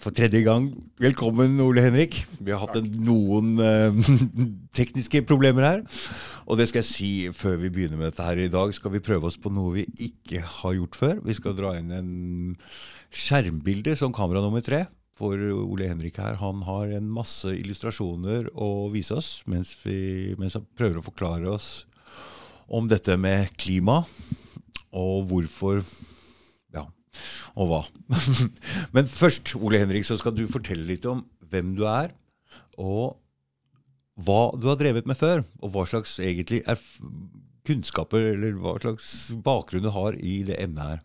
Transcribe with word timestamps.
for 0.00 0.14
tredje 0.14 0.42
gang. 0.46 0.68
Velkommen, 1.02 1.58
Ole 1.64 1.82
Henrik. 1.84 2.18
Vi 2.38 2.52
har 2.52 2.62
hatt 2.62 2.78
en, 2.80 2.88
noen 3.06 3.56
eh, 3.62 4.10
tekniske 4.78 5.22
problemer 5.28 5.66
her. 5.66 5.82
Og 6.46 6.60
det 6.60 6.68
skal 6.70 6.82
jeg 6.82 6.88
si 6.90 7.10
før 7.36 7.58
vi 7.62 7.72
begynner 7.72 8.00
med 8.00 8.10
dette 8.10 8.26
her 8.26 8.40
i 8.40 8.50
dag, 8.52 8.74
skal 8.76 8.94
vi 8.94 9.02
prøve 9.04 9.30
oss 9.30 9.38
på 9.40 9.52
noe 9.52 9.74
vi 9.78 9.86
ikke 10.08 10.42
har 10.60 10.76
gjort 10.76 10.98
før. 10.98 11.18
Vi 11.26 11.36
skal 11.38 11.56
dra 11.58 11.74
inn 11.78 11.90
en 11.94 12.12
skjermbilde 13.14 13.96
som 13.98 14.14
kamera 14.14 14.44
nummer 14.44 14.64
tre. 14.64 14.84
For 15.16 15.40
Ole 15.40 15.88
Henrik 15.88 16.18
her, 16.20 16.36
han 16.42 16.60
har 16.66 16.90
en 16.92 17.06
masse 17.08 17.48
illustrasjoner 17.48 18.50
å 18.52 18.90
vise 18.92 19.16
oss 19.16 19.30
mens, 19.48 19.72
vi, 19.80 20.34
mens 20.36 20.58
han 20.58 20.66
prøver 20.76 21.00
å 21.00 21.06
forklare 21.06 21.48
oss 21.54 21.86
om 22.66 22.88
dette 22.90 23.14
med 23.16 23.54
klima, 23.56 24.02
og 24.92 25.30
hvorfor 25.30 25.84
og 27.56 27.70
hva. 27.70 27.82
Men 28.96 29.10
først, 29.10 29.54
Ole 29.58 29.80
Henrik, 29.82 30.06
så 30.08 30.18
skal 30.20 30.34
du 30.36 30.46
fortelle 30.50 30.86
litt 30.88 31.06
om 31.08 31.24
hvem 31.50 31.74
du 31.78 31.84
er, 31.88 32.14
og 32.76 33.16
hva 34.16 34.40
du 34.56 34.68
har 34.70 34.78
drevet 34.80 35.08
med 35.08 35.18
før, 35.18 35.44
og 35.60 35.74
hva 35.74 35.84
slags 35.88 36.16
egentlig 36.22 36.62
er 36.68 36.80
kunnskaper 37.66 38.32
eller 38.32 38.56
hva 38.62 38.76
slags 38.80 39.10
bakgrunn 39.44 39.84
du 39.84 39.92
har 39.92 40.16
i 40.16 40.40
det 40.46 40.58
emnet 40.62 40.94
her. 40.94 41.04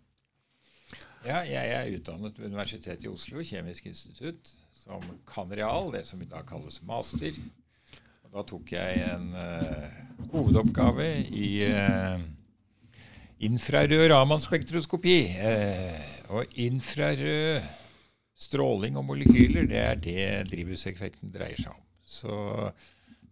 Ja, 1.21 1.41
jeg 1.45 1.73
er 1.75 1.91
utdannet 1.99 2.37
ved 2.39 2.49
Universitetet 2.49 3.05
i 3.05 3.11
Oslo, 3.11 3.43
Kjemisk 3.45 3.85
institutt, 3.91 4.53
som 4.73 5.03
kan 5.29 5.51
real, 5.53 5.91
det 5.93 6.07
som 6.09 6.21
i 6.21 6.29
dag 6.29 6.47
kalles 6.49 6.79
master. 6.87 7.35
Og 8.25 8.33
da 8.33 8.45
tok 8.49 8.71
jeg 8.73 9.03
en 9.05 9.27
uh, 9.35 9.99
hovedoppgave 10.31 11.09
i 11.29 11.49
uh, 11.69 12.23
infrarød 13.47 14.07
Raman-spektroskopi. 14.13 15.19
Uh, 15.37 16.09
og 16.37 16.57
infrarød 16.63 17.61
stråling 18.41 18.97
og 18.97 19.05
molekyler, 19.05 19.67
det 19.69 19.81
er 19.81 19.99
det 20.01 20.27
drivhuseffekten 20.49 21.33
dreier 21.33 21.59
seg 21.59 21.75
om. 21.75 21.85
Så 22.01 22.35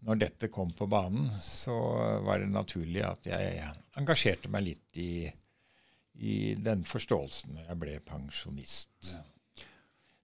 når 0.06 0.20
dette 0.22 0.50
kom 0.54 0.70
på 0.72 0.88
banen, 0.88 1.32
så 1.44 1.76
var 2.24 2.40
det 2.40 2.52
naturlig 2.54 3.02
at 3.08 3.28
jeg 3.28 3.70
engasjerte 4.00 4.52
meg 4.54 4.68
litt 4.70 5.00
i 5.02 5.12
i 6.20 6.56
den 6.60 6.84
forståelsen 6.88 7.56
når 7.56 7.70
jeg 7.70 7.80
ble 7.84 8.00
pensjonist. 8.04 9.14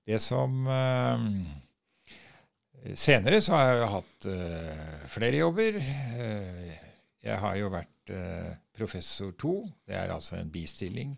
Det 0.05 0.19
som 0.21 0.67
eh, 0.69 1.29
Senere 2.99 3.39
så 3.41 3.55
har 3.55 3.69
jeg 3.69 3.79
jo 3.79 3.91
hatt 3.95 4.27
eh, 4.29 5.05
flere 5.09 5.39
jobber. 5.39 5.79
Uh, 5.79 6.67
jeg 7.25 7.37
har 7.41 7.55
jo 7.57 7.71
vært 7.73 8.11
professor 8.77 9.31
to. 9.39 9.63
Det 9.87 9.95
er 9.95 10.13
altså 10.13 10.35
en 10.39 10.51
bistilling 10.51 11.15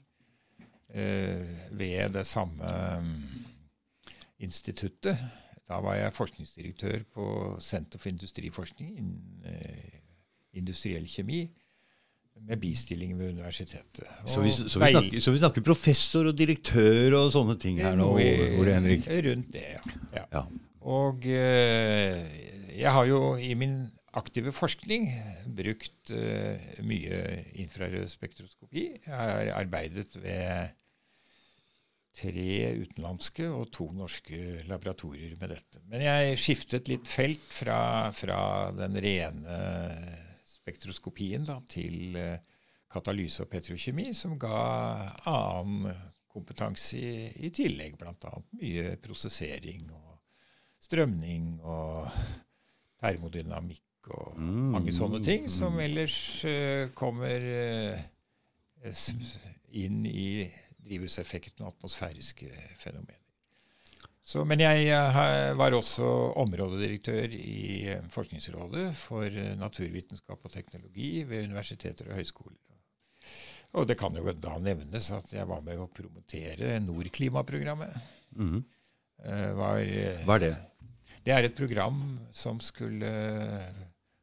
ved 1.72 2.14
det 2.16 2.24
samme 2.28 2.64
um, 2.98 3.16
instituttet. 4.40 5.18
Da 5.68 5.82
var 5.84 5.98
jeg 6.00 6.14
forskningsdirektør 6.16 7.02
på 7.14 7.26
Senter 7.60 8.00
for 8.00 8.10
industriforskning 8.10 8.94
innen 8.98 9.58
industriell 10.56 11.08
kjemi 11.12 11.42
med 12.48 12.58
bistilling 12.58 13.20
ved 13.20 13.30
universitetet. 13.30 14.04
Så 14.26 14.42
vi, 14.42 14.52
så, 14.52 14.64
vi 14.64 14.70
snakker, 14.92 15.22
så 15.22 15.32
vi, 15.32 15.38
snakker, 15.38 15.62
professor 15.62 16.30
og 16.30 16.38
direktør 16.38 17.18
og 17.18 17.32
sånne 17.34 17.58
ting 17.60 17.82
her 17.82 17.98
nå, 17.98 18.12
Ole 18.14 18.76
Henrik? 18.76 19.08
Rundt 19.28 19.52
det, 19.54 19.66
ja. 19.74 19.96
ja. 20.16 20.26
ja. 20.34 20.44
Og 20.88 21.26
eh, 21.28 22.20
jeg 22.78 22.94
har 22.94 23.08
jo 23.10 23.22
i 23.42 23.54
min 23.60 23.80
aktive 24.18 24.52
forskning 24.56 25.08
brukt 25.58 26.12
eh, 26.14 26.82
mye 26.86 27.22
infrarød 27.62 28.10
spektroskopi. 28.12 28.90
Jeg 29.06 29.14
har 29.14 29.54
arbeidet 29.58 30.10
ved 30.20 30.74
tre 32.18 32.52
utenlandske 32.82 33.46
og 33.54 33.70
to 33.76 33.92
norske 33.94 34.64
laboratorier 34.70 35.36
med 35.40 35.54
dette. 35.54 35.82
Men 35.90 36.02
jeg 36.06 36.40
skiftet 36.42 36.90
litt 36.90 37.10
felt 37.10 37.46
fra, 37.54 38.10
fra 38.16 38.40
den 38.74 38.98
rene 39.04 39.60
spektroskopien 40.50 41.46
da, 41.48 41.60
til 41.70 42.18
uh, 42.18 42.40
katalyse 42.92 43.46
og 43.46 43.52
petrokjemi, 43.52 44.10
som 44.18 44.34
ga 44.42 44.58
annen 45.30 45.92
kompetanse 46.34 46.98
i, 46.98 47.14
i 47.46 47.54
tillegg. 47.54 48.00
Bl.a. 48.02 48.34
mye 48.58 48.98
prosessering 49.04 49.86
og 49.94 50.18
strømning 50.88 51.60
og 51.62 52.10
termodynamikk 52.98 53.87
og 54.16 54.38
mm. 54.40 54.66
mange 54.76 54.94
sånne 54.96 55.22
ting 55.26 55.48
som 55.52 55.78
ellers 55.84 56.18
uh, 56.48 56.90
kommer 56.98 57.44
uh, 57.44 58.92
inn 59.78 60.04
i 60.08 60.48
drivhuseffekten 60.88 61.66
og 61.66 61.76
atmosfæriske 61.76 62.50
fenomener. 62.80 63.20
Så, 64.28 64.44
men 64.44 64.60
jeg 64.60 64.90
eh, 64.92 65.54
var 65.56 65.72
også 65.72 66.04
områdedirektør 66.42 67.32
i 67.32 67.94
Forskningsrådet 68.12 68.90
for 69.00 69.32
naturvitenskap 69.56 70.44
og 70.44 70.52
teknologi 70.52 71.24
ved 71.24 71.46
universiteter 71.48 72.10
og 72.10 72.20
høyskoler. 72.20 72.58
Og 73.80 73.88
det 73.88 73.96
kan 74.00 74.16
jo 74.20 74.34
da 74.36 74.58
nevnes 74.60 75.08
at 75.16 75.32
jeg 75.32 75.48
var 75.48 75.64
med 75.64 75.80
å 75.80 75.88
promotere 75.88 76.76
Nordklimaprogrammet. 76.84 77.96
Mm. 78.36 78.60
Var, 79.62 79.80
Hva 80.28 80.36
er 80.36 80.44
det? 80.44 80.54
Det 81.24 81.36
er 81.36 81.44
et 81.44 81.56
program 81.56 82.02
som 82.32 82.60
skulle 82.64 83.08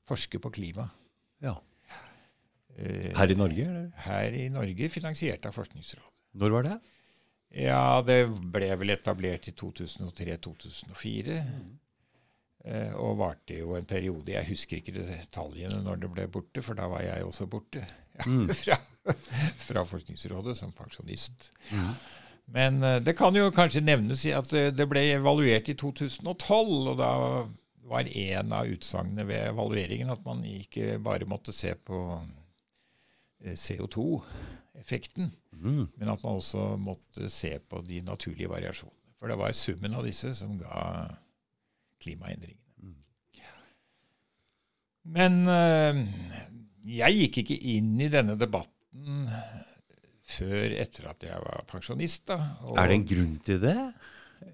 forske 0.09 0.41
på 0.43 0.53
klima. 0.55 0.89
Ja. 1.45 1.55
Her 2.75 3.31
i 3.31 3.37
Norge? 3.39 3.69
eller? 3.69 3.91
Her 4.07 4.35
i 4.35 4.49
Norge, 4.53 4.89
finansiert 4.91 5.47
av 5.47 5.55
Forskningsrådet. 5.55 6.11
Når 6.35 6.51
var 6.57 6.67
det? 6.67 6.79
Ja, 7.55 8.03
det 8.03 8.19
ble 8.51 8.73
vel 8.81 8.95
etablert 8.97 9.47
i 9.49 9.55
2003-2004. 9.55 11.39
Mm. 11.47 11.75
Eh, 12.65 12.95
og 12.97 13.19
varte 13.21 13.59
jo 13.59 13.77
en 13.77 13.87
periode. 13.87 14.33
Jeg 14.33 14.49
husker 14.49 14.81
ikke 14.81 14.97
detaljene 14.97 15.83
når 15.85 16.01
det 16.03 16.11
ble 16.15 16.27
borte, 16.33 16.65
for 16.65 16.79
da 16.79 16.89
var 16.91 17.05
jeg 17.05 17.27
også 17.27 17.47
borte 17.51 17.85
mm. 18.25 18.49
fra, 18.63 18.79
fra, 19.67 19.85
Forskningsrådet 19.85 20.57
som 20.59 20.73
pensjonist. 20.75 21.51
Mm. 21.71 21.91
Men 22.57 22.83
eh, 22.83 23.01
det 23.05 23.15
kan 23.19 23.37
jo 23.37 23.53
kanskje 23.55 23.85
nevnes 23.85 24.25
at 24.33 24.49
det, 24.51 24.65
det 24.79 24.89
ble 24.89 25.05
evaluert 25.13 25.69
i 25.69 25.77
2012, 25.79 26.75
og 26.89 26.97
da 26.99 27.13
var 27.84 28.09
en 28.09 28.53
av 28.56 28.71
utsagnene 28.72 29.27
ved 29.28 29.50
evalueringen 29.50 30.12
at 30.15 30.25
man 30.25 30.45
ikke 30.49 30.99
bare 31.05 31.28
måtte 31.28 31.53
se 31.53 31.75
på 31.77 32.00
eh, 33.45 33.56
CO2-effekten, 33.56 35.33
Mm. 35.55 35.87
Men 35.97 36.11
at 36.12 36.23
man 36.25 36.41
også 36.41 36.75
måtte 36.81 37.31
se 37.33 37.56
på 37.59 37.83
de 37.87 38.00
naturlige 38.05 38.50
variasjonene. 38.50 39.12
For 39.19 39.31
det 39.31 39.39
var 39.41 39.55
summen 39.56 39.94
av 39.97 40.05
disse 40.06 40.34
som 40.37 40.56
ga 40.61 40.81
klimaendringene. 42.03 42.61
Mm. 42.83 42.97
Men 45.15 45.39
øh, 45.49 46.00
jeg 46.99 47.21
gikk 47.21 47.41
ikke 47.44 47.61
inn 47.77 47.94
i 48.00 48.11
denne 48.12 48.37
debatten 48.41 49.28
før 50.34 50.75
etter 50.81 51.09
at 51.12 51.25
jeg 51.25 51.41
var 51.44 51.65
pensjonist. 51.71 52.27
Da, 52.28 52.39
er 52.75 52.91
det 52.91 52.99
en 52.99 53.09
grunn 53.09 53.39
til 53.47 53.62
det? 53.62 53.78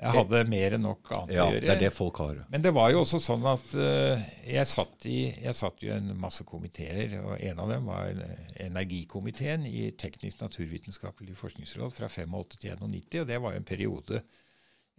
Jeg 0.01 0.15
hadde 0.17 0.43
mer 0.49 0.75
enn 0.77 0.85
nok 0.87 1.11
annet 1.17 1.35
ja, 1.35 1.45
å 1.45 1.55
gjøre. 1.55 1.65
Det 1.67 1.73
er 1.75 1.81
det 1.83 1.91
folk 1.93 2.21
har. 2.23 2.43
Men 2.53 2.63
det 2.65 2.73
var 2.77 2.93
jo 2.93 3.03
også 3.03 3.21
sånn 3.21 3.47
at 3.51 3.73
uh, 3.77 4.23
jeg, 4.47 4.67
satt 4.71 5.09
i, 5.11 5.19
jeg 5.43 5.57
satt 5.59 5.83
i 5.85 5.91
en 5.93 6.13
masse 6.21 6.47
komiteer, 6.49 7.19
og 7.21 7.35
en 7.37 7.65
av 7.65 7.73
dem 7.75 7.91
var 7.91 8.23
energikomiteen 8.61 9.67
i 9.69 9.91
Teknisk 10.01 10.41
naturvitenskapelig 10.45 11.37
forskningsråd 11.41 11.97
fra 11.97 12.09
85 12.09 12.57
til 12.57 12.87
91. 12.87 13.21
Og 13.25 13.29
det 13.29 13.43
var 13.45 13.57
jo 13.57 13.63
en 13.63 13.69
periode 13.73 14.23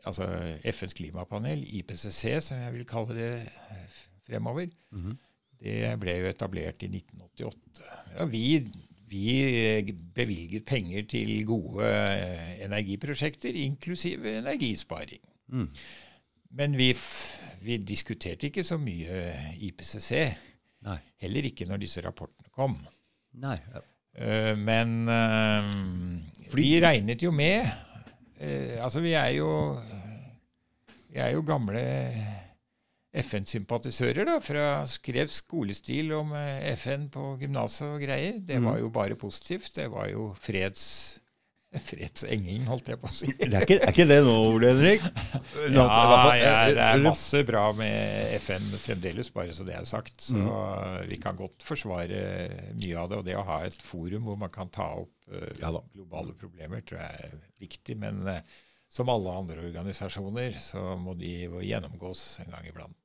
Altså 0.02 0.25
FNs 0.66 0.96
klimapanel, 0.97 1.62
IPCC, 1.78 2.40
som 2.41 2.58
jeg 2.58 2.73
vil 2.73 2.88
kalle 2.90 3.18
det 3.18 3.34
eh, 3.46 4.00
fremover, 4.25 4.72
mm 4.91 5.02
-hmm. 5.03 5.18
det 5.59 6.00
ble 6.00 6.16
jo 6.18 6.25
etablert 6.25 6.84
i 6.84 6.88
1988. 6.88 7.84
Ja, 8.18 8.25
vi 8.25 8.66
vi 9.12 9.94
bevilget 10.16 10.66
penger 10.66 11.04
til 11.12 11.34
gode 11.46 11.88
eh, 11.88 12.64
energiprosjekter, 12.66 13.56
inklusive 13.66 14.38
energisparing. 14.38 15.22
Mm. 15.52 15.70
Men 16.52 16.78
vi, 16.78 16.91
vi, 17.62 17.78
diskuterte 17.78 18.47
ikke 18.47 18.64
så 18.64 18.78
mye 18.80 19.24
IPCC. 19.59 20.12
Nei. 20.88 20.97
Heller 21.22 21.47
ikke 21.52 21.68
når 21.70 21.84
disse 21.84 22.03
rapportene 22.03 22.52
kom. 22.56 22.80
Nei. 23.40 23.58
Ja. 23.74 23.84
Uh, 24.12 24.58
men 24.59 25.08
uh, 25.08 25.68
vi 26.52 26.74
regnet 26.84 27.24
jo 27.24 27.30
med 27.32 27.64
uh, 27.64 28.84
Altså, 28.84 29.00
vi 29.00 29.14
er 29.16 29.30
jo 29.38 29.47
Vi 31.08 31.16
er 31.16 31.30
jo 31.32 31.46
gamle 31.47 31.84
FN-sympatisører 33.11 34.23
da, 34.28 34.37
fra 34.43 34.67
skrev 34.87 35.31
skolestil 35.31 36.13
om 36.16 36.31
eh, 36.37 36.69
FN 36.79 37.09
på 37.11 37.34
gymnaset 37.41 37.90
og 37.90 38.03
greier. 38.05 38.37
Det 38.40 38.61
var 38.61 38.78
mhm. 38.78 38.85
jo 38.85 38.93
bare 38.96 39.19
positivt. 39.19 39.73
Det 39.75 39.90
var 39.91 40.11
jo 40.11 40.31
freds... 40.40 40.85
Fredsengelen, 41.87 42.66
holdt 42.67 42.90
jeg 42.91 42.99
på 42.99 43.08
å 43.08 43.13
si. 43.16 43.29
Det 43.40 43.47
er 43.47 43.63
ikke, 43.63 43.78
er 43.79 43.93
ikke 43.93 44.05
det 44.09 44.17
nå, 44.25 44.31
Ole 44.49 44.73
Henrik? 44.73 45.05
ja, 45.72 45.85
ja, 46.35 46.55
det 46.67 46.84
er 46.84 47.03
masse 47.05 47.40
bra 47.47 47.61
med 47.72 48.34
FN 48.43 48.66
fremdeles, 48.75 49.29
bare 49.31 49.55
så 49.55 49.63
det 49.63 49.78
er 49.78 49.87
sagt. 49.87 50.17
Så 50.19 50.35
mm. 50.35 51.08
vi 51.08 51.19
kan 51.23 51.40
godt 51.40 51.63
forsvare 51.63 52.19
mye 52.75 52.97
av 52.99 53.08
det. 53.13 53.22
Og 53.22 53.23
det 53.29 53.37
å 53.40 53.46
ha 53.47 53.61
et 53.63 53.87
forum 53.87 54.28
hvor 54.28 54.41
man 54.43 54.52
kan 54.52 54.67
ta 54.67 54.90
opp 54.99 55.31
uh, 55.31 55.79
globale 55.96 56.35
problemer, 56.35 56.84
tror 56.84 57.05
jeg 57.05 57.29
er 57.29 57.40
viktig. 57.63 57.96
Men 58.03 58.19
uh, 58.28 58.59
som 58.91 59.08
alle 59.08 59.31
andre 59.31 59.63
organisasjoner, 59.63 60.59
så 60.59 60.81
må 60.99 61.16
de 61.16 61.31
gjennomgås 61.63 62.41
en 62.43 62.52
gang 62.52 62.67
iblant. 62.67 62.97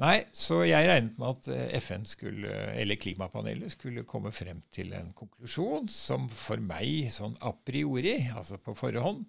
Nei, 0.00 0.22
så 0.32 0.62
jeg 0.64 0.88
regnet 0.88 1.18
med 1.20 1.36
at 1.36 1.48
eh, 1.52 1.76
FN 1.82 2.06
skulle, 2.08 2.48
eller 2.80 2.96
klimapanelet 2.96 3.74
skulle 3.74 4.06
komme 4.08 4.32
frem 4.32 4.62
til 4.72 4.94
en 4.96 5.12
konklusjon 5.16 5.90
som 5.92 6.30
for 6.32 6.62
meg, 6.64 7.10
sånn 7.12 7.36
a 7.44 7.52
priori, 7.52 8.16
altså 8.32 8.56
på 8.56 8.74
forhånd, 8.78 9.26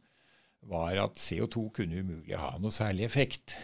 var 0.72 0.96
at 1.04 1.20
CO2 1.20 1.68
kunne 1.76 2.00
umulig 2.00 2.40
ha 2.40 2.54
noe 2.64 2.72
særlig 2.74 3.06
effekt. 3.10 3.58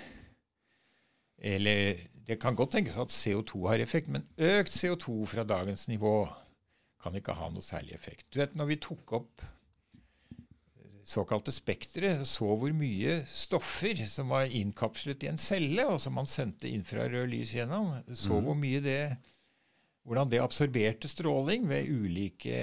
Eller 1.40 2.04
det 2.28 2.38
kan 2.42 2.58
godt 2.58 2.76
tenkes 2.76 3.00
at 3.00 3.16
CO2 3.16 3.64
har 3.72 3.82
effekt, 3.82 4.12
men 4.12 4.28
økt 4.36 4.76
CO2 4.76 5.24
fra 5.32 5.48
dagens 5.48 5.88
nivå 5.90 6.28
kan 7.00 7.16
ikke 7.16 7.38
ha 7.40 7.48
noe 7.50 7.64
særlig 7.64 7.96
effekt. 7.96 8.28
Du 8.28 8.42
vet, 8.42 8.58
når 8.60 8.74
vi 8.74 8.82
tok 8.84 9.16
opp 9.22 9.46
såkalte 11.08 11.54
spektre, 11.54 12.14
så 12.28 12.48
hvor 12.60 12.74
mye 12.76 13.22
stoffer 13.32 14.06
som 14.10 14.32
var 14.34 14.52
innkapslet 14.52 15.26
i 15.26 15.32
en 15.32 15.42
celle, 15.42 15.88
og 15.88 16.00
som 16.04 16.18
man 16.20 16.30
sendte 16.30 16.70
infrarød 16.72 17.30
lys 17.32 17.56
gjennom, 17.58 17.96
så 18.08 18.38
mm. 18.38 18.46
hvor 18.46 18.58
mye 18.60 18.84
det 18.86 19.02
hvordan 20.10 20.30
det 20.32 20.40
absorberte 20.42 21.10
stråling 21.12 21.68
ved 21.70 21.90
ulike 21.92 22.60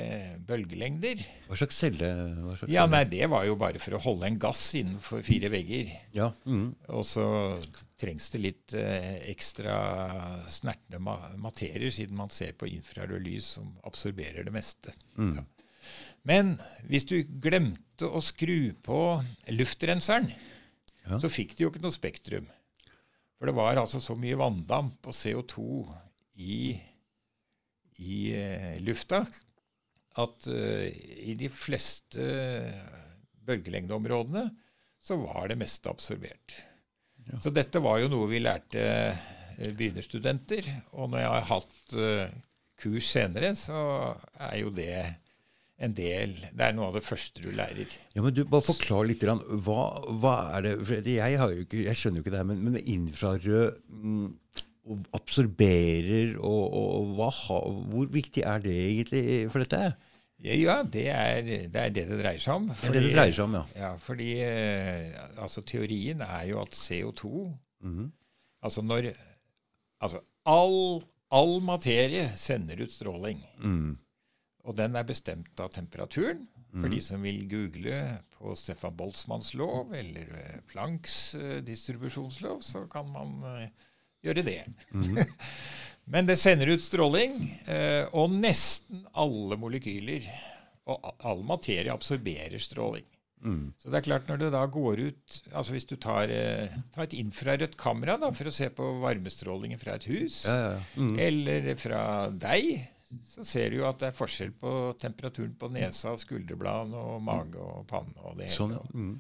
bølgelengder. 0.48 1.20
Hva 1.46 1.58
slags 1.60 1.78
celle? 1.78 2.08
Hva 2.42 2.56
slags 2.56 2.72
ja, 2.74 2.86
nei, 2.90 3.04
Det 3.06 3.28
var 3.30 3.44
jo 3.46 3.54
bare 3.60 3.78
for 3.78 3.94
å 3.94 4.00
holde 4.02 4.26
en 4.26 4.38
gass 4.42 4.62
innenfor 4.74 5.22
fire 5.26 5.52
vegger. 5.52 5.92
Ja. 6.16 6.32
Mm. 6.42 6.72
Og 6.96 7.04
så 7.06 7.26
trengs 8.00 8.32
det 8.32 8.40
litt 8.42 8.74
eh, 8.74 9.20
ekstra 9.30 9.76
snertne 10.50 10.98
ma 10.98 11.20
materier, 11.38 11.86
siden 11.94 12.18
man 12.18 12.34
ser 12.34 12.56
på 12.58 12.66
infrarød 12.72 13.22
lys 13.28 13.52
som 13.60 13.76
absorberer 13.86 14.42
det 14.48 14.56
meste. 14.56 14.96
Mm. 15.14 15.36
Ja. 15.38 15.46
Men 16.26 16.56
hvis 16.90 17.06
du 17.06 17.20
glemte 17.23 18.08
å 18.08 18.20
skru 18.25 18.75
på 18.84 19.00
luftrenseren, 19.55 20.28
ja. 21.06 21.20
så 21.23 21.31
fikk 21.31 21.55
du 21.55 21.64
jo 21.64 21.70
ikke 21.70 21.84
noe 21.84 21.94
spektrum. 21.94 22.49
For 23.37 23.49
det 23.49 23.56
var 23.56 23.78
altså 23.78 24.00
så 24.02 24.17
mye 24.19 24.38
vanndamp 24.40 25.06
og 25.06 25.17
CO2 25.17 25.64
i 26.43 26.61
i 27.96 28.17
uh, 28.37 28.75
lufta 28.84 29.23
at 30.20 30.49
uh, 30.52 30.84
i 30.84 31.32
de 31.40 31.49
fleste 31.49 32.26
bølgelengdeområdene 33.49 34.43
så 35.00 35.17
var 35.23 35.49
det 35.49 35.56
meste 35.61 35.88
absorbert. 35.88 36.58
Ja. 37.25 37.38
Så 37.40 37.52
dette 37.55 37.81
var 37.81 38.02
jo 38.02 38.11
noe 38.11 38.28
vi 38.28 38.40
lærte 38.43 38.82
eh, 38.82 39.70
begynnerstudenter. 39.78 40.67
Og 40.99 41.12
når 41.12 41.23
jeg 41.23 41.31
har 41.31 41.46
hatt 41.52 41.94
kurs 42.82 43.11
senere, 43.14 43.52
så 43.58 43.78
er 44.34 44.56
jo 44.61 44.73
det 44.75 44.99
en 45.76 45.93
del 45.93 46.32
Det 46.56 46.64
er 46.64 46.73
noe 46.76 46.88
av 46.88 46.96
det 46.96 47.05
første 47.05 47.43
du 47.44 47.50
lærer. 47.52 47.90
Ja, 48.17 48.23
men 48.25 48.34
du, 48.34 48.43
Bare 48.49 48.64
forklar 48.64 49.05
litt. 49.08 49.25
Hva, 49.67 49.82
hva 50.23 50.34
er 50.56 50.64
det 50.64 50.75
for 50.88 50.96
jeg, 50.96 51.37
ikke, 51.67 51.82
jeg, 51.84 52.00
skjønner 52.00 52.20
jo 52.20 52.25
ikke 52.25 52.32
det 52.32 52.40
her, 52.40 52.49
men, 52.49 52.62
men 52.64 52.78
infrarød 52.81 53.82
mm, 53.93 54.26
absorberer, 55.19 56.37
og, 56.38 56.76
og 56.81 57.14
hva, 57.19 57.31
hvor 57.93 58.12
viktig 58.12 58.44
er 58.46 58.62
det 58.64 58.76
egentlig 58.76 59.25
for 59.52 59.64
dette? 59.64 59.96
Ja, 60.44 60.82
det 60.84 61.06
er, 61.08 61.40
det 61.43 61.81
er, 61.81 61.93
det 61.93 62.05
det 62.11 62.19
dreier 62.20 62.40
seg 62.40 62.61
om. 62.61 62.67
Fordi, 62.76 62.93
det 62.93 62.99
er 62.99 63.06
det 63.06 63.08
det 63.08 63.17
dreier 63.17 63.37
seg 63.37 63.46
om, 63.46 63.56
ja. 63.56 63.64
ja 63.81 63.93
fordi 64.05 64.31
eh, 64.44 65.12
altså, 65.40 65.64
Teorien 65.64 66.20
er 66.25 66.43
jo 66.50 66.61
at 66.61 66.76
CO2 66.76 67.31
mm 67.81 67.99
-hmm. 67.99 68.11
Altså 68.62 68.82
når 68.82 69.12
Altså 70.00 70.20
all, 70.44 71.02
all 71.31 71.61
materie 71.62 72.32
sender 72.37 72.82
ut 72.82 72.93
stråling. 72.93 73.44
Mm. 73.58 73.96
Og 74.66 74.76
den 74.78 74.98
er 74.98 75.06
bestemt 75.06 75.62
av 75.62 75.72
temperaturen. 75.74 76.44
For 76.76 76.90
mm. 76.90 76.92
de 76.92 77.00
som 77.00 77.22
vil 77.24 77.44
google 77.48 77.98
på 78.36 78.52
Stefan 78.58 78.96
Boltzmanns 78.98 79.54
lov 79.56 79.94
eller 79.96 80.32
eh, 80.36 80.56
Plancks 80.68 81.16
uh, 81.38 81.58
distribusjonslov, 81.64 82.60
så 82.66 82.82
kan 82.92 83.08
man 83.08 83.38
uh, 83.46 83.86
gjøre 84.26 84.44
det. 84.44 84.60
Mm. 84.92 85.22
Men 86.12 86.28
det 86.28 86.38
sender 86.38 86.70
ut 86.70 86.84
stråling, 86.84 87.40
eh, 87.66 88.04
og 88.14 88.30
nesten 88.30 89.02
alle 89.18 89.58
molekyler 89.58 90.26
og 90.86 91.02
all 91.26 91.42
materie 91.46 91.90
absorberer 91.90 92.62
stråling. 92.62 93.06
Mm. 93.42 93.72
Så 93.78 93.90
det 93.90 93.98
er 93.98 94.06
klart 94.06 94.28
når 94.30 94.38
det 94.40 94.46
da 94.54 94.62
går 94.72 95.00
ut 95.10 95.34
altså 95.50 95.74
Hvis 95.74 95.84
du 95.84 95.92
tar, 96.00 96.30
eh, 96.32 96.72
tar 96.94 97.04
et 97.04 97.16
infrarødt 97.18 97.74
kamera 97.78 98.14
da, 98.16 98.30
for 98.34 98.48
å 98.48 98.54
se 98.54 98.70
på 98.72 98.86
varmestrålingen 99.02 99.82
fra 99.82 99.98
et 99.98 100.06
hus, 100.08 100.40
ja, 100.46 100.54
ja. 100.56 100.78
Mm. 100.96 101.12
eller 101.26 101.68
fra 101.78 102.00
deg, 102.32 102.86
så 103.26 103.44
ser 103.46 103.70
du 103.70 103.80
jo 103.80 103.86
at 103.88 104.00
det 104.00 104.10
er 104.10 104.16
forskjell 104.16 104.52
på 104.58 104.72
temperaturen 105.00 105.54
på 105.58 105.70
nesa, 105.74 106.16
skulderbladene 106.18 107.02
og 107.12 107.22
mage 107.24 107.60
og 107.62 107.86
panne. 107.90 108.16
og 108.22 108.38
det 108.38 108.48
hele. 108.48 108.56
Sånn, 108.56 108.74
ja. 108.76 108.82
mm. 108.94 109.14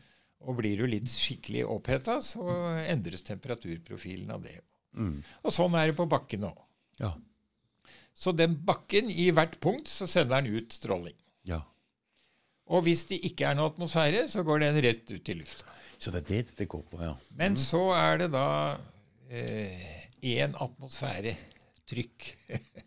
Og 0.46 0.58
blir 0.58 0.82
du 0.82 0.88
litt 0.90 1.08
skikkelig 1.10 1.64
oppheta, 1.70 2.18
så 2.22 2.44
endres 2.86 3.24
temperaturprofilen 3.26 4.32
av 4.34 4.42
det. 4.44 4.58
Mm. 4.96 5.20
Og 5.42 5.54
sånn 5.54 5.76
er 5.78 5.90
det 5.90 5.96
på 5.98 6.08
bakken 6.10 6.48
òg. 6.50 6.58
Ja. 7.00 7.12
Så 8.16 8.32
den 8.32 8.56
bakken, 8.66 9.10
i 9.12 9.28
hvert 9.34 9.58
punkt, 9.62 9.90
så 9.92 10.08
sender 10.08 10.40
den 10.40 10.58
ut 10.58 10.76
stråling. 10.76 11.16
Ja. 11.48 11.60
Og 12.72 12.86
hvis 12.86 13.04
det 13.10 13.20
ikke 13.28 13.50
er 13.50 13.58
noe 13.58 13.70
atmosfære, 13.70 14.26
så 14.32 14.42
går 14.46 14.64
den 14.64 14.80
rett 14.82 15.10
ut 15.12 15.30
i 15.30 15.36
lufta. 15.38 15.74
Så 15.98 16.12
det 16.12 16.24
er 16.24 16.28
det 16.28 16.56
det 16.58 16.68
går 16.68 16.82
på, 16.90 17.00
ja. 17.04 17.12
Men 17.38 17.54
mm. 17.54 17.60
så 17.60 17.82
er 17.96 18.24
det 18.24 18.30
da 18.34 18.48
én 19.30 20.50
eh, 20.50 20.62
atmosfære 20.66 21.36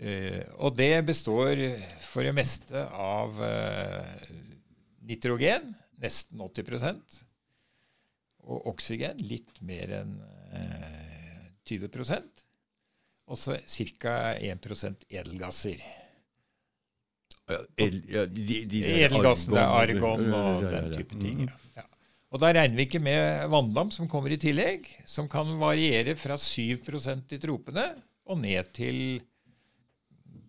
eh, 0.00 0.42
og 0.56 0.76
det 0.78 1.04
består 1.08 1.62
for 2.04 2.26
det 2.26 2.34
meste 2.36 2.82
av 2.92 3.38
uh, 3.40 4.30
nitrogen, 5.06 5.74
nesten 6.02 6.42
80% 6.42 7.20
og 8.46 8.68
oksygen, 8.72 9.20
litt 9.26 9.60
mer 9.66 9.94
enn 10.02 10.18
uh, 10.54 11.46
20% 11.66 12.46
og 13.26 13.38
så 13.40 13.56
ca. 13.98 14.16
1 14.38 15.06
edelgasser. 15.10 15.82
El, 17.78 18.00
ja, 18.10 18.24
de, 18.26 18.62
de 18.66 18.82
Edelgassen, 19.04 19.54
det 19.54 19.62
er 19.62 19.74
argon 19.82 20.24
og 20.34 20.64
den 20.66 20.88
type 20.96 21.18
ting. 21.18 21.44
Ja. 21.76 21.84
Og 22.34 22.42
da 22.42 22.50
regner 22.54 22.78
vi 22.78 22.86
ikke 22.88 23.02
med 23.02 23.46
vanndam, 23.52 23.92
som 23.94 24.08
kommer 24.10 24.34
i 24.34 24.38
tillegg, 24.40 24.88
som 25.06 25.28
kan 25.30 25.52
variere 25.60 26.16
fra 26.18 26.38
7% 26.38 27.34
i 27.36 27.40
tropene 27.42 27.86
og 28.26 28.40
ned 28.42 28.72
til 28.74 28.98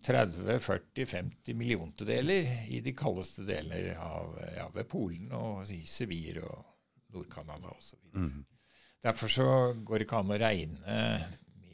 30-40-50 0.08 1.56
milliontedeler 1.58 2.52
i 2.72 2.80
de 2.84 2.94
kaldeste 2.96 3.44
deler 3.48 3.92
av 4.00 4.34
ja, 4.56 4.68
ved 4.74 4.88
Polen 4.90 5.32
og 5.36 5.68
i 5.74 5.82
Sibir 5.88 6.40
og 6.46 6.62
Nord-Canada 7.14 7.72
osv. 7.74 8.00
Mm. 8.16 8.46
Derfor 9.04 9.30
så 9.32 9.48
går 9.86 10.00
det 10.00 10.08
ikke 10.08 10.22
an 10.22 10.34
å 10.34 10.40
regne 10.40 10.96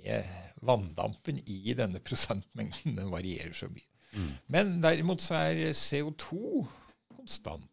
med 0.05 0.33
vanndampen 0.65 1.41
i 1.51 1.75
denne 1.77 2.01
prosentmengden. 2.05 2.97
Den 2.99 3.13
varierer 3.13 3.55
så 3.57 3.71
mye. 3.73 3.89
Mm. 4.15 4.33
Men 4.53 4.75
derimot 4.85 5.25
så 5.25 5.39
er 5.41 5.73
CO2 5.77 6.65
konstant. 7.17 7.71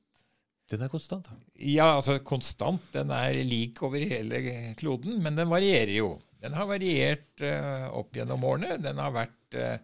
Den 0.71 0.85
er 0.85 0.91
konstant? 0.91 1.27
da? 1.27 1.37
Ja, 1.59 1.89
altså 1.97 2.17
konstant. 2.23 2.83
Den 2.93 3.11
er 3.11 3.35
lik 3.43 3.81
over 3.83 3.99
hele 3.99 4.39
kloden, 4.79 5.19
men 5.23 5.35
den 5.39 5.51
varierer 5.51 5.93
jo. 5.97 6.13
Den 6.41 6.55
har 6.57 6.69
variert 6.69 7.43
uh, 7.43 7.91
opp 7.99 8.15
gjennom 8.15 8.45
årene. 8.47 8.79
Den 8.81 9.01
har 9.01 9.11
vært 9.13 9.57
uh, 9.59 9.75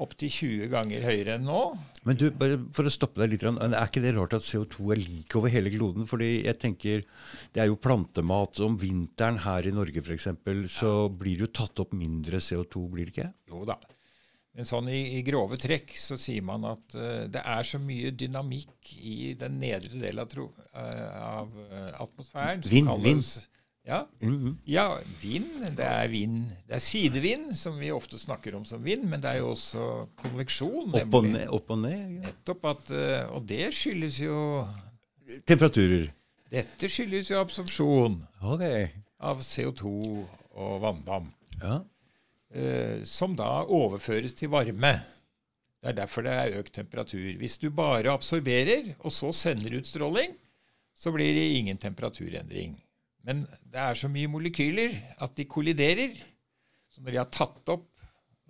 opptil 0.00 0.30
20 0.32 0.70
ganger 0.72 1.04
høyere 1.04 1.36
enn 1.36 1.44
nå. 1.46 1.60
Men 2.06 2.18
du, 2.18 2.26
bare 2.34 2.56
for 2.74 2.88
å 2.88 2.92
stoppe 2.92 3.20
deg 3.22 3.34
litt, 3.34 3.44
Er 3.44 3.76
ikke 3.84 4.02
det 4.02 4.14
rart 4.16 4.34
at 4.34 4.46
CO2 4.46 4.92
er 4.94 5.02
lik 5.02 5.36
over 5.38 5.52
hele 5.52 5.70
kloden? 5.70 6.06
Fordi 6.08 6.44
jeg 6.46 6.58
tenker, 6.58 7.04
Det 7.52 7.60
er 7.62 7.68
jo 7.70 7.76
plantemat. 7.76 8.60
Om 8.60 8.78
vinteren 8.80 9.38
her 9.44 9.66
i 9.68 9.74
Norge 9.74 10.02
f.eks. 10.02 10.28
så 10.72 10.92
ja. 10.92 11.08
blir 11.08 11.36
det 11.36 11.46
jo 11.46 11.52
tatt 11.52 11.84
opp 11.84 11.92
mindre 11.92 12.38
CO2, 12.38 12.88
blir 12.90 13.10
det 13.10 13.16
ikke? 13.16 13.32
Jo 13.52 13.64
da. 13.68 13.78
Men 14.52 14.68
sånn 14.68 14.90
i, 14.92 15.16
i 15.16 15.22
grove 15.24 15.56
trekk 15.56 15.94
så 15.96 16.18
sier 16.20 16.44
man 16.44 16.66
at 16.68 16.96
uh, 16.98 17.24
det 17.32 17.40
er 17.40 17.64
så 17.64 17.78
mye 17.80 18.10
dynamikk 18.12 18.90
i 19.00 19.32
den 19.38 19.56
nedre 19.62 19.96
delen 19.96 20.20
av, 20.20 20.28
tro, 20.28 20.50
uh, 20.74 21.38
av 21.40 21.54
uh, 21.56 22.02
atmosfæren. 22.04 22.60
Vind, 22.68 22.92
vind. 23.00 23.30
Ja. 23.82 24.04
Mm-hmm. 24.22 24.58
ja, 24.64 25.00
vind. 25.20 25.64
Det 25.76 25.86
er 25.86 26.08
vind. 26.08 26.44
Det 26.68 26.76
er 26.76 26.82
sidevind, 26.82 27.56
som 27.58 27.80
vi 27.82 27.90
ofte 27.90 28.18
snakker 28.18 28.54
om 28.54 28.64
som 28.64 28.82
vind, 28.84 29.08
men 29.10 29.22
det 29.22 29.32
er 29.32 29.40
jo 29.42 29.52
også 29.56 29.86
konveksjon. 30.22 30.92
Opp 30.94 31.16
og 31.18 31.26
ned. 31.26 31.46
Opp 31.50 31.72
og 31.74 31.80
ned 31.82 31.98
ja. 31.98 32.28
Nettopp 32.28 32.68
at, 32.70 32.92
eh, 32.94 33.24
Og 33.34 33.46
det 33.48 33.72
skyldes 33.74 34.20
jo 34.22 34.36
Temperaturer. 35.46 36.10
Dette 36.52 36.88
skyldes 36.90 37.30
jo 37.30 37.40
absorpsjon 37.40 38.18
okay. 38.44 38.90
av 39.22 39.40
CO2 39.46 39.92
og 40.52 40.72
vanndamp. 40.82 41.32
Ja. 41.62 41.78
Eh, 42.52 43.02
som 43.08 43.36
da 43.38 43.62
overføres 43.64 44.34
til 44.36 44.50
varme. 44.52 44.92
Det 45.82 45.90
er 45.90 45.98
derfor 46.02 46.26
det 46.26 46.34
er 46.36 46.58
økt 46.60 46.74
temperatur. 46.76 47.24
Hvis 47.40 47.56
du 47.58 47.70
bare 47.74 48.12
absorberer, 48.12 48.92
og 49.00 49.14
så 49.14 49.32
sender 49.34 49.78
ut 49.78 49.88
stråling, 49.88 50.36
så 50.94 51.10
blir 51.14 51.32
det 51.34 51.46
ingen 51.56 51.80
temperaturendring. 51.80 52.76
Men 53.24 53.44
det 53.72 53.80
er 53.80 53.98
så 53.98 54.10
mye 54.10 54.30
molekyler 54.30 54.94
at 55.22 55.34
de 55.36 55.44
kolliderer. 55.48 56.16
Så 56.92 57.02
når 57.02 57.14
de 57.14 57.20
har 57.22 57.30
tatt 57.32 57.72
opp 57.72 57.88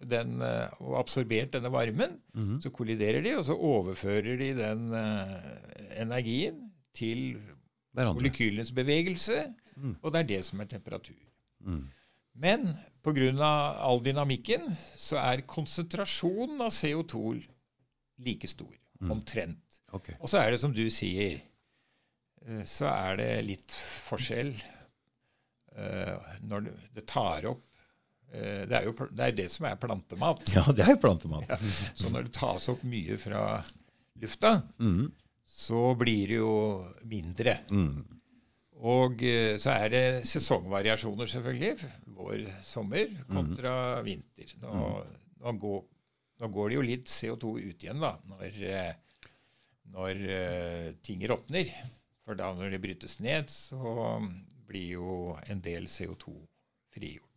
den, 0.02 0.41
eh, 0.43 0.73
og 0.83 0.99
absorbert 0.99 1.52
denne 1.52 1.71
varmen, 1.73 2.19
mm 2.35 2.43
-hmm. 2.43 2.62
så 2.62 2.71
kolliderer 2.71 3.23
de, 3.23 3.37
og 3.38 3.45
så 3.45 3.55
overfører 3.55 4.37
de 4.37 4.55
den 4.57 4.93
uh, 4.93 6.00
energien 6.02 6.73
til 6.95 7.38
Hverandre. 7.93 8.14
molekylenes 8.14 8.73
bevegelse, 8.73 9.55
Mm. 9.76 9.97
og 10.02 10.12
det 10.12 10.19
er 10.21 10.29
det 10.29 10.45
som 10.45 10.61
er 10.61 10.64
temperatur. 10.64 11.19
Mm. 11.61 11.88
Men 12.35 12.69
pga. 13.05 13.49
all 13.81 14.05
dynamikken 14.05 14.76
så 14.97 15.17
er 15.17 15.47
konsentrasjonen 15.47 16.61
av 16.61 16.71
CO2 16.71 17.43
like 18.19 18.49
stor. 18.49 18.73
Mm. 19.00 19.11
Omtrent. 19.11 19.81
Okay. 19.93 20.14
Og 20.21 20.29
så 20.29 20.38
er 20.38 20.50
det 20.50 20.61
som 20.61 20.75
du 20.75 20.85
sier, 20.91 21.35
eh, 21.35 21.41
så 22.67 22.89
er 22.91 23.17
det 23.21 23.31
litt 23.47 23.75
forskjell 24.07 24.55
eh, 25.77 26.33
når 26.49 26.67
det, 26.67 26.73
det 26.97 27.05
tar 27.11 27.47
opp 27.51 27.65
eh, 28.33 28.65
det, 28.69 28.79
er 28.81 28.89
jo, 28.89 28.95
det 29.11 29.29
er 29.29 29.37
det 29.43 29.49
som 29.53 29.69
er 29.69 29.79
plantemat. 29.81 30.43
Ja, 30.57 30.65
det 30.75 30.87
er 30.87 30.95
jo 30.97 31.03
plantemat. 31.05 31.53
Så 31.95 32.11
når 32.13 32.27
det 32.29 32.35
tas 32.37 32.69
opp 32.73 32.83
mye 32.89 33.19
fra 33.21 33.45
lufta, 34.23 34.57
Mm. 34.79 35.11
så 35.49 35.93
blir 35.99 36.29
det 36.33 36.41
jo 36.41 36.53
mindre. 37.11 37.57
Mm. 37.71 38.03
Og 38.83 39.23
eh, 39.23 39.55
så 39.63 39.77
er 39.77 39.89
det 39.95 40.05
sesongvariasjoner, 40.27 41.31
selvfølgelig. 41.31 41.91
Vår, 42.19 42.41
sommer 42.67 43.11
kontra 43.31 43.75
vinter. 44.03 44.51
Nå, 44.63 44.73
nå, 45.43 45.53
går, 45.63 45.81
nå 46.43 46.49
går 46.57 46.69
det 46.73 46.77
jo 46.81 46.85
litt 46.89 47.11
CO2 47.13 47.53
ut 47.69 47.85
igjen, 47.87 48.03
da, 48.03 48.17
når, 48.33 48.59
eh, 48.67 49.29
når 49.95 50.23
eh, 50.39 50.89
ting 51.07 51.23
råtner. 51.31 51.71
For 52.26 52.38
da 52.38 52.52
når 52.55 52.71
det 52.71 52.81
brytes 52.83 53.19
ned, 53.21 53.50
så 53.50 54.21
blir 54.69 54.93
jo 54.97 55.37
en 55.50 55.61
del 55.64 55.88
CO2 55.91 56.35
frigjort. 56.95 57.29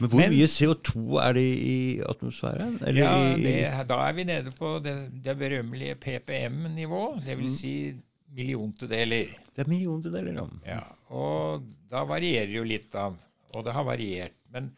Men 0.00 0.08
hvor 0.10 0.18
Men- 0.18 0.32
mye 0.32 0.48
CO2 0.50 1.18
er 1.22 1.32
det 1.36 1.46
i 1.62 2.00
atmosfæren? 2.00 2.78
Eller 2.86 3.02
Ja, 3.02 3.36
det, 3.36 3.88
Da 3.88 3.94
er 4.08 4.12
vi 4.12 4.24
nede 4.24 4.50
på 4.50 4.78
det, 4.82 5.22
det 5.24 5.36
berømmelige 5.38 5.94
PPM-nivå. 5.94 7.20
Det 7.24 7.38
vil 7.38 7.50
si 7.50 7.94
milliontedeler. 8.34 9.26
det 9.56 9.64
er 9.66 9.68
milliontedeler, 9.68 10.32
ja. 10.32 10.46
Ja, 10.66 10.80
og 11.14 11.62
da 11.90 12.04
varierer 12.04 12.50
jo 12.56 12.64
litt, 12.64 12.90
da. 12.92 13.10
Og 13.54 13.64
det 13.64 13.72
har 13.72 13.84
variert. 13.84 14.32
Men 14.50 14.72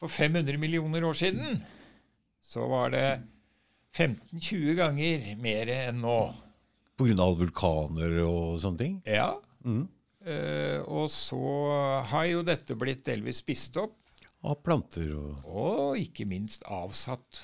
for 0.00 0.08
500 0.08 0.58
millioner 0.58 1.00
år 1.04 1.12
siden 1.14 1.62
så 2.42 2.66
var 2.68 2.90
det 2.90 3.20
15-20 3.96 4.74
ganger 4.76 5.36
mer 5.40 5.66
enn 5.66 6.00
nå. 6.02 6.34
Av 6.96 7.36
vulkaner 7.36 8.22
og 8.24 8.56
sånne 8.62 8.80
ting? 8.80 8.96
Ja. 9.04 9.34
Mm. 9.66 9.84
Eh, 10.26 10.80
og 10.88 11.10
så 11.12 11.42
har 12.10 12.26
jo 12.30 12.42
dette 12.46 12.74
blitt 12.78 13.04
delvis 13.06 13.42
spist 13.44 13.76
opp, 13.80 13.98
Av 14.46 14.58
planter 14.62 15.10
og 15.16 15.46
og 15.48 15.98
ikke 15.98 16.26
minst 16.28 16.62
avsatt. 16.70 17.40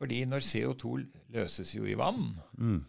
Fordi 0.00 0.24
når 0.28 0.44
CO2 0.44 0.90
løses 1.32 1.74
jo 1.74 1.84
i 1.84 1.94
vann 1.98 2.32
mm. 2.56 2.80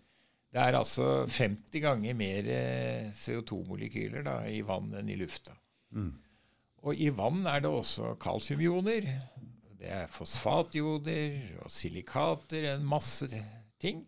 Det 0.52 0.60
er 0.60 0.76
altså 0.76 1.26
50 1.32 1.80
ganger 1.84 2.16
mer 2.18 2.48
eh, 2.52 3.12
CO2-molekyler 3.16 4.28
i 4.52 4.60
vann 4.68 4.90
enn 5.00 5.12
i 5.12 5.16
lufta. 5.20 5.56
Mm. 5.96 6.12
Og 6.84 7.00
i 7.00 7.08
vann 7.16 7.46
er 7.48 7.64
det 7.64 7.72
også 7.72 8.18
kalsiumioner. 8.20 9.08
Det 9.80 9.88
er 9.88 10.12
fosfatjoder 10.12 11.62
og 11.64 11.72
silikater, 11.72 12.68
en 12.74 12.84
masse 12.84 13.30
ting. 13.80 14.04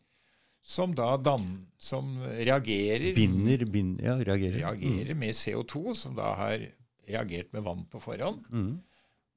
Som 0.63 0.93
da 0.95 1.17
dan 1.19 1.67
som 1.77 2.15
reagerer, 2.23 3.11
Binder, 3.17 3.65
bind, 3.67 3.99
ja, 3.99 4.15
reagerer. 4.15 4.61
reagerer 4.61 5.17
med 5.19 5.35
CO2, 5.35 5.93
som 5.99 6.15
da 6.15 6.29
har 6.39 6.63
reagert 7.07 7.51
med 7.51 7.65
vann 7.65 7.83
på 7.91 7.99
forhånd. 7.99 8.45
Mm. 8.47 8.77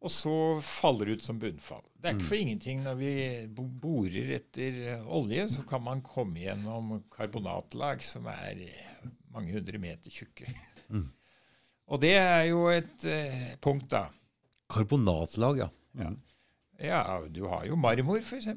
Og 0.06 0.12
så 0.12 0.34
faller 0.62 1.16
ut 1.16 1.24
som 1.24 1.38
bunnfall. 1.42 1.82
Det 1.98 2.10
er 2.10 2.18
ikke 2.18 2.28
for 2.28 2.38
ingenting 2.38 2.84
når 2.84 2.98
vi 3.00 3.12
borer 3.56 4.36
etter 4.36 4.76
olje, 5.02 5.48
så 5.56 5.64
kan 5.66 5.82
man 5.82 6.04
komme 6.06 6.44
gjennom 6.44 7.00
karbonatlag 7.10 8.04
som 8.06 8.28
er 8.30 8.60
mange 9.34 9.56
hundre 9.56 9.80
meter 9.82 10.12
tjukke. 10.12 10.52
Og 11.90 12.02
det 12.02 12.14
er 12.18 12.44
jo 12.50 12.66
et 12.70 13.04
eh, 13.06 13.50
punkt, 13.62 13.88
da. 13.90 14.06
Karbonatlag, 14.70 15.64
ja. 15.64 15.68
Mm. 15.96 16.16
Ja, 16.82 17.22
du 17.32 17.46
har 17.48 17.64
jo 17.64 17.76
marmor, 17.80 18.18
f.eks., 18.20 18.48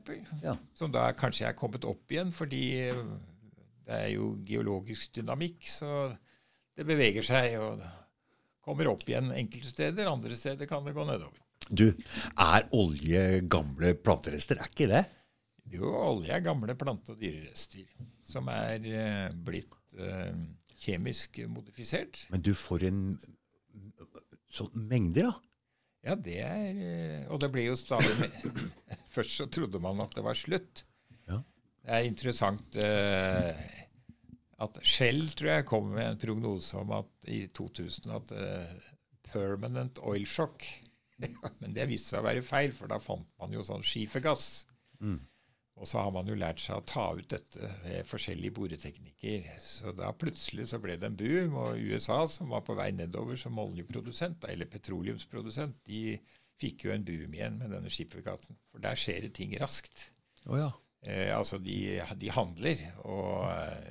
Ja. 0.43 0.57
som 0.75 0.91
da 0.91 1.11
kanskje 1.15 1.47
er 1.47 1.53
kommet 1.55 1.85
opp 1.88 2.11
igjen 2.11 2.33
fordi 2.35 2.63
det 3.88 3.95
er 3.95 4.09
jo 4.11 4.33
geologisk 4.45 5.13
dynamikk, 5.15 5.63
så 5.71 6.09
det 6.77 6.85
beveger 6.88 7.23
seg 7.25 7.55
og 7.61 7.81
kommer 8.65 8.89
opp 8.91 9.07
igjen 9.07 9.31
enkelte 9.33 9.71
steder. 9.71 10.09
Andre 10.11 10.35
steder 10.38 10.67
kan 10.69 10.83
det 10.85 10.93
gå 10.97 11.05
nedover. 11.07 11.39
Du, 11.69 11.88
er 12.39 12.67
olje 12.75 13.41
gamle 13.47 13.93
planterester? 13.95 14.59
Er 14.59 14.69
ikke 14.71 14.89
det? 14.91 15.03
Jo, 15.69 15.89
olje 15.93 16.33
er 16.33 16.41
gamle 16.45 16.73
plante- 16.75 17.13
og 17.13 17.19
dyrerester 17.21 17.85
som 18.25 18.47
er 18.49 18.85
eh, 18.89 19.27
blitt 19.33 19.93
eh, 19.97 20.33
kjemisk 20.81 21.39
modifisert. 21.49 22.23
Men 22.33 22.41
du 22.45 22.51
får 22.57 22.88
en 22.89 23.01
sånn 24.53 24.73
mengder, 24.89 25.29
da? 25.29 25.48
Ja, 26.05 26.15
det 26.15 26.37
er 26.39 26.77
eh, 26.79 27.23
Og 27.33 27.41
det 27.43 27.49
blir 27.51 27.65
jo 27.67 27.79
stadig 27.79 28.11
mer 28.21 28.35
Først 29.15 29.35
så 29.39 29.49
trodde 29.51 29.81
man 29.83 29.99
at 29.99 30.13
det 30.15 30.23
var 30.23 30.37
slutt. 30.37 30.83
Ja. 31.27 31.41
Det 31.83 31.95
er 31.97 32.07
interessant 32.07 32.77
eh, 32.79 33.63
at 34.59 34.77
Shell 34.85 35.31
tror 35.33 35.49
jeg 35.53 35.67
kom 35.67 35.89
med 35.95 36.05
en 36.05 36.21
prognose 36.21 36.77
om 36.77 36.93
at 36.99 37.29
i 37.31 37.41
2000 37.57 38.13
at 38.15 38.33
eh, 38.35 38.77
permanent 39.31 39.99
oil 40.05 40.27
shock 40.29 40.65
Men 41.61 41.73
det 41.75 41.89
viste 41.89 42.13
seg 42.13 42.21
å 42.21 42.27
være 42.27 42.45
feil, 42.45 42.71
for 42.75 42.91
da 42.91 42.99
fant 43.03 43.27
man 43.41 43.51
jo 43.51 43.65
sånn 43.67 43.83
skifergass. 43.83 44.63
Mm. 45.03 45.19
Og 45.79 45.88
så 45.88 46.01
har 46.03 46.12
man 46.12 46.27
jo 46.27 46.36
lært 46.36 46.59
seg 46.59 46.75
å 46.75 46.83
ta 46.83 47.05
ut 47.15 47.29
dette 47.31 47.69
ved 47.86 48.03
forskjellige 48.09 48.51
boreteknikker. 48.57 49.45
Så 49.63 49.93
da 49.95 50.09
plutselig 50.12 50.65
så 50.74 50.79
ble 50.83 50.98
det 51.00 51.07
en 51.07 51.15
boom, 51.19 51.55
og 51.62 51.79
USA, 51.79 52.25
som 52.27 52.51
var 52.51 52.65
på 52.67 52.75
vei 52.75 52.89
nedover 52.91 53.39
som 53.39 53.57
oljeprodusent, 53.63 54.43
eller 54.51 54.67
petroleumsprodusent, 54.67 55.77
de 55.88 56.17
fikk 56.59 56.83
jo 56.89 56.91
en 56.91 57.05
boom 57.07 57.33
igjen 57.38 57.55
med 57.62 57.71
denne 57.71 57.91
skippergassen. 57.93 58.57
For 58.74 58.83
der 58.83 59.00
skjer 59.00 59.21
det 59.29 59.31
ting 59.39 59.55
raskt. 59.62 60.09
Oh, 60.50 60.57
ja. 60.59 60.67
Eh, 61.07 61.31
altså 61.31 61.62
de, 61.63 61.77
de 62.19 62.31
handler 62.36 62.81
og 63.07 63.45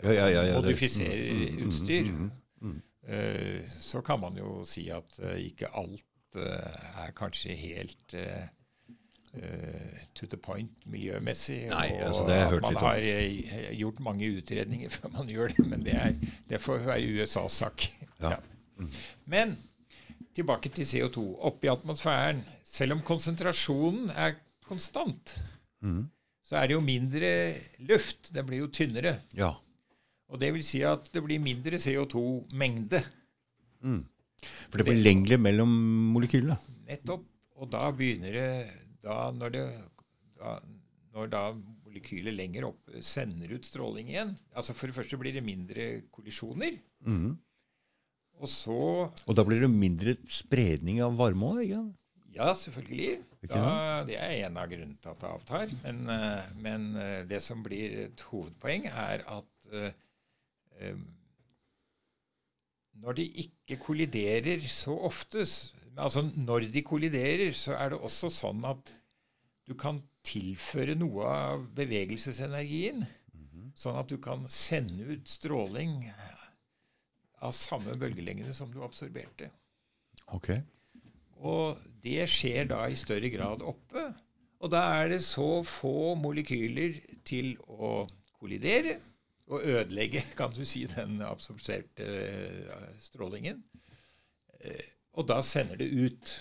Ja, 0.04 0.12
ja, 0.12 0.26
ja, 0.28 0.42
det- 0.44 0.58
modifiserer 0.60 1.32
mm, 1.32 1.40
mm, 1.40 1.56
mm, 1.56 1.68
utstyr. 1.70 2.10
mm, 2.12 2.30
mm. 2.60 2.76
Eh, 3.08 3.64
så 3.80 4.02
kan 4.04 4.20
man 4.20 4.36
jo 4.36 4.58
si 4.68 4.90
at 4.92 5.16
eh, 5.24 5.38
ikke 5.48 5.70
alt 5.72 6.36
eh, 6.36 6.80
er 7.06 7.14
kanskje 7.16 7.56
helt 7.56 8.12
eh, 8.12 8.44
to 10.18 10.26
the 10.26 10.38
point 10.40 10.72
miljømessig. 10.88 11.68
Nei, 11.70 11.86
altså, 12.02 12.24
det 12.26 12.36
har 12.36 12.42
jeg 12.42 12.52
hørt 12.54 12.64
man 12.64 12.72
litt 12.72 12.82
om. 12.82 12.84
Man 12.84 12.92
har 12.92 13.60
eh, 13.60 13.70
gjort 13.78 14.02
mange 14.04 14.30
utredninger 14.38 14.92
før 14.96 15.14
man 15.14 15.32
gjør 15.32 15.54
det, 15.56 15.66
men 15.68 15.86
det, 15.86 15.96
er, 15.96 16.36
det 16.50 16.60
får 16.64 16.84
være 16.88 17.22
USAs 17.22 17.58
sak. 17.62 17.88
Ja. 18.22 18.38
Men 19.28 19.56
tilbake 20.36 20.70
til 20.74 20.86
CO2. 20.88 21.24
Oppe 21.50 21.68
i 21.68 21.72
atmosfæren, 21.72 22.44
selv 22.66 22.96
om 22.96 23.04
konsentrasjonen 23.06 24.12
er 24.14 24.36
konstant, 24.68 25.34
mm. 25.82 26.04
så 26.44 26.60
er 26.60 26.68
det 26.68 26.76
jo 26.76 26.84
mindre 26.84 27.30
luft. 27.88 28.30
Det 28.34 28.44
blir 28.46 28.64
jo 28.64 28.72
tynnere. 28.72 29.18
Ja. 29.36 29.54
Og 30.28 30.40
det 30.40 30.52
vil 30.54 30.64
si 30.66 30.82
at 30.84 31.08
det 31.12 31.22
blir 31.24 31.40
mindre 31.40 31.80
CO2-mengde. 31.80 33.02
Mm. 33.82 34.02
For 34.68 34.80
det 34.80 34.86
blir 34.90 35.00
lengre 35.00 35.38
mellom 35.40 35.72
molekylene. 36.14 36.58
Nettopp. 36.88 37.24
Og 37.58 37.66
da 37.72 37.88
begynner 37.90 38.36
det 38.36 38.50
da 39.08 39.18
Når, 39.34 39.54
det, 39.56 39.64
da, 40.38 40.54
når 41.16 41.32
da 41.32 41.42
molekylet 41.56 42.36
lenger 42.36 42.68
opp 42.70 42.96
sender 43.04 43.56
ut 43.56 43.66
stråling 43.66 44.12
igjen 44.12 44.34
altså 44.52 44.76
For 44.76 44.90
det 44.90 44.98
første 45.00 45.20
blir 45.20 45.36
det 45.36 45.44
mindre 45.44 45.90
kollisjoner. 46.14 46.80
Mhm. 47.06 47.36
Og 48.38 48.50
så 48.52 48.80
Og 49.26 49.34
da 49.34 49.42
blir 49.42 49.64
det 49.64 49.72
mindre 49.72 50.14
spredning 50.30 51.00
av 51.02 51.16
varme 51.18 51.56
òg? 51.58 51.72
Ja, 52.38 52.52
selvfølgelig. 52.54 53.16
Da, 53.50 54.04
det 54.06 54.18
er 54.20 54.46
en 54.46 54.58
av 54.60 54.68
grunnene 54.70 54.98
til 55.02 55.10
at 55.10 55.22
det 55.22 55.30
avtar. 55.30 55.72
Men, 55.82 56.04
eh, 56.12 56.50
men 56.62 56.84
eh, 57.00 57.22
det 57.26 57.40
som 57.42 57.64
blir 57.64 58.04
et 58.04 58.22
hovedpoeng, 58.30 58.86
er 58.86 59.24
at 59.26 59.72
eh, 59.74 60.92
når 63.02 63.18
de 63.18 63.26
ikke 63.44 63.80
kolliderer 63.82 64.62
så 64.70 64.94
ofte 65.08 65.46
Altså 65.98 66.22
når 66.22 66.68
de 66.70 66.82
kolliderer, 66.86 67.50
så 67.58 67.72
er 67.74 67.88
det 67.90 67.98
også 68.06 68.28
sånn 68.30 68.60
at 68.70 68.92
du 69.68 69.74
kan 69.78 70.00
tilføre 70.26 70.94
noe 70.98 71.28
av 71.28 71.66
bevegelsesenergien. 71.76 73.04
Sånn 73.78 73.98
at 74.00 74.08
du 74.10 74.16
kan 74.18 74.46
sende 74.50 75.04
ut 75.12 75.28
stråling 75.30 76.00
av 77.44 77.52
samme 77.54 77.94
bølgelengde 78.00 78.54
som 78.56 78.72
du 78.72 78.80
absorberte. 78.82 79.50
Ok. 80.34 80.50
Og 81.38 81.78
det 82.02 82.24
skjer 82.32 82.66
da 82.72 82.80
i 82.90 82.96
større 82.98 83.30
grad 83.30 83.62
oppe. 83.62 84.08
Og 84.58 84.72
da 84.72 84.80
er 84.98 85.12
det 85.12 85.20
så 85.22 85.60
få 85.62 86.16
molekyler 86.18 86.96
til 87.28 87.52
å 87.70 88.08
kollidere 88.40 88.96
og 89.48 89.62
ødelegge, 89.64 90.24
kan 90.36 90.50
du 90.52 90.64
si, 90.66 90.82
den 90.90 91.20
absorberte 91.24 92.04
eh, 92.04 92.88
strålingen. 93.00 93.62
Eh, 94.60 94.88
Og 95.18 95.26
da 95.26 95.40
sender 95.42 95.78
det 95.80 95.88
ut. 95.88 96.32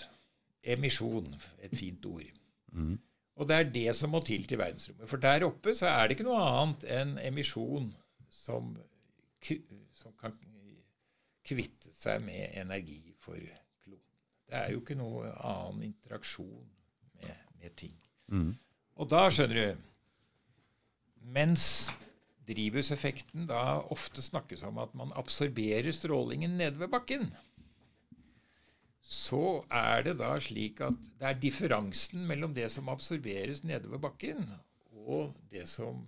Emisjon, 0.62 1.30
et 1.62 1.72
fint 1.78 2.04
ord. 2.06 2.26
Mhm. 2.72 2.98
Og 3.38 3.46
det 3.46 3.56
er 3.56 3.72
det 3.74 3.88
som 3.94 4.10
må 4.10 4.20
til 4.26 4.46
til 4.50 4.58
verdensrommet. 4.58 5.08
For 5.10 5.22
der 5.22 5.46
oppe 5.46 5.74
så 5.78 5.86
er 5.92 6.08
det 6.08 6.16
ikke 6.16 6.26
noe 6.26 6.42
annet 6.42 6.86
enn 6.90 7.16
emisjon 7.22 7.92
som, 8.34 8.72
som 9.94 10.14
kan 10.18 10.34
kvitte 11.48 11.92
seg 11.96 12.22
med 12.24 12.56
energi 12.60 13.14
for 13.22 13.38
kloden. 13.84 14.04
Det 14.48 14.58
er 14.58 14.72
jo 14.72 14.82
ikke 14.82 14.98
noe 14.98 15.30
annen 15.44 15.86
interaksjon 15.90 16.66
med, 17.20 17.44
med 17.60 17.76
ting. 17.78 17.94
Mm. 18.32 18.52
Og 18.98 19.10
da, 19.10 19.28
skjønner 19.32 19.60
du 19.60 19.84
Mens 21.28 21.90
drivhuseffekten 22.48 23.48
da 23.50 23.82
ofte 23.92 24.22
snakkes 24.24 24.62
om 24.64 24.78
at 24.80 24.94
man 24.96 25.10
absorberer 25.18 25.90
strålingen 25.92 26.54
nede 26.56 26.80
ved 26.80 26.88
bakken, 26.88 27.26
så 29.08 29.62
er 29.72 30.02
det 30.04 30.18
da 30.20 30.34
slik 30.42 30.82
at 30.84 30.96
det 31.16 31.24
er 31.30 31.38
differansen 31.40 32.26
mellom 32.28 32.52
det 32.56 32.66
som 32.74 32.90
absorberes 32.92 33.62
nede 33.64 33.88
ved 33.88 34.02
bakken, 34.04 34.42
og 35.08 35.32
det 35.48 35.64
som 35.70 36.04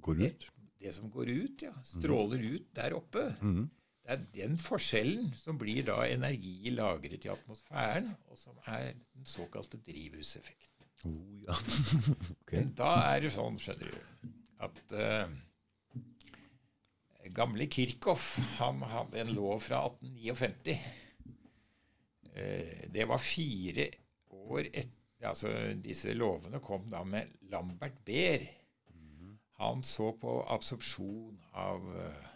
Går 0.00 0.22
ut? 0.22 0.46
Det, 0.46 0.68
det 0.86 0.92
som 0.94 1.10
går 1.10 1.28
ut, 1.28 1.62
ja. 1.66 1.72
Stråler 1.84 2.38
mm. 2.38 2.52
ut 2.54 2.66
der 2.78 2.94
oppe. 2.96 3.24
Mm. 3.42 3.64
Det 4.00 4.14
er 4.14 4.20
den 4.36 4.54
forskjellen 4.62 5.32
som 5.36 5.58
blir 5.60 5.82
da 5.84 5.96
energi 6.06 6.70
lagret 6.70 7.26
i 7.26 7.32
atmosfæren, 7.32 8.12
og 8.30 8.38
som 8.38 8.56
er 8.64 8.94
den 8.94 9.26
såkalte 9.26 9.80
drivhuseffekten. 9.82 10.86
Oh, 11.10 11.34
ja. 11.42 11.56
okay. 12.38 12.62
Men 12.62 12.72
da 12.78 12.94
er 13.10 13.26
det 13.26 13.34
sånn, 13.34 13.58
skjønner 13.60 13.90
du, 13.90 14.30
at 14.64 14.80
uh, 14.94 15.26
gamle 17.34 17.68
Kirchhoff 17.68 18.38
han 18.62 18.80
hadde 18.86 19.20
en 19.26 19.34
lov 19.34 19.66
fra 19.66 19.82
1859 19.90 20.78
Eh, 20.78 21.07
det 22.34 23.04
var 23.08 23.18
fire 23.18 23.88
år 24.30 24.68
etter 24.68 24.98
altså 25.26 25.50
Disse 25.82 26.14
lovene 26.14 26.60
kom 26.62 26.88
da 26.92 27.02
med 27.04 27.32
Lambert 27.50 27.96
Beer. 28.06 28.46
Han 29.58 29.82
så 29.82 30.12
på 30.14 30.38
absorpsjon 30.46 31.38
av 31.58 31.82
uh, 31.82 32.26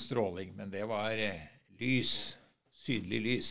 stråling, 0.00 0.54
men 0.56 0.70
det 0.72 0.86
var 0.88 1.12
uh, 1.12 1.42
lys. 1.80 2.36
Sydlig 2.72 3.20
lys. 3.20 3.50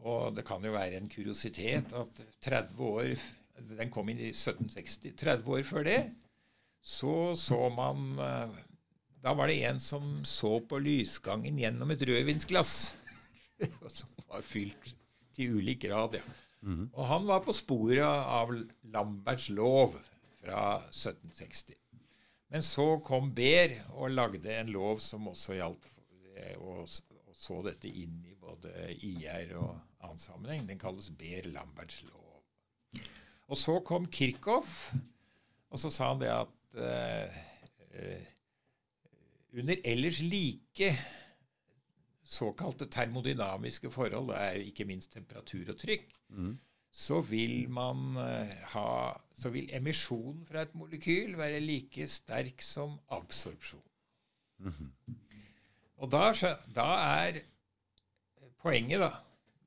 Og 0.00 0.32
det 0.36 0.46
kan 0.48 0.64
jo 0.64 0.72
være 0.72 0.96
en 0.96 1.10
kuriositet 1.12 1.92
at 1.96 2.22
30 2.44 2.80
år 2.84 3.10
Den 3.76 3.88
kom 3.92 4.08
inn 4.12 4.20
i 4.20 4.30
1760. 4.32 5.12
30 5.16 5.52
år 5.52 5.62
før 5.64 5.84
det 5.88 6.00
så 6.84 7.34
så 7.36 7.70
man 7.72 8.20
Da 9.24 9.32
var 9.34 9.48
det 9.48 9.56
en 9.64 9.80
som 9.80 10.20
så 10.28 10.58
på 10.60 10.78
lysgangen 10.84 11.58
gjennom 11.58 11.90
et 11.90 12.04
rødvinsglass. 12.08 12.74
fylt 14.42 14.94
til 15.36 15.56
ulik 15.56 15.82
grad. 15.86 16.14
ja. 16.14 16.22
Mm 16.60 16.74
-hmm. 16.74 16.88
Og 16.92 17.06
han 17.06 17.26
var 17.26 17.40
på 17.40 17.52
sporet 17.52 18.02
av 18.02 18.50
Lamberts 18.82 19.48
lov 19.48 19.98
fra 20.40 20.82
1760. 20.90 21.74
Men 22.48 22.62
så 22.62 22.98
kom 22.98 23.34
Behr 23.34 23.70
og 23.90 24.10
lagde 24.10 24.60
en 24.60 24.66
lov 24.66 24.98
som 24.98 25.28
også 25.28 25.54
gjaldt 25.54 25.86
og, 26.56 26.88
og 27.26 27.34
så 27.36 27.62
dette 27.66 27.88
inn 27.88 28.20
i 28.26 28.34
både 28.40 28.72
IR 28.94 29.56
og 29.60 29.74
annen 30.04 30.22
sammenheng. 30.22 30.68
Den 30.68 30.80
kalles 30.80 31.10
Behr-Lamberts 31.18 32.02
lov. 32.08 32.42
Og 33.46 33.56
så 33.60 33.78
kom 33.86 34.08
Kirchhoff, 34.10 34.92
og 35.70 35.78
så 35.78 35.90
sa 35.90 36.10
han 36.12 36.22
det 36.22 36.32
at 36.32 36.54
uh, 36.74 37.36
uh, 37.94 38.24
under 39.56 39.76
ellers 39.84 40.18
like 40.20 40.90
såkalte 42.26 42.88
termodynamiske 42.90 43.90
forhold, 43.94 44.32
det 44.32 44.38
er 44.42 44.64
ikke 44.66 44.86
minst 44.88 45.12
temperatur 45.14 45.72
og 45.72 45.78
trykk, 45.80 46.08
mm. 46.28 46.54
så 46.90 47.20
vil 47.26 47.68
man 47.70 48.16
uh, 48.18 48.56
ha 48.74 48.88
Så 49.36 49.50
vil 49.52 49.68
emisjonen 49.76 50.46
fra 50.48 50.62
et 50.64 50.74
molekyl 50.74 51.36
være 51.36 51.60
like 51.60 52.06
sterk 52.08 52.62
som 52.64 52.94
absorpsjon. 53.12 53.82
Mm. 54.58 54.92
Og 56.00 56.10
da, 56.10 56.32
da, 56.72 56.86
er 57.20 57.40
poenget, 58.62 59.00
da, 59.00 59.10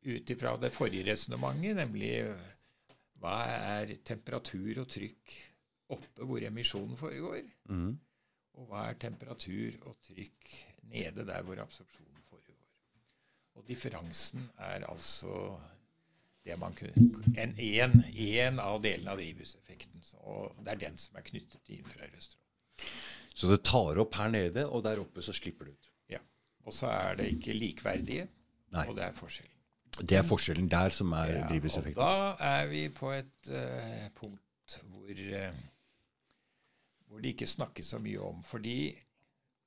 ut 0.09 0.33
ifra 0.33 0.55
det 0.57 0.73
forrige 0.73 1.05
resonnementet, 1.11 1.77
nemlig 1.77 2.15
hva 3.21 3.37
er 3.75 3.95
temperatur 4.07 4.81
og 4.81 4.89
trykk 4.89 5.37
oppe 5.93 6.25
hvor 6.25 6.43
emisjonen 6.45 6.97
foregår? 6.97 7.43
Mm. 7.69 7.93
Og 8.59 8.69
hva 8.69 8.87
er 8.89 8.99
temperatur 9.01 9.77
og 9.85 9.97
trykk 10.09 10.53
nede 10.89 11.25
der 11.27 11.43
hvor 11.45 11.61
absorpsjonen 11.61 12.08
og 13.59 13.67
differansen 13.67 14.47
er 14.57 14.85
altså 14.87 15.59
det 16.47 16.55
man 16.59 16.73
kunne, 16.77 17.09
en, 17.37 17.53
en, 17.59 18.03
en 18.07 18.59
av 18.63 18.79
delene 18.81 19.11
av 19.11 19.19
drivhuseffekten. 19.19 20.01
Og 20.23 20.55
det 20.63 20.73
er 20.73 20.83
den 20.87 20.97
som 20.97 21.19
er 21.19 21.25
knyttet 21.27 21.59
til 21.67 21.81
infrarød 21.81 22.21
stråling. 22.23 22.93
Så 23.35 23.49
det 23.51 23.59
tar 23.67 23.99
opp 24.01 24.15
her 24.19 24.31
nede, 24.31 24.65
og 24.67 24.83
der 24.87 25.01
oppe 25.03 25.23
så 25.23 25.35
slipper 25.35 25.67
det 25.67 25.75
ut? 25.75 25.89
Ja. 26.15 26.21
Og 26.65 26.75
så 26.75 26.89
er 26.91 27.19
det 27.19 27.27
ikke 27.35 27.55
likverdige, 27.55 28.27
Nei. 28.75 28.85
og 28.87 28.95
det 28.97 29.05
er 29.09 29.17
forskjellen. 29.17 29.55
Det 29.99 30.15
er 30.15 30.23
forskjellen 30.23 30.71
der 30.71 30.95
som 30.95 31.11
er 31.17 31.33
ja, 31.35 31.43
drivhuseffekten? 31.51 31.99
Og 31.99 32.39
da 32.39 32.49
er 32.55 32.71
vi 32.71 32.85
på 32.95 33.11
et 33.11 33.51
uh, 33.51 34.07
punkt 34.15 34.79
hvor, 34.87 35.11
uh, 35.11 35.61
hvor 37.07 37.23
det 37.23 37.35
ikke 37.35 37.49
snakkes 37.51 37.91
så 37.93 37.99
mye 37.99 38.21
om. 38.31 38.43
Fordi 38.47 38.79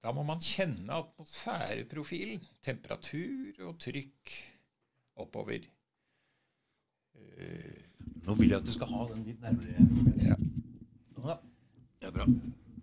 da 0.02 0.10
må 0.14 0.24
man 0.26 0.42
kjenne 0.42 0.96
atmosfæreprofilen. 0.98 2.42
Temperatur 2.64 3.60
og 3.68 3.76
trykk 3.82 4.32
oppover. 5.22 5.68
Uh, 7.14 7.78
Nå 8.26 8.34
vil 8.38 8.50
jeg 8.50 8.62
at 8.62 8.66
du 8.66 8.74
skal 8.74 8.90
ha 8.90 9.06
den 9.12 9.22
litt 9.28 9.44
nærmere. 9.44 9.86
Ja. 10.22 10.38
Da. 11.22 11.38
Det 12.02 12.10
er 12.10 12.16
bra. 12.16 12.26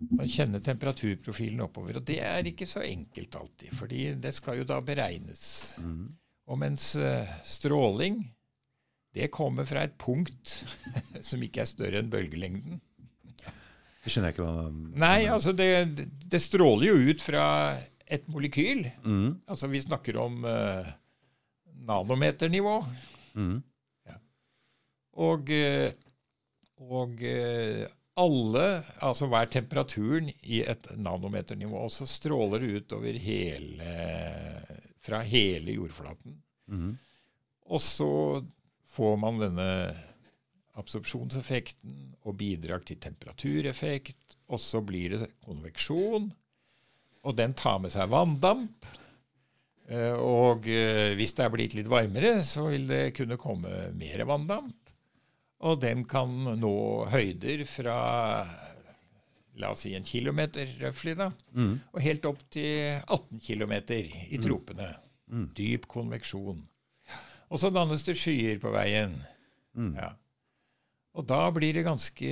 Man 0.00 0.30
kjenner 0.32 0.62
temperaturprofilen 0.64 1.60
oppover. 1.66 2.00
Og 2.00 2.06
det 2.08 2.22
er 2.24 2.46
ikke 2.48 2.68
så 2.68 2.80
enkelt 2.86 3.36
alltid, 3.36 3.74
fordi 3.76 4.04
det 4.16 4.32
skal 4.36 4.62
jo 4.62 4.68
da 4.68 4.80
beregnes. 4.84 5.42
Mm. 5.84 6.06
Og 6.50 6.60
mens 6.62 6.94
uh, 6.96 7.28
stråling, 7.44 8.22
det 9.12 9.28
kommer 9.34 9.68
fra 9.68 9.84
et 9.84 9.98
punkt 10.00 10.62
som 11.28 11.42
ikke 11.44 11.66
er 11.66 11.68
større 11.68 12.00
enn 12.00 12.08
bølgelengden. 12.12 12.80
Det 14.00 14.12
skjønner 14.12 14.30
jeg 14.30 14.38
ikke 14.38 14.48
hva 14.48 15.00
Nei, 15.02 15.18
altså 15.28 15.52
det, 15.56 15.70
det 16.32 16.40
stråler 16.40 16.88
jo 16.88 17.10
ut 17.10 17.24
fra 17.24 17.44
et 18.10 18.26
molekyl. 18.30 18.86
Mm. 19.04 19.40
Altså 19.50 19.68
vi 19.70 19.82
snakker 19.84 20.18
om 20.18 20.42
uh, 20.46 20.88
nanometernivå. 21.86 22.76
Mm. 23.38 23.58
Ja. 24.08 24.16
Og, 25.26 25.52
eh, 25.54 25.92
og 26.82 27.20
uh, 27.22 27.84
alle 28.20 28.64
Altså 29.06 29.28
hva 29.30 29.44
er 29.44 29.52
temperaturen 29.54 30.32
i 30.42 30.58
et 30.66 30.90
nanometernivå? 30.98 31.84
Og 31.86 31.92
så 31.94 32.08
stråler 32.10 32.64
det 32.64 32.72
ut 32.80 32.96
over 32.98 33.20
hele 33.22 33.92
Fra 35.00 35.22
hele 35.24 35.76
jordflaten. 35.78 36.40
Mm. 36.68 36.96
Og 37.70 37.80
så 37.84 38.10
får 38.90 39.16
man 39.22 39.38
denne 39.40 39.70
absorpsjonseffekten 40.78 42.14
og 42.24 42.36
bidrag 42.38 42.86
til 42.88 43.00
temperatureffekt. 43.02 44.38
Og 44.50 44.60
så 44.62 44.82
blir 44.82 45.16
det 45.16 45.30
konveksjon, 45.46 46.30
og 47.20 47.36
den 47.38 47.54
tar 47.58 47.78
med 47.82 47.94
seg 47.94 48.10
vanndamp. 48.10 48.88
Eh, 49.90 50.14
og 50.14 50.66
eh, 50.70 51.12
hvis 51.18 51.34
det 51.36 51.44
er 51.44 51.52
blitt 51.54 51.76
litt 51.78 51.90
varmere, 51.90 52.40
så 52.46 52.68
vil 52.70 52.88
det 52.90 53.12
kunne 53.18 53.38
komme 53.40 53.90
mer 53.98 54.24
vanndamp. 54.26 54.76
Og 55.60 55.80
den 55.82 56.06
kan 56.08 56.32
nå 56.56 56.74
høyder 57.12 57.66
fra 57.68 57.98
la 59.60 59.70
oss 59.74 59.84
si 59.84 59.92
en 59.94 60.06
kilometer 60.06 60.70
røftlig, 60.80 61.16
da, 61.18 61.28
mm. 61.52 61.72
og 61.92 62.02
helt 62.04 62.26
opp 62.30 62.40
til 62.54 62.96
18 63.02 63.42
km 63.44 63.74
i 63.92 64.38
mm. 64.38 64.42
tropene. 64.44 64.88
Mm. 65.30 65.46
Dyp 65.56 65.86
konveksjon. 65.90 66.62
Og 67.50 67.60
så 67.60 67.70
dannes 67.74 68.04
det 68.06 68.16
skyer 68.18 68.60
på 68.62 68.72
veien. 68.74 69.18
Mm. 69.76 69.92
Ja. 69.98 70.10
Og 71.18 71.26
da 71.26 71.40
blir 71.50 71.74
det 71.74 71.86
ganske 71.86 72.28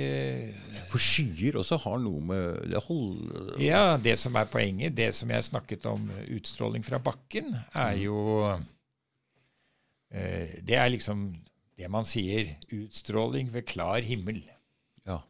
For 0.87 1.03
skyer 1.03 1.57
også 1.59 1.81
har 1.83 1.99
noe 1.99 2.21
med 2.23 2.71
det 2.71 2.79
hold... 2.85 3.57
Ja, 3.59 3.97
det 3.99 4.15
som 4.21 4.37
er 4.39 4.47
poenget, 4.51 4.95
det 4.95 5.11
som 5.17 5.31
jeg 5.33 5.47
snakket 5.49 5.87
om 5.89 6.07
utstråling 6.31 6.85
fra 6.87 7.01
bakken, 7.03 7.51
er 7.73 7.97
mm. 7.97 8.03
jo 8.05 8.19
eh, 10.15 10.55
Det 10.63 10.79
er 10.79 10.93
liksom 10.95 11.31
det 11.79 11.87
man 11.91 12.07
sier 12.07 12.55
utstråling 12.75 13.51
ved 13.53 13.67
klar 13.67 14.03
himmel. 14.03 14.41
Ja. 15.07 15.21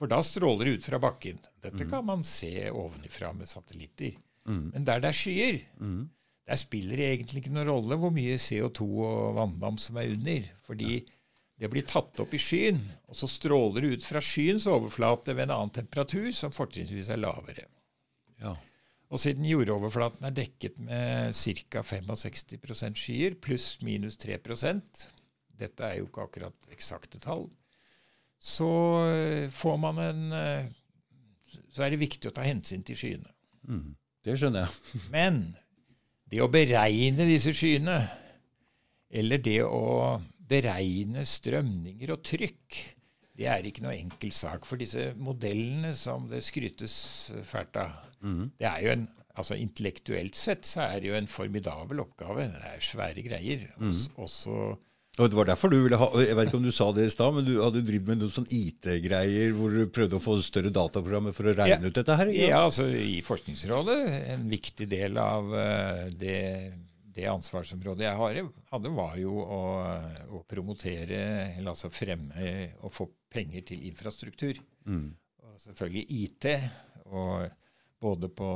For 0.00 0.08
da 0.08 0.22
stråler 0.24 0.68
det 0.68 0.78
ut 0.78 0.86
fra 0.88 1.00
bakken. 1.00 1.40
Dette 1.60 1.84
mm. 1.84 1.90
kan 1.90 2.06
man 2.08 2.24
se 2.24 2.70
ovenifra 2.70 3.34
med 3.36 3.48
satellitter. 3.48 4.14
Mm. 4.48 4.70
Men 4.72 4.86
der 4.88 5.02
det 5.04 5.10
er 5.10 5.18
skyer, 5.18 5.58
mm. 5.76 6.04
der 6.48 6.60
spiller 6.60 7.00
det 7.00 7.08
egentlig 7.10 7.42
ikke 7.42 7.52
noen 7.52 7.68
rolle 7.68 8.00
hvor 8.00 8.12
mye 8.16 8.40
CO2 8.40 8.88
og 9.08 9.40
vanndam 9.40 9.80
som 9.80 10.00
er 10.00 10.12
under. 10.12 10.48
fordi 10.68 10.92
ja 11.00 11.19
det 11.60 11.68
blir 11.68 11.84
tatt 11.84 12.18
opp 12.22 12.32
i 12.34 12.40
skyen, 12.40 12.80
og 13.10 13.18
så 13.18 13.28
stråler 13.28 13.84
det 13.84 14.00
ut 14.00 14.08
fra 14.08 14.22
skyens 14.24 14.64
overflate 14.70 15.34
ved 15.36 15.48
en 15.48 15.56
annen 15.58 15.74
temperatur, 15.76 16.30
som 16.32 16.54
fortrinnsvis 16.56 17.12
er 17.12 17.20
lavere. 17.20 17.66
Ja. 18.40 18.54
Og 19.10 19.20
siden 19.20 19.44
jordoverflaten 19.44 20.24
er 20.24 20.34
dekket 20.34 20.78
med 20.80 21.36
ca. 21.36 21.82
65% 21.84 23.00
skyer, 23.00 23.36
pluss 23.42 23.74
minus 23.84 24.16
3% 24.22 25.08
dette 25.60 25.86
er 25.86 25.98
jo 25.98 26.08
ikke 26.08 26.26
akkurat 26.26 26.70
eksakte 26.74 27.20
tall, 27.22 27.46
så 28.40 28.70
eh, 29.10 29.48
får 29.52 29.80
man 29.80 29.98
en 30.00 30.22
eh, 30.32 30.68
Så 31.70 31.82
er 31.84 31.92
det 31.92 32.00
viktig 32.00 32.30
å 32.30 32.34
ta 32.34 32.44
hensyn 32.46 32.82
til 32.86 32.96
skyene. 32.98 33.30
Mm. 33.66 33.96
Det 34.24 34.36
skjønner 34.38 34.64
jeg. 34.64 35.00
Men 35.14 35.40
det 36.30 36.40
å 36.42 36.50
beregne 36.50 37.26
disse 37.28 37.52
skyene, 37.54 37.98
eller 39.10 39.42
det 39.42 39.60
å 39.66 40.20
beregne 40.50 41.24
strømninger 41.28 42.12
og 42.14 42.24
trykk, 42.26 42.80
det 43.40 43.48
er 43.48 43.64
ikke 43.64 43.84
noe 43.86 43.96
enkel 43.96 44.34
sak. 44.36 44.66
For 44.68 44.80
disse 44.80 45.12
modellene 45.16 45.94
som 45.96 46.26
det 46.30 46.42
skrytes 46.44 46.94
fælt 47.48 47.78
av, 47.80 47.96
mm. 48.20 48.44
det 48.60 48.68
er 48.68 48.84
jo 48.84 48.94
en 48.98 49.08
altså 49.40 49.56
Intellektuelt 49.56 50.36
sett 50.36 50.66
så 50.68 50.84
er 50.88 51.00
det 51.00 51.10
jo 51.10 51.16
en 51.16 51.30
formidabel 51.30 52.02
oppgave. 52.02 52.50
Det 52.52 52.72
er 52.74 52.84
svære 52.84 53.24
greier. 53.24 53.66
Mm. 53.80 53.94
Også, 54.20 54.56
og 55.18 55.30
Det 55.30 55.36
var 55.36 55.48
derfor 55.50 55.68
du 55.72 55.80
ville 55.82 55.98
ha 55.98 56.06
Jeg 56.22 56.36
vet 56.36 56.48
ikke 56.48 56.60
om 56.60 56.66
du 56.66 56.72
sa 56.74 56.90
det 56.96 57.06
i 57.08 57.12
stad, 57.12 57.34
men 57.34 57.46
du 57.46 57.54
hadde 57.60 57.82
drevet 57.86 58.08
med 58.08 58.20
noen 58.22 58.34
sånn 58.34 58.50
IT-greier 58.54 59.56
hvor 59.56 59.72
du 59.74 59.82
prøvde 59.92 60.18
å 60.18 60.22
få 60.22 60.36
større 60.44 60.72
dataprogrammer 60.74 61.34
for 61.36 61.50
å 61.50 61.56
regne 61.56 61.80
ja, 61.80 61.90
ut 61.90 61.98
dette 61.98 62.18
her? 62.20 62.30
Ja, 62.34 62.52
ja 62.54 62.60
altså 62.68 62.86
i 62.88 63.18
Forskningsrådet. 63.26 63.98
En 64.36 64.46
viktig 64.52 64.88
del 64.90 65.18
av 65.20 65.50
uh, 65.50 66.06
det 66.20 66.38
det 67.10 67.26
ansvarsområdet 67.30 68.06
jeg 68.06 68.18
hadde, 68.70 68.92
var 68.94 69.16
jo 69.18 69.34
å, 69.42 69.62
å 70.36 70.42
promotere, 70.48 71.20
eller 71.56 71.72
altså 71.72 71.90
fremme 71.92 72.52
og 72.84 72.94
få 72.94 73.08
penger 73.30 73.66
til 73.70 73.88
infrastruktur. 73.90 74.60
Mm. 74.86 75.08
Og 75.46 75.58
selvfølgelig 75.64 76.20
IT. 76.20 76.48
Og 77.10 77.50
både 78.00 78.30
på 78.32 78.50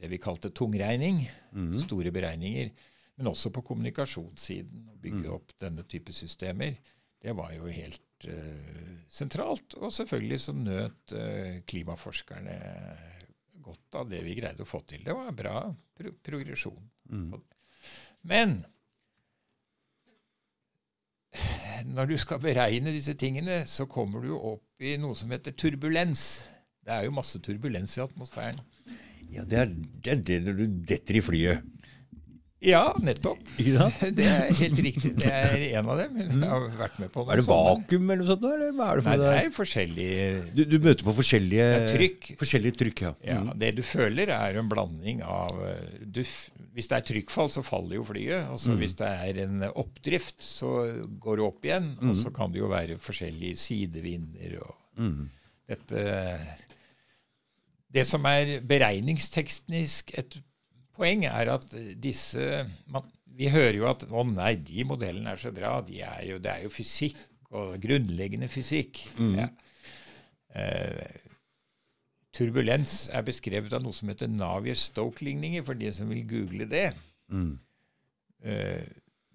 det 0.00 0.10
vi 0.10 0.20
kalte 0.22 0.52
tungregning, 0.56 1.22
mm. 1.52 1.78
store 1.84 2.12
beregninger, 2.14 2.72
men 3.20 3.30
også 3.30 3.52
på 3.54 3.62
kommunikasjonssiden. 3.68 4.88
Å 4.90 4.98
bygge 5.00 5.28
mm. 5.28 5.34
opp 5.36 5.54
denne 5.62 5.84
type 5.88 6.14
systemer. 6.16 6.80
Det 7.24 7.32
var 7.36 7.54
jo 7.56 7.70
helt 7.70 8.28
uh, 8.28 8.96
sentralt. 9.12 9.76
Og 9.80 9.92
selvfølgelig 9.94 10.40
så 10.44 10.56
nøt 10.56 11.14
uh, 11.16 11.60
klimaforskerne 11.68 12.58
godt 13.64 14.00
av 14.00 14.10
det 14.10 14.20
vi 14.26 14.36
greide 14.36 14.64
å 14.64 14.68
få 14.68 14.82
til. 14.88 15.04
Det 15.06 15.14
var 15.16 15.30
bra 15.36 15.60
pro 15.96 16.12
progresjon. 16.26 16.90
Mm. 17.08 17.30
Men 18.24 18.62
når 21.94 22.14
du 22.14 22.16
skal 22.20 22.40
beregne 22.42 22.94
disse 22.94 23.14
tingene, 23.18 23.62
så 23.68 23.86
kommer 23.90 24.24
du 24.24 24.34
opp 24.36 24.84
i 24.84 24.96
noe 25.00 25.16
som 25.18 25.32
heter 25.34 25.54
turbulens. 25.58 26.44
Det 26.84 26.92
er 26.92 27.06
jo 27.06 27.14
masse 27.16 27.40
turbulens 27.44 27.96
i 27.98 28.04
atmosfæren. 28.04 28.60
Ja, 29.32 29.44
det 29.48 29.60
er, 29.60 29.70
det 30.04 30.12
er 30.12 30.26
det 30.30 30.42
når 30.44 30.58
du 30.60 30.66
detter 30.88 31.18
i 31.18 31.24
flyet. 31.24 31.70
Ja, 32.64 32.94
nettopp. 33.04 33.40
Ja. 33.60 33.90
Det 34.16 34.24
er 34.24 34.46
helt 34.56 34.78
riktig. 34.80 35.10
Det 35.20 35.28
er 35.28 35.64
en 35.76 35.88
av 35.92 35.98
dem. 36.00 36.14
Jeg 36.16 36.48
har 36.48 36.62
vært 36.78 36.94
med 37.02 37.10
på 37.12 37.26
Er 37.28 37.42
det 37.42 37.44
vakuum 37.44 38.06
eller 38.06 38.22
noe 38.22 38.28
sånt? 38.30 38.46
Eller 38.48 38.70
hva 38.72 38.86
er 38.88 39.00
det 39.00 39.04
for 39.04 39.10
Nei, 39.10 39.18
det 39.20 39.32
er 39.42 39.50
forskjellig 39.52 40.06
du, 40.54 40.62
du, 40.70 40.78
møter 40.80 41.04
på 41.04 41.14
forskjellige 41.18 41.66
trykk. 41.90 42.30
Forskjellige 42.40 42.78
trykk 42.80 43.02
ja. 43.04 43.12
ja. 43.28 43.42
Mm. 43.44 43.50
Det 43.60 43.70
du 43.76 43.82
føler, 43.84 44.32
er 44.32 44.60
en 44.62 44.70
blanding 44.70 45.20
av 45.28 45.60
du, 46.00 46.22
Hvis 46.74 46.88
det 46.90 46.96
er 46.96 47.06
trykkfall, 47.06 47.50
så 47.52 47.62
faller 47.62 48.00
jo 48.00 48.04
flyet. 48.08 48.48
Og 48.50 48.58
mm. 48.58 48.78
hvis 48.80 48.96
det 48.98 49.08
er 49.08 49.40
en 49.44 49.66
oppdrift, 49.70 50.40
så 50.42 50.72
går 51.22 51.38
det 51.38 51.46
opp 51.46 51.68
igjen. 51.68 51.92
Mm. 52.00 52.08
Og 52.10 52.16
så 52.18 52.32
kan 52.34 52.54
det 52.54 52.62
jo 52.62 52.70
være 52.72 52.98
forskjellige 53.02 53.60
sidevinder 53.62 54.56
og 54.64 54.74
mm. 54.98 55.20
dette 55.70 56.06
Det 57.94 58.02
som 58.08 58.26
er 58.26 58.56
beregningsteknisk 58.66 60.10
et 60.18 60.38
poeng, 60.94 61.28
er 61.30 61.52
at 61.52 61.68
disse 62.02 62.64
man, 62.90 63.06
Vi 63.24 63.50
hører 63.50 63.78
jo 63.78 63.86
at 63.90 64.02
å 64.10 64.26
nei, 64.26 64.54
de 64.58 64.84
modellene 64.86 65.30
er 65.34 65.38
så 65.42 65.54
bra. 65.54 65.76
De 65.86 66.00
er 66.02 66.26
jo, 66.28 66.40
det 66.42 66.50
er 66.50 66.66
jo 66.66 66.74
fysikk, 66.74 67.18
og 67.54 67.78
grunnleggende 67.82 68.50
fysikk. 68.50 69.00
Mm. 69.18 69.38
Ja. 69.38 69.48
Eh, 70.54 71.23
turbulens 72.34 73.04
er 73.14 73.24
beskrevet 73.26 73.74
av 73.76 73.84
noe 73.84 73.94
som 73.94 74.10
heter 74.10 74.30
Navier-Stoke-ligninger, 74.30 75.64
for 75.66 75.78
de 75.78 75.92
som 75.94 76.10
vil 76.10 76.24
google 76.28 76.68
det. 76.70 76.88
Mm. 77.32 77.54
Eh, 78.44 78.84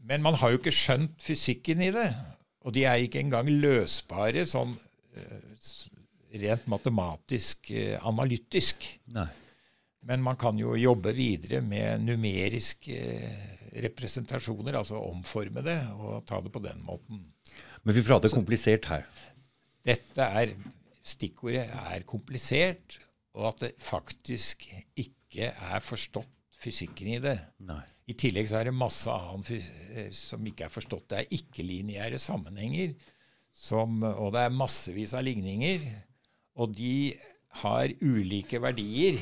men 0.09 0.23
man 0.23 0.37
har 0.39 0.53
jo 0.53 0.59
ikke 0.61 0.75
skjønt 0.75 1.19
fysikken 1.23 1.83
i 1.85 1.91
det. 1.95 2.09
Og 2.67 2.75
de 2.75 2.85
er 2.87 3.03
ikke 3.03 3.21
engang 3.23 3.49
løsbare 3.49 4.45
sånn 4.47 4.75
eh, 5.15 5.69
rent 6.43 6.67
matematisk 6.71 7.71
eh, 7.73 7.95
analytisk. 8.05 8.85
Nei. 9.15 9.29
Men 10.09 10.23
man 10.23 10.37
kan 10.39 10.59
jo 10.59 10.77
jobbe 10.79 11.11
videre 11.15 11.59
med 11.63 12.05
numeriske 12.05 12.99
representasjoner, 13.83 14.77
altså 14.79 15.01
omforme 15.03 15.63
det 15.65 15.79
og 15.99 16.23
ta 16.27 16.39
det 16.41 16.51
på 16.53 16.61
den 16.63 16.79
måten. 16.85 17.25
Men 17.83 17.95
vi 17.95 18.05
prater 18.07 18.31
komplisert 18.31 18.87
her. 18.89 19.03
Dette 19.87 20.23
er 20.23 20.55
Stikkordet 21.09 21.65
er 21.73 22.05
komplisert, 22.07 22.99
og 23.37 23.51
at 23.53 23.63
det 23.63 23.71
faktisk 23.81 24.67
ikke 24.99 25.49
er 25.51 25.81
forstått 25.85 26.59
fysikken 26.59 27.13
i 27.15 27.21
det. 27.23 27.37
Nei. 27.65 27.81
I 28.09 28.15
tillegg 28.17 28.49
så 28.49 28.59
er 28.59 28.69
det 28.69 28.75
masse 28.77 29.13
annet 29.13 29.51
eh, 29.93 30.09
som 30.17 30.45
ikke 30.49 30.65
er 30.65 30.73
forstått. 30.73 31.11
Det 31.11 31.19
er 31.19 31.35
ikke-lineære 31.37 32.19
sammenhenger, 32.21 32.95
som, 33.53 34.01
og 34.07 34.33
det 34.33 34.45
er 34.45 34.55
massevis 34.55 35.13
av 35.17 35.25
ligninger. 35.27 35.85
Og 36.59 36.73
de 36.75 37.13
har 37.61 37.93
ulike 38.01 38.59
verdier 38.61 39.19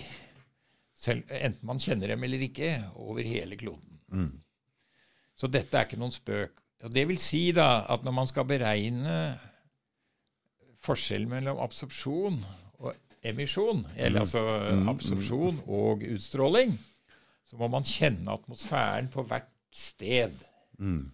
selv, 0.98 1.28
enten 1.30 1.68
man 1.68 1.82
kjenner 1.82 2.14
dem 2.14 2.24
eller 2.26 2.46
ikke, 2.48 2.72
over 2.96 3.28
hele 3.28 3.58
kloden. 3.60 4.00
Mm. 4.08 4.40
Så 5.38 5.50
dette 5.52 5.78
er 5.78 5.86
ikke 5.86 6.00
noen 6.02 6.16
spøk. 6.16 6.64
Og 6.86 6.94
Det 6.94 7.04
vil 7.10 7.20
si 7.22 7.50
da 7.58 7.86
at 7.90 8.04
når 8.06 8.14
man 8.14 8.30
skal 8.30 8.48
beregne 8.50 9.18
forskjellen 10.88 11.30
mellom 11.32 11.60
absorpsjon 11.64 12.40
og 12.80 12.96
emisjon, 13.28 13.84
eller 13.96 14.22
mm. 14.22 14.24
altså 14.24 14.44
mm. 14.48 14.88
absorpsjon 14.94 15.62
og 15.66 16.08
utstråling, 16.16 16.74
så 17.48 17.60
må 17.60 17.70
man 17.72 17.88
kjenne 17.88 18.34
atmosfæren 18.34 19.12
på 19.12 19.24
hvert 19.28 19.52
sted. 19.74 20.36
Mm. 20.80 21.10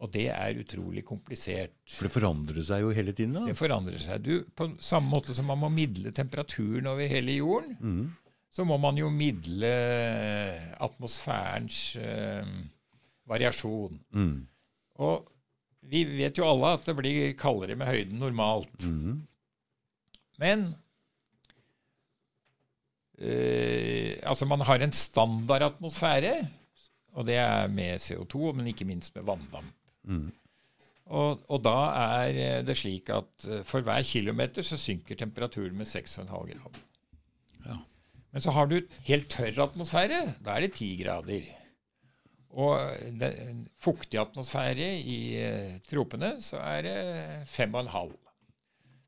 Og 0.00 0.08
det 0.14 0.30
er 0.32 0.56
utrolig 0.62 1.02
komplisert. 1.04 1.74
For 1.92 2.08
det 2.08 2.14
forandrer 2.14 2.64
seg 2.64 2.86
jo 2.86 2.92
hele 2.96 3.12
tiden? 3.12 3.36
da? 3.36 3.42
Det 3.50 3.58
forandrer 3.58 4.00
seg. 4.00 4.22
Du, 4.24 4.46
på 4.56 4.70
samme 4.80 5.12
måte 5.12 5.36
som 5.36 5.50
man 5.50 5.60
må 5.60 5.68
midle 5.72 6.12
temperaturen 6.16 6.88
over 6.88 7.10
hele 7.10 7.36
jorden, 7.36 7.76
mm 7.80 8.08
så 8.50 8.66
må 8.66 8.76
man 8.82 8.98
jo 8.98 9.10
midle 9.14 9.70
atmosfærens 10.82 11.96
øh, 11.96 12.46
variasjon. 13.30 14.00
Mm. 14.10 14.46
Og 14.94 15.29
vi 15.90 16.04
vet 16.08 16.38
jo 16.38 16.46
alle 16.48 16.74
at 16.76 16.86
det 16.86 16.96
blir 16.98 17.34
kaldere 17.38 17.76
med 17.78 17.90
høyden 17.90 18.20
normalt. 18.22 18.86
Mm. 18.86 19.20
Men 20.40 20.66
eh, 23.18 24.16
altså 24.24 24.48
man 24.48 24.64
har 24.66 24.80
en 24.80 24.94
standard 24.96 25.66
atmosfære, 25.70 26.34
og 27.18 27.26
det 27.26 27.40
er 27.42 27.70
med 27.72 28.00
CO2, 28.00 28.52
men 28.56 28.70
ikke 28.70 28.88
minst 28.88 29.14
med 29.16 29.26
vanndamp. 29.28 29.74
Mm. 30.08 30.28
Og, 31.10 31.40
og, 31.50 31.58
da 31.66 31.78
er 32.22 32.62
det 32.62 32.76
slik 32.78 33.10
at 33.10 33.48
eh, 33.50 33.64
for 33.66 33.82
hver 33.84 34.06
kilometer 34.06 34.62
så 34.62 34.78
synker 34.78 35.18
temperaturen 35.18 35.74
med 35.76 35.90
6,5 35.90 36.30
grader. 36.30 36.86
Men 38.30 38.42
så 38.44 38.52
har 38.54 38.68
du 38.70 38.76
helt 39.08 39.30
tørr 39.32 39.58
atmosfære. 39.64 40.20
Da 40.44 40.54
er 40.54 40.66
det 40.66 40.76
10 40.78 40.90
grader. 41.02 41.48
Og 42.58 43.12
det, 43.20 43.30
fuktig 43.78 44.18
atmosfære 44.18 44.88
i 44.98 45.18
eh, 45.38 45.76
tropene, 45.86 46.34
så 46.42 46.58
er 46.64 46.82
det 46.86 46.96
fem 47.50 47.76
og 47.76 47.84
en 47.84 47.92
halv. 47.92 48.16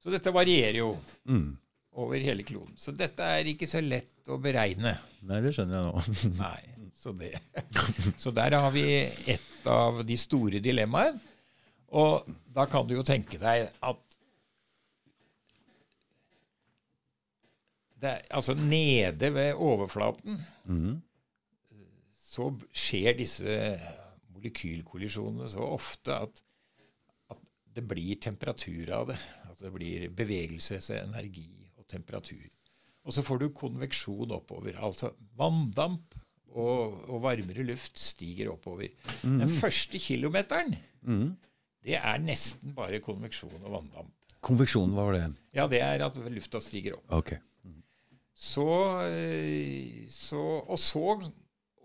Så 0.03 0.13
dette 0.15 0.35
varierer 0.35 0.79
jo 0.79 0.93
mm. 1.31 1.49
over 2.03 2.23
hele 2.23 2.47
kloden. 2.47 2.77
Så 2.79 2.95
dette 2.95 3.27
er 3.27 3.51
ikke 3.51 3.71
så 3.71 3.83
lett 3.83 4.31
å 4.31 4.39
beregne. 4.43 4.95
Nei, 5.27 5.43
det 5.43 5.55
skjønner 5.57 5.79
jeg 5.79 5.89
nå. 5.89 6.05
Nei, 6.45 6.93
så, 6.99 7.15
det. 7.19 7.35
så 8.23 8.35
der 8.35 8.59
har 8.59 8.71
vi 8.75 8.87
et 9.03 9.69
av 9.71 10.03
de 10.07 10.19
store 10.19 10.63
dilemmaene. 10.63 11.19
Og 11.93 12.31
da 12.49 12.65
kan 12.71 12.87
du 12.89 12.95
jo 12.97 13.05
tenke 13.05 13.37
deg 13.37 13.67
at 13.85 14.01
er, 18.03 18.23
altså 18.35 18.55
nede 18.59 19.29
ved 19.35 19.53
overflaten 19.55 20.41
mm. 20.65 20.95
Så 22.33 22.49
skjer 22.73 23.19
disse 23.19 23.59
molekylkollisjonene 24.33 25.51
så 25.53 25.67
ofte 25.75 26.17
at, 26.27 26.43
at, 27.33 27.43
det 27.73 27.85
blir 27.89 28.21
temperatur 28.21 28.91
av 28.93 29.13
det. 29.13 29.19
At 29.51 29.61
det 29.61 29.73
blir 29.75 30.09
bevegelsesenergi 30.17 31.71
og 31.77 31.87
temperatur. 31.91 32.49
Og 33.03 33.15
så 33.17 33.25
får 33.27 33.43
du 33.43 33.47
konveksjon 33.57 34.33
oppover. 34.37 34.79
Altså 34.81 35.13
vanndamp 35.39 36.17
og, 36.53 36.99
og 37.09 37.23
varmere 37.25 37.65
luft 37.67 38.01
stiger 38.01 38.53
oppover. 38.53 38.93
Mm. 39.23 39.39
Den 39.45 39.55
første 39.57 40.01
kilometeren, 40.01 40.77
mm. 41.03 41.31
det 41.85 41.97
er 41.99 42.21
nesten 42.23 42.77
bare 42.77 43.03
konveksjon 43.05 43.61
og 43.61 43.79
vanndamp. 43.79 44.13
Konveksjon, 44.43 44.93
hva 44.97 45.07
var 45.07 45.19
det? 45.19 45.25
Ja, 45.55 45.69
Det 45.71 45.81
er 45.85 46.03
at 46.03 46.17
lufta 46.17 46.61
stiger 46.61 46.97
opp. 46.99 47.19
Okay. 47.23 47.39
Så, 48.43 48.67
eh, 49.07 50.09
så, 50.11 50.41
og 50.67 50.79
så 50.81 51.21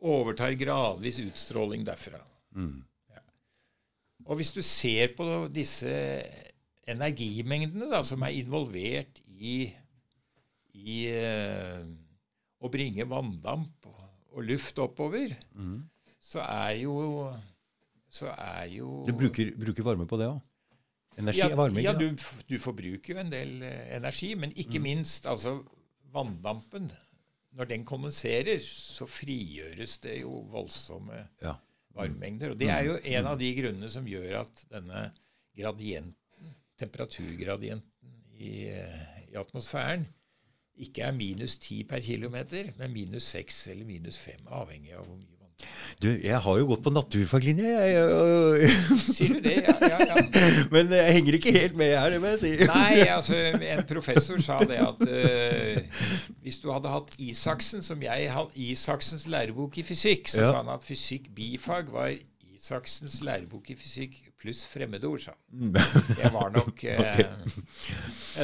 overtar 0.01 0.53
gradvis 0.59 1.19
utstråling 1.23 1.85
derfra. 1.87 2.19
Mm. 2.55 2.83
Ja. 3.13 3.21
Og 4.27 4.35
hvis 4.39 4.51
du 4.53 4.61
ser 4.65 5.13
på 5.17 5.25
disse 5.53 5.89
energimengdene 6.87 7.89
da, 7.91 8.03
som 8.07 8.21
er 8.23 8.35
involvert 8.39 9.19
i, 9.27 9.67
i 10.77 10.97
uh, 11.11 11.83
å 12.63 12.71
bringe 12.73 13.05
vanndamp 13.09 13.87
og 13.91 14.43
luft 14.45 14.77
oppover, 14.79 15.33
Mm. 15.57 15.81
så 16.21 16.39
er 16.43 16.83
jo 16.83 17.31
så 18.09 18.29
er 18.33 18.65
jo 18.77 19.03
Du 19.07 19.13
bruker, 19.13 19.51
bruker 19.57 19.83
varme 19.83 20.05
på 20.07 20.17
det 20.19 20.27
òg? 20.29 20.39
Energi 21.17 21.39
ja, 21.41 21.47
er 21.49 21.55
varme? 21.57 21.81
ja, 21.81 21.93
du, 21.97 22.11
du 22.47 22.55
forbruker 22.61 23.13
jo 23.15 23.19
en 23.19 23.31
del 23.31 23.61
eh, 23.65 23.95
energi, 23.97 24.35
men 24.35 24.49
Mm. 24.53 24.59
ikke 24.63 24.79
minst 24.79 25.25
altså 25.25 25.57
vanndampen. 26.13 26.91
Når 27.57 27.69
den 27.71 27.85
kondenserer, 27.89 28.59
så 28.63 29.07
frigjøres 29.09 29.97
det 30.03 30.19
jo 30.21 30.43
voldsomme 30.53 31.23
Ja. 31.43 31.55
varmemengder. 31.97 32.51
Og 32.53 32.59
det 32.59 32.69
er 32.69 32.83
jo 32.85 32.97
en 33.03 33.25
av 33.25 33.39
de 33.39 33.49
grunnene 33.57 33.89
som 33.89 34.05
gjør 34.05 34.41
at 34.43 34.65
denne 34.69 35.07
gradienten, 35.57 36.53
temperaturgradienten 36.77 38.13
i, 38.37 38.69
i 39.31 39.35
atmosfæren 39.35 40.05
ikke 40.77 41.01
er 41.07 41.11
minus 41.17 41.57
10 41.57 41.83
per 41.89 41.99
kilometer, 42.05 42.69
men 42.77 42.93
minus 42.93 43.23
6 43.33 43.67
eller 43.73 43.85
minus 43.89 44.17
5, 44.21 44.45
avhengig 44.47 44.93
av 44.93 45.07
hvor 45.07 45.17
mye. 45.17 45.36
Du, 45.97 46.05
jeg 46.21 46.37
har 46.37 46.57
jo 46.59 46.67
gått 46.69 46.83
på 46.85 46.91
naturfaglinje, 46.93 47.65
jeg. 47.65 48.67
Sier 49.01 49.31
du 49.33 49.39
det? 49.41 49.55
Ja, 49.65 49.73
ja, 49.81 49.97
ja. 50.11 50.17
Men 50.73 50.91
jeg 50.93 51.15
henger 51.15 51.37
ikke 51.39 51.53
helt 51.55 51.77
med 51.79 51.95
her, 51.97 52.11
det 52.13 52.19
må 52.21 52.29
jeg 52.35 52.41
si. 52.43 52.51
Nei, 52.69 53.01
altså 53.09 53.39
en 53.55 53.81
professor 53.89 54.37
sa 54.45 54.59
det 54.69 54.77
at 54.83 55.01
uh, 55.01 56.05
hvis 56.45 56.61
du 56.61 56.69
hadde 56.69 56.93
hatt 56.93 57.17
Isaksen, 57.17 57.81
som 57.85 58.05
jeg 58.05 58.29
hadde 58.35 58.53
Isaksens 58.69 59.25
lærebok 59.33 59.81
i 59.81 59.87
fysikk, 59.87 60.29
så 60.29 60.43
Ja. 60.45 60.51
sa 60.53 60.61
han 60.61 60.69
at 60.77 60.85
fysikk 60.85 61.31
bifag 61.33 61.89
var 61.95 62.13
Isaksens 62.53 63.23
lærebok 63.25 63.73
i 63.73 63.79
fysikk 63.81 64.21
pluss 64.37 64.63
fremmedord, 64.69 65.21
sa 65.23 65.33
han. 65.33 65.71
Det 66.19 66.29
var 66.33 66.51
nok 66.53 66.83
eh, 66.83 67.21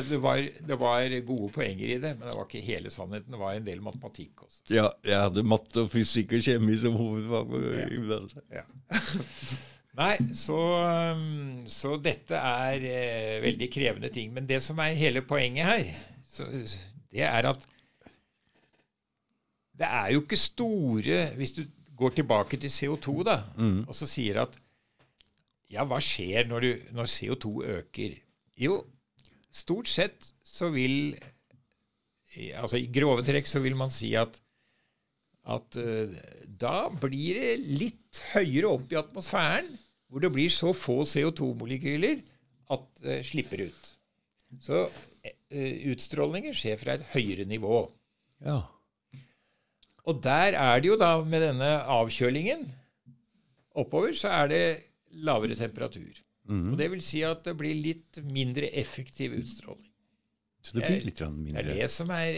det, 0.10 0.17
var, 0.23 0.41
det 0.67 0.77
var 0.82 1.17
gode 1.27 1.51
poenger 1.53 1.86
i 1.95 1.99
det, 2.01 2.15
men 2.17 2.27
det 2.29 2.34
var 2.38 2.47
ikke 2.47 2.63
hele 2.65 2.89
sannheten. 2.93 3.32
Det 3.36 3.41
var 3.41 3.53
en 3.58 3.67
del 3.67 3.84
matematikk 3.86 4.45
også. 4.47 4.63
Ja, 4.73 4.88
jeg 5.06 5.19
hadde 5.27 5.43
matte 5.45 5.84
og 5.86 5.91
fysikk 5.93 6.34
og 6.38 6.41
kjemi 6.47 6.79
som 6.82 6.97
hovedfag. 6.97 7.53
Ja. 7.77 8.63
Ja. 8.63 8.65
Nei, 10.01 10.15
så, 10.34 10.58
um, 11.13 11.62
så 11.69 11.93
dette 12.01 12.39
er 12.41 12.88
eh, 12.89 13.36
veldig 13.43 13.67
krevende 13.75 14.10
ting. 14.10 14.32
Men 14.34 14.47
det 14.49 14.63
som 14.65 14.79
er 14.82 14.95
hele 14.97 15.21
poenget 15.29 15.69
her, 15.69 15.91
så, 16.34 16.47
det 17.13 17.21
er 17.29 17.45
at 17.51 17.69
det 19.77 19.88
er 19.89 20.12
jo 20.13 20.21
ikke 20.21 20.38
store 20.38 21.15
Hvis 21.38 21.56
du 21.58 21.63
går 21.97 22.13
tilbake 22.17 22.58
til 22.62 22.69
CO2 22.73 23.23
da, 23.25 23.39
Mm. 23.58 23.84
og 23.88 23.95
så 23.95 24.06
sier 24.10 24.41
at 24.41 24.58
Ja, 25.73 25.86
hva 25.89 25.99
skjer 26.03 26.47
når, 26.49 26.65
du, 26.65 26.89
når 26.93 27.09
CO2 27.09 27.53
øker? 27.79 28.17
Jo, 28.62 28.83
stort 29.53 29.89
sett 29.91 30.33
så 30.45 30.71
vil 30.73 31.15
Altså 32.57 32.79
i 32.81 32.88
grove 32.89 33.21
trekk 33.21 33.45
så 33.45 33.59
vil 33.62 33.75
man 33.77 33.91
si 33.93 34.07
at 34.17 34.39
at 35.43 35.75
uh, 35.75 36.12
da 36.47 36.88
blir 37.01 37.36
det 37.36 37.79
litt 37.81 38.19
høyere 38.31 38.69
opp 38.77 38.93
i 38.93 38.99
atmosfæren, 38.99 39.67
hvor 40.07 40.23
det 40.23 40.31
blir 40.31 40.53
så 40.53 40.71
få 40.77 41.01
CO2-molekyler 41.09 42.21
at 42.71 42.86
det 43.03 43.17
slipper 43.27 43.65
ut. 43.67 43.89
Så 44.63 44.86
uh, 44.88 45.73
utstrålinger 45.91 46.55
skjer 46.55 46.79
fra 46.79 46.95
et 46.95 47.03
høyere 47.12 47.47
nivå. 47.49 47.83
Ja. 48.45 48.62
Og 50.07 50.23
der 50.23 50.55
er 50.59 50.79
det 50.79 50.93
jo 50.93 50.97
da, 50.99 51.17
med 51.27 51.43
denne 51.43 51.73
avkjølingen 51.91 52.65
oppover, 53.75 54.15
så 54.15 54.31
er 54.31 54.51
det 54.51 54.63
lavere 55.13 55.56
temperatur. 55.56 56.21
Mm. 56.49 56.71
Og 56.73 56.78
det 56.80 56.89
vil 56.91 57.02
si 57.06 57.21
at 57.23 57.43
det 57.45 57.54
blir 57.60 57.76
litt 57.80 58.19
mindre 58.28 58.67
effektiv 58.76 59.36
utstråling. 59.38 59.89
Så 60.63 60.78
det 60.78 60.88
blir 60.88 61.06
litt 61.06 61.21
mindre? 61.30 61.63
Det 61.63 61.71
er 61.76 61.82
det 61.84 61.89
som 61.91 62.12
er, 62.15 62.32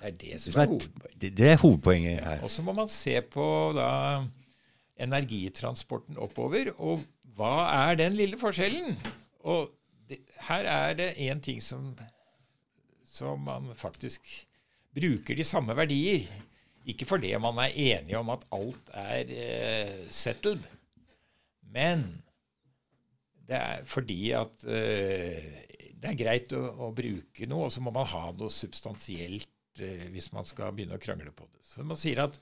det 0.00 0.04
er, 0.08 0.12
det 0.16 0.40
som 0.40 0.52
det 0.52 0.58
er 0.58 0.62
er- 0.62 0.68
hovedpoenget. 0.74 1.20
det, 1.22 1.30
det 1.36 1.48
er 1.52 1.56
hovedpoenget 1.62 2.20
her. 2.24 2.42
Og 2.44 2.50
så 2.50 2.62
må 2.64 2.72
man 2.76 2.88
se 2.88 3.16
på 3.20 3.46
da 3.76 3.88
energitransporten 5.00 6.18
oppover, 6.20 6.72
og 6.78 7.04
hva 7.36 7.54
er 7.88 7.98
den 8.00 8.16
lille 8.18 8.38
forskjellen? 8.40 8.96
Og 9.48 9.70
det, 10.08 10.20
her 10.48 10.66
er 10.68 10.94
det 10.98 11.10
én 11.16 11.40
ting 11.40 11.62
som, 11.64 11.94
som 13.08 13.40
man 13.46 13.70
faktisk 13.78 14.20
bruker 14.96 15.36
de 15.38 15.44
samme 15.46 15.76
verdier. 15.78 16.26
Ikke 16.88 17.06
fordi 17.06 17.32
man 17.40 17.58
er 17.62 17.72
enige 17.76 18.18
om 18.18 18.32
at 18.32 18.44
alt 18.56 18.92
er 18.96 19.32
eh, 19.36 19.96
settled, 20.10 20.64
men 21.74 22.04
det 23.50 23.58
er 23.58 23.86
fordi 23.90 24.20
at 24.38 24.66
eh, 24.70 25.48
det 26.00 26.12
er 26.12 26.18
greit 26.18 26.52
å, 26.56 26.62
å 26.86 26.92
bruke 26.96 27.48
noe, 27.50 27.66
og 27.66 27.74
så 27.74 27.82
må 27.84 27.92
man 27.94 28.08
ha 28.08 28.28
noe 28.36 28.52
substansielt 28.54 29.82
eh, 29.82 30.06
hvis 30.14 30.30
man 30.34 30.46
skal 30.48 30.72
begynne 30.76 30.96
å 30.96 31.02
krangle 31.02 31.32
på 31.34 31.48
det. 31.50 31.64
Så 31.66 31.86
man 31.86 31.98
sier 31.98 32.22
at 32.24 32.38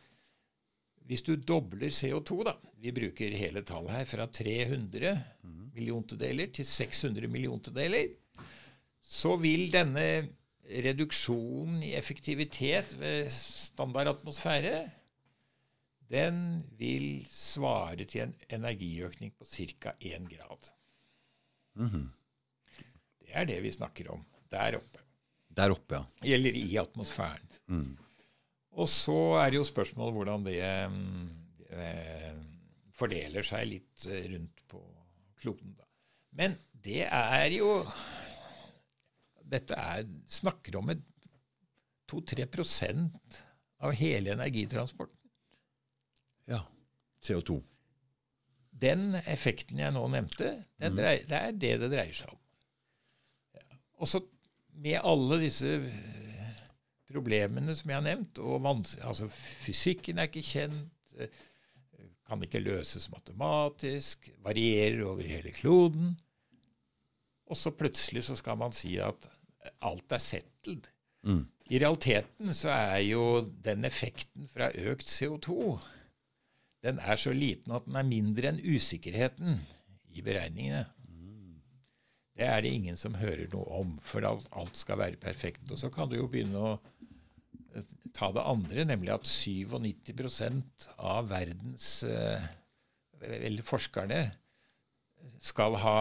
hvis 1.08 1.24
du 1.24 1.32
dobler 1.40 1.88
CO2, 1.88 2.42
da 2.44 2.52
Vi 2.78 2.92
bruker 2.92 3.32
hele 3.32 3.62
tallet 3.66 3.94
her 3.94 4.04
fra 4.10 4.26
300 4.28 5.14
milliontedeler 5.74 6.52
til 6.52 6.66
600 6.68 7.30
milliontedeler. 7.32 8.12
Så 9.00 9.38
vil 9.40 9.70
denne 9.72 10.04
reduksjonen 10.68 11.80
i 11.86 11.94
effektivitet 11.96 12.92
ved 13.00 13.32
standard 13.32 14.12
atmosfære 14.12 14.74
den 16.08 16.62
vil 16.78 17.26
svare 17.32 18.06
til 18.08 18.24
en 18.26 18.34
energiøkning 18.60 19.34
på 19.36 19.44
ca. 19.44 19.94
1 20.00 20.28
grad. 20.32 20.70
Mhm. 21.78 22.08
Det 23.20 23.34
er 23.36 23.44
det 23.44 23.58
vi 23.62 23.70
snakker 23.74 24.10
om 24.14 24.24
der 24.50 24.78
oppe. 24.78 25.02
Der 25.48 25.74
oppe, 25.74 25.98
ja. 25.98 26.34
Eller 26.34 26.56
i 26.56 26.76
atmosfæren. 26.80 27.48
Mm. 27.66 27.96
Og 28.78 28.88
så 28.88 29.18
er 29.42 29.50
det 29.50 29.58
jo 29.58 29.66
spørsmålet 29.66 30.14
hvordan 30.14 30.46
det 30.46 30.62
mm, 30.92 31.28
eh, 31.74 32.38
fordeler 32.96 33.46
seg 33.46 33.66
litt 33.68 34.06
eh, 34.06 34.28
rundt 34.32 34.62
på 34.70 34.80
kloden. 35.40 35.74
Da. 35.76 35.84
Men 36.38 36.56
det 36.72 37.04
er 37.04 37.50
jo 37.56 37.82
Dette 39.48 39.76
er, 39.80 40.04
snakker 40.28 40.76
om 40.76 40.90
2-3% 42.12 43.38
av 43.80 43.94
hele 43.96 44.34
energitransporten. 44.34 45.17
Ja. 46.48 46.62
CO2. 47.24 47.60
Den 48.78 49.16
effekten 49.26 49.80
jeg 49.82 49.94
nå 49.94 50.04
nevnte, 50.12 50.52
den 50.78 50.98
dreier, 50.98 51.24
det 51.26 51.38
er 51.38 51.56
det 51.56 51.72
det 51.82 51.90
dreier 51.92 52.14
seg 52.14 52.30
om. 52.30 52.40
Ja. 53.58 53.78
Og 53.98 54.10
så 54.10 54.22
med 54.78 55.00
alle 55.02 55.40
disse 55.42 55.72
eh, 55.88 56.62
problemene 57.10 57.74
som 57.74 57.90
jeg 57.90 57.98
har 57.98 58.06
nevnt, 58.06 58.38
og 58.38 58.62
altså 59.02 59.28
fysikken 59.32 60.20
er 60.20 60.30
ikke 60.30 60.46
kjent, 60.46 61.16
eh, 61.18 61.44
kan 62.28 62.44
ikke 62.44 62.60
løses 62.60 63.08
matematisk, 63.10 64.28
varierer 64.44 65.02
over 65.08 65.24
hele 65.26 65.50
kloden. 65.56 66.12
Og 67.48 67.56
så 67.56 67.72
plutselig 67.72 68.26
så 68.26 68.36
skal 68.36 68.58
man 68.60 68.74
si 68.76 68.98
at 69.00 69.28
alt 69.80 70.12
er 70.12 70.20
settled. 70.20 70.90
Mm. 71.24 71.46
I 71.72 71.78
realiteten 71.80 72.52
så 72.54 72.70
er 72.70 73.00
jo 73.08 73.22
den 73.64 73.88
effekten 73.88 74.48
fra 74.52 74.68
økt 74.92 75.08
CO2 75.08 75.78
den 76.84 76.98
er 77.02 77.16
så 77.18 77.32
liten 77.34 77.72
at 77.74 77.86
den 77.88 77.96
er 77.98 78.06
mindre 78.06 78.52
enn 78.52 78.60
usikkerheten 78.62 79.58
i 80.14 80.22
beregningene. 80.22 80.84
Det 82.38 82.46
er 82.46 82.60
det 82.62 82.70
ingen 82.70 82.94
som 82.96 83.16
hører 83.18 83.48
noe 83.50 83.66
om, 83.80 83.96
for 84.06 84.22
alt, 84.22 84.76
skal 84.78 84.98
være 85.00 85.16
perfekt. 85.18 85.64
Og 85.74 85.78
så 85.80 85.88
kan 85.90 86.06
du 86.08 86.14
jo 86.20 86.28
begynne 86.30 86.60
å 86.62 86.74
eh, 87.74 87.82
ta 88.14 88.28
det 88.32 88.44
andre, 88.46 88.84
nemlig 88.86 89.10
at 89.16 89.26
97 89.26 90.62
av 90.98 91.26
verdens 91.32 92.04
eller 93.18 93.64
forskerne 93.66 94.20
skal 95.42 95.74
ha 95.82 95.96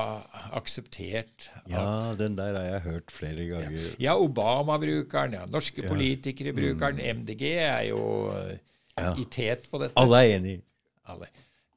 akseptert 0.59 1.47
at 1.63 1.71
Ja, 1.73 2.13
den 2.17 2.35
der 2.37 2.53
har 2.53 2.67
jeg 2.69 2.81
hørt 2.85 3.11
flere 3.11 3.47
ganger. 3.49 3.95
ja, 3.99 4.13
Obama 4.21 4.77
bruker 4.77 5.25
den, 5.25 5.39
ja. 5.39 5.45
Norske 5.49 5.81
Ja. 5.81 5.89
politikere 5.89 6.53
bruker 6.53 6.91
den. 6.93 7.01
MDG 7.23 7.41
er 7.57 7.81
jo 7.89 8.29
eh, 8.37 8.59
Ja. 8.97 9.15
i 9.17 9.25
tet 9.25 9.65
på 9.71 9.79
dette. 9.81 9.93
Alle 9.97 10.21
er 10.21 10.37
enig. 10.37 10.61
Alle. 11.07 11.29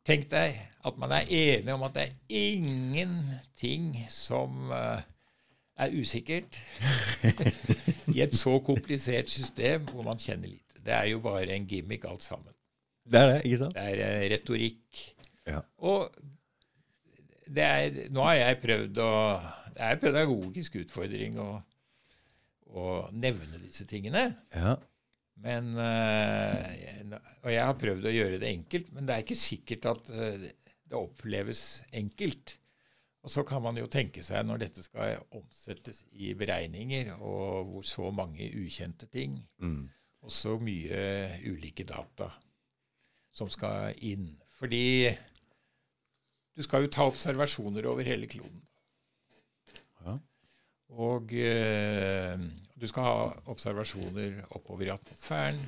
Tenk 0.06 0.30
deg 0.32 0.56
at 0.88 0.98
man 0.98 1.12
er 1.12 1.28
enig 1.28 1.74
om 1.74 1.84
at 1.86 1.96
det 1.96 2.06
er 2.06 2.14
ingenting 2.40 3.92
som 4.10 4.72
eh, 4.72 5.02
er 5.80 5.94
usikkert 5.96 6.58
i 8.14 8.22
et 8.24 8.34
så 8.36 8.56
komplisert 8.64 9.30
system 9.30 9.86
hvor 9.90 10.06
man 10.06 10.20
kjenner 10.20 10.48
lite. 10.48 10.80
Det 10.80 10.96
er 10.96 11.10
jo 11.12 11.20
bare 11.24 11.52
en 11.54 11.68
gimmick 11.68 12.04
alt 12.08 12.24
sammen. 12.24 12.52
Det 13.04 13.20
er 13.20 13.32
det, 13.32 13.40
ikke 13.44 13.60
sant? 13.60 13.76
Det 13.76 13.84
er 13.84 14.04
eh, 14.06 14.26
retorikk. 14.32 15.02
Ja. 15.46 15.60
Og 15.78 16.10
det 17.50 17.66
er, 17.66 18.04
nå 18.14 18.24
har 18.24 18.38
jeg 18.38 18.60
prøvd 18.62 19.00
å 19.02 19.12
Det 19.74 19.82
er 19.86 19.96
en 19.96 20.02
pedagogisk 20.02 20.76
utfordring 20.82 21.38
å, 21.40 21.50
å 22.76 22.86
nevne 23.12 23.60
disse 23.62 23.86
tingene. 23.88 24.24
Ja. 24.54 24.74
Men, 25.40 25.70
eh, 25.80 27.18
og 27.42 27.50
jeg 27.52 27.64
har 27.64 27.76
prøvd 27.80 28.08
å 28.10 28.12
gjøre 28.12 28.40
det 28.42 28.50
enkelt, 28.52 28.90
men 28.92 29.06
det 29.08 29.14
er 29.14 29.22
ikke 29.24 29.38
sikkert 29.40 29.86
at 29.88 30.10
eh, 30.12 30.48
det 30.90 30.98
oppleves 30.98 31.62
enkelt. 31.96 32.56
Og 33.24 33.32
så 33.32 33.44
kan 33.48 33.62
man 33.64 33.76
jo 33.76 33.86
tenke 33.92 34.22
seg, 34.24 34.44
når 34.48 34.62
dette 34.64 34.82
skal 34.84 35.18
omsettes 35.36 36.02
i 36.12 36.32
beregninger, 36.36 37.14
og 37.20 37.66
hvor 37.72 37.84
så 37.88 38.10
mange 38.12 38.46
ukjente 38.56 39.08
ting, 39.12 39.38
Mm. 39.60 39.88
også 40.24 40.58
mye 40.60 41.02
ulike 41.48 41.84
data 41.88 42.30
som 43.32 43.48
skal 43.52 43.94
inn. 44.04 44.34
Fordi 44.56 45.10
du 46.56 46.62
skal 46.64 46.84
jo 46.84 46.92
ta 46.92 47.06
observasjoner 47.08 47.86
over 47.88 48.04
hele 48.04 48.26
kloden. 48.28 48.60
Ja. 50.04 50.18
Og 50.98 51.30
eh, 51.36 52.34
du 52.80 52.86
skal 52.90 53.06
ha 53.06 53.16
observasjoner 53.52 54.40
oppover 54.56 54.88
i 54.88 54.92
atmosfæren. 54.94 55.60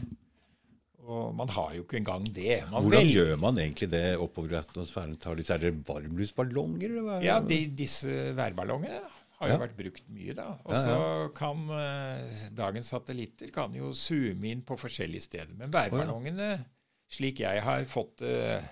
Og 1.03 1.33
man 1.35 1.51
har 1.51 1.73
jo 1.75 1.83
ikke 1.83 1.99
engang 1.99 2.27
det. 2.35 2.61
Man 2.71 2.83
Hvordan 2.85 3.03
vel... 3.03 3.13
gjør 3.17 3.37
man 3.43 3.59
egentlig 3.59 3.89
det 3.91 4.05
oppover 4.23 4.55
i 4.55 4.61
atmosfæren? 4.61 5.17
Tar 5.19 5.39
er 5.39 5.59
det 5.59 5.73
varmluftsballonger? 5.89 7.23
Ja, 7.25 7.41
de, 7.43 7.59
disse 7.79 8.33
værballongene 8.39 9.01
har 9.39 9.49
jo 9.51 9.55
Ja. 9.55 9.59
vært 9.59 9.75
brukt 9.77 10.05
mye, 10.09 10.35
da. 10.39 10.45
Og 10.65 10.75
Ja, 10.75 10.83
så 10.87 11.33
kan 11.35 11.65
eh, 11.75 12.45
dagens 12.55 12.87
satellitter 12.95 13.51
kan 13.51 13.75
jo 13.75 13.91
zoome 13.93 14.53
inn 14.53 14.63
på 14.63 14.79
forskjellige 14.79 15.27
steder. 15.27 15.55
Men 15.59 15.73
værballongene, 15.75 16.65
slik 17.11 17.41
jeg 17.43 17.63
har 17.63 17.85
fått 17.91 18.23
det 18.23 18.63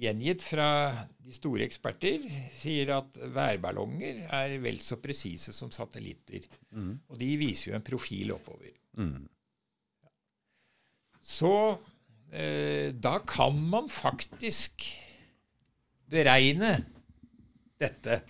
gjengitt 0.00 0.42
fra 0.42 0.68
de 1.22 1.34
store 1.34 1.64
eksperter, 1.66 2.24
sier 2.56 2.90
at 2.96 3.18
værballonger 3.34 4.24
er 4.26 4.56
vel 4.62 4.80
så 4.82 4.98
presise 5.02 5.54
som 5.54 5.70
satellitter. 5.74 6.48
Mm. 6.74 6.96
Og 7.08 7.20
de 7.20 7.30
viser 7.40 7.70
jo 7.70 7.78
en 7.78 7.86
profil 7.86 8.34
oppover. 8.34 8.74
Mm. 8.98 9.28
Så 11.24 11.54
eh, 12.34 12.90
da 12.92 13.18
kan 13.24 13.56
man 13.70 13.88
faktisk 13.88 14.84
beregne 16.10 16.76
dette 17.80 18.20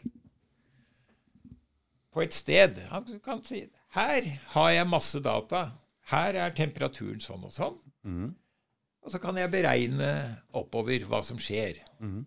på 2.14 2.22
et 2.22 2.36
sted. 2.36 2.78
Han 2.92 3.18
kan 3.24 3.42
si 3.46 3.64
her 3.94 4.26
har 4.54 4.70
jeg 4.74 4.90
masse 4.90 5.20
data. 5.22 5.68
Her 6.10 6.36
er 6.44 6.54
temperaturen 6.54 7.20
sånn 7.22 7.46
og 7.46 7.52
sånn. 7.54 7.76
Mhm. 8.04 8.32
Og 9.04 9.12
så 9.12 9.20
kan 9.20 9.36
jeg 9.36 9.52
beregne 9.52 10.10
oppover 10.56 11.04
hva 11.08 11.20
som 11.24 11.40
skjer. 11.40 11.82
Mm. 12.00 12.24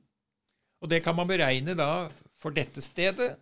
Og 0.81 0.91
det 0.91 1.01
kan 1.05 1.17
man 1.17 1.29
beregne 1.29 1.73
da 1.77 2.07
for 2.37 2.53
dette 2.53 2.83
stedet. 2.85 3.33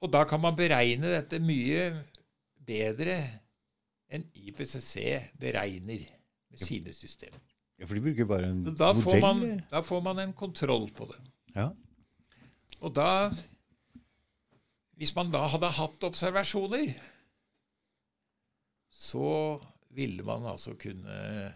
Og 0.00 0.12
da 0.12 0.22
kan 0.28 0.40
man 0.40 0.56
beregne 0.56 1.10
dette 1.16 1.42
mye 1.42 1.90
bedre 2.66 3.18
enn 4.10 4.26
IPCC 4.34 4.94
beregner 5.38 6.06
med 6.50 6.62
sine 6.62 6.94
systemer. 6.94 7.42
Ja, 7.80 7.86
for 7.88 7.96
de 7.96 8.04
bruker 8.04 8.28
bare 8.28 8.50
en 8.52 8.64
da 8.76 8.92
modell? 8.92 9.04
får, 9.06 9.20
man, 9.24 9.44
da 9.70 9.82
får 9.86 10.02
man 10.04 10.18
en 10.22 10.32
kontroll 10.36 10.88
på 10.94 11.08
det. 11.10 11.20
Ja. 11.56 11.70
Og 12.80 12.94
da 12.96 13.30
Hvis 15.00 15.14
man 15.16 15.30
da 15.32 15.46
hadde 15.48 15.68
hatt 15.72 16.02
observasjoner, 16.04 16.90
så 18.92 19.56
ville 19.94 20.24
man 20.26 20.46
altså 20.46 20.74
kunne 20.78 21.52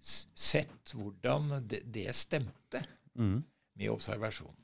sett 0.00 0.94
hvordan 0.94 1.60
det, 1.66 1.82
det 1.92 2.10
stemte 2.16 2.82
mm. 3.18 3.38
med 3.78 3.90
observasjonen. 3.92 4.62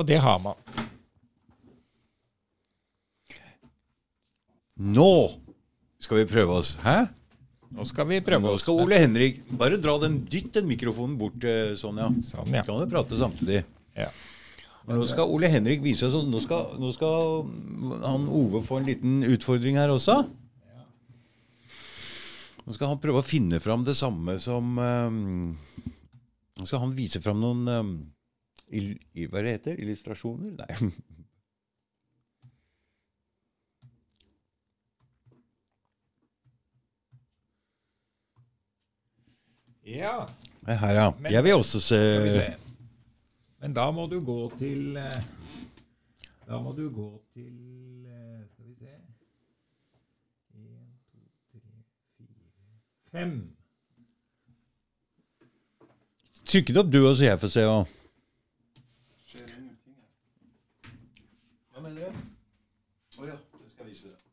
Og 0.00 0.06
det 0.08 0.20
har 0.22 0.38
man. 0.40 0.56
Nå 4.80 5.12
skal 6.00 6.22
vi 6.22 6.28
prøve 6.30 6.60
oss. 6.62 6.76
Hæ? 6.80 7.10
Nå 7.70 7.84
skal 7.86 8.08
vi 8.08 8.22
prøve 8.24 8.46
Nå 8.46 8.54
oss. 8.56 8.64
skal 8.64 8.80
Ole 8.80 8.96
Henrik 8.98 9.42
Bare 9.60 9.76
dra 9.78 9.98
den, 10.02 10.16
dytt 10.26 10.54
den 10.56 10.66
mikrofonen 10.70 11.18
bort, 11.20 11.44
eh, 11.44 11.74
Sonja. 11.78 12.08
Sånn, 12.24 12.54
ja. 12.56 12.64
Kan 12.66 12.80
du 12.80 12.88
prate 12.90 13.18
samtidig. 13.20 13.64
ja. 13.98 14.08
Og 14.90 14.96
nå 14.98 15.04
skal 15.06 15.30
Ole 15.30 15.46
Henrik 15.52 15.82
vise 15.84 16.08
oss 16.08 16.16
Nå 16.26 16.40
skal, 16.42 16.72
nå 16.82 16.88
skal 16.96 17.44
han 18.02 18.24
Ove 18.34 18.62
få 18.66 18.80
en 18.80 18.88
liten 18.88 19.20
utfordring 19.28 19.76
her 19.78 19.92
også. 19.94 20.16
Nå 22.66 22.74
skal 22.76 22.90
han 22.90 22.98
prøve 23.02 23.22
å 23.22 23.26
finne 23.26 23.60
fram 23.62 23.84
det 23.86 23.94
samme 23.98 24.34
som 24.42 24.74
um, 24.82 25.52
Nå 26.58 26.66
skal 26.68 26.82
han 26.84 26.96
vise 26.98 27.22
fram 27.22 27.38
noen 27.42 27.70
um, 27.70 27.92
il, 28.70 28.92
i- 29.14 29.28
Hva 29.30 29.44
det 29.46 29.56
heter 29.60 29.78
Illustrasjoner? 29.80 30.58
Nei. 30.58 30.90
ja. 39.82 40.28
Her, 40.66 40.94
ja. 40.94 41.12
Men- 41.18 41.32
Jeg 41.32 41.44
vil 41.44 41.52
også 41.54 41.80
se 41.80 41.96
Skal 41.96 42.22
vi 42.24 42.30
se. 42.30 42.56
Men 43.60 43.74
da 43.76 43.90
må 43.92 44.06
du 44.08 44.20
gå 44.24 44.38
til 44.58 44.96
eh, 44.96 45.22
Da 46.46 46.58
må 46.64 46.72
du 46.72 46.86
gå 46.94 47.08
til 47.34 48.06
eh, 48.08 48.46
Skal 48.48 48.64
vi 48.66 48.74
se 48.78 48.94
En, 50.54 50.86
to, 51.12 51.18
tre, 51.52 51.60
fire, 52.16 52.46
fem. 53.12 53.34
Trykk 56.50 56.72
det 56.74 56.80
opp 56.82 56.92
du 56.92 56.98
også, 57.04 57.24
jeg 57.24 57.38
får 57.40 57.52
se. 57.54 57.66
Og. 57.70 57.86
Hva 61.70 61.84
mener 61.84 62.00
du? 62.00 62.24
Å 63.20 63.28
ja, 63.28 63.36
det 63.36 63.70
skal 63.70 63.86
jeg 63.86 63.92
vise 63.92 64.10
deg. 64.10 64.29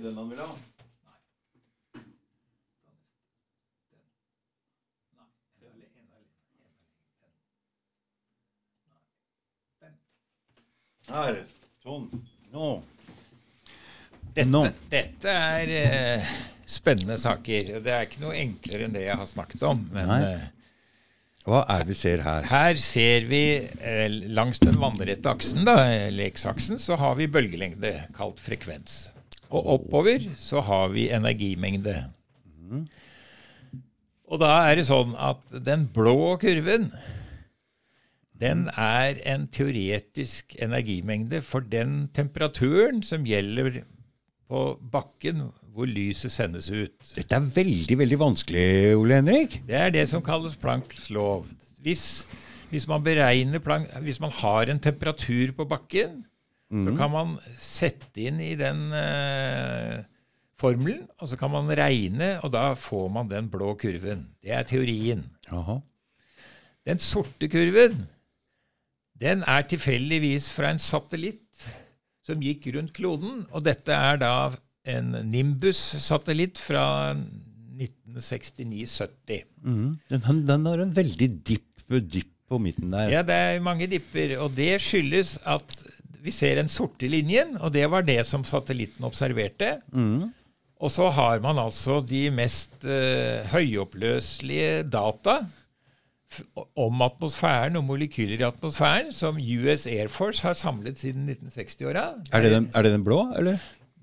Ikke 0.00 0.08
den 0.08 0.16
han 0.22 0.30
vil 0.32 0.40
ha? 0.40 0.50
Her. 11.10 11.40
Sånn. 11.82 12.06
Nå. 12.52 12.70
Dette, 14.30 14.46
Nå. 14.50 14.62
dette 14.92 15.32
er 15.34 15.72
eh, 15.74 16.30
spennende 16.70 17.16
saker. 17.18 17.76
Det 17.82 17.92
er 17.94 18.06
ikke 18.06 18.22
noe 18.22 18.36
enklere 18.38 18.86
enn 18.86 18.94
det 18.94 19.06
jeg 19.08 19.18
har 19.18 19.30
snakket 19.30 19.64
om. 19.66 19.82
Men 19.94 20.10
Nei. 20.12 20.20
eh, 20.28 20.44
Hva 21.48 21.64
er 21.72 21.82
det 21.82 21.90
vi 21.94 21.98
ser 21.98 22.22
her? 22.22 22.46
her 22.50 22.78
ser 22.84 23.26
vi 23.30 23.42
eh, 23.80 24.06
langs 24.30 24.60
den 24.62 24.78
vannrette 24.78 25.32
aksen, 25.32 25.64
da, 25.66 25.78
leksaksen, 26.14 26.78
så 26.78 26.98
har 27.00 27.16
vi 27.18 27.26
bølgelengde, 27.32 27.94
kalt 28.16 28.38
frekvens. 28.44 29.00
Og 29.50 29.66
oppover 29.74 30.28
så 30.38 30.62
har 30.62 30.92
vi 30.94 31.10
energimengde. 31.10 31.96
Og 34.30 34.38
da 34.38 34.50
er 34.70 34.78
det 34.78 34.86
sånn 34.86 35.16
at 35.18 35.42
den 35.66 35.88
blå 35.90 36.36
kurven 36.42 36.92
den 38.40 38.68
er 38.72 39.18
en 39.28 39.48
teoretisk 39.52 40.54
energimengde 40.56 41.42
for 41.44 41.60
den 41.60 42.06
temperaturen 42.16 43.02
som 43.04 43.26
gjelder 43.28 43.82
på 44.48 44.62
bakken 44.92 45.50
hvor 45.74 45.86
lyset 45.86 46.32
sendes 46.32 46.70
ut. 46.72 46.94
Dette 47.14 47.36
er 47.36 47.50
veldig, 47.54 47.98
veldig 48.00 48.18
vanskelig, 48.18 48.64
Ole 48.98 49.20
Henrik. 49.20 49.60
Det 49.68 49.76
er 49.76 49.92
det 49.94 50.06
som 50.10 50.24
kalles 50.24 50.56
Plancks 50.58 51.10
lov. 51.12 51.44
Hvis, 51.84 52.24
hvis, 52.72 52.88
man 52.88 53.04
hvis 53.04 54.20
man 54.20 54.32
har 54.40 54.72
en 54.72 54.80
temperatur 54.80 55.52
på 55.56 55.68
bakken, 55.68 56.24
så 56.70 56.94
kan 56.94 57.10
man 57.10 57.34
sette 57.58 58.28
inn 58.28 58.38
i 58.42 58.52
den 58.58 58.92
eh, 58.94 60.04
formelen, 60.60 61.08
og 61.18 61.28
så 61.30 61.38
kan 61.40 61.50
man 61.50 61.70
regne, 61.74 62.36
og 62.44 62.52
da 62.54 62.74
får 62.78 63.08
man 63.10 63.30
den 63.30 63.48
blå 63.50 63.72
kurven. 63.80 64.28
Det 64.42 64.52
er 64.54 64.62
teorien. 64.68 65.24
Aha. 65.50 65.80
Den 66.86 66.96
Den 66.96 66.98
sorte 66.98 67.48
kurven, 67.50 68.06
den 69.20 69.42
er 69.42 69.62
tilfeldigvis 69.68 70.48
fra 70.54 70.70
en 70.72 70.78
satellitt 70.80 71.66
som 72.24 72.40
gikk 72.40 72.70
rundt 72.76 72.94
kloden, 72.96 73.46
og 73.50 73.64
dette 73.66 73.92
er 73.92 74.16
da 74.20 74.52
en 74.88 75.10
Nimbus-satellitt 75.28 76.58
fra 76.58 77.14
1969-70. 77.76 79.44
Mm. 79.60 79.98
den, 80.08 80.46
den 80.46 80.66
har 80.66 80.78
en 80.80 80.96
veldig 80.96 81.28
dipp, 81.46 81.82
dypp 81.88 82.32
på 82.50 82.58
midten 82.58 82.90
der. 82.94 83.10
Ja, 83.12 83.22
det 83.26 83.34
er 83.34 83.60
mange 83.62 83.86
dipper, 83.90 84.38
og 84.42 84.56
det 84.56 84.80
skyldes 84.82 85.36
at 85.46 85.84
vi 86.24 86.34
ser 86.34 86.60
den 86.60 86.68
sorte 86.70 87.08
linjen, 87.10 87.56
og 87.60 87.72
det 87.74 87.86
var 87.92 88.04
det 88.06 88.20
som 88.28 88.44
satellitten 88.46 89.06
observerte. 89.08 89.78
Mm. 89.94 90.30
Og 90.80 90.92
så 90.92 91.10
har 91.12 91.42
man 91.44 91.60
altså 91.60 92.00
de 92.04 92.28
mest 92.32 92.86
eh, 92.88 93.44
høyoppløselige 93.52 94.84
data 94.88 95.42
om 96.78 97.02
atmosfæren 97.02 97.76
og 97.80 97.84
molekyler 97.88 98.38
i 98.38 98.46
atmosfæren 98.46 99.10
som 99.12 99.36
US 99.36 99.86
Air 99.90 100.08
Force 100.08 100.44
har 100.46 100.54
samlet 100.56 101.00
siden 101.02 101.28
1960-åra. 101.28 102.06
Er, 102.32 102.46
er 102.46 102.86
det 102.86 102.92
den 102.94 103.04
blå, 103.04 103.24
eller? 103.36 103.58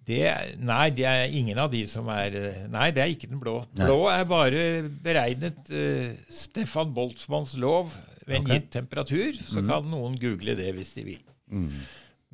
Det 0.08 0.22
nei, 0.64 0.90
det 0.96 1.04
er 1.10 1.34
ingen 1.36 1.58
av 1.60 1.72
de 1.74 1.82
som 1.90 2.08
er 2.14 2.36
eh, 2.40 2.60
Nei, 2.72 2.92
det 2.96 3.02
er 3.04 3.12
ikke 3.12 3.28
den 3.28 3.42
blå. 3.44 3.58
Nei. 3.76 3.88
Blå 3.90 4.06
er 4.12 4.28
bare 4.30 4.62
beregnet 5.04 5.72
uh, 5.74 6.14
Stefan 6.32 6.94
Boltzmanns 6.96 7.58
lov 7.60 7.90
ved 8.24 8.38
en 8.38 8.46
okay. 8.46 8.54
gitt 8.56 8.70
temperatur. 8.78 9.40
Så 9.50 9.64
kan 9.68 9.90
noen 9.92 10.16
google 10.22 10.56
det 10.60 10.70
hvis 10.78 10.94
de 10.96 11.04
vil. 11.10 11.26
Mm. 11.52 11.74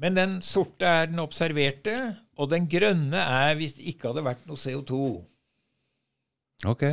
Men 0.01 0.15
den 0.17 0.31
sorte 0.41 0.87
er 0.89 1.09
den 1.11 1.19
observerte, 1.21 1.93
og 2.39 2.49
den 2.49 2.65
grønne 2.71 3.19
er 3.21 3.53
hvis 3.59 3.75
det 3.77 3.85
ikke 3.93 4.09
hadde 4.09 4.23
vært 4.25 4.47
noe 4.49 4.57
CO2. 4.57 4.99
Ok. 6.69 6.85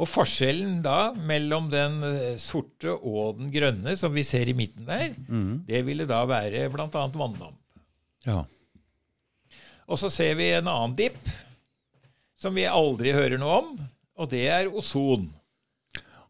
Og 0.00 0.08
forskjellen 0.08 0.78
da 0.84 1.10
mellom 1.12 1.66
den 1.72 1.98
eh, 2.06 2.36
sorte 2.40 2.94
og 2.94 3.36
den 3.40 3.50
grønne, 3.52 3.96
som 4.00 4.14
vi 4.16 4.24
ser 4.24 4.48
i 4.48 4.54
midten 4.56 4.86
der, 4.88 5.12
Mm. 5.28 5.64
det 5.68 5.82
ville 5.84 6.06
da 6.08 6.22
være 6.30 6.68
bl.a. 6.72 6.86
vanndamp. 6.88 7.58
Ja. 8.24 8.44
Og 9.90 9.98
så 9.98 10.08
ser 10.12 10.36
vi 10.38 10.52
en 10.54 10.68
annen 10.70 10.96
dipp 10.96 11.18
som 12.40 12.54
vi 12.56 12.64
aldri 12.64 13.12
hører 13.12 13.36
noe 13.42 13.58
om, 13.60 13.74
og 14.16 14.30
det 14.32 14.46
er 14.48 14.70
ozon. 14.72 15.26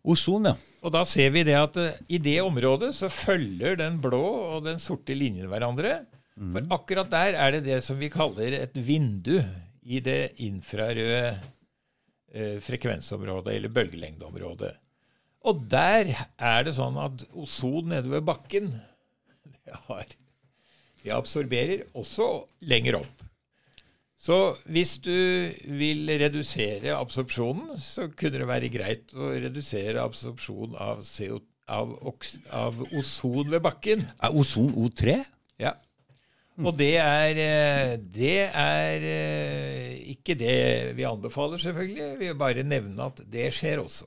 Ozon, 0.02 0.48
ja. 0.50 0.54
Og 0.80 0.92
da 0.94 1.02
ser 1.08 1.32
vi 1.34 1.44
det 1.44 1.56
at 1.58 1.76
eh, 1.80 1.98
i 2.16 2.20
det 2.22 2.38
området 2.42 2.94
så 2.96 3.10
følger 3.12 3.76
den 3.80 3.98
blå 4.02 4.22
og 4.56 4.64
den 4.68 4.80
sorte 4.80 5.16
linjen 5.16 5.50
hverandre. 5.50 6.00
For 6.40 6.72
akkurat 6.72 7.10
der 7.12 7.36
er 7.36 7.52
det 7.52 7.64
det 7.66 7.80
som 7.84 7.98
vi 8.00 8.08
kaller 8.12 8.54
et 8.56 8.76
vindu 8.80 9.42
i 9.82 10.00
det 10.00 10.38
infrarøde 10.40 11.34
eh, 12.32 12.56
frekvensområdet, 12.64 13.58
eller 13.58 13.74
bølgelengdeområdet. 13.76 14.72
Og 15.44 15.60
der 15.72 16.14
er 16.36 16.64
det 16.64 16.76
sånn 16.76 16.96
at 17.00 17.24
ozon 17.32 17.92
nede 17.92 18.12
ved 18.12 18.24
bakken 18.24 18.72
det, 19.66 19.76
har, 19.88 20.16
det 21.04 21.12
absorberer 21.16 21.84
også 21.92 22.30
lenger 22.72 23.02
opp. 23.02 23.19
Så 24.20 24.36
hvis 24.68 24.98
du 25.00 25.16
vil 25.80 26.10
redusere 26.20 26.92
absorpsjonen, 26.92 27.78
så 27.80 28.10
kunne 28.12 28.42
det 28.42 28.48
være 28.50 28.68
greit 28.72 29.14
å 29.16 29.30
redusere 29.32 30.02
absorpsjon 30.02 30.74
av, 30.76 31.00
CO, 31.08 31.38
av, 31.72 31.94
av 32.52 32.82
ozon 32.90 33.48
ved 33.48 33.62
bakken. 33.64 34.04
Er 34.20 34.36
ozon 34.36 34.74
O3? 34.76 35.22
Ja. 35.62 35.72
Og 36.60 36.76
det 36.76 36.92
er, 37.00 37.38
eh, 37.40 37.94
det 37.96 38.38
er 38.52 39.06
eh, 39.08 39.94
ikke 40.12 40.36
det 40.36 40.56
vi 40.98 41.06
anbefaler, 41.08 41.60
selvfølgelig. 41.62 42.08
Vi 42.20 42.28
vil 42.28 42.40
bare 42.42 42.66
nevne 42.66 43.06
at 43.06 43.22
det 43.32 43.46
skjer 43.56 43.80
også. 43.80 44.04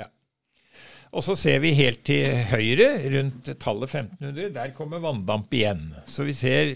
Ja. 0.00 0.08
Og 1.12 1.26
så 1.26 1.36
ser 1.36 1.60
vi 1.60 1.74
helt 1.76 2.00
til 2.08 2.24
høyre, 2.54 2.88
rundt 3.18 3.52
tallet 3.60 3.92
1500, 4.00 4.48
der 4.56 4.72
kommer 4.78 5.04
vanndamp 5.04 5.52
igjen. 5.52 5.90
Så 6.08 6.24
vi 6.24 6.36
ser, 6.36 6.72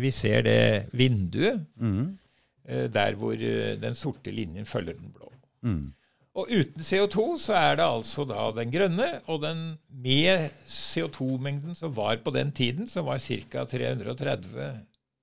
vi 0.00 0.10
ser 0.14 0.42
det 0.46 0.88
vinduet 0.92 1.60
Mm. 1.80 2.18
eh, 2.68 2.86
der 2.92 3.14
hvor 3.18 3.32
eh, 3.34 3.76
den 3.80 3.94
sorte 3.94 4.30
linjen 4.30 4.66
følger 4.66 4.94
den 4.98 5.10
blå. 5.14 5.32
Mm. 5.62 5.92
Og 6.34 6.46
uten 6.54 6.82
CO2 6.86 7.24
så 7.42 7.54
er 7.58 7.76
det 7.80 7.84
altså 7.84 8.24
da 8.24 8.50
den 8.60 8.70
grønne, 8.72 9.20
og 9.26 9.42
den 9.42 9.78
med 9.90 10.50
CO2-mengden 10.68 11.74
som 11.76 11.92
var 11.96 12.16
på 12.22 12.30
den 12.30 12.52
tiden, 12.52 12.86
som 12.88 13.04
var 13.06 13.18
ca. 13.18 13.64
330 13.64 14.80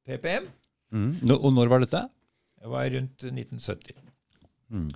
ppm, 0.07 0.47
Mm. 0.91 1.17
Nå- 1.21 1.35
Og 1.43 1.51
når 1.53 1.67
var 1.67 1.79
dette? 1.83 1.99
det 2.61 2.69
var 2.71 2.85
rundt 2.89 3.23
1970. 3.23 3.95
Mm. 4.69 4.91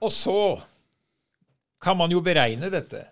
Og 0.00 0.12
så 0.12 0.60
kan 1.80 1.96
man 1.96 2.10
jo 2.12 2.20
beregne 2.20 2.68
dette. 2.70 3.04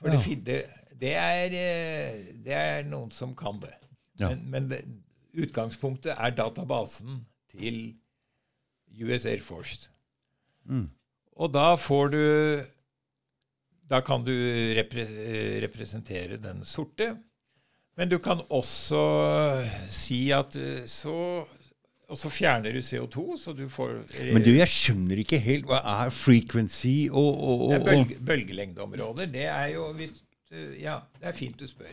For 0.00 0.08
Ja. 0.08 0.20
det, 0.44 0.66
det, 1.00 1.14
er, 1.14 1.44
eh, 1.50 2.24
det 2.44 2.52
er 2.54 2.82
noen 2.84 3.10
som 3.10 3.34
kan 3.34 3.58
det. 3.60 3.74
Ja. 4.20 4.34
Men, 4.34 4.44
men 4.52 4.68
det, 4.70 4.82
utgangspunktet 5.40 6.14
er 6.16 6.34
databasen 6.34 7.22
til 7.52 7.80
US 9.00 9.26
Air 9.26 9.42
Force. 9.44 9.88
Mm. 10.66 10.88
Og 11.40 11.52
da 11.54 11.74
får 11.80 12.12
du 12.12 12.22
Da 13.90 13.98
kan 14.06 14.22
du 14.22 14.30
repre, 14.76 15.02
eh, 15.02 15.62
representere 15.64 16.36
den 16.38 16.64
sorte. 16.64 17.16
Men 17.96 18.08
du 18.08 18.18
kan 18.22 18.42
også 18.48 19.00
si 19.90 20.30
at 20.30 20.54
eh, 20.56 20.84
så 20.86 21.46
Og 22.10 22.18
så 22.18 22.28
fjerner 22.28 22.72
du 22.74 22.80
CO2, 22.82 23.38
så 23.38 23.52
du 23.54 23.68
får 23.68 24.00
Men 24.32 24.42
du, 24.42 24.50
jeg 24.50 24.68
skjønner 24.68 25.20
ikke 25.22 25.38
helt. 25.38 25.64
Hva 25.66 25.78
er 26.02 26.10
frequency 26.10 27.08
og, 27.10 27.28
og, 27.38 27.60
og, 27.60 27.74
og 27.76 27.84
bølge, 27.86 28.16
bølgelengdeområder. 28.26 29.26
Det 29.30 29.46
er 29.46 29.66
jo 29.76 29.92
hvis, 29.92 30.14
Ja, 30.80 30.98
det 31.20 31.28
er 31.30 31.32
fint 31.38 31.60
du 31.60 31.66
spør. 31.70 31.92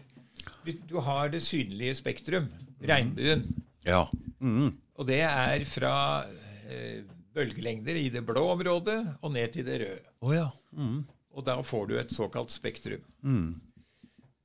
Du 0.90 0.98
har 1.04 1.30
det 1.34 1.44
synlige 1.46 1.96
spektrum, 2.00 2.50
regnbuen. 2.84 3.46
Ja. 3.88 4.06
Mm. 4.40 4.74
Og 4.98 5.08
det 5.08 5.22
er 5.26 5.64
fra 5.70 5.94
eh, 6.68 7.06
bølgelengder 7.38 8.00
i 8.00 8.10
det 8.14 8.24
blå 8.26 8.44
området 8.56 9.00
og 9.22 9.32
ned 9.34 9.54
til 9.54 9.68
det 9.68 9.80
røde. 9.84 10.12
Oh, 10.22 10.34
ja. 10.36 10.50
Mm. 10.74 11.06
Og 11.38 11.46
da 11.46 11.60
får 11.62 11.88
du 11.88 11.96
et 12.00 12.14
såkalt 12.14 12.54
spektrum. 12.54 13.04
Mm. 13.22 13.56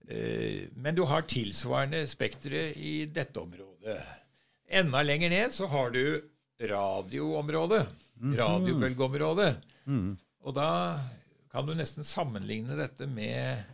Eh, 0.09 0.69
men 0.77 0.97
du 0.97 1.05
har 1.09 1.25
tilsvarende 1.29 2.05
spektre 2.11 2.71
i 2.77 3.07
dette 3.09 3.41
området. 3.41 3.99
Enda 4.73 5.03
lenger 5.05 5.33
ned 5.33 5.55
så 5.57 5.69
har 5.73 5.93
du 5.95 6.23
radioområdet. 6.63 7.87
Radiobølgeområdet. 8.39 9.55
Mm. 9.89 10.15
Og 10.43 10.55
da 10.55 10.69
kan 11.53 11.67
du 11.67 11.75
nesten 11.77 12.07
sammenligne 12.07 12.77
dette 12.79 13.09
med 13.11 13.65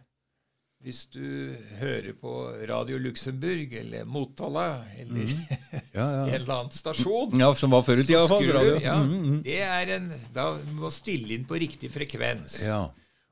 hvis 0.84 1.00
du 1.10 1.54
hører 1.80 2.12
på 2.20 2.32
Radio 2.70 2.98
Luxembourg 3.02 3.72
eller 3.80 4.04
Motala 4.06 4.84
eller 5.00 5.32
Ja, 5.98 6.04
en 6.28 6.34
eller 6.36 6.52
annen 6.54 6.70
stasjon. 6.72 7.34
ja, 7.40 7.48
som 7.58 7.74
var 7.74 7.82
før 7.82 7.98
i 7.98 8.06
tida. 8.06 8.20
i 8.20 8.20
hvert 8.22 8.30
fall, 8.30 8.44
Skulle 8.44 8.60
radio. 8.62 8.78
du- 8.78 8.84
ja, 8.86 8.96
Mm, 9.02 9.24
mm. 9.26 9.42
det 9.42 9.58
er 9.66 9.92
en, 9.96 10.08
da 10.36 10.46
må 10.78 10.86
du 10.88 10.94
stille 10.94 11.34
inn 11.34 11.44
på 11.50 11.58
riktig 11.58 11.90
frekvens. 11.94 12.60
ja. 12.64 12.84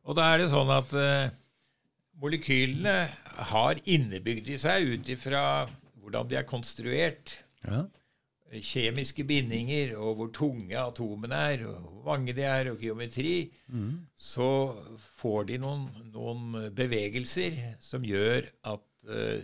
Og 0.07 0.15
da 0.19 0.27
er 0.35 0.39
det 0.45 0.51
sånn 0.53 0.69
at 0.71 0.93
uh, 0.95 1.31
molekylene 2.23 2.97
har 3.53 3.79
innebygd 3.85 4.49
i 4.55 4.59
seg 4.63 4.87
ut 4.95 5.09
ifra 5.11 5.41
hvordan 6.03 6.29
de 6.31 6.37
er 6.39 6.47
konstruert, 6.47 7.33
ja. 7.67 7.85
Eh, 8.57 8.63
kjemiske 8.65 9.25
bindinger 9.29 9.93
og 10.01 10.17
hvor 10.19 10.31
tunge 10.35 10.77
atomene 10.81 11.39
er, 11.53 11.65
og 11.69 11.91
hvor 11.91 12.11
mange 12.13 12.35
de 12.37 12.43
er, 12.47 12.71
og 12.73 12.81
geometri, 12.81 13.53
Mm. 13.69 14.07
så 14.17 14.49
får 15.21 15.45
de 15.49 15.59
noen, 15.59 15.87
noen 16.15 16.71
bevegelser 16.75 17.57
som 17.81 18.05
gjør 18.07 18.47
at 18.65 18.85
uh, 19.11 19.43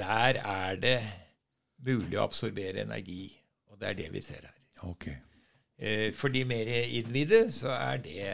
der 0.00 0.40
er 0.44 0.76
det 0.80 0.98
mulig 1.84 2.18
å 2.18 2.26
absorbere 2.26 2.82
energi. 2.84 3.30
Og 3.72 3.80
det 3.80 3.88
er 3.88 3.98
det 4.02 4.12
vi 4.12 4.20
ser 4.20 4.44
her. 4.44 4.56
Okay. 4.90 5.16
Uh, 5.80 6.12
for 6.16 6.28
de 6.28 6.44
mer 6.44 6.68
innvidde 6.84 7.46
så 7.52 7.72
er 7.72 8.02
det 8.04 8.26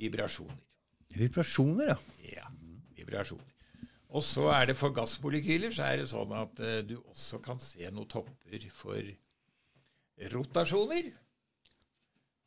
vibrasjoner. 0.00 0.60
Vibrasjoner, 1.16 1.94
ja. 1.94 1.96
Ja, 2.36 2.46
vibrasjoner. 2.96 3.49
Og 4.10 4.24
så 4.26 4.48
er 4.50 4.70
det 4.70 4.76
for 4.78 4.90
gassmolekyler 4.94 5.70
så 5.74 5.86
er 5.86 6.00
det 6.02 6.08
sånn 6.10 6.32
at 6.34 6.62
uh, 6.64 6.78
du 6.86 6.96
også 7.12 7.38
kan 7.44 7.60
se 7.62 7.86
noen 7.90 8.08
topper 8.10 8.64
for 8.74 9.04
rotasjoner. 10.32 11.12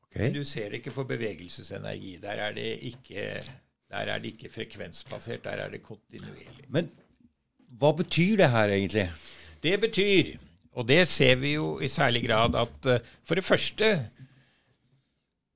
Okay. 0.10 0.30
Du 0.36 0.44
ser 0.46 0.70
det 0.70 0.82
ikke 0.82 0.94
for 0.94 1.10
bevegelsesenergi. 1.10 2.18
Der 2.22 2.42
er 2.46 2.54
det 2.54 2.68
ikke, 2.92 3.40
der 3.90 4.12
er 4.14 4.20
det 4.22 4.36
ikke 4.36 4.52
frekvensbasert, 4.54 5.44
der 5.48 5.64
er 5.64 5.72
det 5.74 5.82
kontinuerlig. 5.86 6.68
Men 6.70 6.92
hva 7.80 7.94
betyr 7.98 8.36
det 8.44 8.52
her 8.54 8.76
egentlig? 8.76 9.08
Det 9.64 9.80
betyr, 9.82 10.36
og 10.76 10.88
det 10.88 11.08
ser 11.10 11.40
vi 11.42 11.56
jo 11.56 11.80
i 11.80 11.88
særlig 11.90 12.28
grad, 12.28 12.60
at 12.60 12.92
uh, 12.92 13.00
for 13.24 13.40
det 13.40 13.48
første 13.48 13.94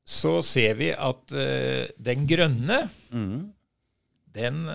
så 0.08 0.40
ser 0.42 0.74
vi 0.80 0.90
at 0.96 1.36
uh, 1.36 1.84
den 2.06 2.28
grønne, 2.30 2.88
Mm. 3.12 3.54
den, 4.36 4.70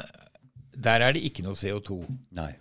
der 0.85 1.05
er 1.07 1.13
det 1.17 1.23
ikke 1.27 1.45
noe 1.47 1.59
CO2. 1.59 2.01
Nei. 2.37 2.53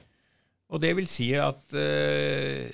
Og 0.72 0.82
det 0.84 0.93
vil 0.95 1.07
si 1.11 1.32
at 1.36 1.74
eh, 1.76 2.69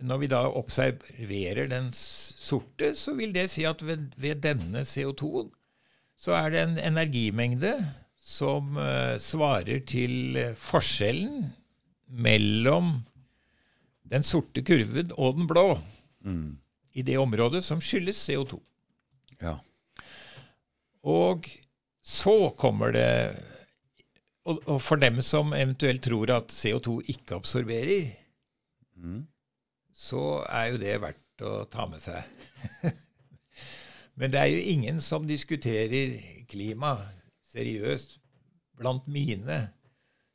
når 0.00 0.20
vi 0.22 0.28
da 0.30 0.44
observerer 0.56 1.66
den 1.70 1.90
sorte, 1.96 2.92
så 2.96 3.14
vil 3.18 3.32
det 3.34 3.48
si 3.52 3.64
at 3.68 3.82
ved, 3.84 4.06
ved 4.16 4.40
denne 4.46 4.84
CO2-en 4.86 5.50
så 6.20 6.34
er 6.36 6.50
det 6.52 6.60
en 6.66 6.78
energimengde 6.92 7.72
som 8.20 8.76
eh, 8.78 9.16
svarer 9.22 9.80
til 9.88 10.36
forskjellen 10.60 11.46
mellom 12.10 12.98
den 14.10 14.24
sorte 14.26 14.62
kurven 14.66 15.12
og 15.16 15.38
den 15.40 15.48
blå 15.50 15.78
Mm. 16.20 16.58
i 16.92 17.00
det 17.06 17.14
området 17.16 17.62
som 17.64 17.80
skyldes 17.80 18.18
CO2. 18.28 18.58
Ja. 19.40 19.54
Og 21.02 21.46
så 22.04 22.50
kommer 22.60 22.92
det 22.92 23.06
og, 24.50 24.60
og 24.66 24.80
for 24.84 25.00
dem 25.00 25.20
som 25.24 25.54
eventuelt 25.56 26.02
tror 26.04 26.32
at 26.36 26.52
CO2 26.54 27.00
ikke 27.14 27.38
absorberer, 27.40 28.10
Mm. 29.00 29.22
så 29.96 30.42
er 30.52 30.66
jo 30.74 30.78
det 30.82 30.96
verdt 31.00 31.44
å 31.48 31.52
ta 31.72 31.86
med 31.88 32.02
seg. 32.04 32.20
Men 34.20 34.32
det 34.34 34.40
er 34.42 34.50
jo 34.52 34.58
ingen 34.74 34.98
som 35.00 35.24
diskuterer 35.24 36.18
klima 36.50 36.90
seriøst 37.48 38.18
blant 38.76 39.06
mine 39.08 39.62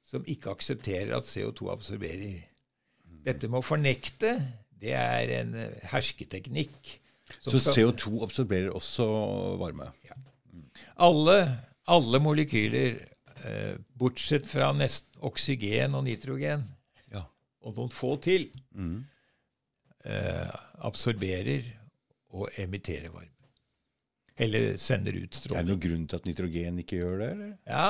som 0.06 0.26
ikke 0.26 0.56
aksepterer 0.56 1.14
at 1.18 1.30
CO2 1.30 1.70
absorberer. 1.76 2.40
Dette 3.26 3.50
med 3.50 3.62
å 3.62 3.66
fornekte, 3.66 4.34
det 4.82 4.94
er 4.98 5.32
en 5.44 5.54
hersketeknikk. 5.94 6.96
Så 7.46 7.62
CO2 7.62 8.24
absorberer 8.26 8.74
også 8.74 9.06
varme? 9.62 9.92
Ja. 10.06 10.18
Alle, 11.06 11.38
alle 11.90 12.22
molekyler, 12.22 12.98
bortsett 14.00 14.48
fra 14.50 14.72
nest, 14.74 15.06
oksygen 15.26 15.94
og 15.98 16.04
nitrogen, 16.08 16.64
Ja. 17.14 17.22
og 17.62 17.76
noen 17.78 17.92
få 17.94 18.16
til, 18.24 18.48
mm. 18.74 18.98
eh, 20.06 20.52
absorberer 20.88 21.64
og 22.36 22.50
emitterer 22.60 23.10
varme. 23.14 23.32
Eller 24.38 24.76
sender 24.82 25.16
ut 25.16 25.24
Er 25.24 25.30
det 25.30 25.40
stråling. 25.40 25.68
noen 25.70 25.80
grunn 25.86 26.08
til 26.12 26.16
at 26.20 26.26
nitrogen 26.28 26.80
ikke 26.82 26.98
gjør 27.00 27.20
det? 27.22 27.30
eller? 27.32 27.52
Ja, 27.68 27.86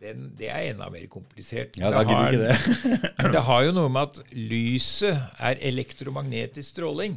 den, 0.00 0.26
det 0.38 0.50
er 0.52 0.66
enda 0.74 0.90
mer 0.92 1.06
komplisert. 1.10 1.78
Ja, 1.80 1.88
det, 1.90 2.04
har, 2.06 2.28
ikke 2.28 2.42
det. 2.44 3.12
Det 3.34 3.40
har 3.48 3.62
jo 3.64 3.72
noe 3.72 3.88
med 3.90 4.02
at 4.12 4.34
lyset 4.36 5.16
er 5.40 5.56
elektromagnetisk 5.70 6.74
stråling. 6.76 7.16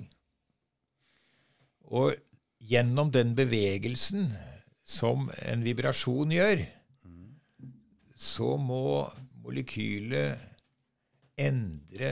Og 1.91 2.15
gjennom 2.63 3.11
den 3.11 3.35
bevegelsen 3.35 4.31
som 4.87 5.27
en 5.43 5.63
vibrasjon 5.65 6.31
gjør, 6.33 6.63
så 8.21 8.53
må 8.61 8.81
molekylet 9.41 10.37
endre 11.41 12.11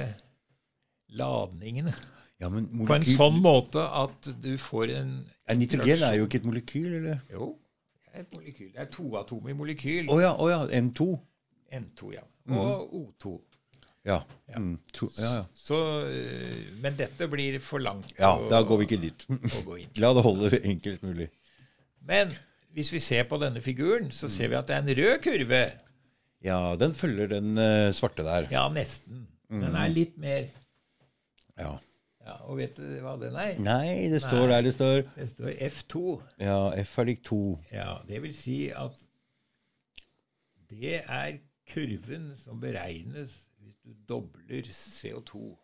ladningene 1.13 1.93
Ja, 2.39 2.49
men 2.49 2.69
på 2.87 2.95
en 2.95 3.05
sånn 3.05 3.37
måte 3.43 3.83
at 3.83 4.29
du 4.41 4.53
får 4.61 4.93
en 4.95 5.11
Ja, 5.49 5.55
Nitrogen 5.59 6.05
er 6.07 6.15
jo 6.17 6.27
ikke 6.29 6.39
et 6.39 6.47
molekyl, 6.47 6.89
eller? 7.01 7.19
Jo, 7.33 7.51
det 8.05 8.13
er 8.13 8.23
et 8.23 8.33
molekyl. 8.35 8.69
Det 8.73 8.81
er 8.85 8.89
toatomet 8.93 9.57
molekyl. 9.57 10.09
Å 10.13 10.17
ja, 10.21 10.29
oh, 10.37 10.47
ja, 10.49 10.59
N2. 10.79 11.07
N2, 11.79 12.11
ja. 12.15 12.23
Og 12.55 12.93
O2. 12.99 13.33
Ja. 14.07 14.21
Mm, 14.55 14.77
to, 14.95 15.09
ja, 15.19 15.33
ja. 15.41 15.43
Så, 15.53 15.77
øh, 16.07 16.69
men 16.81 16.95
dette 16.97 17.27
blir 17.29 17.59
for 17.61 17.83
langt 17.83 18.13
ja, 18.17 18.31
å- 18.37 18.47
da 18.49 18.61
går 18.65 18.79
vi 18.81 18.87
ikke 18.87 19.01
dit. 19.03 19.25
La 20.01 20.13
det 20.15 20.23
holde 20.25 20.61
enkelt 20.63 21.03
mulig. 21.03 21.27
Men 22.07 22.31
hvis 22.73 22.93
vi 22.93 23.01
ser 23.03 23.27
på 23.29 23.37
denne 23.41 23.61
figuren, 23.61 24.09
så 24.15 24.29
ser 24.31 24.49
vi 24.53 24.57
at 24.57 24.69
det 24.69 24.77
er 24.77 24.85
en 24.85 24.95
rød 25.01 25.21
kurve. 25.25 25.61
Ja, 26.45 26.75
den 26.79 26.93
følger 26.95 27.27
den 27.27 27.57
eh, 27.59 27.91
svarte 27.93 28.23
der. 28.23 28.47
Ja, 28.51 28.67
nesten. 28.71 29.27
Den 29.49 29.75
er 29.75 29.89
litt 29.89 30.17
mer 30.21 30.45
Ja. 31.57 31.73
ja, 32.25 32.35
Og 32.45 32.57
vet 32.61 32.77
du 32.77 32.83
hva 33.03 33.15
den 33.19 33.35
er? 33.35 33.57
Nei, 33.59 34.07
det 34.13 34.21
står 34.23 34.47
der 34.47 34.61
det 34.61 34.73
står. 34.77 35.01
Det 35.17 35.29
står 35.33 35.49
F2. 35.67 36.03
Ja, 36.39 36.59
F 36.85 36.97
er 37.01 37.09
lik 37.09 37.23
2. 37.27 37.39
Ja, 37.73 37.97
Det 38.07 38.21
vil 38.23 38.35
si 38.37 38.59
at 38.69 38.95
det 40.69 41.01
er 41.01 41.39
kurven 41.73 42.31
som 42.37 42.61
beregnes 42.61 43.33
hvis 43.59 43.75
du 43.83 43.91
dobler 44.07 44.69
CO2 44.69 45.57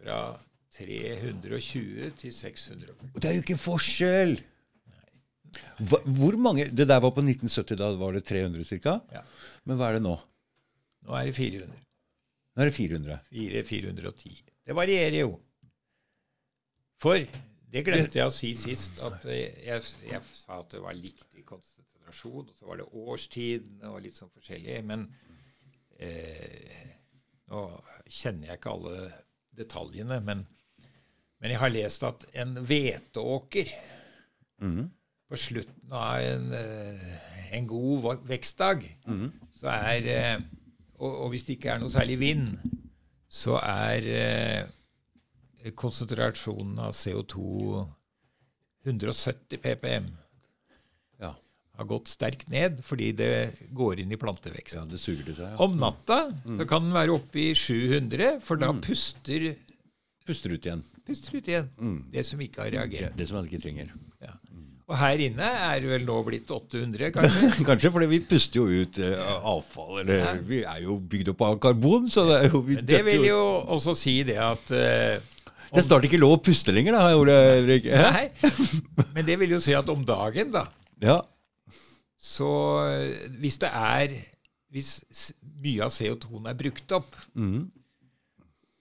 fra 0.00 0.38
320 0.76 2.10
til 2.18 2.32
640. 2.32 3.10
Det 3.14 3.24
er 3.30 3.34
jo 3.38 3.44
ikke 3.44 3.58
forskjell! 3.60 4.40
Hva, 5.78 6.00
hvor 6.18 6.36
mange 6.40 6.68
Det 6.70 6.86
der 6.88 7.00
var 7.02 7.12
på 7.16 7.22
1970, 7.24 7.76
da 7.80 7.90
var 8.00 8.16
det 8.16 8.24
300 8.28 8.64
ca. 8.82 8.96
Ja. 9.12 9.22
Men 9.64 9.78
hva 9.80 9.90
er 9.90 9.98
det 9.98 10.04
nå? 10.06 10.14
Nå 11.06 11.16
er 11.18 11.28
det 11.28 11.34
400. 11.36 11.82
Nå 12.56 12.62
er 12.64 12.70
det 12.70 12.74
400. 12.76 13.18
4, 13.30 13.62
410. 13.68 14.38
Det 14.66 14.74
varierer 14.74 15.18
jo. 15.20 15.34
For 17.02 17.20
det 17.20 17.82
glemte 17.84 18.16
jeg 18.18 18.30
å 18.30 18.32
si 18.32 18.54
sist, 18.56 19.02
at 19.04 19.24
eh, 19.28 19.52
jeg, 19.66 19.82
jeg 20.08 20.22
sa 20.38 20.62
at 20.62 20.70
det 20.72 20.80
var 20.80 20.96
likt 20.96 21.36
i 21.36 21.44
konsentrasjon, 21.44 22.48
og 22.48 22.54
så 22.56 22.68
var 22.70 22.80
det 22.80 22.86
årstidene 22.96 23.90
og 23.92 24.00
litt 24.06 24.16
sånn 24.16 24.32
forskjellig. 24.32 24.78
Men 24.88 25.04
eh, 26.00 26.94
nå 27.52 27.66
kjenner 28.08 28.52
jeg 28.52 28.60
ikke 28.62 28.72
alle 28.72 29.10
detaljene, 29.56 30.18
men, 30.24 30.44
men 31.42 31.52
jeg 31.52 31.60
har 31.60 31.74
lest 31.74 32.06
at 32.08 32.26
en 32.34 32.56
hveteåker 32.64 33.76
Mhm. 34.56 34.86
På 35.28 35.36
slutten 35.40 35.92
av 35.92 36.20
en, 36.22 36.52
eh, 36.54 37.56
en 37.58 37.66
god 37.66 38.22
vekstdag, 38.28 38.84
så 39.58 39.70
er 39.72 40.06
eh, 40.12 40.36
og, 40.98 41.10
og 41.26 41.30
hvis 41.32 41.44
det 41.48 41.56
ikke 41.58 41.74
er 41.74 41.82
noe 41.82 41.92
særlig 41.92 42.18
vind, 42.20 42.46
så 43.28 43.58
er 43.60 44.06
eh, 44.06 45.72
konsentrasjonen 45.76 46.78
av 46.86 46.94
CO2 46.94 47.86
170 48.86 49.58
ppm. 49.62 50.06
Ja. 51.20 51.32
Har 51.76 51.88
gått 51.90 52.08
sterkt 52.08 52.48
ned 52.52 52.78
fordi 52.86 53.10
det 53.18 53.30
går 53.76 54.00
inn 54.04 54.12
i 54.14 54.18
plantevekst. 54.20 54.76
ja, 54.78 54.84
det 54.88 55.00
suger 55.02 55.26
til 55.26 55.36
seg. 55.40 55.50
Ja. 55.52 55.58
Om 55.66 55.74
natta 55.80 56.20
så 56.46 56.66
kan 56.70 56.86
den 56.86 56.94
være 56.96 57.16
oppe 57.18 57.42
i 57.48 57.54
700, 57.58 58.38
for 58.46 58.60
da 58.62 58.70
puster, 58.72 59.54
Puster 60.26 60.50
ut 60.56 60.64
igjen. 60.66 60.80
puster 61.06 61.36
ut 61.38 61.46
igjen 61.46 61.68
det 62.10 62.24
som 62.26 62.40
ikke 62.42 62.64
har 62.64 62.72
reagert. 62.74 63.12
det 63.14 63.28
som 63.28 63.36
man 63.38 63.46
ikke 63.46 63.60
trenger. 63.62 63.92
Ja. 64.22 64.32
Og 64.86 64.94
her 65.00 65.18
inne 65.24 65.46
er 65.66 65.80
det 65.82 65.88
vel 65.90 66.04
nå 66.06 66.16
blitt 66.26 66.50
800, 66.52 67.08
kanskje? 67.14 67.48
Kanskje 67.68 67.90
for 67.90 68.06
vi 68.06 68.20
puster 68.22 68.60
jo 68.60 68.66
ut 68.84 69.00
eh, 69.02 69.22
avfall, 69.50 70.02
eller 70.04 70.38
vi 70.46 70.60
er 70.62 70.84
jo 70.84 71.00
bygd 71.02 71.32
opp 71.32 71.42
av 71.42 71.56
karbon, 71.64 72.06
så 72.12 72.22
det 72.28 72.36
er 72.38 72.52
jo 72.52 72.60
vi 72.68 72.76
det 72.86 73.00
vil 73.08 73.26
jo 73.26 73.40
også 73.74 73.96
si 73.98 74.20
det 74.28 74.36
at 74.38 74.70
eh, 74.70 75.16
Det 75.72 75.82
er 75.82 75.86
snart 75.88 76.06
ikke 76.06 76.20
lov 76.22 76.36
å 76.36 76.42
puste 76.46 76.74
lenger, 76.74 76.94
da, 76.94 77.08
Ole. 77.18 77.34
Hæ? 77.82 78.12
Nei, 78.14 79.08
men 79.16 79.26
det 79.26 79.40
vil 79.42 79.56
jo 79.56 79.60
si 79.64 79.74
at 79.74 79.90
om 79.90 80.06
dagen, 80.06 80.54
da, 80.54 80.68
Ja. 81.02 81.18
så 82.22 82.52
eh, 82.86 83.26
hvis 83.42 83.58
det 83.62 83.72
er 83.74 84.14
Hvis 84.70 85.32
mye 85.62 85.86
av 85.86 85.90
CO2-en 85.94 86.46
er 86.50 86.56
brukt 86.58 86.94
opp, 86.94 87.14
mm. 87.34 87.70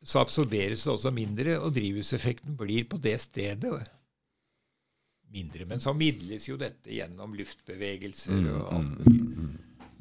så 0.06 0.22
absorberes 0.22 0.86
det 0.86 0.92
også 0.92 1.10
mindre, 1.14 1.58
og 1.58 1.74
drivhuseffekten 1.74 2.58
blir 2.60 2.86
på 2.90 3.02
det 3.02 3.18
stedet 3.24 3.74
mindre. 5.34 5.66
Men 5.70 5.82
så 5.84 5.94
midles 5.96 6.48
jo 6.50 6.58
dette 6.60 6.92
gjennom 6.94 7.36
luftbevegelser 7.38 8.50
og 8.54 8.74
alt 8.78 9.00
mulig. 9.06 9.48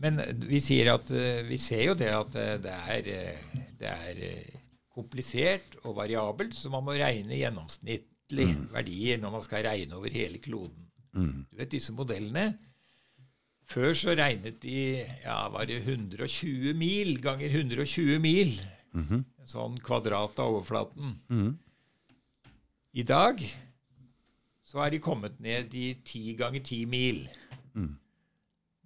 Men 0.03 0.21
eh, 0.23 0.35
vi 0.49 0.61
sier 0.63 0.93
at 0.95 1.11
eh, 1.15 1.45
vi 1.49 1.59
ser 1.61 1.87
jo 1.89 1.97
det 1.99 2.11
at 2.13 2.37
eh, 2.41 2.57
det 2.63 2.75
er, 2.75 3.09
det 3.81 3.93
er 3.93 4.21
komplisert 4.95 5.79
og 5.83 5.97
variabelt, 5.99 6.55
så 6.55 6.71
man 6.71 6.85
må 6.87 6.95
regne 6.99 7.39
gjennomsnittlig 7.39 8.51
verdier 8.75 9.19
når 9.23 9.35
man 9.39 9.43
skal 9.47 9.67
regne 9.67 9.99
over 9.99 10.15
hele 10.15 10.39
kloden. 10.43 10.81
Du 11.15 11.59
vet 11.61 11.71
disse 11.71 11.93
modellene 11.95 12.57
Før 13.71 13.93
så 13.95 14.17
regnet 14.19 14.57
de 14.65 15.05
ja, 15.23 15.37
var 15.49 15.69
det 15.71 15.77
120 15.85 16.75
mil 16.77 17.15
ganger 17.23 17.55
120 17.63 18.19
mil. 18.21 18.51
En 18.93 19.23
sånn 19.49 19.79
kvadrat 19.81 20.43
av 20.43 20.57
overflaten. 20.59 21.15
Mhm. 21.31 21.55
I 22.95 23.03
dag 23.03 23.41
så 24.75 24.83
er 24.83 24.91
de 24.91 24.99
kommet 24.99 25.37
ned 25.39 25.75
i 25.79 25.93
10 26.03 26.33
ganger 26.41 26.63
10 26.67 26.85
mil. 26.91 27.21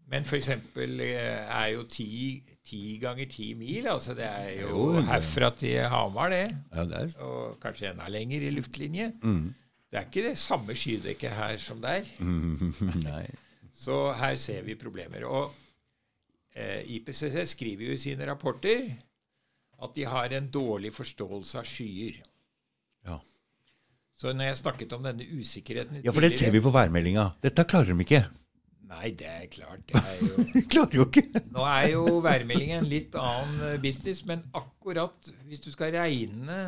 Men 0.09 0.25
for 0.25 0.37
eksempel 0.39 1.01
eh, 1.05 1.49
er 1.53 1.71
jo 1.75 1.83
10, 1.85 2.43
10 2.65 2.99
ganger 3.03 3.29
10 3.29 3.47
mil, 3.61 3.87
altså 3.89 4.15
det 4.17 4.25
er 4.25 4.51
jo 4.63 4.69
Jo, 4.69 5.01
herfra 5.09 5.51
til 5.57 5.79
Hamar, 5.93 6.29
det. 6.33 6.57
ja, 6.75 6.85
det 6.89 7.01
er 7.01 7.25
Og 7.25 7.59
kanskje 7.61 7.91
enda 7.93 8.09
lenger 8.09 8.45
i 8.47 8.51
luftlinje. 8.57 9.11
Mm. 9.23 9.55
Det 9.91 9.99
er 10.01 10.07
ikke 10.09 10.25
det 10.29 10.39
samme 10.41 10.77
skydekket 10.77 11.33
her 11.37 11.57
som 11.61 11.81
der. 11.85 12.09
Nei. 13.09 13.27
Så 13.73 14.13
her 14.17 14.37
ser 14.41 14.63
vi 14.69 14.75
problemer. 14.81 15.25
Og 15.25 15.53
eh, 16.57 16.85
IPCC 16.99 17.45
skriver 17.55 17.89
jo 17.89 17.97
i 17.97 18.01
sine 18.05 18.29
rapporter 18.29 18.91
at 19.83 19.93
de 19.97 20.05
har 20.09 20.33
en 20.37 20.49
dårlig 20.53 20.93
forståelse 20.97 21.61
av 21.61 21.69
skyer. 21.69 22.21
Ja. 23.09 23.21
Så 24.19 24.33
når 24.35 24.51
jeg 24.51 24.59
snakket 24.59 24.93
om 24.97 25.05
denne 25.07 25.27
usikkerheten 25.39 26.03
ja, 26.03 26.11
for 26.11 26.25
det 26.25 26.33
ser 26.35 26.51
vi 26.51 26.63
på 26.63 26.73
værmeldinga. 26.75 27.29
Dette 27.45 27.63
klarer 27.71 27.95
de 27.95 28.03
ikke. 28.03 28.25
Nei, 28.89 29.11
det 29.15 29.29
er 29.29 29.45
klart. 29.53 29.85
Det 29.87 30.01
er 30.01 30.23
jo 30.25 30.45
klarer 30.73 30.97
jo 30.97 31.05
ikke. 31.07 31.43
Nå 31.55 31.67
er 31.69 31.87
jo 31.93 32.05
værmeldingen 32.25 32.83
en 32.83 32.89
litt 32.91 33.15
annen 33.21 33.61
eh, 33.69 33.81
business, 33.83 34.25
men 34.27 34.43
akkurat 34.57 35.31
hvis 35.47 35.63
du 35.63 35.69
skal 35.75 35.93
regne 35.95 36.59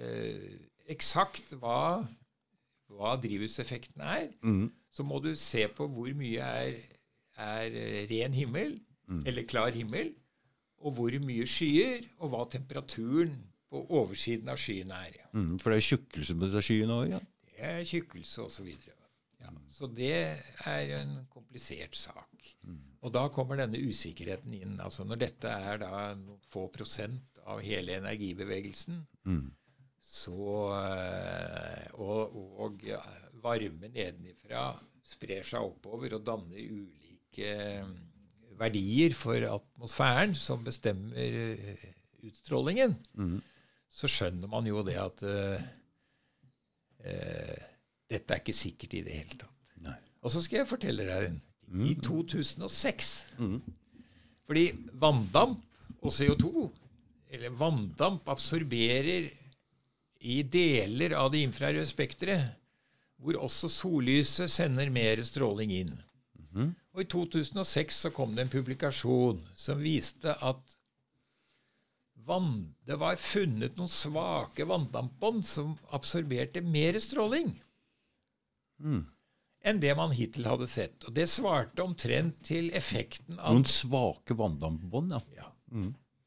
eh, 0.00 0.56
eksakt 0.90 1.54
hva, 1.60 2.00
hva 2.90 3.14
drivhuseffekten 3.22 4.02
er, 4.02 4.30
mm. 4.42 4.64
så 4.90 5.06
må 5.06 5.20
du 5.22 5.34
se 5.38 5.68
på 5.76 5.86
hvor 5.92 6.10
mye 6.18 6.50
er, 6.64 6.80
er 7.38 7.78
eh, 7.84 8.00
ren 8.10 8.34
himmel, 8.34 8.80
eller 9.26 9.42
klar 9.50 9.74
himmel, 9.74 10.12
og 10.80 10.94
hvor 10.96 11.14
mye 11.22 11.46
skyer, 11.50 12.04
og 12.22 12.30
hva 12.32 12.44
temperaturen 12.50 13.34
på 13.70 13.84
oversiden 14.00 14.48
av 14.50 14.58
skyene 14.58 14.96
er. 15.06 15.20
Mm, 15.32 15.58
For 15.62 15.70
det 15.70 15.78
er 15.80 15.86
tjukkelse 15.92 16.34
på 16.36 16.46
disse 16.48 16.62
skyene 16.66 16.96
òg. 17.04 17.12
Ja. 17.14 17.20
Det 17.50 17.60
er 17.70 17.84
tjukkelse 17.86 18.42
osv. 18.48 18.68
Ja, 19.40 19.52
så 19.72 19.86
det 19.88 20.10
er 20.66 20.90
en 20.98 21.14
komplisert 21.32 21.94
sak. 21.96 22.26
Og 23.00 23.12
da 23.14 23.22
kommer 23.32 23.56
denne 23.56 23.78
usikkerheten 23.80 24.52
inn. 24.58 24.74
altså 24.84 25.06
Når 25.08 25.20
dette 25.22 25.48
er 25.48 25.78
da 25.80 25.92
noen 26.18 26.42
få 26.52 26.66
prosent 26.74 27.40
av 27.48 27.62
hele 27.64 27.94
energibevegelsen, 27.96 28.98
mm. 29.24 29.46
så 30.04 30.50
eh, 30.76 31.86
Og, 31.94 32.36
og 32.60 32.84
ja, 32.84 33.00
varme 33.40 33.88
nedenifra 33.88 34.66
sprer 35.10 35.46
seg 35.46 35.64
oppover 35.64 36.18
og 36.18 36.26
danner 36.26 36.60
ulike 36.60 37.48
eh, 37.48 37.88
verdier 38.60 39.14
for 39.16 39.40
atmosfæren 39.48 40.34
som 40.36 40.60
bestemmer 40.66 41.16
eh, 41.16 41.88
utstrålingen, 42.28 42.98
Mhm. 43.16 43.40
Så 43.90 44.10
skjønner 44.10 44.50
man 44.50 44.66
jo 44.68 44.82
det 44.86 44.96
at 45.00 45.24
uh, 45.26 45.62
uh, 47.04 47.56
dette 48.10 48.34
er 48.34 48.42
ikke 48.42 48.56
sikkert 48.56 48.94
i 48.98 49.02
det 49.06 49.16
hele 49.16 49.40
tatt. 49.40 49.56
Nei. 49.84 49.96
Og 50.22 50.34
så 50.34 50.42
skal 50.44 50.62
jeg 50.62 50.70
fortelle 50.70 51.06
deg 51.08 51.30
en, 51.30 51.40
I 51.86 51.94
2006. 52.02 53.10
Fordi 54.50 54.64
vanndamp 54.98 55.62
og 56.00 56.14
CO2, 56.14 56.64
eller 57.30 57.54
vanndamp, 57.54 58.26
absorberer 58.32 59.28
i 60.20 60.40
deler 60.42 61.14
av 61.16 61.30
det 61.32 61.44
infrarøde 61.46 61.86
spekteret, 61.88 62.56
hvor 63.20 63.38
også 63.46 63.68
sollyset 63.70 64.50
sender 64.50 64.90
mer 64.92 65.22
stråling 65.28 65.72
inn. 65.76 65.94
Og 66.90 67.04
i 67.04 67.06
2006 67.06 68.02
så 68.06 68.10
kom 68.14 68.34
det 68.34 68.46
en 68.46 68.52
publikasjon 68.52 69.40
som 69.54 69.82
viste 69.82 70.34
at 70.34 70.76
vann, 72.30 72.52
det 72.86 72.96
var 73.00 73.20
funnet 73.20 73.76
noen 73.78 73.90
svake 73.92 74.66
vanndampbånd 74.70 75.42
som 75.46 75.74
absorberte 75.96 76.62
mer 76.64 76.98
stråling 77.02 77.56
enn 79.60 79.80
det 79.80 79.92
man 79.96 80.12
hittil 80.16 80.48
hadde 80.48 80.68
sett. 80.70 81.04
Og 81.08 81.16
det 81.16 81.26
svarte 81.30 81.84
omtrent 81.84 82.38
til 82.46 82.70
effekten 82.76 83.40
av 83.40 83.56
Noen 83.56 83.68
svake 83.68 84.36
vanndampbånd, 84.38 85.12
ja. 85.12 85.20
ja, 85.36 85.48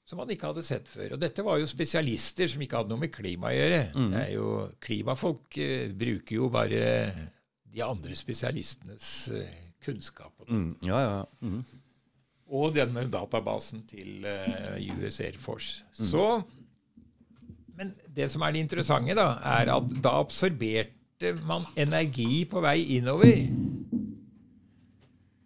som 0.06 0.22
man 0.22 0.34
ikke 0.34 0.52
hadde 0.52 0.66
sett 0.68 0.90
før. 0.92 1.16
Og 1.16 1.22
dette 1.22 1.46
var 1.46 1.62
jo 1.62 1.70
spesialister 1.70 2.52
som 2.52 2.64
ikke 2.64 2.82
hadde 2.82 2.94
noe 2.94 3.04
med 3.06 3.14
klima 3.16 3.50
å 3.50 3.56
gjøre. 3.56 3.84
Det 4.14 4.20
er 4.22 4.34
jo, 4.36 4.50
klimafolk 4.84 5.60
uh, 5.64 5.88
bruker 5.98 6.38
jo 6.38 6.50
bare 6.54 6.84
de 7.74 7.82
andre 7.86 8.18
spesialistenes 8.18 9.14
uh, 9.34 9.62
kunnskap. 9.84 10.36
og 10.44 10.52
Mm, 10.54 10.76
ja, 10.86 11.00
ja. 11.02 11.24
Mm. 11.42 11.64
Og 12.54 12.76
denne 12.76 13.06
databasen 13.12 13.84
til 13.90 14.26
eh, 14.30 14.92
US 14.94 15.20
Air 15.24 15.38
Force. 15.42 15.84
Så, 15.98 16.42
men 17.78 17.94
det 18.14 18.30
som 18.32 18.46
er 18.46 18.54
det 18.54 18.66
interessante, 18.68 19.16
da, 19.18 19.32
er 19.58 19.72
at 19.74 19.96
da 20.04 20.18
absorberte 20.22 21.34
man 21.48 21.66
energi 21.80 22.44
på 22.50 22.62
vei 22.62 22.78
innover 22.98 23.48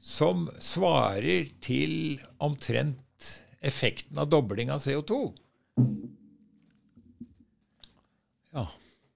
som 0.07 0.47
svarer 0.63 1.49
til 1.63 2.17
omtrent 2.43 3.31
effekten 3.59 4.19
av 4.21 4.29
dobling 4.31 4.71
av 4.71 4.83
CO2. 4.83 5.21
ja. 8.55 8.67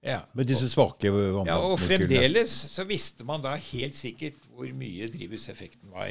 Ja. 0.02 0.18
Med 0.34 0.48
disse 0.50 0.66
svake 0.66 1.06
Ja, 1.46 1.60
og 1.62 1.76
fremdeles 1.78 2.50
så 2.72 2.82
visste 2.88 3.22
man 3.22 3.42
da 3.44 3.52
helt 3.54 3.94
sikkert 3.94 4.40
hvor 4.50 4.66
mye 4.74 5.06
drivhuseffekten 5.06 5.92
var. 5.94 6.10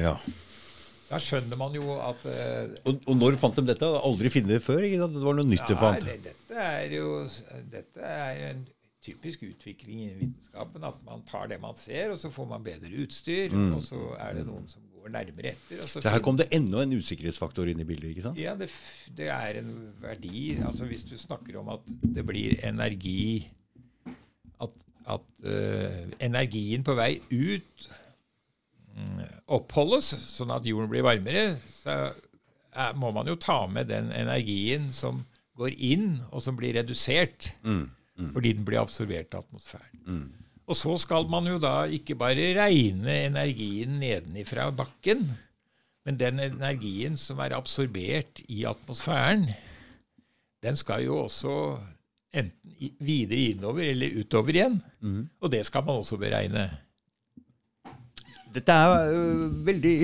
Ja. 0.00 0.14
Da 1.06 1.20
skjønner 1.22 1.58
man 1.58 1.74
jo 1.76 1.98
at 2.02 2.24
eh, 2.26 2.72
Og, 2.88 3.02
og 3.06 3.18
når 3.18 3.36
fant 3.38 3.58
de 3.60 3.66
dette? 3.68 3.90
Aldri 4.08 4.32
funnet 4.34 4.56
det 4.56 4.62
før? 4.64 4.86
ikke? 4.86 5.06
Det 5.14 5.22
var 5.22 5.36
noe 5.38 5.46
nytt 5.46 5.68
de 5.70 5.76
fant. 5.78 6.06
det, 6.06 6.16
dette 6.24 6.64
er 6.64 6.96
jo 6.96 7.10
dette 7.70 8.16
er 8.16 8.42
en 8.50 8.64
typisk 9.06 9.44
utvikling 9.46 10.02
i 10.02 10.10
vitenskapen. 10.18 10.84
At 10.86 10.98
man 11.06 11.22
tar 11.28 11.46
det 11.52 11.60
man 11.62 11.78
ser, 11.78 12.10
og 12.14 12.18
så 12.18 12.32
får 12.34 12.48
man 12.50 12.66
bedre 12.66 12.90
utstyr. 13.04 13.54
Og 13.76 13.84
så 13.86 14.00
er 14.18 14.40
det 14.40 14.46
noen 14.48 14.66
som 14.70 14.82
går 15.06 15.12
nærmere 15.14 15.52
etter. 15.54 15.84
Så 15.86 16.02
her 16.02 16.22
kom 16.24 16.38
det 16.38 16.48
enda 16.56 16.82
en 16.82 16.96
usikkerhetsfaktor 16.98 17.70
inn 17.70 17.82
i 17.82 17.86
bildet, 17.86 18.10
ikke 18.14 18.26
sant? 18.26 18.40
ja, 18.40 18.56
det, 18.58 18.70
det 19.16 19.30
er 19.30 19.60
en 19.60 19.70
verdi 20.02 20.56
altså 20.58 20.88
Hvis 20.90 21.06
du 21.06 21.14
snakker 21.20 21.60
om 21.60 21.70
at 21.76 21.92
det 22.02 22.26
blir 22.26 22.58
energi 22.66 23.46
At, 24.62 24.74
at 25.06 25.46
uh, 25.46 26.02
energien 26.18 26.82
på 26.86 26.96
vei 26.98 27.12
ut 27.30 27.86
mm, 27.86 28.05
oppholdes, 29.46 30.08
sånn 30.36 30.52
at 30.54 30.66
jorden 30.66 30.90
blir 30.92 31.04
varmere, 31.04 31.58
så 31.82 31.96
er, 32.72 32.94
må 32.96 33.10
man 33.12 33.28
jo 33.28 33.36
ta 33.40 33.66
med 33.68 33.88
den 33.92 34.10
energien 34.12 34.90
som 34.92 35.24
går 35.56 35.72
inn, 35.76 36.22
og 36.32 36.42
som 36.44 36.56
blir 36.56 36.76
redusert 36.76 37.52
fordi 38.32 38.52
den 38.56 38.64
blir 38.64 38.80
absorbert 38.80 39.34
av 39.36 39.44
atmosfæren. 39.44 40.00
Og 40.66 40.76
så 40.76 40.96
skal 40.98 41.28
man 41.28 41.46
jo 41.46 41.58
da 41.60 41.84
ikke 41.86 42.16
bare 42.18 42.54
regne 42.56 43.12
energien 43.26 43.98
nedenifra 44.00 44.70
bakken, 44.72 45.26
men 46.06 46.16
den 46.18 46.40
energien 46.40 47.16
som 47.16 47.38
er 47.44 47.52
absorbert 47.56 48.40
i 48.48 48.64
atmosfæren, 48.64 49.50
den 50.64 50.76
skal 50.76 51.04
jo 51.04 51.18
også 51.26 51.78
enten 52.32 52.94
videre 53.00 53.52
innover 53.52 53.84
eller 53.84 54.16
utover 54.20 54.56
igjen. 54.56 54.80
Og 55.40 55.52
det 55.52 55.66
skal 55.66 55.84
man 55.84 56.00
også 56.00 56.16
beregne. 56.20 56.70
Dette 58.56 58.72
er 58.72 59.10
uh, 59.12 59.50
veldig 59.66 59.94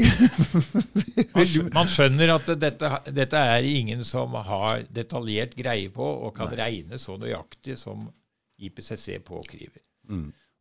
Man, 1.33 1.71
man 1.73 1.89
skjønner 1.89 2.35
at 2.35 2.51
dette, 2.61 2.91
dette 3.17 3.41
er 3.57 3.65
ingen 3.69 4.03
som 4.05 4.35
har 4.37 4.85
detaljert 4.93 5.57
greie 5.57 5.89
på 5.93 6.05
og 6.05 6.35
kan 6.37 6.53
regne 6.59 6.99
så 7.01 7.17
nøyaktig 7.21 7.79
som 7.81 8.11
IPCC 8.63 9.19
påkriver. 9.27 9.81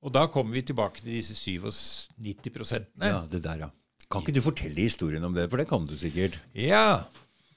Og 0.01 0.13
da 0.15 0.25
kommer 0.33 0.55
vi 0.57 0.63
tilbake 0.65 1.03
til 1.03 1.11
disse 1.19 1.35
97 1.37 2.49
prosentene. 2.55 3.11
Ja, 3.11 3.19
det 3.29 3.43
der, 3.43 3.67
ja. 3.67 3.69
Kan 4.11 4.23
ikke 4.25 4.33
du 4.39 4.43
fortelle 4.43 4.87
historien 4.87 5.23
om 5.23 5.35
det, 5.35 5.45
for 5.51 5.61
det 5.61 5.67
kan 5.69 5.85
du 5.87 5.93
sikkert. 5.99 6.39
Ja, 6.57 7.03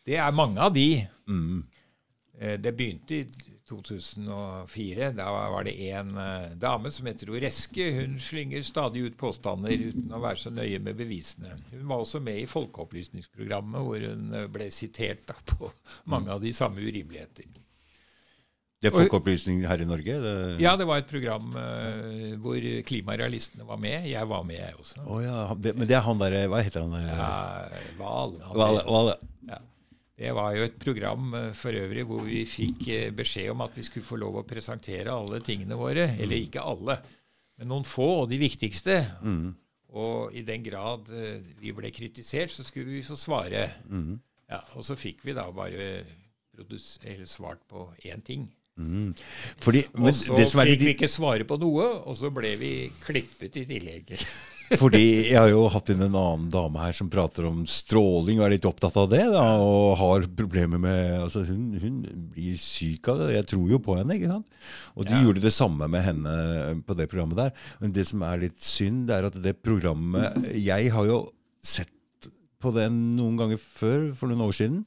det 0.07 0.19
er 0.21 0.35
mange 0.37 0.61
av 0.63 0.75
de. 0.75 1.07
Mm. 1.27 1.63
Eh, 2.39 2.59
Det 2.63 2.75
begynte 2.77 3.23
i 3.23 3.25
2004. 3.69 5.11
Da 5.17 5.31
var 5.33 5.65
det 5.65 5.75
en 5.89 6.13
uh, 6.19 6.53
dame 6.61 6.93
som 6.93 7.09
heter 7.09 7.33
Oreske. 7.33 7.89
Hun 7.97 8.19
slynger 8.21 8.63
stadig 8.67 9.07
ut 9.09 9.19
påstander 9.21 9.73
uten 9.73 10.13
å 10.13 10.21
være 10.23 10.43
så 10.43 10.53
nøye 10.53 10.81
med 10.85 10.99
bevisene. 11.01 11.57
Hun 11.73 11.89
var 11.89 12.05
også 12.05 12.21
med 12.25 12.43
i 12.43 12.49
Folkeopplysningsprogrammet, 12.51 13.81
hvor 13.87 14.05
hun 14.05 14.33
eh, 14.37 14.49
ble 14.53 14.69
sitert 14.75 15.25
da, 15.29 15.37
på 15.49 15.73
mange 16.13 16.33
av 16.35 16.45
de 16.45 16.53
samme 16.57 16.85
urimeligheter. 16.85 17.49
Det 18.85 18.91
er 18.91 18.99
folkeopplysning 18.99 19.63
her 19.65 19.81
i 19.81 19.87
Norge? 19.89 20.15
Det... 20.21 20.33
Ja, 20.61 20.75
det 20.77 20.85
var 20.85 21.01
et 21.01 21.09
program 21.09 21.55
uh, 21.57 22.35
hvor 22.45 22.67
klimarealistene 22.85 23.65
var 23.65 23.79
med. 23.81 24.11
Jeg 24.11 24.29
var 24.29 24.43
med, 24.45 24.59
jeg 24.61 24.77
også. 24.77 25.05
Oh, 25.07 25.23
ja, 25.25 25.47
det, 25.57 25.73
men 25.79 25.89
det 25.89 25.97
er 25.97 26.05
han 26.05 26.21
derre 26.21 26.43
Hva 26.53 26.61
heter 26.67 26.85
han 26.85 26.93
der? 26.93 27.07
Ja, 27.09 27.31
Val. 27.97 28.37
han 28.45 28.59
Val, 28.61 28.83
Val, 28.85 29.15
Ja. 29.49 29.63
Det 30.15 30.31
var 30.31 30.55
jo 30.55 30.63
et 30.69 30.77
program 30.79 31.33
eh, 31.35 31.51
for 31.59 31.75
øvrig 31.75 32.05
hvor 32.07 32.23
vi 32.27 32.45
fikk 32.47 32.87
eh, 32.95 33.11
beskjed 33.15 33.51
om 33.51 33.65
at 33.67 33.75
vi 33.75 33.83
skulle 33.87 34.07
få 34.07 34.19
lov 34.23 34.39
å 34.39 34.47
presentere 34.47 35.11
alle 35.11 35.41
tingene 35.43 35.79
våre. 35.79 36.07
Eller 36.15 36.39
ikke 36.39 36.63
alle, 36.63 37.01
men 37.59 37.71
noen 37.73 37.87
få, 37.89 38.07
og 38.23 38.29
de 38.31 38.39
viktigste. 38.43 39.01
Og 39.95 40.35
i 40.35 40.43
den 40.47 40.63
grad 40.67 41.11
eh, 41.15 41.41
vi 41.59 41.75
ble 41.75 41.91
kritisert, 41.95 42.55
så 42.55 42.67
skulle 42.67 42.95
vi 42.95 43.03
så 43.07 43.19
svare. 43.19 43.67
Ja, 44.51 44.61
og 44.79 44.87
så 44.87 44.95
fikk 44.99 45.25
vi 45.27 45.35
da 45.35 45.49
bare 45.55 46.05
svart 47.27 47.65
på 47.71 47.89
én 48.07 48.23
ting. 48.23 48.47
Fordi, 49.63 49.85
men 49.99 50.11
Og 50.11 50.19
så 50.19 50.35
fikk 50.63 50.81
vi 50.83 50.95
ikke 50.95 51.11
svare 51.11 51.47
på 51.47 51.59
noe, 51.63 51.87
og 52.07 52.15
så 52.19 52.31
ble 52.35 52.55
vi 52.59 52.73
klippet 53.03 53.59
i 53.63 53.67
tillegg. 53.71 54.15
Fordi 54.81 55.01
jeg 55.29 55.37
har 55.37 55.51
jo 55.53 55.67
hatt 55.69 55.91
inn 55.93 56.01
en 56.07 56.15
annen 56.17 56.47
dame 56.53 56.81
her 56.81 56.95
som 56.97 57.11
prater 57.13 57.45
om 57.49 57.63
stråling 57.69 58.39
og 58.41 58.47
er 58.47 58.55
litt 58.55 58.69
opptatt 58.69 58.97
av 58.97 59.11
det. 59.13 59.21
Da, 59.35 59.43
og 59.61 59.97
har 60.01 60.25
problemer 60.39 60.81
med 60.81 61.19
altså 61.27 61.43
hun, 61.47 61.75
hun 61.83 61.99
blir 62.33 62.57
syk 62.61 63.11
av 63.13 63.21
det. 63.21 63.35
Jeg 63.37 63.49
tror 63.53 63.67
jo 63.75 63.81
på 63.85 63.99
henne. 63.99 64.17
ikke 64.17 64.31
sant? 64.33 64.47
Og 64.97 65.05
de 65.09 65.13
Ja. 65.19 65.23
gjorde 65.27 65.43
det 65.45 65.53
samme 65.53 65.89
med 65.91 66.03
henne 66.07 66.37
på 66.87 66.97
det 66.97 67.11
programmet 67.13 67.37
der. 67.37 67.53
Men 67.81 67.93
det 67.93 68.07
som 68.09 68.23
er 68.25 68.41
litt 68.47 68.61
synd, 68.65 69.07
det 69.09 69.19
er 69.19 69.29
at 69.29 69.37
det 69.45 69.59
programmet 69.63 70.41
Jeg 70.55 70.91
har 70.95 71.07
jo 71.11 71.19
sett 71.63 71.91
på 72.65 72.73
det 72.73 72.87
noen 72.91 73.37
ganger 73.37 73.59
før, 73.61 74.15
for 74.17 74.31
noen 74.33 74.47
år 74.49 74.55
siden. 74.57 74.79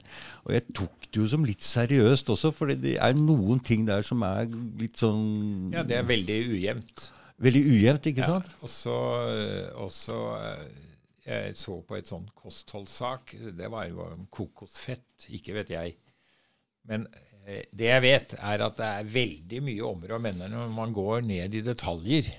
Og 0.44 0.50
jeg 0.56 0.64
tok 0.74 0.90
det 1.12 1.20
jo 1.22 1.28
som 1.30 1.44
litt 1.46 1.62
seriøst 1.62 2.26
også, 2.34 2.50
for 2.52 2.66
det 2.74 2.96
er 2.98 3.14
noen 3.14 3.62
ting 3.62 3.86
der 3.86 4.02
som 4.02 4.24
er 4.26 4.50
litt 4.80 4.98
sånn 4.98 5.70
Ja, 5.72 5.84
det 5.86 6.00
er 6.00 6.02
veldig 6.08 6.40
ujevnt. 6.56 7.04
Veldig 7.38 7.60
ujevnt, 7.70 8.06
ikke 8.10 8.24
Ja, 8.24 8.26
sant? 8.34 8.48
og 8.66 8.70
så, 8.72 8.94
og 9.78 9.90
så 9.94 10.18
eh, 10.42 10.66
Jeg 11.28 11.56
så 11.60 11.76
på 11.86 11.96
et 11.98 12.08
sånn 12.08 12.24
kostholdssak. 12.34 13.34
Det 13.58 13.68
var 13.70 13.86
jo 13.90 14.00
om 14.06 14.26
kokosfett. 14.32 15.26
Ikke 15.36 15.52
vet 15.58 15.70
jeg. 15.74 15.94
Men 16.88 17.04
eh, 17.44 17.66
det 17.70 17.90
jeg 17.90 18.02
vet, 18.02 18.34
er 18.40 18.64
at 18.64 18.78
det 18.80 18.86
er 18.88 19.10
veldig 19.12 19.60
mye 19.66 19.84
områder 19.90 20.16
og 20.16 20.24
menner 20.24 20.48
når 20.52 20.72
man 20.72 20.94
går 20.96 21.20
ned 21.28 21.54
i 21.54 21.62
detaljer 21.66 22.30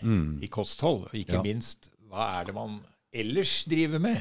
i 0.41 0.50
kosthold. 0.52 1.06
Og 1.12 1.16
ikke 1.22 1.38
Ja. 1.38 1.43
minst 1.45 1.91
hva 2.10 2.26
er 2.39 2.50
det 2.50 2.56
man 2.58 2.80
ellers 3.14 3.64
driver 3.70 4.00
med, 4.02 4.20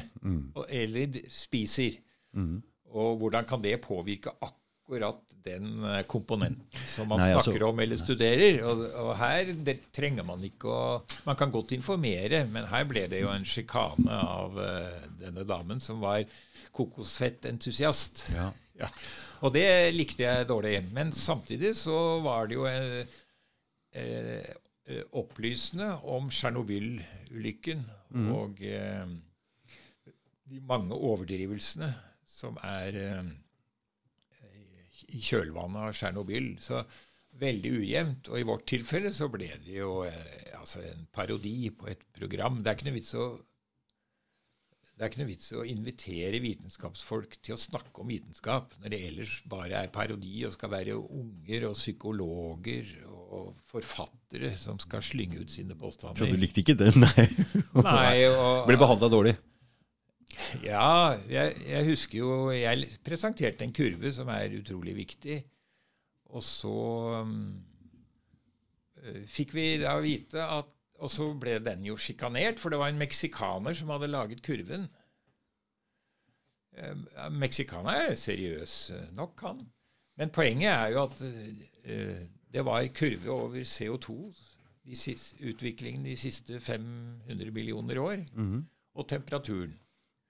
og, 0.55 0.65
eller 0.69 1.17
spiser. 1.29 1.97
spiser. 1.97 2.61
Og 2.93 3.17
hvordan 3.21 3.45
kan 3.49 3.61
det 3.61 3.75
påvirke 3.81 4.31
akkurat 4.41 5.19
den 5.45 5.83
eh, 5.85 6.01
komponenten 6.09 6.83
som 6.93 7.09
man 7.09 7.21
Nei, 7.21 7.31
altså- 7.33 7.51
snakker 7.51 7.65
om 7.69 7.79
eller 7.83 7.99
studerer. 8.01 8.61
Og, 8.67 8.83
og 9.03 9.11
her 9.19 9.53
det 9.53 9.77
trenger 9.95 10.27
man 10.27 10.43
ikke 10.45 10.69
å 10.69 10.81
Man 11.25 11.37
kan 11.39 11.51
godt 11.51 11.73
informere, 11.77 12.43
men 12.51 12.67
her 12.69 12.85
ble 12.89 13.07
det 13.11 13.21
jo 13.23 13.31
en 13.31 13.45
sjikane 13.47 14.19
av 14.19 14.57
uh, 14.57 15.03
denne 15.19 15.45
damen 15.47 15.81
som 15.83 16.01
var 16.01 16.23
kokosfettentusiast. 16.75 18.25
Ja. 18.35 18.49
Ja. 18.79 18.89
Og 19.43 19.53
det 19.55 19.93
likte 19.95 20.23
jeg 20.23 20.47
dårlig. 20.49 20.79
Men 20.95 21.11
samtidig 21.15 21.75
så 21.79 22.19
var 22.23 22.47
det 22.49 22.57
jo 22.59 22.67
uh, 22.67 23.19
eh, 23.91 24.55
opplysende 25.17 25.91
om 26.09 26.29
Tsjernobyl-ulykken 26.33 27.83
og 28.33 28.61
eh, 28.65 29.11
de 30.49 30.61
mange 30.65 30.95
overdrivelsene 30.97 31.91
som 32.29 32.57
er 32.65 32.95
i 35.15 35.21
kjølvannet 35.23 35.89
av 35.89 35.95
Tsjernobyl. 35.97 36.49
Så 36.63 36.83
veldig 37.39 37.75
ujevnt. 37.81 38.31
Og 38.31 38.41
i 38.41 38.47
vårt 38.47 38.65
tilfelle 38.69 39.11
så 39.15 39.29
ble 39.31 39.51
det 39.65 39.77
jo 39.79 40.01
eh, 40.07 40.49
altså 40.59 40.83
en 40.85 41.05
parodi 41.13 41.71
på 41.75 41.91
et 41.91 42.03
program. 42.15 42.63
Det 42.63 42.71
er 42.71 42.79
ikke 42.79 42.89
noe 42.91 42.99
vits 42.99 43.15
å 43.17 43.29
det 44.99 45.05
er 45.05 45.11
ikke 45.13 45.19
noe 45.21 45.29
vits 45.29 45.53
å 45.55 45.61
invitere 45.63 46.41
vitenskapsfolk 46.43 47.37
til 47.39 47.55
å 47.55 47.59
snakke 47.61 48.01
om 48.03 48.09
vitenskap 48.11 48.73
når 48.81 48.91
det 48.91 48.97
ellers 49.07 49.37
bare 49.47 49.77
er 49.79 49.93
parodi 49.95 50.41
og 50.43 50.51
skal 50.57 50.73
være 50.73 50.97
unger 50.99 51.69
og 51.69 51.77
psykologer 51.77 52.89
og 53.07 53.53
forfattere 53.71 54.51
som 54.59 54.75
skal 54.83 54.99
slynge 55.05 55.39
ut 55.39 55.53
sine 55.53 55.77
påstander. 55.79 56.19
Så 56.19 56.27
du 56.27 56.35
likte 56.41 56.59
ikke 56.65 56.75
den, 56.75 56.99
nei? 57.05 57.29
Nei, 57.79 58.27
og, 58.27 58.67
Ble 58.67 58.75
behandla 58.81 59.07
dårlig? 59.13 59.37
Ja, 60.63 61.17
jeg, 61.29 61.55
jeg, 61.65 61.85
husker 61.89 62.19
jo 62.19 62.33
Jeg 62.53 62.89
presenterte 63.05 63.65
en 63.65 63.73
kurve 63.73 64.11
som 64.13 64.29
er 64.33 64.59
utrolig 64.59 64.95
viktig. 64.97 65.39
Og 66.29 66.43
så 66.45 66.75
um, 67.23 67.39
fikk 69.29 69.55
vi 69.57 69.65
da 69.81 69.95
vite 70.03 70.43
at 70.43 70.69
Og 70.99 71.09
så 71.09 71.29
ble 71.39 71.57
den 71.63 71.85
jo 71.87 71.95
sjikanert, 71.97 72.59
for 72.59 72.69
det 72.69 72.79
var 72.81 72.91
en 72.91 72.99
meksikaner 72.99 73.73
som 73.77 73.89
hadde 73.93 74.11
laget 74.11 74.43
kurven. 74.43 74.89
Uh, 76.75 77.29
meksikaner 77.31 78.09
er 78.09 78.15
seriøs 78.19 78.91
nok, 79.15 79.39
han. 79.47 79.63
Men 80.19 80.33
poenget 80.35 80.73
er 80.73 80.91
jo 80.91 81.05
at 81.07 81.21
uh, 81.23 82.19
det 82.53 82.65
var 82.65 82.87
kurve 82.93 83.31
over 83.31 83.63
CO2, 83.63 84.17
de 84.85 84.95
siste, 84.95 85.37
utviklingen 85.45 86.05
de 86.05 86.17
siste 86.17 86.59
500 86.59 87.51
millioner 87.51 87.99
år, 87.99 88.15
mm 88.33 88.57
-hmm. 88.57 88.63
og 88.93 89.07
temperaturen. 89.07 89.79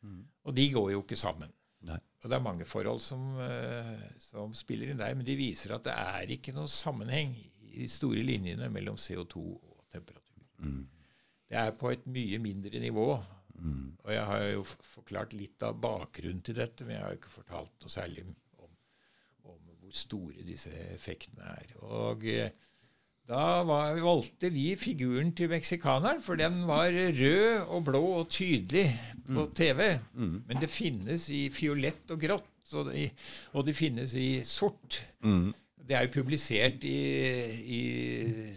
Mm. 0.05 0.21
Og 0.47 0.55
de 0.55 0.67
går 0.73 0.91
jo 0.93 1.01
ikke 1.03 1.19
sammen. 1.19 1.51
Nei. 1.87 1.99
Og 2.19 2.27
det 2.27 2.35
er 2.35 2.43
mange 2.43 2.67
forhold 2.67 3.01
som, 3.03 3.25
uh, 3.39 3.99
som, 4.19 4.53
spiller 4.57 4.91
inn 4.91 4.99
der, 4.99 5.15
men 5.15 5.27
de 5.27 5.37
viser 5.39 5.75
at 5.75 5.85
det 5.87 5.95
er 5.95 6.33
ikke 6.35 6.53
noen 6.55 6.71
sammenheng 6.71 7.35
i 7.69 7.83
de 7.85 7.89
store 7.91 8.23
linjene 8.25 8.67
mellom 8.73 8.97
CO2 8.99 9.43
og 9.55 9.85
temperatur. 9.91 10.43
Mm. 10.59 10.83
Det 11.49 11.57
er 11.57 11.71
på 11.79 11.93
et 11.93 12.03
mye 12.11 12.41
mindre 12.43 12.81
nivå. 12.83 13.07
Mm. 13.59 13.85
Og 14.03 14.11
jeg 14.13 14.25
har 14.31 14.43
jo 14.49 14.65
forklart 14.93 15.35
litt 15.35 15.63
av 15.67 15.79
bakgrunnen 15.81 16.43
til 16.45 16.59
dette, 16.59 16.85
men 16.85 16.97
jeg 16.97 17.05
har 17.05 17.17
ikke 17.17 17.33
fortalt 17.33 17.73
noe 17.79 17.93
særlig 17.93 18.25
om, 18.27 18.35
om 19.47 19.71
hvor 19.79 19.95
store 19.95 20.47
disse 20.47 20.73
effektene 20.91 21.55
er. 21.55 21.73
Og 21.87 22.27
uh, 22.27 22.68
da 23.29 23.61
var, 23.61 23.99
valgte 24.01 24.49
vi 24.49 24.71
figuren 24.79 25.29
til 25.37 25.51
meksikaneren, 25.51 26.21
for 26.25 26.39
den 26.39 26.63
var 26.65 26.89
rød 26.89 27.67
og 27.69 27.83
blå 27.85 28.01
og 28.23 28.29
tydelig 28.33 28.87
på 29.27 29.45
mm. 29.45 29.51
TV. 29.57 29.89
Mm. 30.17 30.37
Men 30.47 30.61
det 30.63 30.71
finnes 30.73 31.27
i 31.29 31.43
fiolett 31.53 32.09
og 32.09 32.23
grått, 32.23 32.73
og 32.73 32.89
det, 32.89 33.11
og 33.53 33.67
det 33.67 33.77
finnes 33.77 34.15
i 34.17 34.41
sort. 34.47 35.03
Mm. 35.21 35.51
Det 35.89 35.97
er 35.97 36.07
jo 36.07 36.15
publisert 36.17 36.83
i, 36.85 36.97
i 37.77 37.83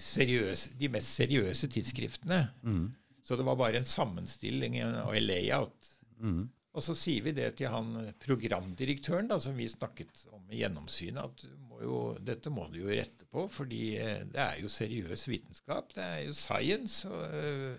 seriøse, 0.00 0.72
de 0.80 0.90
mest 0.92 1.20
seriøse 1.20 1.68
tidsskriftene. 1.72 2.40
Mm. 2.64 2.88
Så 3.24 3.36
det 3.36 3.46
var 3.46 3.60
bare 3.60 3.80
en 3.80 3.88
sammenstilling 3.88 4.80
og 5.04 5.12
en 5.16 5.28
layout. 5.28 5.92
Mm. 6.20 6.48
Og 6.72 6.84
så 6.84 6.94
sier 6.96 7.24
vi 7.26 7.34
det 7.36 7.50
til 7.58 7.68
han 7.68 8.12
programdirektøren 8.22 9.28
da, 9.28 9.36
som 9.42 9.58
vi 9.58 9.68
snakket 9.68 10.22
om 10.32 10.46
i 10.48 10.62
gjennomsynet, 10.62 11.20
at 11.20 11.58
må 11.68 11.82
jo, 11.84 11.98
dette 12.16 12.52
må 12.52 12.64
du 12.72 12.78
jo 12.80 12.88
rette 12.88 13.28
på, 13.28 13.44
fordi 13.52 13.82
eh, 14.00 14.22
det 14.32 14.40
er 14.40 14.62
jo 14.62 14.70
seriøs 14.72 15.26
vitenskap. 15.28 15.92
Det 15.96 16.04
er 16.04 16.22
jo 16.26 16.36
Science 16.36 17.10
og 17.10 17.36
øh, 17.36 17.76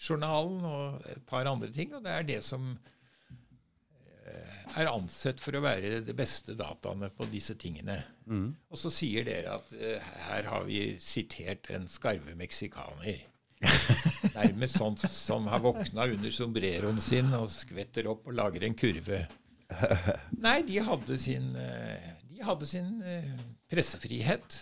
journalen 0.00 0.64
og 0.64 1.04
et 1.12 1.20
par 1.28 1.44
andre 1.50 1.68
ting, 1.74 1.92
og 1.94 2.04
det 2.06 2.14
er 2.14 2.24
det 2.30 2.40
som 2.46 2.70
øh, 2.72 4.56
er 4.80 4.88
ansett 4.88 5.42
for 5.44 5.58
å 5.58 5.64
være 5.64 6.00
de 6.06 6.16
beste 6.16 6.56
dataene 6.56 7.10
på 7.12 7.28
disse 7.28 7.58
tingene. 7.60 7.98
Mm. 8.24 8.54
Og 8.72 8.80
så 8.80 8.92
sier 8.94 9.26
dere 9.28 9.58
at 9.58 9.72
uh, 9.74 10.12
her 10.30 10.48
har 10.48 10.64
vi 10.68 10.94
sitert 11.02 11.68
en 11.74 11.88
skarve 11.90 12.36
meksikaner. 12.38 13.26
Nærmest 14.38 14.78
sånn 14.80 14.96
som 15.12 15.48
har 15.52 15.62
våkna 15.64 16.06
under 16.14 16.32
sombreroen 16.32 17.00
sin 17.04 17.28
og 17.36 17.50
skvetter 17.52 18.08
opp 18.10 18.28
og 18.30 18.36
lager 18.38 18.64
en 18.66 18.76
kurve. 18.78 19.24
Nei, 20.46 20.60
de 20.66 20.80
hadde 20.84 21.18
sin, 21.20 21.52
eh, 21.58 22.10
de 22.30 22.44
hadde 22.46 22.68
sin 22.68 22.98
eh, 23.06 23.32
pressefrihet. 23.70 24.60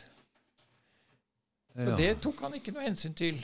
Så 1.78 1.92
det 1.94 2.08
tok 2.18 2.40
han 2.42 2.56
ikke 2.58 2.72
noe 2.74 2.88
hensyn 2.88 3.14
til. 3.14 3.38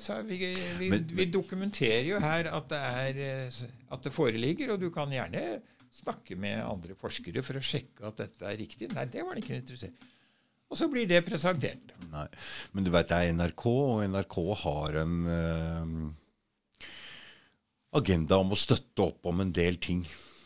Sa, 0.00 0.22
vi, 0.24 0.38
vi, 0.78 0.88
vi, 0.88 1.26
dokumenterer 1.28 2.06
jo 2.08 2.20
her 2.22 2.48
at 2.48 2.70
det, 2.70 2.80
er, 3.02 3.20
eh, 3.26 3.60
at 3.92 4.06
det 4.06 4.14
foreligger, 4.14 4.72
og 4.72 4.80
du 4.80 4.88
kan 4.94 5.12
gjerne 5.12 5.60
snakke 5.92 6.38
med 6.40 6.62
andre 6.64 6.96
forskere 6.96 7.44
for 7.44 7.60
å 7.60 7.64
sjekke 7.64 8.08
at 8.08 8.22
dette 8.22 8.48
er 8.48 8.56
riktig. 8.56 8.88
Nei, 8.96 9.04
det 9.12 9.20
var 9.20 9.34
han 9.34 9.42
ikke 9.42 9.58
interessert. 9.58 10.08
Og 10.72 10.78
så 10.80 10.88
blir 10.88 11.04
det 11.08 11.20
presentert. 11.26 11.92
Nei. 12.08 12.26
Men 12.72 12.86
du 12.86 12.90
vet 12.94 13.10
det 13.10 13.18
er 13.20 13.36
NRK, 13.36 13.64
og 13.68 14.02
NRK 14.08 14.36
har 14.62 14.98
en 15.02 15.16
uh, 15.28 16.86
agenda 18.00 18.40
om 18.40 18.54
å 18.56 18.58
støtte 18.58 19.04
opp 19.04 19.28
om 19.28 19.44
en 19.44 19.52
del 19.52 19.76
ting. 19.76 20.00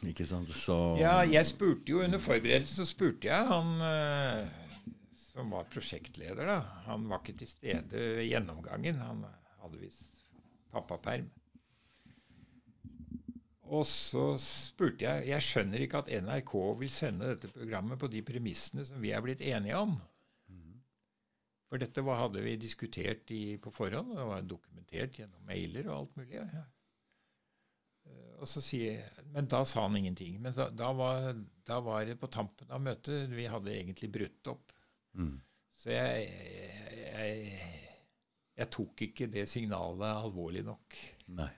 Ikke 0.06 0.26
sant? 0.28 0.50
Så 0.50 0.74
Ja, 0.98 1.20
jeg 1.24 1.46
spurte 1.46 1.94
jo 1.94 2.02
under 2.04 2.20
forberedelsen 2.22 2.82
så 2.82 2.86
spurte 2.88 3.30
jeg 3.30 3.48
han 3.48 3.70
uh, 3.80 4.66
som 5.30 5.54
var 5.54 5.70
prosjektleder, 5.70 6.42
da. 6.48 6.58
Han 6.88 7.06
var 7.10 7.22
ikke 7.22 7.38
til 7.44 7.50
stede 7.50 8.04
ved 8.18 8.26
gjennomgangen. 8.26 8.98
Han 9.04 9.24
hadde 9.62 9.80
visst 9.82 10.24
pappaperm. 10.74 11.30
Og 13.66 13.82
så 13.90 14.36
spurte 14.38 15.02
jeg 15.02 15.26
Jeg 15.26 15.42
skjønner 15.42 15.82
ikke 15.82 16.04
at 16.04 16.10
NRK 16.22 16.52
vil 16.80 16.92
sende 16.92 17.32
dette 17.32 17.50
programmet 17.50 17.98
på 17.98 18.10
de 18.12 18.22
premissene 18.22 18.84
som 18.86 19.00
vi 19.02 19.10
er 19.10 19.24
blitt 19.24 19.42
enige 19.42 19.78
om. 19.78 19.96
For 21.66 21.82
dette 21.82 22.02
var, 22.06 22.20
hadde 22.20 22.42
vi 22.44 22.54
diskutert 22.62 23.30
i, 23.34 23.56
på 23.58 23.72
forhånd, 23.74 24.12
og 24.14 24.20
det 24.20 24.26
var 24.28 24.44
dokumentert 24.46 25.18
gjennom 25.18 25.46
mailer 25.48 25.88
og 25.90 25.96
alt 25.96 26.20
mulig. 26.20 26.38
Ja. 26.38 26.62
Eh, 28.06 28.34
og 28.38 28.46
så 28.50 28.62
sier, 28.62 29.02
Men 29.34 29.48
da 29.50 29.64
sa 29.66 29.86
han 29.86 29.98
ingenting. 29.98 30.38
Men 30.42 30.54
da, 30.54 30.68
da, 30.70 30.92
var, 30.94 31.32
da, 31.66 31.80
var, 31.82 32.04
det 32.06 32.18
på 32.20 32.30
tampen 32.30 32.70
av 32.70 32.82
møtet 32.82 33.32
Vi 33.34 33.48
hadde 33.50 33.74
egentlig 33.74 34.12
brutt 34.14 34.52
opp. 34.52 34.74
Mm. 35.18 35.34
Så 35.76 35.90
jeg, 35.90 36.28
jeg, 37.02 37.58
jeg, 38.56 38.68
tok 38.74 39.02
ikke 39.08 39.28
det 39.32 39.48
signalet 39.50 40.06
alvorlig 40.12 40.62
nok. 40.66 41.00
Nei. 41.34 41.50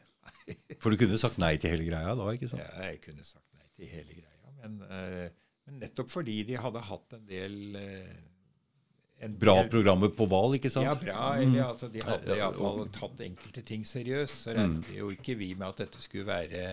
For 0.80 0.92
du 0.92 1.00
kunne 1.00 1.20
sagt 1.20 1.38
nei 1.40 1.54
til 1.60 1.74
hele 1.74 1.84
greia 1.88 2.16
da? 2.16 2.30
ikke 2.32 2.48
sant? 2.48 2.64
Ja, 2.64 2.88
jeg 2.88 3.02
kunne 3.04 3.24
sagt 3.28 3.46
nei 3.56 3.68
til 3.76 3.92
hele 3.92 4.16
greia. 4.22 4.56
Men, 4.58 4.80
uh, 4.88 5.54
men 5.68 5.82
nettopp 5.84 6.10
fordi 6.12 6.40
de 6.48 6.56
hadde 6.60 6.82
hatt 6.88 7.14
en 7.16 7.28
del 7.28 7.76
uh, 9.22 9.32
bra 9.40 9.56
programmet 9.70 10.14
på 10.16 10.28
Val, 10.30 10.56
ikke 10.58 10.70
sant? 10.72 10.86
Ja, 10.86 10.94
bra. 10.98 11.32
Eller, 11.36 11.50
mm. 11.52 11.58
altså, 11.66 11.90
de 11.92 12.04
hadde 12.06 12.38
iallfall 12.38 12.86
tatt 12.94 13.24
enkelte 13.26 13.64
ting 13.66 13.84
seriøst. 13.88 14.44
Så 14.44 14.54
regnet 14.56 14.86
mm. 14.86 14.96
jo 15.00 15.10
ikke 15.14 15.36
vi 15.40 15.52
med 15.54 15.68
at 15.70 15.84
dette 15.84 16.02
skulle 16.04 16.28
være, 16.28 16.64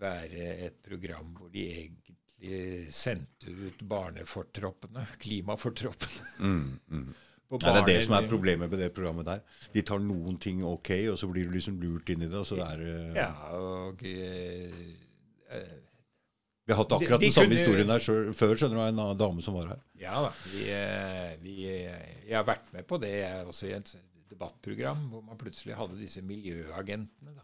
være 0.00 0.52
et 0.68 0.78
program 0.84 1.34
hvor 1.38 1.50
de 1.52 1.66
egentlig 1.72 2.86
sendte 2.94 3.52
ut 3.52 3.82
barnefortroppene, 3.88 5.04
klimafortroppene. 5.20 6.30
Mm, 6.40 6.78
mm. 6.88 7.10
Ja, 7.50 7.58
det 7.58 7.80
er 7.80 7.86
det 7.88 8.02
som 8.06 8.14
er 8.14 8.28
problemet 8.30 8.70
med 8.70 8.78
det 8.78 8.92
programmet 8.94 9.26
der. 9.26 9.40
De 9.74 9.82
tar 9.82 9.98
noen 9.98 10.36
ting 10.38 10.62
ok, 10.64 10.92
og 11.10 11.18
så 11.18 11.26
blir 11.28 11.48
du 11.48 11.56
liksom 11.56 11.80
lurt 11.82 12.08
inn 12.12 12.22
i 12.22 12.28
det. 12.30 12.38
og 12.38 12.46
så 12.46 12.60
er 12.64 12.82
det 12.84 12.96
Ja, 13.18 13.30
og... 13.58 14.04
Uh, 14.06 15.89
vi 16.70 16.74
har 16.76 16.84
hatt 16.84 16.92
akkurat 16.94 17.18
de, 17.18 17.26
de 17.26 17.30
den 17.30 17.34
samme 17.34 17.50
kunne, 17.50 17.58
historien 17.58 17.88
der 17.90 18.34
før. 18.36 18.54
skjønner 18.54 18.78
du, 18.78 19.02
En 19.02 19.18
dame 19.18 19.42
som 19.42 19.56
var 19.58 19.72
her. 19.72 19.82
Ja 19.98 20.20
da. 20.22 20.30
Vi, 20.52 20.62
eh, 20.70 21.32
vi, 21.42 21.56
jeg 21.66 22.36
har 22.36 22.46
vært 22.46 22.70
med 22.76 22.86
på 22.86 23.00
det 23.02 23.14
også 23.42 23.66
i 23.66 23.74
et 23.74 23.90
debattprogram 24.30 25.08
hvor 25.10 25.24
man 25.26 25.40
plutselig 25.40 25.74
hadde 25.74 25.98
disse 25.98 26.22
miljøagentene 26.22 27.34
da, 27.34 27.42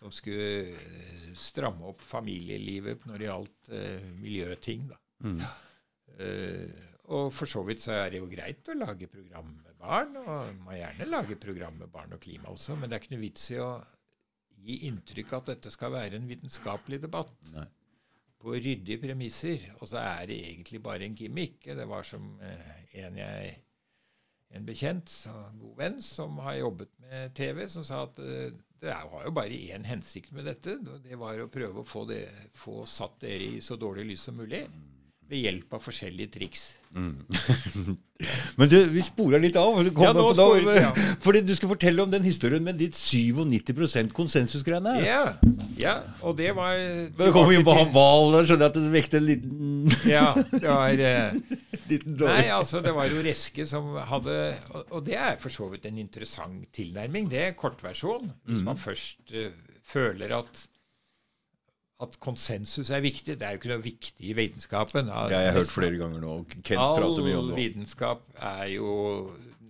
som 0.00 0.12
skulle 0.14 0.72
eh, 0.72 1.28
stramme 1.36 1.84
opp 1.92 2.00
familielivet 2.04 3.04
når 3.08 3.20
det 3.20 3.28
gjaldt 3.28 3.72
uh, 3.76 4.10
miljøting. 4.24 4.88
da. 4.94 5.00
Mm. 5.26 5.40
Uh, 6.16 6.84
og 7.12 7.28
for 7.36 7.50
så 7.50 7.60
vidt 7.68 7.84
så 7.84 7.92
er 8.00 8.14
det 8.14 8.22
jo 8.22 8.30
greit 8.30 8.72
å 8.72 8.80
lage 8.80 9.06
program 9.12 9.52
med 9.60 9.76
barn, 9.78 10.16
og 10.16 10.30
man 10.32 10.62
må 10.64 10.78
gjerne 10.80 11.12
lage 11.12 11.36
program 11.38 11.76
med 11.84 11.92
barn 11.92 12.16
og 12.16 12.24
klima 12.24 12.50
også, 12.50 12.74
men 12.74 12.88
det 12.88 12.96
er 12.96 13.04
ikke 13.04 13.14
noe 13.14 13.26
vits 13.28 13.50
i 13.52 13.60
å 13.62 13.72
gi 14.66 14.80
inntrykk 14.88 15.34
av 15.36 15.44
at 15.44 15.52
dette 15.52 15.70
skal 15.70 15.92
være 15.94 16.18
en 16.18 16.26
vitenskapelig 16.26 17.04
debatt. 17.04 17.36
Nei 17.52 17.68
på 18.42 18.54
ryddige 18.54 19.00
premisser. 19.02 19.70
Og 19.80 19.88
så 19.90 20.02
er 20.02 20.26
det 20.30 20.40
egentlig 20.40 20.82
bare 20.82 21.06
en 21.06 21.16
gimmick. 21.16 21.64
Det 21.64 21.88
var 21.88 22.06
som 22.06 22.34
eh, 22.42 22.74
en, 23.04 23.18
jeg, 23.18 23.54
en 24.56 24.66
bekjent, 24.66 25.14
god 25.60 25.76
venn, 25.80 26.00
som 26.02 26.38
har 26.44 26.60
jobbet 26.60 26.92
med 27.04 27.34
TV, 27.38 27.66
som 27.72 27.86
sa 27.86 28.04
at 28.06 28.20
eh, 28.22 28.56
det 28.80 28.92
var 29.10 29.24
jo 29.24 29.32
bare 29.32 29.62
én 29.72 29.86
hensikt 29.88 30.34
med 30.36 30.46
dette. 30.46 30.76
Det 31.04 31.16
var 31.18 31.40
å 31.40 31.48
prøve 31.52 31.80
å 31.80 31.88
få, 31.88 32.04
det, 32.10 32.26
få 32.54 32.84
satt 32.88 33.20
dere 33.24 33.56
i 33.56 33.64
så 33.64 33.78
dårlig 33.80 34.10
lys 34.12 34.28
som 34.28 34.36
mulig 34.36 34.66
ved 35.30 35.42
hjelp 35.42 35.76
av 35.76 35.82
forskjellige 35.82 36.34
triks. 36.36 36.66
Mm. 36.96 37.26
Men 38.56 38.70
du, 38.72 38.76
vi 38.88 39.02
sporer 39.04 39.42
litt 39.42 39.56
av. 39.60 39.76
Ja, 39.84 40.12
nå 40.16 40.30
da, 40.30 40.46
sporer, 40.46 40.78
ja. 40.78 40.92
Fordi 41.24 41.42
du 41.44 41.52
skal 41.56 41.70
fortelle 41.74 42.04
om 42.04 42.12
den 42.12 42.24
historien 42.24 42.64
med 42.64 42.78
ditt 42.80 42.96
97% 42.96 44.14
konsensusgreiene. 44.16 44.94
Ja, 45.04 45.24
ja, 45.80 45.96
og 46.22 46.38
det 46.38 46.54
var 46.56 46.78
Det 46.78 47.18
Da 47.18 47.32
kommer 47.34 47.52
vi 47.52 47.58
inn 47.58 47.66
på 47.66 47.74
han 47.76 47.90
hvalen, 47.92 48.46
Skjønner 48.48 48.70
at 48.70 48.78
det 48.78 48.92
vekte 48.94 49.20
en 49.20 49.26
liten 49.28 49.90
Ja, 50.16 50.30
det 50.36 50.62
var, 50.64 51.02
eh, 51.10 51.36
Nei, 52.22 52.46
altså 52.54 52.80
det 52.84 52.94
var 52.96 53.10
jo 53.12 53.20
Reske 53.26 53.66
som 53.68 53.92
hadde 54.08 54.38
Og, 54.72 54.80
og 54.88 55.04
det 55.06 55.18
er 55.20 55.36
for 55.42 55.52
så 55.52 55.68
vidt 55.72 55.84
en 55.90 56.00
interessant 56.00 56.64
tilnærming. 56.76 57.28
Det 57.30 57.42
er 57.42 57.58
kortversjon. 57.58 58.30
Hvis 58.48 58.64
man 58.64 58.80
først 58.80 59.36
uh, 59.36 59.52
føler 59.86 60.32
at 60.38 60.64
at 62.02 62.16
konsensus 62.20 62.90
er 62.92 63.00
viktig. 63.04 63.38
Det 63.40 63.46
er 63.46 63.54
jo 63.54 63.60
ikke 63.60 63.72
noe 63.72 63.84
viktig 63.84 64.30
i 64.30 64.36
vitenskapen. 64.36 65.08
Ja, 65.08 65.26
jeg 65.32 65.50
har 65.50 65.58
hørt 65.58 65.72
flere 65.72 65.96
ganger 65.96 66.20
nå. 66.20 66.38
Kent 66.60 66.76
prater 66.76 67.24
mye 67.24 67.38
om 67.38 67.48
det. 67.48 67.54
All 67.54 67.60
vitenskap 67.60 68.24
er 68.36 68.66
jo 68.74 68.90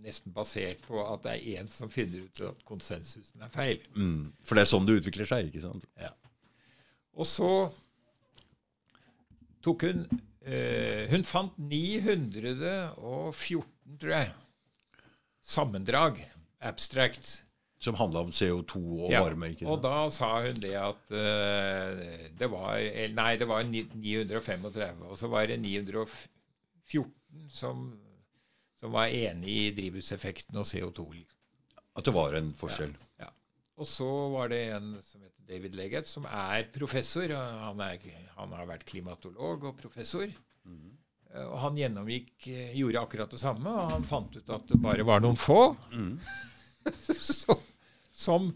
nesten 0.07 0.35
basert 0.35 0.83
på 0.87 1.01
at 1.03 1.24
det 1.24 1.33
er 1.35 1.61
én 1.61 1.70
som 1.70 1.91
finner 1.91 2.27
ut 2.27 2.43
at 2.49 2.62
konsensusen 2.66 3.43
er 3.43 3.51
feil. 3.55 3.83
Mm, 3.99 4.33
for 4.47 4.59
det 4.59 4.66
er 4.66 4.70
sånn 4.70 4.87
det 4.87 5.01
utvikler 5.01 5.29
seg, 5.29 5.51
ikke 5.51 5.64
sant? 5.64 5.87
Ja. 6.03 6.12
Og 7.16 7.27
så 7.31 7.51
tok 9.64 9.87
hun 9.89 10.05
eh, 10.45 11.07
Hun 11.11 11.24
fant 11.27 11.57
914, 11.59 13.64
tror 14.03 14.12
jeg, 14.12 14.31
sammendrag, 15.47 16.20
abstract. 16.62 17.45
Som 17.87 17.99
handla 18.01 18.24
om 18.26 18.32
CO2 18.34 18.80
og 18.80 19.12
ja, 19.12 19.22
varme? 19.22 19.53
ikke 19.53 19.62
sant? 19.62 19.72
Og 19.74 19.84
da 19.84 19.99
sa 20.14 20.30
hun 20.47 20.59
det 20.62 20.74
at 20.80 21.12
uh, 21.14 22.01
det 22.41 22.49
var 22.51 22.80
Nei, 23.14 23.30
det 23.39 23.47
var 23.51 23.62
935, 23.68 25.07
og 25.07 25.20
så 25.20 25.30
var 25.30 25.47
det 25.51 25.61
914 25.62 27.07
som, 27.53 27.87
som 28.80 28.95
var 28.95 29.14
enig 29.14 29.57
i 29.66 29.72
drivhuseffekten 29.76 30.59
og 30.59 30.66
CO2. 30.68 31.07
Liksom. 31.20 31.37
At 31.97 32.09
det 32.09 32.14
var 32.16 32.37
en 32.37 32.53
forskjell? 32.57 32.93
Ja. 33.20 33.28
ja. 33.28 33.32
Og 33.76 33.89
så 33.89 34.09
var 34.32 34.49
det 34.53 34.62
en 34.72 34.95
som 35.05 35.20
heter 35.20 35.45
David 35.49 35.76
Leggett, 35.76 36.09
som 36.09 36.24
er 36.28 36.68
professor. 36.72 37.32
Han, 37.37 37.80
er, 37.84 38.01
han 38.37 38.55
har 38.57 38.68
vært 38.68 38.87
klimatolog 38.89 39.68
og 39.70 39.76
professor. 39.80 40.30
Mm. 40.64 40.95
Og 41.37 41.57
han 41.61 41.76
gjennomgikk, 41.76 42.34
eh, 42.49 42.76
gjorde 42.78 43.03
akkurat 43.03 43.32
det 43.32 43.41
samme, 43.43 43.68
og 43.68 43.93
han 43.93 44.07
fant 44.09 44.37
ut 44.37 44.53
at 44.57 44.68
det 44.70 44.78
bare 44.80 45.05
var 45.05 45.20
noen 45.24 45.37
få. 45.37 45.74
Mm. 45.93 46.14
Så, 47.37 47.59
som, 48.17 48.51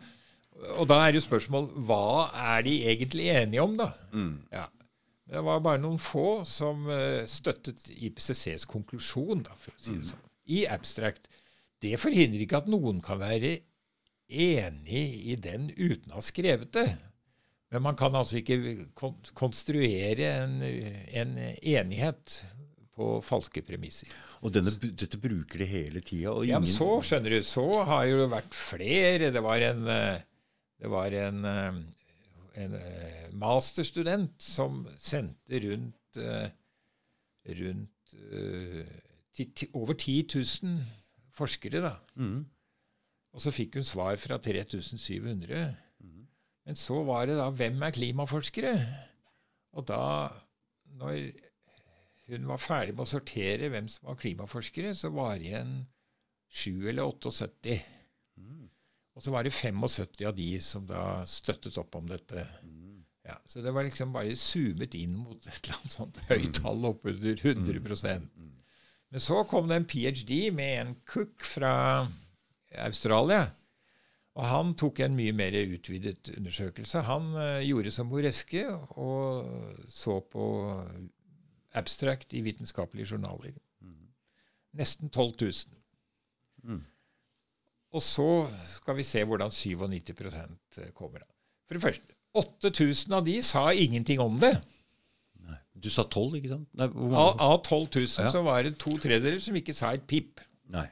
og 0.76 0.86
da 0.90 1.02
er 1.04 1.16
jo 1.16 1.24
spørsmål 1.24 1.70
hva 1.88 2.28
er 2.56 2.64
de 2.66 2.76
egentlig 2.90 3.28
enige 3.34 3.64
om, 3.64 3.76
da? 3.80 3.90
Mm. 4.12 4.36
Ja. 4.52 4.66
Det 5.30 5.42
var 5.46 5.60
bare 5.62 5.78
noen 5.78 6.00
få 6.02 6.42
som 6.48 6.88
uh, 6.90 7.22
støttet 7.30 7.84
IPCCs 7.92 8.66
konklusjon, 8.70 9.44
da, 9.46 9.54
for 9.54 9.76
å 9.76 9.78
si 9.78 9.92
det 9.92 10.00
mm. 10.00 10.08
sånn. 10.10 10.24
I 10.50 10.64
abstract. 10.74 11.28
Det 11.80 11.94
forhindrer 12.02 12.42
ikke 12.42 12.64
at 12.64 12.70
noen 12.70 12.98
kan 13.04 13.20
være 13.20 13.60
enig 14.30 15.04
i 15.30 15.36
den 15.38 15.70
uten 15.76 16.10
å 16.10 16.18
ha 16.18 16.24
skrevet 16.24 16.72
det. 16.74 16.88
Men 17.70 17.84
man 17.84 17.98
kan 17.98 18.16
altså 18.18 18.40
ikke 18.40 18.58
konstruere 19.38 20.32
en, 20.42 20.56
en 21.14 21.36
enighet 21.38 22.40
på 23.00 23.08
falske 23.24 23.62
premisser. 23.64 24.10
Og 24.44 24.52
denne, 24.52 24.74
dette 24.76 25.18
bruker 25.20 25.62
de 25.62 25.68
hele 25.70 26.02
tida? 26.04 26.34
Ja, 26.48 26.60
men 26.60 26.68
så 26.68 27.00
skjønner 27.06 27.38
du, 27.38 27.40
så 27.46 27.64
har 27.88 28.04
jo 28.10 28.20
det 28.20 28.28
vært 28.34 28.58
flere. 28.58 29.32
Det 29.32 29.42
var 29.44 29.64
en, 29.70 29.82
det 29.88 30.92
var 30.92 31.16
en, 31.24 31.50
en 32.60 32.78
masterstudent 33.40 34.36
som 34.44 34.84
sendte 35.00 35.62
rundt, 35.64 36.20
rundt 37.60 38.16
over 39.72 39.96
10 39.96 40.28
000 40.36 40.80
forskere. 41.32 41.80
da. 41.84 41.94
Mm. 42.20 42.44
Og 43.30 43.44
så 43.44 43.52
fikk 43.54 43.78
hun 43.78 43.86
svar 43.86 44.18
fra 44.20 44.38
3700. 44.42 45.76
Mm. 46.02 46.26
Men 46.66 46.76
så 46.78 47.02
var 47.06 47.26
det 47.30 47.38
da 47.38 47.48
Hvem 47.50 47.82
er 47.82 47.94
klimaforskere? 47.94 48.74
Og 49.78 49.86
da, 49.88 50.28
når 50.98 51.30
hun 52.34 52.50
var 52.50 52.62
ferdig 52.62 52.94
med 52.96 53.06
å 53.06 53.10
sortere 53.10 53.70
hvem 53.72 53.88
som 53.90 54.10
var 54.10 54.18
klimaforskere, 54.20 54.94
så 54.96 55.10
var 55.14 55.38
det 55.38 55.50
igjen 55.50 55.74
7 56.50 56.88
eller 56.90 57.06
78. 57.06 57.78
Mm. 58.40 58.68
Og 59.16 59.24
så 59.24 59.34
var 59.34 59.46
det 59.46 59.54
75 59.54 60.26
av 60.28 60.36
de 60.36 60.50
som 60.64 60.86
da 60.88 61.04
støttet 61.28 61.78
opp 61.80 61.98
om 61.98 62.08
dette. 62.10 62.46
Mm. 62.64 63.02
Ja, 63.26 63.36
så 63.46 63.60
det 63.62 63.74
var 63.76 63.84
liksom 63.86 64.14
bare 64.14 64.34
zoomet 64.38 64.96
inn 64.98 65.14
mot 65.18 65.44
et 65.44 65.60
eller 65.60 65.76
annet 65.76 65.94
sånt 65.94 66.20
høyt 66.30 66.60
tall 66.62 66.86
oppunder 66.88 67.36
100 67.36 68.26
Men 69.10 69.22
så 69.22 69.42
kom 69.50 69.68
det 69.68 69.76
en 69.76 69.88
ph.d. 69.90 70.38
med 70.54 70.76
en 70.80 70.94
cook 71.06 71.44
fra 71.46 71.72
Australia. 72.86 73.50
Og 74.38 74.46
han 74.46 74.74
tok 74.78 75.02
en 75.04 75.16
mye 75.18 75.34
mer 75.36 75.56
utvidet 75.58 76.30
undersøkelse. 76.36 77.02
Han 77.06 77.32
uh, 77.34 77.60
gjorde 77.66 77.92
som 77.92 78.08
Boreske 78.08 78.64
og 78.70 79.84
så 79.90 80.20
på 80.32 80.44
abstract 81.72 82.32
i 82.32 82.40
vitenskapelige 82.44 83.12
journaler. 83.12 83.52
Mm. 83.80 84.08
Nesten 84.78 85.10
12 85.10 85.34
000. 85.40 85.52
Mm. 86.62 86.84
Og 87.90 88.02
så 88.02 88.28
skal 88.76 88.96
vi 88.96 89.06
se 89.06 89.24
hvordan 89.24 89.50
97 89.50 90.26
eh, 90.78 90.90
kommer 90.94 91.24
av. 91.24 91.30
For 91.66 91.74
det 91.74 91.82
første, 91.82 92.14
8000 92.34 93.14
av 93.14 93.26
de 93.26 93.42
sa 93.42 93.70
ingenting 93.70 94.20
om 94.22 94.38
det. 94.42 94.54
Nei. 95.46 95.58
Du 95.74 95.90
sa 95.90 96.04
12, 96.06 96.36
ikke 96.38 96.52
sant? 96.52 96.68
Nei, 96.78 96.86
av, 97.10 97.34
av 97.40 97.56
12 97.64 97.88
000 97.96 98.06
ja. 98.26 98.30
så 98.30 98.42
var 98.46 98.62
det 98.66 98.76
to 98.78 98.94
tredjedeler 98.94 99.40
som 99.42 99.58
ikke 99.58 99.74
sa 99.74 99.94
et 99.96 100.06
pip. 100.06 100.42
Nei. 100.70 100.86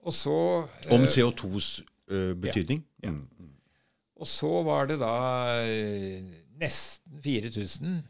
Og 0.00 0.16
så 0.16 0.36
Om 0.88 1.04
eh, 1.04 1.10
CO2s 1.12 1.82
uh, 2.12 2.32
betydning? 2.40 2.84
Ja. 3.02 3.10
ja. 3.10 3.16
Mm. 3.16 3.56
Og 4.20 4.28
så 4.28 4.48
var 4.64 4.88
det 4.88 4.98
da 5.00 5.12
uh, 5.64 6.32
nesten 6.60 7.20
4000 7.24 8.00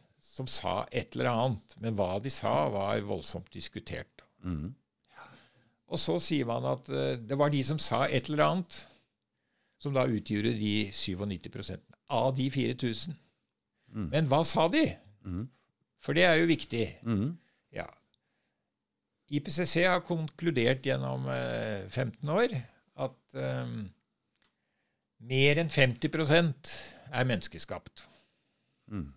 som 0.41 0.49
sa 0.51 0.75
et 0.93 1.17
eller 1.17 1.31
annet. 1.31 1.77
Men 1.83 1.97
hva 1.99 2.17
de 2.23 2.33
sa, 2.33 2.69
var 2.73 3.01
voldsomt 3.05 3.51
diskutert. 3.55 4.25
Mm. 4.45 4.73
Og 5.91 5.99
så 6.01 6.17
sier 6.23 6.49
man 6.49 6.67
at 6.71 6.89
uh, 6.89 7.19
det 7.19 7.39
var 7.39 7.53
de 7.53 7.63
som 7.67 7.81
sa 7.83 8.07
et 8.09 8.31
eller 8.31 8.47
annet, 8.47 8.81
som 9.81 9.97
da 9.97 10.07
utgjorde 10.09 10.55
de 10.59 10.91
97% 10.93 11.97
av 12.13 12.35
de 12.37 12.51
4000. 12.53 13.17
Mm. 13.91 14.09
Men 14.13 14.29
hva 14.31 14.43
sa 14.47 14.69
de? 14.71 14.85
Mm. 15.27 15.47
For 16.05 16.17
det 16.17 16.27
er 16.29 16.41
jo 16.41 16.51
viktig. 16.51 16.85
Mm. 17.05 17.33
Ja. 17.77 17.89
IPCC 19.31 19.87
har 19.87 20.05
konkludert 20.07 20.87
gjennom 20.87 21.27
eh, 21.31 21.87
15 21.89 22.33
år 22.35 22.55
at 23.01 23.39
um, 23.39 23.75
mer 25.31 25.61
enn 25.63 25.71
50% 25.71 26.73
er 27.11 27.29
menneskeskapt. 27.29 28.05
Mm. 28.91 29.11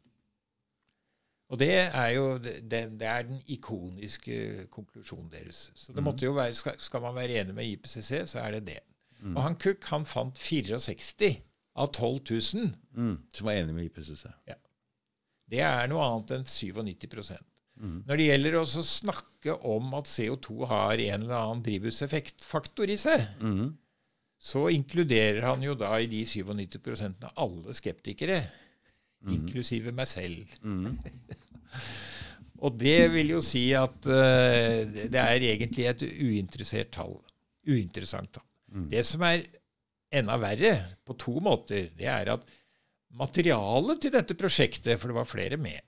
Og 1.54 1.60
det 1.62 1.74
er 1.86 2.08
jo 2.16 2.26
det, 2.42 2.64
det 2.98 3.06
er 3.06 3.28
den 3.28 3.38
ikoniske 3.54 4.66
konklusjonen 4.74 5.30
deres. 5.30 5.68
Så 5.78 5.94
det 5.94 6.02
mm. 6.02 6.08
måtte 6.10 6.26
jo 6.26 6.34
være, 6.34 6.54
skal, 6.58 6.80
skal, 6.82 7.04
man 7.04 7.14
være 7.16 7.44
enig 7.44 7.54
med 7.54 7.68
IPCC, 7.76 8.24
så 8.32 8.42
er 8.42 8.56
det 8.58 8.64
det. 8.72 8.80
Mm. 9.22 9.36
Og 9.38 9.44
han 9.46 9.58
Cook 9.62 9.86
han 9.92 10.08
fant 10.10 10.40
64 10.40 11.30
av 11.78 11.92
12 11.94 12.20
000. 12.32 12.72
Mm. 12.98 13.18
Som 13.34 13.50
var 13.50 13.60
enig 13.60 13.76
med 13.76 13.86
IPCC. 13.86 14.26
Ja. 14.50 14.58
Det 15.54 15.62
er 15.62 15.92
noe 15.92 16.08
annet 16.08 16.34
enn 16.40 16.50
97 16.50 17.38
mm. 17.78 18.02
Når 18.08 18.18
det 18.18 18.28
gjelder 18.32 18.58
å 18.58 18.66
snakke 18.66 19.58
om 19.76 19.94
at 20.00 20.10
CO2 20.10 20.66
har 20.74 20.98
en 20.98 21.28
eller 21.28 21.38
annen 21.38 21.64
drivhuseffektfaktor 21.68 22.90
i 22.90 22.98
seg, 22.98 23.28
mm. 23.44 23.78
så 24.42 24.66
inkluderer 24.74 25.46
han 25.46 25.62
jo 25.62 25.78
da 25.78 25.94
i 26.02 26.10
de 26.10 26.26
97% 26.26 27.30
alle 27.36 27.78
skeptikere. 27.78 28.42
Mm. 29.22 29.38
Inklusive 29.38 29.94
meg 29.96 30.10
selv. 30.10 30.50
Og 32.64 32.78
det 32.80 33.12
vil 33.12 33.34
jo 33.34 33.42
si 33.44 33.66
at 33.76 34.08
uh, 34.08 34.80
det 34.88 35.20
er 35.20 35.48
egentlig 35.50 35.88
et 35.90 36.06
uinteressert 36.08 36.94
tall. 36.96 37.18
Uinteressant 37.68 38.32
tall. 38.38 38.48
Mm. 38.74 38.88
Det 38.92 39.04
som 39.08 39.26
er 39.28 39.46
enda 40.14 40.38
verre, 40.42 40.74
på 41.04 41.16
to 41.20 41.40
måter, 41.44 41.90
det 41.98 42.08
er 42.10 42.32
at 42.36 42.46
materialet 43.18 44.02
til 44.02 44.14
dette 44.14 44.38
prosjektet, 44.38 44.98
for 45.00 45.10
det 45.10 45.18
var 45.18 45.30
flere 45.30 45.60
med, 45.62 45.82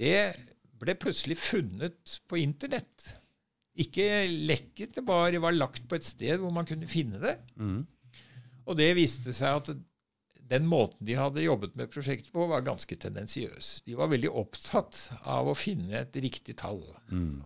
det 0.00 0.34
ble 0.80 0.96
plutselig 0.98 1.36
funnet 1.38 2.18
på 2.28 2.40
Internett. 2.42 3.14
Ikke 3.80 4.24
lekket, 4.28 4.94
det 4.96 5.06
bare 5.06 5.40
var 5.42 5.54
lagt 5.54 5.86
på 5.90 5.98
et 5.98 6.06
sted 6.06 6.38
hvor 6.42 6.52
man 6.54 6.66
kunne 6.68 6.90
finne 6.90 7.20
det. 7.22 7.36
Mm. 7.58 7.82
Og 8.64 8.78
det 8.78 8.94
viste 8.96 9.34
seg 9.36 9.60
at 9.60 9.70
den 10.50 10.66
måten 10.68 11.06
de 11.06 11.16
hadde 11.16 11.44
jobbet 11.44 11.76
med 11.76 11.90
prosjektet 11.92 12.32
på, 12.34 12.46
var 12.50 12.64
ganske 12.66 12.96
tendensiøs. 13.00 13.80
De 13.86 13.96
var 13.96 14.10
veldig 14.12 14.30
opptatt 14.30 15.00
av 15.22 15.48
å 15.48 15.56
finne 15.56 16.02
et 16.02 16.16
riktig 16.20 16.58
tall. 16.60 16.82
Mm. 17.08 17.42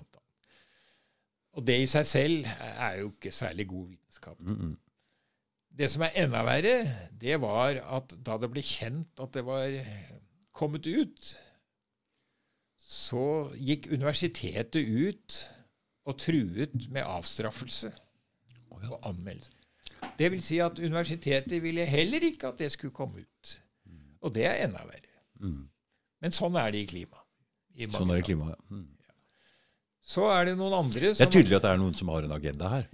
Og 1.59 1.65
det 1.67 1.79
i 1.83 1.89
seg 1.91 2.07
selv 2.07 2.51
er 2.69 3.01
jo 3.01 3.11
ikke 3.11 3.35
særlig 3.35 3.69
god 3.71 3.89
vitenskap. 3.89 4.41
Mm 4.41 4.57
-mm. 4.57 4.77
Det 5.79 5.91
som 5.91 6.03
er 6.03 6.17
enda 6.17 6.43
verre, 6.43 7.09
det 7.21 7.41
var 7.41 7.79
at 7.97 8.15
da 8.27 8.37
det 8.37 8.51
ble 8.51 8.63
kjent 8.63 9.21
at 9.21 9.35
det 9.35 9.45
var 9.47 9.85
kommet 10.53 10.87
ut, 10.87 11.37
så 12.77 13.51
gikk 13.55 13.91
universitetet 13.93 14.89
ut 14.89 15.55
og 16.05 16.19
truet 16.19 16.89
med 16.91 17.03
avstraffelse 17.03 17.93
og 18.71 18.99
anmeldelse. 19.03 19.58
Det 20.19 20.29
vil 20.35 20.43
si 20.43 20.59
at 20.63 20.79
universitetet 20.79 21.63
ville 21.63 21.87
heller 21.87 22.25
ikke 22.31 22.53
at 22.53 22.61
det 22.61 22.73
skulle 22.75 22.95
komme 22.95 23.23
ut. 23.23 23.55
Og 24.27 24.35
det 24.35 24.47
er 24.49 24.65
enda 24.67 24.83
verre. 24.87 25.15
Mm. 25.41 25.67
Men 26.23 26.35
sånn 26.35 26.57
er 26.59 26.73
det 26.75 26.85
i 26.85 26.89
klima. 26.91 27.21
I 27.79 27.87
sånn 27.93 28.11
er 28.11 28.19
det 28.19 28.25
i 28.25 28.29
klima, 28.33 28.51
ja. 28.51 28.59
Mm. 28.75 28.87
Så 30.09 30.25
er 30.33 30.49
det 30.49 30.55
noen 30.59 30.75
andre 30.75 31.13
som 31.13 31.21
Det 31.21 31.27
er 31.27 31.35
tydelig 31.37 31.59
at 31.59 31.67
det 31.67 31.73
er 31.75 31.81
noen 31.83 31.97
som 31.99 32.11
har 32.11 32.25
en 32.25 32.33
agenda 32.35 32.71
her. 32.73 32.87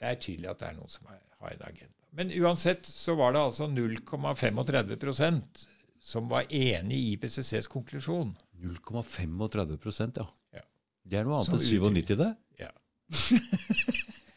Det 0.00 0.08
er 0.08 0.16
tydelig 0.24 0.48
at 0.50 0.62
det 0.62 0.70
er 0.70 0.78
noen 0.78 0.90
som 0.90 1.10
har 1.10 1.52
en 1.52 1.66
agenda. 1.68 1.98
Men 2.16 2.32
uansett 2.42 2.88
så 2.88 3.14
var 3.16 3.36
det 3.36 3.42
altså 3.42 3.68
0,35% 3.70 5.66
som 6.02 6.26
var 6.32 6.48
enig 6.50 6.96
i 6.96 7.12
IPCCs 7.14 7.68
konklusjon. 7.70 8.32
0,35 8.62 10.18
ja. 10.18 10.26
ja. 10.58 10.64
Det 11.04 11.20
er 11.20 11.28
noe 11.28 11.42
annet 11.42 11.54
enn 11.54 11.62
97, 11.62 12.16
det? 12.18 12.32
Ja. 12.60 12.72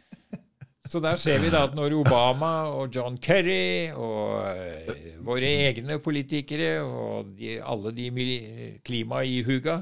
Så 0.85 1.01
der 1.01 1.17
ser 1.17 1.39
vi 1.41 1.49
da 1.49 1.63
at 1.65 1.75
når 1.77 1.95
Obama 1.97 2.69
og 2.69 2.93
John 2.93 3.17
Kerry 3.17 3.91
og 3.91 4.45
uh, 4.53 5.05
våre 5.25 5.49
egne 5.69 5.97
politikere 5.99 6.83
og 6.85 7.31
de, 7.39 7.57
alle 7.57 7.93
de 7.95 8.09
klimaihuga, 8.85 9.79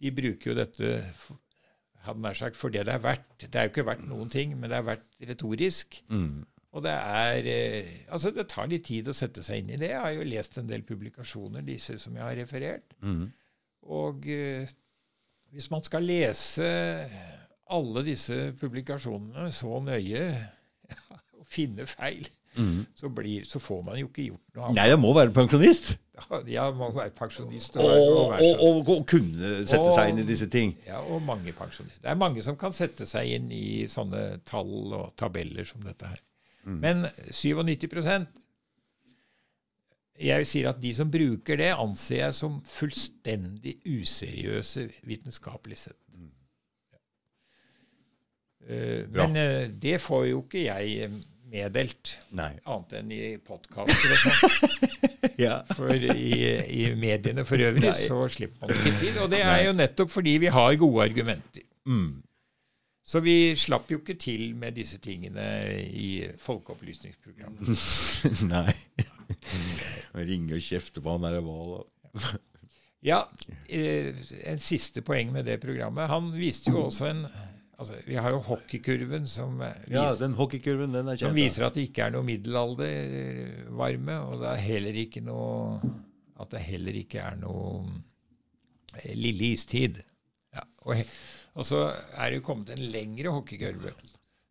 de 0.00 0.12
bruker 0.14 0.52
jo 0.52 0.58
dette 0.58 0.92
hadde 2.04 2.20
nær 2.20 2.36
sagt, 2.36 2.58
for 2.60 2.72
det 2.72 2.84
det 2.86 2.94
er 2.94 3.02
verdt. 3.02 3.46
Det 3.46 3.54
er 3.54 3.66
jo 3.66 3.72
ikke 3.72 3.86
verdt 3.88 4.06
noen 4.08 4.30
ting, 4.30 4.54
men 4.58 4.70
det 4.70 4.78
er 4.78 4.88
verdt 4.90 5.06
retorisk. 5.28 5.98
Mm. 6.12 6.44
Og 6.74 6.82
det 6.84 6.92
er 6.92 7.48
uh, 7.48 7.90
Altså, 8.14 8.30
det 8.34 8.48
tar 8.50 8.70
litt 8.70 8.86
tid 8.90 9.08
å 9.08 9.16
sette 9.16 9.42
seg 9.46 9.62
inn 9.62 9.74
i 9.74 9.80
det. 9.80 9.90
Jeg 9.94 10.02
har 10.02 10.14
jo 10.14 10.28
lest 10.28 10.58
en 10.60 10.70
del 10.70 10.86
publikasjoner, 10.86 11.64
disse 11.66 11.98
som 12.02 12.16
jeg 12.18 12.26
har 12.26 12.38
referert. 12.38 12.96
Mm. 13.02 13.26
Og 13.94 14.26
uh, 14.28 14.74
hvis 15.54 15.70
man 15.70 15.84
skal 15.86 16.06
lese 16.06 16.68
alle 17.72 18.04
disse 18.06 18.52
publikasjonene 18.60 19.50
så 19.54 19.80
nøye 19.84 20.24
og 21.38 21.46
finne 21.48 21.86
feil, 21.88 22.26
mm. 22.56 22.84
så, 22.98 23.10
blir, 23.12 23.46
så, 23.48 23.60
får 23.62 23.82
man 23.86 23.98
jo 24.00 24.10
ikke 24.10 24.28
gjort 24.28 24.58
noe. 24.58 24.72
Nei, 24.76 24.86
jeg 24.92 25.00
må 25.00 25.14
være 25.16 25.34
pensjonist. 25.36 25.94
Ja, 26.14 26.40
jeg 26.46 26.76
må 26.78 26.90
være 26.94 27.14
pensjonist. 27.16 27.78
Og, 27.80 27.90
og, 27.90 28.36
og, 28.36 28.62
og, 28.68 28.92
og 28.94 29.02
kunne 29.10 29.56
sette 29.64 29.96
seg 29.96 30.12
inn 30.12 30.22
i 30.22 30.28
disse 30.28 30.48
ting. 30.52 30.76
Ja, 30.86 31.00
og 31.02 31.24
mange 31.24 31.56
pensjonister. 31.56 32.02
Det 32.04 32.12
er 32.12 32.20
mange 32.20 32.44
som 32.46 32.58
kan 32.60 32.76
sette 32.76 33.08
seg 33.10 33.34
inn 33.38 33.50
i 33.54 33.88
sånne 33.90 34.44
tall 34.46 34.94
og 34.94 35.12
tabeller 35.20 35.66
som 35.68 35.82
dette 35.86 36.12
her. 36.12 36.22
Mm. 36.64 36.80
Men 36.80 37.06
97% 37.32 38.30
jeg 40.14 40.46
sier 40.46 40.68
at 40.70 40.78
de 40.78 40.92
som 40.94 41.10
bruker 41.10 41.58
det, 41.58 41.72
anser 41.74 42.20
jeg 42.20 42.34
som 42.38 42.60
fullstendig 42.70 43.80
useriøse 43.82 44.86
vitenskapelig 45.02 45.80
sett. 45.80 45.98
Uh, 48.64 49.04
men 49.12 49.36
uh, 49.36 49.68
det 49.82 49.98
får 50.00 50.26
jo 50.30 50.42
ikke 50.44 50.64
jeg 50.64 51.04
eh, 51.04 51.16
meddelt, 51.54 52.14
Nei. 52.34 52.50
annet 52.64 52.94
enn 52.98 53.10
i 53.14 53.22
podkaster 53.44 54.14
og 54.14 54.22
sånn. 54.24 54.70
ja. 55.44 55.58
For 55.76 55.92
i, 55.92 56.30
i, 56.64 56.86
mediene 56.98 57.44
for 57.46 57.60
øvrig 57.60 57.90
Nei. 57.90 57.96
så 58.08 58.24
slipper 58.32 58.64
man 58.64 58.78
ikke 58.80 58.94
til. 59.02 59.18
Og 59.22 59.30
det 59.32 59.42
er 59.44 59.66
jo 59.68 59.74
nettopp 59.76 60.14
fordi 60.14 60.38
vi 60.46 60.52
har 60.54 60.78
gode 60.80 61.04
argumenter. 61.04 61.66
Mm. 61.84 62.24
Så 63.04 63.20
vi 63.20 63.52
slapp 63.60 63.90
jo 63.92 64.00
ikke 64.00 64.16
til 64.16 64.54
med 64.56 64.78
disse 64.78 64.96
tingene 65.04 65.44
i 65.84 66.24
folkeopplysningsprogrammet. 66.40 67.68
Nei. 68.54 68.72
Ringe 70.16 70.56
og 70.56 70.64
kjefte 70.64 71.04
på 71.04 71.12
han 71.12 71.26
der 71.28 71.42
Wahl. 71.44 71.84
ja. 73.04 73.20
En 73.68 74.62
siste 74.64 75.04
poeng 75.04 75.36
med 75.36 75.44
det 75.44 75.60
programmet. 75.60 76.08
Han 76.08 76.32
viste 76.32 76.72
jo 76.72 76.86
også 76.88 77.12
en 77.12 77.26
Altså, 77.74 77.98
vi 78.06 78.14
har 78.14 78.30
jo 78.30 78.38
hockeykurven 78.46 79.26
som, 79.26 79.58
vis, 79.58 79.94
ja, 79.96 80.06
den 80.20 80.36
hockeykurven, 80.38 80.94
den 80.94 81.08
kjent, 81.10 81.24
som 81.24 81.34
viser 81.36 81.66
at 81.66 81.74
det 81.74 81.88
ikke 81.88 82.06
er 82.06 82.14
noe 82.14 82.26
middelaldervarme, 82.26 84.18
og 84.28 84.44
det 84.44 84.50
er 84.52 84.62
heller 84.62 84.98
ikke 85.04 85.22
noe 85.26 85.80
at 86.40 86.50
det 86.54 86.62
heller 86.68 86.98
ikke 86.98 87.22
er 87.22 87.38
noe 87.40 87.82
eh, 89.00 89.14
lille 89.18 89.54
istid. 89.56 90.00
Ja, 90.54 90.62
og, 90.86 91.02
og, 91.54 91.66
så 91.66 91.88
er 91.90 92.30
det 92.30 92.40
jo 92.40 92.46
kommet 92.46 92.70
en 92.74 92.84
lengre 92.94 93.34
hockeykurve 93.34 93.94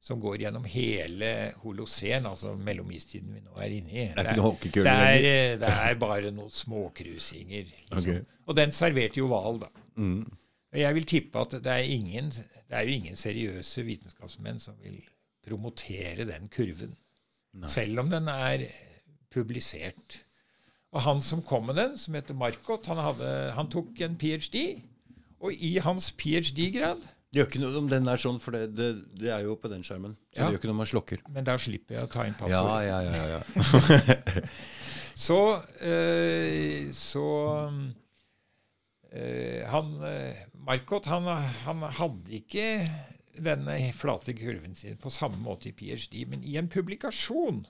som 0.04 0.20
går 0.20 0.42
gjennom 0.44 0.66
hele 0.68 1.54
Holocen, 1.62 2.26
altså 2.28 2.58
mellomistiden 2.60 3.38
vi 3.38 3.40
nå 3.40 3.56
er 3.56 3.76
inne 3.78 3.94
i. 3.94 4.08
Det 4.12 4.26
er, 4.26 4.34
det 4.36 4.44
er, 4.44 4.74
det 4.76 4.94
er, 4.94 5.28
eh, 5.30 5.58
det 5.62 5.70
er 5.72 6.00
bare 6.02 6.32
noen 6.36 6.52
småkrusinger. 6.52 7.70
Liksom. 7.72 8.02
Okay. 8.02 8.26
Og 8.44 8.58
den 8.60 8.76
serverte 8.76 9.22
jo 9.22 9.30
hval, 9.32 9.62
da. 9.64 9.72
Mm. 9.96 10.26
Jeg 10.74 10.98
vil 10.98 11.06
tippe 11.08 11.40
at 11.40 11.56
det 11.64 11.72
er 11.72 11.94
ingen 11.94 12.34
det 12.74 12.80
er 12.80 12.88
jo 12.90 12.94
ingen 12.98 13.18
seriøse 13.20 13.84
vitenskapsmenn 13.86 14.58
som 14.58 14.78
vil 14.82 14.98
promotere 15.46 16.26
den 16.26 16.48
kurven. 16.50 16.96
Nei. 17.54 17.70
Selv 17.70 18.02
om 18.02 18.10
den 18.10 18.30
er 18.32 18.64
publisert. 19.34 20.24
Og 20.94 21.04
han 21.06 21.22
som 21.22 21.44
kom 21.46 21.68
med 21.70 21.78
den, 21.78 21.98
som 22.02 22.18
heter 22.18 22.34
Marcot, 22.38 22.88
han, 22.90 22.98
hadde, 22.98 23.28
han 23.54 23.70
tok 23.70 24.02
en 24.02 24.18
ph.d. 24.18 24.64
Og 25.44 25.54
i 25.54 25.76
hans 25.86 26.10
ph.d.-grad 26.18 27.02
Det 27.30 27.42
gjør 27.42 27.50
ikke 27.52 27.62
noe 27.62 27.78
om 27.78 27.92
den 27.92 28.10
er 28.10 28.22
sånn, 28.22 28.40
for 28.42 28.58
det, 28.58 28.72
det, 28.78 28.90
det 29.22 29.30
er 29.36 29.46
jo 29.46 29.54
på 29.62 29.70
den 29.70 29.86
skjermen. 29.86 30.16
Så 30.34 30.40
ja. 30.40 30.48
det 30.48 30.56
gjør 30.56 30.62
ikke 30.62 30.72
noe 30.72 30.78
om 30.78 30.82
man 30.82 30.90
slokker. 30.90 31.22
Men 31.36 31.50
da 31.50 31.60
slipper 31.62 32.00
jeg 32.00 32.08
å 32.08 32.12
ta 32.14 32.26
inn 32.26 32.38
passord. 32.40 32.72
Ja, 32.88 33.02
ja, 33.04 33.14
ja, 33.14 33.38
ja. 33.38 34.48
så, 35.28 35.40
øh, 35.78 36.90
så 36.98 37.28
øh, 39.14 39.62
han 39.70 39.94
øh, 40.10 40.44
Marcot 40.64 41.06
han, 41.12 41.28
han, 41.66 41.84
hadde 41.98 42.36
ikke 42.38 42.66
denne 43.34 43.76
flate 43.98 44.36
kurven 44.38 44.76
sin 44.78 45.00
på 45.02 45.12
samme 45.12 45.40
måte 45.44 45.70
i 45.72 45.76
ph.d., 45.76 46.26
men 46.30 46.44
i 46.46 46.56
en 46.60 46.70
publikasjon 46.72 47.64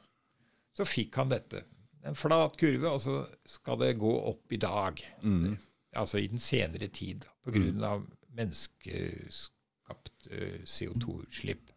så 0.77 0.85
fikk 0.85 1.17
han 1.21 1.31
dette. 1.31 1.63
En 2.03 2.17
flat 2.17 2.57
kurve, 2.59 2.89
og 2.91 3.01
så 3.01 3.15
skal 3.47 3.79
det 3.81 4.01
gå 4.01 4.13
opp 4.33 4.53
i 4.53 4.59
dag. 4.61 4.99
Mm. 5.23 5.55
Altså 5.95 6.19
i 6.19 6.27
den 6.27 6.41
senere 6.41 6.89
tid, 6.91 7.25
på 7.45 7.53
grunn 7.53 7.79
mm. 7.79 8.07
menneskeskapt 8.33 10.27
uh, 10.33 10.59
CO2-utslipp. 10.65 11.71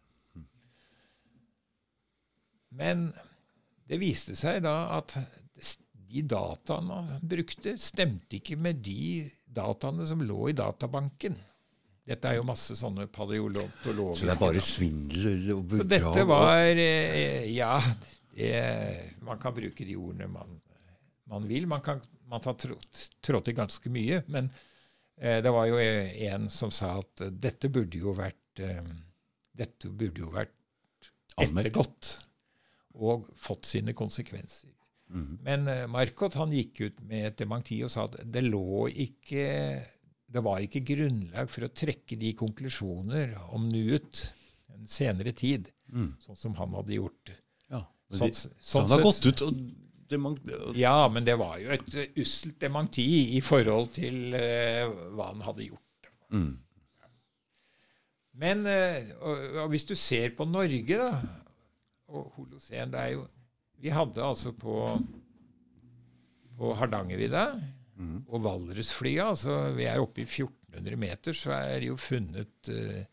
Men 2.77 3.11
det 3.87 4.01
viste 4.01 4.35
seg 4.37 4.63
da 4.65 4.75
at 4.97 5.15
de 6.07 6.23
dataene 6.23 7.01
han 7.11 7.29
brukte, 7.29 7.77
stemte 7.81 8.39
ikke 8.39 8.57
med 8.59 8.81
de 8.85 9.29
dataene 9.57 10.07
som 10.09 10.21
lå 10.23 10.51
i 10.51 10.55
databanken. 10.57 11.37
Dette 12.07 12.29
er 12.29 12.37
jo 12.37 12.45
masse 12.47 12.77
sånne 12.79 13.09
paleontologiske 13.11 14.21
Så 14.21 14.27
det 14.29 14.35
er 14.37 14.39
bare 14.39 14.61
svindel 14.63 15.49
og 15.57 15.65
bedrag? 15.73 15.81
Så 15.81 15.87
dette 15.91 16.27
var 16.29 16.79
eh, 16.79 17.49
Ja, 17.51 17.73
det, 18.31 18.53
man 19.27 19.41
kan 19.41 19.55
bruke 19.57 19.83
de 19.83 19.97
ordene 19.99 20.29
man, 20.31 20.53
man 21.27 21.49
vil. 21.49 21.67
Man 21.67 21.83
kan 21.83 21.99
man 22.27 22.43
har 22.43 22.55
trådt 22.59 23.45
til 23.45 23.55
ganske 23.55 23.89
mye. 23.91 24.21
Men 24.27 24.49
eh, 25.17 25.41
det 25.43 25.51
var 25.51 25.67
jo 25.69 25.79
en 25.79 26.49
som 26.51 26.71
sa 26.71 26.97
at 27.01 27.27
dette 27.31 27.71
burde 27.73 27.99
jo 28.01 28.15
vært 28.17 28.63
eh, 28.63 28.95
dette 29.57 29.89
burde 29.89 30.21
jo 30.21 30.31
vært 30.33 30.53
ettergått 31.37 32.17
og 32.97 33.27
fått 33.37 33.69
sine 33.69 33.93
konsekvenser. 33.97 34.71
Mm. 35.07 35.37
Men 35.45 35.69
uh, 35.71 35.85
Marcot 35.91 36.35
han 36.35 36.51
gikk 36.55 36.81
ut 36.83 36.97
med 37.07 37.29
et 37.29 37.37
dementi 37.39 37.79
og 37.85 37.91
sa 37.93 38.07
at 38.09 38.19
det 38.27 38.43
lå 38.43 38.87
ikke 38.91 39.45
det 40.27 40.43
var 40.43 40.59
ikke 40.59 40.83
grunnlag 40.83 41.47
for 41.51 41.67
å 41.67 41.71
trekke 41.71 42.17
de 42.19 42.33
konklusjoner 42.35 43.37
om 43.55 43.69
nuet 43.71 44.25
en 44.75 44.87
senere 44.91 45.31
tid, 45.31 45.69
mm. 45.87 46.09
sånn 46.25 46.39
som 46.39 46.55
han 46.59 46.75
hadde 46.75 46.97
gjort. 46.97 47.31
Ja, 47.71 47.85
de, 48.11 48.19
sånn, 48.19 48.35
sånn, 48.35 48.57
så 48.59 48.83
han 48.83 48.91
har 48.91 49.05
gått 49.07 49.27
ut 49.29 49.45
og 49.47 50.75
Ja, 50.79 51.07
men 51.11 51.25
det 51.27 51.35
var 51.39 51.57
jo 51.59 51.71
et 51.75 51.87
uh, 51.95 52.05
usselt 52.19 52.59
dementi 52.63 53.07
i 53.35 53.41
forhold 53.43 53.93
til 53.95 54.35
uh, 54.35 54.87
hva 55.15 55.31
han 55.31 55.43
hadde 55.47 55.69
gjort. 55.69 56.11
Mm. 56.35 56.53
Men 58.37 58.67
uh, 58.67 59.09
og, 59.17 59.43
og 59.63 59.73
hvis 59.73 59.87
du 59.87 59.95
ser 59.99 60.35
på 60.35 60.47
Norge, 60.47 60.99
da 60.99 61.11
og 62.07 62.31
Holocen, 62.37 62.91
det 62.93 62.99
er 63.01 63.09
jo 63.17 63.25
vi 63.81 63.91
hadde 63.93 64.23
altså 64.25 64.53
på, 64.57 64.75
på 66.57 66.73
Hardangervidda 66.79 67.45
mm. 67.99 68.17
og 68.25 68.43
Valdresflya 68.45 69.29
altså 69.33 69.59
Vi 69.77 69.85
er 69.89 70.01
oppe 70.01 70.23
i 70.23 70.27
1400 70.27 70.99
meter, 70.99 71.37
så 71.37 71.53
er 71.59 71.79
det 71.81 71.91
jo 71.91 71.99
funnet 72.01 72.71
uh, 72.73 73.03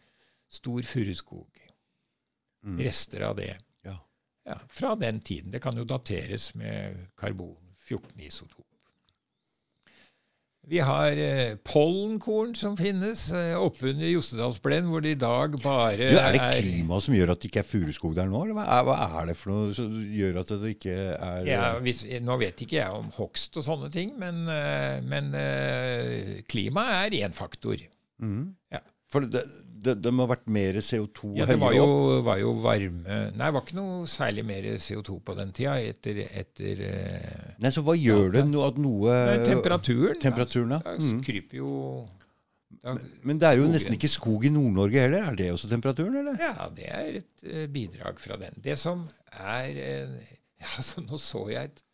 stor 0.51 0.83
furuskog. 0.89 1.61
Mm. 2.65 2.79
Rester 2.81 3.27
av 3.29 3.37
det. 3.37 3.53
Ja. 3.85 3.99
ja. 4.49 4.59
Fra 4.69 4.95
den 4.97 5.21
tiden. 5.21 5.53
Det 5.53 5.61
kan 5.61 5.77
jo 5.77 5.85
dateres 5.89 6.55
med 6.57 7.09
karbon 7.21 7.75
14 7.85 8.21
isotop. 8.25 8.64
Vi 10.71 10.79
har 10.81 11.19
eh, 11.21 11.57
pollenkorn 11.61 12.55
som 12.57 12.77
finnes 12.79 13.27
eh, 13.37 13.53
oppunder 13.61 14.09
Jostedalsblend, 14.09 14.89
hvor 14.89 15.03
det 15.05 15.13
i 15.17 15.19
dag 15.21 15.59
bare 15.61 15.99
du, 15.99 16.17
Er 16.17 16.33
det 16.33 16.41
klimaet 16.63 17.05
som 17.05 17.17
gjør 17.17 17.35
at 17.35 17.43
det 17.43 17.51
ikke 17.51 17.61
er 17.61 17.69
furuskog 17.69 18.15
der 18.17 18.31
nå? 18.31 18.41
Eller 18.47 18.57
hva 18.57 18.65
er, 18.65 18.87
hva 18.89 18.97
er, 19.05 19.29
det 19.29 19.37
for 19.37 19.53
noe 19.53 19.77
som 19.77 19.93
gjør 19.93 20.41
at 20.41 20.55
det 20.63 20.73
ikke 20.79 20.97
er 21.13 21.51
ja, 21.51 21.67
hvis, 21.85 22.05
Nå 22.25 22.39
vet 22.41 22.65
ikke 22.65 22.79
jeg 22.81 22.97
om 22.97 23.13
hogst 23.19 23.61
og 23.61 23.67
sånne 23.67 23.93
ting, 23.93 24.15
men, 24.21 24.47
eh, 24.49 25.05
men 25.05 25.31
eh, 25.37 26.41
klimaet 26.49 27.13
er 27.13 27.29
én 27.29 27.37
faktor. 27.37 27.85
Mm. 28.25 28.55
Ja. 28.73 28.81
For 29.13 29.29
det, 29.29 29.45
det, 29.85 29.95
de 30.05 30.11
har 30.19 30.29
vært 30.31 30.49
mer 30.51 30.79
CO2 30.83 31.35
Ja, 31.39 31.47
det 31.49 31.57
var 31.61 31.75
jo, 31.77 31.87
var 32.27 32.41
jo, 32.41 32.53
varme 32.65 33.19
Nei, 33.35 33.47
det 33.47 33.53
var 33.57 33.63
ikke 33.65 33.79
noe 33.79 34.09
særlig 34.11 34.45
mer 34.49 34.67
CO2 34.83 35.19
på 35.27 35.37
den 35.39 35.53
tida. 35.57 35.77
Etter, 35.93 36.21
etter 36.43 36.83
eh, 36.89 37.55
Nei, 37.63 37.73
Så 37.75 37.85
hva 37.87 37.97
gjør 37.99 38.35
det 38.35 38.45
no, 38.51 38.65
at 38.67 38.81
noe 38.81 39.15
Temperaturen. 39.47 40.21
Temperaturen, 40.23 40.77
ja. 40.77 40.97
Mm. 40.99 41.23
kryper 41.27 41.61
jo 41.61 41.73
Da, 42.83 42.97
Men 43.23 43.41
det 43.41 43.49
er 43.49 43.59
jo 43.61 43.65
skogen. 43.65 43.77
nesten 43.79 43.97
ikke 43.97 44.13
skog 44.13 44.45
i 44.45 44.53
Nord-Norge 44.53 45.05
heller. 45.07 45.29
Er 45.31 45.39
det 45.39 45.51
også 45.55 45.71
temperaturen, 45.71 46.17
eller? 46.21 46.39
ja, 46.43 46.69
det 46.75 46.89
er 46.91 47.19
et 47.23 47.49
eh, 47.49 47.67
bidrag 47.73 48.21
fra 48.21 48.39
den. 48.41 48.57
Det 48.65 48.77
som 48.81 49.07
er 49.33 49.71
ja, 50.63 50.71
altså, 50.77 51.05
Nå 51.05 51.21
så 51.23 51.47
jeg 51.53 51.71
et 51.71 51.85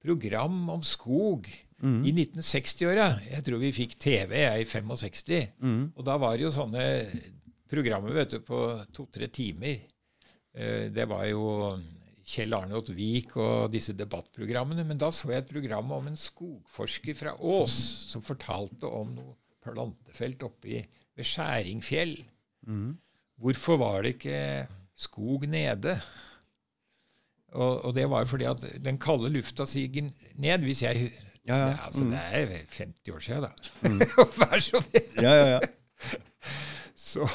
program 0.00 0.62
om 0.72 0.82
skog 0.86 1.48
Mm. 1.80 2.02
i 2.04 2.12
1960-åra. 2.12 3.06
Jeg 3.30 3.44
tror 3.46 3.58
vi 3.62 3.70
fikk 3.72 3.94
TV 4.02 4.34
jeg, 4.42 4.66
i 4.66 4.68
65. 4.68 5.46
Mm. 5.62 5.92
Og 5.96 6.04
da 6.04 6.16
var 6.20 6.36
det 6.36 6.44
jo 6.44 6.50
sånne 6.52 6.82
programmer 7.70 8.12
vet 8.12 8.34
du, 8.36 8.40
på 8.44 8.58
to-tre 8.92 9.28
timer. 9.32 9.80
Eh, 10.54 10.88
Det 10.92 11.06
var 11.08 11.24
jo 11.30 11.44
Kjell 12.30 12.52
Arnot 12.54 12.90
Vik 12.94 13.32
og 13.40 13.70
disse 13.72 13.94
debattprogrammene. 13.96 14.84
Men 14.86 14.98
da 15.00 15.08
så 15.10 15.30
jeg 15.32 15.44
et 15.44 15.48
program 15.52 15.90
om 15.96 16.06
en 16.10 16.16
skogforsker 16.20 17.16
fra 17.16 17.32
Ås 17.40 17.72
som 18.12 18.22
fortalte 18.22 18.84
om 18.86 19.14
noe 19.16 19.36
plantefelt 19.64 20.42
oppe 20.42 20.68
i- 20.68 20.86
ved 21.16 21.24
Skjæringfjell. 21.26 22.18
Mm. 22.66 22.98
Hvorfor 23.40 23.76
var 23.80 24.02
det 24.02 24.14
ikke 24.18 24.68
skog 24.94 25.46
nede? 25.48 25.96
Og, 27.52 27.84
og 27.88 27.94
det 27.96 28.04
var 28.10 28.22
jo 28.22 28.30
fordi 28.30 28.46
at 28.46 28.62
den 28.84 28.98
kalde 29.00 29.30
lufta 29.32 29.64
siger 29.66 30.10
ned. 30.38 30.58
Hvis 30.68 30.82
jeg 30.84 31.10
Ja, 31.48 31.56
ja. 31.56 31.66
Det, 31.70 31.78
altså, 31.86 32.04
Mm. 32.04 32.10
det 32.10 32.20
er 32.20 32.64
50 32.70 33.14
år 33.14 33.20
siden, 33.20 33.42
da. 33.42 33.50
Vær 34.40 34.58
så 34.60 34.80
snill. 34.84 35.22
Ja, 35.24 35.32
ja, 35.34 35.46
ja. 35.56 35.60
Så 37.00 37.26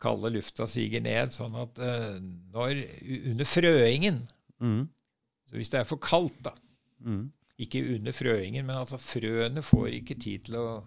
kalde 0.00 0.30
lufta 0.34 0.66
siger 0.70 1.00
ned, 1.04 1.30
sånn 1.34 1.54
at 1.60 1.78
uh, 1.78 2.16
når 2.52 2.84
under 3.32 3.44
frøingen 3.48 4.22
Mm. 4.60 4.88
Så 5.48 5.56
hvis 5.56 5.70
det 5.72 5.78
er 5.80 5.84
for 5.88 5.96
kaldt, 5.96 6.36
da 6.44 6.50
Mm. 7.00 7.30
Ikke 7.58 7.80
under 7.94 8.12
frøingen, 8.12 8.66
men 8.66 8.76
altså 8.76 8.98
frøene 9.00 9.62
får 9.64 9.86
ikke 10.02 10.14
tid 10.20 10.44
til 10.50 10.54
å 10.60 10.82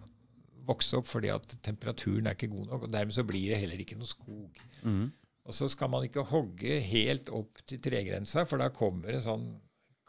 vokse 0.66 0.94
opp 1.00 1.06
fordi 1.10 1.28
at 1.34 1.56
temperaturen 1.62 2.26
er 2.30 2.36
ikke 2.36 2.48
god 2.52 2.66
nok. 2.70 2.82
og 2.86 2.92
Dermed 2.92 3.12
så 3.16 3.24
blir 3.26 3.48
det 3.50 3.58
heller 3.58 3.80
ikke 3.82 3.98
noe 3.98 4.06
skog. 4.06 4.60
Mm. 4.82 5.08
Og 5.44 5.54
så 5.54 5.66
skal 5.68 5.90
man 5.90 6.04
ikke 6.06 6.22
hogge 6.30 6.78
helt 6.86 7.28
opp 7.34 7.58
til 7.66 7.78
tregrensa, 7.82 8.44
for 8.46 8.62
da 8.62 8.68
kommer 8.70 9.10
en 9.18 9.22
sånn 9.26 9.44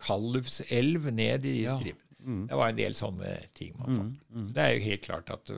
kaldluftselv 0.06 1.10
ned 1.14 1.46
i 1.50 1.64
Ja. 1.64 1.78
stripen. 1.80 2.05
Mm. 2.26 2.48
Det 2.50 2.58
var 2.60 2.70
en 2.74 2.80
del 2.80 2.96
sånne 2.98 3.34
ting 3.54 3.76
man 3.78 3.86
fant. 4.00 4.20
Mm. 4.30 4.42
Mm. 4.42 4.50
Det 4.56 4.64
er 4.66 4.74
jo 4.76 4.84
helt 4.90 5.06
klart 5.06 5.30
at 5.36 5.52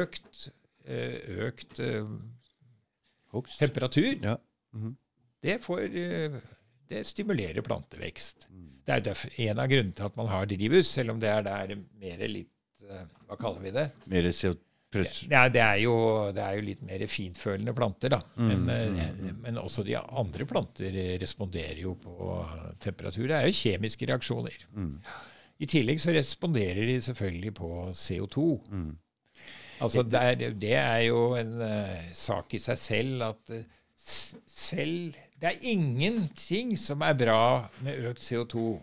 økt, 0.00 0.48
økt 1.48 1.80
Hogst. 3.32 3.58
temperatur, 3.60 4.18
Ja. 4.22 4.36
Mhm. 4.74 4.96
det, 5.42 5.60
får, 5.64 5.86
det 6.88 7.04
stimulerer 7.06 7.62
plantevekst. 7.64 8.48
Mm. 8.50 8.68
Det 8.86 8.92
er 8.94 9.14
jo 9.14 9.48
en 9.50 9.58
av 9.62 9.68
grunnene 9.70 9.94
til 9.94 10.04
at 10.08 10.16
man 10.16 10.26
har 10.28 10.46
drivhus, 10.46 10.86
selv 10.90 11.10
om 11.14 11.20
det 11.20 11.28
er 11.30 11.42
der 11.42 11.76
mer 12.00 12.26
litt 12.28 12.48
Hva 13.28 13.36
kaller 13.38 13.60
vi 13.62 13.70
det? 13.70 13.84
Mer 14.10 14.26
CO2-press. 14.34 15.22
Ja, 15.30 15.46
det, 15.48 15.60
er 15.62 15.76
jo, 15.84 15.92
det 16.34 16.42
er 16.42 16.56
jo 16.58 16.64
litt 16.66 16.82
mer 16.84 17.04
finfølende 17.08 17.72
planter, 17.78 18.10
da. 18.10 18.18
Men, 18.36 18.64
Mm, 18.66 18.98
ø, 19.28 19.32
men 19.40 19.56
også 19.62 19.84
de 19.86 19.94
andre 19.96 20.44
planter 20.44 20.90
responderer 21.22 21.78
jo 21.80 21.94
på 21.94 22.42
temperatur. 22.82 23.28
Det 23.30 23.36
er 23.38 23.46
jo 23.46 23.54
kjemiske 23.56 24.08
reaksjoner. 24.10 24.66
Mm. 24.74 24.98
I 25.62 25.66
tillegg 25.70 26.00
så 26.02 26.10
responderer 26.10 26.86
de 26.86 27.00
selvfølgelig 27.00 27.54
på 27.54 27.68
CO2. 27.94 28.46
Mm. 28.70 28.96
Altså 29.82 30.02
det 30.02 30.22
er, 30.22 30.34
det 30.50 30.74
er 30.74 30.98
jo 30.98 31.34
en 31.36 31.60
uh, 31.60 32.14
sak 32.14 32.54
i 32.54 32.58
seg 32.62 32.78
selv 32.78 33.22
at 33.22 33.54
uh, 33.54 33.62
selv 34.46 35.14
Det 35.42 35.50
er 35.50 35.62
ingenting 35.62 36.78
som 36.78 37.00
er 37.02 37.12
bra 37.18 37.68
med 37.82 37.98
økt 38.06 38.22
CO2. 38.22 38.82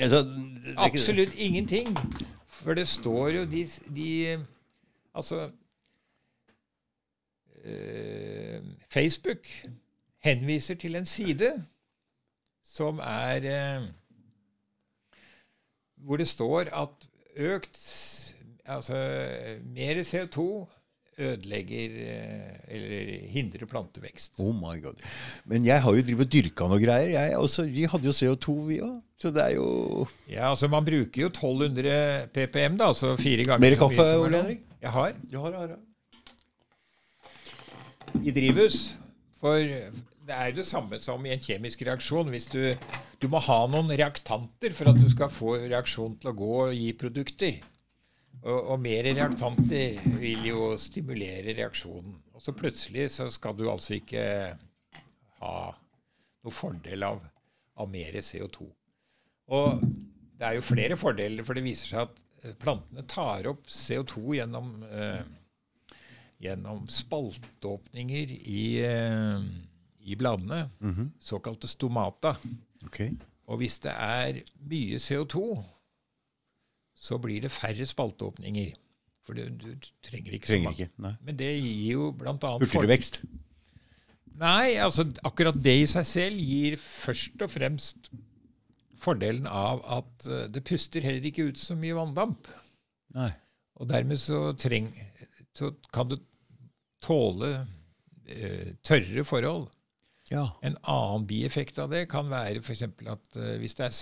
Altså, 0.00 0.18
det 0.18 0.64
det. 0.64 0.74
Absolutt 0.76 1.34
ingenting. 1.34 1.88
For 2.48 2.74
det 2.74 2.88
står 2.88 3.28
jo 3.28 3.44
de, 3.44 3.68
de 3.96 4.44
Altså 5.14 5.50
uh, 7.64 8.60
Facebook 8.90 9.48
henviser 10.18 10.74
til 10.74 10.96
en 10.96 11.06
side 11.06 11.64
som 12.64 12.98
er 12.98 13.88
Hvor 16.06 16.22
det 16.22 16.28
står 16.30 16.70
at 16.70 17.08
økt 17.36 17.82
Altså 18.66 18.96
mer 19.62 20.00
CO2 20.02 20.44
ødelegger 21.16 21.92
eh, 22.02 22.56
eller 22.68 23.28
hindrer 23.30 23.68
plantevekst. 23.70 24.32
Oh 24.42 24.52
my 24.54 24.74
god. 24.82 25.04
Men 25.44 25.64
jeg 25.64 25.82
har 25.82 25.94
jo 25.94 26.02
drevet 26.02 26.26
og 26.26 26.32
dyrka 26.32 26.66
noe 26.68 26.82
greier. 26.82 27.12
Jeg 27.14 27.36
også, 27.38 27.64
vi 27.72 27.86
hadde 27.88 28.10
jo 28.10 28.14
CO2, 28.16 28.56
vi 28.68 28.80
òg. 28.84 28.98
Så 29.22 29.30
det 29.32 29.44
er 29.44 29.54
jo 29.56 29.68
Ja, 30.28 30.50
altså 30.50 30.68
Man 30.68 30.84
bruker 30.84 31.22
jo 31.22 31.30
1200 31.30 32.28
ppm, 32.34 32.76
da, 32.76 32.90
altså 32.92 33.14
fire 33.16 33.46
ganger 33.48 33.62
Mer 33.64 33.72
så 33.72 33.78
mye 33.78 33.80
kaffe, 33.80 34.08
som 34.10 34.24
Ole. 34.26 34.42
Henrik? 34.42 34.66
Jeg 34.82 34.90
har. 34.92 35.14
Du 35.32 35.38
har, 35.40 35.56
har, 35.56 35.76
i 38.24 38.30
drivhus. 38.30 38.96
For 39.40 39.56
det 40.26 40.34
er 40.34 40.52
det 40.56 40.66
samme 40.66 40.98
som 41.02 41.24
i 41.26 41.32
en 41.34 41.42
kjemisk 41.42 41.84
reaksjon. 41.86 42.30
Hvis 42.32 42.48
du, 42.52 42.60
du 43.22 43.28
må 43.30 43.40
ha 43.46 43.58
noen 43.70 43.92
reaktanter 43.92 44.74
for 44.76 44.90
at 44.90 44.98
du 44.98 45.06
skal 45.12 45.32
få 45.32 45.56
reaksjonen 45.64 46.18
til 46.22 46.32
å 46.32 46.36
gå 46.36 46.52
og 46.66 46.76
gi 46.76 46.90
produkter. 46.98 47.60
Og, 48.42 48.58
og 48.74 48.80
mer 48.82 49.06
reaktanter 49.06 50.00
vil 50.20 50.48
jo 50.50 50.72
stimulere 50.80 51.54
reaksjonen. 51.56 52.18
Og 52.36 52.42
så 52.42 52.54
plutselig 52.56 53.08
så 53.16 53.28
skal 53.32 53.56
du 53.58 53.66
altså 53.70 53.96
ikke 53.96 54.26
ha 55.40 55.56
noe 55.72 56.54
fordel 56.54 57.06
av, 57.06 57.22
av 57.80 57.90
mer 57.90 58.18
CO2. 58.22 58.68
Og 59.56 59.82
det 60.36 60.46
er 60.46 60.58
jo 60.58 60.66
flere 60.66 60.98
fordeler, 61.00 61.46
for 61.46 61.56
det 61.56 61.64
viser 61.64 61.92
seg 61.92 62.08
at 62.08 62.22
eh, 62.42 62.54
plantene 62.60 63.06
tar 63.08 63.46
opp 63.50 63.70
CO2 63.72 64.36
gjennom 64.40 64.72
eh, 64.90 65.22
gjennom 66.42 66.84
spalteåpninger 66.92 68.32
i, 68.36 68.64
eh, 68.84 69.46
i 70.06 70.14
bladene, 70.18 70.70
Mhm. 70.80 71.10
såkalte 71.20 71.68
stomata. 71.68 72.36
Okay. 72.86 73.10
Og 73.46 73.58
hvis 73.58 73.78
det 73.82 73.92
er 73.92 74.40
mye 74.66 74.98
CO2, 75.02 75.62
så 76.96 77.18
blir 77.22 77.40
det 77.44 77.50
færre 77.52 77.86
spalteåpninger. 77.86 78.74
For 79.26 79.34
du, 79.34 79.48
du 79.50 79.72
trenger 80.06 80.32
ikke 80.36 80.46
Trenger 80.46 80.62
så 80.62 80.70
mange. 80.70 80.86
ikke. 80.86 81.02
Nei. 81.02 81.12
Men 81.26 81.36
det 81.40 81.50
gir 81.62 81.92
jo 81.92 82.04
annet 82.26 82.46
Hurtigere 82.62 82.88
vekst. 82.92 83.20
Nei, 84.36 84.74
altså 84.76 85.06
akkurat 85.24 85.56
det 85.64 85.72
i 85.82 85.86
seg 85.90 86.04
selv 86.06 86.36
gir 86.44 86.76
først 86.76 87.40
og 87.42 87.50
fremst 87.50 88.10
fordelen 89.00 89.46
av 89.48 89.82
at 89.98 90.26
eh, 90.28 90.46
det 90.52 90.62
puster 90.68 91.00
heller 91.04 91.24
ikke 91.30 91.48
ut 91.50 91.58
så 91.60 91.74
mye 91.78 91.96
vanndamp. 91.96 92.46
Nei. 93.16 93.30
Og 93.80 93.88
dermed 93.90 94.16
så, 94.20 94.52
treng, 94.60 94.90
så 95.56 95.72
kan 95.92 96.08
du 96.12 96.16
tåle 97.04 97.66
eh, 98.28 98.74
tørre 98.84 99.24
forhold. 99.24 99.68
Ja. 100.32 100.48
En 100.66 100.76
annen 100.82 101.26
bieffekt 101.28 101.78
av 101.78 101.92
det 101.94 102.06
kan 102.10 102.30
være 102.30 102.62
f.eks. 102.62 102.82
at 102.82 103.38
uh, 103.38 103.52
hvis 103.62 103.76
det 103.78 103.86
er 103.86 103.98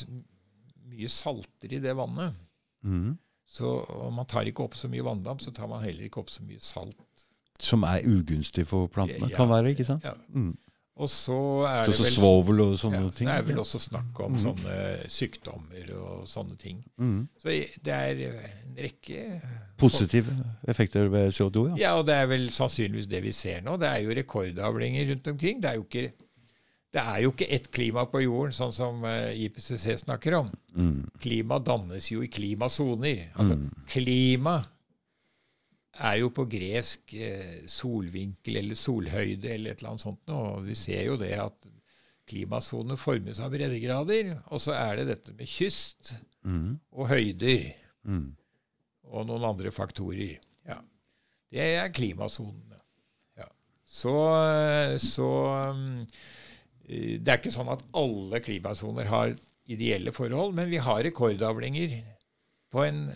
mye 0.94 1.10
salter 1.12 1.74
i 1.74 1.80
det 1.82 1.94
vannet, 1.98 2.36
mm. 2.86 3.14
så 3.50 3.76
og 3.82 4.12
man 4.14 4.28
tar 4.30 4.48
ikke 4.48 4.64
opp 4.64 4.76
så 4.78 4.88
mye 4.92 5.04
vanndamp, 5.04 5.42
så 5.44 5.52
tar 5.54 5.68
man 5.70 5.84
heller 5.84 6.06
ikke 6.08 6.22
opp 6.22 6.32
så 6.32 6.44
mye 6.46 6.62
salt. 6.62 7.26
Som 7.60 7.84
er 7.86 8.04
ugunstig 8.08 8.66
for 8.68 8.90
plantene, 8.92 9.30
Ja. 9.30 9.36
kan 9.36 9.48
være, 9.48 9.74
ikke 9.74 9.86
sant? 9.88 10.04
Ja. 10.04 10.14
Mm. 10.28 10.56
Og 10.94 11.08
så 11.10 11.36
er 11.66 11.88
Så, 11.88 11.90
det 11.90 12.04
vel 12.04 12.12
svovel 12.14 12.60
og 12.62 12.74
sånne 12.78 13.00
ja, 13.02 13.10
ting. 13.10 13.26
det 13.26 13.34
er 13.34 13.46
vel 13.48 13.58
også 13.58 13.80
snakk 13.82 14.18
om 14.22 14.36
mm. 14.36 14.42
sånne 14.44 14.74
sykdommer 15.10 15.88
og 15.98 16.28
sånne 16.30 16.54
ting. 16.60 16.84
Mm. 17.02 17.24
Så 17.42 17.50
det 17.50 17.94
er 17.94 18.20
eh, 18.28 18.44
en 18.62 18.76
rekke 18.78 19.24
Positive 19.80 20.36
effekter 20.70 21.10
ved 21.10 21.32
CO2, 21.34 21.64
ja. 21.72 21.80
Ja, 21.80 21.94
og 21.98 22.06
det 22.06 22.14
er 22.14 22.28
vel 22.30 22.46
sannsynligvis 22.54 23.08
det 23.10 23.24
vi 23.24 23.32
ser 23.34 23.64
nå. 23.66 23.74
Det 23.82 23.88
er 23.90 24.04
jo 24.04 24.14
rekordavlinger 24.14 25.10
rundt 25.10 25.32
omkring. 25.34 25.58
Det 25.64 25.72
er 25.72 25.80
jo 25.80 25.86
ikke, 25.88 26.12
det 26.94 27.02
er 27.02 27.18
jo 27.24 27.32
ikke 27.34 27.50
ett 27.58 27.66
klima 27.74 28.04
på 28.06 28.22
jorden, 28.22 28.54
sånn 28.54 28.76
som 28.76 29.02
eh, 29.10 29.34
IPCC 29.48 29.98
snakker 30.04 30.38
om. 30.38 30.52
Mm. 30.78 31.00
Klima 31.26 31.58
dannes 31.58 32.06
jo 32.12 32.22
i 32.22 32.30
klimasoner. 32.30 33.32
Altså, 33.34 33.58
Mm. 33.58 33.66
klima 33.90 34.60
er 36.00 36.16
jo 36.18 36.30
på 36.34 36.44
gresk 36.50 37.12
eh, 37.14 37.62
solvinkel 37.70 38.56
eller 38.58 38.74
solhøyde 38.78 39.50
eller 39.54 39.70
et 39.74 39.78
eller 39.82 39.90
annet 39.94 40.02
sånt. 40.02 40.20
noe. 40.26 40.56
Og 40.58 40.64
vi 40.66 40.74
ser 40.74 41.04
jo 41.06 41.16
det 41.20 41.32
at 41.38 41.68
klimasoner 42.26 42.96
formes 42.98 43.38
av 43.40 43.52
breddegrader. 43.52 44.32
Og 44.50 44.60
så 44.64 44.72
er 44.78 44.96
det 45.02 45.08
dette 45.12 45.34
med 45.38 45.46
kyst 45.50 46.14
Mm. 46.44 46.78
og 46.92 47.08
høyder 47.08 47.72
Mm. 48.04 48.34
og 49.04 49.26
noen 49.26 49.44
andre 49.48 49.70
faktorer. 49.72 50.38
Ja. 50.68 50.76
Det 51.52 51.60
er 51.78 51.88
klimasonene. 51.88 52.80
Ja. 53.38 53.46
Så, 53.86 54.12
så 55.00 55.70
um, 55.70 56.06
eh, 56.88 57.16
Det 57.18 57.28
er 57.28 57.38
ikke 57.38 57.54
sånn 57.54 57.72
at 57.72 57.84
alle 57.94 58.40
klimasoner 58.44 59.04
har 59.08 59.34
ideelle 59.66 60.12
forhold, 60.12 60.52
men 60.54 60.68
vi 60.68 60.76
har 60.76 61.02
rekordavlinger 61.06 62.02
på 62.70 62.82
en 62.84 63.06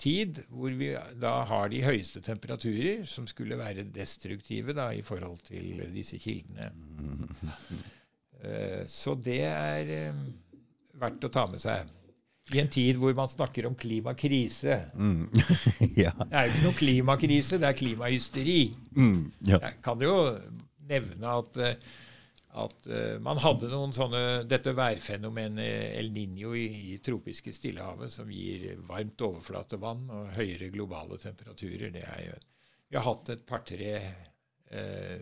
tid 0.00 0.40
hvor 0.48 0.72
vi 0.76 0.90
da 1.20 1.32
har 1.48 1.68
de 1.72 1.82
høyeste 1.84 2.22
temperaturer, 2.24 3.04
som 3.08 3.26
skulle 3.30 3.58
være 3.60 3.84
destruktive 3.94 4.74
da, 4.76 4.88
i 4.96 5.02
forhold 5.06 5.38
til 5.48 5.84
disse 5.94 6.18
kildene. 6.22 6.70
Eh, 8.40 8.86
Så 8.88 9.12
det 9.20 9.42
er 9.44 9.90
eh, 9.92 10.20
verdt 10.96 11.26
å 11.26 11.28
ta 11.32 11.42
med 11.50 11.60
seg. 11.60 11.90
I 12.56 12.62
en 12.62 12.70
tid 12.72 12.96
hvor 12.96 13.12
man 13.14 13.28
snakker 13.28 13.66
om 13.68 13.74
klimakrise. 13.76 14.78
Mm. 14.96 15.26
ja. 16.00 16.14
Det 16.16 16.32
er 16.32 16.46
jo 16.48 16.54
ikke 16.54 16.64
noe 16.64 16.78
klimakrise, 16.78 17.58
det 17.60 17.68
er 17.68 17.76
klimahysteri. 17.76 18.62
Mm. 18.96 19.18
ja. 19.44 19.60
Jeg 19.60 19.76
kan 19.84 20.00
jo 20.06 20.14
nevne 20.88 21.34
at, 21.42 21.60
eh, 21.60 21.76
at 22.58 22.88
uh, 22.90 23.16
man 23.22 23.38
hadde 23.38 23.68
noen 23.70 23.92
sånne 23.94 24.42
Dette 24.50 24.72
værfenomenet 24.74 25.94
El 26.00 26.10
Niño 26.14 26.54
i, 26.58 26.66
i 26.90 26.98
tropiske 27.04 27.54
Stillehavet, 27.54 28.10
som 28.10 28.30
gir 28.32 28.80
varmt 28.88 29.22
overflatevann 29.22 30.08
og 30.10 30.32
høyere 30.38 30.72
globale 30.74 31.20
temperaturer. 31.22 31.92
Det 31.94 32.02
er 32.02 32.24
jo, 32.26 32.38
vi 32.90 32.98
har 32.98 33.06
hatt 33.06 33.30
et 33.34 33.44
par-tre 33.46 33.92
uh, 34.74 35.20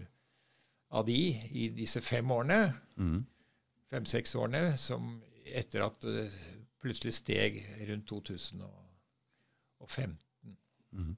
av 0.88 1.04
de 1.04 1.20
i 1.52 1.68
disse 1.76 2.00
fem 2.00 2.30
årene. 2.32 2.72
Mm. 2.96 3.20
Fem-seks 3.92 4.32
årene 4.40 4.72
som 4.80 5.18
etter 5.48 5.84
at 5.84 6.00
det 6.04 6.30
plutselig 6.82 7.14
steg 7.16 7.58
rundt 7.88 8.08
2015. 8.08 10.18
Mm. 10.92 11.16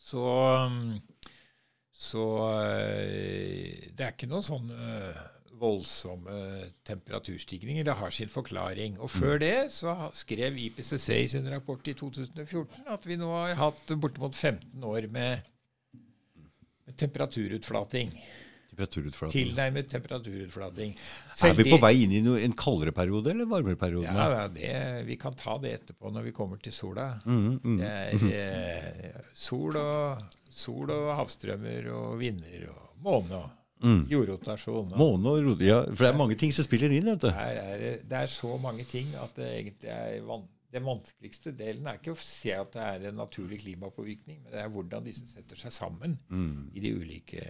Så, 0.00 0.24
så 1.92 2.24
eh, 2.64 3.92
det 3.94 4.04
er 4.04 4.12
ikke 4.14 4.30
noen 4.30 4.46
sånn 4.46 4.70
eh, 4.74 5.16
voldsomme 5.60 6.40
temperaturstigninger. 6.86 7.84
Det 7.84 7.96
har 8.00 8.14
sin 8.14 8.30
forklaring. 8.32 8.98
Og 9.00 9.10
før 9.12 9.40
det 9.42 9.70
så 9.74 9.94
skrev 10.16 10.58
IPCC 10.58 11.08
i 11.20 11.30
sin 11.34 11.48
rapport 11.52 11.86
i 11.88 11.94
2014 11.94 12.86
at 12.90 13.08
vi 13.08 13.18
nå 13.20 13.30
har 13.34 13.58
hatt 13.60 13.96
bortimot 14.00 14.36
15 14.36 14.84
år 14.84 15.08
med, 15.12 15.50
med 16.86 16.96
temperaturutflating. 17.00 18.14
Temperaturutflating. 18.70 19.34
Tilnærmet 19.34 19.88
temperaturutflating. 19.90 20.96
Er 21.44 21.54
vi 21.58 21.66
på 21.68 21.78
vei 21.82 21.94
inn 22.04 22.12
i 22.14 22.20
no, 22.24 22.36
en 22.38 22.54
kaldere 22.56 22.94
periode 22.96 23.32
eller 23.34 23.48
varmere 23.50 23.76
periode? 23.76 24.08
Ja, 24.08 24.46
det, 24.52 24.72
vi 25.08 25.18
kan 25.20 25.36
ta 25.36 25.58
det 25.60 25.74
etterpå 25.80 26.12
når 26.14 26.28
vi 26.30 26.34
kommer 26.36 26.60
til 26.62 26.72
sola. 26.72 27.12
Mm, 27.26 27.58
mm. 27.58 27.78
Det 27.80 27.90
er 28.40 29.00
eh, 29.10 29.24
sol, 29.34 29.76
og, 29.76 30.36
sol 30.54 30.92
og 30.94 31.10
havstrømmer 31.18 31.90
og 31.92 32.20
vinder 32.22 32.70
og 32.70 33.02
måne 33.04 33.42
og 33.42 33.59
Mm. 33.82 34.02
jordrotasjon. 34.10 34.92
Og 34.92 34.98
Måne 34.98 35.26
og 35.32 35.44
rot, 35.46 35.60
ja, 35.64 35.80
for 35.88 36.04
det 36.04 36.08
er 36.14 36.18
mange 36.18 36.34
ting 36.36 36.52
som 36.52 36.64
spiller 36.66 36.90
inn. 36.92 37.04
vet 37.06 37.20
du. 37.20 37.30
her 37.30 37.56
er, 37.62 37.78
det- 38.04 38.12
er 38.12 38.26
så 38.26 38.58
mange 38.60 38.84
ting 38.84 39.06
at 39.16 39.34
det 39.36 39.46
egentlig 39.64 39.88
er 39.90 40.20
van 40.26 40.42
den 40.72 40.84
vanskeligste 40.86 41.50
delen 41.58 41.86
er 41.88 41.96
ikke 41.98 42.12
å 42.14 42.18
se 42.22 42.52
at 42.54 42.70
det 42.72 42.82
er 42.82 43.08
en 43.08 43.16
naturlig 43.16 43.60
klimapåvirkning, 43.64 44.42
men 44.44 44.52
det 44.52 44.60
er 44.62 44.68
hvordan 44.70 45.02
disse 45.04 45.24
setter 45.26 45.56
seg 45.56 45.72
sammen 45.72 46.18
Mm. 46.30 46.70
i 46.74 46.80
de 46.80 46.92
ulike 46.94 47.42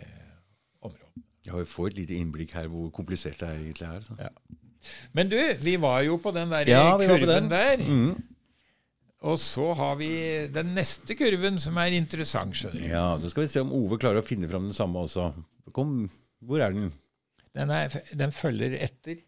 områdene. 0.82 1.24
Ja, 1.46 1.56
vi 1.56 1.64
får 1.64 1.86
et 1.90 1.96
lite 1.98 2.14
innblikk 2.16 2.50
her 2.56 2.68
hvor 2.68 2.90
komplisert 2.90 3.38
det 3.40 3.48
egentlig 3.48 3.88
er. 3.88 4.00
Så. 4.00 4.16
Ja. 4.18 4.28
Men 5.12 5.28
du, 5.28 5.36
vi 5.60 5.76
var 5.76 6.00
jo 6.02 6.16
på 6.16 6.32
den 6.32 6.48
der 6.50 6.64
Ja, 6.68 6.96
kurven 6.96 7.26
den. 7.28 7.48
der. 7.50 7.76
Mm. 7.76 8.22
Og 9.22 9.36
så 9.38 9.74
har 9.76 9.96
vi 10.00 10.46
den 10.48 10.74
neste 10.74 11.14
kurven 11.14 11.58
som 11.60 11.76
er 11.76 11.92
interessant, 11.92 12.54
skjønner 12.56 12.80
du. 12.80 12.88
Ja, 12.88 13.18
Da 13.18 13.28
skal 13.28 13.42
vi 13.44 13.48
se 13.52 13.60
om 13.60 13.72
Ove 13.76 13.98
klarer 13.98 14.22
å 14.22 14.24
finne 14.24 14.48
fram 14.48 14.62
den 14.64 14.72
samme 14.72 14.94
også. 15.04 15.34
Kom, 15.76 16.08
hvor 16.40 16.62
er 16.64 16.72
den? 16.72 16.92
Den, 17.54 17.70
er, 17.70 17.96
den 18.16 18.32
følger 18.32 18.76
etter. 18.80 19.20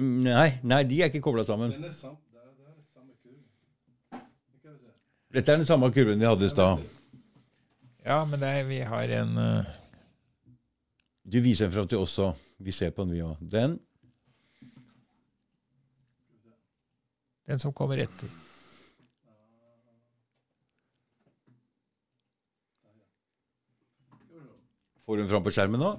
Nei, 0.00 0.48
nei, 0.66 0.82
de 0.88 1.00
er 1.02 1.10
ikke 1.10 1.22
kobla 1.24 1.44
sammen. 1.46 1.72
Den 1.74 1.84
er 1.88 1.94
sam, 1.94 2.16
det 2.32 2.40
er, 2.40 2.52
det 2.56 2.68
er 2.70 2.76
samme 2.94 3.12
kurve. 3.22 3.42
Det 4.12 4.62
kan 4.62 4.72
vi 4.72 4.78
se. 4.80 4.94
Dette 5.36 5.52
er 5.52 5.60
den 5.62 5.68
samme 5.68 5.90
kurven 5.94 6.20
vi 6.20 6.28
hadde 6.28 6.48
i 6.48 6.52
stad. 6.52 6.86
Ja, 8.06 8.24
men 8.24 8.40
det 8.40 8.48
er, 8.48 8.64
vi 8.68 8.80
har 8.86 9.18
en 9.20 9.36
uh... 9.38 9.74
Du 11.26 11.40
viser 11.42 11.66
den 11.66 11.74
fram 11.74 11.88
til 11.90 11.98
oss 11.98 12.18
òg. 12.22 12.38
Vi 12.62 12.72
ser 12.72 12.92
på 12.94 13.02
den, 13.02 13.16
vi 13.16 13.22
òg. 13.26 13.38
Den. 13.42 13.80
Den 17.46 17.62
som 17.62 17.74
kommer 17.74 17.98
etter. 18.02 18.30
Får 25.06 25.20
den 25.22 25.28
fram 25.30 25.44
på 25.46 25.52
skjermen 25.54 25.82
nå? 25.82 25.92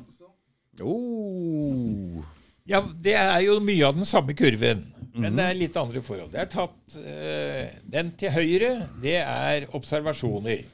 Oh. 0.83 2.23
Ja, 2.67 2.81
det 2.83 3.15
er 3.15 3.39
jo 3.45 3.57
mye 3.63 3.87
av 3.87 3.95
den 3.95 4.07
samme 4.07 4.35
kurven, 4.37 4.83
men 5.15 5.37
det 5.39 5.45
er 5.47 5.57
litt 5.57 5.77
andre 5.79 6.01
forhold. 6.03 6.33
Det 6.33 6.41
er 6.43 6.49
tatt 6.51 6.97
uh, 6.99 7.61
Den 7.87 8.11
til 8.19 8.33
høyre, 8.35 8.71
det 9.01 9.15
er 9.21 9.69
observasjoner 9.77 10.65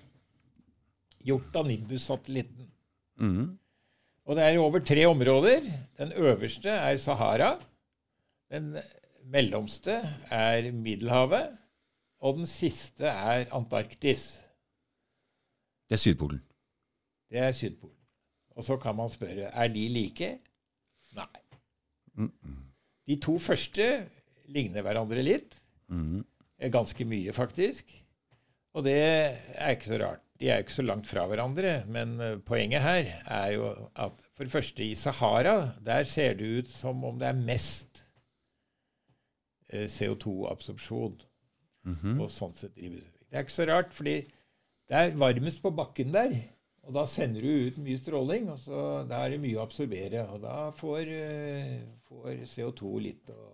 gjort 1.23 1.55
av 1.55 1.69
Nimbus-satellitten. 1.69 2.67
Mm. 3.21 3.53
Og 4.25 4.39
det 4.39 4.47
er 4.47 4.59
over 4.59 4.83
tre 4.83 5.05
områder. 5.07 5.69
Den 5.99 6.11
øverste 6.17 6.73
er 6.73 6.97
Sahara. 6.97 7.53
Den 8.51 8.73
mellomste 9.29 10.01
er 10.31 10.71
Middelhavet. 10.71 11.53
Og 12.23 12.37
den 12.41 12.47
siste 12.47 13.07
er 13.07 13.45
Antarktis. 13.55 14.33
Det 15.89 15.99
er 15.99 16.03
Sydpolen. 16.03 16.41
Det 17.29 17.39
er 17.39 17.51
Sydpolen. 17.51 18.02
Og 18.55 18.63
så 18.67 18.77
kan 18.81 18.95
man 18.95 19.09
spørre 19.09 19.49
er 19.49 19.71
de 19.73 19.87
like. 19.89 20.29
Nei. 21.17 22.29
De 23.07 23.15
to 23.21 23.37
første 23.41 23.87
ligner 24.53 24.85
hverandre 24.85 25.23
litt. 25.25 25.57
Mhm. 25.89 26.23
Eh, 26.59 26.69
Ganske 26.71 27.05
mye, 27.05 27.33
faktisk. 27.33 27.89
Og 28.73 28.85
det 28.85 28.93
er 28.97 29.73
ikke 29.75 29.89
så 29.91 29.99
rart. 30.01 30.21
De 30.39 30.49
er 30.49 30.57
jo 30.59 30.65
ikke 30.65 30.75
så 30.79 30.85
langt 30.85 31.07
fra 31.09 31.25
hverandre. 31.29 31.73
Men 31.87 32.19
eh, 32.21 32.37
poenget 32.45 32.81
her 32.81 33.09
er 33.25 33.51
jo 33.55 33.67
at 33.95 34.21
for 34.33 34.43
det 34.47 34.51
første 34.53 34.83
i 34.85 34.95
Sahara, 34.97 35.73
der 35.85 36.03
ser 36.09 36.33
det 36.39 36.47
ut 36.63 36.69
som 36.69 37.03
om 37.05 37.19
det 37.21 37.27
er 37.29 37.37
mest 37.37 38.05
eh, 39.69 39.85
CO2-absorpsjon. 39.89 41.19
Mhm. 41.85 42.19
Og 42.23 42.29
sånn 42.31 42.53
sett. 42.55 42.75
Det 42.77 43.03
er 43.33 43.43
ikke 43.43 43.57
så 43.57 43.65
rart, 43.67 43.93
fordi 43.93 44.21
det 44.89 44.95
er 44.99 45.15
varmest 45.19 45.61
på 45.63 45.71
bakken 45.75 46.13
der. 46.13 46.35
Og 46.83 46.95
da 46.97 47.05
sender 47.07 47.45
du 47.45 47.67
ut 47.69 47.77
mye 47.79 47.99
stråling, 48.01 48.49
og 48.51 48.59
så 48.59 48.79
da 49.07 49.21
er 49.23 49.33
det 49.33 49.43
mye 49.43 49.55
å 49.55 49.63
absorbere. 49.63 50.25
Og 50.33 50.41
da 50.43 50.57
får, 50.75 51.11
eh, 51.15 51.77
får 52.09 52.43
CO2 52.51 52.93
litt 53.05 53.31
å, 53.31 53.53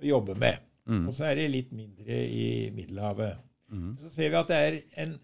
å 0.00 0.08
jobbe 0.08 0.36
med. 0.38 0.64
Mm. 0.88 1.04
Og 1.10 1.12
så 1.16 1.28
er 1.28 1.36
det 1.36 1.50
litt 1.52 1.72
mindre 1.76 2.22
i 2.24 2.46
Middelhavet. 2.72 3.44
Mm. 3.68 3.90
Så 4.00 4.14
ser 4.14 4.32
vi 4.32 4.40
at 4.40 4.52
det 4.52 4.60
er 4.64 4.78
en 5.04 5.18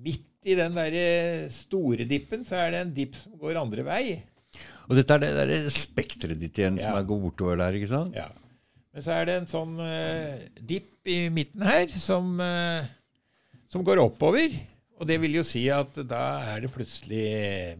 Midt 0.00 0.48
i 0.48 0.54
den 0.56 0.76
der 0.78 0.94
eh, 0.96 1.48
store 1.52 2.06
dippen 2.08 2.44
så 2.48 2.56
er 2.62 2.70
det 2.72 2.78
en 2.80 2.92
dipp 2.96 3.16
som 3.20 3.34
går 3.36 3.58
andre 3.60 3.84
vei. 3.84 4.04
Og 4.88 4.96
dette 4.96 5.12
er 5.16 5.20
det 5.22 5.32
der 5.36 5.66
spekteret 5.74 6.40
ditt 6.40 6.56
igjen 6.56 6.78
Ja. 6.80 6.88
som 6.88 7.00
er 7.00 7.08
går 7.10 7.20
bortover 7.26 7.60
der, 7.60 7.76
ikke 7.76 7.90
sant? 7.90 8.16
Ja. 8.16 8.30
Men 8.94 9.04
så 9.04 9.12
er 9.18 9.28
det 9.28 9.34
en 9.38 9.50
sånn 9.50 9.76
uh, 9.78 10.40
dipp 10.56 11.06
i 11.06 11.18
midten 11.30 11.62
her 11.62 11.92
som, 11.92 12.32
uh, 12.40 12.88
som 13.70 13.84
går 13.86 14.00
oppover. 14.02 14.56
Og 15.00 15.08
det 15.08 15.16
vil 15.22 15.38
jo 15.38 15.44
si 15.46 15.62
at 15.72 15.96
da 16.04 16.24
er 16.52 16.60
det 16.60 16.72
plutselig 16.74 17.24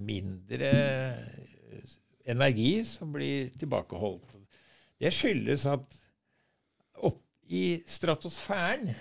mindre 0.01 0.71
eh, 0.73 1.91
energi 2.33 2.81
som 2.89 3.13
blir 3.13 3.51
tilbakeholdt. 3.61 4.25
Det 5.01 5.13
skyldes 5.13 5.67
at 5.69 6.01
opp 7.01 7.21
i 7.49 7.81
stratosfæren 7.89 8.93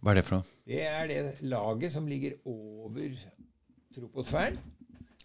Hva 0.00 0.12
er 0.12 0.18
det 0.18 0.26
for 0.26 0.38
noe? 0.38 0.46
Det 0.68 0.84
er 0.88 1.08
det 1.08 1.18
laget 1.44 1.92
som 1.94 2.06
ligger 2.08 2.36
over 2.48 3.10
troposfæren. 3.94 4.56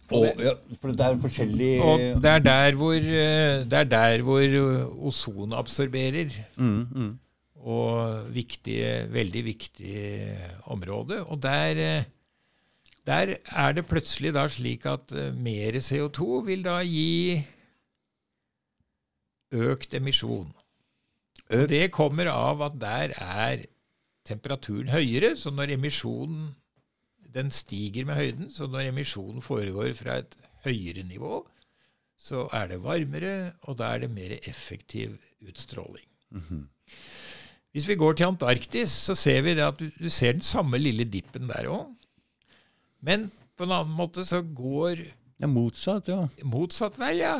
Og, 0.08 0.24
ja, 0.40 0.54
for 0.80 0.92
det 0.96 1.04
er 1.04 1.16
forskjellig 1.20 1.70
Og 1.84 1.98
det 2.24 2.30
er 2.30 2.38
der 2.40 2.76
hvor, 2.80 2.96
eh, 2.96 3.64
det 3.68 3.78
er 3.82 3.88
der 3.92 4.22
hvor 4.24 4.40
eh, 4.40 5.06
ozon 5.06 5.52
absorberer. 5.52 6.32
Mm, 6.56 6.64
mhm. 6.64 7.18
Og 7.58 8.28
viktige, 8.34 9.08
veldig 9.10 9.44
viktig 9.44 10.02
område. 10.70 11.24
Og 11.26 11.42
der, 11.42 11.80
eh, 11.82 12.04
der 13.06 13.34
er 13.44 13.72
det 13.72 13.86
plutselig 13.86 14.34
da 14.34 14.46
slik 14.48 14.86
at 14.86 15.12
eh, 15.12 15.34
mer 15.34 15.80
CO2 15.82 16.44
vil 16.46 16.62
da 16.62 16.78
gi 16.86 17.42
økt 19.52 19.94
emisjon. 19.94 20.52
Og 21.48 21.68
det 21.68 21.90
kommer 21.90 22.28
av 22.30 22.62
at 22.62 22.80
der 22.80 23.14
er 23.16 23.66
temperaturen 24.28 24.92
høyere, 24.92 25.34
så 25.36 25.50
når 25.50 25.74
emisjonen 25.78 26.50
den 27.34 27.50
stiger 27.50 28.04
med 28.08 28.14
høyden, 28.14 28.50
så 28.52 28.66
når 28.66 28.90
emisjonen 28.90 29.42
foregår 29.44 29.92
fra 29.96 30.20
et 30.22 30.36
høyere 30.64 31.04
nivå, 31.08 31.40
så 32.18 32.48
er 32.52 32.72
det 32.72 32.82
varmere, 32.82 33.52
og 33.62 33.78
da 33.78 33.94
er 33.94 34.04
det 34.04 34.10
mer 34.10 34.34
effektiv 34.42 35.16
utstråling. 35.40 36.06
Hvis 37.76 37.88
vi 37.88 37.98
går 38.00 38.16
til 38.16 38.30
Antarktis, 38.30 38.90
så 38.90 39.14
ser 39.18 39.42
vi 39.44 39.54
det 39.58 39.66
at 39.66 39.78
du, 39.78 39.88
du 39.92 40.08
ser 40.10 40.34
den 40.36 40.44
samme 40.44 40.80
lille 40.80 41.04
dippen 41.04 41.50
der 41.50 41.68
òg. 41.70 41.86
Men 43.04 43.28
på 43.58 43.66
en 43.66 43.74
annen 43.76 43.94
måte 43.94 44.24
så 44.26 44.40
går 44.42 45.04
Ja, 45.38 45.46
motsatt, 45.46 46.08
ja. 46.10 46.24
motsatt 46.42 46.96
vei, 46.98 47.20
ja. 47.20 47.36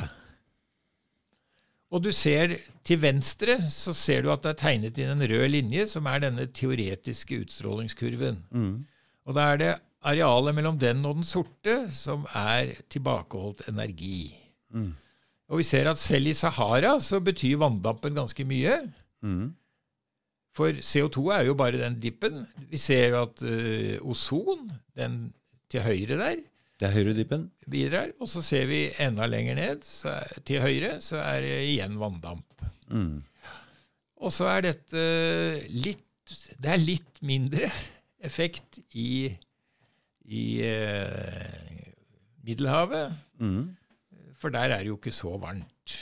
Og 1.90 2.05
du 2.05 2.12
ser 2.12 2.59
til 2.86 3.00
venstre 3.00 3.56
så 3.72 3.94
ser 3.96 4.22
du 4.22 4.30
at 4.30 4.44
det 4.44 4.52
er 4.52 4.60
tegnet 4.60 5.00
inn 5.00 5.14
en 5.14 5.24
rød 5.24 5.48
linje, 5.50 5.86
som 5.88 6.06
er 6.06 6.20
denne 6.22 6.44
teoretiske 6.52 7.40
utstrålingskurven. 7.46 8.42
Mm. 8.52 8.74
Og 9.26 9.34
da 9.36 9.46
er 9.55 9.60
det 9.62 9.70
arealet 10.06 10.55
mellom 10.55 10.78
den 10.78 11.00
og 11.09 11.18
den 11.18 11.26
sorte 11.26 11.78
som 11.94 12.26
er 12.36 12.76
tilbakeholdt 12.92 13.64
energi. 13.72 14.36
Mm. 14.70 14.92
Og 15.48 15.62
vi 15.62 15.64
ser 15.66 15.88
at 15.90 15.98
selv 15.98 16.28
i 16.28 16.36
Sahara 16.36 16.98
så 17.00 17.22
betyr 17.24 17.56
vanndampen 17.64 18.14
ganske 18.14 18.44
mye. 18.44 18.82
Mhm. 19.24 19.55
For 20.59 20.74
CO2 20.82 21.22
er 21.36 21.44
jo 21.47 21.55
bare 21.59 21.78
den 21.78 22.01
dippen. 22.02 22.40
Vi 22.70 22.80
ser 22.82 23.12
jo 23.12 23.22
at 23.28 23.43
uh, 23.47 24.10
ozon, 24.10 24.72
den 24.98 25.18
til 25.70 25.85
høyre 25.86 26.16
der, 26.18 26.40
Det 26.80 26.86
er 26.89 26.94
høyredippen. 26.94 27.44
bidrar. 27.70 28.10
Og 28.20 28.28
så 28.30 28.43
ser 28.43 28.66
vi 28.70 28.80
enda 29.02 29.26
lenger 29.30 29.55
ned, 29.59 29.82
så 29.86 30.09
er, 30.18 30.40
til 30.47 30.60
høyre, 30.64 30.97
så 31.05 31.18
er 31.22 31.40
det 31.44 31.55
igjen 31.68 31.97
vanndamp. 32.01 32.62
Mm. 32.90 33.22
Og 34.18 34.32
så 34.35 34.47
er 34.51 34.64
dette 34.72 35.02
litt 35.70 36.05
Det 36.62 36.68
er 36.74 36.80
litt 36.82 37.20
mindre 37.24 37.68
effekt 38.20 38.80
i, 38.98 39.30
i 40.28 40.43
eh, 40.60 41.93
Middelhavet, 42.44 43.14
Mm. 43.40 43.76
for 44.40 44.51
der 44.51 44.72
er 44.74 44.78
det 44.82 44.89
jo 44.90 44.97
ikke 44.98 45.12
så 45.14 45.36
varmt. 45.39 45.94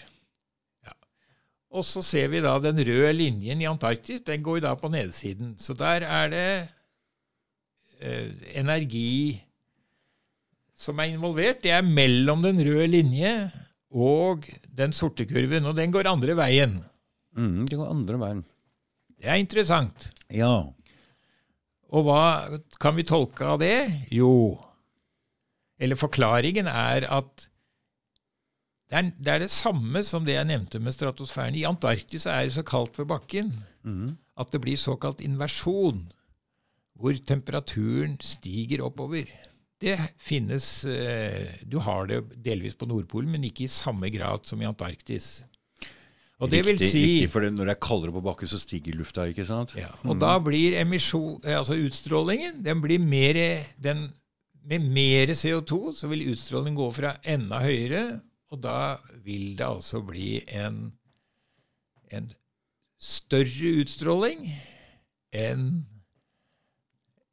Og 1.76 1.84
så 1.84 2.02
ser 2.04 2.30
vi 2.32 2.40
da 2.44 2.54
den 2.62 2.80
røde 2.80 3.12
linjen 3.12 3.60
i 3.60 3.68
Antarktis. 3.68 4.24
Den 4.24 4.44
går 4.44 4.62
da 4.64 4.72
på 4.80 4.88
nedsiden. 4.92 5.54
Så 5.60 5.76
der 5.76 6.06
er 6.06 6.30
det 6.32 6.48
eh, 8.00 8.32
energi 8.56 9.42
som 10.76 11.00
er 11.00 11.12
involvert. 11.12 11.62
Det 11.64 11.74
er 11.76 11.84
mellom 11.84 12.44
den 12.44 12.60
røde 12.64 12.88
linje 12.94 13.32
og 13.96 14.48
den 14.76 14.92
sorte 14.96 15.24
kurven, 15.28 15.68
og 15.68 15.76
den 15.76 15.92
går 15.94 16.08
andre 16.10 16.36
veien. 16.36 16.80
Mm. 17.36 17.64
Det 17.68 17.78
går 17.78 17.92
andre 17.92 18.20
veien. 18.20 18.42
Det 19.16 19.28
er 19.30 19.40
interessant. 19.40 20.10
Ja. 20.32 20.68
Og 21.92 22.08
hva 22.08 22.22
kan 22.82 22.96
vi 22.96 23.06
tolke 23.08 23.46
av 23.46 23.60
det? 23.62 23.76
Jo, 24.12 24.56
eller 25.80 25.98
forklaringen 26.00 26.68
er 26.70 27.06
at 27.12 27.46
det 28.90 28.98
er, 29.00 29.08
det 29.18 29.32
er 29.32 29.38
det 29.42 29.50
samme 29.50 30.02
som 30.06 30.24
det 30.26 30.36
jeg 30.36 30.46
nevnte 30.46 30.78
med 30.82 30.94
stratosfæren. 30.94 31.56
I 31.58 31.64
Antarktis 31.66 32.26
er 32.30 32.44
det 32.46 32.54
så 32.54 32.62
kaldt 32.66 32.98
ved 33.00 33.06
bakken 33.10 33.52
Mm. 33.86 34.16
at 34.36 34.50
det 34.50 34.60
blir 34.64 34.76
såkalt 34.76 35.20
inversjon, 35.22 36.08
hvor 36.98 37.14
temperaturen 37.26 38.16
stiger 38.20 38.80
oppover. 38.82 39.28
Det 39.80 39.94
finnes 40.18 40.84
eh, 40.84 41.60
Du 41.68 41.78
har 41.78 42.06
det 42.06 42.22
delvis 42.42 42.74
på 42.74 42.86
Nordpolen, 42.88 43.30
men 43.30 43.44
ikke 43.44 43.64
i 43.64 43.68
samme 43.70 44.10
grad 44.10 44.42
som 44.48 44.60
i 44.62 44.66
Antarktis. 44.66 45.44
Og 46.40 46.50
det 46.50 46.64
vil 46.66 46.74
Riktig, 46.76 46.90
si 46.90 47.02
riktig, 47.04 47.30
for 47.32 47.40
når 47.46 47.64
det 47.70 47.74
er 47.76 47.80
kaldere 47.86 48.12
på 48.12 48.20
bakken, 48.24 48.48
så 48.48 48.58
stiger 48.60 48.96
lufta, 48.98 49.24
ikke 49.30 49.46
sant? 49.48 49.72
Ja, 49.78 49.88
og 50.04 50.18
da 50.20 50.34
blir 50.42 50.74
emisjon, 50.80 51.38
eh, 51.44 51.56
altså 51.56 51.78
utstrålingen 51.78 52.62
den 52.64 52.82
blir 52.84 52.98
mer, 53.00 53.38
den, 53.78 54.08
Med 54.66 54.82
mer 54.82 55.30
CO2 55.30 55.92
så 55.94 56.08
vil 56.10 56.26
utstrålingen 56.32 56.74
gå 56.76 56.88
fra 56.92 57.12
enda 57.22 57.60
høyere, 57.62 58.20
og 58.52 58.62
da 58.62 58.96
vil 59.24 59.56
det 59.58 59.66
altså 59.66 60.00
bli 60.06 60.38
en, 60.54 60.92
en 62.14 62.30
større 63.02 63.74
utstråling 63.82 64.48
enn 65.36 65.68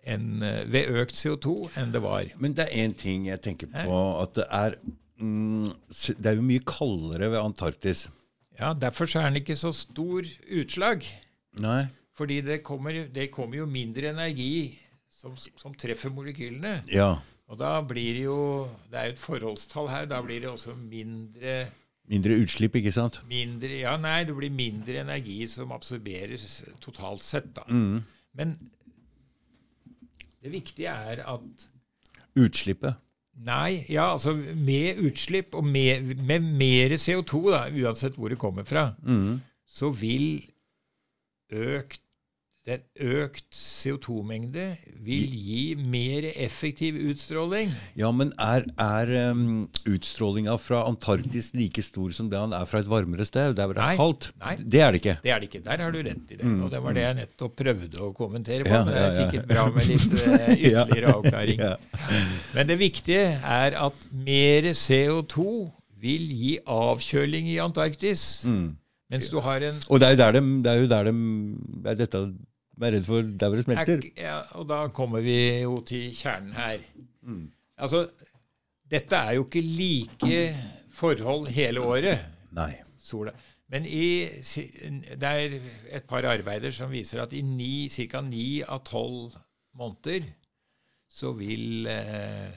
enn, 0.04 0.44
eh, 0.44 0.64
ved 0.68 0.92
økt 1.00 1.16
CO2 1.16 1.56
enn 1.80 1.94
det 1.94 2.02
var. 2.04 2.28
Men 2.42 2.56
det 2.58 2.68
er 2.68 2.84
én 2.84 2.96
ting 2.98 3.30
jeg 3.30 3.42
tenker 3.44 3.70
på. 3.72 4.00
At 4.20 4.36
det 4.36 4.48
er 4.52 4.78
mm, 5.22 5.72
Det 6.20 6.32
er 6.32 6.40
jo 6.40 6.46
mye 6.46 6.64
kaldere 6.68 7.32
ved 7.32 7.40
Antarktis. 7.40 8.08
Ja, 8.60 8.74
Derfor 8.74 9.08
er 9.18 9.30
den 9.30 9.42
ikke 9.42 9.56
så 9.58 9.72
stor 9.74 10.28
utslag. 10.52 11.06
Nei. 11.64 11.86
Fordi 12.14 12.42
det 12.46 12.62
kommer, 12.66 13.06
det 13.10 13.32
kommer 13.32 13.58
jo 13.58 13.66
mindre 13.66 14.12
energi 14.12 14.78
som, 15.10 15.38
som 15.38 15.74
treffer 15.74 16.12
molekylene. 16.14 16.82
Ja. 16.92 17.16
Og 17.54 17.60
da 17.62 17.76
blir 17.86 18.16
det 18.18 18.24
jo 18.26 18.38
Det 18.90 18.98
er 18.98 19.10
jo 19.12 19.14
et 19.14 19.22
forholdstall 19.22 19.90
her. 19.92 20.08
Da 20.10 20.22
blir 20.26 20.42
det 20.42 20.50
også 20.50 20.74
mindre 20.80 21.68
Mindre 22.10 22.36
utslipp, 22.44 22.74
ikke 22.76 22.92
sant? 22.92 23.22
mindre, 23.30 23.70
Ja, 23.80 23.94
nei, 24.02 24.24
det 24.28 24.34
blir 24.36 24.52
mindre 24.52 24.98
energi 25.06 25.46
som 25.48 25.72
absorberes 25.72 26.64
totalt 26.84 27.24
sett, 27.24 27.54
da. 27.56 27.64
Mm. 27.70 28.02
Men 28.36 28.58
det 30.44 30.52
viktige 30.52 30.92
er 30.92 31.22
at 31.24 31.70
Utslippet. 32.36 32.98
Nei, 33.46 33.86
ja, 33.90 34.10
altså 34.14 34.34
med 34.36 35.00
utslipp 35.06 35.56
og 35.58 35.64
med, 35.66 36.12
med 36.26 36.44
mer 36.60 36.98
CO2, 37.02 37.40
da, 37.54 37.62
uansett 37.72 38.18
hvor 38.20 38.30
det 38.34 38.38
kommer 38.42 38.66
fra, 38.68 38.94
Mm. 39.06 39.40
så 39.66 39.90
vil 39.90 40.44
økt, 41.54 42.02
den 42.64 42.80
økt 43.20 43.50
CO2-mengde 43.52 44.70
vil 45.04 45.34
gi 45.36 45.64
mer 45.76 46.24
effektiv 46.32 46.96
utstråling. 47.12 47.74
Ja, 48.00 48.08
men 48.16 48.30
er, 48.40 48.64
er 48.80 49.10
um, 49.34 49.66
utstrålinga 49.84 50.56
fra 50.64 50.86
Antarktis 50.88 51.50
like 51.58 51.84
stor 51.84 52.14
som 52.16 52.30
det 52.32 52.40
han 52.40 52.56
er 52.56 52.64
fra 52.70 52.80
et 52.80 52.88
varmere 52.88 53.26
sted, 53.28 53.58
der 53.58 53.68
hvor 53.68 53.76
det 53.76 53.84
er 53.84 54.00
kaldt? 54.00 54.30
Nei. 54.40 54.54
Det 54.64 54.80
er 54.80 54.96
det 54.96 55.02
ikke. 55.02 55.16
Det 55.26 55.34
er 55.36 55.44
det 55.44 55.50
ikke. 55.50 55.62
Der 55.66 55.84
har 55.84 55.92
du 55.92 56.00
rett 56.08 56.32
i 56.32 56.38
det. 56.40 56.54
Og 56.64 56.72
det 56.72 56.82
var 56.86 56.96
det 56.96 57.04
jeg 57.04 57.18
nettopp 57.18 57.58
prøvde 57.60 58.00
å 58.00 58.12
kommentere 58.16 58.64
på. 58.64 58.72
Mm, 58.72 58.78
Ja, 58.78 58.86
men 58.88 58.96
det 58.96 59.04
er 59.04 59.18
sikkert 59.18 59.52
bra 59.52 59.66
med 59.76 59.90
litt 59.92 60.16
uh, 60.24 60.54
ytterligere 60.56 61.18
avklaring. 61.18 61.66
Men 62.56 62.72
det 62.72 62.80
viktige 62.80 63.26
er 63.44 63.78
at 63.90 64.08
mer 64.24 64.70
CO2 64.72 65.50
vil 66.04 66.32
gi 66.32 66.56
avkjøling 66.64 67.52
i 67.52 67.60
Antarktis. 67.64 68.24
Mm. 68.48 68.72
Mens 69.12 69.28
du 69.30 69.38
har 69.44 69.62
en 69.68 69.84
Og 69.92 70.00
det 70.00 70.08
er 70.08 70.16
jo 70.16 70.22
der 70.24 70.34
de, 70.40 70.42
det 70.64 70.72
er 70.72 70.80
jo 70.80 70.90
der 70.96 71.12
de 71.12 71.14
det 71.84 71.92
er 71.92 72.00
dette 72.06 72.24
de 72.80 72.86
er 72.88 72.96
redd 72.98 73.06
for 73.06 73.22
der 73.22 73.50
hvor 73.52 73.56
det 73.60 73.66
smelter. 73.68 73.98
er- 73.98 74.22
ja, 74.24 74.38
Og 74.58 74.68
da 74.70 74.88
kommer 74.90 75.22
vi 75.22 75.62
jo 75.62 75.76
til 75.86 76.12
kjernen 76.16 76.54
her. 76.58 76.80
Mm. 77.22 77.52
Altså, 77.78 78.08
dette 78.90 79.16
er 79.16 79.34
jo 79.38 79.44
ikke 79.46 79.62
like 79.62 80.56
forhold 80.92 81.48
hele 81.54 81.82
året. 81.82 82.20
Nei. 82.54 82.74
sola. 83.04 83.32
Men 83.70 83.86
i, 83.86 84.26
det 84.30 85.24
er 85.24 85.60
et 85.98 86.04
par 86.08 86.24
arbeider 86.30 86.72
som 86.72 86.92
viser 86.92 87.22
at 87.24 87.34
i 87.34 87.42
ca. 87.90 88.22
ni 88.22 88.62
av 88.62 88.84
tolv 88.86 89.34
måneder 89.76 90.24
så 91.10 91.32
vil 91.38 91.88
eh, 91.88 92.52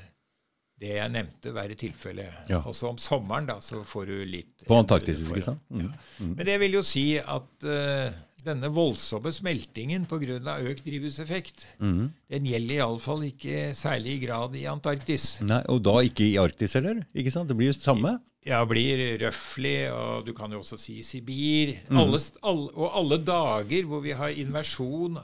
det 0.81 0.93
jeg 0.97 1.11
nevnte, 1.13 1.55
være 1.55 1.75
tilfellet. 1.75 2.33
Ja. 2.51 2.61
Også 2.69 2.89
om 2.89 2.99
sommeren 2.99 3.47
da, 3.49 3.59
så 3.61 3.83
får 3.85 4.07
du 4.07 4.25
litt 4.25 4.65
På 4.69 4.77
Antarktis, 4.79 5.23
ikke 5.25 5.43
sant? 5.43 5.61
Mm. 5.71 5.81
Ja. 5.87 6.27
Men 6.37 6.47
det 6.47 6.61
vil 6.61 6.73
jo 6.79 6.83
si 6.83 7.17
at 7.19 7.65
eh, 7.65 8.13
denne 8.47 8.71
voldsomme 8.73 9.33
smeltingen 9.35 10.07
pga. 10.09 10.57
økt 10.71 10.85
drivhuseffekt, 10.87 11.67
Mm. 11.81 12.13
den 12.31 12.45
gjelder 12.47 12.77
iallfall 12.81 13.23
ikke 13.29 13.75
særlig 13.75 14.17
i 14.17 14.27
grad 14.27 14.55
i 14.55 14.65
Antarktis. 14.71 15.41
Nei, 15.43 15.63
Og 15.69 15.83
da 15.83 15.99
ikke 16.03 16.25
i 16.31 16.37
Arktis 16.39 16.75
heller? 16.75 17.05
ikke 17.15 17.33
sant? 17.33 17.49
Det 17.49 17.57
blir 17.57 17.67
jo 17.69 17.73
det 17.77 17.83
samme. 17.83 18.21
Ja, 18.47 18.65
blir 18.65 19.19
røffelig, 19.19 19.91
og 19.93 20.25
du 20.27 20.33
kan 20.33 20.53
jo 20.53 20.61
også 20.63 20.79
si 20.79 21.01
Sibir. 21.03 21.77
Mm. 21.91 21.99
Alle, 21.99 22.19
all, 22.45 22.71
og 22.75 22.93
alle 22.95 23.19
dager 23.25 23.83
hvor 23.91 24.01
vi 24.05 24.13
har 24.13 24.29
inversjon 24.31 25.19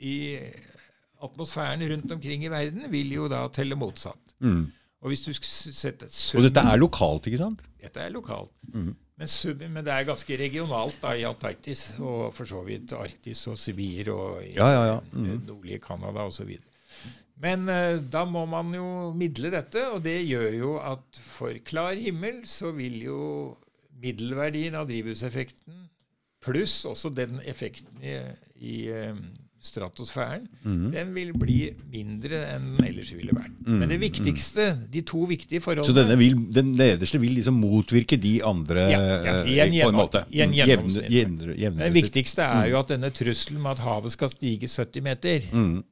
i 0.00 0.38
atmosfæren 1.22 1.82
rundt 1.90 2.12
omkring 2.12 2.44
i 2.44 2.50
verden, 2.50 2.90
vil 2.90 3.12
jo 3.12 3.28
da 3.30 3.44
telle 3.48 3.74
motsatt. 3.78 4.34
Mm. 4.42 4.72
Og 5.02 5.12
hvis 5.12 5.20
du 5.22 5.30
sk- 5.30 6.08
sum, 6.10 6.38
Og 6.40 6.42
dette 6.48 6.60
er 6.60 6.76
lokalt, 6.80 7.26
ikke 7.30 7.38
sant? 7.38 7.60
Dette 7.80 8.00
er 8.02 8.10
lokalt. 8.10 8.50
Mhm. 8.72 8.96
Men, 9.18 9.26
sum, 9.26 9.58
men 9.58 9.82
det 9.84 9.90
er 9.92 10.04
ganske 10.06 10.36
regionalt 10.38 10.98
da 11.02 11.12
i 11.18 11.24
Antarktis, 11.26 11.96
og 11.98 12.32
for 12.34 12.46
så 12.46 12.60
vidt 12.66 12.92
Arktis 12.94 13.40
og 13.50 13.56
Sibir 13.58 14.12
og 14.14 14.44
i 14.44 14.52
Ja, 14.54 14.68
ja, 14.70 14.82
ja. 14.92 14.98
Mm. 15.12 15.40
Nordlige 15.46 15.80
Canada 15.82 16.26
osv. 16.30 16.52
Men 17.42 17.68
eh, 17.68 17.98
da 18.12 18.24
må 18.24 18.44
man 18.46 18.70
jo 18.74 19.12
midle 19.14 19.50
dette, 19.50 19.82
og 19.90 20.02
det 20.04 20.20
gjør 20.26 20.54
jo 20.58 20.76
at 20.78 21.18
for 21.24 21.50
klar 21.66 21.94
himmel 21.98 22.44
så 22.46 22.70
vil 22.74 23.02
jo 23.02 23.56
middelverdien 24.02 24.74
av 24.78 24.86
drivhuseffekten 24.86 25.88
pluss 26.42 26.84
også 26.86 27.10
den 27.14 27.40
effekten 27.50 27.98
i, 28.02 28.14
i 28.62 28.76
eh, 28.94 29.14
stratosfæren, 29.60 30.44
mm. 30.64 30.90
den 30.92 31.08
vil 31.16 31.32
bli 31.34 31.56
mindre 31.92 32.38
enn 32.54 32.76
den 32.76 32.86
ellers 32.86 33.10
ville 33.12 33.32
vært. 33.34 33.56
Men 33.66 33.88
det 33.90 33.98
viktigste, 34.00 34.68
de 34.92 35.02
to 35.02 35.24
viktige 35.26 35.58
Så 35.60 35.64
forholdene 35.66 35.96
denne 36.04 36.18
vil, 36.20 36.36
den 36.54 36.72
nederste 36.78 37.18
vil 37.20 37.34
liksom 37.40 37.58
motvirke 37.58 38.16
de 38.22 38.36
andre 38.46 38.84
Ja, 38.92 39.00
ja, 39.00 39.36
i 39.44 39.58
eh, 39.58 39.82
på 39.82 39.88
en 39.90 39.98
måte? 39.98 40.24
i 40.30 40.40
en 40.44 40.50
Mm, 40.50 40.54
jevne- 40.60 40.70
gjennomsnitt. 40.70 41.10
jevne- 41.10 41.58
jevne 41.58 41.84
Det 41.84 41.92
viktigste 41.94 42.42
er 42.46 42.68
jo 42.70 42.78
at 42.78 42.88
denne 42.88 43.10
trusselen 43.10 43.60
med 43.62 43.70
at 43.72 43.78
havet 43.78 44.12
skal 44.12 44.28
stige 44.30 44.68
70 44.68 45.02
meter, 45.02 45.40
Mm. 45.52 45.82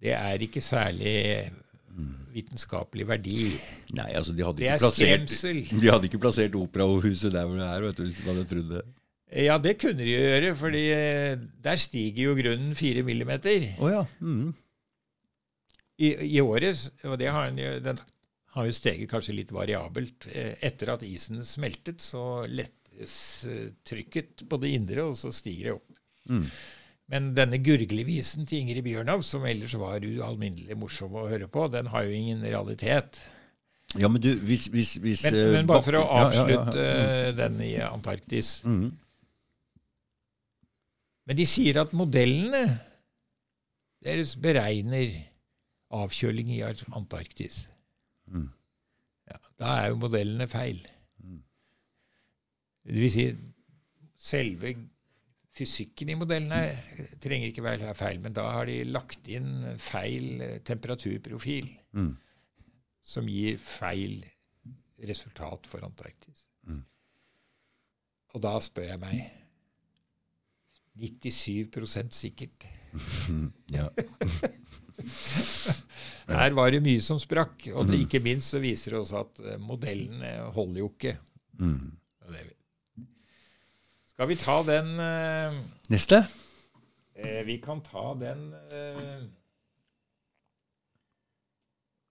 det 0.00 0.12
er 0.14 0.38
ikke 0.38 0.60
særlig 0.62 1.50
vitenskapelig 2.34 3.06
verdi. 3.08 3.50
Nei, 3.96 4.12
altså 4.14 4.32
de 4.36 4.44
hadde, 4.44 4.56
Det 4.62 4.68
er 4.68 4.78
plassert, 4.78 5.28
skremsel. 5.30 5.80
de 5.80 5.90
hadde 5.90 6.04
ikke 6.08 6.20
plassert 6.22 6.54
operahuset 6.54 7.32
der 7.32 7.46
hvor 7.48 7.56
det 7.58 7.66
er, 7.66 7.80
vet 7.86 7.96
du, 7.96 8.02
hvis 8.04 8.14
de 8.16 8.22
hadde 8.28 8.44
trodd 8.50 8.68
det. 8.76 8.82
Ja, 9.28 9.58
det 9.60 9.74
kunne 9.80 10.00
de 10.00 10.08
jo 10.08 10.20
gjøre, 10.24 10.54
fordi 10.56 10.84
eh, 10.94 11.34
der 11.64 11.76
stiger 11.76 12.30
jo 12.30 12.36
grunnen 12.38 12.74
fire 12.78 13.02
millimeter. 13.04 13.66
Oh, 13.78 13.90
ja. 13.92 14.04
Mm. 14.24 14.54
I, 15.98 16.12
I 16.38 16.40
året, 16.40 16.86
og 17.04 17.18
det 17.20 17.28
har 17.34 17.50
jo- 17.50 17.80
den 17.84 17.98
har 18.54 18.64
jo 18.66 18.72
steget 18.72 19.10
kanskje 19.10 19.34
litt 19.36 19.52
variabelt. 19.52 20.26
Eh, 20.32 20.54
Etter 20.62 20.94
at 20.94 21.02
isen 21.02 21.42
smeltet, 21.44 22.00
så 22.00 22.46
lettes 22.48 23.44
eh, 23.44 23.70
trykket 23.84 24.46
på 24.48 24.60
det 24.62 24.70
indre, 24.78 25.04
og 25.10 25.16
så 25.18 25.32
stiger 25.34 25.64
det 25.64 25.72
opp. 25.76 25.90
Mm. 26.30 26.46
Men 27.08 27.28
denne 27.34 27.58
gurglevisen 27.64 28.46
til 28.46 28.60
Ingrid 28.62 28.84
Bjørnov, 28.84 29.22
som 29.24 29.44
ellers 29.48 29.74
var 29.80 30.00
ualminnelig 30.04 30.76
morsom 30.76 31.14
å 31.16 31.28
høre 31.28 31.48
på, 31.48 31.66
den 31.72 31.86
har 31.92 32.04
jo 32.04 32.10
ingen 32.16 32.42
realitet. 32.44 33.20
Ja, 33.96 34.08
men 34.12 34.20
du, 34.20 34.34
hvis, 34.44 34.66
hvis, 34.68 34.96
hvis 35.00 35.22
Men, 35.24 35.38
men 35.52 35.66
bare 35.70 35.82
for 35.86 35.96
å 35.96 36.02
avslutte 36.04 36.76
ja, 36.76 36.88
ja, 36.88 37.04
ja, 37.04 37.28
eh, 37.28 37.36
den 37.38 37.60
i 37.64 37.70
Antarktis. 37.80 38.58
Mm. 38.64 38.90
Men 41.28 41.36
de 41.36 41.44
sier 41.48 41.76
at 41.82 41.92
modellene 41.96 42.62
deres 44.04 44.32
beregner 44.40 45.10
avkjøling 45.92 46.52
i 46.54 46.62
Antarktis. 46.64 47.66
Mm. 48.32 48.46
Ja, 49.28 49.38
da 49.60 49.72
er 49.82 49.90
jo 49.92 49.98
modellene 50.04 50.46
feil. 50.48 50.80
Det 52.88 52.96
vil 52.96 53.10
si, 53.12 53.24
selve 54.16 54.72
fysikken 55.58 56.12
i 56.12 56.16
modellene 56.16 56.62
trenger 57.20 57.50
ikke 57.50 57.64
være 57.66 57.92
feil, 57.98 58.20
men 58.24 58.32
da 58.36 58.46
har 58.54 58.68
de 58.70 58.78
lagt 58.88 59.28
inn 59.28 59.74
feil 59.82 60.40
eh, 60.44 60.58
temperaturprofil, 60.64 61.74
Mm. 61.98 62.10
som 63.02 63.24
gir 63.26 63.56
feil 63.58 64.18
resultat 65.08 65.64
for 65.66 65.84
Antarktis. 65.86 66.42
Mm. 66.68 66.82
Og 68.36 68.42
da 68.44 68.52
spør 68.60 68.90
jeg 68.90 69.00
meg 69.00 69.22
97% 70.98 72.12
sikkert. 72.16 72.66
Ja. 73.76 73.88
Her 76.28 76.52
var 76.56 76.70
det 76.74 76.80
mye 76.84 77.00
som 77.04 77.18
sprakk, 77.22 77.68
og 77.72 77.84
Mm. 77.86 77.90
det, 77.92 77.98
ikke 78.06 78.20
minst 78.24 78.50
så 78.52 78.58
viser 78.60 78.92
det 78.96 78.98
oss 79.00 79.12
at 79.16 79.38
eh, 79.44 79.58
modellene 79.62 80.32
holder 80.56 80.80
jo 80.82 80.88
ikke. 80.90 81.12
Mm. 81.60 81.92
Skal 84.10 84.28
vi 84.28 84.36
ta 84.40 84.56
den 84.66 84.88
uh, 84.98 85.54
Neste? 85.92 86.18
Uh, 87.14 87.40
Vi 87.46 87.56
kan 87.62 87.80
ta 87.86 88.02
den 88.18 88.42
uh, 88.52 89.22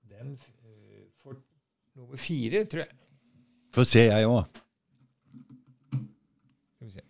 Den 0.08 0.32
eh, 0.64 1.04
for 1.22 1.36
nummer 1.96 2.18
fire, 2.18 2.64
tror 2.66 2.86
jeg. 2.86 2.96
Får 3.76 3.84
se, 3.92 4.06
jeg 4.08 4.26
òg. 4.32 4.46
Skal 5.92 6.88
vi 6.88 6.92
se. 6.96 7.04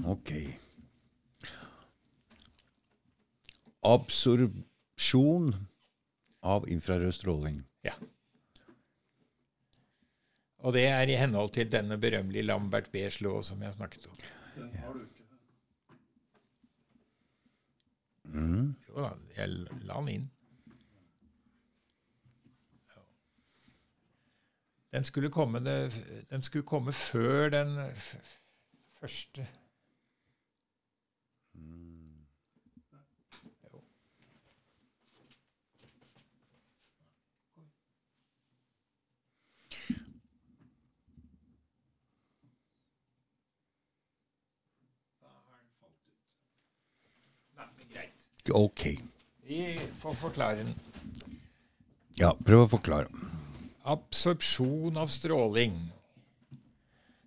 Ok. 0.00 0.32
Absorpsjon 3.82 5.54
av 6.40 6.68
infrarød 6.68 7.12
stråling. 7.12 7.62
Ja. 7.84 7.92
Og 10.58 10.72
det 10.72 10.86
er 10.86 11.10
i 11.10 11.18
henhold 11.18 11.50
til 11.52 11.72
denne 11.72 11.98
berømmelige 11.98 12.46
Lambert 12.46 12.90
Beers 12.92 13.20
lov 13.20 13.42
som 13.42 13.62
jeg 13.62 13.74
snakket 13.74 14.06
om. 14.06 14.16
Den 14.56 14.70
har 14.78 14.92
du 14.92 15.00
ikke. 15.00 15.18
Mm. 18.32 18.74
Jo 18.88 19.02
da, 19.02 19.10
jeg 19.36 19.48
la 19.82 19.98
den 19.98 20.08
inn. 20.08 20.30
Den 24.92 25.04
skulle 25.04 25.30
komme, 25.32 25.58
det, 25.64 26.04
den 26.30 26.42
skulle 26.42 26.66
komme 26.68 26.92
før 26.92 27.48
den 27.48 27.78
f 27.96 28.14
første 29.00 29.46
Jo. 31.54 31.60
Da 45.20 45.28
har 45.28 45.56
den 45.56 45.68
falt 45.80 46.08
ut. 46.08 46.14
Nei, 47.56 47.66
men 47.76 47.88
greit. 47.88 48.22
Ok. 48.50 48.86
Vi 49.46 49.78
får 50.00 50.14
forklare 50.18 50.56
den. 50.64 50.74
Ja, 52.18 52.32
prøv 52.44 52.64
å 52.66 52.70
forklare. 52.74 53.08
Absorpsjon 53.88 54.98
av 55.00 55.10
stråling 55.10 55.76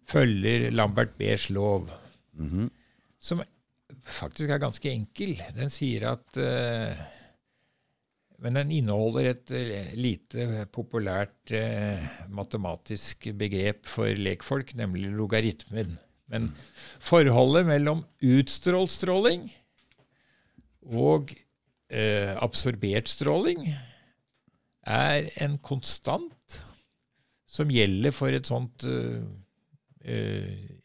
følger 0.07 0.69
Lambert 0.75 1.15
Beers 1.17 1.49
lov, 1.49 1.89
Mhm. 2.37 2.69
som 3.19 3.41
faktisk 4.03 4.49
er 4.49 4.59
ganske 4.59 4.89
enkel. 4.91 5.35
Den 5.55 5.69
sier 5.69 6.11
at 6.11 6.37
uh, 6.37 6.95
Men 8.37 8.53
den 8.53 8.71
inneholder 8.71 9.29
et 9.29 9.51
eh, 9.55 9.93
lite 9.95 10.65
populært 10.69 11.53
uh, 11.55 12.03
matematisk 12.29 13.29
begrep 13.33 13.85
for 13.87 14.11
lekfolk, 14.11 14.73
nemlig 14.75 15.07
logaritmen. 15.15 15.97
Men 16.27 16.49
forholdet 16.99 17.65
mellom 17.65 18.03
utstrålt 18.21 18.91
stråling 18.91 19.47
og 20.85 21.31
eh, 21.89 22.33
absorbert 22.41 23.09
stråling 23.09 23.65
er 24.85 25.29
en 25.41 25.57
konstant 25.65 26.59
som 27.49 27.71
gjelder 27.71 28.13
for 28.13 28.35
et 28.35 28.47
sånt 28.49 28.83
eh, 28.85 29.23
eh, 30.05 30.77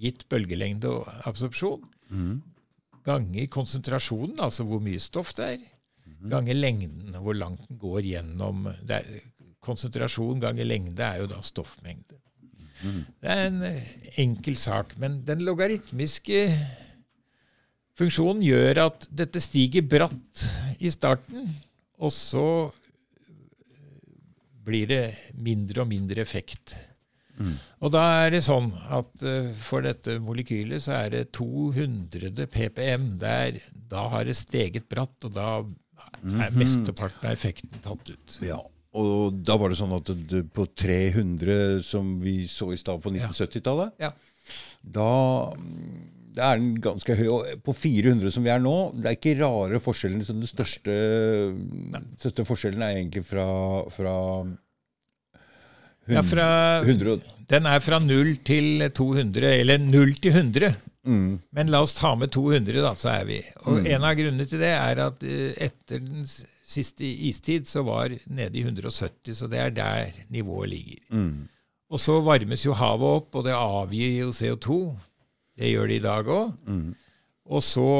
gitt 0.00 0.26
bølgelengde 0.32 0.90
og 0.98 1.08
absorpsjon, 1.30 1.84
Mm. 2.06 2.36
ganger 3.02 3.48
konsentrasjonen, 3.50 4.38
altså 4.38 4.62
hvor 4.62 4.78
mye 4.78 5.00
stoff 5.02 5.32
det 5.34 5.46
er, 5.56 5.64
ganger 6.30 6.54
lengden, 6.54 7.16
hvor 7.18 7.34
langt 7.34 7.64
den 7.68 7.80
går 7.82 8.00
gjennom. 8.06 8.68
Det 8.86 9.00
er, 9.00 9.24
Konsentrasjon 9.66 10.38
ganger 10.38 10.62
lengde 10.68 11.02
er 11.02 11.16
jo 11.18 11.26
da 11.26 11.40
stoffmengde. 11.42 12.20
Det 12.78 13.26
er 13.32 13.46
en 13.48 13.62
eh, 13.66 13.82
enkel 14.22 14.54
sak, 14.56 14.92
men 15.02 15.24
den 15.26 15.42
logaritmiske 15.42 16.44
funksjonen 17.96 18.42
gjør 18.44 18.82
at 18.86 19.06
dette 19.16 19.40
stiger 19.44 19.86
bratt 19.88 20.44
i 20.78 20.90
starten, 20.92 21.48
og 21.96 22.12
så 22.12 22.46
blir 24.66 24.88
det 24.90 25.02
mindre 25.38 25.84
og 25.84 25.90
mindre 25.92 26.22
effekt. 26.24 26.74
Og 27.84 27.90
da 27.92 28.02
er 28.24 28.30
det 28.32 28.38
sånn 28.46 28.70
at 28.96 29.20
eh, 29.28 29.50
for 29.60 29.84
dette 29.84 30.14
molekylet 30.24 30.80
så 30.86 30.94
er 31.02 31.10
det 31.12 31.24
200 31.36 32.46
ppm. 32.48 33.10
Der, 33.20 33.58
da 33.92 34.06
har 34.14 34.24
det 34.24 34.38
steget 34.38 34.86
bratt, 34.88 35.18
og 35.28 35.34
da 35.36 35.50
er 35.60 36.56
mesteparten 36.56 37.28
av 37.28 37.34
effekten 37.36 37.76
tatt 37.84 38.08
ut. 38.08 38.38
Ja. 38.40 38.56
Og 38.96 39.36
da 39.44 39.58
var 39.60 39.68
det 39.68 39.76
sånn 39.76 39.92
at 39.98 40.08
på 40.56 40.64
300, 40.80 41.82
som 41.84 42.14
vi 42.24 42.46
så 42.48 42.70
i 42.72 42.80
stad 42.80 43.04
på 43.04 43.12
1970-tallet, 43.12 43.92
Ja. 44.00 44.14
da 44.80 45.10
mm, 45.52 46.15
det 46.36 46.44
er 46.44 46.60
den 46.60 46.74
ganske 46.84 47.16
høy. 47.16 47.26
Og 47.32 47.62
på 47.64 47.72
400 47.74 48.30
som 48.34 48.44
vi 48.44 48.50
er 48.52 48.60
nå, 48.62 48.74
det 48.96 49.08
er 49.10 49.16
ikke 49.16 49.38
rare 49.40 49.80
forskjellen. 49.82 50.22
Så 50.28 50.36
den 50.36 50.46
største, 50.48 50.96
største 52.20 52.44
forskjellen 52.48 52.84
er 52.84 52.98
egentlig 53.00 53.24
fra, 53.26 53.46
fra, 53.96 54.14
Ja, 56.06 56.22
fra, 56.22 56.82
100 56.86 57.16
den 57.50 57.66
er 57.66 57.80
fra 57.82 57.98
0 58.02 58.36
til 58.46 58.84
200, 58.94 59.48
eller 59.62 59.78
0 59.82 60.12
til 60.22 60.32
100. 60.34 60.74
mm, 61.06 61.38
Men 61.54 61.70
la 61.70 61.80
oss 61.82 61.94
ta 61.94 62.12
med 62.18 62.30
200, 62.34 62.80
da, 62.82 62.92
så 62.98 63.10
er 63.20 63.24
vi. 63.26 63.40
Og 63.64 63.80
Mm. 63.80 63.86
en 63.86 64.04
av 64.04 64.14
grunnene 64.18 64.46
til 64.48 64.58
det 64.62 64.70
er 64.74 65.00
at 65.06 65.22
eh, 65.22 65.54
etter 65.66 65.98
den 66.02 66.26
siste 66.66 67.02
istid 67.06 67.66
så 67.66 67.82
var 67.86 68.10
nede 68.26 68.54
i 68.58 68.62
170, 68.64 69.34
så 69.34 69.48
det 69.50 69.58
er 69.58 69.70
der 69.70 70.12
nivået 70.30 70.68
ligger. 70.70 71.02
mm, 71.10 71.48
Og 71.90 72.00
så 72.00 72.20
varmes 72.20 72.64
jo 72.66 72.72
havet 72.74 73.02
opp, 73.20 73.34
og 73.34 73.44
det 73.44 73.52
avgir 73.54 74.18
jo 74.18 74.30
CO2. 74.32 74.96
Det 75.56 75.72
gjør 75.72 75.90
det 75.90 76.00
i 76.00 76.04
dag 76.04 76.28
òg. 76.28 76.54
mm. 76.68 76.94
Og 77.46 77.62
så 77.62 77.90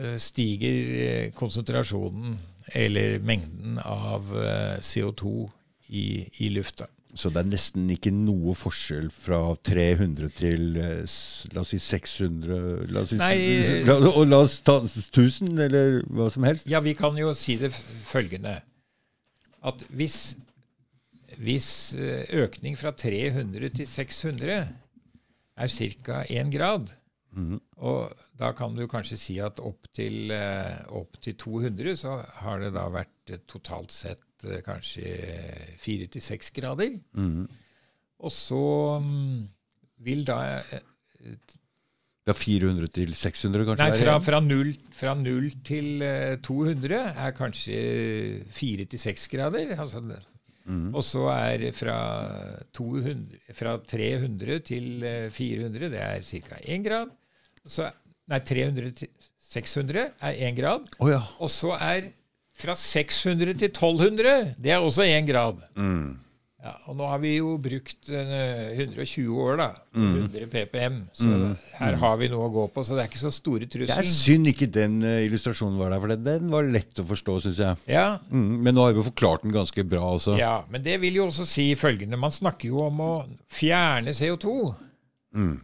eh, 0.00 0.14
stiger 0.20 0.94
eh, 1.04 1.26
konsentrasjonen, 1.36 2.38
eller 2.72 3.18
mengden, 3.26 3.76
av 3.82 4.30
eh, 4.38 4.78
CO2 4.80 5.50
i, 5.90 6.06
i 6.40 6.48
lufta. 6.54 6.86
Så 7.18 7.32
det 7.34 7.42
er 7.42 7.50
nesten 7.50 7.88
ikke 7.90 8.12
noe 8.14 8.54
forskjell 8.54 9.08
fra 9.10 9.40
300 9.66 10.28
til 10.38 10.76
la 10.78 11.64
oss 11.64 11.72
si 11.74 11.80
600 11.82 12.84
la 12.86 13.02
oss 13.02 13.10
si, 13.10 13.18
Nei, 13.18 13.80
la, 13.82 13.96
la 13.98 14.38
oss 14.44 14.60
ta 14.62 14.76
1000, 14.86 15.50
eller 15.58 15.98
hva 16.06 16.28
som 16.30 16.46
helst. 16.46 16.68
Ja, 16.70 16.78
vi 16.84 16.94
kan 16.94 17.18
jo 17.18 17.34
si 17.34 17.58
det 17.58 17.72
følgende. 18.08 18.60
At 19.66 19.82
hvis, 19.90 20.36
hvis 21.42 21.72
økning 22.30 22.78
fra 22.78 22.94
300 22.94 23.74
til 23.80 23.90
600 23.90 24.62
er 25.60 25.94
ca. 26.02 26.22
1 26.28 26.50
grad, 26.54 26.96
Mm. 27.30 27.60
og 27.78 28.10
da 28.36 28.48
kan 28.58 28.74
du 28.74 28.88
kanskje 28.90 29.16
si 29.16 29.36
at 29.38 29.60
opp 29.62 29.86
til, 29.94 30.32
eh, 30.34 30.80
opp 30.90 31.14
til 31.22 31.36
200 31.38 31.92
så 32.00 32.16
har 32.42 32.58
det 32.58 32.72
da 32.74 32.88
vært 32.90 33.30
eh, 33.30 33.38
totalt 33.46 33.92
sett 33.94 34.24
eh, 34.48 34.58
kanskje 34.66 35.12
4-6 35.78 36.50
grader. 36.56 36.96
Mm. 37.14 37.44
Og 38.18 38.32
så 38.34 38.98
mm, 39.00 39.46
vil 40.02 40.24
da 40.26 40.40
Ja, 41.20 41.36
Fra 42.26 42.34
400 42.34 42.90
til 42.98 43.14
600, 43.14 43.64
kanskje? 43.64 43.86
Nei, 43.86 44.00
fra, 44.02 44.18
fra, 44.20 44.40
0, 44.44 44.74
fra 44.92 45.14
0, 45.14 45.48
til 45.64 46.02
eh, 46.02 46.34
200 46.44 46.98
er 47.14 47.32
kanskje 47.38 47.78
4 48.50 48.84
til 48.90 48.98
6 49.06 49.28
grader. 49.32 49.72
Altså, 49.78 50.02
Mhm. 50.70 50.94
Og 50.94 51.02
så 51.06 51.26
er 51.34 51.64
fra, 51.74 51.96
200, 52.76 53.40
fra 53.58 53.74
300 53.90 54.60
til 54.68 55.02
eh, 55.06 55.26
400, 55.34 55.90
det 55.90 56.00
er 56.04 56.22
ca. 56.22 56.60
1 56.62 56.86
grad. 56.86 57.10
Så, 57.66 57.90
nei, 58.30 58.38
300 58.38 58.94
til 59.02 59.10
600 59.50 60.06
er 60.20 60.40
1 60.50 60.56
grad. 60.60 60.86
Oh, 61.02 61.10
ja. 61.10 61.20
Og 61.42 61.50
så 61.50 61.74
er 61.74 62.12
fra 62.60 62.76
600 62.76 63.56
til 63.58 63.70
1200, 63.72 64.54
det 64.62 64.72
er 64.74 64.84
også 64.84 65.02
1 65.08 65.26
grad. 65.28 65.62
Mm. 65.76 66.18
Ja, 66.60 66.74
og 66.90 66.96
nå 66.98 67.06
har 67.08 67.20
vi 67.22 67.30
jo 67.38 67.54
brukt 67.62 68.10
eh, 68.12 68.74
120 68.76 69.30
år, 69.40 69.54
da. 69.56 69.68
Mm. 69.96 70.10
100 70.26 70.48
ppm. 70.52 70.98
Så 71.16 71.30
her 71.78 71.94
har 72.02 72.18
vi 72.20 72.28
noe 72.28 72.50
å 72.50 72.52
gå 72.52 72.64
på. 72.74 72.82
Så 72.84 72.98
det 72.98 73.06
er 73.06 73.08
ikke 73.08 73.22
så 73.22 73.30
store 73.32 73.64
Det 73.64 73.70
er 73.70 73.86
trusselen. 73.86 74.10
synd 74.12 74.50
ikke 74.52 74.68
den 74.74 74.98
eh, 75.08 75.22
illustrasjonen 75.24 75.78
var 75.80 75.94
der, 75.94 76.02
for 76.04 76.12
den, 76.12 76.26
den 76.26 76.52
var 76.52 76.68
lett 76.68 77.00
å 77.00 77.06
forstå, 77.08 77.38
syns 77.46 77.62
jeg. 77.64 77.80
Ja, 77.94 78.18
Mm, 78.28 78.58
men 78.66 78.76
nå 78.76 78.84
har 78.84 78.92
vi 78.92 79.06
forklart 79.08 79.42
den 79.46 79.54
ganske 79.56 79.82
bra 79.88 80.02
også. 80.18 80.36
ja, 80.38 80.58
men 80.68 80.84
det 80.84 80.98
vil 81.00 81.16
jo 81.16 81.26
også 81.30 81.46
si 81.48 81.70
følgende. 81.80 82.20
Man 82.20 82.30
snakker 82.34 82.68
jo 82.68 82.84
om 82.90 83.00
å 83.00 83.10
fjerne 83.48 84.12
CO2. 84.12 84.54
Mm. 85.34 85.56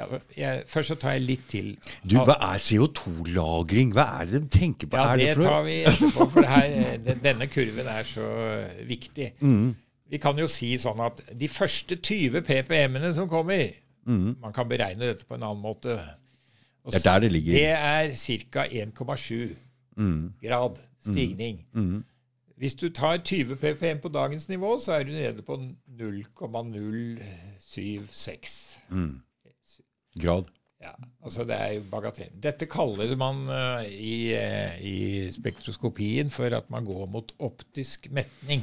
Ja, 0.00 0.06
jeg, 0.32 0.62
først 0.72 0.94
så 0.94 0.96
tar 0.96 1.18
jeg 1.18 1.26
litt 1.26 1.44
til. 1.52 1.66
Du, 2.08 2.16
hva 2.24 2.38
er 2.54 2.62
CO2-lagring? 2.64 3.92
Hva 3.92 4.06
er 4.22 4.30
det 4.30 4.40
de 4.46 4.50
tenker 4.58 4.88
på? 4.88 4.96
Ja, 4.96 5.12
det 5.20 5.34
for 5.36 5.44
tar 5.44 5.62
vi 5.66 5.76
etterpå, 5.84 6.26
for 6.32 6.40
det 6.40 6.50
her, 6.54 6.98
denne 7.28 7.48
kurven 7.52 7.90
er 7.92 8.08
så 8.08 8.26
viktig. 8.88 9.32
Mm. 9.44 9.74
Vi 10.10 10.18
kan 10.18 10.34
jo 10.38 10.46
si 10.50 10.72
sånn 10.82 10.98
at 11.06 11.20
de 11.38 11.46
første 11.48 11.94
20 11.96 12.40
ppm-ene 12.42 13.12
som 13.14 13.28
kommer 13.30 13.70
Man 14.40 14.52
kan 14.52 14.66
beregne 14.68 15.06
dette 15.12 15.24
på 15.28 15.34
en 15.36 15.42
annen 15.46 15.62
måte. 15.62 15.98
Og 16.84 16.90
Mm. 16.90 16.92
Det 16.92 17.06
er 17.06 17.10
der 17.12 17.18
det 17.20 17.32
ligger. 17.32 17.52
Det 17.52 17.66
er 17.68 18.14
ca. 18.50 18.64
1,7 18.64 19.54
Mm. 19.96 20.32
grad 20.42 20.78
stigning. 21.04 21.66
Mm. 21.74 22.04
Hvis 22.56 22.74
du 22.74 22.88
tar 22.88 23.16
20 23.24 23.56
ppm 23.56 23.98
på 24.00 24.08
dagens 24.08 24.48
nivå, 24.48 24.78
så 24.80 24.92
er 24.92 25.02
du 25.04 25.10
nede 25.12 25.42
på 25.42 25.56
0,076. 25.88 28.78
Mm. 28.90 29.20
Grad. 30.20 30.44
Ja, 30.80 30.90
altså 31.24 31.44
det 31.44 31.56
er 31.60 31.72
jo 31.76 31.82
bagatell. 31.90 32.30
Dette 32.42 32.66
kaller 32.66 33.12
man 33.20 33.36
uh, 33.48 33.84
i, 33.84 34.32
uh, 34.32 34.80
i 34.80 35.28
spektroskopien 35.30 36.30
for 36.32 36.48
at 36.56 36.70
man 36.72 36.84
går 36.88 37.06
mot 37.12 37.32
optisk 37.38 38.08
metning. 38.10 38.62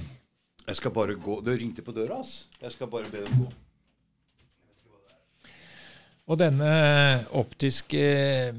Jeg 0.68 0.76
skal 0.76 0.91
bare 0.91 1.15
gå 1.15 1.39
Du 1.45 1.52
ringte 1.52 1.81
på 1.81 1.95
døra, 1.95 2.19
ass. 2.19 2.48
Jeg 2.61 2.72
skal 2.76 2.89
bare 2.91 3.10
be 3.11 3.23
dem 3.23 3.44
gå. 3.45 3.52
Og 6.27 6.39
denne 6.39 6.72
optiske 7.39 8.02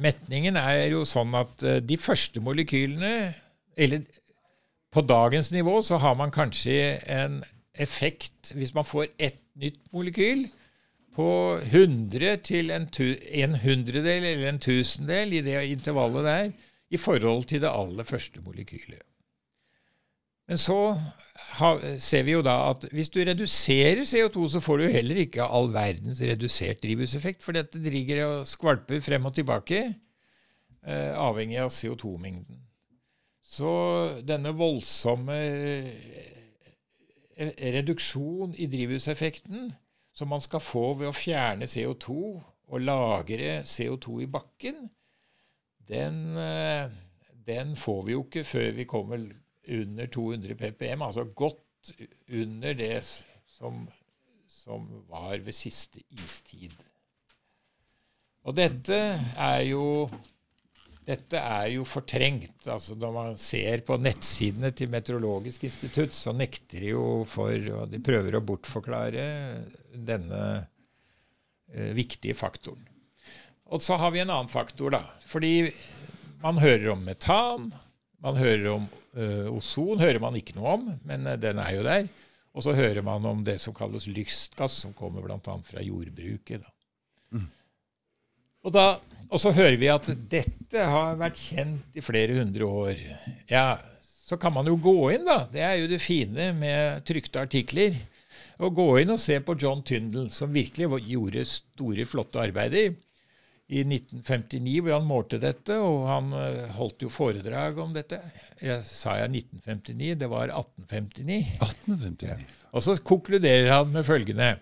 metningen 0.01 0.57
er 0.57 0.87
jo 0.89 1.03
sånn 1.05 1.35
at 1.37 1.65
eh, 1.67 1.83
de 1.85 1.99
første 2.01 2.41
molekylene 2.41 3.35
Eller 3.77 4.07
på 4.89 5.05
dagens 5.05 5.53
nivå 5.53 5.83
så 5.85 5.99
har 6.01 6.17
man 6.17 6.33
kanskje 6.33 6.97
en 7.13 7.43
effekt 7.79 8.55
hvis 8.57 8.73
man 8.75 8.89
får 8.89 9.11
ett 9.21 9.43
nytt 9.61 9.83
molekyl 9.93 10.47
på 11.15 11.29
100 11.61 12.41
til 12.47 12.73
en, 12.73 12.87
tu, 12.89 13.05
en 13.21 13.59
hundredel 13.61 14.25
eller 14.25 14.49
en 14.49 14.61
tusendel 14.63 15.37
i 15.37 15.43
det 15.45 15.61
intervallet 15.69 16.25
der 16.25 16.51
i 16.91 16.97
forhold 16.97 17.45
til 17.51 17.61
det 17.63 17.69
aller 17.69 18.09
første 18.09 18.41
molekylet. 18.41 19.03
Men 20.49 20.61
så 20.61 20.79
ser 22.01 22.25
vi 22.25 22.33
jo 22.33 22.43
da 22.45 22.55
at 22.71 22.87
hvis 22.95 23.11
du 23.13 23.21
reduserer 23.21 24.05
CO2, 24.07 24.47
så 24.55 24.63
får 24.63 24.81
du 24.81 24.93
heller 24.93 25.21
ikke 25.25 25.45
all 25.45 25.71
verdens 25.75 26.23
redusert 26.25 26.83
drivhuseffekt, 26.83 27.43
for 27.45 27.57
dette 27.57 27.83
driger 27.83 28.25
og 28.27 28.49
skvalper 28.49 29.03
frem 29.05 29.27
og 29.29 29.35
tilbake, 29.37 29.83
eh, 30.87 31.13
avhengig 31.19 31.59
av 31.63 31.73
CO2-mengden. 31.75 32.63
Så 33.45 33.73
denne 34.29 34.53
voldsomme 34.57 35.37
eh, 35.37 36.39
reduksjon 37.79 38.55
i 38.59 38.69
drivhuseffekten 38.71 39.73
som 40.19 40.29
man 40.29 40.43
skal 40.43 40.63
få 40.65 40.93
ved 40.99 41.11
å 41.11 41.17
fjerne 41.17 41.69
CO2 41.71 42.15
og 42.69 42.81
lagre 42.83 43.63
CO2 43.65 44.23
i 44.25 44.31
bakken, 44.31 44.89
den, 45.89 46.37
eh, 46.37 46.91
den 47.47 47.77
får 47.77 48.03
vi 48.05 48.13
jo 48.13 48.25
ikke 48.27 48.45
før 48.45 48.73
vi 48.77 48.85
kommer 48.85 49.23
under 49.69 50.07
200 50.07 50.57
ppm, 50.59 51.03
altså 51.05 51.25
godt 51.37 51.93
under 52.33 52.75
det 52.77 53.03
som, 53.59 53.85
som 54.49 54.89
var 55.09 55.39
ved 55.45 55.57
siste 55.57 56.03
istid. 56.17 56.75
Og 58.49 58.57
dette 58.57 58.99
er 59.37 59.63
jo 59.69 60.09
dette 61.09 61.41
er 61.41 61.71
jo 61.73 61.87
fortrengt. 61.89 62.67
altså 62.69 62.97
Når 62.99 63.13
man 63.15 63.39
ser 63.41 63.81
på 63.87 63.97
nettsidene 63.97 64.71
til 64.77 64.91
Meteorologisk 64.93 65.65
institutt, 65.65 66.13
så 66.13 66.35
nekter 66.37 66.83
de 66.85 66.93
jo 66.93 67.25
for 67.29 67.57
og 67.79 67.89
De 67.89 68.01
prøver 68.05 68.37
å 68.37 68.45
bortforklare 68.45 69.25
denne 69.95 70.43
eh, 71.73 71.95
viktige 71.97 72.37
faktoren. 72.37 72.85
Og 73.73 73.81
så 73.85 73.97
har 74.01 74.13
vi 74.13 74.21
en 74.21 74.33
annen 74.33 74.53
faktor, 74.53 74.93
da. 74.93 75.03
Fordi 75.29 75.71
man 76.45 76.61
hører 76.61 76.93
om 76.93 77.01
metan, 77.05 77.73
man 78.25 78.37
hører 78.37 78.69
om 78.77 78.87
ozon, 79.51 80.01
hører 80.01 80.21
man 80.23 80.37
ikke 80.39 80.57
noe 80.59 80.75
om, 80.77 80.89
men 81.09 81.27
eh, 81.27 81.39
den 81.41 81.61
er 81.63 81.77
jo 81.77 81.85
der. 81.87 82.09
Og 82.57 82.65
så 82.65 82.75
hører 82.75 83.05
man 83.07 83.25
om 83.29 83.45
det 83.47 83.59
som 83.63 83.75
kalles 83.77 84.09
lystgass, 84.11 84.81
som 84.83 84.95
kommer 84.97 85.23
bl.a. 85.23 85.39
fra 85.39 85.85
jordbruket. 85.85 86.65
da. 86.65 86.73
Og, 88.67 88.73
da, 88.75 88.87
og 89.29 89.41
så 89.41 89.53
hører 89.55 89.77
vi 89.79 89.91
at 89.93 90.09
dette 90.31 90.87
har 90.91 91.19
vært 91.21 91.39
kjent 91.39 91.97
i 91.97 92.03
flere 92.03 92.41
hundre 92.41 92.67
år. 92.67 93.03
Ja, 93.51 93.79
så 94.29 94.37
kan 94.41 94.53
man 94.53 94.67
jo 94.69 94.75
gå 94.83 94.97
inn, 95.15 95.29
da. 95.29 95.45
Det 95.53 95.63
er 95.65 95.77
jo 95.79 95.91
det 95.93 96.01
fine 96.03 96.51
med 96.57 97.05
trykte 97.09 97.45
artikler. 97.47 97.95
Å 98.59 98.73
gå 98.75 98.89
inn 99.01 99.15
og 99.15 99.21
se 99.23 99.39
på 99.45 99.55
John 99.61 99.85
Tyndall, 99.87 100.33
som 100.35 100.51
virkelig 100.53 100.91
gjorde 101.07 101.47
store, 101.47 102.09
flotte 102.11 102.43
arbeider 102.43 102.97
i 103.69 103.83
1959, 103.85 104.79
hvor 104.81 104.95
han 104.97 105.09
målte 105.09 105.41
dette, 105.43 105.77
og 105.85 106.07
han 106.09 106.31
eh, 106.37 106.71
holdt 106.79 107.05
jo 107.05 107.11
foredrag 107.13 107.77
om 107.83 107.93
dette. 107.93 108.21
Jeg 108.65 108.81
sa 108.89 109.19
jeg 109.21 109.45
1959, 109.45 110.15
det 110.23 110.31
var 110.33 110.49
1859. 110.55 111.51
1859. 111.61 112.47
Og 112.73 112.87
så 112.87 112.97
konkluderer 113.05 113.69
han 113.75 113.93
med 113.93 114.09
følgende. 114.09 114.55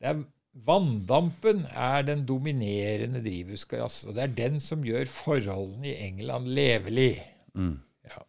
Det 0.00 0.12
er, 0.12 0.20
vanndampen 0.68 1.64
er 1.72 2.04
den 2.04 2.26
dominerende 2.28 3.22
drivhusgass, 3.24 4.02
og 4.04 4.18
det 4.18 4.26
er 4.26 4.36
den 4.36 4.60
som 4.60 4.84
gjør 4.84 5.08
forholdene 5.08 5.88
i 5.88 5.96
England 6.10 6.52
levelig. 6.52 7.14
Mm. 7.56 7.78
Ja. 8.04 8.20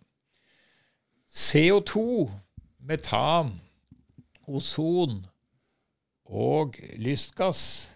CO2, 1.28 2.30
metan, 2.88 3.58
ozon 4.48 5.26
og 6.32 6.80
lystgass 6.96 7.91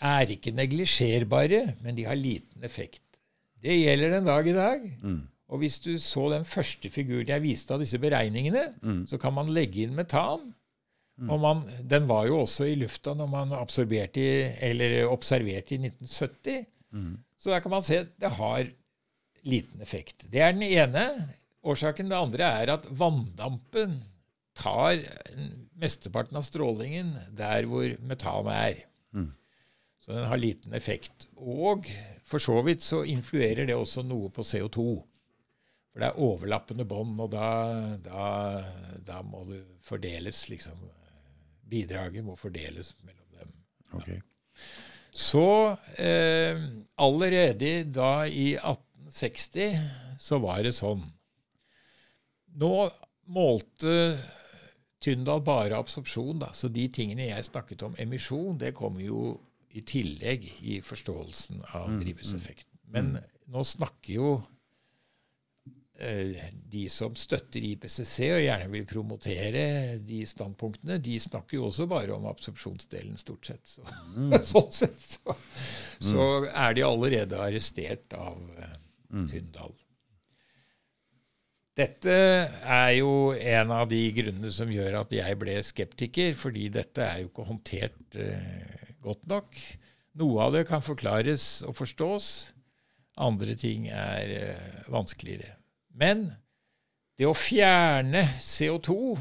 er 0.00 0.30
ikke 0.32 0.52
neglisjerbare, 0.56 1.74
men 1.84 1.96
de 1.98 2.06
har 2.08 2.16
liten 2.16 2.64
effekt. 2.64 3.02
Det 3.60 3.74
gjelder 3.76 4.14
den 4.16 4.24
dag 4.28 4.46
i 4.48 4.54
dag. 4.56 4.86
Mm. 5.02 5.20
Og 5.50 5.58
hvis 5.60 5.80
du 5.82 5.90
så 6.00 6.28
den 6.32 6.44
første 6.46 6.88
figuren 6.94 7.28
jeg 7.28 7.42
viste 7.42 7.74
av 7.74 7.82
disse 7.82 7.98
beregningene, 8.00 8.68
Mm. 8.82 9.06
så 9.10 9.18
kan 9.20 9.34
man 9.34 9.50
legge 9.52 9.82
inn 9.82 9.94
metan. 9.98 10.54
Og 11.28 11.36
man, 11.42 11.58
den 11.84 12.06
var 12.08 12.24
jo 12.30 12.38
også 12.46 12.64
i 12.64 12.76
lufta 12.80 13.12
når 13.12 13.28
man 13.28 13.50
absorberte 13.52 14.22
i, 14.22 14.54
eller 14.70 15.04
observerte 15.10 15.74
i 15.74 15.78
1970. 15.90 16.62
Mm. 16.96 17.18
Så 17.36 17.50
der 17.52 17.60
kan 17.60 17.70
man 17.74 17.82
se 17.84 17.98
at 18.06 18.14
det 18.18 18.30
har 18.38 18.70
liten 19.44 19.82
effekt. 19.82 20.24
Det 20.32 20.40
er 20.40 20.52
den 20.56 20.62
ene 20.62 21.28
årsaken. 21.62 22.08
Det 22.08 22.16
andre 22.16 22.48
er 22.62 22.72
at 22.72 22.86
vanndampen 22.88 23.98
tar 24.56 24.96
mesteparten 25.80 26.36
av 26.40 26.46
strålingen 26.48 27.12
der 27.36 27.68
hvor 27.68 27.92
metan 28.00 28.48
er. 28.54 28.80
Mm. 29.12 29.28
Så 30.00 30.14
den 30.16 30.26
har 30.30 30.40
liten 30.40 30.74
effekt. 30.76 31.28
Og 31.36 31.88
for 32.24 32.42
så 32.42 32.56
vidt 32.64 32.82
så 32.84 33.02
influerer 33.04 33.68
det 33.68 33.76
også 33.76 34.04
noe 34.06 34.30
på 34.32 34.44
CO2. 34.46 34.86
For 35.90 36.02
det 36.02 36.08
er 36.08 36.22
overlappende 36.22 36.86
bånd, 36.88 37.18
og 37.20 37.32
da, 37.34 37.48
da, 38.04 38.24
da 39.06 39.20
må 39.26 39.44
det 39.48 39.60
fordeles, 39.84 40.46
liksom. 40.52 40.78
Bidraget 41.70 42.24
må 42.26 42.36
fordeles 42.38 42.94
mellom 43.04 43.26
dem. 43.38 43.52
Okay. 43.98 44.20
Så 45.12 45.76
eh, 45.98 46.58
allerede 47.02 47.72
da 47.90 48.24
i 48.26 48.54
1860 48.54 49.78
så 50.22 50.38
var 50.42 50.62
det 50.64 50.74
sånn. 50.78 51.02
Nå 52.60 52.74
målte 53.30 53.94
Tyndal 55.00 55.40
bare 55.40 55.78
absorpsjon, 55.80 56.42
da, 56.42 56.50
så 56.52 56.68
de 56.68 56.84
tingene 56.92 57.30
jeg 57.30 57.46
snakket 57.46 57.86
om 57.86 57.94
emisjon, 57.98 58.58
det 58.60 58.74
kommer 58.76 59.00
jo 59.00 59.38
i 59.70 59.82
tillegg 59.86 60.46
i 60.66 60.80
forståelsen 60.84 61.62
av 61.76 61.92
drivhuseffekten. 62.00 62.78
Men 62.90 63.12
nå 63.50 63.62
snakker 63.66 64.14
jo 64.16 64.30
eh, 65.98 66.48
de 66.72 66.86
som 66.90 67.14
støtter 67.18 67.62
IPCC 67.70 68.16
og 68.34 68.42
gjerne 68.42 68.70
vil 68.72 68.88
promotere 68.90 69.64
de 70.06 70.24
standpunktene, 70.26 70.98
de 71.02 71.18
snakker 71.22 71.60
jo 71.60 71.68
også 71.68 71.86
bare 71.90 72.16
om 72.16 72.26
absorpsjonsdelen, 72.30 73.18
stort 73.20 73.52
sett. 73.52 73.62
Så, 73.76 73.86
sånn 74.52 74.72
sett 74.74 74.98
så, 75.06 75.38
så 76.10 76.26
er 76.50 76.74
de 76.78 76.86
allerede 76.88 77.38
arrestert 77.38 78.18
av 78.18 78.42
eh, 78.58 78.76
Tyndal. 79.30 79.72
Dette 81.80 82.12
er 82.12 82.90
jo 82.98 83.32
en 83.32 83.70
av 83.72 83.88
de 83.90 84.00
grunnene 84.12 84.50
som 84.52 84.70
gjør 84.70 85.00
at 85.00 85.12
jeg 85.14 85.38
ble 85.40 85.54
skeptiker, 85.64 86.34
fordi 86.38 86.68
dette 86.74 87.06
er 87.06 87.22
jo 87.22 87.30
ikke 87.30 87.46
håndtert 87.46 88.18
eh, 88.20 88.79
godt 89.02 89.26
nok. 89.30 89.56
Noe 90.20 90.42
av 90.42 90.54
det 90.56 90.66
kan 90.68 90.82
forklares 90.82 91.62
og 91.66 91.76
forstås. 91.78 92.28
Andre 93.20 93.54
ting 93.58 93.88
er 93.92 94.32
eh, 94.36 94.78
vanskeligere. 94.90 95.56
Men 95.94 96.30
det 97.18 97.28
å 97.28 97.36
fjerne 97.36 98.24
CO2 98.40 99.18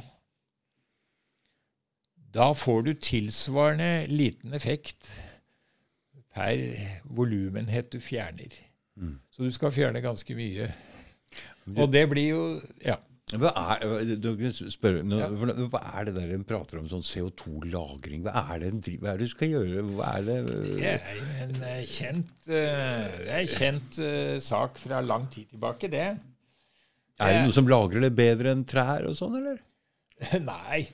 Da 2.30 2.52
får 2.54 2.84
du 2.86 2.92
tilsvarende 2.94 4.06
liten 4.08 4.54
effekt 4.54 5.08
per 6.30 6.60
volumenhet 7.04 7.90
du 7.92 7.98
fjerner. 8.00 8.54
Så 9.34 9.48
du 9.48 9.52
skal 9.52 9.74
fjerne 9.74 10.02
ganske 10.04 10.36
mye. 10.38 10.68
Og 11.76 11.90
det 11.92 12.04
blir 12.12 12.30
jo 12.30 12.44
Ja. 12.86 13.00
Hva 13.30 13.50
er, 13.78 13.84
nå, 15.06 15.18
hva 15.70 15.80
er 16.00 16.08
det 16.08 16.16
der 16.16 16.32
en 16.34 16.46
prater 16.50 16.80
om, 16.80 16.88
sånn 16.90 17.04
CO2-lagring? 17.06 18.24
Hva 18.26 18.34
er 18.56 18.64
det 18.64 18.96
hva 18.98 19.12
er 19.12 19.20
det 19.22 19.28
du 19.28 19.34
skal 19.36 19.52
gjøre? 19.52 19.84
Er 20.08 20.24
det 20.26 20.38
Det 20.80 20.94
er 20.96 21.20
jo 21.20 21.28
en 21.44 21.54
eh, 21.62 21.84
kjent, 21.86 22.32
eh, 22.50 23.20
det 23.28 23.36
er 23.38 23.52
kjent 23.52 24.00
eh, 24.02 24.40
sak 24.42 24.82
fra 24.82 25.04
lang 25.06 25.28
tid 25.30 25.46
tilbake, 25.54 25.92
det. 25.94 26.08
Er 27.20 27.36
det 27.36 27.44
noe 27.46 27.54
som 27.54 27.70
lagrer 27.70 28.08
det 28.08 28.16
bedre 28.18 28.56
enn 28.56 28.66
trær 28.66 29.06
og 29.12 29.18
sånn, 29.20 29.38
eller? 29.44 29.62
Nei, 30.50 30.88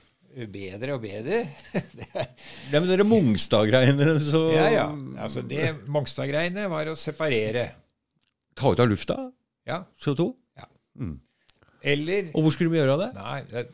bedre 0.51 0.97
og 0.97 1.05
bedre. 1.07 1.45
det 2.01 2.09
er, 2.11 2.31
Ja, 2.73 2.81
men 2.81 2.89
dere 2.91 3.07
Mongstad-greiene, 3.07 4.17
så 4.27 4.49
ja, 4.51 4.65
ja. 4.75 4.87
Altså, 5.23 5.45
det 5.47 5.69
Mongstad-greiene 5.87 6.67
var 6.73 6.91
å 6.91 6.97
separere. 6.99 7.69
Ta 8.59 8.75
ut 8.75 8.83
av 8.83 8.91
lufta 8.91 9.21
Ja. 9.71 9.85
CO2? 10.03 10.33
Eller 11.85 12.31
Og 12.33 12.41
hvor 12.45 12.53
skulle 12.55 12.71
de 12.73 12.79
gjøre 12.81 12.95
av 12.97 13.01
det? 13.05 13.09
Nei, 13.19 13.39
det, 13.51 13.65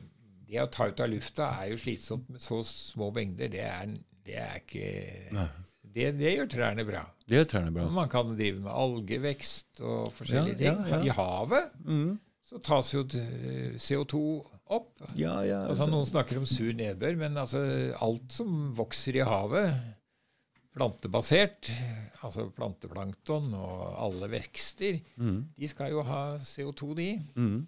det 0.51 0.61
å 0.65 0.69
ta 0.73 0.89
ut 0.91 0.99
av 1.05 1.09
lufta 1.13 1.47
er 1.61 1.69
jo 1.71 1.77
slitsomt 1.79 2.27
med 2.33 2.43
så 2.43 2.59
små 2.67 3.07
mengder. 3.15 3.47
Det 3.53 3.61
er, 3.63 3.93
det 4.27 4.35
er 4.43 4.57
ikke 4.59 4.89
det, 5.91 6.09
det 6.19 6.33
gjør 6.37 6.49
trærne 6.51 6.83
bra. 6.87 7.05
Det 7.27 7.39
gjør 7.39 7.47
trærne 7.53 7.71
bra. 7.75 7.85
Man 7.91 8.09
kan 8.11 8.33
drive 8.35 8.59
med 8.63 8.71
algevekst 8.71 9.81
og 9.83 10.11
forskjellige 10.17 10.59
Ja, 10.59 10.75
ting. 10.75 10.83
ja, 10.91 10.99
ja. 10.99 11.05
I 11.07 11.15
havet 11.17 11.71
Mm. 11.87 12.19
så 12.51 12.59
tas 12.63 12.91
jo 12.93 13.05
eh, 13.15 13.77
CO2 13.79 14.21
opp. 14.71 14.91
Ja, 15.19 15.37
ja. 15.47 15.61
Altså, 15.67 15.87
noen 15.91 16.05
snakker 16.07 16.37
om 16.39 16.45
sur 16.47 16.71
nedbør, 16.75 17.15
men 17.19 17.35
altså, 17.39 17.59
alt 18.03 18.31
som 18.31 18.73
vokser 18.77 19.17
i 19.19 19.25
havet, 19.27 19.73
plantebasert, 20.75 21.67
altså 22.23 22.45
planteplankton 22.55 23.51
og 23.57 23.81
alle 24.05 24.29
vekster, 24.31 25.01
Mm. 25.17 25.41
de 25.59 25.67
skal 25.67 25.91
jo 25.91 26.01
ha 26.07 26.37
CO2, 26.39 26.93
de. 26.95 27.09
Mm. 27.35 27.67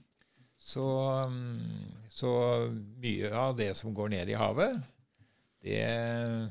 Så, 0.64 0.86
mm, 1.28 2.08
så 2.14 2.30
mye 3.04 3.34
av 3.36 3.58
det 3.60 3.74
som 3.76 3.94
går 3.96 4.14
ned 4.16 4.32
i 4.32 4.38
havet, 4.40 4.80
det 5.64 5.82
eh, 5.84 6.46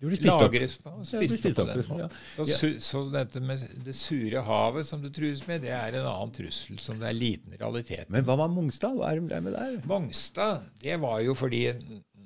Det 0.00 0.08
blir 0.08 0.16
spist 0.16 0.32
opp. 0.32 0.40
lagres 0.46 0.78
Ja, 0.80 0.94
opp 1.20 1.58
på 1.58 1.64
opp, 1.66 1.68
den 1.68 2.00
ja. 2.00 2.08
Så, 2.48 2.70
så 2.80 3.02
dette 3.12 3.42
med 3.44 3.66
det 3.84 3.92
sure 3.96 4.40
havet 4.46 4.88
som 4.88 5.02
du 5.04 5.10
trues 5.12 5.42
med, 5.48 5.60
det 5.66 5.74
er 5.76 5.98
en 6.00 6.08
annen 6.08 6.32
trussel 6.32 6.80
som 6.80 7.00
det 7.00 7.10
er 7.10 7.18
liten 7.18 7.56
realitet 7.60 8.08
Men 8.12 8.24
hva 8.24 8.38
med 8.40 8.56
Mongstad? 8.56 8.96
Hva 8.96 9.10
er 9.10 9.20
det 9.20 9.28
drev 9.34 9.44
med 9.50 9.58
der? 9.58 9.76
Mongstad, 9.90 10.64
det 10.80 10.96
var 11.04 11.20
jo 11.26 11.36
fordi 11.36 11.66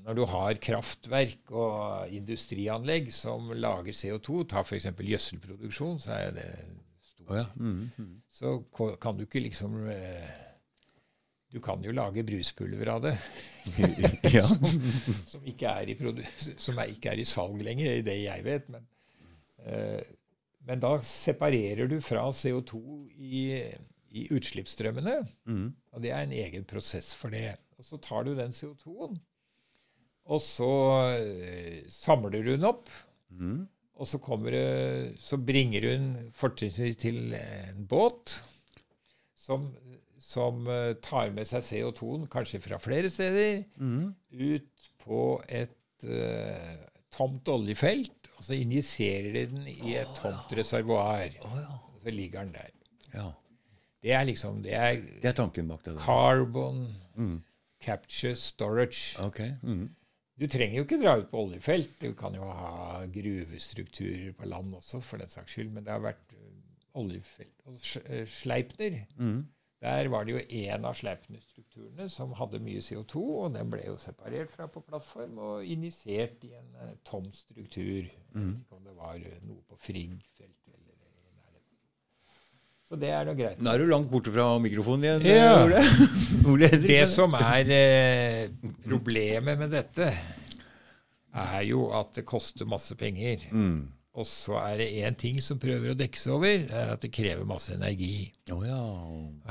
når 0.05 0.19
du 0.19 0.25
har 0.29 0.59
kraftverk 0.61 1.51
og 1.51 2.13
industrianlegg 2.13 3.11
som 3.15 3.51
lager 3.57 3.97
CO2, 3.97 4.45
ta 4.53 4.61
f.eks. 4.63 4.91
gjødselproduksjon, 4.95 5.99
så 6.05 6.19
er 6.19 6.35
det 6.37 6.49
Å 7.29 7.39
ja. 7.39 7.45
Mm. 7.57 7.91
Mm. 7.97 8.17
Så 8.33 8.57
kan 8.73 9.17
du 9.17 9.25
ikke 9.25 9.43
liksom 9.45 9.77
eh, 9.89 10.33
Du 11.55 11.61
kan 11.65 11.83
jo 11.85 11.95
lage 11.95 12.25
bruspulver 12.27 12.91
av 12.91 13.05
det, 13.07 13.15
som, 14.49 14.65
som 15.31 15.47
ikke 15.47 15.71
er 15.71 15.93
i, 15.93 15.97
som 16.59 16.81
er, 16.83 16.91
ikke 16.93 17.13
er 17.13 17.23
i 17.23 17.29
salg 17.29 17.63
lenger, 17.63 18.01
i 18.01 18.07
det 18.07 18.17
jeg 18.25 18.45
vet. 18.47 18.67
Men, 18.75 18.89
uh, 19.63 20.01
men 20.67 20.83
da 20.83 20.97
separerer 21.07 21.87
du 21.93 22.01
fra 22.03 22.25
CO2 22.35 22.81
i, 23.15 23.45
i 24.19 24.27
utslippsstrømmene. 24.35 25.21
Mm. 25.47 25.69
Og 25.95 26.03
det 26.03 26.11
er 26.11 26.27
en 26.27 26.35
egen 26.35 26.67
prosess 26.67 27.13
for 27.15 27.31
det. 27.31 27.53
Og 27.79 27.87
så 27.87 28.01
tar 28.03 28.27
du 28.27 28.35
den 28.35 28.51
CO2-en, 28.57 29.21
og 30.35 30.43
så 30.43 30.73
uh, 31.23 31.87
samler 32.03 32.35
du 32.35 32.51
den 32.57 32.67
opp. 32.67 32.91
Mm. 33.31 33.69
Og 33.95 34.07
så, 34.11 34.19
kommer 34.19 34.51
det, 34.51 35.17
så 35.23 35.37
bringer 35.39 35.85
hun 35.93 36.07
fortrinnsvis 36.35 36.97
til 36.99 37.35
en 37.39 37.85
båt 37.87 38.33
som, 39.39 39.69
som 40.19 40.67
eh, 40.67 40.95
tar 41.05 41.31
med 41.37 41.47
seg 41.47 41.63
CO2-en, 41.69 42.27
kanskje 42.33 42.61
fra 42.65 42.79
flere 42.83 43.11
steder, 43.13 43.63
Mm. 43.79 44.15
ut 44.33 44.91
på 45.05 45.21
et 45.53 46.05
uh, 46.09 46.75
tomt 47.13 47.49
oljefelt. 47.53 48.31
Og 48.39 48.43
så 48.49 48.57
injiserer 48.59 49.31
de 49.37 49.45
den 49.53 49.67
i 49.71 49.95
et 50.01 50.11
tomt 50.19 50.51
reservoar. 50.59 51.29
Oh, 51.47 51.59
ja. 51.61 51.77
Og 51.95 52.01
så 52.03 52.11
ligger 52.11 52.45
den 52.49 52.55
der. 52.57 52.71
ja. 53.15 53.31
Det 54.05 54.13
er 54.13 54.25
liksom 54.29 54.59
Det 54.63 54.75
er 54.77 54.99
Det 55.23 55.25
er 55.31 55.33
tanken 55.33 55.69
bak 55.69 55.85
det. 55.85 55.95
Carbon 56.01 56.95
Mm. 57.17 57.39
capture 57.81 58.35
storage. 58.37 59.17
Okay. 59.23 59.53
Mm. 59.63 59.95
Du 60.41 60.47
trenger 60.51 60.81
jo 60.81 60.85
ikke 60.87 60.99
dra 60.99 61.13
ut 61.21 61.29
på 61.31 61.41
oljefelt. 61.45 61.93
Du 62.03 62.13
kan 62.19 62.35
jo 62.35 62.43
ha 62.49 63.05
gruvestrukturer 63.15 64.33
på 64.35 64.49
land 64.51 64.75
også, 64.75 65.01
for 65.05 65.23
den 65.23 65.31
saks 65.31 65.55
skyld. 65.55 65.71
Men 65.77 65.85
det 65.87 65.93
har 65.95 66.03
vært 66.03 66.35
oljefelt. 66.99 67.55
Og 67.67 67.77
eh, 68.07 68.25
Sleipner, 68.27 69.01
Mm. 69.19 69.45
der 69.85 70.09
var 70.09 70.25
det 70.25 70.33
jo 70.33 70.43
én 70.65 70.85
av 70.89 70.95
Sleipner-strukturene 70.97 72.09
som 72.11 72.33
hadde 72.39 72.59
mye 72.63 72.81
CO2, 72.83 73.23
og 73.45 73.55
den 73.55 73.71
ble 73.71 73.83
jo 73.87 73.97
separert 74.01 74.51
fra 74.51 74.67
på 74.67 74.81
plattform 74.87 75.39
og 75.39 75.65
injisert 75.67 76.43
i 76.49 76.55
en 76.59 76.75
eh, 76.83 76.95
tom 77.05 77.31
struktur. 77.33 78.03
Jeg 78.07 78.11
vet 78.35 78.65
ikke 78.65 78.77
om 78.79 78.85
det 78.91 78.97
var 78.97 79.15
eh, 79.15 79.39
noe 79.47 79.63
på 79.69 79.77
Frigg-feltet. 79.87 80.84
Så 82.95 83.01
det 83.03 83.09
er 83.11 83.25
nå 83.27 83.33
greit. 83.35 83.59
Nå 83.59 83.73
er 83.73 83.83
du 83.83 83.89
langt 83.91 84.07
borte 84.07 84.31
fra 84.31 84.45
mikrofonen 84.63 85.03
igjen, 85.03 85.25
Ja. 85.27 85.55
Ole. 85.65 85.81
Ole 86.53 86.69
Henrik. 86.71 86.93
Det 86.93 87.07
som 87.11 87.33
er 87.35 87.71
eh, 87.75 88.69
problemet 88.85 89.59
med 89.59 89.73
dette, 89.75 90.13
er 91.35 91.65
jo 91.67 91.89
at 91.99 92.13
det 92.15 92.23
koster 92.29 92.69
masse 92.71 92.95
penger. 92.95 93.49
Mm. 93.51 93.89
Og 94.15 94.29
så 94.31 94.61
er 94.61 94.77
det 94.79 94.87
én 95.03 95.17
ting 95.19 95.41
som 95.43 95.59
prøver 95.59 95.91
å 95.91 95.97
dekke 95.99 96.21
seg 96.21 96.37
over, 96.37 96.53
det 96.69 96.79
er 96.85 96.93
at 96.93 97.03
det 97.03 97.11
krever 97.17 97.43
masse 97.51 97.75
energi. 97.75 98.29
Oh, 98.55 98.63
ja. 98.63 98.79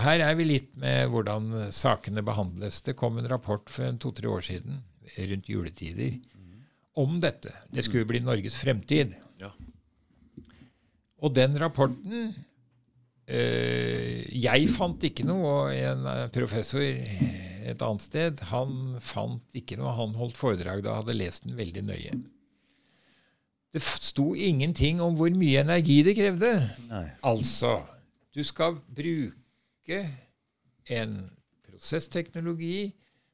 Her 0.05 0.23
er 0.29 0.39
vi 0.39 0.47
litt 0.47 0.71
med 0.79 1.11
hvordan 1.11 1.51
sakene 1.75 2.23
behandles. 2.23 2.79
Det 2.87 2.95
kom 2.95 3.19
en 3.19 3.27
rapport 3.27 3.67
for 3.67 3.89
en 3.89 3.99
to-tre 3.99 4.31
år 4.31 4.47
siden, 4.53 4.79
rundt 5.17 5.51
juletider, 5.51 6.15
om 6.95 7.19
dette. 7.19 7.51
Det 7.75 7.83
skulle 7.89 8.07
bli 8.07 8.23
Norges 8.23 8.55
fremtid. 8.63 9.17
Ja. 9.43 9.51
Og 11.19 11.35
den 11.35 11.59
rapporten 11.59 12.19
eh, 12.29 12.41
Jeg 13.27 14.69
fant 14.75 15.03
ikke 15.07 15.23
noe, 15.27 15.47
og 15.47 15.75
en 15.75 16.07
eh, 16.11 16.25
professor 16.35 16.83
et 16.83 17.83
annet 17.83 18.03
sted 18.03 18.41
han 18.49 18.97
fant 19.03 19.57
ikke 19.57 19.77
noe. 19.79 19.93
Han 19.95 20.15
holdt 20.19 20.39
foredrag 20.39 20.83
da 20.83 20.97
hadde 20.99 21.15
lest 21.15 21.47
den 21.47 21.55
veldig 21.57 21.85
nøye. 21.87 22.17
Det 23.73 23.81
sto 23.81 24.33
ingenting 24.35 24.99
om 25.01 25.15
hvor 25.17 25.33
mye 25.33 25.63
energi 25.63 26.01
det 26.05 26.17
krevde. 26.19 26.51
Nei. 26.91 27.07
Altså, 27.25 27.79
du 28.35 28.43
skal 28.45 28.77
bruke 28.85 30.01
en 30.93 31.15
prosessteknologi 31.65 32.91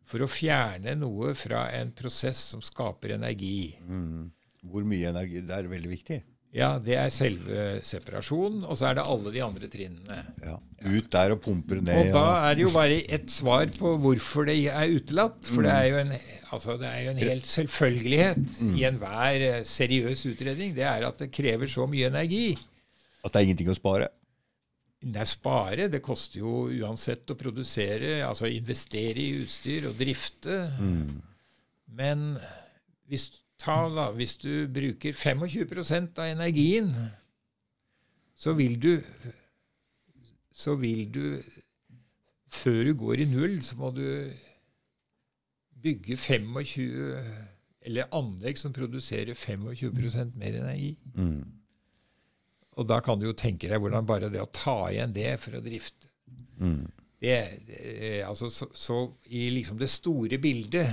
for 0.09 0.23
å 0.23 0.29
fjerne 0.31 0.95
noe 0.97 1.33
fra 1.37 1.67
en 1.75 1.91
prosess 1.95 2.39
som 2.53 2.63
skaper 2.65 3.17
energi. 3.17 3.75
Mm. 3.83 4.29
Hvor 4.69 4.85
mye 4.87 5.11
energi 5.11 5.43
Det 5.45 5.55
er 5.55 5.69
veldig 5.71 5.91
viktig. 5.91 6.21
Ja, 6.55 6.71
det 6.81 6.95
er 6.97 7.11
selve 7.13 7.65
separasjonen, 7.85 8.63
og 8.65 8.77
så 8.79 8.87
er 8.89 8.97
det 8.97 9.05
alle 9.05 9.31
de 9.35 9.41
andre 9.45 9.67
trinnene. 9.69 10.17
Ja. 10.41 10.55
Ut 10.81 11.09
der 11.13 11.35
og 11.35 11.41
pumper 11.43 11.77
ned. 11.77 12.09
Og 12.09 12.15
da 12.15 12.23
er 12.47 12.57
det 12.57 12.63
jo 12.63 12.71
bare 12.73 12.97
et 13.05 13.29
svar 13.29 13.69
på 13.75 13.91
hvorfor 14.01 14.47
det 14.49 14.55
er 14.71 14.95
utelatt. 14.95 15.37
For 15.45 15.65
det 15.65 15.75
er 15.75 15.89
jo 15.91 15.99
en, 16.01 16.13
altså 16.49 16.77
det 16.81 16.89
er 16.89 17.03
jo 17.05 17.11
en 17.13 17.21
helt 17.21 17.49
selvfølgelighet 17.51 18.61
i 18.71 18.85
enhver 18.89 19.45
eh, 19.45 19.59
seriøs 19.67 20.25
utredning. 20.31 20.73
Det 20.77 20.87
er 20.89 21.05
at 21.05 21.21
det 21.21 21.29
krever 21.35 21.69
så 21.69 21.85
mye 21.89 22.09
energi. 22.09 22.55
At 23.21 23.35
det 23.35 23.41
er 23.41 23.49
ingenting 23.49 23.69
å 23.69 23.77
spare. 23.77 24.09
Er 25.05 25.29
spare. 25.29 25.85
Det 25.91 26.01
koster 26.03 26.41
jo 26.41 26.65
uansett 26.81 27.29
å 27.29 27.37
produsere, 27.39 28.23
altså 28.25 28.49
investere 28.51 29.21
i 29.21 29.43
utstyr 29.43 29.85
og 29.91 30.01
drifte. 30.01 30.63
Men 31.99 32.33
hvis, 33.05 33.29
ta 33.59 33.77
da, 33.91 34.09
hvis 34.15 34.37
du 34.41 34.67
bruker 34.71 35.15
25% 35.15 36.19
av 36.21 36.31
energien, 36.31 36.93
så 38.39 38.53
vil 38.55 38.79
du 38.79 38.93
Så 40.59 40.75
vil 40.75 41.13
du 41.13 41.41
Før 42.51 42.83
du 42.83 42.93
går 42.97 43.21
i 43.21 43.25
null, 43.29 43.61
så 43.63 43.75
må 43.77 43.91
du 43.91 44.31
bygge 45.81 46.17
25 46.17 46.57
Eller 47.81 48.09
anlegg 48.11 48.57
som 48.57 48.73
produserer 48.73 49.33
25% 49.33 50.35
mer 50.35 50.55
energi. 50.59 50.97
Mm. 51.15 51.45
Og 52.79 52.87
da 52.87 52.99
kan 52.99 53.19
du 53.19 53.27
jo 53.27 53.33
tenke 53.37 53.69
deg 53.69 53.79
hvordan 53.79 54.07
bare 54.07 54.29
det 54.31 54.41
å 54.41 54.51
ta 54.51 54.89
igjen 54.91 55.13
det 55.15 55.39
for 55.39 55.59
å 55.59 55.63
drifte 55.63 56.09
Mm. 56.59 56.91
det, 57.21 57.49
det, 57.67 58.21
altså, 58.27 58.49
så, 58.49 58.67
så 58.73 58.97
i 59.25 59.49
liksom 59.49 59.77
det 59.79 59.89
store 59.89 60.37
bildet 60.37 60.89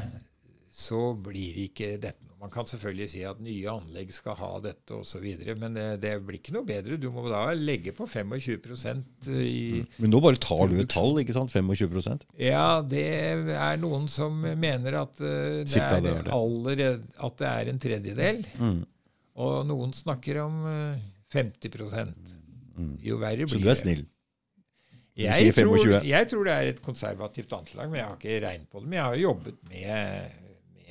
så 0.71 1.15
blir 1.15 1.59
ikke 1.67 1.97
dette. 2.03 2.26
Man 2.37 2.51
kan 2.53 2.67
selvfølgelig 2.69 3.07
si 3.15 3.23
at 3.25 3.39
nye 3.41 3.71
anlegg 3.73 4.11
skal 4.13 4.37
ha 4.37 4.51
dette 4.61 4.93
osv., 4.93 5.25
men 5.57 5.77
det, 5.77 5.87
det 6.03 6.11
blir 6.27 6.37
ikke 6.37 6.53
noe 6.53 6.69
bedre. 6.69 6.99
Du 7.01 7.09
må 7.15 7.25
da 7.31 7.47
legge 7.57 7.95
på 7.97 8.05
25 8.05 8.35
i 9.33 9.85
Men 9.97 10.13
nå 10.13 10.21
bare 10.21 10.41
tar 10.43 10.69
du 10.69 10.77
et 10.83 10.91
tall, 10.93 11.17
ikke 11.23 11.37
sant? 11.37 11.55
25% 11.55 12.27
Ja, 12.45 12.83
det 12.85 13.07
er 13.57 13.81
noen 13.81 14.05
som 14.13 14.37
mener 14.45 15.01
at 15.01 15.23
eh, 15.25 15.63
det 15.63 15.73
Cirka 15.73 15.97
er, 15.97 16.05
det 16.05 16.13
er 16.13 16.29
det. 16.29 16.35
allerede, 16.37 17.09
at 17.29 17.41
det 17.41 17.49
er 17.55 17.73
en 17.73 17.81
tredjedel. 17.87 18.45
Mm. 18.61 18.83
Og 19.47 19.57
noen 19.69 19.97
snakker 19.97 20.43
om 20.45 20.61
eh, 20.69 21.07
50 21.33 21.73
Jo 23.05 23.17
verre 23.23 23.49
blir 23.49 23.49
det. 23.49 23.57
Så 23.57 23.65
du 23.65 23.73
er 23.73 23.81
snill? 23.81 24.05
Jeg 25.17 25.55
tror, 25.57 25.79
jeg 26.05 26.29
tror 26.29 26.45
det 26.45 26.53
er 26.55 26.75
et 26.75 26.81
konservativt 26.85 27.53
anslag, 27.57 27.89
men 27.89 28.03
jeg 28.03 28.05
har 28.05 28.19
ikke 28.19 28.41
regnet 28.45 28.69
på 28.69 28.83
det. 28.83 28.89
Men 28.91 28.99
jeg 28.99 29.07
har 29.07 29.15
jo 29.17 29.29
jobbet 29.31 29.63
med, 29.71 30.35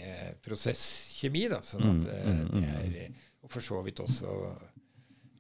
med 0.06 0.40
prosesskjemi, 0.46 1.46
da, 1.52 1.62
sånn 1.66 1.84
Mm, 1.86 2.00
at 2.00 2.10
eh, 2.14 2.40
det 2.56 3.04
er, 3.06 3.20
og 3.46 3.52
for 3.54 3.66
så 3.66 3.82
vidt 3.86 4.00
også 4.02 4.32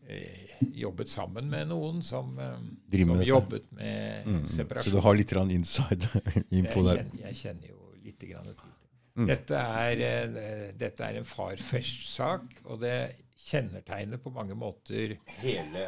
eh, 0.09 0.55
jobbet 0.77 1.09
sammen 1.09 1.49
med 1.49 1.69
noen 1.71 2.03
som, 2.05 2.35
som 2.37 3.11
med 3.13 3.25
jobbet 3.25 3.71
med 3.77 4.25
Mm. 4.25 4.41
Så 4.45 4.89
du 4.89 4.99
har 5.05 5.17
litt 5.17 5.29
grann 5.29 5.51
inside 5.53 6.09
info 6.59 6.81
der? 6.85 7.03
kjenner, 7.03 7.19
jeg 7.27 7.39
kjenner 7.41 7.67
jo 7.69 7.81
litt 8.05 8.25
grann 8.25 8.47
til 8.49 8.55
det. 8.57 8.71
Mm. 9.15 9.27
Dette 9.31 9.65
er, 9.85 10.05
eh, 10.05 10.69
dette 10.75 11.05
er 11.05 11.19
en 11.19 11.27
far-fersj-sak, 11.29 12.63
og 12.65 12.81
det 12.81 12.95
kjennetegner 13.45 14.19
på 14.21 14.33
mange 14.33 14.57
måter 14.57 15.17
Hele 15.39 15.85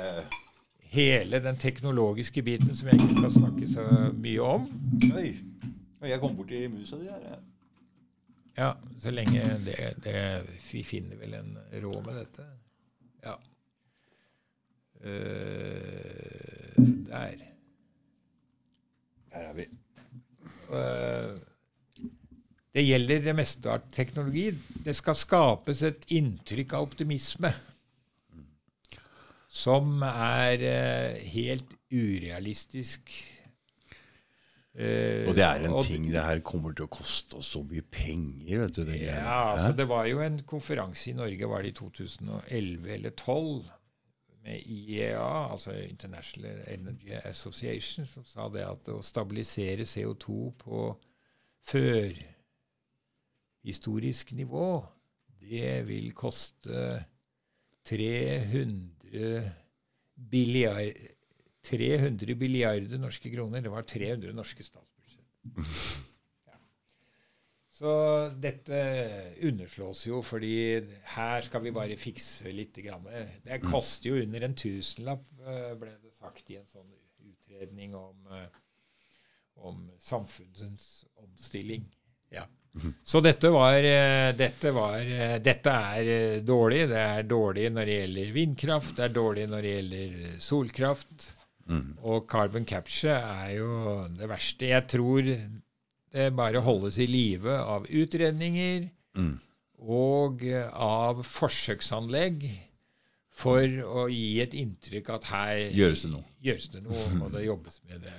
hele 0.88 1.40
den 1.44 1.58
teknologiske 1.58 2.42
biten 2.44 2.76
som 2.76 2.88
jeg 2.88 3.02
ikke 3.02 3.20
skal 3.20 3.34
snakke 3.42 3.70
så 3.70 3.86
mye 4.16 4.40
om. 4.44 4.68
Oi. 5.18 5.30
Jeg 6.08 6.20
kom 6.22 6.36
borti 6.38 6.68
musa 6.72 7.00
di 7.02 7.10
her. 7.10 7.40
Ja, 8.58 8.72
så 8.98 9.12
lenge 9.14 9.44
det, 9.62 9.76
det 10.02 10.22
Vi 10.72 10.82
finner 10.84 11.20
vel 11.20 11.36
en 11.38 11.52
råd 11.84 12.00
med 12.08 12.16
dette. 12.18 12.46
Ja. 13.22 13.36
Uh, 14.98 16.74
der. 17.06 17.44
Der 19.30 19.44
er 19.44 19.54
vi. 19.60 19.68
Uh, 20.72 21.38
det 22.74 22.88
gjelder 22.88 23.22
det 23.30 23.38
meste 23.38 23.70
av 23.76 23.86
teknologi. 23.94 24.50
Det 24.86 24.98
skal 24.98 25.22
skapes 25.22 25.86
et 25.86 26.10
inntrykk 26.18 26.74
av 26.74 26.90
optimisme 26.90 27.54
som 29.54 30.02
er 30.02 30.66
uh, 30.66 31.26
helt 31.30 31.78
urealistisk. 31.94 33.14
Eh, 34.78 35.26
Og 35.28 35.34
det 35.34 35.42
er 35.44 35.64
en 35.66 35.74
og- 35.74 35.86
ting 35.86 36.04
Det 36.14 36.22
her 36.22 36.40
kommer 36.46 36.72
til 36.76 36.86
å 36.86 36.90
koste 36.90 37.38
oss 37.40 37.48
så 37.56 37.64
mye 37.66 37.82
penger, 37.82 38.60
vet 38.62 38.76
du. 38.76 38.84
Den 38.86 39.00
greia. 39.00 39.24
Ja, 39.24 39.56
altså 39.56 39.72
det 39.76 39.88
var 39.90 40.06
jo 40.06 40.20
en 40.22 40.38
konferanse 40.46 41.10
i 41.10 41.14
Norge, 41.18 41.48
var 41.50 41.62
det 41.64 41.70
i 41.70 41.78
2011 41.80 42.88
eller 42.94 43.10
2012, 43.10 43.72
med 44.44 44.62
IEA, 44.66 45.52
altså 45.52 45.72
International 45.90 46.62
Energy 46.68 47.12
Association, 47.26 48.06
som 48.06 48.24
sa 48.24 48.48
det 48.50 48.62
at 48.64 48.88
å 48.94 49.02
stabilisere 49.04 49.84
CO2 49.84 50.54
på 50.62 50.96
førhistorisk 53.64 54.32
nivå, 54.38 54.86
det 55.42 55.88
vil 55.88 56.12
koste 56.14 57.04
300 57.86 59.52
billiard, 60.32 60.94
300 61.68 62.36
milliarder 62.40 63.02
norske 63.02 63.32
kroner. 63.34 63.64
Det 63.64 63.74
var 63.74 63.88
300 63.88 64.36
norske 64.36 64.64
statsbudsjett. 64.64 66.06
Så 67.78 67.90
dette 68.42 68.78
underslås 69.46 70.08
jo, 70.08 70.24
fordi 70.26 70.54
her 71.14 71.44
skal 71.46 71.62
vi 71.62 71.74
bare 71.76 71.98
fikse 72.02 72.50
litt. 72.50 72.80
Grann. 72.82 73.06
Det 73.44 73.60
koster 73.62 74.10
jo 74.10 74.24
under 74.24 74.48
en 74.48 74.56
tusenlapp, 74.58 75.28
eh, 75.46 75.76
ble 75.78 75.92
det 76.02 76.14
sagt 76.18 76.50
i 76.50 76.58
en 76.58 76.66
sånn 76.72 76.90
utredning 77.22 77.94
om, 77.98 78.18
eh, 78.34 78.64
om 79.62 79.86
samfunnets 80.02 81.06
omstilling. 81.22 81.86
Ja. 82.34 82.48
Så 83.06 83.22
dette 83.22 83.54
var, 83.54 83.78
eh, 83.78 84.34
dette 84.38 84.74
var 84.74 85.06
Dette 85.46 85.70
er 85.70 86.42
dårlig. 86.42 86.88
Det 86.90 87.04
er 87.04 87.30
dårlig 87.30 87.70
når 87.74 87.86
det 87.86 88.02
gjelder 88.02 88.36
vindkraft, 88.42 88.96
det 88.98 89.06
er 89.06 89.18
dårlig 89.22 89.50
når 89.54 89.62
det 89.62 89.76
gjelder 89.76 90.40
solkraft. 90.50 91.34
Mm. 91.68 91.98
Og 92.04 92.28
carbon 92.32 92.66
capture 92.66 93.12
er 93.18 93.50
jo 93.58 94.08
det 94.18 94.30
verste. 94.30 94.68
Jeg 94.70 94.88
tror 94.88 95.22
det 95.28 96.30
bare 96.36 96.62
holdes 96.64 96.98
i 96.98 97.06
live 97.06 97.52
av 97.60 97.86
utredninger 97.90 98.90
Mm. 99.18 99.40
og 99.80 100.44
av 100.74 101.24
forsøksanlegg 101.26 102.46
for 103.38 103.66
å 103.86 104.08
gi 104.10 104.40
et 104.42 104.54
inntrykk 104.58 105.10
at 105.14 105.24
her 105.30 105.58
Gjøres 105.76 106.02
det 106.06 106.12
noe. 106.12 106.24
gjøres 106.44 106.68
det 106.74 106.84
noe, 106.84 107.04
og 107.26 107.32
det 107.34 107.46
jobbes 107.46 107.80
med 107.90 108.02
det. 108.02 108.14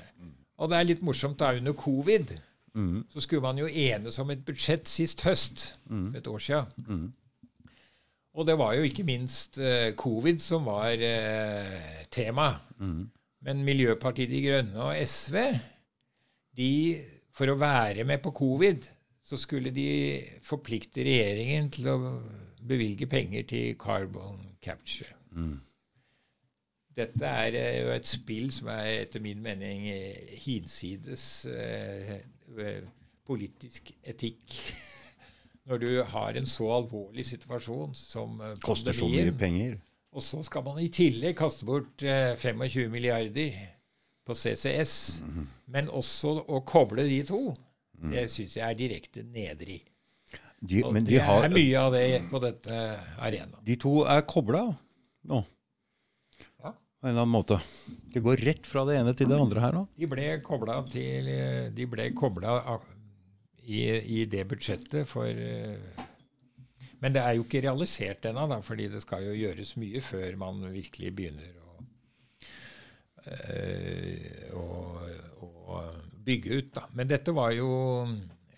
Og 0.59 0.71
det 0.71 0.79
er 0.79 0.85
litt 0.85 1.03
morsomt 1.03 1.39
da 1.39 1.53
under 1.57 1.73
covid 1.73 2.37
Mm. 2.75 3.05
så 3.11 3.21
skulle 3.21 3.43
man 3.43 3.57
jo 3.59 3.67
enes 3.67 4.19
om 4.19 4.31
et 4.31 4.45
budsjett 4.45 4.87
sist 4.87 5.23
høst, 5.23 5.73
Mm. 5.89 6.11
for 6.13 6.19
et 6.19 6.27
år 6.27 6.39
siden. 6.39 6.67
Mm. 6.87 7.13
Og 8.35 8.47
det 8.47 8.59
var 8.59 8.75
jo 8.75 8.83
ikke 8.83 9.05
minst 9.05 9.59
uh, 9.59 9.91
covid 9.97 10.39
som 10.41 10.65
var 10.65 10.93
uh, 10.93 12.05
tema. 12.11 12.61
Mm. 12.79 13.11
Men 13.47 13.63
Miljøpartiet 13.67 14.31
De 14.33 14.43
Grønne 14.43 14.83
og 14.83 14.99
SV, 15.07 15.37
de, 16.59 16.71
for 17.35 17.53
å 17.53 17.59
være 17.61 18.07
med 18.09 18.23
på 18.25 18.33
covid, 18.35 18.89
så 19.29 19.39
skulle 19.39 19.71
de 19.75 19.89
forplikte 20.43 21.05
regjeringen 21.05 21.69
til 21.71 21.91
å 21.93 21.97
bevilge 22.69 23.07
penger 23.11 23.47
til 23.49 23.75
carbon 23.81 24.41
capture. 24.65 25.13
Mm. 25.37 25.59
Dette 26.99 27.31
er 27.31 27.55
eh, 27.55 27.81
jo 27.85 27.91
et 27.95 28.09
spill 28.09 28.49
som 28.51 28.71
er 28.73 29.05
etter 29.05 29.23
min 29.23 29.43
mening 29.43 29.87
eh, 29.93 30.33
hinsides 30.43 31.27
eh, 31.53 32.17
eh, 32.59 32.89
politisk 33.29 33.93
etikk. 34.03 34.57
Når 35.69 35.83
du 35.85 35.91
har 36.11 36.41
en 36.41 36.49
så 36.49 36.71
alvorlig 36.79 37.27
situasjon 37.29 37.95
som 37.95 38.41
Koster 38.65 38.97
så 38.97 39.07
mye 39.13 39.35
penger. 39.37 39.77
Og 40.19 40.25
så 40.25 40.43
skal 40.47 40.65
man 40.67 40.81
i 40.83 40.89
tillegg 40.93 41.37
kaste 41.39 41.67
bort 41.69 42.03
eh, 42.03 42.35
25 42.39 42.91
milliarder 42.93 43.55
på 44.29 44.35
CCS, 44.37 44.95
men 45.73 45.89
også 45.89 46.35
å 46.53 46.61
koble 46.69 47.07
de 47.09 47.23
to, 47.29 47.55
det 48.13 48.27
syns 48.31 48.59
jeg 48.59 48.67
er 48.67 48.77
direkte 48.77 49.23
nedrig. 49.25 49.79
De, 50.59 50.83
Og 50.83 50.93
men 50.93 51.07
det 51.07 51.15
de, 51.15 51.23
har, 51.23 51.47
er 51.47 51.55
mye 51.55 51.79
av 51.81 51.95
det 51.95 52.05
på 52.29 52.41
dette 52.43 52.79
arenaen. 53.23 53.61
de 53.65 53.77
to 53.79 54.03
er 54.11 54.25
kobla 54.27 54.65
nå. 55.31 55.39
Ja. 56.59 56.73
På 56.75 57.07
en 57.07 57.13
eller 57.13 57.23
annen 57.23 57.31
måte. 57.31 57.61
Det 58.11 58.21
går 58.25 58.43
rett 58.43 58.67
fra 58.67 58.83
det 58.89 58.97
ene 58.99 59.15
til 59.15 59.31
det 59.31 59.39
andre 59.39 59.63
her 59.63 59.77
nå. 59.77 59.85
De 59.95 60.09
ble 60.11 60.27
kobla 60.43 60.81
til 60.91 61.31
eh, 61.31 61.69
De 61.75 61.87
ble 61.87 62.09
kobla 62.19 62.59
i, 63.63 63.85
i 64.19 64.25
det 64.27 64.45
budsjettet 64.51 65.07
for 65.07 65.31
eh, 65.31 65.79
Men 67.03 67.15
det 67.15 67.23
er 67.23 67.37
jo 67.37 67.45
ikke 67.45 67.63
realisert 67.63 68.27
ennå, 68.27 68.59
fordi 68.67 68.89
det 68.91 69.03
skal 69.05 69.29
jo 69.29 69.37
gjøres 69.39 69.77
mye 69.79 70.03
før 70.03 70.39
man 70.41 70.65
virkelig 70.75 71.13
begynner 71.15 71.53
å, 71.63 71.85
eh, 73.31 74.51
å, 74.59 74.65
å 75.47 75.83
bygge 76.27 76.59
ut. 76.59 76.73
Da. 76.75 76.89
Men 76.99 77.11
dette 77.11 77.35
var 77.37 77.55
jo 77.55 77.71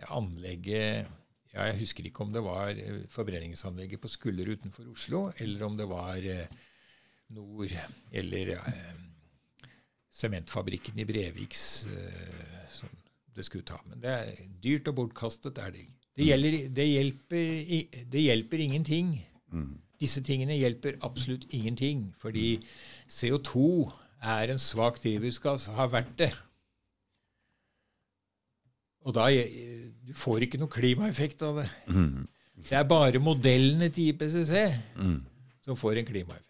anlegget 0.09 1.17
ja, 1.51 1.67
Jeg 1.67 1.81
husker 1.83 2.07
ikke 2.07 2.25
om 2.25 2.33
det 2.33 2.45
var 2.47 2.73
eh, 2.73 3.03
forbrenningsanlegget 3.13 4.01
på 4.01 4.09
Skulder 4.09 4.49
utenfor 4.55 4.89
Oslo, 4.95 5.27
eller 5.37 5.67
om 5.67 5.77
det 5.77 5.89
var 5.91 6.25
eh, 6.25 6.47
Nord 7.37 7.77
eller 8.11 8.57
sementfabrikken 10.11 10.99
i 10.99 11.07
Breviks 11.07 11.85
som 12.75 12.97
det 13.37 13.45
skulle 13.47 13.69
ta. 13.69 13.79
Men 13.87 14.03
det 14.03 14.11
er 14.11 14.41
dyrt 14.63 14.91
og 14.91 14.97
bortkastet. 14.99 15.59
er 15.59 15.71
Det 15.71 15.85
ikke. 15.85 16.00
Det, 16.17 16.27
gjelder, 16.27 16.57
det, 16.75 16.87
hjelper, 16.91 17.45
det 18.13 18.23
hjelper 18.27 18.59
ingenting. 18.65 19.13
Disse 20.01 20.23
tingene 20.25 20.57
hjelper 20.57 20.97
absolutt 21.05 21.47
ingenting, 21.55 22.07
fordi 22.21 22.59
CO2 23.09 23.91
er 24.23 24.53
en 24.53 24.59
svak 24.61 24.99
drivhusgass, 25.03 25.67
har 25.77 25.89
vært 25.93 26.13
det. 26.19 26.33
Og 29.05 29.15
da 29.17 29.29
Du 29.31 30.13
får 30.19 30.45
ikke 30.45 30.59
noe 30.61 30.69
klimaeffekt 30.73 31.43
av 31.47 31.63
det. 31.63 31.69
Mm. 31.89 32.27
Det 32.61 32.77
er 32.77 32.85
bare 32.85 33.19
modellene 33.23 33.89
til 33.89 34.11
IPCC 34.13 34.53
Mm. 34.99 35.21
som 35.65 35.77
får 35.77 35.99
en 36.01 36.07
klimaeffekt. 36.07 36.50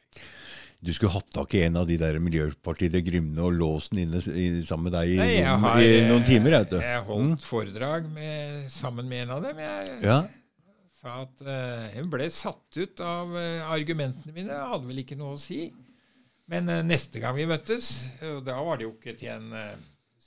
Du 0.80 0.92
skulle 0.96 1.12
hatt 1.12 1.28
tak 1.34 1.52
i 1.54 1.62
en 1.66 1.76
av 1.76 1.84
de 1.88 1.98
der 2.00 2.16
Miljøpartiet 2.24 2.94
De 2.94 3.02
Grymne 3.04 3.42
og 3.44 3.52
låst 3.52 3.92
den 3.92 4.06
inne 4.06 4.62
sammen 4.64 4.88
med 4.88 4.94
deg 4.96 5.10
i, 5.12 5.18
Nei, 5.20 5.34
noen, 5.44 5.64
har, 5.66 5.82
i 5.84 5.98
noen 6.08 6.24
timer. 6.24 6.56
Jeg, 6.56 6.68
Vet. 6.70 6.86
Jeg 6.88 7.02
holdt 7.10 7.44
foredrag 7.44 8.08
med, 8.14 8.64
sammen 8.72 9.10
med 9.10 9.26
en 9.26 9.34
av 9.36 9.44
dem. 9.44 9.60
Jeg 9.60 9.98
Ja. 10.06 10.18
sa 11.00 11.18
at 11.26 11.44
uh, 11.44 11.84
hun 11.98 12.08
ble 12.12 12.30
satt 12.32 12.80
ut 12.80 13.00
av 13.04 13.36
uh, 13.36 13.68
argumentene 13.72 14.32
mine. 14.36 14.56
Jeg 14.56 14.72
hadde 14.72 14.88
vel 14.88 15.04
ikke 15.04 15.20
noe 15.20 15.36
å 15.36 15.40
si. 15.40 15.66
Men 16.50 16.68
uh, 16.72 16.80
neste 16.84 17.20
gang 17.20 17.36
vi 17.36 17.48
møttes, 17.48 17.92
og 18.32 18.40
da 18.48 18.56
var 18.64 18.80
det 18.80 18.88
jo 18.88 18.94
ikke 18.96 19.16
til 19.20 19.34
en 19.36 19.52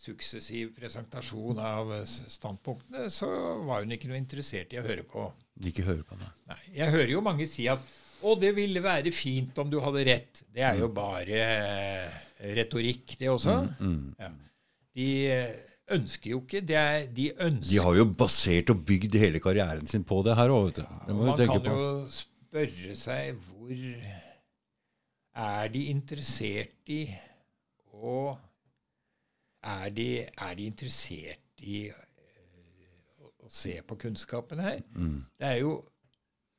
suksessiv 0.03 0.73
presentasjon 0.75 1.59
av 1.63 1.91
eh, 1.95 2.01
standpunktene, 2.07 3.05
så 3.13 3.29
var 3.63 3.83
hun 3.85 3.93
ikke 3.95 4.09
noe 4.11 4.19
interessert 4.19 4.73
i 4.75 4.79
å 4.81 4.85
høre 4.85 5.05
på. 5.07 5.29
Ikke 5.63 5.85
høre 5.87 6.03
på 6.07 6.17
det. 6.19 6.27
Nei, 6.49 6.57
jeg 6.79 6.91
hører 6.95 7.13
jo 7.13 7.21
mange 7.23 7.47
si 7.47 7.69
at 7.71 7.83
å, 8.23 8.35
det 8.39 8.53
ville 8.55 8.81
være 8.83 9.11
fint 9.15 9.57
om 9.61 9.69
du 9.71 9.79
hadde 9.83 10.05
rett. 10.07 10.43
Det 10.53 10.63
er 10.65 10.79
jo 10.79 10.89
bare 10.95 11.43
eh, 11.43 12.17
retorikk, 12.57 13.15
det 13.19 13.29
også. 13.31 13.59
Mm. 13.79 14.15
Ja. 14.19 14.31
De 14.93 15.07
eh, 15.33 15.53
ønsker 15.93 16.31
jo 16.31 16.41
ikke 16.43 16.61
det 16.63 16.77
er, 16.77 17.07
De 17.11 17.31
ønsker 17.33 17.71
De 17.71 17.79
har 17.81 17.97
jo 17.97 18.05
basert 18.17 18.71
og 18.73 18.83
bygd 18.87 19.17
hele 19.19 19.41
karrieren 19.43 19.89
sin 19.89 20.05
på 20.07 20.21
det 20.25 20.37
her 20.37 20.53
òg, 20.53 20.69
vet 20.69 20.81
du. 20.81 20.99
Du 21.07 21.13
Man 21.19 21.37
kan 21.37 21.63
på. 21.65 21.73
jo 21.73 21.93
spørre 22.13 22.97
seg 22.99 23.33
hvor 23.47 23.73
Er 25.43 25.71
de 25.73 25.85
interessert 25.89 26.93
i 26.93 27.03
å 27.93 28.33
er 29.63 29.89
de, 29.95 30.07
er 30.27 30.55
de 30.59 30.65
interessert 30.67 31.63
i 31.63 31.85
eh, 31.87 33.27
å 33.43 33.49
se 33.51 33.77
på 33.87 33.95
kunnskapen 33.95 34.59
her? 34.59 34.81
Mm. 34.95 35.21
Det 35.39 35.47
er 35.47 35.59
jo 35.61 35.77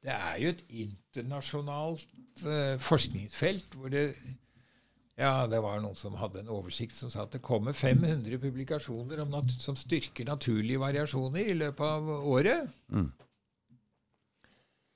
det 0.05 0.15
er 0.15 0.41
jo 0.43 0.53
et 0.53 0.65
internasjonalt 0.85 2.09
uh, 2.45 2.75
forskningsfelt 2.83 3.77
hvor 3.79 3.93
det 3.93 4.09
ja, 5.15 5.45
det 5.47 5.61
var 5.63 5.79
noen 5.79 5.95
som 5.95 6.17
hadde 6.19 6.41
en 6.43 6.51
oversikt 6.51 6.97
som 6.99 7.11
sa 7.13 7.23
at 7.23 7.37
det 7.37 7.45
kommer 7.45 7.77
500 7.77 8.35
publikasjoner 8.43 9.21
om 9.23 9.31
nat 9.31 9.53
som 9.63 9.77
styrker 9.79 10.27
naturlige 10.27 10.83
variasjoner 10.83 11.53
i 11.53 11.55
løpet 11.55 11.85
av 11.87 12.09
året. 12.11 12.73
Mm. 12.91 13.13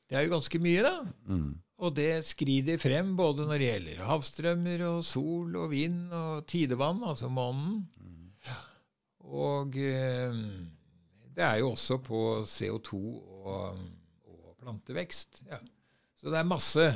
Det 0.09 0.19
er 0.19 0.27
jo 0.27 0.33
ganske 0.33 0.59
mye, 0.65 0.83
da. 0.83 0.95
Mm. 1.31 1.53
Og 1.79 1.95
det 1.95 2.25
skrider 2.27 2.81
frem 2.83 3.13
både 3.15 3.47
når 3.47 3.63
det 3.63 3.69
gjelder 3.69 4.03
havstrømmer 4.09 4.83
og 4.89 5.05
sol 5.07 5.55
og 5.61 5.71
vind 5.71 6.11
og 6.11 6.43
tidevann, 6.51 7.05
altså 7.07 7.31
månen. 7.31 7.85
Og 9.29 9.79
eh, 9.79 10.43
det 11.37 11.47
er 11.47 11.61
jo 11.61 11.77
også 11.77 12.01
på 12.03 12.25
CO2 12.43 12.99
og, 12.99 13.79
og 13.79 13.79
plantevekst. 14.69 15.43
Ja. 15.49 15.59
Så 16.21 16.31
det 16.33 16.39
er 16.43 16.47
masse. 16.49 16.89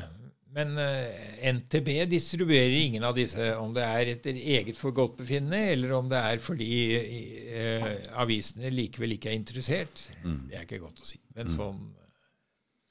Men 0.53 0.75
eh, 0.77 1.49
NTB 1.57 1.89
distribuerer 2.11 2.75
ingen 2.77 3.07
av 3.09 3.15
disse, 3.17 3.55
om 3.57 3.73
det 3.73 3.87
er 3.89 4.11
etter 4.13 4.37
eget 4.37 4.77
forgodtbefinnende, 4.77 5.63
eller 5.73 5.95
om 5.97 6.11
det 6.13 6.19
er 6.21 6.43
fordi 6.45 6.69
eh, 7.01 7.87
avisene 8.21 8.69
likevel 8.75 9.15
ikke 9.17 9.31
er 9.33 9.39
interessert. 9.39 10.03
Det 10.21 10.59
er 10.59 10.67
ikke 10.67 10.83
godt 10.85 11.01
å 11.01 11.09
si. 11.09 11.23
Men 11.39 11.49
sånn, 11.55 11.81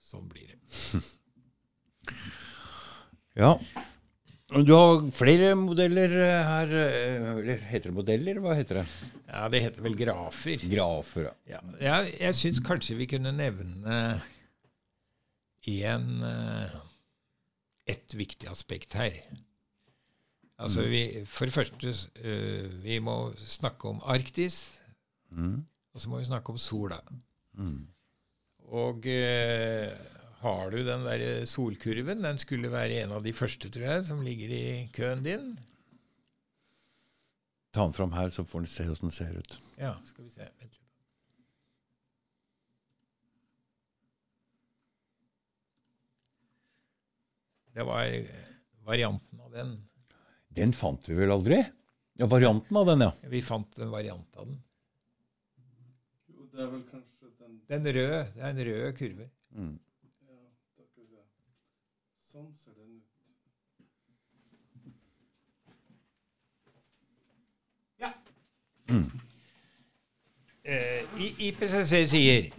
sånn 0.10 0.26
blir 0.32 0.50
det. 0.56 1.02
Ja. 3.40 3.54
Du 4.52 4.74
har 4.76 5.06
flere 5.16 5.54
modeller 5.56 6.12
eh, 6.20 6.42
her. 6.50 6.74
eh, 6.76 7.28
Eller 7.38 7.62
heter 7.70 7.88
det 7.92 7.96
modeller? 7.96 8.42
Hva 8.44 8.58
heter 8.58 8.82
det? 8.82 8.86
Ja, 9.30 9.46
det 9.54 9.62
heter 9.64 9.86
vel 9.86 9.96
grafer. 9.96 10.66
Grafer. 10.74 11.30
ja. 11.48 11.62
Ja, 11.80 12.02
jeg 12.10 12.36
syns 12.36 12.60
kanskje 12.66 12.98
vi 13.00 13.08
kunne 13.14 13.32
nevne 13.32 14.02
en, 15.68 16.24
eh, 16.24 16.76
et 17.88 18.14
viktig 18.18 18.50
aspekt 18.50 18.94
her. 18.94 19.12
Altså 20.62 20.82
vi, 20.86 21.26
For 21.26 21.46
det 21.46 21.54
første, 21.54 21.94
eh, 22.22 22.84
vi 22.84 23.00
må 23.00 23.34
snakke 23.38 23.90
om 23.90 24.02
Arktis, 24.06 24.78
Mm. 25.32 25.66
og 25.94 26.02
så 26.02 26.10
må 26.10 26.18
vi 26.20 26.26
snakke 26.26 26.50
om 26.50 26.58
sola. 26.58 26.98
Mm. 27.54 27.88
Og 28.68 29.06
eh, 29.08 29.94
har 30.42 30.70
du 30.70 30.78
den 30.84 31.06
der 31.06 31.46
solkurven? 31.46 32.24
Den 32.24 32.38
skulle 32.38 32.72
være 32.72 33.04
en 33.04 33.12
av 33.12 33.24
de 33.24 33.32
første, 33.34 33.70
tror 33.70 33.82
jeg, 33.88 34.06
som 34.06 34.22
ligger 34.22 34.50
i 34.50 34.90
køen 34.94 35.24
din. 35.24 35.58
Ta 37.74 37.84
den 37.86 37.94
fram 37.94 38.12
her, 38.12 38.30
så 38.30 38.44
får 38.44 38.60
du 38.66 38.68
se 38.68 38.84
åssen 38.92 39.08
den 39.08 39.12
ser 39.16 39.38
ut. 39.38 39.60
Ja, 39.80 39.94
skal 40.06 40.26
vi 40.26 40.30
se. 40.34 40.48
Vent 40.60 40.81
Det 47.74 47.84
var 47.88 48.26
varianten 48.86 49.40
av 49.40 49.52
den. 49.52 49.76
Den 50.52 50.74
fant 50.76 51.08
vi 51.10 51.16
vel 51.16 51.32
aldri? 51.32 51.62
Ja, 52.20 52.28
Varianten 52.28 52.78
av 52.78 52.86
den, 52.86 53.02
ja. 53.06 53.12
Vi 53.32 53.42
fant 53.42 53.78
en 53.80 53.90
variant 53.94 54.36
av 54.36 54.48
den. 54.50 54.58
Jo, 56.28 56.44
det 56.52 56.60
er 56.66 56.68
vel 56.74 56.84
kanskje 56.90 57.32
den 57.40 57.62
Den 57.72 57.88
røde. 57.96 58.20
Det 58.36 58.42
er 58.44 58.50
en 58.50 58.64
rød 58.68 58.98
kurve. 58.98 59.30
Mm. 59.56 59.72
Ja. 61.14 61.24
Sånn 62.34 62.52
ser 62.60 62.76
den 62.76 62.98
ut. 63.00 63.08
Eh, 70.64 71.04
I- 71.18 71.36
IPCC 71.50 72.08
sier 72.08 72.52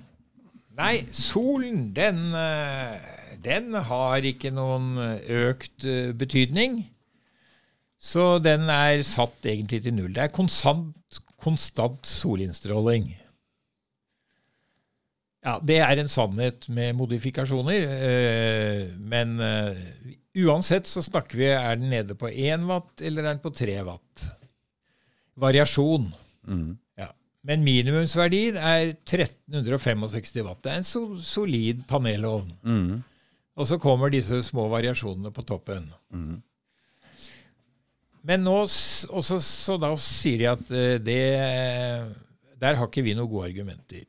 Nei, 0.75 1.03
solen, 1.13 1.93
den, 1.95 2.33
eh, 2.35 2.99
den 3.45 3.75
har 3.89 4.25
ikke 4.29 4.51
noen 4.55 4.93
eh, 5.03 5.49
økt 5.49 5.85
eh, 5.89 6.13
betydning. 6.17 6.83
Så 8.03 8.39
den 8.43 8.67
er 8.73 9.03
satt 9.07 9.47
egentlig 9.47 9.83
til 9.85 9.95
null. 9.95 10.11
Det 10.17 10.25
er 10.25 10.33
konstant, 10.35 11.21
konstant 11.43 12.07
solinnstråling. 12.09 13.13
Ja, 15.43 15.57
det 15.63 15.79
er 15.83 15.99
en 15.99 16.11
sannhet 16.11 16.69
med 16.71 16.95
modifikasjoner. 16.99 17.87
eh, 18.09 18.83
Men 18.99 19.37
uansett 20.39 20.87
så 20.87 21.03
snakker 21.03 21.37
vi 21.39 21.49
Er 21.51 21.77
den 21.77 21.91
nede 21.91 22.15
på 22.19 22.31
1 22.31 22.67
watt, 22.69 23.03
eller 23.03 23.23
er 23.25 23.35
den 23.35 23.43
på 23.43 23.51
3 23.55 23.79
watt? 23.87 24.27
Variasjon. 25.39 26.11
Mm. 26.47 26.77
Ja. 26.99 27.09
Men 27.45 27.63
minimumsverdien 27.65 28.57
er 28.59 28.93
1365 29.07 30.43
watt. 30.47 30.63
Det 30.63 30.73
er 30.73 30.83
en 30.83 31.23
solid 31.23 31.83
panelovn. 31.89 32.53
Mm. 32.63 33.03
Og 33.59 33.69
så 33.69 33.79
kommer 33.81 34.13
disse 34.13 34.39
små 34.47 34.65
variasjonene 34.73 35.33
på 35.35 35.45
toppen. 35.45 35.91
Mm. 36.15 36.41
Men 38.23 38.45
nå, 38.47 38.55
også, 38.65 39.41
så 39.43 39.77
da 39.83 39.91
sier 39.99 40.39
de 40.41 40.49
at 40.53 40.69
eh, 40.71 40.99
det 41.03 41.23
Der 42.63 42.79
har 42.79 42.87
ikke 42.87 43.03
vi 43.03 43.17
noen 43.19 43.31
gode 43.31 43.51
argumenter. 43.51 44.07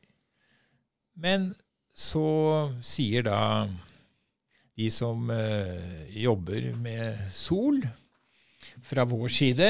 Men 1.18 1.50
så 1.94 2.70
sier 2.86 3.26
da 3.26 3.40
de 4.74 4.88
som 4.90 5.28
eh, 5.30 6.08
jobber 6.22 6.72
med 6.78 7.26
sol 7.34 7.82
fra 8.82 9.04
vår 9.06 9.30
side, 9.30 9.68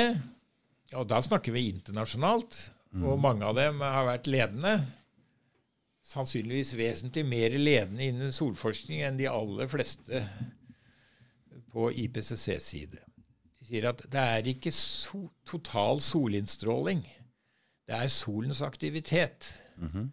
og 0.95 1.09
da 1.11 1.19
snakker 1.25 1.53
vi 1.53 1.67
internasjonalt, 1.73 2.57
og 3.03 3.19
mange 3.21 3.45
av 3.45 3.57
dem 3.59 3.81
har 3.83 4.07
vært 4.07 4.29
ledende, 4.31 4.75
sannsynligvis 6.05 6.75
vesentlig 6.77 7.25
mer 7.27 7.55
ledende 7.57 8.09
innen 8.11 8.33
solforskning 8.35 9.03
enn 9.07 9.19
de 9.21 9.29
aller 9.31 9.71
fleste 9.73 10.25
på 11.73 11.89
IPCCs 12.05 12.69
side. 12.75 13.01
De 13.59 13.69
sier 13.69 13.89
at 13.89 14.05
det 14.13 14.25
er 14.37 14.51
ikke 14.53 14.73
so 14.75 15.25
total 15.49 16.03
solinnstråling. 16.05 17.03
Det 17.89 17.97
er 17.97 18.13
solens 18.13 18.63
aktivitet. 18.65 19.55
Mhm. 19.77 20.11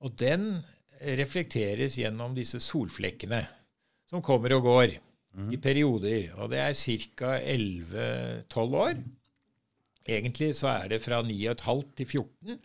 Og 0.00 0.18
den 0.18 0.60
reflekteres 0.98 1.96
gjennom 1.98 2.34
disse 2.34 2.60
solflekkene, 2.62 3.44
som 4.10 4.22
kommer 4.22 4.54
og 4.56 4.62
går 4.66 4.96
i 5.52 5.58
perioder. 5.62 6.32
Og 6.38 6.50
det 6.50 6.58
er 6.62 6.74
ca. 6.74 7.32
11-12 7.38 8.76
år. 8.82 8.94
Egentlig 10.08 10.54
så 10.56 10.68
er 10.72 10.88
det 10.88 11.02
fra 11.04 11.20
9,5 11.22 11.82
til 11.96 12.06
14. 12.06 12.58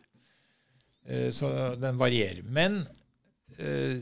Eh, 1.07 1.29
Så 1.31 1.49
den 1.81 1.97
varierer. 1.99 2.43
Men 2.43 2.81
eh, 3.57 3.99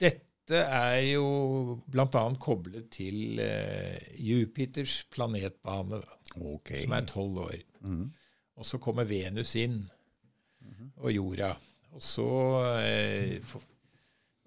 dette 0.00 0.62
er 0.64 1.00
jo 1.12 1.80
bl.a. 1.90 2.22
koblet 2.40 2.90
til 2.94 3.38
eh, 3.42 3.98
Jupiters 4.22 5.00
planetbane, 5.12 6.00
da, 6.02 6.14
Ok. 6.38 6.74
som 6.84 6.92
er 6.92 7.06
12 7.08 7.38
år. 7.44 7.56
Mhm. 7.82 8.10
Og 8.58 8.66
så 8.66 8.78
kommer 8.82 9.04
Venus 9.06 9.54
inn, 9.56 9.84
og 10.98 11.12
jorda. 11.14 11.52
Og 11.94 12.02
så, 12.02 12.24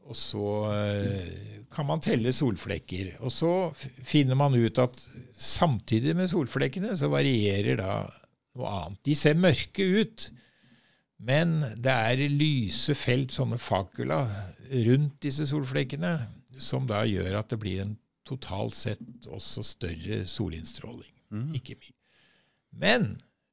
og 0.04 0.16
så 0.18 0.44
kan 1.72 1.88
man 1.88 2.02
telle 2.04 2.34
solflekker. 2.36 3.14
Og 3.24 3.32
så 3.32 3.52
finner 4.04 4.36
man 4.36 4.56
ut 4.60 4.80
at 4.84 4.98
samtidig 5.34 6.16
med 6.20 6.28
solflekkene 6.32 6.92
så 7.00 7.08
varierer 7.14 7.80
da 7.80 7.94
noe 8.60 8.74
annet. 8.82 9.00
De 9.08 9.16
ser 9.16 9.40
mørke 9.40 9.88
ut, 10.02 10.28
men 11.22 11.60
det 11.78 11.94
er 11.94 12.22
lyse 12.34 12.96
felt, 12.98 13.34
sånne 13.36 13.60
fakula, 13.62 14.24
rundt 14.88 15.20
disse 15.22 15.46
solflekkene, 15.50 16.16
som 16.58 16.88
da 16.90 17.04
gjør 17.06 17.38
at 17.40 17.52
det 17.54 17.60
blir 17.62 17.84
en 17.84 17.98
totalt 18.28 18.76
sett 18.78 19.28
også 19.30 19.64
større 19.66 20.24
solinnstråling. 20.30 21.12
Mm. 21.34 21.52
Ikke 21.58 21.78
mye. 21.80 21.94
Men 22.82 23.06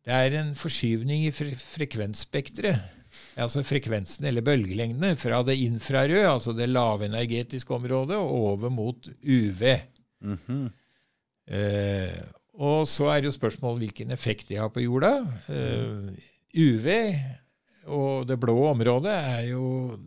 det 0.07 0.15
er 0.15 0.36
en 0.40 0.55
forskyvning 0.57 1.27
i 1.27 1.35
fre 1.35 1.53
frekvensspekteret. 1.59 2.95
Altså 3.40 3.62
frekvensen 3.65 4.27
eller 4.28 4.45
bølgelengdene 4.45 5.15
fra 5.19 5.40
det 5.47 5.57
infrarøde, 5.65 6.27
altså 6.28 6.53
det 6.55 6.69
lavenergetiske 6.69 7.74
området, 7.74 8.16
og 8.16 8.35
over 8.53 8.73
mot 8.73 9.09
UV. 9.24 9.65
Mhm. 10.24 10.66
Eh, 11.49 12.19
Og 12.59 12.89
så 12.90 13.07
er 13.12 13.23
jo 13.23 13.31
spørsmålet 13.31 13.85
hvilken 13.85 14.11
effekt 14.11 14.49
det 14.49 14.59
har 14.59 14.69
på 14.74 14.82
jorda. 14.82 15.12
Eh, 15.49 16.09
UV 16.59 16.89
og 17.89 18.28
det 18.28 18.39
blå 18.40 18.56
området 18.70 19.15
er 19.15 19.43
jo 19.51 19.98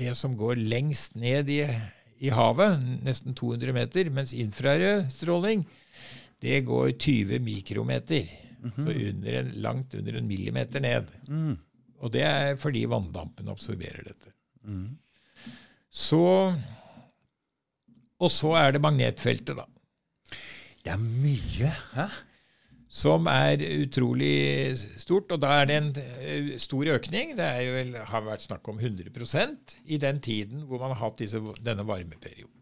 det 0.00 0.14
som 0.16 0.36
går 0.38 0.60
lengst 0.60 1.16
ned 1.20 1.50
i, 1.52 1.60
i 2.20 2.32
havet, 2.32 2.78
nesten 3.04 3.36
200 3.36 3.74
meter, 3.76 4.10
mens 4.14 4.32
infrarød 4.36 5.08
stråling 5.12 5.66
det 6.40 6.62
går 6.64 6.94
20 6.96 7.38
mikrometer. 7.44 8.28
Mm 8.60 8.70
-hmm. 8.70 8.84
Så 8.84 9.08
under 9.08 9.40
en, 9.40 9.50
langt 9.50 9.94
under 9.94 10.16
en 10.16 10.26
millimeter 10.26 10.80
ned. 10.80 11.06
Mm. 11.28 11.58
Og 11.98 12.12
det 12.12 12.22
er 12.22 12.56
fordi 12.56 12.84
vanndampen 12.84 13.48
absorberer 13.48 14.02
dette. 14.04 14.32
Mm. 14.64 14.98
Så 15.90 16.54
Og 18.20 18.30
så 18.30 18.52
er 18.52 18.70
det 18.70 18.80
magnetfeltet, 18.80 19.56
da. 19.56 19.64
Det 20.84 20.92
er 20.92 20.98
mye. 20.98 21.70
Hæ? 21.94 22.06
Som 22.90 23.28
er 23.30 23.62
utrolig 23.84 24.76
stort. 24.98 25.30
Og 25.30 25.42
da 25.42 25.60
er 25.60 25.68
det 25.70 25.76
en 25.78 25.90
eh, 26.00 26.54
stor 26.58 26.90
økning. 26.96 27.36
Det 27.38 27.50
jo, 27.66 27.82
har 28.10 28.24
vært 28.26 28.48
snakk 28.48 28.66
om 28.72 28.80
100% 28.82 29.76
i 29.86 30.00
den 30.02 30.18
tiden 30.20 30.66
hvor 30.66 30.82
man 30.82 30.96
har 30.96 31.04
hatt 31.04 31.22
disse, 31.22 31.38
denne 31.62 31.86
varmeperioden. 31.86 32.56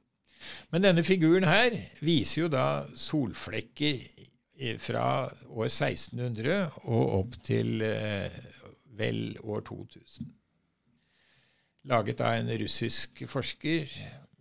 Men 0.72 0.84
denne 0.84 1.04
figuren 1.04 1.48
her 1.48 1.74
viser 2.04 2.44
jo 2.44 2.50
da 2.52 2.66
solflekker 2.96 4.04
fra 4.82 5.28
år 5.48 5.68
1600 5.68 6.80
og 6.84 7.12
opp 7.20 7.36
til 7.46 7.82
eh, 7.86 8.32
vel 8.98 9.38
år 9.44 9.62
2000. 9.68 10.32
Laget 11.88 12.20
av 12.20 12.40
en 12.40 12.50
russisk 12.60 13.22
forsker. 13.30 13.88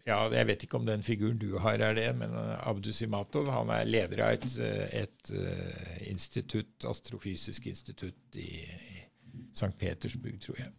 Ja, 0.07 0.21
Jeg 0.31 0.47
vet 0.47 0.63
ikke 0.63 0.79
om 0.79 0.85
den 0.88 1.03
figuren 1.03 1.39
du 1.41 1.57
har, 1.59 1.81
er 1.84 1.97
det, 1.97 2.07
men 2.15 2.31
Abdusimatov 2.63 3.49
han 3.51 3.71
er 3.75 3.89
leder 3.89 4.23
av 4.23 4.38
et, 4.38 4.45
et 5.03 5.31
uh, 5.35 5.97
institutt, 6.07 6.88
astrofysisk 6.88 7.67
institutt 7.67 8.39
i, 8.39 8.63
i 8.63 9.01
St. 9.51 9.73
Petersburg, 9.75 10.38
tror 10.43 10.61
jeg. 10.61 10.71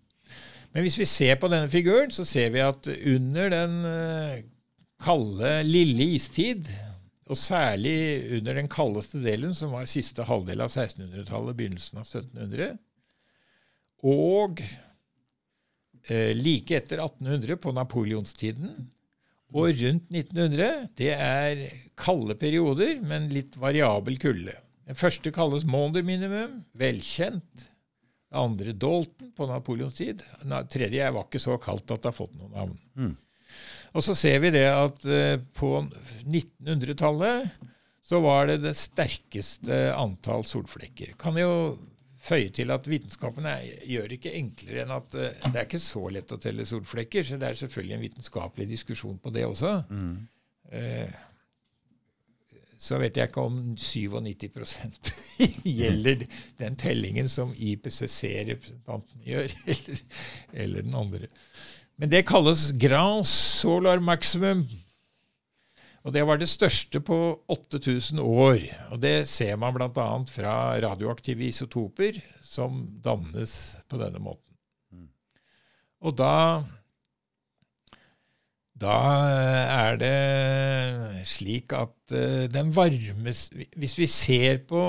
Men 0.72 0.84
hvis 0.84 0.96
vi 1.00 1.08
ser 1.08 1.36
på 1.40 1.48
denne 1.52 1.68
figuren, 1.72 2.10
så 2.12 2.24
ser 2.28 2.50
vi 2.56 2.64
at 2.64 2.88
under 2.88 3.52
den 3.52 3.76
kalde, 5.00 5.52
lille 5.64 6.08
istid, 6.16 6.68
og 7.28 7.36
særlig 7.36 7.96
under 8.38 8.56
den 8.56 8.68
kaldeste 8.72 9.20
delen, 9.22 9.54
som 9.54 9.72
var 9.76 9.88
siste 9.90 10.24
halvdel 10.24 10.64
av 10.64 10.72
1600-tallet, 10.72 11.56
begynnelsen 11.58 12.00
av 12.00 12.06
1700, 12.08 12.78
og 14.08 14.62
eh, 16.08 16.32
like 16.36 16.78
etter 16.78 17.02
1800, 17.04 17.58
på 17.60 17.74
napoleonstiden, 17.76 18.88
og 19.54 19.70
rundt 19.80 20.10
1900, 20.12 20.88
det 21.00 21.12
er 21.14 21.62
kalde 21.98 22.36
perioder, 22.38 22.98
men 23.00 23.30
litt 23.32 23.56
variabel 23.60 24.18
kulde. 24.20 24.54
Den 24.88 24.96
første 24.96 25.32
kalles 25.32 25.64
Maunder 25.68 26.04
minimum, 26.04 26.62
velkjent. 26.78 27.64
Den 28.28 28.42
andre 28.42 28.74
Dalton 28.76 29.32
på 29.36 29.48
Napoleons 29.48 29.96
tid. 29.96 30.20
Den 30.42 30.52
tredje 30.68 31.08
var 31.14 31.26
ikke 31.26 31.40
så 31.40 31.56
kaldt 31.60 31.88
at 31.92 32.04
det 32.04 32.10
har 32.10 32.16
fått 32.16 32.36
noe 32.36 32.52
navn. 32.52 32.76
Mm. 32.96 33.16
Og 33.96 34.04
så 34.04 34.14
ser 34.16 34.42
vi 34.44 34.52
det 34.52 34.66
at 34.68 35.04
uh, 35.08 35.40
på 35.56 35.70
1900-tallet 36.28 37.48
så 38.08 38.20
var 38.24 38.48
det 38.48 38.62
det 38.62 38.74
sterkeste 38.76 39.78
antall 39.96 40.44
solflekker. 40.48 41.14
Kan 41.20 41.36
jo 41.40 41.52
føye 42.22 42.50
til 42.54 42.72
at 42.74 42.88
vitenskapen 42.90 43.46
er, 43.46 43.62
gjør 43.86 44.16
ikke 44.16 44.34
enklere 44.38 44.82
enn 44.84 44.96
at 44.96 45.14
uh, 45.14 45.30
det 45.46 45.54
er 45.54 45.66
ikke 45.66 45.82
så 45.82 46.02
lett 46.14 46.34
å 46.34 46.40
telle 46.42 46.66
solflekker, 46.68 47.26
så 47.26 47.38
det 47.40 47.50
er 47.50 47.62
selvfølgelig 47.62 47.96
en 47.96 48.04
vitenskapelig 48.06 48.68
diskusjon 48.72 49.18
på 49.22 49.32
det 49.34 49.46
også. 49.46 49.74
Mm. 49.90 50.14
Uh, 50.72 51.24
så 52.78 52.98
vet 53.02 53.16
jeg 53.18 53.30
ikke 53.30 53.42
om 53.42 53.56
97% 53.74 55.08
gjelder 55.80 56.26
den 56.60 56.76
tellingen 56.78 57.30
som 57.30 57.50
IPCC-representanten 57.54 59.24
gjør, 59.26 59.54
eller, 59.74 60.04
eller 60.52 60.86
den 60.86 60.98
andre. 60.98 61.30
Men 61.98 62.12
det 62.12 62.28
kalles 62.28 62.68
grand 62.78 63.26
solar 63.26 63.98
maximum. 63.98 64.68
Og 66.06 66.14
det 66.14 66.22
var 66.26 66.38
det 66.38 66.48
største 66.48 67.00
på 67.04 67.18
8000 67.50 68.20
år. 68.22 68.62
Og 68.94 69.00
det 69.02 69.28
ser 69.28 69.58
man 69.60 69.74
bl.a. 69.74 70.08
fra 70.30 70.54
radioaktive 70.80 71.48
isotoper 71.48 72.20
som 72.44 72.84
dannes 73.04 73.52
på 73.90 74.00
denne 74.00 74.22
måten. 74.22 74.44
Og 75.98 76.14
da 76.18 76.62
da 78.78 78.96
er 79.74 79.96
det 79.98 81.26
slik 81.26 81.74
at 81.74 82.12
uh, 82.14 82.46
den 82.46 82.68
varmes 82.70 83.48
Hvis 83.74 83.96
vi 83.98 84.06
ser 84.06 84.60
på 84.70 84.82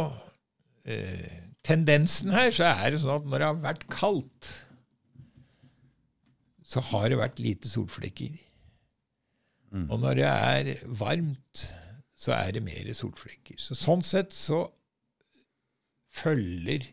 eh, 0.86 1.26
tendensen 1.65 2.30
her, 2.30 2.52
så 2.53 2.69
er 2.69 2.94
det 2.94 2.99
sånn 3.02 3.15
at 3.15 3.26
når 3.26 3.41
det 3.41 3.48
har 3.48 3.64
vært 3.64 3.88
kaldt 3.90 4.52
så 6.69 6.84
har 6.91 7.10
det 7.10 7.18
vært 7.18 7.41
lite 7.41 7.69
solflekker. 7.69 8.36
Mm. 9.72 9.90
Og 9.90 10.00
når 10.00 10.14
det 10.14 10.26
er 10.26 10.74
varmt, 11.00 11.64
så 12.20 12.34
er 12.34 12.52
det 12.52 12.64
mer 12.64 12.90
solflekker. 12.94 13.60
Så 13.62 13.78
sånn 13.78 14.04
sett 14.06 14.34
så 14.36 14.66
følger 16.14 16.88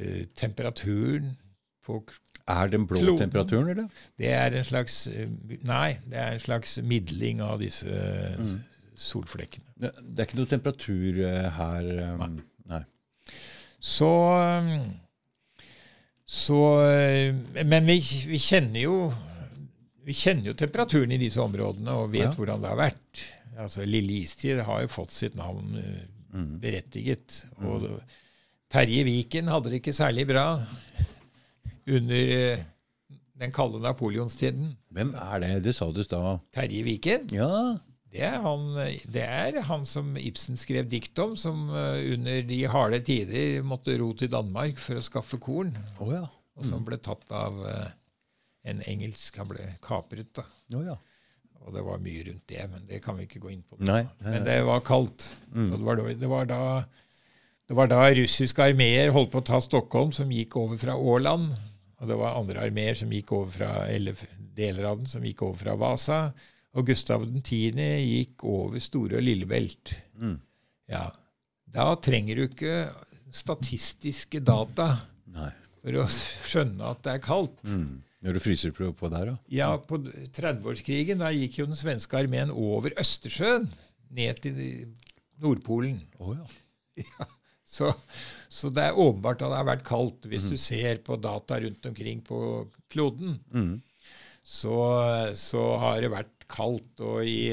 uh, 0.00 0.24
temperaturen 0.36 1.36
på 1.84 2.02
Er 2.50 2.68
den 2.68 2.86
blå 2.86 3.00
kloden, 3.00 3.22
temperaturen, 3.22 3.68
eller? 3.70 4.02
Det 4.18 4.32
er 4.34 4.56
en 4.58 4.66
slags 4.66 5.06
uh, 5.08 5.28
Nei, 5.64 5.96
det 6.10 6.18
er 6.18 6.34
en 6.34 6.42
slags 6.42 6.76
midling 6.82 7.40
av 7.44 7.62
disse 7.62 7.86
uh, 7.86 8.40
mm. 8.40 8.58
solflekkene. 8.96 9.70
Det, 9.78 9.94
det, 10.02 10.18
er 10.18 10.28
ikke 10.28 10.40
noe 10.42 10.52
temperatur 10.52 11.22
her 11.60 11.88
um, 12.18 12.26
nei. 12.26 12.44
nei. 12.74 12.82
Så 13.84 14.10
um, 14.10 14.92
så, 16.24 16.80
eh, 16.88 17.34
men 17.66 17.86
vi, 17.86 17.98
vi, 18.28 18.38
kjenner 18.40 18.80
jo, 18.80 18.96
vi 20.04 20.16
kjenner 20.16 20.50
jo 20.50 20.58
temperaturen 20.58 21.14
i 21.14 21.20
disse 21.20 21.40
områdene 21.42 21.94
og 21.96 22.12
vet 22.12 22.26
ja. 22.28 22.34
hvordan 22.36 22.62
det 22.64 22.72
har 22.72 22.80
vært. 22.80 23.24
Altså, 23.54 23.86
Lille 23.86 24.20
istid 24.24 24.60
har 24.66 24.84
jo 24.84 24.92
fått 24.92 25.14
sitt 25.14 25.38
navn 25.38 25.78
eh, 25.80 26.04
mm. 26.34 26.52
berettiget. 26.62 27.40
Og 27.62 27.86
mm. 27.86 27.98
Terje 28.74 29.06
Viken 29.06 29.50
hadde 29.52 29.72
det 29.72 29.80
ikke 29.80 29.96
særlig 29.96 30.26
bra 30.28 30.46
under 31.94 32.36
eh, 32.36 32.64
den 33.40 33.54
kalde 33.54 33.80
napoleonstiden. 33.82 34.74
Hvem 34.94 35.14
er 35.18 35.42
det? 35.42 35.50
Det 35.68 35.74
sa 35.76 35.90
du 35.90 36.02
i 36.02 36.06
stad. 36.06 36.44
Terje 36.54 36.84
Viken? 36.86 37.28
Ja. 37.34 37.50
Det 38.14 38.22
er, 38.22 38.36
han, 38.44 38.68
det 39.10 39.24
er 39.26 39.56
han 39.66 39.82
som 39.90 40.12
Ibsen 40.20 40.54
skrev 40.58 40.86
dikt 40.86 41.18
om, 41.18 41.32
som 41.38 41.66
eh, 41.74 42.12
under 42.14 42.44
de 42.46 42.60
harde 42.70 43.00
tider 43.06 43.64
måtte 43.66 43.96
ro 43.98 44.12
til 44.14 44.30
Danmark 44.30 44.78
for 44.78 45.00
å 45.00 45.02
skaffe 45.02 45.40
korn. 45.42 45.72
Oh, 45.98 46.12
ja. 46.14 46.22
mm. 46.28 46.60
Og 46.60 46.68
som 46.68 46.84
ble 46.86 47.00
tatt 47.02 47.26
av 47.34 47.58
en 48.64 48.80
engelsk 48.88 49.36
Han 49.40 49.50
ble 49.50 49.66
kapret, 49.84 50.30
da. 50.36 50.46
Oh, 50.74 50.84
ja. 50.84 50.96
Og 51.64 51.72
det 51.72 51.84
var 51.86 52.02
mye 52.04 52.24
rundt 52.26 52.44
det, 52.50 52.64
men 52.68 52.84
det 52.88 53.00
kan 53.04 53.16
vi 53.16 53.24
ikke 53.28 53.40
gå 53.40 53.52
inn 53.54 53.62
på. 53.64 53.78
Nei, 53.80 54.02
nei, 54.20 54.32
men 54.34 54.44
det 54.44 54.58
var 54.66 54.82
kaldt. 54.84 55.30
Mm. 55.54 55.70
Det 55.72 55.80
var, 55.86 56.02
det, 56.10 56.28
var 56.28 56.48
da, 56.50 56.62
det 57.70 57.76
var 57.78 57.88
da 57.88 58.00
russiske 58.18 58.66
armeer 58.68 59.14
holdt 59.14 59.32
på 59.32 59.40
å 59.40 59.46
ta 59.48 59.60
Stockholm, 59.64 60.12
som 60.12 60.32
gikk 60.32 60.58
over 60.60 60.80
fra 60.80 60.96
Åland. 60.96 61.48
Og 62.00 62.10
det 62.10 62.18
var 62.20 62.36
andre 62.36 62.66
armeer 62.66 62.98
som 62.98 63.12
gikk 63.12 63.32
over 63.32 63.54
fra, 63.54 63.70
eller 63.88 64.18
deler 64.54 64.90
av 64.90 65.00
den 65.00 65.08
som 65.08 65.24
gikk 65.24 65.40
over 65.46 65.62
fra 65.62 65.76
Vasa. 65.80 66.20
Og 66.74 66.88
Gustav 66.90 67.24
10. 67.24 67.80
gikk 68.02 68.44
over 68.50 68.82
Store 68.82 69.20
og 69.20 69.24
Lillebelt. 69.24 69.94
Mm. 70.20 70.36
Ja. 70.92 71.06
Da 71.74 71.92
trenger 72.02 72.38
du 72.38 72.48
ikke 72.48 72.76
statistiske 73.34 74.42
data 74.44 74.90
Nei. 75.34 75.48
for 75.80 76.02
å 76.02 76.08
skjønne 76.46 76.92
at 76.92 77.00
det 77.06 77.16
er 77.16 77.24
kaldt. 77.24 77.56
Mm. 77.66 78.02
Når 78.24 78.38
du 78.38 78.40
fryser 78.40 78.72
på, 78.72 79.08
der, 79.12 79.30
da? 79.30 79.36
Ja, 79.52 79.70
på 79.76 79.98
30-årskrigen 80.32 81.20
da 81.20 81.28
gikk 81.34 81.58
jo 81.60 81.68
den 81.68 81.76
svenske 81.76 82.16
armeen 82.16 82.52
over 82.52 82.94
Østersjøen 83.00 83.66
ned 84.16 84.40
til 84.44 84.60
Nordpolen. 85.42 86.00
Oh, 86.18 86.32
ja. 86.36 86.46
ja. 87.04 87.26
Så, 87.74 87.90
så, 88.48 88.70
det 88.70 88.84
er 88.86 89.00
åpenbart 89.00 89.42
at 89.42 89.50
det 89.50 89.58
har 89.58 89.68
vært 89.68 89.86
kaldt. 89.86 90.28
Hvis 90.30 90.46
mm. 90.46 90.52
du 90.52 90.60
ser 90.60 91.00
på 91.04 91.18
data 91.20 91.58
rundt 91.64 91.88
omkring 91.90 92.22
på 92.24 92.38
kloden, 92.92 93.38
mm. 93.52 93.74
så, 94.40 94.76
så, 95.36 95.64
har 95.82 96.00
det 96.04 96.12
vært 96.14 96.48
kaldt. 96.50 97.04
og 97.04 97.24
i, 97.26 97.50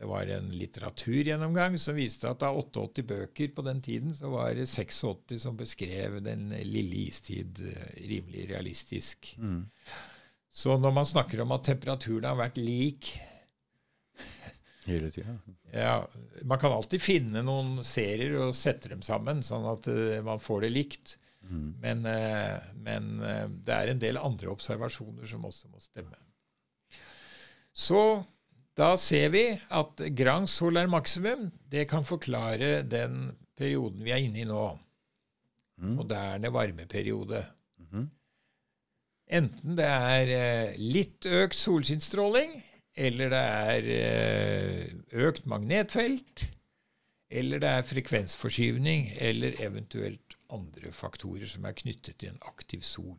Det 0.00 0.06
var 0.08 0.30
en 0.32 0.46
litteraturgjennomgang 0.56 1.74
som 1.78 1.92
viste 1.92 2.24
at 2.30 2.40
av 2.46 2.56
88 2.56 3.02
bøker 3.04 3.50
på 3.52 3.64
den 3.66 3.82
tiden, 3.84 4.14
så 4.16 4.30
var 4.32 4.54
det 4.56 4.64
86 4.64 5.34
som 5.42 5.58
beskrev 5.58 6.16
den 6.24 6.46
lille 6.64 7.02
istid 7.02 7.60
eh, 7.68 7.90
rimelig 8.08 8.46
realistisk. 8.48 9.34
Mm. 9.36 9.66
Så 10.48 10.78
når 10.80 10.96
man 10.96 11.10
snakker 11.10 11.44
om 11.44 11.52
at 11.52 11.68
temperaturen 11.68 12.30
har 12.30 12.40
vært 12.40 12.56
lik 12.56 13.12
Hele 14.86 15.12
tida? 15.12 15.36
Ja, 15.68 16.08
man 16.48 16.58
kan 16.58 16.72
alltid 16.72 17.04
finne 17.04 17.44
noen 17.44 17.84
serier 17.84 18.38
og 18.40 18.56
sette 18.56 18.88
dem 18.88 19.04
sammen, 19.04 19.44
sånn 19.44 19.68
at 19.68 19.84
uh, 19.92 20.16
man 20.24 20.40
får 20.40 20.64
det 20.64 20.70
likt. 20.72 21.14
Mm. 21.44 21.68
Men, 21.84 22.08
uh, 22.08 22.72
men 22.88 23.12
det 23.60 23.76
er 23.76 23.92
en 23.92 24.00
del 24.00 24.18
andre 24.18 24.48
observasjoner 24.50 25.28
som 25.28 25.44
også 25.46 25.68
må 25.68 25.84
stemme. 25.84 26.16
Så 27.76 28.00
da 28.78 28.94
ser 29.00 29.32
vi 29.34 29.44
at 29.70 30.02
grand 30.16 30.48
solar 30.48 30.88
maximum 30.90 31.48
det 31.70 31.88
kan 31.90 32.06
forklare 32.06 32.82
den 32.86 33.32
perioden 33.58 34.04
vi 34.04 34.14
er 34.14 34.22
inne 34.24 34.42
i 34.42 34.48
nå. 34.48 34.64
Mm. 35.80 35.94
Moderne 35.98 36.52
varmeperiode. 36.52 37.44
Mhm. 37.80 38.08
Enten 39.30 39.76
det 39.78 39.86
er 39.86 40.32
eh, 40.34 40.78
litt 40.80 41.26
økt 41.26 41.58
solskinnsstråling, 41.58 42.56
eller 42.98 43.30
det 43.30 43.42
er 43.66 43.90
eh, 43.96 44.96
økt 45.28 45.46
magnetfelt, 45.48 46.48
eller 47.30 47.62
det 47.62 47.70
er 47.70 47.86
frekvensforskyvning, 47.86 49.12
eller 49.22 49.60
eventuelt 49.62 50.34
andre 50.50 50.90
faktorer 50.92 51.46
som 51.46 51.68
er 51.68 51.78
knyttet 51.78 52.18
til 52.18 52.32
en 52.32 52.42
aktiv 52.50 52.82
sol. 52.82 53.14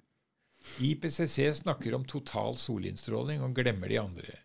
IPCC 0.84 1.64
snakker 1.64 1.96
om 1.96 2.04
total 2.06 2.58
solinnstråling 2.60 3.42
og 3.42 3.56
glemmer 3.58 3.90
de 3.90 4.02
andre. 4.02 4.36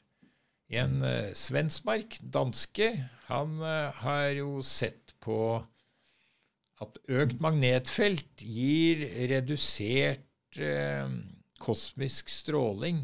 En 0.66 0.98
uh, 1.02 1.30
Svensmark, 1.38 2.18
danske, 2.34 2.90
han 3.26 3.58
eh, 3.62 3.94
har 4.02 4.28
jo 4.38 4.60
sett 4.62 5.14
på 5.22 5.38
at 6.82 6.98
økt 7.10 7.40
magnetfelt 7.42 8.42
gir 8.42 9.02
redusert 9.32 10.60
eh, 10.60 11.08
kosmisk 11.62 12.30
stråling 12.30 13.02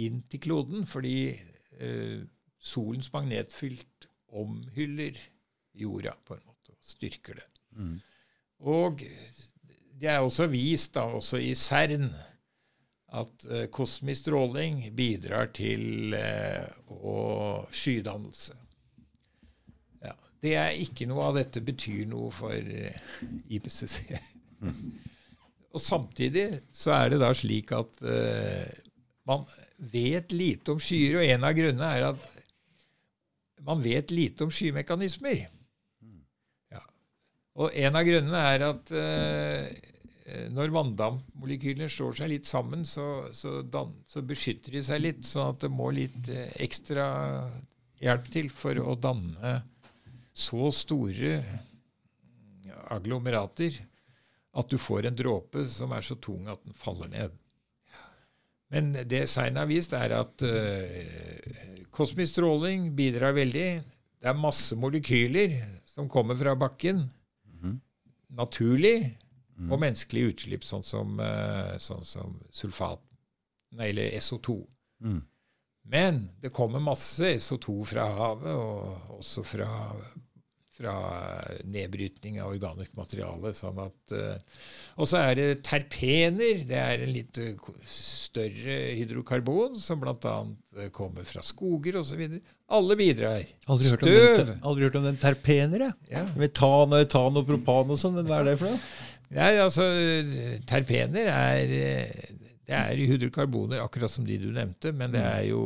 inn 0.00 0.22
til 0.30 0.42
kloden, 0.46 0.86
fordi 0.88 1.34
eh, 1.76 2.24
solens 2.56 3.10
magnetfelt 3.12 4.08
omhyller 4.34 5.18
jorda 5.76 6.14
på 6.24 6.38
en 6.38 6.46
måte, 6.46 6.72
og 6.72 6.94
styrker 6.94 7.42
det. 7.42 7.48
Mm. 7.76 7.98
Og 8.64 9.02
det 10.00 10.08
er 10.10 10.22
også 10.24 10.48
vist, 10.50 10.94
da, 10.96 11.04
også 11.18 11.42
i 11.42 11.52
CERN, 11.58 12.08
at 13.14 13.46
eh, 13.50 13.66
kosmisk 13.72 14.24
stråling 14.24 14.82
bidrar 14.96 15.52
til 15.54 16.14
eh, 16.18 16.66
å 16.90 17.16
skydannelse. 17.74 18.56
Ja, 20.04 20.14
det 20.42 20.54
er 20.60 20.78
ikke 20.82 21.06
noe 21.10 21.30
av 21.30 21.38
dette 21.38 21.62
betyr 21.64 22.04
noe 22.10 22.32
for 22.34 22.54
eh, 22.54 22.98
IPCC. 23.54 23.98
Og 25.74 25.82
samtidig 25.82 26.48
så 26.74 26.94
er 26.94 27.12
det 27.12 27.20
da 27.22 27.32
slik 27.34 27.72
at 27.74 27.96
uh, 28.06 28.68
man 29.26 29.42
vet 29.90 30.30
lite 30.30 30.70
om 30.70 30.78
skyer, 30.78 31.16
og 31.18 31.26
en 31.26 31.46
av 31.48 31.56
grunnene 31.56 31.88
er 31.96 32.04
at 32.12 32.28
man 33.64 33.82
vet 33.82 34.12
lite 34.14 34.46
om 34.46 34.52
skymekanismer. 34.54 35.48
Ja. 36.70 36.82
Og 37.58 37.74
en 37.74 37.98
av 37.98 38.06
grunnene 38.06 38.44
er 38.52 38.66
at 38.68 38.92
eh, 38.94 39.90
når 40.24 40.72
vanndampmolekylene 40.72 41.90
slår 41.92 42.16
seg 42.16 42.30
litt 42.32 42.48
sammen, 42.48 42.86
så, 42.88 43.28
så, 43.36 43.58
dan, 43.60 43.92
så, 44.08 44.22
beskytter 44.24 44.72
de 44.72 44.80
seg 44.86 45.02
litt, 45.02 45.24
sånn 45.28 45.52
at 45.52 45.66
det 45.66 45.70
må 45.72 45.90
litt 45.92 46.30
eh, 46.32 46.48
ekstra 46.64 47.06
hjelp 48.00 48.30
til 48.32 48.48
for 48.52 48.80
å 48.80 48.96
danne 48.96 49.58
så 50.34 50.70
store 50.74 51.36
agglomerater 52.90 53.76
at 54.54 54.70
du 54.70 54.78
får 54.80 55.08
en 55.08 55.16
dråpe 55.18 55.64
som 55.70 55.92
er 55.94 56.04
så 56.06 56.16
tung 56.16 56.48
at 56.50 56.62
den 56.64 56.76
faller 56.78 57.10
ned. 57.10 57.34
Men 58.72 58.92
det 59.06 59.26
Sein 59.30 59.58
har 59.58 59.68
vist, 59.70 59.92
er 59.94 60.16
at 60.16 60.42
uh, 60.42 61.84
kosmisk 61.94 62.32
stråling 62.34 62.88
bidrar 62.96 63.36
veldig. 63.36 63.68
Det 64.18 64.30
er 64.30 64.38
masse 64.38 64.74
molekyler 64.78 65.60
som 65.86 66.08
kommer 66.10 66.38
fra 66.38 66.56
bakken. 66.58 67.04
Mhm. 67.50 67.76
Naturlig. 68.34 69.14
Mm. 69.54 69.70
Og 69.70 69.80
menneskelige 69.82 70.32
utslipp, 70.32 70.66
sånn 70.66 70.84
som, 70.86 71.18
uh, 71.22 71.76
sånn 71.82 72.02
som 72.08 72.34
sulfat, 72.54 73.02
nei, 73.78 73.92
eller 73.92 74.16
SO2. 74.18 74.58
Mm. 75.04 75.22
Men 75.94 76.20
det 76.40 76.52
kommer 76.54 76.82
masse 76.82 77.36
SO2 77.38 77.80
fra 77.92 78.08
havet, 78.16 78.54
og 78.56 79.18
også 79.20 79.44
fra, 79.46 79.68
fra 80.74 80.94
nedbrytning 81.68 82.40
av 82.40 82.54
organisk 82.54 82.96
materiale. 82.98 83.52
Sånn 83.54 83.78
uh, 83.78 84.58
og 84.96 85.10
så 85.10 85.20
er 85.20 85.38
det 85.38 85.48
terpener. 85.68 86.64
Det 86.66 86.80
er 86.80 87.04
en 87.04 87.14
litt 87.14 87.38
uh, 87.38 87.70
større 87.86 88.78
hydrokarbon 88.96 89.78
som 89.78 90.02
bl.a. 90.02 90.36
Kommer 90.96 91.28
fra 91.28 91.44
skoger 91.46 92.00
osv. 92.00 92.26
Alle 92.74 92.96
bidrar. 92.98 93.44
Aldri 93.68 93.92
hørt, 93.92 94.02
om 94.02 94.08
den, 94.08 94.54
aldri 94.64 94.88
hørt 94.88 94.96
om 94.98 95.10
den 95.12 95.20
terpener, 95.20 95.90
jeg. 95.90 95.98
Ja. 96.16 96.24
Metan 96.40 96.96
og 96.96 97.02
etan 97.04 97.36
og 97.36 97.44
propan 97.46 97.92
og 97.92 98.00
sånn. 98.00 98.16
men 98.16 98.26
Hva 98.26 98.40
er 98.40 98.54
det 98.54 98.62
for 98.62 98.72
noe? 98.72 99.12
Nei, 99.34 99.52
altså, 99.58 99.88
terpener 100.68 101.30
er 101.32 101.72
eh, 101.74 102.34
det 102.64 102.76
er 102.76 103.00
hydrokarboner, 103.10 103.82
akkurat 103.84 104.12
som 104.12 104.24
de 104.26 104.38
du 104.40 104.48
nevnte, 104.54 104.92
men 104.96 105.12
det 105.12 105.24
er 105.24 105.42
jo 105.50 105.64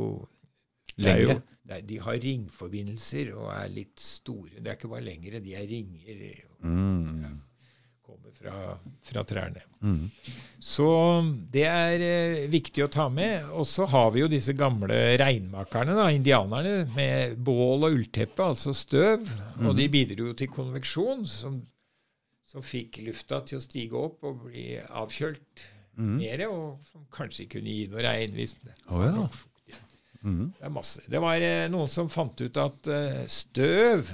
Lengre? 0.99 1.13
er 1.13 1.21
jo, 1.23 1.37
er, 1.69 1.83
De 1.87 1.99
har 2.03 2.23
ringforbindelser 2.25 3.35
og 3.37 3.53
er 3.55 3.69
litt 3.71 4.01
store. 4.03 4.59
Det 4.59 4.67
er 4.67 4.79
ikke 4.81 4.91
bare 4.91 5.07
lengre, 5.07 5.43
de 5.45 5.55
er 5.55 5.69
ringer. 5.71 6.41
Mm. 6.65 7.37
Kommer 8.03 8.33
fra, 8.35 8.75
fra 9.05 9.23
trærne. 9.29 9.63
Mm. 9.85 10.09
Så 10.65 10.89
det 11.55 11.67
er 11.71 12.03
eh, 12.03 12.45
viktig 12.51 12.83
å 12.83 12.91
ta 12.91 13.07
med. 13.13 13.47
Og 13.53 13.69
så 13.69 13.87
har 13.87 14.11
vi 14.17 14.25
jo 14.25 14.33
disse 14.33 14.57
gamle 14.59 14.97
reinmakerne, 15.21 15.95
da, 15.95 16.09
indianerne, 16.11 16.81
med 16.97 17.39
bål 17.47 17.85
og 17.85 17.93
ullteppe, 17.93 18.49
altså 18.57 18.75
støv. 18.75 19.29
Og 19.61 19.77
de 19.79 19.87
bidro 19.93 20.33
jo 20.33 20.39
til 20.41 20.51
konveksjon, 20.51 21.29
som, 21.31 21.61
som 22.49 22.65
fikk 22.65 23.03
lufta 23.05 23.43
til 23.45 23.59
å 23.61 23.65
stige 23.65 23.99
opp 24.01 24.25
og 24.29 24.47
bli 24.49 24.71
avkjølt 24.89 25.67
Mm. 25.99 26.13
mer, 26.21 26.43
og 26.47 26.85
som 26.87 27.03
kanskje 27.11 27.49
kunne 27.51 27.73
gi 27.75 27.89
noe 27.91 28.03
regn 28.07 28.37
hvis 28.37 28.53
det 28.63 28.71
oh, 28.95 29.03
ja. 29.67 29.79
Mm. 30.23 30.53
Det 30.55 30.63
er 30.69 30.71
masse. 30.71 31.03
Det 31.11 31.19
var 31.25 31.43
eh, 31.43 31.65
noen 31.73 31.91
som 31.91 32.07
fant 32.09 32.39
ut 32.39 32.61
at 32.63 32.87
eh, 32.95 33.25
støv, 33.27 34.07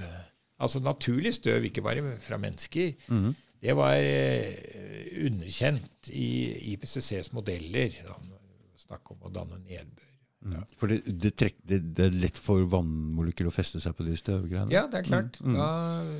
altså 0.64 0.80
naturlig 0.80 1.34
støv, 1.36 1.66
ikke 1.68 1.84
bare 1.84 2.16
fra 2.24 2.38
mennesker, 2.40 2.94
Mm. 3.12 3.34
det 3.60 3.76
var 3.76 4.00
eh, 4.00 5.12
underkjent 5.26 6.08
i 6.08 6.72
IPCCs 6.72 7.28
modeller. 7.36 7.92
Da, 8.08 8.16
Snakk 8.80 9.12
om 9.12 9.28
å 9.28 9.32
danne 9.36 9.60
nedbør. 9.68 10.08
Mm. 10.44 10.64
For 10.80 10.92
det, 10.92 10.98
det, 11.08 11.30
trekk, 11.40 11.56
det, 11.64 11.78
det 11.96 12.08
er 12.08 12.16
lett 12.26 12.38
for 12.40 12.66
vannmolekyler 12.68 13.48
å 13.48 13.54
feste 13.54 13.80
seg 13.80 13.96
på 13.96 14.04
de 14.06 14.16
støvgreiene? 14.20 14.72
Ja, 14.74 14.84
det 14.90 15.00
er 15.00 15.08
klart. 15.08 15.38
Mm. 15.40 15.56
Da, 15.56 15.68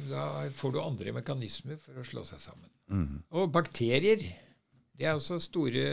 da 0.09 0.25
får 0.57 0.75
du 0.75 0.81
andre 0.81 1.13
mekanismer 1.17 1.77
for 1.83 2.01
å 2.01 2.07
slå 2.09 2.25
seg 2.29 2.41
sammen. 2.43 2.71
Mm. 2.89 3.21
Og 3.37 3.53
bakterier, 3.53 4.25
det 4.95 5.09
er 5.09 5.19
også 5.19 5.41
store 5.43 5.85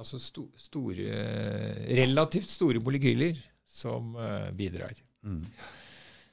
Altså 0.00 0.16
sto, 0.18 0.46
store 0.58 1.18
Relativt 1.94 2.48
store 2.50 2.80
molekyler 2.82 3.36
som 3.68 4.16
uh, 4.16 4.48
bidrar. 4.56 4.96
Mm. 5.22 5.44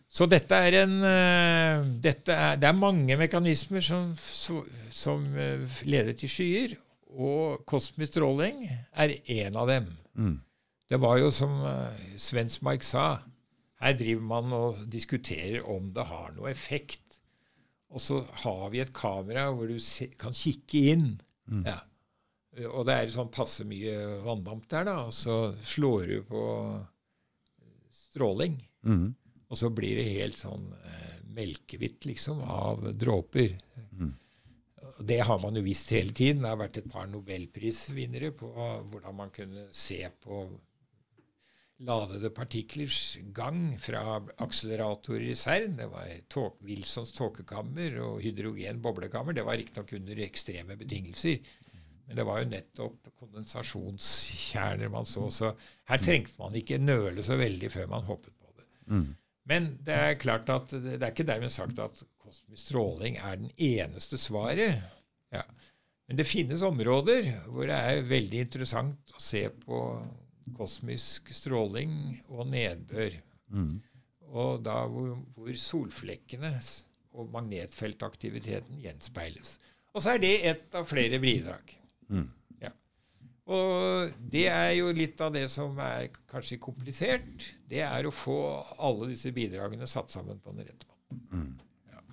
Så 0.09 0.25
dette 0.25 0.57
er 0.57 0.79
en 0.81 0.95
eh, 1.05 1.83
dette 2.01 2.33
er, 2.33 2.57
Det 2.57 2.67
er 2.67 2.77
mange 2.77 3.17
mekanismer 3.19 3.83
som, 3.85 4.15
som 4.89 5.25
eh, 5.37 5.81
leder 5.85 6.17
til 6.17 6.31
skyer, 6.33 6.73
og 7.13 7.61
kosmisk 7.69 8.15
stråling 8.15 8.63
er 8.69 9.13
en 9.19 9.59
av 9.61 9.69
dem. 9.69 9.91
Mm. 10.17 10.37
Det 10.89 10.97
var 11.01 11.19
jo 11.21 11.29
som 11.33 11.59
uh, 11.61 11.93
Svensmark 12.17 12.85
sa, 12.85 13.19
her 13.79 13.95
driver 13.95 14.25
man 14.25 14.55
og 14.55 14.79
diskuterer 14.91 15.63
om 15.69 15.91
det 15.95 16.07
har 16.09 16.33
noe 16.35 16.49
effekt. 16.51 17.19
Og 17.89 18.01
så 18.03 18.19
har 18.43 18.65
vi 18.73 18.81
et 18.83 18.93
kamera 18.93 19.47
hvor 19.53 19.69
du 19.69 19.79
se, 19.81 20.09
kan 20.19 20.35
kikke 20.35 20.81
inn. 20.93 21.07
Mm. 21.49 21.63
Ja. 21.65 21.79
Og 22.73 22.83
det 22.89 22.95
er 22.95 23.13
sånn 23.13 23.31
passe 23.31 23.63
mye 23.67 23.95
vanndamp 24.25 24.65
der, 24.69 24.87
da. 24.89 24.97
Og 25.07 25.15
så 25.15 25.37
slår 25.65 26.09
du 26.09 26.17
på 26.27 26.43
stråling. 27.95 28.57
Mm. 28.83 29.13
Og 29.49 29.57
så 29.57 29.69
blir 29.73 29.97
det 29.97 30.17
helt 30.19 30.37
sånn 30.37 30.67
eh, 30.77 31.19
melkehvitt, 31.37 32.03
liksom, 32.09 32.41
av 32.43 32.83
dråper. 32.99 33.55
Mm. 33.93 34.11
Det 34.99 35.19
har 35.23 35.39
man 35.41 35.55
jo 35.55 35.63
visst 35.65 35.93
hele 35.95 36.13
tiden. 36.13 36.43
Det 36.43 36.51
har 36.51 36.59
vært 36.59 36.81
et 36.81 36.89
par 36.91 37.07
nobelprisvinnere 37.09 38.33
på 38.37 38.49
hvordan 38.51 39.15
man 39.15 39.31
kunne 39.33 39.69
se 39.73 40.01
på 40.21 40.43
ladede 41.85 42.29
partiklers 42.35 43.17
gang 43.35 43.77
fra 43.79 44.19
akseleratorer 44.43 45.29
i 45.31 45.37
CERN. 45.37 45.77
Det 45.79 45.87
var 45.91 46.11
tåk, 46.31 46.59
Wilsons 46.67 47.13
tåkekammer 47.15 47.95
og 48.03 48.19
hydrogen 48.23 48.81
boblekammer. 48.83 49.35
Det 49.35 49.45
var 49.47 49.59
riktignok 49.59 49.93
under 49.95 50.21
ekstreme 50.25 50.77
betingelser. 50.79 51.39
Men 52.07 52.17
det 52.17 52.25
var 52.25 52.41
jo 52.41 52.49
nettopp 52.49 53.09
kondensasjonskjerner 53.21 54.91
man 54.91 55.07
så. 55.07 55.29
Så 55.31 55.53
her 55.91 56.03
trengte 56.03 56.35
man 56.41 56.57
ikke 56.57 56.81
nøle 56.81 57.23
så 57.23 57.37
veldig 57.39 57.71
før 57.71 57.91
man 57.91 58.07
hoppet 58.09 58.33
på 58.33 58.53
det. 58.57 58.67
Mm. 58.89 59.09
Men 59.49 59.73
det 59.85 59.95
er 59.95 60.21
klart 60.21 60.49
at 60.53 60.73
det 60.73 60.99
er 60.99 61.11
ikke 61.13 61.27
dermed 61.29 61.53
sagt 61.53 61.79
at 61.79 62.03
kosmisk 62.19 62.65
stråling 62.65 63.19
er 63.21 63.39
den 63.39 63.51
eneste 63.55 64.19
svaret. 64.19 64.81
Ja. 65.33 65.45
Men 66.09 66.17
det 66.17 66.25
finnes 66.25 66.65
områder 66.65 67.29
hvor 67.45 67.69
det 67.69 67.77
er 67.77 68.07
veldig 68.09 68.43
interessant 68.47 69.13
å 69.13 69.21
se 69.21 69.45
på 69.63 69.79
kosmisk 70.57 71.31
stråling 71.35 71.93
og 72.27 72.47
nedbør. 72.51 73.17
Mm. 73.53 73.79
Og 74.29 74.61
da 74.65 74.83
hvor, 74.89 75.15
hvor 75.35 75.57
solflekkene 75.57 76.53
og 77.17 77.31
magnetfeltaktiviteten 77.33 78.81
gjenspeiles. 78.83 79.57
Og 79.93 80.03
så 80.03 80.15
er 80.15 80.21
det 80.21 80.35
ett 80.51 80.75
av 80.77 80.85
flere 80.89 81.19
bidrag. 81.21 81.73
Mm. 82.13 82.27
Ja. 82.61 82.71
Og 83.49 84.13
det 84.31 84.45
er 84.53 84.73
jo 84.77 84.91
litt 84.93 85.21
av 85.25 85.33
det 85.33 85.47
som 85.51 85.77
er 85.81 86.11
kanskje 86.29 86.59
komplisert. 86.61 87.47
Det 87.69 87.81
er 87.85 88.05
å 88.05 88.13
få 88.13 88.39
alle 88.77 89.09
disse 89.11 89.33
bidragene 89.35 89.89
satt 89.89 90.13
sammen 90.13 90.41
på 90.43 90.53
den 90.53 90.69
rette 90.69 90.85
måten. 90.89 91.55
Ja. 91.89 92.03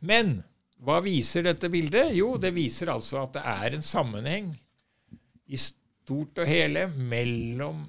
Men 0.00 0.38
hva 0.84 1.00
viser 1.04 1.46
dette 1.46 1.70
bildet? 1.72 2.12
Jo, 2.16 2.34
det 2.40 2.52
viser 2.56 2.92
altså 2.92 3.22
at 3.22 3.36
det 3.36 3.44
er 3.48 3.76
en 3.76 3.84
sammenheng 3.84 4.54
i 5.46 5.58
stort 6.06 6.38
og 6.38 6.46
hele 6.46 6.86
mellom 6.94 7.82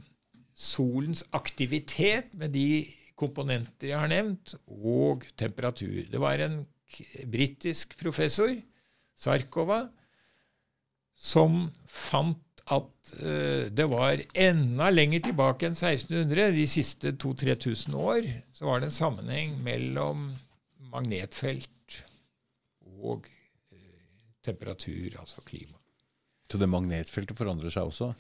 solens 0.58 1.22
aktivitet 1.38 2.32
med 2.34 2.56
de 2.56 2.88
komponenter 3.18 3.92
jeg 3.92 4.00
har 4.02 4.10
nevnt, 4.10 4.56
og 4.66 5.26
temperatur. 5.38 6.08
Det 6.10 6.22
var 6.22 6.42
en 6.42 6.64
britisk 7.30 7.94
professor, 8.00 8.56
Sarkova, 9.18 9.88
som 11.18 11.70
fant 11.90 12.42
at 12.68 13.14
uh, 13.22 13.70
det 13.72 13.86
var 13.90 14.22
enda 14.38 14.90
lenger 14.92 15.24
tilbake 15.30 15.70
enn 15.70 15.78
1600, 15.78 16.52
de 16.58 16.68
siste 16.70 17.14
2000-3000 17.22 17.98
år, 17.98 18.28
så 18.54 18.68
var 18.68 18.82
det 18.82 18.90
en 18.90 18.98
sammenheng 18.98 19.58
mellom 19.66 20.30
magnetfelt 20.92 22.02
og 22.98 23.30
uh, 23.30 23.80
temperatur, 24.46 25.22
altså 25.22 25.46
klima. 25.48 25.77
Så 26.48 26.60
det 26.62 26.70
magnetfeltet 26.72 27.38
forandrer 27.38 27.74
seg 27.74 27.90
også? 27.90 28.14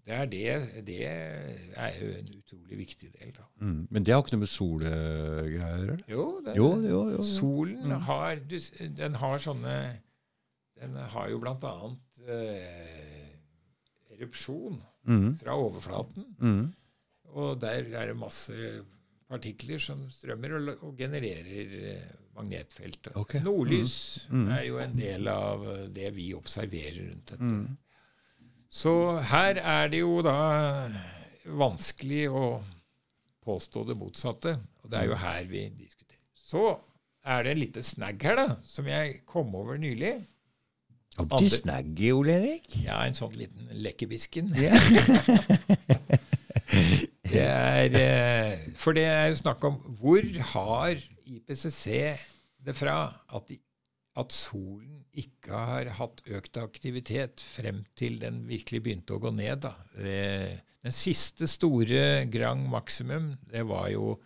Det 0.00 0.16
er, 0.16 0.26
det, 0.26 0.86
det 0.86 0.98
er 1.06 1.96
jo 2.00 2.08
en 2.16 2.30
utrolig 2.38 2.78
viktig 2.80 3.10
del. 3.12 3.32
da. 3.36 3.44
Mm. 3.60 3.82
Men 3.90 4.04
det 4.06 4.14
har 4.14 4.22
ikke 4.24 4.34
noe 4.34 4.42
med 4.42 4.50
solgreier 4.50 5.82
å 5.82 5.82
gjøre? 5.84 5.96
Jo, 6.10 6.24
jo, 6.56 6.68
jo, 6.88 7.00
jo, 7.14 7.26
solen 7.26 7.92
mm. 7.92 8.06
har, 8.08 8.40
den 9.02 9.18
har 9.20 9.42
sånne 9.44 9.74
Den 10.80 10.96
har 11.12 11.28
jo 11.28 11.38
blant 11.42 11.64
annet 11.68 12.22
eh, 12.24 13.26
erupsjon 14.16 14.80
mm. 15.04 15.28
fra 15.42 15.58
overflaten. 15.60 16.24
Mm. 16.40 16.62
Og 17.36 17.60
der 17.60 17.84
er 17.92 18.10
det 18.10 18.16
masse 18.16 18.56
partikler 19.30 19.78
som 19.82 20.06
strømmer 20.10 20.56
og, 20.56 20.70
og 20.88 20.96
genererer 20.98 21.76
eh, 21.92 22.08
magnetfeltet. 22.40 23.14
Okay. 23.16 23.44
Nordlys 23.44 24.26
mm. 24.30 24.40
Mm. 24.40 24.50
er 24.56 24.66
jo 24.66 24.82
en 24.82 24.98
del 24.98 25.30
av 25.30 25.64
det 25.94 26.10
vi 26.16 26.32
observerer 26.34 27.00
rundt 27.12 27.32
dette. 27.34 27.54
Så 28.70 28.94
her 29.26 29.58
er 29.58 29.88
det 29.90 30.02
jo 30.04 30.20
da 30.22 30.36
vanskelig 31.58 32.28
å 32.30 32.44
påstå 33.44 33.84
det 33.88 33.96
motsatte. 33.98 34.56
Og 34.84 34.92
det 34.92 35.00
er 35.00 35.10
jo 35.10 35.18
her 35.18 35.46
vi 35.50 35.64
diskuterer. 35.74 36.22
Så 36.34 36.64
er 37.26 37.44
det 37.44 37.54
en 37.54 37.62
liten 37.62 37.86
snagg 37.86 38.22
her, 38.24 38.38
da, 38.38 38.60
som 38.66 38.86
jeg 38.88 39.20
kom 39.28 39.54
over 39.58 39.80
nylig. 39.80 40.14
Opp 41.18 41.34
til 41.38 41.50
snagget, 41.52 42.14
Ole 42.14 42.36
Henrik? 42.38 42.70
Ja, 42.84 43.02
en 43.04 43.18
sånn 43.18 43.34
liten 43.36 43.68
lekkebisken. 43.82 44.54
Yeah. 44.54 44.78
det 47.32 47.42
er, 47.42 47.96
eh, 47.98 48.58
for 48.78 48.96
det 48.96 49.04
er 49.10 49.32
jo 49.32 49.40
snakk 49.42 49.64
om 49.66 49.80
hvor 50.00 50.22
har 50.52 51.00
IPCC 51.26 51.86
det 52.64 52.76
fra 52.78 52.96
at 53.32 53.50
de 53.50 53.60
at 54.18 54.34
solen 54.34 55.04
ikke 55.16 55.54
har 55.54 55.92
hatt 56.00 56.18
økt 56.34 56.58
aktivitet 56.60 57.42
frem 57.44 57.84
til 57.98 58.18
den 58.22 58.42
virkelig 58.48 58.82
begynte 58.82 59.14
å 59.16 59.22
gå 59.22 59.30
ned. 59.34 59.62
Da. 59.62 59.74
Den 59.94 60.94
siste 60.94 61.46
store 61.50 62.26
Grand 62.32 62.66
maksimum, 62.72 63.32
det 63.48 63.62
var 63.70 63.86
jo 63.92 64.16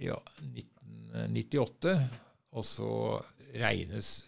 ja, 0.00 0.16
1998. 0.40 1.94
Og 2.56 2.66
så 2.66 2.92
regnes 3.60 4.24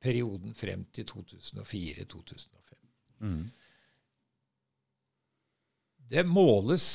perioden 0.00 0.56
frem 0.56 0.86
til 0.96 1.06
2004-2005. 1.12 2.80
Mm. 3.20 3.44
Det 6.10 6.24
måles 6.26 6.86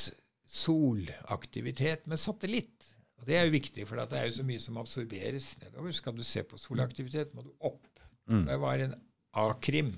solaktivitet 0.49 2.09
med 2.09 2.19
satellitt. 2.19 2.94
Og 3.25 3.29
Det 3.31 3.39
er 3.39 3.47
jo 3.47 3.55
viktig, 3.55 3.87
for 3.89 3.97
det 3.97 4.19
er 4.19 4.27
jo 4.29 4.35
så 4.37 4.43
mye 4.45 4.61
som 4.61 4.75
absorberes 4.77 5.47
nedover. 5.63 5.93
Skal 5.97 6.13
du 6.13 6.21
se 6.23 6.43
på 6.45 6.59
solaktivitet, 6.61 7.31
må 7.33 7.41
du 7.41 7.49
opp. 7.65 7.87
Mm. 8.29 8.43
Det 8.45 8.57
var 8.61 8.83
en 8.83 8.93
A-krim, 9.33 9.95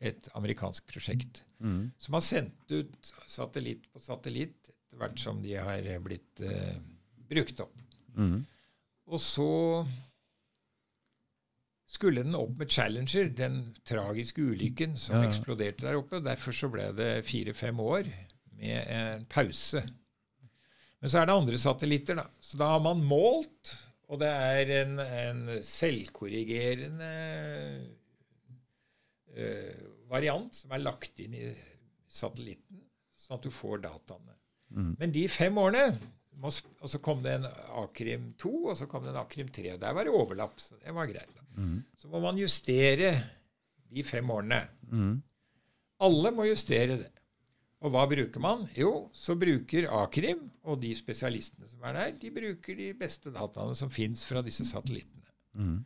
et 0.00 0.28
amerikansk 0.36 0.84
prosjekt, 0.92 1.40
mm. 1.64 1.90
som 1.96 2.16
har 2.18 2.24
sendt 2.24 2.74
ut 2.74 3.12
satellitt 3.24 3.88
på 3.88 4.02
satellitt 4.04 4.68
etter 4.68 5.00
hvert 5.00 5.22
som 5.22 5.40
de 5.40 5.56
har 5.56 5.88
blitt 6.04 6.44
uh, 6.44 6.76
brukt 7.32 7.64
opp. 7.64 7.80
Mm. 8.20 8.44
Og 9.08 9.24
så 9.24 9.48
skulle 11.88 12.26
den 12.26 12.36
opp 12.36 12.60
med 12.60 12.68
Challenger, 12.76 13.32
den 13.40 13.58
tragiske 13.88 14.44
ulykken 14.52 15.00
som 15.00 15.16
ja. 15.16 15.30
eksploderte 15.30 15.88
der 15.88 15.96
oppe. 15.96 16.20
Derfor 16.20 16.52
så 16.52 16.68
ble 16.68 16.90
det 16.92 17.24
fire-fem 17.24 17.80
år 17.80 18.12
med 18.60 18.84
en 18.84 19.26
pause 19.32 19.80
men 21.00 21.12
så 21.12 21.20
er 21.20 21.28
det 21.28 21.36
andre 21.36 21.60
satellitter, 21.60 22.20
da. 22.20 22.26
Så 22.44 22.60
da 22.60 22.74
har 22.74 22.82
man 22.84 23.00
målt, 23.04 23.72
og 24.10 24.20
det 24.20 24.28
er 24.28 24.72
en, 24.80 24.98
en 25.00 25.42
selvkorrigerende 25.64 27.10
uh, 29.38 29.84
variant 30.10 30.54
som 30.56 30.74
er 30.74 30.82
lagt 30.82 31.22
inn 31.22 31.36
i 31.38 31.50
satellitten, 32.10 32.82
sånn 33.14 33.38
at 33.38 33.46
du 33.46 33.52
får 33.54 33.84
dataene. 33.86 34.36
Mm. 34.74 34.94
Men 34.98 35.14
de 35.14 35.26
fem 35.30 35.58
årene 35.62 35.86
og 36.40 36.88
så 36.88 37.00
kom 37.02 37.20
det 37.24 37.34
en 37.36 37.46
Akrim 37.82 38.30
2, 38.40 38.52
og 38.70 38.76
så 38.78 38.86
kom 38.88 39.04
det 39.04 39.12
en 39.12 39.20
Akrim 39.20 39.50
3. 39.52 39.74
og 39.74 39.80
Der 39.82 39.96
var 39.96 40.06
det 40.06 40.14
overlapp, 40.14 40.60
så 40.60 40.78
det 40.80 40.94
var 40.96 41.08
greit. 41.10 41.42
Mm. 41.56 41.82
Så 41.98 42.08
må 42.08 42.20
man 42.24 42.38
justere 42.40 43.10
de 43.90 44.04
fem 44.06 44.30
årene. 44.30 44.62
Mm. 44.88 45.18
Alle 46.00 46.32
må 46.32 46.46
justere 46.48 46.96
det. 47.02 47.10
Og 47.80 47.94
hva 47.94 48.02
bruker 48.08 48.42
man? 48.44 48.66
Jo, 48.76 49.08
så 49.16 49.34
bruker 49.40 49.88
Akrim 50.02 50.42
og 50.68 50.82
de 50.82 50.92
spesialistene 50.96 51.68
som 51.68 51.86
er 51.88 51.96
der, 51.96 52.10
de 52.20 52.32
bruker 52.34 52.76
de 52.76 52.90
beste 52.98 53.32
dataene 53.32 53.76
som 53.78 53.92
fins 53.92 54.26
fra 54.28 54.42
disse 54.44 54.66
satellittene. 54.68 55.24
Mm. 55.56 55.78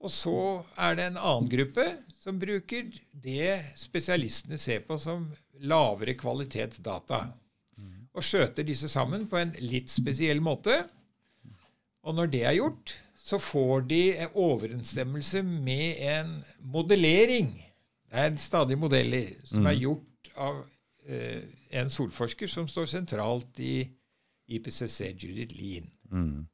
Og 0.00 0.12
så 0.14 0.36
er 0.80 0.96
det 0.96 1.08
en 1.10 1.18
annen 1.18 1.50
gruppe 1.50 1.84
som 2.14 2.38
bruker 2.40 2.88
det 3.10 3.58
spesialistene 3.76 4.56
ser 4.60 4.86
på 4.86 4.96
som 5.02 5.26
lavere 5.60 6.14
kvalitet 6.16 6.78
data. 6.84 7.26
Og 8.10 8.24
skjøter 8.26 8.66
disse 8.66 8.88
sammen 8.90 9.26
på 9.30 9.38
en 9.38 9.52
litt 9.62 9.90
spesiell 9.92 10.40
måte. 10.42 10.80
Og 12.02 12.16
når 12.16 12.30
det 12.32 12.44
er 12.48 12.56
gjort, 12.58 12.94
så 13.20 13.38
får 13.38 13.84
de 13.90 14.02
overensstemmelse 14.32 15.42
med 15.46 16.00
en 16.08 16.32
modellering. 16.72 17.52
Det 18.10 18.24
er 18.24 18.38
stadig 18.40 18.78
modeller 18.80 19.34
som 19.44 19.66
er 19.66 19.76
mm. 19.76 19.82
gjort 19.84 20.32
av 20.40 20.62
en 21.06 21.90
solforsker 21.90 22.50
som 22.50 22.68
står 22.68 22.86
sentralt 22.90 23.60
i 23.64 23.82
IPCC, 24.50 25.14
Judith 25.16 25.56
Lean. 25.56 25.90
Mm. 26.12 26.46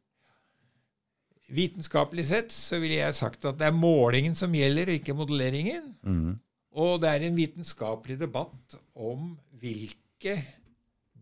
Vitenskapelig 1.46 2.24
sett 2.26 2.54
så 2.54 2.80
ville 2.82 2.98
jeg 2.98 3.14
sagt 3.14 3.44
at 3.46 3.58
det 3.60 3.68
er 3.68 3.76
målingen 3.76 4.34
som 4.38 4.54
gjelder, 4.54 4.90
ikke 4.96 5.14
modelleringen. 5.14 5.92
Mm. 6.02 6.38
Og 6.76 6.98
det 7.00 7.12
er 7.12 7.26
en 7.26 7.38
vitenskapelig 7.38 8.18
debatt 8.20 8.76
om 8.94 9.30
hvilke 9.60 10.34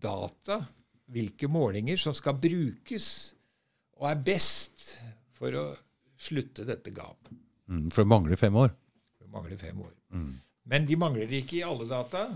data, 0.03 0.63
hvilke 1.13 1.49
målinger, 1.49 2.01
som 2.01 2.17
skal 2.17 2.41
brukes 2.41 3.09
og 4.01 4.09
er 4.11 4.25
best 4.27 4.89
for 5.37 5.55
å 5.61 5.67
slutte 6.19 6.65
dette 6.67 6.91
gapet. 6.95 7.37
Mm, 7.71 7.91
for 7.93 8.03
det 8.03 8.11
mangler 8.11 8.41
fem 8.41 8.57
år? 8.59 8.73
Det 9.21 9.31
mangler 9.31 9.61
fem 9.61 9.79
år. 9.85 9.93
Mm. 10.17 10.33
Men 10.73 10.89
de 10.89 10.97
mangler 10.99 11.37
ikke 11.39 11.61
i 11.61 11.67
alle 11.67 11.87
data. 11.89 12.27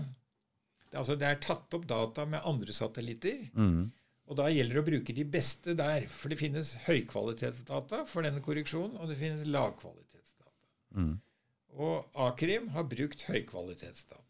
Altså 0.97 1.15
det 1.19 1.27
er 1.27 1.41
tatt 1.43 1.73
opp 1.77 1.85
data 1.89 2.25
med 2.25 2.45
andre 2.47 2.73
satellitter. 2.73 3.43
Mm. 3.53 3.89
Og 4.29 4.37
da 4.37 4.45
gjelder 4.53 4.77
det 4.77 4.83
å 4.83 4.89
bruke 4.89 5.15
de 5.17 5.25
beste 5.25 5.75
der. 5.77 6.05
For 6.13 6.31
det 6.31 6.39
finnes 6.41 6.75
høykvalitetsdata 6.85 8.03
for 8.09 8.25
denne 8.25 8.41
korreksjonen, 8.45 8.97
og 9.01 9.09
det 9.09 9.17
finnes 9.21 9.47
lavkvalitetsdata. 9.49 10.53
Mm. 10.97 11.15
Og 11.79 12.19
Akrim 12.27 12.69
har 12.75 12.87
brukt 12.89 13.25
høykvalitetsdata. 13.29 14.21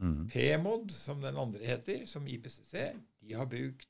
Mm. 0.00 0.26
PMOD, 0.32 0.92
som 0.92 1.20
den 1.22 1.36
andre 1.40 1.64
heter, 1.64 2.04
som 2.08 2.26
IPCC, 2.28 2.74
de 3.24 3.36
har 3.36 3.48
brukt 3.48 3.88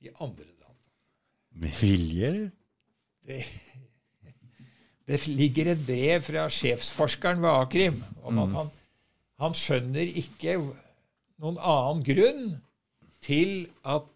de 0.00 0.12
andre 0.16 0.46
dataene. 0.46 0.94
Med 1.60 1.76
vilje, 1.82 2.26
eller? 2.30 2.50
Det, 3.26 3.42
det 5.10 5.26
ligger 5.28 5.72
et 5.74 5.82
brev 5.86 6.22
fra 6.24 6.46
sjefsforskeren 6.50 7.42
ved 7.42 7.50
Akrim 7.50 7.98
om 8.22 8.38
at 8.38 8.48
mm. 8.48 8.54
han, 8.56 8.70
han 9.44 9.56
skjønner 9.58 10.14
ikke 10.22 10.56
noen 11.40 11.58
annen 11.58 12.02
grunn 12.06 12.48
til 13.24 13.68
at 13.88 14.08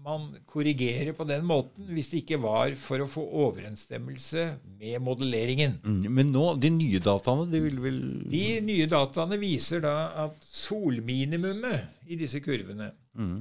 man 0.00 0.30
korrigerer 0.48 1.12
på 1.16 1.26
den 1.28 1.44
måten 1.44 1.90
hvis 1.92 2.08
det 2.12 2.22
ikke 2.22 2.38
var 2.40 2.72
for 2.80 3.04
å 3.04 3.08
få 3.10 3.24
overensstemmelse 3.44 4.46
med 4.80 4.96
modelleringen. 5.04 5.76
Mm, 5.84 6.06
men 6.16 6.32
nå, 6.32 6.44
de 6.60 6.70
nye 6.72 7.02
dataene 7.04 7.48
de 7.50 7.60
vil 7.66 7.80
vel 7.84 8.00
De 8.30 8.44
nye 8.64 8.88
dataene 8.90 9.36
viser 9.40 9.84
da 9.84 9.94
at 10.24 10.38
solminimumet 10.46 12.08
i 12.08 12.18
disse 12.20 12.40
kurvene, 12.44 12.90
mm. 13.12 13.36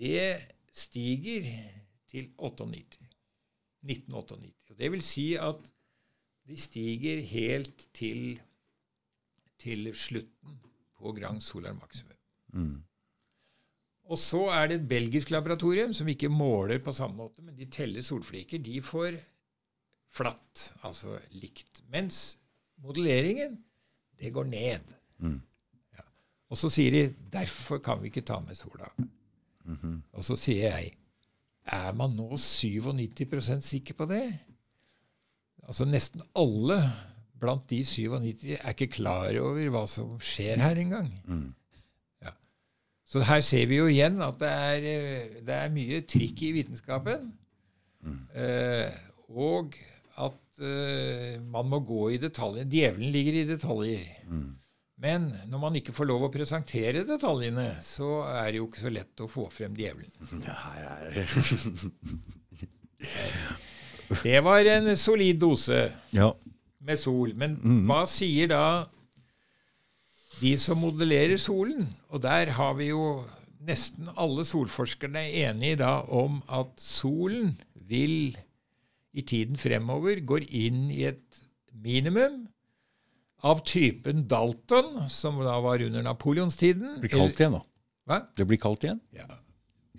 det 0.00 0.30
stiger 0.72 1.50
til 2.10 2.30
98. 2.38 3.04
1998. 3.84 4.78
Det 4.80 4.90
vil 4.92 5.04
si 5.04 5.26
at 5.40 5.60
de 6.48 6.56
stiger 6.58 7.20
helt 7.30 7.84
til, 7.94 8.40
til 9.60 9.92
slutten 9.94 10.56
på 10.96 11.12
Grand 11.16 11.44
Solar 11.44 11.76
Maximum. 11.76 12.19
Mm. 12.52 12.78
Og 14.10 14.18
så 14.18 14.40
er 14.50 14.70
det 14.70 14.80
et 14.80 14.88
belgisk 14.90 15.30
laboratorium 15.30 15.92
som 15.94 16.08
ikke 16.10 16.30
måler 16.32 16.80
på 16.82 16.94
samme 16.94 17.20
måte, 17.20 17.44
men 17.46 17.54
de 17.58 17.68
teller 17.70 18.02
solfliker. 18.02 18.58
De 18.58 18.80
får 18.82 19.20
flatt, 20.10 20.64
altså 20.82 21.18
likt. 21.38 21.84
Mens 21.92 22.38
modelleringen, 22.82 23.60
det 24.18 24.32
går 24.34 24.48
ned. 24.50 24.96
Mm. 25.22 25.38
Ja. 25.94 26.06
Og 26.50 26.58
så 26.58 26.72
sier 26.74 26.96
de 26.96 27.04
derfor 27.32 27.78
kan 27.84 28.02
vi 28.02 28.10
ikke 28.10 28.26
ta 28.26 28.40
med 28.42 28.58
sola. 28.58 28.90
Mhm. 29.64 30.00
Og 30.12 30.24
så 30.26 30.36
sier 30.40 30.74
jeg 30.74 30.96
er 31.70 31.92
man 31.94 32.16
nå 32.16 32.34
97% 32.40 33.62
sikker 33.62 33.94
på 33.94 34.08
det? 34.10 34.24
Altså 35.68 35.86
nesten 35.86 36.24
alle 36.34 36.80
blant 37.40 37.68
de 37.70 37.84
97 37.84 38.56
er 38.56 38.72
ikke 38.72 38.90
klar 38.96 39.36
over 39.40 39.70
hva 39.72 39.84
som 39.88 40.16
skjer 40.24 40.60
her 40.60 40.80
engang. 40.80 41.12
Mm. 41.28 41.52
Så 43.10 43.24
her 43.26 43.40
ser 43.42 43.66
vi 43.66 43.80
jo 43.80 43.88
igjen 43.90 44.20
at 44.22 44.38
det 44.38 44.48
er, 44.50 44.84
eh, 44.86 45.38
det 45.46 45.54
er 45.56 45.72
mye 45.74 46.02
trikk 46.06 46.44
i 46.46 46.52
vitenskapen. 46.60 47.32
Eh, 48.34 48.90
og 49.34 49.74
at 50.20 50.62
eh, 50.62 51.40
man 51.42 51.68
må 51.72 51.80
gå 51.86 52.04
i 52.14 52.20
detaljer. 52.22 52.68
Djevelen 52.70 53.10
ligger 53.12 53.40
i 53.40 53.46
detaljer. 53.48 54.04
Mm. 54.30 54.52
Men 55.00 55.26
når 55.48 55.62
man 55.62 55.76
ikke 55.80 55.94
får 55.96 56.06
lov 56.10 56.26
å 56.26 56.32
presentere 56.32 57.02
detaljene, 57.08 57.70
så 57.82 58.20
er 58.28 58.52
det 58.52 58.60
jo 58.60 58.68
ikke 58.68 58.84
så 58.84 58.92
lett 58.92 59.24
å 59.24 59.28
få 59.32 59.48
frem 59.52 59.74
djevelen. 59.78 60.12
Ja, 60.46 60.54
her 60.68 60.82
er 60.92 61.00
det 61.16 61.26
Det 64.20 64.40
var 64.44 64.66
en 64.68 64.90
solid 65.00 65.38
dose 65.40 65.86
Ja. 66.12 66.30
med 66.84 67.00
sol. 67.00 67.32
Men 67.34 67.56
mm. 67.56 67.84
hva 67.88 68.04
sier 68.10 68.50
da 68.52 68.64
de 70.38 70.54
som 70.60 70.78
modellerer 70.80 71.40
solen? 71.40 71.88
Og 72.10 72.22
der 72.22 72.52
har 72.56 72.76
vi 72.78 72.92
jo 72.92 73.24
nesten 73.66 74.08
alle 74.16 74.44
solforskerne 74.48 75.26
enige 75.42 75.80
da 75.82 76.00
om 76.08 76.40
at 76.48 76.72
solen 76.80 77.58
vil 77.74 78.36
i 79.12 79.24
tiden 79.26 79.58
fremover 79.58 80.22
går 80.22 80.46
inn 80.54 80.86
i 80.94 81.02
et 81.10 81.42
minimum 81.74 82.44
av 83.46 83.62
typen 83.66 84.26
Dalton, 84.28 85.08
som 85.08 85.40
da 85.42 85.56
var 85.64 85.82
under 85.82 86.04
napoleonstiden. 86.04 86.98
Det 86.98 87.06
blir 87.06 87.16
kaldt 87.16 87.40
igjen, 87.40 87.56
da. 87.56 87.62
Hva? 88.10 88.18
Det 88.36 88.46
blir 88.48 88.60
kaldt 88.60 88.84
igjen. 88.84 89.00
Ja. 89.16 89.26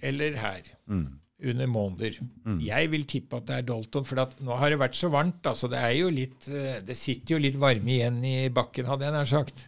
Eller 0.01 0.37
her. 0.37 0.69
Mm. 0.89 1.17
Under 1.51 1.69
måneder. 1.73 2.19
Jeg 2.61 2.89
vil 2.93 3.05
tippe 3.09 3.39
at 3.39 3.47
det 3.49 3.55
er 3.57 3.65
Dalton, 3.65 4.05
for 4.05 4.21
at 4.21 4.35
nå 4.45 4.57
har 4.61 4.69
det 4.69 4.77
vært 4.81 4.97
så 4.97 5.09
varmt. 5.09 5.41
altså 5.49 5.67
Det 5.71 5.79
er 5.81 5.95
jo 5.97 6.09
litt, 6.13 6.47
eh, 6.47 6.81
det 6.85 6.97
sitter 6.97 7.35
jo 7.35 7.41
litt 7.41 7.57
varme 7.57 7.95
igjen 7.95 8.19
i 8.23 8.49
bakken, 8.53 8.85
hadde 8.85 9.07
jeg 9.07 9.15
nær 9.15 9.29
sagt. 9.29 9.65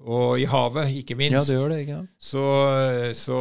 Og 0.00 0.40
i 0.40 0.46
havet, 0.48 0.94
ikke 1.02 1.16
minst. 1.18 1.34
Ja, 1.36 1.42
det 1.44 1.58
gjør 1.58 1.72
det, 1.74 1.80
ikke 1.84 1.98
sant? 1.98 2.12
Så, 2.16 2.44
så, 3.18 3.40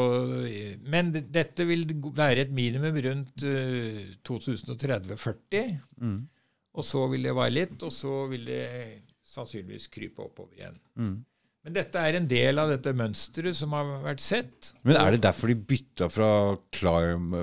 men 0.92 1.14
dette 1.16 1.68
vil 1.70 1.86
være 2.18 2.44
et 2.44 2.52
minimum 2.52 3.00
rundt 3.06 3.46
uh, 3.48 4.02
2030-40. 4.28 5.78
Mm. 6.04 6.20
Og 6.76 6.86
så 6.86 7.06
vil 7.14 7.30
det 7.30 7.36
være 7.38 7.56
litt, 7.56 7.80
og 7.80 7.96
så 7.96 8.26
vil 8.32 8.44
det 8.50 8.66
sannsynligvis 9.30 9.88
krype 9.94 10.26
oppover 10.26 10.60
igjen. 10.60 10.78
Mm. 11.00 11.18
Men 11.64 11.76
dette 11.76 12.02
er 12.02 12.16
en 12.16 12.28
del 12.28 12.60
av 12.62 12.72
dette 12.72 12.92
mønsteret 12.96 13.56
som 13.56 13.74
har 13.76 13.90
vært 14.04 14.24
sett. 14.24 14.72
Men 14.88 15.00
er 15.00 15.16
det 15.16 15.24
derfor 15.26 15.52
de 15.52 15.58
bytta 15.70 16.08
fra 16.12 16.30
clim, 16.76 17.34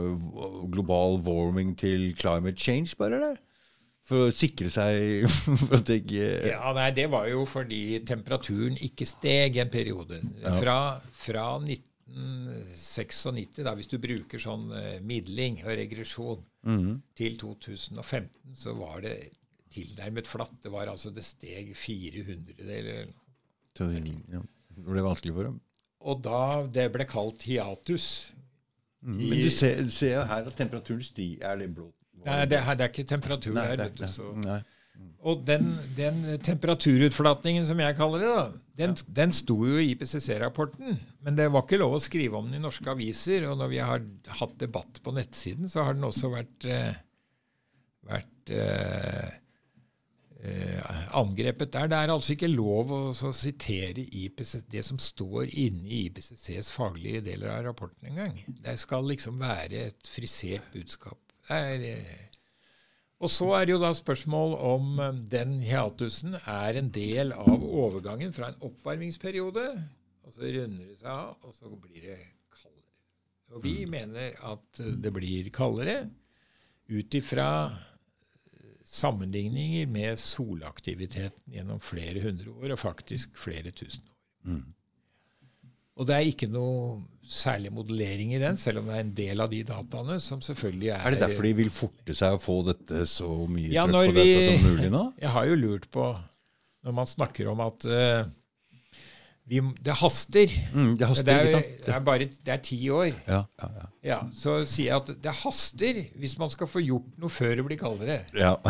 global 0.73 1.21
warming 1.25 1.75
til 1.79 2.11
climate 2.19 2.61
change, 2.61 2.97
bare? 3.01 3.21
eller? 3.21 3.43
For 4.07 4.29
å 4.29 4.35
sikre 4.35 4.71
seg 4.71 5.25
for 5.67 5.81
at 5.81 5.89
det 5.89 5.97
ikke 6.05 6.27
Ja, 6.53 6.69
nei, 6.77 6.91
Det 6.95 7.09
var 7.11 7.27
jo 7.27 7.41
fordi 7.51 7.99
temperaturen 8.07 8.77
ikke 8.87 9.07
steg 9.11 9.57
en 9.59 9.71
periode. 9.73 10.21
Fra, 10.61 10.77
fra 11.13 11.47
1996, 11.59 13.65
da, 13.67 13.75
hvis 13.77 13.89
du 13.91 13.99
bruker 14.03 14.41
sånn 14.43 14.69
eh, 14.79 14.99
midling 15.05 15.61
og 15.65 15.73
regresjon, 15.79 16.45
Mhm. 16.67 16.97
til 17.15 17.37
2015, 17.39 18.29
så 18.59 18.73
var 18.75 19.01
det 19.05 19.31
tilnærmet 19.71 20.27
flatt. 20.27 20.51
Det 20.63 20.71
var 20.73 20.87
altså 20.91 21.13
det 21.15 21.23
steg 21.25 21.75
400 21.77 22.59
eller 22.59 23.07
Så 23.77 23.87
det, 23.93 24.03
ja. 24.33 24.41
det 24.75 24.85
ble 24.85 25.03
vanskelig 25.05 25.35
for 25.35 25.45
dem. 25.45 25.61
Og 26.01 26.23
da 26.23 26.63
det 26.67 26.93
ble 26.93 27.05
kalt 27.05 27.43
hiatus 27.43 28.33
Mm. 29.07 29.21
I- 29.21 29.29
Men 29.31 29.39
du 29.45 29.51
ser, 29.51 29.89
ser 29.89 30.25
her 30.27 30.47
at 30.49 30.57
temperaturen 30.57 31.03
stiger. 31.05 31.45
Er 31.47 31.57
det 31.59 31.75
blå? 31.77 31.93
Nei, 32.27 32.41
det, 32.51 32.59
det 32.79 32.87
er 32.87 32.91
ikke 32.91 33.07
temperatur 33.09 33.55
Nei, 33.57 33.69
her. 33.71 33.85
vet 33.85 34.01
du, 34.01 34.09
så. 34.11 34.33
nei. 34.43 34.61
Og 35.27 35.41
den, 35.47 35.73
den 35.97 36.21
temperaturutflatningen, 36.45 37.65
som 37.67 37.81
jeg 37.83 37.97
kaller 37.99 38.23
det, 38.23 38.29
da, 38.31 38.45
den, 38.79 38.95
den 39.17 39.33
sto 39.35 39.57
jo 39.67 39.81
i 39.83 39.89
IPCC-rapporten. 39.95 41.01
Men 41.27 41.39
det 41.39 41.49
var 41.53 41.65
ikke 41.67 41.81
lov 41.81 41.97
å 41.97 42.03
skrive 42.03 42.39
om 42.39 42.47
den 42.47 42.61
i 42.61 42.63
norske 42.63 42.89
aviser. 42.93 43.49
Og 43.51 43.59
når 43.61 43.73
vi 43.73 43.81
har 43.83 44.05
hatt 44.39 44.55
debatt 44.63 45.01
på 45.03 45.15
nettsiden, 45.17 45.69
så 45.73 45.87
har 45.89 45.99
den 45.99 46.07
også 46.07 46.31
vært, 46.33 46.69
eh, 46.71 46.95
vært 48.07 48.55
eh, 48.55 49.35
eh, 50.47 50.95
angrepet 51.19 51.75
der. 51.75 51.91
Det 51.91 52.01
er 52.05 52.15
altså 52.15 52.37
ikke 52.37 52.53
lov 52.53 52.95
å 52.95 53.03
så 53.19 53.35
sitere 53.35 54.07
IPCC, 54.07 54.69
det 54.79 54.87
som 54.87 55.03
står 55.03 55.51
inne 55.51 55.91
i 55.91 56.05
IPCCs 56.07 56.71
faglige 56.77 57.25
deler 57.33 57.57
av 57.57 57.67
rapporten 57.73 58.13
engang. 58.13 58.39
Det 58.47 58.79
skal 58.81 59.11
liksom 59.11 59.43
være 59.43 59.89
et 59.91 60.13
frisert 60.15 60.71
budskap. 60.77 61.19
Eh, 61.51 62.27
og 63.23 63.31
så 63.33 63.49
er 63.57 63.67
det 63.67 63.77
jo 63.77 63.83
da 63.83 63.93
spørsmål 63.97 64.57
om 64.67 65.01
eh, 65.01 65.19
den 65.33 65.61
hiatusen 65.65 66.37
er 66.43 66.79
en 66.79 66.91
del 66.93 67.33
av 67.33 67.65
overgangen 67.65 68.35
fra 68.35 68.51
en 68.51 68.63
oppvarmingsperiode, 68.67 69.67
og 70.27 70.35
så 70.35 70.43
runder 70.43 70.91
det 70.91 70.99
seg 71.01 71.11
av, 71.13 71.37
og 71.47 71.55
så 71.55 71.71
blir 71.71 72.03
det 72.03 72.19
kaldere. 72.51 72.87
Og 73.55 73.65
vi 73.65 73.77
mener 73.91 74.39
at 74.43 74.83
eh, 74.83 74.97
det 75.03 75.13
blir 75.15 75.51
kaldere 75.55 76.01
ut 76.91 77.15
ifra 77.19 77.51
sammenligninger 78.87 79.89
med 79.91 80.19
solaktiviteten 80.23 81.57
gjennom 81.57 81.81
flere 81.83 82.23
hundre 82.23 82.53
år, 82.55 82.75
og 82.75 82.79
faktisk 82.79 83.35
flere 83.39 83.73
tusen 83.75 84.05
år. 84.07 84.13
Og 85.97 86.07
det 86.07 86.15
er 86.15 86.29
ikke 86.29 86.47
noe 86.53 87.01
særlig 87.27 87.73
modellering 87.75 88.33
i 88.37 88.41
den, 88.43 88.57
selv 88.61 88.81
om 88.81 88.89
det 88.91 88.97
er 88.97 89.05
en 89.05 89.13
del 89.17 89.43
av 89.43 89.51
de 89.53 89.63
dataene 89.67 90.17
som 90.23 90.41
selvfølgelig 90.45 90.91
er 90.95 91.05
Er 91.05 91.17
det 91.17 91.23
derfor 91.25 91.47
de 91.49 91.53
vil 91.59 91.71
forte 91.75 92.15
seg 92.17 92.37
å 92.37 92.41
få 92.43 92.61
dette 92.69 93.05
så 93.11 93.29
mye 93.51 93.73
Ja, 93.73 93.87
trøkk 93.89 94.13
på 94.13 94.15
på 94.15 94.19
dette 94.21 94.49
som 94.49 94.67
mulig 94.71 94.91
nå? 94.95 95.05
Jeg 95.25 95.35
har 95.37 95.47
jo 95.51 95.61
lurt 95.61 95.89
på, 95.95 96.09
når 96.87 96.99
man 97.01 97.11
snakker 97.11 97.51
om 97.53 97.63
at 97.67 97.89
uh, 97.91 98.29
vi, 99.47 99.61
det 99.87 99.95
haster 100.01 100.55
Mm, 100.75 100.97
det 100.99 101.07
haster, 101.07 101.27
det, 101.27 101.35
er, 101.55 101.67
det 101.85 101.93
er 101.95 102.01
bare 102.07 102.27
det 102.27 102.51
er 102.51 102.63
ti 102.67 102.79
år. 102.91 103.13
Ja, 103.29 103.45
ja, 103.63 103.69
ja. 103.77 103.85
Ja, 104.07 104.17
Så 104.35 104.57
sier 104.67 104.89
jeg 104.89 104.97
at 104.97 105.13
det 105.23 105.35
haster 105.43 106.01
hvis 106.19 106.35
man 106.39 106.51
skal 106.51 106.67
få 106.71 106.83
gjort 106.83 107.13
noe 107.23 107.31
før 107.31 107.55
det 107.59 107.67
blir 107.69 107.79
kaldere. 107.79 108.25
ja. 108.35 108.57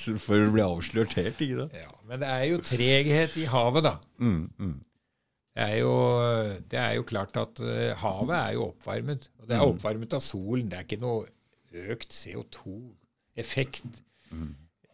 Før 0.00 0.46
det 0.46 0.52
blir 0.54 0.64
avslørt 0.64 1.12
helt, 1.18 1.42
ikke 1.42 1.58
sant? 1.58 1.74
Ja, 1.76 1.90
Men 2.08 2.22
det 2.22 2.28
er 2.30 2.44
jo 2.50 2.60
treghet 2.64 3.34
i 3.36 3.44
havet, 3.50 3.84
da. 3.84 3.92
Mm, 4.22 4.46
mm. 4.58 4.78
Det 5.56 5.62
er 5.66 5.76
jo, 5.80 5.94
det 6.70 6.78
er 6.78 6.92
jo 6.94 7.02
klart 7.02 7.36
at 7.36 7.60
eh, 7.60 7.94
havet 7.98 8.36
er 8.36 8.52
jo 8.54 8.68
oppvarmet. 8.70 9.28
Og 9.40 9.48
det 9.48 9.56
er 9.56 9.64
Mm. 9.66 9.72
oppvarmet 9.74 10.12
av 10.14 10.20
solen. 10.22 10.68
Det 10.70 10.78
er 10.78 10.84
ikke 10.86 11.00
noe 11.02 11.26
økt 11.90 12.12
CO2-effekt. 12.14 14.02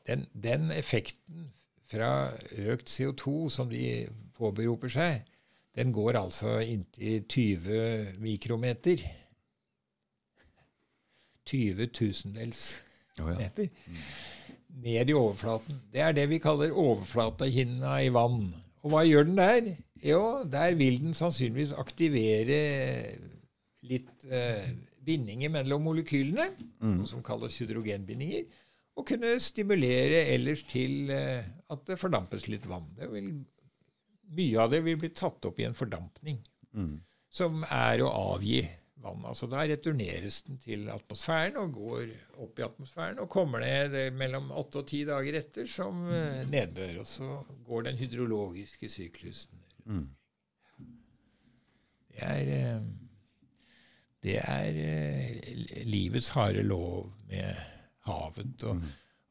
Den, 0.06 0.26
den 0.32 0.70
effekten 0.72 1.50
fra 1.90 2.30
økt 2.72 2.88
CO2 2.88 3.48
som 3.52 3.68
de 3.70 4.08
påberoper 4.38 4.88
seg, 4.88 5.22
den 5.76 5.92
går 5.92 6.16
altså 6.22 6.58
inntil 6.64 7.22
20 7.28 8.16
mikrometer. 8.18 9.02
20 11.46 11.86
tusendels 11.94 12.62
meter. 13.38 13.68
Ned 14.82 15.08
i 15.10 15.14
overflaten. 15.16 15.78
Det 15.92 16.00
er 16.04 16.12
det 16.16 16.26
vi 16.30 16.38
kaller 16.42 16.72
overflatehinna 16.74 17.98
i 18.04 18.08
vann. 18.12 18.54
Og 18.82 18.90
hva 18.92 19.04
gjør 19.06 19.24
den 19.28 19.38
der? 19.38 19.68
Jo, 20.05 20.44
der 20.44 20.74
vil 20.77 20.98
den 21.02 21.14
sannsynligvis 21.16 21.73
aktivere 21.78 22.59
litt 23.86 24.24
eh, 24.28 24.70
bindinger 25.06 25.52
mellom 25.55 25.85
molekylene, 25.86 26.48
noe 26.82 27.06
som 27.09 27.23
kalles 27.27 27.56
hydrogenbindinger, 27.62 28.47
og 28.97 29.06
kunne 29.10 29.35
stimulere 29.43 30.24
ellers 30.35 30.62
til 30.68 31.10
eh, 31.14 31.44
at 31.70 31.85
det 31.89 31.98
fordampes 32.01 32.48
litt 32.51 32.66
vann. 32.68 32.89
Det 32.98 33.09
vil, 33.12 33.31
mye 34.36 34.59
av 34.64 34.73
det 34.73 34.82
vil 34.86 34.98
bli 35.01 35.12
tatt 35.14 35.44
opp 35.48 35.60
i 35.62 35.68
en 35.68 35.77
fordampning, 35.78 36.43
Mm. 36.77 36.98
som 37.32 37.62
er 37.73 38.02
å 38.05 38.09
avgi 38.35 38.59
vann. 39.01 39.23
Altså 39.24 39.47
Da 39.48 39.62
returneres 39.64 40.43
den 40.44 40.59
til 40.60 40.82
atmosfæren 40.93 41.56
og 41.56 41.70
går 41.73 42.10
opp 42.44 42.59
i 42.60 42.64
atmosfæren 42.66 43.20
og 43.23 43.31
kommer 43.32 43.62
ned 43.64 43.94
eh, 43.97 44.10
mellom 44.12 44.51
åtte 44.52 44.82
og 44.82 44.89
ti 44.90 45.01
dager 45.09 45.39
etter 45.40 45.64
som 45.73 46.02
eh, 46.12 46.43
nedbør. 46.52 46.98
Og 47.01 47.06
så 47.09 47.31
går 47.64 47.86
den 47.89 47.97
hydrologiske 48.02 48.90
syklusen. 48.93 49.56
Mm. 49.86 50.08
Det 52.10 52.22
er, 52.24 52.52
eh, 52.56 52.82
det 54.24 54.36
er 54.42 54.78
eh, 54.82 55.84
livets 55.86 56.30
harde 56.34 56.62
lov 56.66 57.10
med 57.28 57.54
havet. 58.08 58.64
Og, 58.64 58.80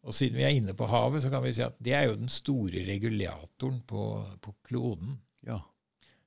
og 0.06 0.14
siden 0.14 0.38
vi 0.38 0.44
er 0.46 0.54
inne 0.60 0.76
på 0.78 0.86
havet, 0.92 1.24
så 1.26 1.32
kan 1.34 1.44
vi 1.44 1.54
si 1.58 1.64
at 1.66 1.78
det 1.84 1.96
er 1.98 2.04
jo 2.10 2.18
den 2.20 2.30
store 2.30 2.84
regulatoren 2.88 3.82
på, 3.90 4.04
på 4.42 4.56
kloden. 4.68 5.18
ja. 5.48 5.60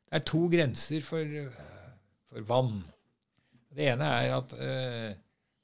Det 0.09 0.16
er 0.16 0.24
to 0.24 0.46
grenser 0.48 1.02
for, 1.05 1.20
eh, 1.20 1.50
for 2.30 2.40
vann. 2.48 2.78
Det 3.76 3.90
ene 3.92 4.06
er 4.09 4.30
at 4.38 4.55
eh, 4.56 5.10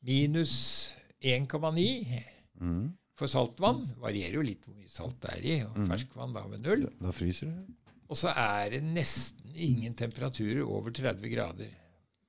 minus 0.05 0.93
1,9 1.24 2.20
Mm. 2.61 2.93
for 3.19 3.27
saltvann 3.27 3.81
varierer 3.99 4.36
jo 4.36 4.43
litt 4.47 4.61
hvor 4.62 4.77
mye 4.77 4.89
salt 4.93 5.16
det 5.24 5.31
er 5.32 5.41
i, 5.49 5.55
og 5.65 5.73
Mm. 5.81 5.89
ferskvann 5.91 6.35
da 6.36 6.45
med 6.47 6.61
null. 6.62 6.85
Da 7.03 7.11
fryser 7.11 7.49
det. 7.51 7.74
Og 8.11 8.19
så 8.21 8.33
er 8.37 8.75
det 8.75 8.83
nesten 8.85 9.55
ingen 9.55 9.95
temperaturer 9.97 10.65
over 10.65 10.93
30 10.95 11.31
grader. 11.33 11.71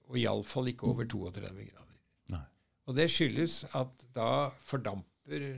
Og 0.10 0.20
iallfall 0.22 0.70
ikke 0.72 0.92
over 0.92 1.08
32 1.10 1.50
grader. 1.50 1.96
Nei. 2.36 2.44
Og 2.86 2.98
det 2.98 3.10
skyldes 3.12 3.64
at 3.76 4.06
da 4.16 4.52
fordamper 4.68 5.50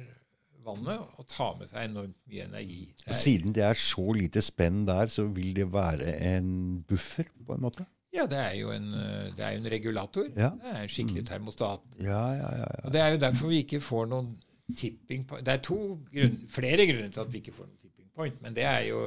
vannet 0.67 1.19
og 1.19 1.27
tar 1.31 1.53
med 1.59 1.69
seg 1.69 1.87
enormt 1.87 2.17
mye 2.27 2.47
energi. 2.47 2.81
Og 3.07 3.15
siden 3.15 3.53
det 3.55 3.63
er 3.63 3.77
så 3.79 4.07
lite 4.15 4.43
spenn 4.43 4.85
der, 4.87 5.07
så 5.11 5.27
vil 5.31 5.53
det 5.55 5.69
være 5.71 6.17
en 6.33 6.49
buffer, 6.87 7.29
på 7.45 7.55
en 7.55 7.63
måte? 7.67 7.87
ja, 8.17 8.25
det 8.25 8.37
er 8.37 8.55
jo 8.57 8.71
en, 8.73 8.91
det 9.37 9.45
er 9.45 9.53
jo 9.55 9.61
en 9.61 9.71
regulator. 9.71 10.27
Ja. 10.35 10.51
Det 10.61 10.73
er 10.73 10.81
en 10.81 10.91
skikkelig 10.91 11.25
termostat. 11.27 11.83
Ja, 12.01 12.23
ja, 12.33 12.49
ja. 12.55 12.65
ja. 12.65 12.85
Og 12.85 12.93
det 12.93 13.01
er 13.01 13.13
jo 13.13 13.19
derfor 13.21 13.51
vi 13.53 13.61
ikke 13.65 13.81
får 13.83 14.09
noen 14.13 14.31
tipping 14.77 15.27
point. 15.27 15.45
Det 15.45 15.53
er 15.53 15.63
to 15.63 15.79
grunn, 16.13 16.39
flere 16.51 16.87
grunner 16.89 17.13
til 17.13 17.23
at 17.23 17.33
vi 17.33 17.43
ikke 17.43 17.55
får 17.55 17.69
noen 17.69 17.77
tipping 17.83 18.09
point, 18.15 18.41
men 18.41 18.57
det 18.57 18.65
er 18.67 18.87
jo 18.89 19.03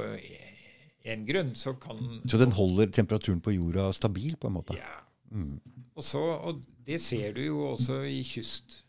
én 1.05 1.25
grunn. 1.27 1.55
Så 1.55 1.73
kan 1.81 2.21
Så 2.29 2.37
den 2.37 2.51
holder 2.51 2.91
temperaturen 2.93 3.41
på 3.41 3.55
jorda 3.55 3.91
stabil, 3.93 4.35
på 4.37 4.47
en 4.47 4.57
måte? 4.59 4.77
Ja. 4.77 4.99
Mm. 5.31 5.59
Og, 5.95 6.03
så, 6.03 6.19
og 6.19 6.61
det 6.85 7.01
ser 7.01 7.33
du 7.33 7.41
jo 7.45 7.61
også 7.71 8.01
i 8.03 8.21
kyst 8.27 8.81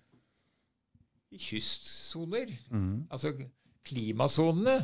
i 1.32 1.38
kystsoner. 1.40 2.50
Mm. 2.70 3.06
Altså 3.10 3.32
klimasonene 3.86 4.82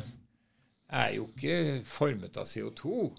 er 0.89 1.11
jo 1.15 1.27
ikke 1.29 1.81
formet 1.85 2.37
av 2.41 2.47
CO2. 2.49 3.11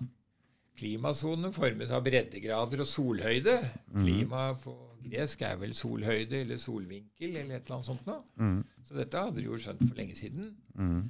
Klimasonene 0.81 1.53
formes 1.55 1.93
av 1.95 2.03
breddegrader 2.07 2.82
og 2.82 2.89
solhøyde. 2.89 3.57
Klima 3.93 4.51
på 4.65 4.74
gresk 5.05 5.45
er 5.47 5.61
vel 5.61 5.74
solhøyde 5.77 6.43
eller 6.43 6.61
solvinkel 6.61 7.37
eller 7.37 7.61
et 7.61 7.69
eller 7.69 7.78
annet 7.78 7.91
sånt 7.93 8.09
noe. 8.09 8.24
Mm. 8.41 8.61
Så 8.89 8.99
dette 8.99 9.23
hadde 9.23 9.41
du 9.41 9.51
jo 9.53 9.61
skjønt 9.61 9.85
for 9.87 9.97
lenge 10.01 10.19
siden. 10.19 10.55
Mm. 10.74 11.03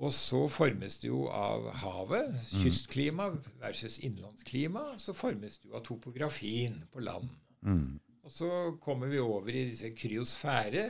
Og 0.00 0.12
så 0.16 0.46
formes 0.48 0.94
det 1.02 1.10
jo 1.10 1.26
av 1.28 1.66
havet, 1.82 2.38
kystklima 2.62 3.26
versus 3.60 3.98
innlandsklima. 4.00 4.94
Så 4.96 5.12
formes 5.12 5.58
det 5.60 5.68
jo 5.68 5.76
av 5.76 5.84
topografien 5.84 6.78
på 6.92 7.02
land. 7.04 7.28
Mm. 7.68 7.98
Og 8.24 8.32
så 8.32 8.48
kommer 8.80 9.10
vi 9.12 9.20
over 9.20 9.48
i 9.52 9.66
disse 9.68 9.90
kryosfære. 9.96 10.86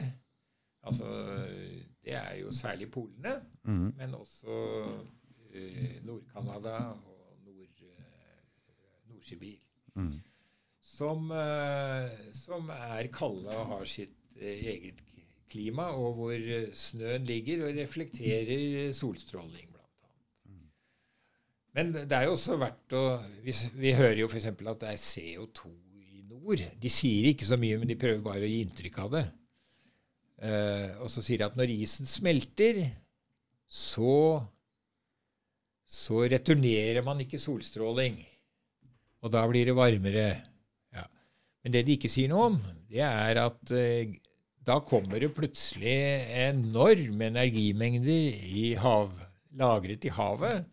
Altså, 0.87 1.11
det 2.05 2.15
er 2.15 2.37
jo 2.41 2.53
særlig 2.55 2.91
polene, 2.91 3.41
Mm. 3.65 3.93
men 3.99 4.15
også 4.15 4.55
uh, 5.55 6.07
Nord-Canada 6.07 6.77
og 6.89 7.37
Nord, 7.45 7.83
uh, 7.83 9.11
Nord-Sibir. 9.11 9.59
Mm. 9.95 10.21
Som, 10.81 11.31
uh, 11.31 12.09
som 12.33 12.71
er 12.73 13.11
kalde 13.13 13.57
og 13.57 13.67
har 13.67 13.85
sitt 13.85 14.17
eh, 14.37 14.65
eget 14.73 15.03
klima, 15.51 15.91
og 15.97 16.15
hvor 16.19 16.37
eh, 16.37 16.71
snøen 16.77 17.27
ligger 17.29 17.67
og 17.67 17.77
reflekterer 17.81 18.65
eh, 18.87 18.95
solstråling, 18.97 19.69
annet. 19.81 20.57
Men 21.77 21.93
det 21.95 22.17
er 22.17 22.27
jo 22.27 22.35
også 22.35 22.59
verdt 22.59 22.97
å 22.99 23.05
Vi, 23.45 23.55
vi 23.79 23.93
hører 23.95 24.23
jo 24.23 24.31
f.eks. 24.31 24.49
at 24.51 24.81
det 24.83 24.89
er 24.91 25.03
CO2 25.05 25.75
i 26.01 26.25
nord. 26.29 26.65
De 26.83 26.91
sier 26.93 27.31
ikke 27.31 27.47
så 27.49 27.59
mye, 27.61 27.79
men 27.79 27.91
de 27.91 27.99
prøver 27.99 28.23
bare 28.25 28.47
å 28.47 28.51
gi 28.51 28.63
inntrykk 28.65 28.99
av 29.05 29.13
det. 29.19 29.27
Eh, 30.41 30.89
og 31.03 31.13
så 31.13 31.23
sier 31.23 31.43
de 31.43 31.47
at 31.51 31.59
når 31.59 31.75
isen 31.77 32.09
smelter, 32.09 32.83
så 33.71 34.41
så 35.91 36.23
returnerer 36.31 37.03
man 37.03 37.19
ikke 37.23 37.41
solstråling. 37.43 38.21
Og 39.27 39.33
da 39.35 39.43
blir 39.51 39.67
det 39.67 39.75
varmere. 39.75 40.27
Ja. 40.95 41.03
Men 41.65 41.75
det 41.75 41.83
de 41.89 41.97
ikke 41.99 42.11
sier 42.13 42.31
noe 42.31 42.45
om, 42.53 42.59
det 42.89 43.03
er 43.03 43.41
at 43.43 43.73
eh, 43.75 44.15
da 44.71 44.79
kommer 44.87 45.19
det 45.23 45.33
plutselig 45.35 45.97
enorme 46.47 47.27
energimengder 47.33 48.37
i 48.55 48.69
hav, 48.79 49.11
lagret 49.59 50.05
i 50.07 50.13
havet 50.15 50.69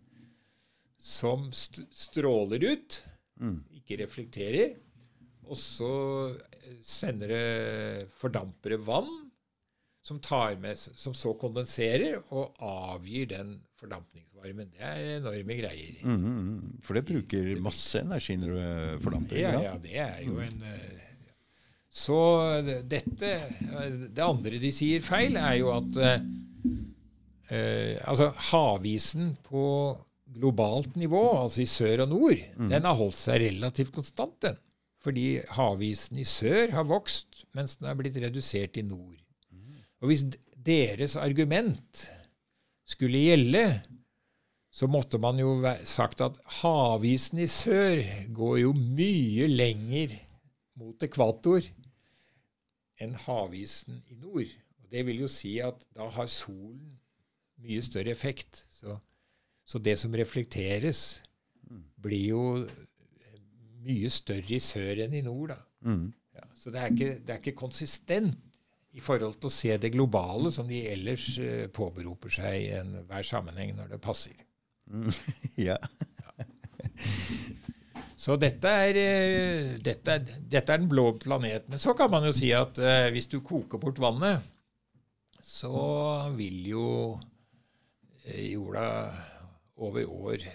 som 1.02 1.50
st 1.56 1.86
stråler 1.94 2.64
ut, 2.74 3.04
Mm. 3.38 3.60
ikke 3.70 4.00
reflekterer. 4.02 4.72
Og 5.46 5.60
så 5.62 5.90
eh, 6.34 6.80
sender 6.82 7.30
det 7.30 8.08
fordampere 8.18 8.80
vann 8.82 9.12
som, 10.02 10.18
tar 10.20 10.56
med, 10.58 10.74
som 10.78 11.14
så 11.14 11.36
kondenserer 11.38 12.18
og 12.34 12.58
avgir 12.58 13.28
den 13.30 13.60
fordampningsvarmen. 13.78 14.72
Det 14.74 14.82
er 14.82 15.20
enorme 15.20 15.60
greier. 15.60 16.00
Mm, 16.02 16.18
mm, 16.18 16.40
mm. 16.48 16.82
For 16.82 16.98
det 16.98 17.06
bruker 17.12 17.62
masse 17.62 18.02
energi 18.02 18.40
når 18.42 18.56
det 18.58 18.72
fordamper? 19.06 19.38
Ja, 19.44 19.54
ja, 19.68 19.76
det 19.86 20.00
er 20.02 20.24
jo 20.26 20.40
en 20.42 20.66
eh, 20.66 21.07
Så 21.98 22.18
dette 22.86 23.30
eh, 23.34 23.96
Det 24.14 24.24
andre 24.24 24.60
de 24.62 24.74
sier 24.76 25.06
feil, 25.06 25.38
er 25.40 25.58
jo 25.62 25.72
at 25.76 26.02
eh, 26.04 26.28
eh, 27.50 27.96
Altså, 28.06 28.32
havisen 28.52 29.34
på 29.48 29.64
globalt 30.38 30.98
nivå, 31.00 31.24
altså 31.40 31.64
i 31.64 31.70
sør 31.72 32.04
og 32.04 32.10
nord, 32.12 32.42
den 32.70 32.86
har 32.86 32.98
holdt 33.00 33.16
seg 33.16 33.40
relativt 33.46 33.94
konstant, 33.96 34.36
den. 34.44 34.58
Fordi 35.02 35.40
havisen 35.56 36.20
i 36.20 36.26
sør 36.28 36.74
har 36.76 36.86
vokst, 36.86 37.46
mens 37.56 37.78
den 37.80 37.88
har 37.88 37.96
blitt 37.98 38.20
redusert 38.22 38.76
i 38.78 38.84
nord. 38.86 39.16
Og 40.04 40.12
hvis 40.12 40.26
deres 40.68 41.16
argument 41.18 42.04
skulle 42.86 43.24
gjelde, 43.24 43.64
så 44.70 44.92
måtte 44.92 45.18
man 45.18 45.40
jo 45.42 45.56
sagt 45.88 46.22
at 46.22 46.38
havisen 46.60 47.40
i 47.42 47.48
sør 47.50 48.04
går 48.36 48.60
jo 48.66 48.76
mye 48.76 49.48
lenger 49.50 50.14
mot 50.78 51.08
ekvator 51.08 51.66
enn 53.04 53.16
havisen 53.28 54.02
i 54.12 54.18
nord. 54.20 54.50
Og 54.82 54.92
det 54.92 55.06
vil 55.08 55.24
jo 55.26 55.30
si 55.32 55.58
at 55.64 55.84
da 55.96 56.10
har 56.14 56.30
solen 56.32 56.98
mye 57.62 57.84
større 57.86 58.14
effekt. 58.14 58.66
Så, 58.74 58.98
så 59.66 59.82
det 59.82 59.98
som 60.02 60.16
reflekteres, 60.16 61.22
blir 62.02 62.28
jo 62.32 62.44
mye 63.88 64.10
større 64.12 64.58
i 64.58 64.62
sør 64.64 65.04
enn 65.06 65.16
i 65.18 65.24
nord. 65.26 65.54
da. 65.54 65.60
Mm. 65.88 66.12
Ja, 66.38 66.46
så 66.56 66.74
det 66.74 66.82
er, 66.82 66.94
ikke, 66.94 67.14
det 67.26 67.34
er 67.34 67.42
ikke 67.42 67.58
konsistent 67.58 68.38
i 68.98 69.02
forhold 69.04 69.38
til 69.38 69.50
å 69.50 69.54
se 69.54 69.78
det 69.82 69.94
globale 69.94 70.52
som 70.54 70.68
de 70.70 70.84
ellers 70.90 71.30
uh, 71.42 71.66
påberoper 71.74 72.34
seg 72.34 72.60
i 72.64 72.70
enhver 72.80 73.26
sammenheng 73.28 73.76
når 73.78 73.96
det 73.96 74.02
passer. 74.04 74.38
Mm. 74.90 75.10
ja. 75.68 75.78
Så 78.18 78.34
dette 78.42 78.70
er, 78.74 78.98
eh, 78.98 79.74
dette, 79.84 80.16
er, 80.18 80.38
dette 80.42 80.74
er 80.74 80.82
den 80.82 80.90
blå 80.90 81.12
planet. 81.22 81.68
Men 81.70 81.82
så 81.82 81.94
kan 81.98 82.10
man 82.10 82.26
jo 82.26 82.34
si 82.34 82.50
at 82.56 82.80
eh, 82.82 83.10
hvis 83.14 83.30
du 83.30 83.40
koker 83.46 83.78
bort 83.82 84.02
vannet, 84.02 84.46
så 85.38 85.78
vil 86.36 86.66
jo 86.72 86.88
eh, 88.26 88.48
jorda 88.56 88.88
over 89.86 90.10
år 90.10 90.48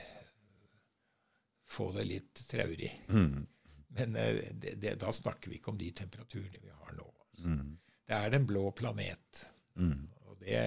få 1.70 1.92
det 1.94 2.08
litt 2.08 2.42
traurig. 2.50 2.90
Mm. 3.14 3.46
Men 3.94 4.18
eh, 4.18 4.42
det, 4.52 4.74
det, 4.82 4.96
da 5.00 5.12
snakker 5.14 5.52
vi 5.52 5.60
ikke 5.60 5.70
om 5.72 5.78
de 5.80 5.92
temperaturene 6.02 6.58
vi 6.58 6.74
har 6.74 6.98
nå. 6.98 7.08
Mm. 7.46 7.70
Det 8.08 8.18
er 8.18 8.34
den 8.34 8.48
blå 8.48 8.64
planet. 8.76 9.44
Mm. 9.78 10.02
Og 10.26 10.42
det, 10.42 10.58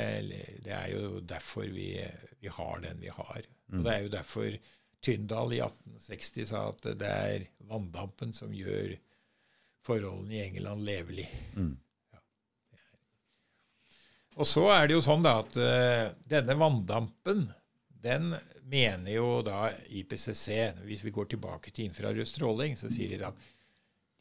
det 0.64 0.74
er 0.80 0.88
jo 0.96 1.20
derfor 1.28 1.68
vi, 1.76 1.92
vi 2.40 2.56
har 2.56 2.82
den 2.88 3.04
vi 3.04 3.12
har. 3.12 3.44
Mm. 3.68 3.80
Og 3.80 3.84
det 3.84 3.94
er 3.94 4.08
jo 4.08 4.16
derfor 4.16 4.58
Tyndall 5.06 5.54
i 5.54 5.62
1860 5.62 6.50
sa 6.50 6.68
at 6.72 6.88
det 6.98 7.10
er 7.30 7.48
vanndampen 7.70 8.34
som 8.34 8.54
gjør 8.54 8.96
forholdene 9.86 10.38
i 10.38 10.46
England 10.48 10.86
levelig. 10.88 11.28
Mm. 11.54 11.76
Og 14.36 14.48
så 14.50 14.66
er 14.74 14.88
det 14.88 14.98
jo 14.98 15.04
sånn 15.06 15.24
da 15.24 15.38
at 15.44 15.58
uh, 15.62 16.08
denne 16.28 16.58
vanndampen, 16.60 17.46
den 18.06 18.34
mener 18.66 19.12
jo 19.14 19.28
da 19.46 19.70
IPCC, 19.88 20.48
hvis 20.84 21.04
vi 21.06 21.14
går 21.14 21.30
tilbake 21.32 21.72
til 21.72 21.88
infrarød 21.88 22.28
stråling, 22.28 22.76
så 22.78 22.90
sier 22.92 23.16
de 23.16 23.30
at 23.30 23.46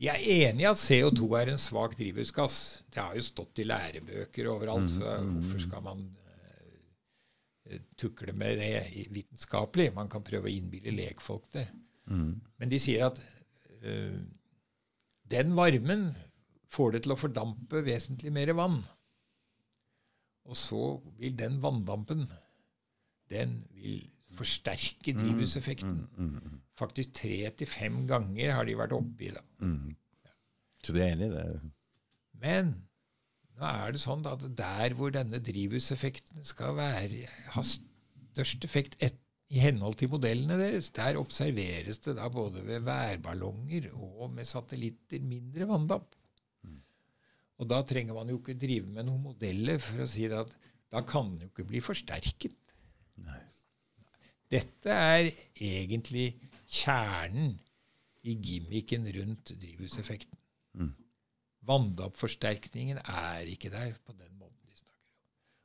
de 0.01 0.11
er 0.11 0.21
enig 0.21 0.65
i 0.65 0.69
at 0.69 0.79
CO2 0.79 1.27
er 1.39 1.53
en 1.53 1.61
svak 1.61 1.95
drivhusgass. 1.97 2.59
Det 2.93 3.01
har 3.01 3.15
jo 3.17 3.25
stått 3.25 3.63
i 3.63 3.67
lærebøker 3.67 4.51
overalt, 4.51 4.91
så 4.91 5.17
hvorfor 5.23 5.63
skal 5.63 5.85
man 5.87 6.03
tukle 8.01 8.35
med 8.37 8.59
det 8.61 9.09
vitenskapelig? 9.15 9.91
Man 9.97 10.11
kan 10.13 10.25
prøve 10.25 10.51
å 10.51 10.53
innbille 10.53 10.95
lekfolk 10.95 11.47
det. 11.57 11.67
Mm. 12.11 12.41
Men 12.61 12.73
de 12.73 12.81
sier 12.83 13.07
at 13.07 13.21
uh, 13.85 14.19
den 15.33 15.55
varmen 15.57 16.11
får 16.75 16.95
det 16.95 17.05
til 17.05 17.15
å 17.15 17.19
fordampe 17.21 17.85
vesentlig 17.87 18.33
mer 18.35 18.53
vann. 18.59 18.83
Og 20.45 20.59
så 20.61 20.83
vil 21.21 21.37
den 21.39 21.61
vanndampen 21.63 22.27
den 23.33 23.63
vil 23.73 24.03
forsterke 24.35 25.15
drivhuseffekten. 25.17 26.03
Mm. 26.19 26.33
Mm. 26.35 26.59
Faktisk 26.77 27.15
tre 27.17 27.39
til 27.57 27.71
fem 27.71 28.03
ganger 28.11 28.53
har 28.59 28.67
de 28.69 28.77
vært 28.77 28.97
oppe 28.97 29.29
i 29.29 29.33
det. 29.33 29.45
Ja. 29.63 29.95
Så 30.85 30.93
du 30.93 31.01
er 31.01 31.15
enig 31.15 31.31
i 31.31 31.33
det? 31.33 31.45
Men 32.43 32.75
nå 33.59 33.69
er 33.69 33.95
det 33.95 34.03
sånn 34.03 34.25
at 34.27 34.43
der 34.59 34.97
hvor 34.99 35.13
denne 35.15 35.39
drivhuseffekten 35.45 36.47
skal 36.47 36.75
være, 36.79 37.29
ha 37.55 37.63
størst 37.67 38.67
effekt 38.67 38.99
et, 39.05 39.21
i 39.55 39.61
henhold 39.63 39.99
til 40.01 40.11
modellene 40.11 40.57
deres, 40.59 40.89
der 40.97 41.21
observeres 41.21 42.01
det 42.03 42.17
da 42.19 42.27
både 42.33 42.65
ved 42.67 42.83
værballonger 42.87 43.91
og 43.93 44.33
med 44.35 44.49
satellitter 44.49 45.23
mindre 45.23 45.69
vanndamp. 45.71 46.17
Og 47.63 47.69
da 47.71 47.81
trenger 47.87 48.17
man 48.17 48.31
jo 48.33 48.41
ikke 48.41 48.57
drive 48.59 48.89
med 48.91 49.07
noen 49.07 49.23
modeller 49.29 49.79
for 49.83 50.03
å 50.03 50.09
si 50.11 50.27
at 50.27 50.51
da 50.91 51.03
kan 51.07 51.31
den 51.31 51.45
jo 51.45 51.53
ikke 51.53 51.69
bli 51.69 51.83
forsterket. 51.85 52.57
Nei. 53.23 53.41
Dette 54.51 54.91
er 54.91 55.31
egentlig 55.55 56.27
kjernen 56.67 57.55
i 58.25 58.35
gimmicken 58.43 59.07
rundt 59.17 59.55
drivhuseffekten. 59.61 60.39
Mm. 60.75 60.93
Vanndampforsterkningen 61.69 62.99
er 63.05 63.47
ikke 63.53 63.71
der 63.73 63.95
på 64.05 64.13
den 64.19 64.35
måten 64.41 64.61
de 64.69 64.77
snakker 64.77 64.99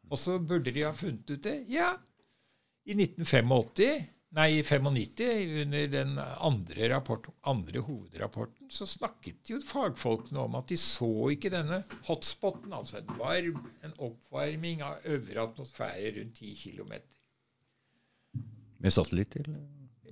om. 0.05 0.11
Og 0.13 0.21
så 0.21 0.37
burde 0.39 0.71
de 0.75 0.85
ha 0.87 0.93
funnet 0.95 1.29
ut 1.33 1.43
det. 1.43 1.57
Ja, 1.69 1.91
i 2.89 2.95
1985, 2.95 4.07
nei, 4.37 4.45
i 4.59 4.63
95, 4.63 5.51
under 5.63 5.87
den 5.91 6.15
andre, 6.21 6.87
rapport, 6.93 7.27
andre 7.49 7.81
hovedrapporten, 7.85 8.69
så 8.73 8.87
snakket 8.89 9.49
jo 9.51 9.59
fagfolkene 9.65 10.39
om 10.47 10.55
at 10.57 10.69
de 10.71 10.77
så 10.79 11.09
ikke 11.33 11.51
denne 11.53 11.81
hotspoten, 12.07 12.73
altså 12.73 13.01
en, 13.01 13.11
varm, 13.19 13.59
en 13.85 13.93
oppvarming 14.07 14.81
av 14.85 15.05
øvre 15.09 15.43
atmosfære 15.49 16.13
rundt 16.19 16.39
10 16.41 16.55
km. 16.63 16.93
Med 18.79 18.93
satellitt, 18.95 19.35
eller? 19.41 19.59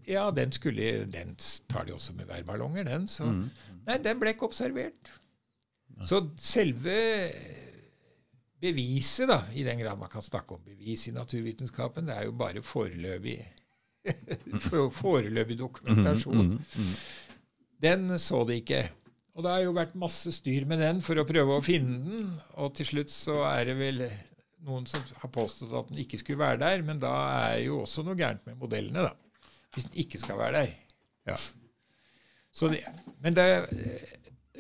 Ja, 0.08 0.30
den, 0.32 0.52
skulle, 0.56 1.06
den 1.12 1.34
tar 1.70 1.84
de 1.88 1.94
også 1.96 2.14
med 2.16 2.26
værballonger, 2.30 2.84
den. 2.88 3.08
Så, 3.12 3.26
Mm. 3.28 3.50
Nei, 3.88 3.98
den 4.04 4.20
ble 4.20 4.32
ikke 4.34 4.48
observert. 4.48 5.10
Så 6.06 6.22
selve 6.38 6.98
beviset, 8.62 9.28
da, 9.30 9.42
i 9.54 9.64
den 9.66 9.80
grad 9.82 9.98
man 10.00 10.12
kan 10.12 10.26
snakke 10.26 10.58
om 10.58 10.66
bevis 10.66 11.08
i 11.10 11.16
naturvitenskapen, 11.16 12.10
det 12.10 12.18
er 12.18 12.28
jo 12.28 12.36
bare 12.38 12.64
foreløpig 12.66 13.40
foreløpig 15.02 15.58
dokumentasjon. 15.60 16.54
Mm, 16.54 16.60
mm. 16.60 16.94
Den 17.84 18.20
så 18.22 18.44
de 18.48 18.62
ikke. 18.62 18.86
Og 19.38 19.44
det 19.46 19.52
har 19.54 19.66
jo 19.68 19.76
vært 19.78 19.98
masse 20.00 20.32
styr 20.34 20.66
med 20.70 20.82
den 20.82 21.04
for 21.06 21.20
å 21.20 21.28
prøve 21.28 21.58
å 21.58 21.66
finne 21.66 22.00
den. 22.06 22.32
Og 22.58 22.74
til 22.78 22.90
slutt 22.90 23.14
så 23.14 23.42
er 23.52 23.68
det 23.70 23.76
vel 23.78 24.02
noen 24.66 24.88
som 24.90 25.04
har 25.22 25.32
påstått 25.34 25.76
at 25.78 25.92
den 25.92 26.02
ikke 26.02 26.20
skulle 26.22 26.42
være 26.42 26.62
der, 26.64 26.82
men 26.86 27.02
da 27.02 27.14
er 27.52 27.60
jo 27.68 27.84
også 27.84 28.06
noe 28.08 28.18
gærent 28.18 28.48
med 28.50 28.58
modellene, 28.58 29.06
da. 29.06 29.52
Hvis 29.76 29.86
den 29.90 30.00
ikke 30.02 30.22
skal 30.22 30.40
være 30.40 30.64
der. 30.64 30.74
Ja. 31.30 31.38
Så 32.58 32.72
det, 32.72 32.82
men 33.22 33.36
det, 33.38 33.46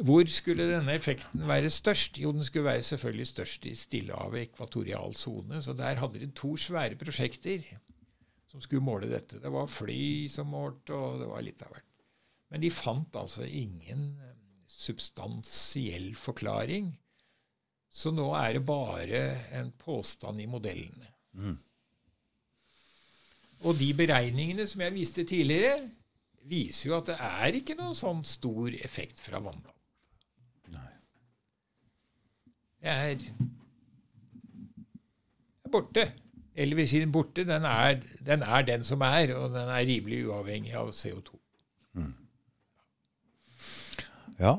hvor 0.05 0.27
skulle 0.29 0.67
denne 0.69 0.93
effekten 0.93 1.47
være 1.47 1.69
størst? 1.73 2.19
Jo, 2.21 2.31
den 2.31 2.43
skulle 2.45 2.65
være 2.65 2.83
selvfølgelig 2.83 3.27
størst 3.27 3.65
i 3.65 3.75
Stillehavet, 3.75 4.41
ekvatorial 4.41 5.15
sone. 5.15 5.61
Så 5.63 5.73
der 5.73 5.95
hadde 6.01 6.19
de 6.21 6.31
to 6.35 6.57
svære 6.57 6.95
prosjekter 6.95 7.63
som 8.47 8.61
skulle 8.61 8.85
måle 8.85 9.09
dette. 9.11 9.41
Det 9.41 9.51
var 9.51 9.69
fly 9.71 10.27
som 10.31 10.51
målte, 10.53 10.93
og 10.93 11.19
det 11.21 11.29
var 11.29 11.45
litt 11.45 11.61
av 11.65 11.73
hvert. 11.73 11.85
Men 12.51 12.63
de 12.63 12.71
fant 12.71 13.15
altså 13.19 13.43
ingen 13.43 14.09
eh, 14.23 14.35
substansiell 14.67 16.13
forklaring. 16.15 16.93
Så 17.89 18.11
nå 18.13 18.29
er 18.37 18.57
det 18.57 18.65
bare 18.67 19.23
en 19.57 19.71
påstand 19.79 20.41
i 20.41 20.49
modellene. 20.49 21.09
Mm. 21.33 21.57
Og 23.65 23.79
de 23.79 23.93
beregningene 23.97 24.67
som 24.69 24.83
jeg 24.85 24.93
viste 24.93 25.25
tidligere, 25.25 25.89
viser 26.47 26.89
jo 26.89 26.97
at 26.99 27.09
det 27.09 27.17
er 27.19 27.57
ikke 27.57 27.75
noen 27.79 27.97
sånn 27.97 28.21
stor 28.27 28.71
effekt 28.85 29.19
fra 29.23 29.41
vanndamp. 29.43 29.73
Nei. 30.71 30.91
Det 32.76 32.76
er, 32.91 33.25
er 35.65 35.73
borte. 35.73 36.07
Si 36.57 37.03
borte, 37.05 37.43
den 37.45 37.65
er, 37.69 37.99
den 38.25 38.41
er 38.41 38.63
den 38.65 38.83
som 38.83 39.01
er, 39.05 39.35
og 39.37 39.51
den 39.53 39.69
er 39.69 39.83
rimelig 39.85 40.23
uavhengig 40.27 40.73
av 40.77 40.89
CO2. 40.95 41.37
Ja. 44.39 44.55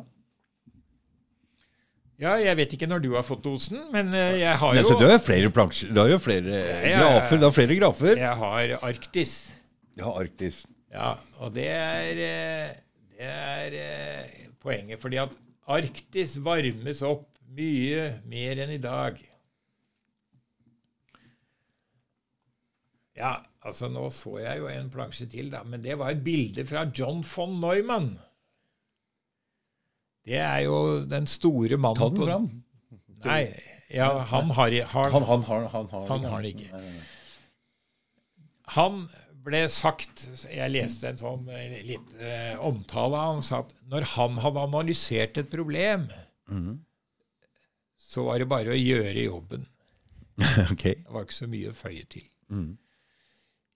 Ja, 2.19 2.33
jeg 2.43 2.57
vet 2.59 2.73
ikke 2.75 2.89
når 2.91 3.03
du 3.05 3.13
har 3.15 3.23
fått 3.23 3.45
dosen, 3.45 3.79
men 3.95 4.11
eh, 4.11 4.41
jeg 4.41 4.59
har 4.59 4.75
jo 4.75 4.89
du 4.91 5.05
har 5.05 5.13
jo 5.13 5.21
flere 5.23 5.51
plansjer 5.55 5.93
Du 5.95 6.01
har 6.03 6.09
jo 6.11 6.19
flere 6.19 6.51
ja, 6.51 6.79
ja. 6.83 7.03
grafer. 7.05 7.39
Du 7.39 7.47
har 7.47 7.55
flere 7.55 7.77
grafer. 7.79 8.19
Jeg 8.19 8.41
har 8.41 8.73
Arktis. 8.89 9.35
Ja, 9.99 10.11
Arktis. 10.11 10.65
Ja, 10.91 11.13
og 11.39 11.55
det 11.55 11.69
er, 11.71 12.23
eh, 12.27 12.73
det 13.15 13.29
er 13.31 13.77
eh, 13.79 14.49
poenget. 14.59 14.99
Fordi 15.03 15.21
at 15.23 15.37
Arktis 15.71 16.35
varmes 16.43 17.05
opp 17.07 17.38
mye 17.59 18.03
mer 18.31 18.61
enn 18.65 18.73
i 18.77 18.81
dag. 18.83 19.19
Ja, 23.19 23.33
altså 23.67 23.89
nå 23.91 24.05
så 24.15 24.37
jeg 24.45 24.61
jo 24.63 24.69
en 24.71 24.91
plansje 24.95 25.27
til, 25.31 25.49
da, 25.51 25.65
men 25.67 25.83
det 25.83 25.97
var 25.99 26.13
et 26.15 26.21
bilde 26.27 26.65
fra 26.69 26.85
John 26.95 27.25
von 27.27 27.57
Neumann. 27.63 28.13
Det 30.29 30.39
er 30.45 30.61
jo 30.69 30.79
den 31.09 31.27
store 31.31 31.79
mannen 31.81 31.99
Ta 31.99 32.09
den 32.13 32.19
på 32.21 32.27
fram. 32.29 32.49
Nei, 33.25 33.41
ja, 33.91 34.11
han 34.31 34.51
har, 34.55 34.75
Han, 34.93 35.23
han, 35.25 35.43
har- 35.49 35.69
han, 35.73 35.89
har 35.91 36.09
Han 36.13 36.25
har 36.31 36.47
ikke. 36.47 36.69
Nei, 36.71 36.83
nei, 36.83 36.91
nei. 36.99 37.07
Han 38.77 38.99
ble 39.49 39.63
sagt 39.73 40.27
Jeg 40.53 40.69
leste 40.75 41.09
en 41.09 41.17
sånn 41.17 41.47
eh, 41.57 41.79
litt 41.89 42.11
eh, 42.21 42.59
omtale 42.61 43.17
av 43.17 43.31
han 43.39 43.43
sa 43.47 43.63
at 43.65 43.71
når 43.89 44.05
han 44.13 44.37
hadde 44.45 44.67
analysert 44.69 45.41
et 45.43 45.51
problem, 45.51 46.07
Mhm. 46.49 46.77
Så 48.09 48.25
var 48.25 48.41
det 48.41 48.49
bare 48.49 48.73
å 48.73 48.79
gjøre 48.79 49.27
jobben. 49.27 49.67
okay. 50.73 50.97
Det 51.03 51.13
var 51.13 51.27
ikke 51.27 51.43
så 51.43 51.49
mye 51.51 51.73
å 51.73 51.77
føye 51.77 52.05
til. 52.09 52.29
Mm. 52.49 52.71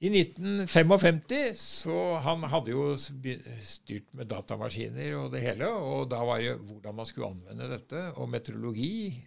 I 0.03 0.11
1955 0.11 1.59
så 1.61 1.97
Han 2.25 2.43
hadde 2.51 2.73
jo 2.73 2.87
styrt 2.99 4.09
med 4.17 4.31
datamaskiner 4.33 5.15
og 5.21 5.29
det 5.35 5.45
hele, 5.45 5.69
og 5.69 6.09
da 6.11 6.23
var 6.27 6.41
det 6.43 6.57
hvordan 6.59 6.97
man 6.99 7.07
skulle 7.07 7.31
anvende 7.31 7.69
dette. 7.71 8.09
Og 8.17 8.31
meteorologi 8.33 9.21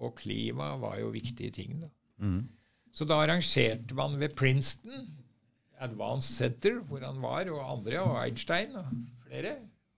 og 0.00 0.14
klima 0.18 0.74
var 0.80 1.00
jo 1.02 1.12
viktige 1.14 1.52
ting. 1.54 1.76
da. 1.82 1.90
Mm. 2.24 2.46
Så 2.94 3.04
da 3.10 3.18
arrangerte 3.24 3.96
man 3.98 4.16
ved 4.20 4.36
Princeton, 4.38 5.10
Advanced 5.82 6.38
Center, 6.38 6.78
hvor 6.86 7.02
han 7.04 7.20
var, 7.20 7.50
og 7.50 7.60
andre, 7.66 8.00
og 8.00 8.16
Einstein 8.22 8.76
og 8.78 8.86
flere. 9.26 9.56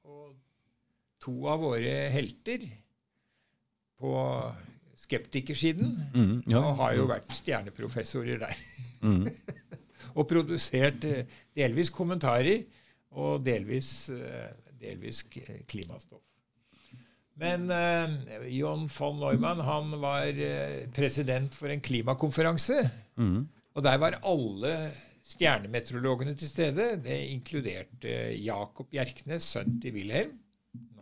Og 0.08 0.32
to 1.22 1.36
av 1.52 1.62
våre 1.62 1.94
helter 2.10 2.66
på 4.00 4.12
skeptikersiden 4.96 5.92
Mm, 6.14 6.42
Ja. 6.50 6.58
og 6.64 6.76
har 6.80 6.94
jo 6.96 7.06
vært 7.10 7.30
stjerneprofessorer 7.36 8.38
der. 8.40 8.56
Mm. 9.02 9.26
og 10.16 10.28
produsert 10.28 11.04
eh, 11.04 11.24
delvis 11.56 11.90
kommentarer 11.90 12.62
og 13.16 13.44
delvis, 13.46 14.08
eh, 14.10 14.50
delvis 14.80 15.22
klimastoff. 15.68 16.22
Men 17.36 17.68
eh, 17.70 18.46
John 18.56 18.86
von 18.88 19.18
Neumann 19.20 19.60
han 19.60 19.90
var 20.00 20.30
president 20.96 21.54
for 21.54 21.68
en 21.68 21.80
klimakonferanse. 21.84 22.90
Mm. 23.20 23.42
Og 23.76 23.84
der 23.84 23.98
var 24.00 24.16
alle 24.24 24.72
stjernemeteorologene 25.26 26.34
til 26.38 26.48
stede. 26.48 26.86
Det 27.04 27.16
inkluderte 27.34 28.14
Jakob 28.40 28.88
Bjerknes, 28.90 29.42
sønn 29.52 29.76
til 29.82 29.92
Wilhelm, 29.98 30.38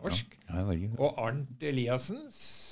norsk, 0.01 0.35
Ja, 0.49 0.65
Ja, 0.71 0.89
og 0.99 1.15
Arnt 1.23 1.63
Eliassen, 1.63 2.25
s- 2.29 2.64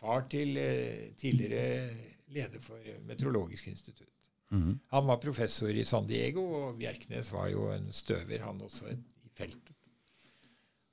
far 0.00 0.26
til 0.30 0.56
eh, 0.60 1.12
tidligere 1.20 1.88
leder 2.34 2.62
for 2.62 2.78
Meteorologisk 3.06 3.68
institutt. 3.68 4.10
Mhm. 4.54 4.78
Han 4.92 5.06
var 5.06 5.22
professor 5.22 5.68
i 5.68 5.84
San 5.84 6.06
Diego, 6.06 6.44
og 6.60 6.78
Bjerknes 6.78 7.32
var 7.32 7.48
jo 7.50 7.70
en 7.72 7.88
støver, 7.92 8.42
han 8.44 8.60
også, 8.60 8.92
i 9.24 9.30
feltet. 9.34 9.74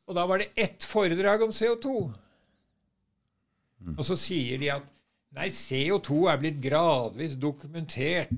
Og 0.07 0.15
da 0.18 0.26
var 0.27 0.41
det 0.41 0.52
ett 0.60 0.84
foredrag 0.84 1.43
om 1.45 1.53
CO2. 1.56 1.91
Og 3.98 4.06
så 4.06 4.18
sier 4.19 4.60
de 4.61 4.69
at 4.73 4.88
nei, 5.34 5.48
CO2 5.49 6.26
er 6.30 6.39
blitt 6.41 6.60
gradvis 6.61 7.38
dokumentert 7.39 8.34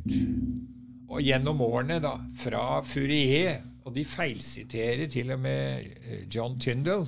og 1.10 1.22
gjennom 1.22 1.62
årene, 1.62 2.00
da, 2.04 2.16
fra 2.40 2.82
Fourier, 2.88 3.62
og 3.84 3.94
de 3.98 4.06
feilsiterer 4.08 5.10
til 5.12 5.34
og 5.36 5.42
med 5.44 5.90
eh, 6.06 6.24
John 6.32 6.56
Tyndall. 6.62 7.08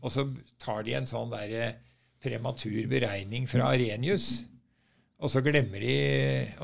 Og 0.00 0.12
så 0.14 0.24
tar 0.62 0.86
de 0.86 0.96
en 0.96 1.08
sånn 1.08 1.32
der 1.32 1.76
prematur 2.20 2.86
beregning 2.90 3.48
fra 3.48 3.70
Arenius. 3.72 4.44
Og 5.20 5.32
så 5.32 5.42
glemmer 5.44 5.82
de, 5.82 5.96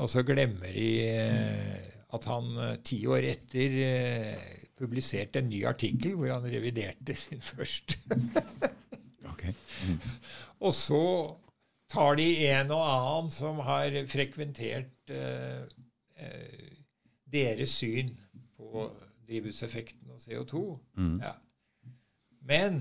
og 0.01 0.09
så 0.09 0.23
glemmer 0.25 0.71
de 0.73 0.89
eh, 1.05 1.87
at 2.15 2.27
han 2.29 2.53
eh, 2.63 2.77
ti 2.85 3.01
år 3.09 3.27
etter 3.33 3.75
eh, 3.85 4.45
publiserte 4.77 5.41
en 5.41 5.49
ny 5.51 5.63
artikkel 5.69 6.15
hvor 6.17 6.31
han 6.33 6.47
reviderte 6.49 7.17
sin 7.25 7.43
første. 7.43 7.99
Ok. 9.27 9.43
Og 10.65 10.71
så 10.73 10.99
tar 11.91 12.15
de 12.17 12.25
en 12.47 12.71
og 12.73 12.79
annen 12.81 13.27
som 13.31 13.59
har 13.67 13.93
frekventert 14.09 15.11
eh, 15.13 15.67
deres 17.27 17.75
syn 17.77 18.13
på 18.57 18.87
drivhuseffekten 19.27 20.15
og 20.15 20.23
CO2. 20.23 20.63
Mm. 20.97 21.19
Ja. 21.21 21.35
Men 22.47 22.79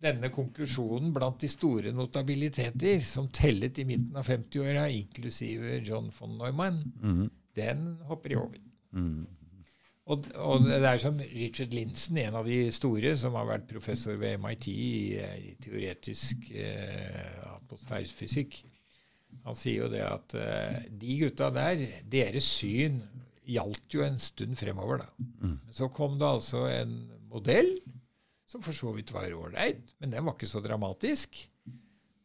denne 0.00 0.30
konklusjonen 0.32 1.12
blant 1.12 1.40
de 1.42 1.48
store 1.52 1.92
notabiliteter, 1.92 3.02
som 3.04 3.28
tellet 3.28 3.78
i 3.78 3.84
midten 3.84 4.16
av 4.16 4.24
50-åra, 4.28 4.86
inklusive 4.88 5.80
John 5.84 6.10
von 6.18 6.38
Neumann, 6.38 6.80
Mhm. 7.02 7.28
den 7.56 7.98
hopper 8.08 8.32
i 8.32 8.36
over. 8.36 8.56
Mm. 8.92 9.26
Og, 10.10 10.24
og 10.42 10.64
det 10.64 10.80
er 10.82 10.98
som 10.98 11.18
Richard 11.20 11.74
Linson, 11.76 12.16
en 12.18 12.34
av 12.34 12.46
de 12.48 12.72
store, 12.72 13.12
som 13.16 13.34
har 13.38 13.44
vært 13.46 13.68
professor 13.68 14.16
ved 14.18 14.38
MIT 14.42 14.66
i, 14.72 15.20
i 15.20 15.54
teoretisk 15.62 16.48
eh, 16.50 17.36
atmosfærefysikk. 17.54 18.56
Han 19.44 19.54
sier 19.54 19.84
jo 19.84 19.90
det 19.92 20.00
at 20.02 20.34
eh, 20.34 20.80
de 21.00 21.18
gutta 21.20 21.50
der, 21.54 21.84
deres 22.10 22.48
syn 22.58 22.98
gjaldt 23.50 23.94
jo 23.94 24.02
en 24.06 24.18
stund 24.18 24.56
fremover. 24.58 25.04
da. 25.04 25.28
Mm. 25.46 25.58
Så 25.70 25.88
kom 25.94 26.18
det 26.18 26.26
altså 26.26 26.64
en 26.72 26.96
modell 27.30 27.70
som 28.50 28.62
for 28.64 28.74
så 28.74 28.90
vidt 28.96 29.12
var 29.14 29.30
ålreit, 29.30 29.94
men 30.02 30.10
den 30.14 30.26
var 30.26 30.34
ikke 30.34 30.50
så 30.50 30.62
dramatisk. 30.64 31.38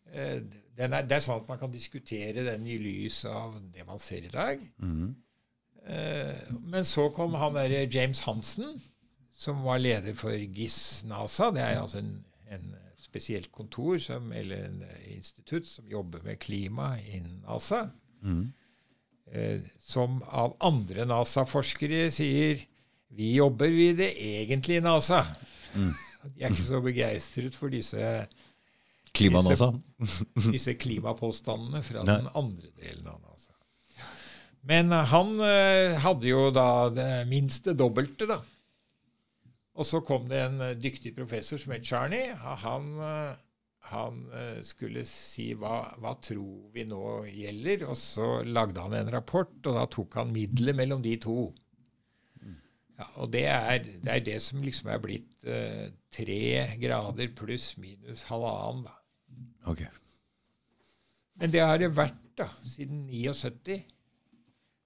Eh, 0.10 0.42
er, 0.76 0.96
det 1.06 1.18
er 1.18 1.24
sånn 1.24 1.44
at 1.44 1.52
man 1.52 1.62
kan 1.62 1.74
diskutere 1.74 2.46
den 2.48 2.66
i 2.68 2.80
lys 2.82 3.22
av 3.30 3.60
det 3.74 3.86
man 3.88 4.02
ser 4.02 4.26
i 4.26 4.34
dag. 4.34 4.64
Mm. 4.82 5.14
Eh, 5.86 6.52
men 6.66 6.88
så 6.88 7.08
kom 7.16 7.38
han 7.38 7.58
der 7.58 7.78
James 7.86 8.24
Hansen, 8.26 8.80
som 9.36 9.62
var 9.68 9.82
leder 9.84 10.16
for 10.18 10.34
GIS 10.34 11.04
NASA. 11.08 11.52
Det 11.54 11.62
er 11.62 11.80
altså 11.82 12.02
en, 12.02 12.18
en 12.50 12.74
spesielt 12.98 13.52
kontor 13.54 14.00
som, 14.02 14.32
eller 14.34 14.66
en 14.66 14.84
institutt 15.14 15.68
som 15.70 15.88
jobber 15.92 16.24
med 16.26 16.42
klima 16.42 16.96
innen 17.04 17.44
NASA. 17.46 17.86
Mm. 18.26 18.48
Eh, 19.32 19.62
som 19.82 20.20
av 20.26 20.58
andre 20.64 21.06
NASA-forskere 21.10 22.10
sier 22.14 22.66
vi 23.16 23.36
jobber 23.38 23.72
ved 23.72 24.02
det 24.02 24.12
egentlige 24.22 24.84
NASA. 24.84 25.22
Mm. 25.76 25.94
De 26.34 26.44
er 26.44 26.54
ikke 26.54 26.68
så 26.68 26.82
begeistret 26.84 27.56
for 27.58 27.74
disse, 27.74 28.02
Klimanasa. 29.16 29.72
disse 30.56 30.76
klimapåstandene 30.80 31.82
fra 31.86 32.04
Nei. 32.04 32.20
den 32.20 32.32
andre 32.36 32.72
delen 32.82 33.08
av 33.08 33.22
NASA. 33.22 33.54
Men 34.66 34.92
eh, 34.92 35.08
han 35.14 35.34
eh, 35.46 35.96
hadde 36.02 36.30
jo 36.30 36.50
da 36.54 36.68
det 36.94 37.10
minste 37.30 37.76
dobbelte, 37.78 38.28
da. 38.30 38.42
Og 39.76 39.88
så 39.88 40.02
kom 40.08 40.30
det 40.32 40.42
en 40.42 40.62
eh, 40.64 40.78
dyktig 40.80 41.14
professor 41.18 41.62
som 41.62 41.76
het 41.76 41.86
Charney. 41.86 42.32
Han, 42.66 42.88
eh, 43.06 43.36
han 43.92 44.24
skulle 44.66 45.04
si 45.06 45.52
hva, 45.54 45.84
hva 46.02 46.16
tror 46.18 46.72
vi 46.74 46.88
nå 46.90 47.04
gjelder, 47.30 47.86
og 47.92 48.00
så 48.02 48.40
lagde 48.42 48.82
han 48.82 48.98
en 48.98 49.14
rapport, 49.14 49.54
og 49.62 49.78
da 49.78 49.86
tok 49.94 50.18
han 50.18 50.34
middelet 50.34 50.80
mellom 50.80 51.06
de 51.06 51.14
to. 51.22 51.52
Ja, 52.96 53.08
og 53.20 53.32
det 53.34 53.44
er, 53.52 53.84
det 53.84 54.12
er 54.12 54.24
det 54.24 54.38
som 54.44 54.64
liksom 54.64 54.90
er 54.94 55.02
blitt 55.04 55.48
uh, 55.48 55.88
tre 56.16 56.40
grader 56.80 57.34
pluss 57.36 57.74
minus 57.82 58.24
halvannen, 58.30 58.86
da. 58.88 58.96
Ok. 59.72 59.84
Men 61.42 61.52
det 61.52 61.64
har 61.66 61.80
det 61.82 61.92
vært 61.98 62.22
da, 62.40 62.48
siden 62.64 63.06
79. 63.10 63.60
Det 63.66 63.82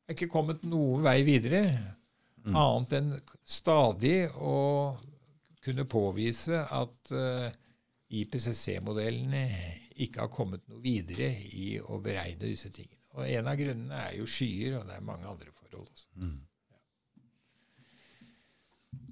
er 0.10 0.18
ikke 0.18 0.32
kommet 0.34 0.64
noen 0.66 1.06
vei 1.06 1.20
videre, 1.28 1.62
annet 2.50 2.96
enn 2.98 3.12
stadig 3.46 4.24
å 4.34 4.98
kunne 5.62 5.86
påvise 5.86 6.64
at 6.66 7.14
uh, 7.14 7.50
IPCC-modellene 8.10 9.44
ikke 10.02 10.24
har 10.24 10.32
kommet 10.34 10.64
noe 10.72 10.82
videre 10.82 11.30
i 11.54 11.76
å 11.78 12.00
beregne 12.02 12.48
disse 12.48 12.72
tingene. 12.74 12.98
Og 13.20 13.28
En 13.28 13.50
av 13.52 13.58
grunnene 13.60 14.02
er 14.08 14.16
jo 14.18 14.26
skyer, 14.30 14.80
og 14.80 14.88
det 14.88 14.96
er 14.96 15.06
mange 15.06 15.28
andre 15.30 15.52
forhold 15.54 15.84
også. 15.92 16.08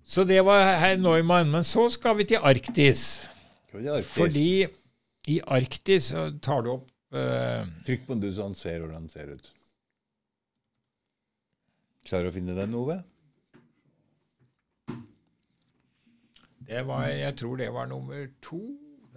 Så 0.07 0.23
det 0.23 0.39
var 0.47 0.63
herr 0.79 0.97
Neumann. 0.97 1.51
Men 1.51 1.63
så 1.67 1.89
skal 1.91 2.17
vi 2.17 2.27
til 2.31 2.39
Arktis. 2.39 3.27
Til 3.71 3.89
Arktis? 3.91 4.13
Fordi 4.15 4.67
i 5.27 5.39
Arktis 5.43 6.13
så 6.13 6.29
tar 6.43 6.63
du 6.63 6.71
opp 6.77 6.88
uh, 7.11 7.67
Trykk 7.85 8.07
på 8.07 8.15
den 8.15 8.34
så 8.34 8.47
han 8.47 8.55
ser 8.55 8.79
hvordan 8.79 9.03
den 9.03 9.11
ser 9.11 9.34
ut. 9.35 9.51
Klarer 12.07 12.29
du 12.29 12.31
å 12.31 12.38
finne 12.38 12.55
den, 12.55 12.75
Ove? 12.79 13.01
Det 16.67 16.84
var, 16.88 17.07
jeg 17.11 17.35
tror 17.39 17.59
det 17.59 17.67
var 17.75 17.88
nummer 17.91 18.27
to 18.43 18.61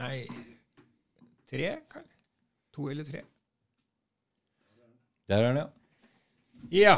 Nei, 0.00 0.22
tre, 1.50 1.74
kanskje? 1.92 2.16
To 2.72 2.86
eller 2.88 3.04
tre. 3.04 3.20
Der 5.28 5.42
er 5.44 5.46
den, 5.50 5.58
ja. 5.60 5.66
Ja, 6.72 6.94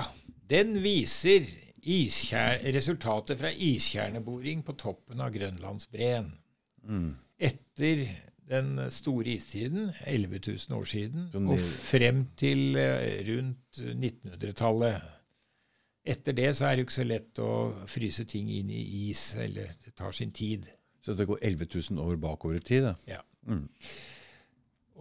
den 0.51 0.77
viser 0.85 1.49
iskjer, 1.83 2.61
resultatet 2.75 3.41
fra 3.41 3.51
iskjerneboring 3.51 4.63
på 4.67 4.77
toppen 4.79 5.23
av 5.23 5.33
Grønlandsbreen. 5.35 6.29
Mm. 6.87 7.09
Etter 7.43 8.05
den 8.53 8.77
store 8.93 9.37
istiden, 9.37 9.91
11 10.07 10.41
000 10.47 10.79
år 10.79 10.85
siden, 10.85 11.29
og 11.49 11.59
frem 11.87 12.25
til 12.37 12.77
eh, 12.77 13.23
rundt 13.29 13.81
1900-tallet. 13.81 15.03
Etter 16.05 16.35
det 16.35 16.49
så 16.59 16.67
er 16.67 16.77
det 16.77 16.83
jo 16.83 16.89
ikke 16.89 16.99
så 16.99 17.07
lett 17.07 17.43
å 17.43 17.53
fryse 17.91 18.27
ting 18.29 18.51
inn 18.51 18.71
i 18.75 18.83
is, 19.09 19.35
eller 19.39 19.71
det 19.85 19.95
tar 19.99 20.15
sin 20.17 20.35
tid. 20.35 20.67
Så 21.03 21.15
det 21.19 21.27
går 21.31 21.39
11 21.43 21.71
000 21.91 22.03
år 22.03 22.19
bakover 22.23 22.59
i 22.59 22.65
tid, 22.67 22.91
da. 22.91 22.95
Ja. 23.09 23.23
Mm. 23.47 23.69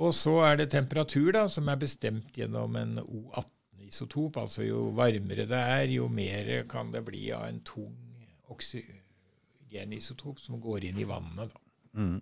Og 0.01 0.13
så 0.17 0.37
er 0.45 0.61
det 0.61 0.71
temperatur, 0.71 1.31
da, 1.35 1.47
som 1.51 1.67
er 1.69 1.81
bestemt 1.81 2.37
gjennom 2.37 2.77
en 2.79 2.99
O18-isotop. 3.91 4.37
Altså 4.37 4.63
jo 4.63 4.89
varmere 4.95 5.47
det 5.47 5.57
er, 5.57 5.89
jo 5.91 6.07
mer 6.07 6.65
kan 6.69 6.91
det 6.91 7.03
bli 7.05 7.31
av 7.31 7.47
en 7.49 7.61
tung 7.63 7.95
oksygenisotop 8.51 10.39
som 10.39 10.61
går 10.61 10.89
inn 10.89 10.99
i 10.99 11.07
vannet. 11.07 11.51
Da. 11.51 11.59
Mm. 11.99 12.21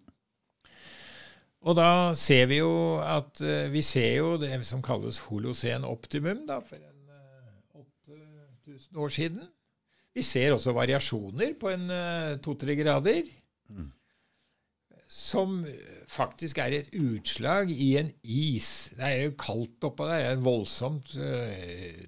Og 1.61 1.75
da 1.75 2.13
ser 2.15 2.47
vi 2.47 2.61
jo 2.61 2.99
at 3.03 3.41
eh, 3.43 3.67
Vi 3.69 3.81
ser 3.83 4.15
jo 4.15 4.37
det 4.39 4.53
som 4.65 4.81
kalles 4.81 5.19
holocen 5.27 5.83
optimum 5.83 6.45
da, 6.47 6.61
for 6.63 6.77
en 6.77 7.09
eh, 7.11 7.81
8000 8.67 8.97
år 8.97 9.09
siden. 9.09 9.41
Vi 10.15 10.23
ser 10.23 10.53
også 10.53 10.71
variasjoner 10.73 11.53
på 11.59 11.69
en 11.69 11.89
eh, 11.91 12.37
to-tre 12.39 12.75
grader. 12.79 13.27
Som 15.09 15.63
faktisk 16.07 16.59
er 16.61 16.75
et 16.77 16.93
utslag 16.93 17.71
i 17.73 17.95
en 17.97 18.11
is. 18.23 18.91
Det 18.93 19.07
er 19.07 19.23
jo 19.23 19.35
kaldt 19.41 19.87
oppå 19.89 20.05
der. 20.05 20.19
Det 20.21 20.27
er 20.27 20.37
et 20.37 20.45
voldsomt 20.45 21.15
eh, 21.17 22.03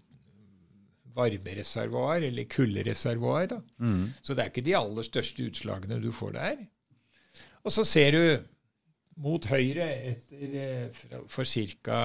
varmereservoar, 1.16 2.22
eller 2.28 2.46
kuldereservoar. 2.50 3.46
da. 3.56 3.60
Mm. 3.82 4.14
Så 4.22 4.34
det 4.34 4.44
er 4.44 4.54
ikke 4.54 4.68
de 4.70 4.78
aller 4.78 5.08
største 5.08 5.50
utslagene 5.50 6.02
du 6.04 6.12
får 6.14 6.38
der. 6.38 6.66
Og 7.64 7.74
så 7.74 7.84
ser 7.86 8.12
du 8.12 8.24
mot 9.22 9.46
høyre 9.46 9.88
etter, 10.12 10.54
eh, 10.62 11.02
for 11.30 11.46
ca. 11.46 11.98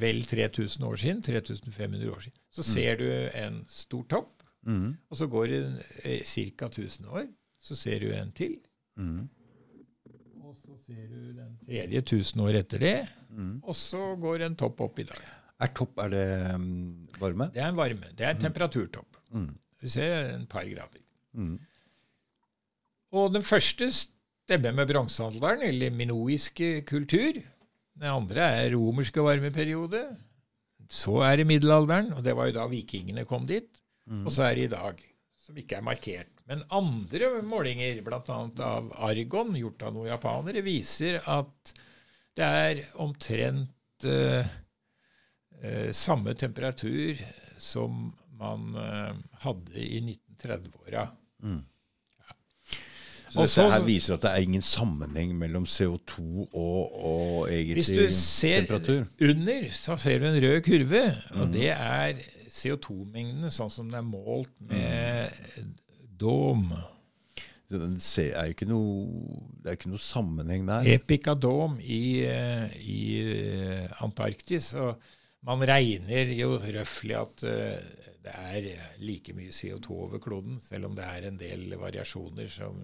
vel 0.00 0.24
3000 0.24 0.84
år 0.84 0.96
siden, 0.96 1.22
3500 1.22 2.10
år 2.10 2.20
siden, 2.20 2.38
så 2.50 2.62
ser 2.62 2.96
du 2.96 3.08
en 3.34 3.64
stor 3.68 4.04
topp. 4.10 4.42
Mm. 4.66 4.96
Og 5.10 5.16
så 5.16 5.26
går 5.26 5.46
det 5.46 5.84
eh, 6.04 6.22
ca. 6.24 6.66
1000 6.66 7.06
år, 7.06 7.26
så 7.60 7.76
ser 7.76 7.98
du 7.98 8.12
en 8.12 8.32
til. 8.32 8.56
Mm. 8.96 9.28
Ser 10.84 11.06
du 11.08 11.20
den 11.32 11.52
tredje 11.64 12.02
tusen 12.10 12.42
år 12.44 12.60
etter 12.60 12.82
det. 12.82 12.96
Mm. 13.32 13.56
Og 13.62 13.76
så 13.78 14.14
går 14.20 14.44
en 14.46 14.56
topp 14.60 14.82
opp 14.84 15.00
i 15.00 15.06
dag. 15.08 15.22
Er 15.64 15.70
topp 15.76 16.00
Er 16.04 16.10
det 16.12 16.26
um, 16.54 16.66
varme? 17.20 17.48
Det 17.54 17.62
er 17.62 17.70
en 17.70 17.78
varme. 17.78 18.10
Det 18.12 18.26
er 18.26 18.34
en 18.34 18.42
temperaturtopp. 18.42 19.20
Mm. 19.32 19.52
Vi 19.80 19.92
ser 19.92 20.12
en 20.34 20.44
par 20.50 20.66
grader. 20.68 21.00
Mm. 21.32 21.56
Og 23.14 23.32
den 23.32 23.46
første 23.46 23.88
stemmer 23.94 24.74
med 24.74 24.90
bronsealderen, 24.90 25.62
eller 25.62 25.94
minoiske 25.94 26.82
kultur. 26.88 27.40
Den 27.94 28.10
andre 28.10 28.48
er 28.58 28.74
romerske 28.74 29.22
varmeperiode. 29.22 30.02
Så 30.90 31.20
er 31.24 31.38
det 31.40 31.48
middelalderen, 31.48 32.12
og 32.12 32.24
det 32.26 32.34
var 32.36 32.50
jo 32.50 32.58
da 32.58 32.66
vikingene 32.68 33.24
kom 33.28 33.46
dit. 33.48 33.70
Og 34.24 34.32
så 34.34 34.48
er 34.50 34.58
det 34.58 34.64
i 34.66 34.72
dag, 34.74 35.00
som 35.40 35.56
ikke 35.56 35.78
er 35.78 35.86
markert. 35.86 36.33
Men 36.46 36.62
andre 36.76 37.30
målinger, 37.42 38.02
bl.a. 38.04 38.20
av 38.60 38.90
argon, 39.06 39.54
gjort 39.56 39.82
av 39.86 39.94
noen 39.96 40.10
japanere, 40.12 40.60
viser 40.66 41.20
at 41.24 41.72
det 42.36 42.44
er 42.44 42.82
omtrent 43.00 44.04
eh, 44.04 44.44
eh, 45.62 45.92
samme 45.96 46.34
temperatur 46.36 47.22
som 47.56 48.10
man 48.36 48.74
eh, 48.76 49.14
hadde 49.46 49.78
i 49.80 50.02
1930-åra. 50.02 51.06
Så 53.34 53.42
dette 53.48 53.64
her 53.72 53.82
viser 53.86 54.14
at 54.14 54.22
det 54.22 54.30
er 54.30 54.44
ingen 54.46 54.62
sammenheng 54.62 55.32
mellom 55.38 55.64
CO2 55.66 56.22
og, 56.54 56.98
og 57.08 57.48
Hvis 57.50 57.88
du 57.90 58.04
ser 58.14 58.60
temperatur. 58.62 59.08
under, 59.26 59.70
så 59.74 59.96
ser 59.98 60.20
du 60.22 60.28
en 60.28 60.38
rød 60.44 60.60
kurve, 60.68 61.02
og 61.32 61.40
og 61.40 61.56
det 61.56 61.70
er 61.74 62.20
CO2-mengdene 62.54 63.50
sånn 63.50 63.72
som 63.74 63.88
det 63.90 63.98
er 63.98 64.06
målt 64.06 64.52
med 64.60 65.32
Mhm. 65.56 65.72
Dom. 66.24 66.68
Så 67.74 67.80
Den 67.80 67.98
ser, 68.00 68.34
er 68.36 68.48
jo 68.48 68.54
ikke 68.54 68.68
noe, 68.68 69.40
det 69.62 69.70
er 69.70 69.78
ikke 69.78 69.90
noe 69.92 70.02
sammenheng 70.02 70.66
der. 70.68 70.88
Epikadom 70.94 71.78
i, 71.80 72.04
eh, 72.28 72.74
i 72.78 73.00
eh, 73.24 74.02
Antarktis. 74.04 74.74
Og 74.76 75.00
man 75.48 75.64
regner 75.66 76.30
jo 76.36 76.58
røftlig 76.60 77.16
at 77.18 77.46
eh, 77.48 78.12
det 78.24 78.34
er 78.34 78.68
like 79.04 79.34
mye 79.36 79.52
CO2 79.52 79.96
over 80.06 80.20
kloden, 80.22 80.60
selv 80.64 80.90
om 80.90 80.94
det 80.96 81.04
er 81.08 81.28
en 81.28 81.40
del 81.40 81.74
variasjoner 81.80 82.48
som 82.52 82.78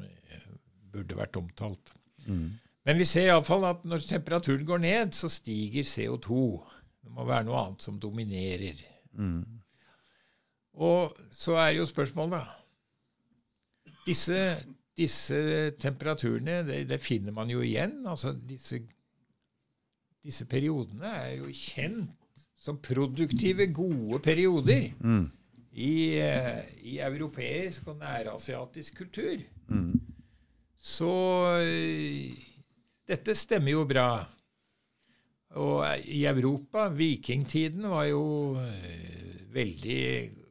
burde 0.93 1.17
vært 1.17 1.39
omtalt. 1.41 1.95
Mm. 2.27 2.59
Men 2.89 2.99
vi 3.01 3.07
ser 3.09 3.31
iallfall 3.31 3.65
at 3.69 3.87
når 3.89 4.05
temperaturen 4.09 4.67
går 4.69 4.83
ned, 4.83 5.17
så 5.17 5.31
stiger 5.33 5.87
CO2. 5.89 6.41
Det 7.05 7.13
må 7.15 7.25
være 7.29 7.47
noe 7.49 7.61
annet 7.63 7.85
som 7.85 8.01
dominerer. 8.01 8.81
Mm. 9.17 9.61
Og 10.81 11.17
så 11.33 11.57
er 11.61 11.77
jo 11.79 11.89
spørsmålet, 11.89 12.41
da 12.41 12.60
Disse, 14.07 14.57
disse 14.97 15.71
temperaturene, 15.81 16.63
det, 16.67 16.89
det, 16.89 17.01
finner 17.01 17.33
man 17.33 17.51
jo 17.51 17.61
igjen. 17.65 18.01
Altså 18.09 18.33
disse, 18.33 18.81
disse 20.25 20.47
periodene 20.49 21.13
er 21.25 21.37
jo 21.41 21.53
kjent 21.53 22.17
som 22.61 22.81
produktive, 22.83 23.67
gode 23.73 24.19
perioder 24.21 24.91
Mm. 25.01 25.31
i, 25.73 26.21
i 26.83 26.99
europeisk 26.99 27.89
og 27.89 27.97
nærasiatisk 27.97 28.97
kultur. 28.97 29.41
Mm. 29.69 30.01
Så 30.77 31.15
dette 33.09 33.35
stemmer 33.35 33.73
jo 33.73 33.87
bra. 33.89 34.27
Og 35.59 35.83
i 36.07 36.25
Europa, 36.31 36.89
vikingtiden 36.95 37.89
var 37.91 38.05
jo 38.07 38.55
eh, 38.61 39.41
veldig 39.51 40.05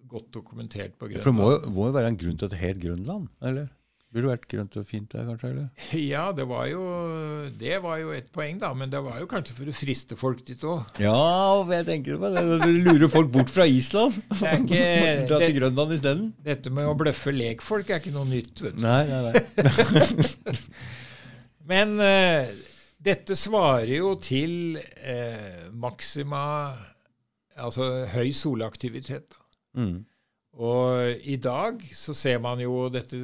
godt 0.09 0.31
dokumentert 0.35 0.95
på 0.99 1.07
Grønland. 1.09 1.23
For 1.23 1.31
det 1.31 1.39
må 1.39 1.51
jo, 1.53 1.59
må 1.75 1.89
jo 1.89 1.97
være 1.99 2.13
en 2.13 2.17
grunn 2.23 2.37
til 2.39 2.49
at 2.49 2.55
det 2.55 2.63
het 2.63 2.81
Grønland, 2.85 3.27
eller? 3.41 3.67
Burde 4.09 4.25
vært 4.31 4.45
grønt 4.49 4.73
og 4.79 4.85
fint 4.89 5.11
der, 5.13 5.21
kanskje? 5.27 5.49
eller? 5.53 5.65
Ja, 5.93 6.23
det 6.33 6.47
var, 6.49 6.63
jo, 6.65 6.79
det 7.59 7.75
var 7.83 7.99
jo 8.01 8.09
et 8.17 8.31
poeng, 8.33 8.55
da. 8.57 8.71
Men 8.73 8.89
det 8.89 9.03
var 9.05 9.19
jo 9.21 9.27
kanskje 9.29 9.53
for 9.53 9.69
å 9.69 9.73
friste 9.77 10.17
folk 10.17 10.39
dit 10.47 10.63
òg. 10.65 10.97
Ja, 11.03 11.13
jeg 11.69 11.85
tenker 11.85 12.17
på 12.17 12.31
det. 12.33 12.41
Du 12.63 12.71
lurer 12.87 13.11
folk 13.13 13.29
bort 13.35 13.53
fra 13.53 13.67
Island. 13.69 14.17
Det 14.39 14.47
er 14.49 14.57
ikke- 14.63 15.13
Dra 15.29 15.37
til 15.37 15.45
det- 15.45 15.59
Grønland 15.59 15.93
isteden. 15.93 16.25
Dette 16.41 16.73
med 16.73 16.89
å 16.89 16.95
bløffe 16.97 17.35
lekfolk 17.37 17.91
er 17.93 18.01
ikke 18.01 18.15
noe 18.17 18.25
nytt. 18.31 18.63
vet 18.65 18.79
du. 18.79 18.81
Nei, 18.81 19.03
nei, 19.05 19.21
nei. 19.29 20.57
Men 21.69 21.93
uh, 22.01 22.49
dette 23.05 23.37
svarer 23.37 23.93
jo 23.99 24.15
til 24.25 24.79
uh, 24.81 25.67
maksima 25.77 26.41
Altså 27.59 28.07
høy 28.15 28.29
solaktivitet. 28.33 29.35
Mm. 29.77 30.05
Og 30.59 31.11
i 31.23 31.37
dag 31.39 31.81
så 31.95 32.13
ser 32.17 32.39
man 32.43 32.61
jo 32.63 32.87
dette 32.91 33.19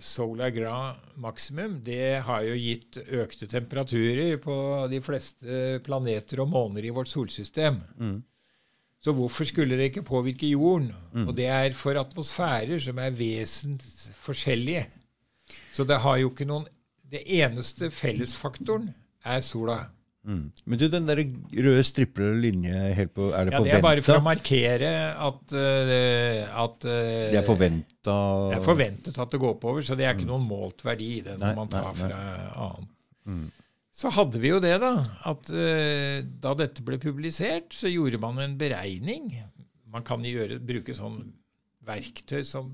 Solar 0.00 0.50
Grand 0.54 0.96
maksimum. 1.20 1.80
Det 1.84 2.22
har 2.26 2.44
jo 2.46 2.58
gitt 2.58 2.98
økte 3.02 3.48
temperaturer 3.50 4.36
på 4.42 4.54
de 4.90 5.00
fleste 5.04 5.80
planeter 5.84 6.42
og 6.44 6.52
måner 6.52 6.84
i 6.86 6.92
vårt 6.94 7.10
solsystem. 7.10 7.80
Mm. 7.98 8.20
Så 9.02 9.12
hvorfor 9.16 9.44
skulle 9.48 9.76
det 9.76 9.90
ikke 9.90 10.04
påvirke 10.06 10.46
jorden? 10.46 10.92
Og 11.26 11.34
det 11.36 11.48
er 11.50 11.72
for 11.74 11.98
atmosfærer 11.98 12.78
som 12.78 13.00
er 13.02 13.16
vesensforskjellige. 13.18 14.86
Så 15.74 15.84
det 15.84 15.98
har 16.00 16.20
jo 16.22 16.30
ikke 16.30 16.48
noen 16.48 16.68
Det 17.12 17.26
eneste 17.28 17.90
fellesfaktoren 17.92 18.86
er 19.24 19.42
sola. 19.44 19.74
Mm. 20.22 20.52
Men 20.70 20.78
du, 20.78 20.84
den 20.86 21.06
der 21.08 21.18
røde 21.66 21.82
striplede 21.82 22.36
linje 22.38 22.80
helt 22.94 23.10
på 23.16 23.32
Er 23.34 23.48
det 23.48 23.56
Ja, 23.56 23.60
Det 23.64 23.72
er 23.74 23.80
bare 23.82 24.04
for 24.06 24.20
å 24.20 24.22
markere 24.22 24.90
at, 25.18 25.40
uh, 25.50 26.60
at 26.62 26.86
uh, 26.86 27.24
Det 27.32 27.40
er 27.40 27.46
forventa 27.46 28.14
Det 28.52 28.60
er 28.60 28.62
forventet 28.62 29.18
at 29.18 29.34
det 29.34 29.40
går 29.42 29.56
oppover, 29.56 29.82
så 29.82 29.96
det 29.98 30.06
er 30.06 30.14
ikke 30.14 30.28
noen 30.28 30.46
målt 30.46 30.84
verdi 30.86 31.08
i 31.16 31.24
det 31.26 31.34
når 31.40 31.42
Nei, 31.48 31.56
man 31.58 31.72
tar 31.72 31.88
nei. 31.88 31.96
fra 31.98 32.20
annen. 32.68 32.86
Mm. 33.26 33.48
Så 33.98 34.12
hadde 34.14 34.38
vi 34.44 34.52
jo 34.52 34.60
det, 34.62 34.76
da. 34.84 34.92
At 35.32 35.50
uh, 35.50 36.22
da 36.46 36.54
dette 36.60 36.86
ble 36.86 37.00
publisert, 37.02 37.74
så 37.74 37.90
gjorde 37.90 38.22
man 38.22 38.38
en 38.46 38.54
beregning. 38.60 39.26
Man 39.90 40.06
kan 40.06 40.22
gjøre, 40.22 40.62
bruke 40.62 40.94
sånn 40.96 41.18
verktøy 41.82 42.44
som, 42.46 42.70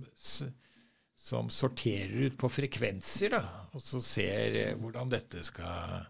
som 1.16 1.48
sorterer 1.48 2.28
ut 2.28 2.36
på 2.36 2.52
frekvenser, 2.52 3.32
da, 3.38 3.42
og 3.72 3.80
så 3.80 4.04
ser 4.04 4.60
hvordan 4.76 5.16
dette 5.16 5.40
skal 5.48 6.04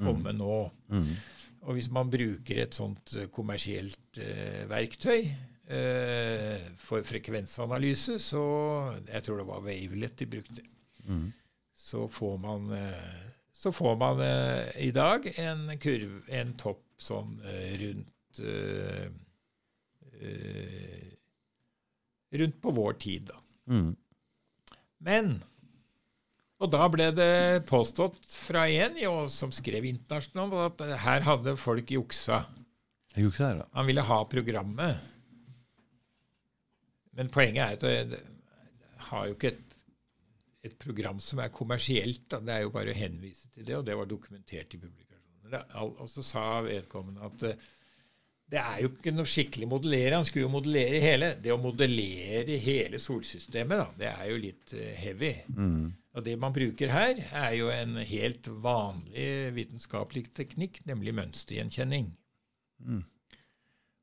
komme 0.00 0.32
nå. 0.36 0.58
Mm. 0.92 1.10
Og 1.66 1.76
hvis 1.76 1.88
man 1.90 2.10
bruker 2.10 2.62
et 2.62 2.76
sånt 2.76 3.16
eh, 3.18 3.28
kommersielt 3.32 4.20
eh, 4.22 4.62
verktøy 4.70 5.24
eh, 5.26 6.66
for 6.78 7.02
frekvensanalyse, 7.06 8.18
så 8.22 8.44
Jeg 9.08 9.22
tror 9.26 9.40
det 9.40 9.46
var 9.48 9.64
Wavelet 9.64 10.18
de 10.18 10.26
brukte. 10.26 10.62
Mm. 11.06 11.32
Så 11.74 12.06
får 12.08 12.36
man, 12.38 12.70
eh, 12.72 13.32
så 13.52 13.72
får 13.72 13.96
man 13.96 14.20
eh, 14.20 14.86
i 14.86 14.90
dag 14.90 15.26
en 15.38 15.78
kurv, 15.78 16.22
en 16.28 16.54
topp 16.56 16.84
sånn 16.98 17.40
eh, 17.44 17.76
rundt 17.82 18.12
Rundt 22.36 22.56
på 22.60 22.70
vår 22.70 22.96
tid, 23.00 23.30
da. 23.30 23.38
Mm. 23.72 23.96
Men 24.98 25.30
Og 26.56 26.70
da 26.72 26.86
ble 26.88 27.10
det 27.12 27.66
påstått 27.68 28.22
fra 28.46 28.64
en 28.72 28.96
jo, 29.00 29.12
som 29.32 29.52
skrev 29.52 29.84
internasjonalt, 29.90 30.80
at 30.80 31.02
her 31.02 31.26
hadde 31.26 31.56
folk 31.60 31.90
juksa. 31.92 32.46
juksa 33.16 33.52
da. 33.58 33.66
Han 33.76 33.88
ville 33.90 34.04
ha 34.08 34.22
programmet. 34.30 35.02
Men 37.16 37.32
poenget 37.32 37.62
er 37.64 37.76
at 37.76 37.84
det, 38.12 38.20
har 39.10 39.28
jo 39.28 39.36
ikke 39.36 39.52
et, 39.52 39.76
et 40.66 40.78
program 40.80 41.20
som 41.22 41.40
er 41.44 41.52
kommersielt. 41.52 42.24
Da. 42.30 42.40
Det 42.40 42.54
er 42.54 42.64
jo 42.64 42.72
bare 42.74 42.92
å 42.92 42.98
henvise 42.98 43.52
til 43.52 43.68
det, 43.68 43.76
og 43.76 43.84
det 43.86 43.96
var 43.98 44.08
dokumentert 44.08 44.72
i 44.72 44.80
publikasjonen. 44.80 45.60
Og 46.00 46.08
så 46.10 46.24
sa 46.26 46.46
vedkommende 46.66 47.28
at 47.28 47.44
eh, 47.50 47.68
det 48.46 48.60
er 48.60 48.82
jo 48.84 48.92
ikke 48.92 49.12
noe 49.14 49.26
skikkelig 49.26 49.66
modellere. 49.68 50.18
Han 50.20 50.26
skulle 50.26 50.44
jo 50.44 50.52
modellere 50.52 51.00
hele. 51.02 51.32
Det 51.42 51.50
å 51.50 51.58
modellere 51.58 52.58
hele 52.62 53.00
solsystemet, 53.02 53.80
da, 53.80 53.86
det 53.98 54.10
er 54.12 54.28
jo 54.30 54.36
litt 54.44 54.74
eh, 54.76 54.92
heavy. 55.00 55.32
Mm. 55.50 55.88
Og 56.16 56.24
det 56.24 56.36
man 56.40 56.54
bruker 56.54 56.92
her, 56.94 57.18
er 57.26 57.56
jo 57.58 57.72
en 57.74 57.98
helt 58.06 58.46
vanlig 58.62 59.26
vitenskapelig 59.56 60.28
teknikk, 60.38 60.78
nemlig 60.88 61.16
mønstergjenkjenning. 61.18 62.12
Mm. 62.86 63.02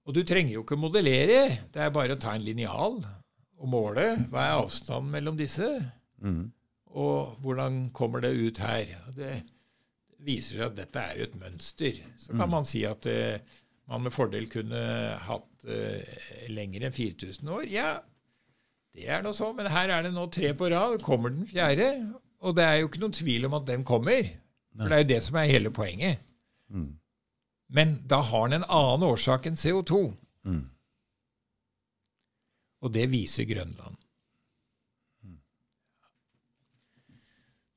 Og 0.04 0.18
du 0.18 0.22
trenger 0.28 0.58
jo 0.58 0.66
ikke 0.66 0.78
modellere. 0.82 1.46
Det 1.72 1.80
er 1.80 1.96
bare 1.96 2.18
å 2.18 2.22
ta 2.22 2.36
en 2.36 2.44
linjal 2.44 3.00
og 3.00 3.72
måle. 3.72 4.10
Hva 4.28 4.44
er 4.44 4.60
avstanden 4.60 5.16
mellom 5.16 5.40
disse? 5.40 5.72
Mm. 6.20 6.50
Og 7.00 7.40
hvordan 7.42 7.86
kommer 7.96 8.22
det 8.22 8.36
ut 8.36 8.60
her? 8.62 8.92
Det 9.16 9.38
viser 10.24 10.60
seg 10.60 10.68
at 10.68 10.80
dette 10.84 11.00
er 11.02 11.20
jo 11.20 11.28
et 11.30 11.40
mønster. 11.40 12.04
Så 12.20 12.36
kan 12.36 12.52
man 12.52 12.68
si 12.68 12.84
at 12.88 13.08
eh, 13.10 13.40
man 13.92 14.06
med 14.06 14.14
fordel 14.16 14.48
kunne 14.52 14.80
hatt 15.28 15.68
uh, 15.68 16.50
lenger 16.52 16.88
enn 16.88 16.96
4000 16.96 17.50
år. 17.52 17.66
Ja, 17.72 17.90
det 18.94 19.10
er 19.10 19.24
nå 19.26 19.34
så, 19.36 19.50
men 19.58 19.72
her 19.74 19.92
er 19.92 20.06
det 20.06 20.14
nå 20.16 20.28
tre 20.32 20.54
på 20.58 20.70
rad. 20.72 21.02
Kommer 21.04 21.34
den 21.34 21.48
fjerde? 21.50 21.90
Og 22.44 22.56
det 22.58 22.66
er 22.68 22.82
jo 22.82 22.90
ikke 22.90 23.02
noen 23.02 23.16
tvil 23.16 23.48
om 23.48 23.58
at 23.58 23.68
den 23.68 23.86
kommer. 23.88 24.28
For 24.78 24.90
det 24.90 24.98
er 24.98 25.04
jo 25.04 25.12
det 25.14 25.24
som 25.26 25.40
er 25.40 25.50
hele 25.52 25.72
poenget. 25.74 26.22
Mm. 26.74 26.92
Men 27.74 27.96
da 28.10 28.22
har 28.26 28.48
den 28.50 28.62
en 28.62 28.70
annen 28.70 29.06
årsak 29.08 29.48
enn 29.50 29.58
CO2. 29.60 30.02
Mm. 30.46 30.64
Og 32.84 32.94
det 32.94 33.08
viser 33.12 33.48
Grønland. 33.50 33.98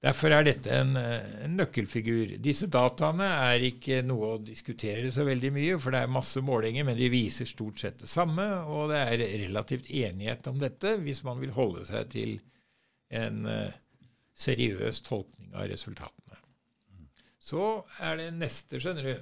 Derfor 0.06 0.30
er 0.30 0.44
dette 0.46 0.70
en, 0.70 0.92
eh, 1.00 1.44
en 1.44 1.56
nøkkelfigur. 1.58 2.36
Disse 2.42 2.68
dataene 2.70 3.26
er 3.48 3.64
ikke 3.66 4.04
noe 4.06 4.36
å 4.36 4.42
diskutere 4.42 5.10
så 5.10 5.24
veldig 5.26 5.50
mye, 5.56 5.78
for 5.82 5.90
det 5.90 6.04
er 6.04 6.12
masse 6.14 6.42
målinger, 6.44 6.86
men 6.86 6.98
de 6.98 7.08
viser 7.10 7.48
stort 7.50 7.82
sett 7.82 7.98
det 8.04 8.10
samme, 8.10 8.44
og 8.70 8.92
det 8.92 9.00
er 9.02 9.24
relativt 9.48 9.90
enighet 9.90 10.46
om 10.46 10.60
dette 10.62 10.94
hvis 11.02 11.24
man 11.26 11.42
vil 11.42 11.56
holde 11.56 11.82
seg 11.88 12.12
til 12.14 12.36
en 13.10 13.42
eh, 13.50 13.74
seriøs 14.38 15.02
tolkning 15.08 15.54
av 15.56 15.66
resultatene. 15.72 16.38
Så 17.42 17.66
er 18.02 18.18
det 18.20 18.32
neste, 18.38 18.78
skjønner 18.82 19.10
du, 19.10 19.14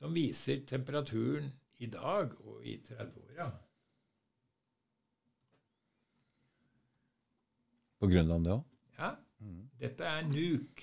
som 0.00 0.16
viser 0.16 0.64
temperaturen 0.68 1.52
i 1.80 1.88
dag 1.92 2.32
og 2.48 2.64
i 2.64 2.78
30-åra. 2.88 3.50
På 8.00 8.08
Grønland, 8.08 8.44
det 8.44 8.52
òg? 8.54 8.62
Ja, 8.96 9.10
dette 9.80 10.04
er 10.08 10.22
Nuuk. 10.28 10.80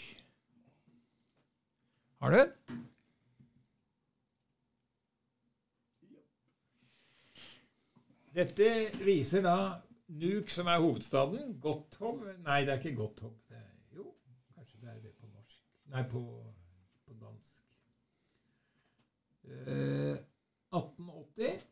Har 2.21 2.33
du? 2.35 2.75
Dette 8.37 8.69
viser 9.01 9.41
da 9.41 9.55
Nuuk, 10.07 10.53
som 10.53 10.69
er 10.69 10.77
hovedstaden. 10.83 11.57
Gotthov 11.61 12.21
Nei, 12.45 12.59
det 12.61 12.75
er 12.75 12.77
ikke 12.83 12.95
Gotthov. 13.01 13.33
Jo, 13.97 14.13
kanskje 14.53 14.83
det 14.83 14.93
er 14.93 15.01
det 15.01 15.15
på 15.17 15.25
norsk. 15.31 15.59
Nei, 15.95 16.05
på, 16.13 16.23
på 17.07 17.17
dansk. 17.23 17.59
Eh, 19.49 20.21
1880 20.69 21.65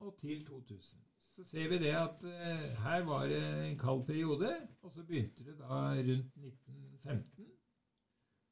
og 0.00 0.16
til 0.24 0.46
2000. 0.46 1.11
Så 1.32 1.44
ser 1.48 1.70
vi 1.72 1.78
det 1.80 1.94
at 1.96 2.24
eh, 2.28 2.64
her 2.84 3.04
var 3.08 3.24
det 3.30 3.40
en 3.40 3.78
kald 3.80 4.04
periode, 4.06 4.50
og 4.82 4.92
så 4.92 5.04
begynte 5.08 5.44
det 5.46 5.54
da 5.58 5.78
rundt 5.96 6.34
1915. 6.36 7.46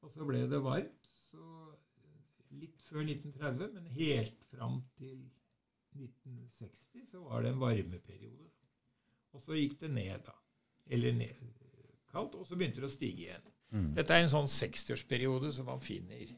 Og 0.01 0.13
så 0.15 0.25
ble 0.25 0.47
det 0.49 0.63
varmt, 0.65 1.11
så 1.29 1.45
litt 2.57 2.81
før 2.89 3.05
1930, 3.05 3.69
men 3.75 3.91
helt 3.99 4.47
fram 4.49 4.81
til 4.97 5.19
1960 5.99 7.11
så 7.11 7.21
var 7.27 7.45
det 7.45 7.53
en 7.53 7.61
varmeperiode. 7.61 8.49
Og 9.35 9.45
så 9.45 9.59
gikk 9.59 9.77
det 9.83 9.91
ned, 9.93 10.25
da. 10.27 10.35
Eller 10.91 11.15
ned, 11.15 11.43
kaldt, 12.11 12.35
og 12.35 12.47
så 12.49 12.57
begynte 12.57 12.81
det 12.83 12.89
å 12.89 12.93
stige 12.93 13.27
igjen. 13.27 13.51
Mm. 13.71 13.91
Dette 13.99 14.17
er 14.17 14.25
en 14.25 14.33
sånn 14.33 14.49
60-årsperiode 14.51 15.53
som 15.55 15.69
man 15.71 15.83
finner. 15.85 16.33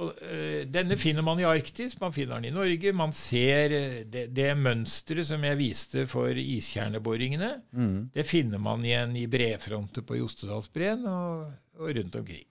Og, 0.00 0.16
eh, 0.24 0.62
denne 0.72 0.96
finner 0.96 1.24
man 1.24 1.40
i 1.40 1.44
Arktis, 1.44 1.98
man 2.00 2.14
finner 2.16 2.40
den 2.40 2.48
i 2.48 2.54
Norge. 2.54 2.94
Man 2.96 3.12
ser 3.12 3.74
eh, 3.76 3.96
det, 4.08 4.24
det 4.32 4.48
mønsteret 4.56 5.28
som 5.28 5.44
jeg 5.44 5.58
viste 5.60 6.06
for 6.08 6.32
iskjerneboringene. 6.32 7.50
Mm. 7.76 7.96
Det 8.14 8.24
finner 8.28 8.62
man 8.62 8.84
igjen 8.86 9.12
i 9.20 9.26
brefronter 9.30 10.06
på 10.08 10.16
Jostedalsbreen 10.16 11.04
og, 11.10 11.50
og 11.76 11.92
rundt 11.98 12.16
omkring. 12.22 12.48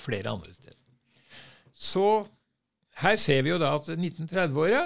Flere 0.00 0.32
andre 0.32 0.54
steder. 0.56 0.78
Så 1.76 2.06
her 3.00 3.20
ser 3.20 3.44
vi 3.44 3.52
jo 3.52 3.60
da 3.60 3.74
at 3.78 3.88
1930-åra 3.94 4.82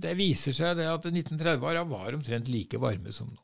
Det 0.00 0.14
viser 0.18 0.54
seg 0.56 0.78
det 0.78 0.86
at 0.90 1.04
1930-åra 1.06 1.84
var 1.86 2.14
omtrent 2.16 2.48
like 2.50 2.78
varme 2.82 3.12
som 3.14 3.28
nå. 3.30 3.42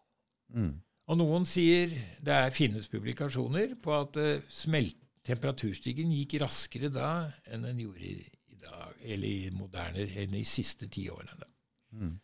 Mm. 0.55 0.73
Og 1.11 1.19
noen 1.19 1.47
sier 1.47 1.91
det 2.23 2.35
er, 2.35 2.55
finnes 2.55 2.87
publikasjoner 2.91 3.75
på 3.83 3.95
at 3.97 4.15
det 4.15 4.31
smelt, 4.55 5.00
temperaturstigningen 5.27 6.17
gikk 6.23 6.39
raskere 6.43 6.91
da 6.93 7.11
enn 7.51 7.67
den 7.69 7.83
gjorde 7.85 8.07
i, 8.07 8.25
i 8.55 8.59
dag, 8.61 8.97
eller 9.03 9.29
i 9.29 9.51
moderne, 9.55 10.07
enn 10.23 10.37
i 10.39 10.45
siste 10.49 10.89
tiårene. 10.89 11.49
Mm. 11.97 12.17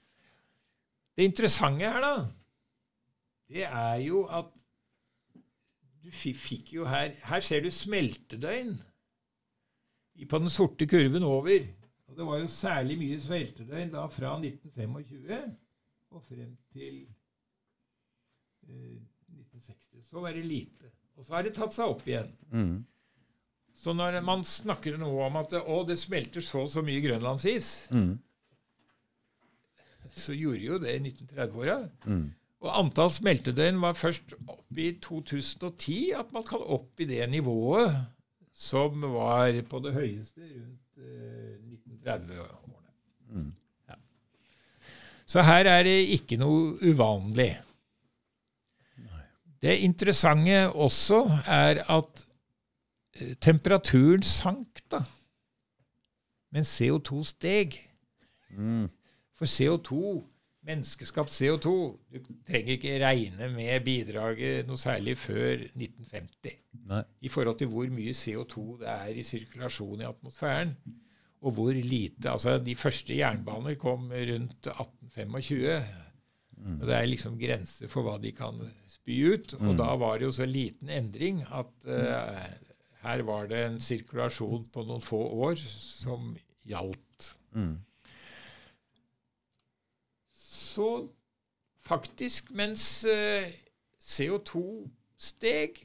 Det 1.16 1.24
interessante 1.24 1.90
her, 1.90 2.04
da, 2.04 2.26
det 3.48 3.64
er 3.68 4.02
jo 4.04 4.24
at 4.28 4.52
du 6.06 6.10
fikk 6.14 6.72
jo 6.76 6.84
her 6.86 7.16
Her 7.26 7.40
ser 7.42 7.64
du 7.64 7.70
smeltedøgn 7.70 8.76
på 10.30 10.38
den 10.38 10.50
sorte 10.50 10.86
kurven 10.86 11.22
over. 11.22 11.66
Og 12.06 12.16
det 12.16 12.26
var 12.26 12.38
jo 12.38 12.46
særlig 12.48 12.98
mye 12.98 13.20
smeltedøgn 13.20 13.90
da 13.92 14.06
fra 14.06 14.36
1925 14.38 15.56
og 16.10 16.22
frem 16.22 16.56
til 16.72 17.02
eh, 18.68 18.96
1960. 19.28 20.06
Så 20.06 20.20
var 20.20 20.32
det 20.32 20.46
lite. 20.46 20.92
Og 21.16 21.24
så 21.24 21.34
har 21.36 21.46
det 21.46 21.54
tatt 21.56 21.72
seg 21.74 21.88
opp 21.94 22.04
igjen. 22.08 22.28
Mm. 22.52 22.76
Så 23.76 23.92
når 23.96 24.20
man 24.24 24.44
snakker 24.44 24.96
nå 25.00 25.08
om 25.26 25.36
at 25.40 25.52
å, 25.58 25.82
det 25.88 25.98
smelter 26.00 26.44
så 26.44 26.62
og 26.64 26.70
så 26.72 26.82
mye 26.84 27.02
grønlandsis, 27.04 27.88
Mm. 27.92 28.14
så 30.16 30.32
gjorde 30.36 30.62
jo 30.64 30.78
det 30.80 30.94
i 30.96 31.00
1930-åra. 31.10 31.78
Mm. 32.08 32.26
Og 32.64 32.70
antall 32.80 33.10
smeltedøgn 33.12 33.80
var 33.82 33.96
først 33.98 34.32
opp 34.48 34.78
i 34.80 34.92
2010 35.04 35.98
at 36.16 36.30
man 36.32 36.44
kan 36.46 36.62
opp 36.62 37.00
i 37.04 37.08
det 37.10 37.26
nivået 37.30 37.98
som 38.56 39.02
var 39.12 39.52
på 39.68 39.80
det 39.84 39.92
høyeste 39.92 40.40
rundt 40.40 41.02
eh, 41.04 41.58
1930-årene. 42.00 42.90
Mm. 43.34 43.50
Ja. 43.90 43.98
Så 45.28 45.44
her 45.44 45.68
er 45.68 45.84
det 45.84 45.98
ikke 46.16 46.38
noe 46.40 46.78
uvanlig. 46.80 47.50
Det 49.62 49.78
interessante 49.78 50.58
også 50.72 51.22
er 51.46 51.82
at 51.92 52.26
eh, 53.16 53.34
temperaturen 53.40 54.22
sank, 54.22 54.82
da. 54.90 55.02
Men 56.52 56.62
CO2 56.62 57.24
steg. 57.24 57.78
Mm. 58.50 58.88
For 59.36 59.44
CO2, 59.44 60.22
menneskeskapt 60.66 61.30
CO2, 61.30 61.72
du 62.12 62.20
trenger 62.48 62.76
ikke 62.76 62.98
regne 63.02 63.50
med 63.52 63.84
bidraget 63.84 64.66
noe 64.66 64.80
særlig 64.80 65.16
før 65.20 65.66
1950 65.76 66.56
Nei. 66.88 67.02
i 67.20 67.30
forhold 67.32 67.58
til 67.60 67.70
hvor 67.70 67.90
mye 67.92 68.14
CO2 68.16 68.64
det 68.80 68.88
er 68.94 69.20
i 69.20 69.26
sirkulasjon 69.26 70.00
i 70.00 70.08
atmosfæren. 70.08 70.72
Og 71.44 71.52
hvor 71.52 71.70
lite 71.76 72.30
Altså, 72.30 72.58
de 72.58 72.74
første 72.76 73.16
jernbaner 73.16 73.74
kom 73.74 74.08
rundt 74.10 74.66
1825. 74.66 75.82
Og 76.56 76.86
det 76.88 76.94
er 76.96 77.06
liksom 77.06 77.36
grenser 77.38 77.88
for 77.92 78.02
hva 78.06 78.16
de 78.22 78.32
kan 78.32 78.56
spy 78.88 79.16
ut. 79.34 79.54
Og 79.58 79.74
Mm. 79.74 79.76
da 79.78 79.90
var 79.96 80.18
det 80.18 80.24
jo 80.26 80.32
så 80.32 80.46
liten 80.48 80.88
endring 80.88 81.42
at 81.52 81.72
uh, 81.84 82.46
her 83.02 83.22
var 83.22 83.46
det 83.46 83.60
en 83.66 83.80
sirkulasjon 83.80 84.64
på 84.72 84.84
noen 84.88 85.02
få 85.04 85.20
år 85.46 85.56
som 85.60 86.32
gjaldt. 86.66 87.34
Mm. 87.54 87.76
Så 90.34 91.08
faktisk, 91.86 92.50
mens 92.50 93.04
uh, 93.04 93.46
CO2 94.00 94.62
steg, 95.18 95.78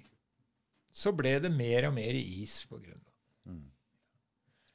så 0.93 1.13
ble 1.15 1.37
det 1.39 1.51
mer 1.53 1.87
og 1.87 1.93
mer 1.95 2.17
is 2.17 2.65
på 2.67 2.79
Grønland. 2.81 3.00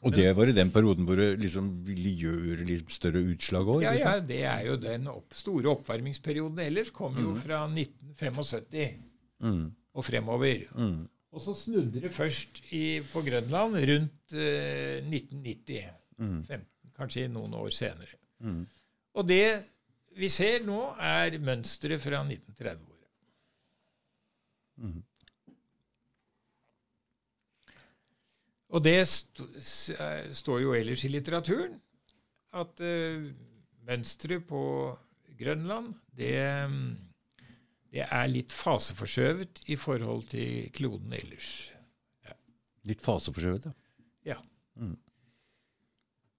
Og 0.07 0.15
det 0.15 0.29
var 0.39 0.49
i 0.49 0.55
den 0.55 0.71
perioden 0.75 1.07
hvor 1.09 1.19
det 1.19 1.29
liksom 1.43 1.69
ville 1.87 2.13
gjøre 2.21 2.65
litt 2.69 2.93
større 2.95 3.21
utslag 3.33 3.67
òg? 3.75 3.83
Ja, 3.85 3.93
ja, 3.99 4.15
det 4.23 4.39
er 4.47 4.63
jo 4.69 4.77
den 4.81 5.09
opp, 5.11 5.35
store 5.35 5.73
oppvarmingsperioden 5.75 6.63
ellers 6.63 6.93
kom 6.95 7.19
jo 7.21 7.35
fra 7.43 7.65
1975 7.67 9.03
Mm. 9.45 9.67
og 9.93 10.05
fremover. 10.05 10.63
Mm. 10.73 11.03
Og 11.37 11.41
så 11.45 11.53
snudde 11.53 12.01
det 12.01 12.09
først 12.17 12.63
i, 12.73 13.03
på 13.13 13.21
Grønland 13.27 13.75
rundt 13.77 14.33
eh, 14.33 15.03
1990. 15.05 15.91
Mm. 16.17 16.39
15, 16.49 16.65
kanskje 16.97 17.27
noen 17.29 17.53
år 17.59 17.69
senere. 17.77 18.17
Mm. 18.41 18.63
Og 19.21 19.29
det 19.29 19.43
vi 20.17 20.31
ser 20.33 20.65
nå, 20.65 20.79
er 20.97 21.37
mønsteret 21.45 22.01
fra 22.01 22.23
1930-åra. 22.25 23.11
Og 28.77 28.83
det 28.85 28.99
st 29.09 29.41
eh, 29.97 30.29
står 30.37 30.61
jo 30.61 30.75
ellers 30.77 31.05
i 31.07 31.11
litteraturen 31.13 31.79
at 32.57 32.83
uh, 32.85 33.25
mønsteret 33.89 34.45
på 34.49 34.61
Grønland 35.37 35.95
det, 36.17 36.37
mm, 36.69 36.93
det 37.93 38.05
er 38.05 38.29
litt 38.33 38.53
faseforskjøvet 38.53 39.65
i 39.73 39.77
forhold 39.81 40.29
til 40.33 40.69
kloden 40.77 41.13
ellers. 41.17 41.51
Litt 42.87 43.03
faseforskjøvet, 43.03 43.67
ja. 43.67 43.75
Ja. 44.27 44.39
Mm. 44.79 44.97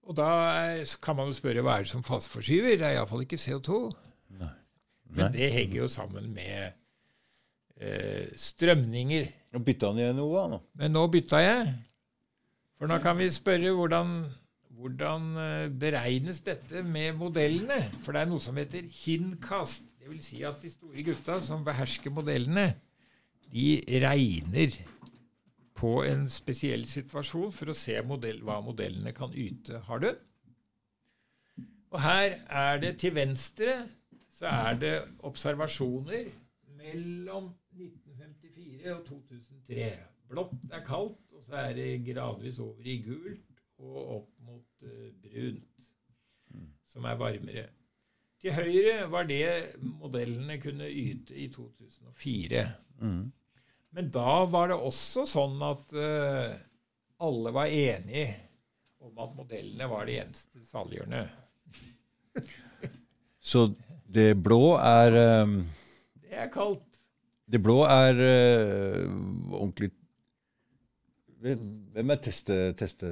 Og 0.08 0.16
da 0.16 0.28
er, 0.64 0.82
kan 1.04 1.18
man 1.18 1.28
jo 1.28 1.36
spørre 1.36 1.62
hva 1.64 1.76
er 1.76 1.84
det 1.84 1.92
som 1.92 2.04
faseforskyver? 2.06 2.78
Det 2.80 2.86
er 2.86 2.96
iallfall 2.96 3.26
ikke 3.26 3.40
CO2. 3.40 3.80
Nei. 4.40 4.54
Men 5.12 5.34
det 5.34 5.50
henger 5.52 5.82
jo 5.82 5.88
sammen 5.92 6.30
med 6.32 6.70
eh, 7.76 8.32
strømninger. 8.36 9.28
Nå 9.52 9.62
bytta 9.64 9.92
han 9.92 10.00
igjen 10.00 10.18
noe, 10.20 10.46
nå? 10.52 10.62
Men 10.80 10.96
nå 10.96 11.04
bytta 11.12 11.42
jeg. 11.44 11.68
For 12.78 12.90
nå 12.90 13.00
kan 13.02 13.18
vi 13.18 13.26
spørre 13.34 13.72
hvordan, 13.74 14.12
hvordan 14.78 15.24
eh, 15.42 15.70
beregnes 15.80 16.40
dette 16.46 16.84
med 16.86 17.16
modellene? 17.18 17.80
For 18.04 18.14
det 18.14 18.22
er 18.22 18.30
noe 18.30 18.42
som 18.42 18.58
heter 18.60 18.86
hinnkast. 19.00 19.82
Det 19.98 20.12
vil 20.12 20.22
si 20.24 20.44
at 20.46 20.62
de 20.62 20.70
store 20.70 21.02
gutta 21.10 21.40
som 21.44 21.64
behersker 21.66 22.14
modellene, 22.14 22.70
de 23.50 23.80
regner 24.04 24.76
på 25.78 26.02
en 26.06 26.26
spesiell 26.30 26.86
situasjon 26.88 27.52
for 27.54 27.72
å 27.72 27.76
se 27.76 27.96
modell, 28.06 28.40
hva 28.46 28.58
modellene 28.64 29.12
kan 29.16 29.34
yte. 29.34 29.82
Har 29.88 30.02
du? 30.04 30.10
Og 31.90 32.00
her 32.04 32.38
er 32.46 32.80
det 32.82 32.98
til 33.02 33.14
venstre 33.16 33.78
så 34.38 34.46
er 34.46 34.78
det 34.78 34.94
observasjoner 35.26 36.28
mellom 36.78 37.48
1954 37.74 38.92
og 38.94 39.00
2003. 39.08 39.88
Blått 40.28 40.68
er 40.70 40.84
kaldt, 40.86 41.27
så 41.48 41.56
er 41.62 41.74
det 41.78 41.88
gradvis 42.04 42.60
over 42.60 42.84
i 42.84 42.98
gult 43.06 43.62
og 43.78 43.98
opp 44.18 44.30
mot 44.44 44.84
eh, 44.84 45.10
brunt, 45.22 45.90
som 46.88 47.06
er 47.08 47.18
varmere. 47.20 47.68
Til 48.38 48.54
høyre 48.54 49.08
var 49.10 49.26
det 49.26 49.78
modellene 49.98 50.60
kunne 50.62 50.86
yte 50.86 51.34
i 51.34 51.48
2004. 51.50 52.64
Mm. 53.02 53.24
Men 53.96 54.10
da 54.14 54.44
var 54.50 54.70
det 54.70 54.78
også 54.78 55.24
sånn 55.26 55.56
at 55.64 55.94
uh, 55.96 56.52
alle 57.24 57.52
var 57.56 57.72
enige 57.72 58.28
om 59.02 59.18
at 59.24 59.34
modellene 59.34 59.88
var 59.90 60.06
det 60.06 60.20
eneste 60.22 60.62
saliggjørende. 60.68 61.24
Så 63.50 63.70
det 64.06 64.36
blå 64.44 64.76
er 64.78 65.18
um, 65.42 65.60
Det 66.22 66.36
er 66.44 66.50
kaldt. 66.52 66.84
Det 67.48 67.58
blå 67.64 67.80
er 67.88 68.22
uh, 68.22 69.02
ordentlig 69.56 69.90
Hvem 71.40 72.10
er 72.10 72.16
teste, 72.22 72.54
teste, 72.74 73.08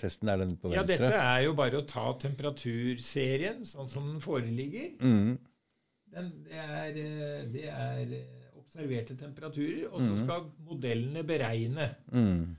testen? 0.00 0.28
Er 0.28 0.40
den 0.42 0.56
på 0.58 0.68
venstre? 0.72 0.80
Ja, 0.80 0.82
dette 0.88 1.20
er 1.20 1.42
jo 1.46 1.52
bare 1.54 1.78
å 1.78 1.86
ta 1.86 2.08
temperaturserien 2.18 3.62
sånn 3.68 3.88
som 3.92 4.08
den 4.10 4.20
foreligger. 4.24 4.90
Mm. 5.00 5.36
Den, 6.14 6.32
det, 6.48 6.58
er, 6.58 6.98
eh, 6.98 7.46
det 7.54 7.64
er 7.70 8.12
eh, 8.18 8.50
observerte 8.58 9.16
temperaturer, 9.18 9.86
og 9.92 10.00
så 10.02 10.10
Mhm. 10.14 10.20
skal 10.24 10.50
modellene 10.66 11.22
beregne. 11.26 11.88
Mm. 12.12 12.56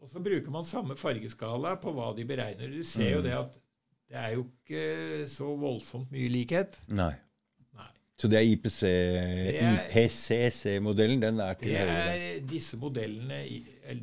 Og 0.00 0.08
så 0.08 0.20
bruker 0.24 0.50
man 0.50 0.64
samme 0.64 0.96
fargeskala 0.96 1.74
på 1.80 1.92
hva 1.92 2.14
de 2.16 2.24
beregner. 2.24 2.68
Du 2.72 2.82
ser 2.84 3.10
jo 3.10 3.18
Mhm. 3.20 3.24
det 3.24 3.32
at 3.32 3.52
det 4.08 4.16
er 4.16 4.30
jo 4.34 4.46
ikke 4.48 5.28
så 5.28 5.56
voldsomt 5.56 6.10
mye 6.10 6.28
likhet. 6.28 6.78
Nei. 6.88 7.14
Så 8.20 8.28
det 8.28 8.36
er 8.36 8.48
IPC, 8.52 8.80
IPCC-modellen? 9.90 11.22
Den 11.22 11.40
er 11.40 11.54
til 11.56 11.68
Det 11.70 11.78
høyre? 11.78 12.16
er 12.16 12.40
disse 12.50 12.76
modellene 12.76 13.38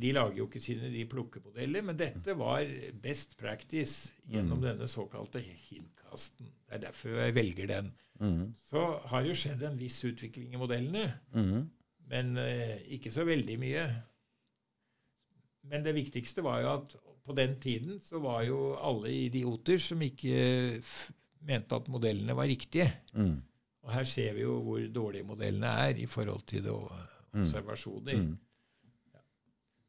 De 0.00 0.12
lager 0.12 0.36
jo 0.40 0.46
ikke 0.48 0.60
sine 0.60 0.90
de 0.92 1.04
plukker 1.08 1.40
modeller. 1.44 1.82
men 1.86 1.96
dette 1.96 2.34
var 2.38 2.64
best 3.02 3.36
practice 3.38 4.10
gjennom 4.28 4.60
denne 4.62 4.88
såkalte 4.90 5.40
hinkasten. 5.40 6.46
Det 6.66 6.74
er 6.76 6.82
derfor 6.88 7.08
jeg 7.20 7.34
velger 7.34 7.66
den. 7.70 7.92
Mm. 8.20 8.54
Så 8.68 8.82
har 9.06 9.22
jo 9.24 9.34
skjedd 9.38 9.62
en 9.62 9.78
viss 9.78 10.00
utvikling 10.04 10.52
i 10.54 10.58
modellene, 10.58 11.12
Mm. 11.34 11.68
men 12.10 12.36
eh, 12.38 12.78
ikke 12.88 13.10
så 13.12 13.24
veldig 13.24 13.58
mye. 13.58 13.86
men 15.68 15.84
det 15.84 15.94
viktigste 15.94 16.42
var 16.42 16.60
jo 16.62 16.68
at 16.74 16.96
på 17.26 17.34
den 17.36 17.58
tiden 17.60 18.00
så 18.00 18.18
var 18.22 18.42
jo 18.42 18.74
alle 18.80 19.10
idioter 19.26 19.78
som 19.78 20.00
ikke 20.02 20.82
mente 21.44 21.74
at 21.76 21.88
modellene 21.88 22.34
var 22.36 22.46
riktige. 22.48 22.90
Mm. 23.14 23.42
Og 23.82 23.92
her 23.94 24.04
ser 24.04 24.32
vi 24.36 24.42
jo 24.42 24.58
hvor 24.62 24.82
dårlige 24.94 25.24
modellene 25.24 25.66
er 25.66 26.00
i 26.02 26.06
forhold 26.06 26.42
til 26.46 26.64
det, 26.64 26.74
observasjoner. 27.32 28.22
Mm. 28.22 28.38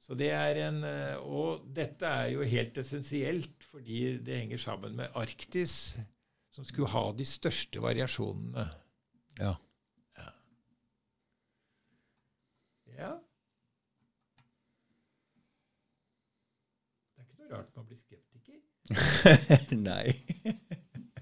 Så 0.09 0.15
det 0.17 0.31
er 0.33 0.57
en, 0.69 0.83
eh, 0.83 1.17
Og 1.17 1.65
dette 1.75 2.05
er 2.05 2.31
jo 2.33 2.41
helt 2.41 2.77
essensielt 2.77 3.63
fordi 3.63 4.17
det 4.17 4.37
henger 4.39 4.57
sammen 4.57 4.95
med 4.95 5.07
Arktis, 5.15 5.97
som 6.51 6.65
skulle 6.65 6.89
ha 6.89 7.11
de 7.17 7.25
største 7.25 7.81
variasjonene. 7.81 8.69
Ja. 9.39 9.53
Ja. 12.97 13.11
Det 17.15 17.21
er 17.21 17.27
ikke 17.29 17.37
noe 17.43 17.53
rart 17.53 17.75
man 17.75 17.85
blir 17.85 18.01
skeptiker. 18.01 18.57
Nei. 19.89 20.09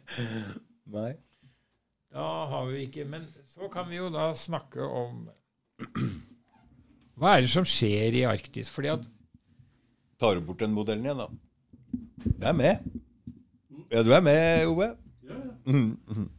Nei. 0.98 1.12
Da 2.18 2.30
har 2.50 2.66
vi 2.72 2.86
ikke 2.88 3.06
Men 3.06 3.28
så 3.54 3.70
kan 3.74 3.90
vi 3.90 4.00
jo 4.00 4.10
da 4.14 4.32
snakke 4.38 4.82
om 4.82 5.28
Hva 7.18 7.36
er 7.36 7.46
det 7.46 7.52
som 7.54 7.66
skjer 7.66 8.16
i 8.18 8.26
Arktis? 8.30 8.70
Fordi 8.74 8.94
at 8.94 9.06
Tar 10.18 10.38
du 10.38 10.42
bort 10.46 10.64
den 10.64 10.74
modellen 10.74 11.06
igjen, 11.06 11.20
da? 11.22 11.28
Jeg 12.26 12.48
er 12.50 12.56
med. 12.58 12.86
Ja, 13.94 14.02
du 14.02 14.10
er 14.18 14.24
med, 14.26 14.66
Ove. 14.66 14.88
Ja. 15.28 15.36
Mm, 15.70 15.92
mm. 16.10 16.30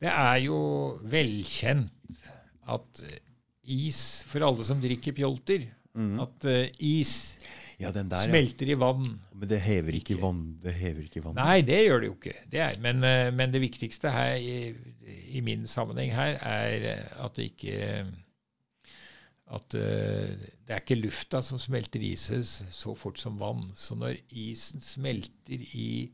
det 0.00 0.08
er 0.08 0.38
jo 0.46 0.60
velkjent 1.12 2.24
at 2.64 3.02
is 3.68 4.00
For 4.30 4.46
alle 4.46 4.64
som 4.64 4.80
drikker 4.80 5.12
pjolter, 5.16 5.68
at 6.24 6.48
eh, 6.48 6.72
is 6.80 7.36
Ja, 7.80 7.90
den 7.94 8.10
der, 8.12 8.26
ja. 8.26 8.28
smelter 8.28 8.68
i 8.68 8.76
vann. 8.78 9.06
Men 9.32 9.48
det 9.48 9.60
hever 9.64 9.96
ikke 9.96 10.18
vann. 10.20 10.42
Det 10.60 10.74
hever 10.76 11.06
ikke 11.06 11.22
vann. 11.24 11.38
Nei, 11.38 11.60
det 11.66 11.78
gjør 11.86 12.02
det 12.02 12.10
jo 12.10 12.16
ikke. 12.18 12.34
Det 12.52 12.60
er, 12.66 12.80
men, 12.84 13.04
eh, 13.06 13.28
men 13.32 13.54
det 13.54 13.62
viktigste 13.62 14.12
her 14.12 14.34
i, 14.36 14.74
i 15.32 15.40
min 15.44 15.64
sammenheng 15.70 16.12
her 16.12 16.36
er 16.36 16.90
eh, 16.92 17.06
at 17.24 17.38
det 17.38 17.52
ikke 17.54 17.78
at 19.50 19.74
eh, 19.74 20.34
det 20.66 20.74
er 20.74 20.82
ikke 20.84 21.00
lufta 21.00 21.40
som 21.42 21.58
smelter 21.58 22.02
iset 22.06 22.46
så 22.46 22.94
fort 22.98 23.18
som 23.18 23.40
vann. 23.40 23.64
Så 23.74 23.96
når 23.98 24.20
isen 24.30 24.84
smelter 24.84 25.64
i 25.74 26.10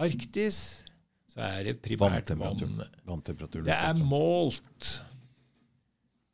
Arktis, 0.00 0.84
så 1.32 1.44
er 1.44 1.66
det 1.68 1.76
primært 1.84 2.32
vann. 2.38 2.80
Vanntemperaturen. 3.04 3.66
Det 3.68 3.76
er 3.76 4.00
målt. 4.00 4.94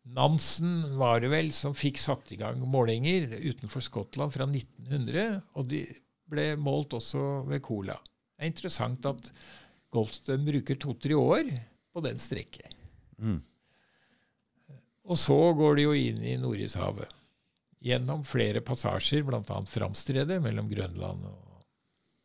Nansen 0.02 0.96
var 0.98 1.20
det 1.22 1.30
vel 1.30 1.52
som 1.54 1.76
fikk 1.78 2.00
satt 2.02 2.32
i 2.34 2.38
gang 2.40 2.58
målinger 2.66 3.28
utenfor 3.38 3.84
Skottland 3.84 4.34
fra 4.34 4.48
1900, 4.48 5.42
og 5.54 5.68
de 5.70 5.84
ble 6.32 6.52
målt 6.58 6.96
også 6.98 7.44
ved 7.46 7.62
Cola. 7.62 7.98
Det 8.34 8.42
er 8.42 8.50
interessant 8.50 9.06
at 9.06 9.30
Goldstøm 9.92 10.46
bruker 10.48 10.78
to-tre 10.80 11.14
år 11.14 11.50
på 11.92 12.02
den 12.02 12.18
strekket. 12.18 12.74
Mm. 13.20 13.42
Og 15.06 15.18
så 15.20 15.36
går 15.58 15.76
de 15.76 15.84
jo 15.86 15.92
inn 15.98 16.22
i 16.24 16.38
Nordishavet. 16.40 17.10
Gjennom 17.82 18.22
flere 18.26 18.62
passasjer, 18.64 19.24
bl.a. 19.26 19.42
Framstredet 19.68 20.38
mellom 20.42 20.70
Grønland 20.70 21.26
og 21.28 21.62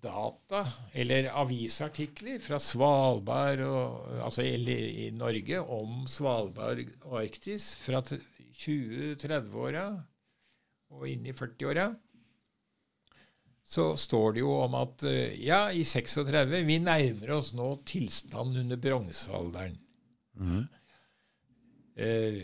data 0.02 0.62
eller 0.94 1.28
avisartikler 1.40 2.38
fra 2.42 2.60
Svalbard 2.62 3.62
og, 3.66 4.08
altså 4.24 4.44
eller 4.46 4.84
i 5.04 5.08
Norge 5.14 5.60
om 5.60 6.04
Svalbard 6.10 6.84
og 7.02 7.18
Arktis 7.22 7.72
fra 7.82 8.02
20-30-åra 8.58 9.86
og 10.94 11.08
inn 11.08 11.26
i 11.28 11.34
40-åra, 11.36 11.90
så 13.68 13.90
står 14.00 14.38
det 14.38 14.40
jo 14.40 14.54
om 14.62 14.78
at 14.78 15.04
eh, 15.08 15.34
ja, 15.44 15.66
i 15.68 15.84
36 15.84 16.62
Vi 16.64 16.78
nærmer 16.80 17.34
oss 17.36 17.52
nå 17.56 17.66
tilstanden 17.88 18.62
under 18.62 18.80
bronsealderen. 18.80 19.76
Mm. 20.40 20.62
Eh, 21.98 22.38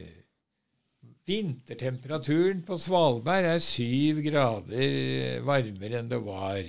vintertemperaturen 1.25 2.61
på 2.69 2.77
Svalbard 2.77 3.49
er 3.55 3.63
syv 3.65 4.21
grader 4.27 5.41
varmere 5.49 6.03
enn 6.03 6.13
det 6.13 6.21
var. 6.27 6.61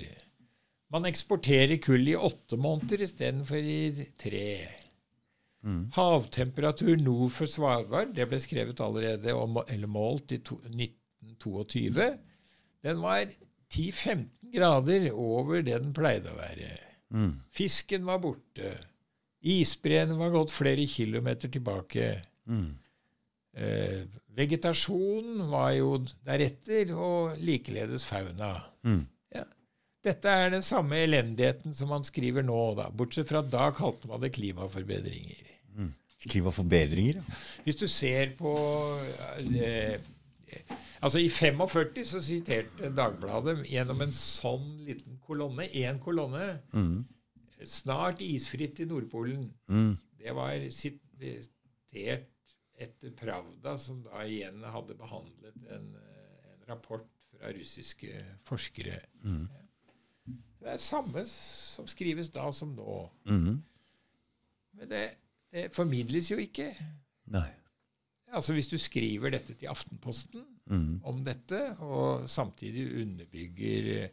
Man 0.94 1.08
eksporterer 1.10 1.76
kull 1.82 2.08
i 2.08 2.16
åtte 2.16 2.56
måneder 2.56 3.04
istedenfor 3.04 3.60
i 3.60 4.08
tre. 4.16 4.48
Mm. 5.66 5.80
Havtemperatur 5.96 6.94
nord 7.02 7.32
for 7.34 7.50
Svalbard, 7.50 8.14
det 8.14 8.28
ble 8.30 8.38
skrevet 8.42 8.80
allerede, 8.84 9.34
om, 9.34 9.58
eller 9.66 9.90
målt 9.90 10.36
i 10.36 10.38
to, 10.46 10.60
1922, 10.70 12.12
den 12.86 13.00
var 13.02 13.24
10-15 13.74 14.52
grader 14.54 15.08
over 15.10 15.64
det 15.66 15.80
den 15.82 15.94
pleide 15.96 16.30
å 16.30 16.38
være. 16.38 16.76
Mm. 17.10 17.32
Fisken 17.54 18.06
var 18.06 18.22
borte. 18.22 18.76
Isbreene 19.46 20.16
var 20.18 20.32
gått 20.34 20.54
flere 20.54 20.86
kilometer 20.90 21.50
tilbake. 21.52 22.12
Mm. 22.46 22.70
Eh, 23.56 24.06
vegetasjonen 24.36 25.46
var 25.50 25.72
jo 25.76 25.90
deretter, 26.26 26.92
og 26.94 27.38
likeledes 27.42 28.06
fauna. 28.06 28.52
Mm. 28.86 29.04
Ja. 29.34 29.44
Dette 30.06 30.30
er 30.30 30.54
den 30.54 30.66
samme 30.66 31.02
elendigheten 31.02 31.74
som 31.74 31.90
man 31.94 32.06
skriver 32.06 32.46
nå, 32.46 32.60
da. 32.78 32.90
Bortsett 32.90 33.30
fra 33.32 33.42
da 33.42 33.70
kalte 33.74 34.10
man 34.10 34.22
det 34.22 34.34
klimaforbedringer. 34.36 35.45
Klimaforbedringer, 36.28 37.20
ja. 37.22 37.40
Hvis 37.64 37.76
du 37.80 37.86
ser 37.88 38.32
på 38.38 38.52
eh, 39.54 39.98
Altså 41.02 41.18
I 41.20 41.28
45 41.28 42.04
så 42.08 42.20
siterte 42.24 42.88
Dagbladet 42.96 43.58
gjennom 43.68 44.00
en 44.02 44.12
sånn 44.16 44.70
liten 44.86 45.18
kolonne, 45.26 45.68
én 45.68 45.98
kolonne, 46.02 46.60
Mm. 46.72 47.04
'Snart 47.66 48.20
isfritt 48.20 48.80
i 48.80 48.84
Nordpolen'. 48.84 49.50
Mm. 49.68 49.96
Det 50.18 50.32
var 50.34 50.52
sitert 50.70 52.28
etter 52.78 53.10
Pravda, 53.16 53.78
som 53.78 54.02
da 54.04 54.24
igjen 54.28 54.62
hadde 54.62 54.94
behandlet 54.94 55.56
en, 55.72 55.94
eh, 55.96 56.52
en 56.52 56.66
rapport 56.68 57.06
fra 57.32 57.52
russiske 57.52 58.24
forskere. 58.44 59.00
Mm. 59.24 59.48
Det 60.60 60.68
er 60.74 60.76
samme 60.82 61.24
som 61.28 61.86
skrives 61.86 62.28
da 62.34 62.50
som 62.52 62.74
nå. 62.76 63.10
Mhm. 63.26 63.62
Men 64.74 64.88
det, 64.88 65.10
det 65.56 65.70
formidles 65.72 66.28
jo 66.30 66.36
ikke. 66.42 66.70
Nei. 67.32 67.48
Altså 68.36 68.52
Hvis 68.52 68.68
du 68.68 68.76
skriver 68.78 69.32
dette 69.32 69.54
til 69.54 69.70
Aftenposten 69.70 70.44
mm. 70.66 71.00
om 71.04 71.24
dette, 71.24 71.62
og 71.80 72.28
samtidig 72.28 72.88
underbygger 73.02 73.90
eh, 73.94 74.08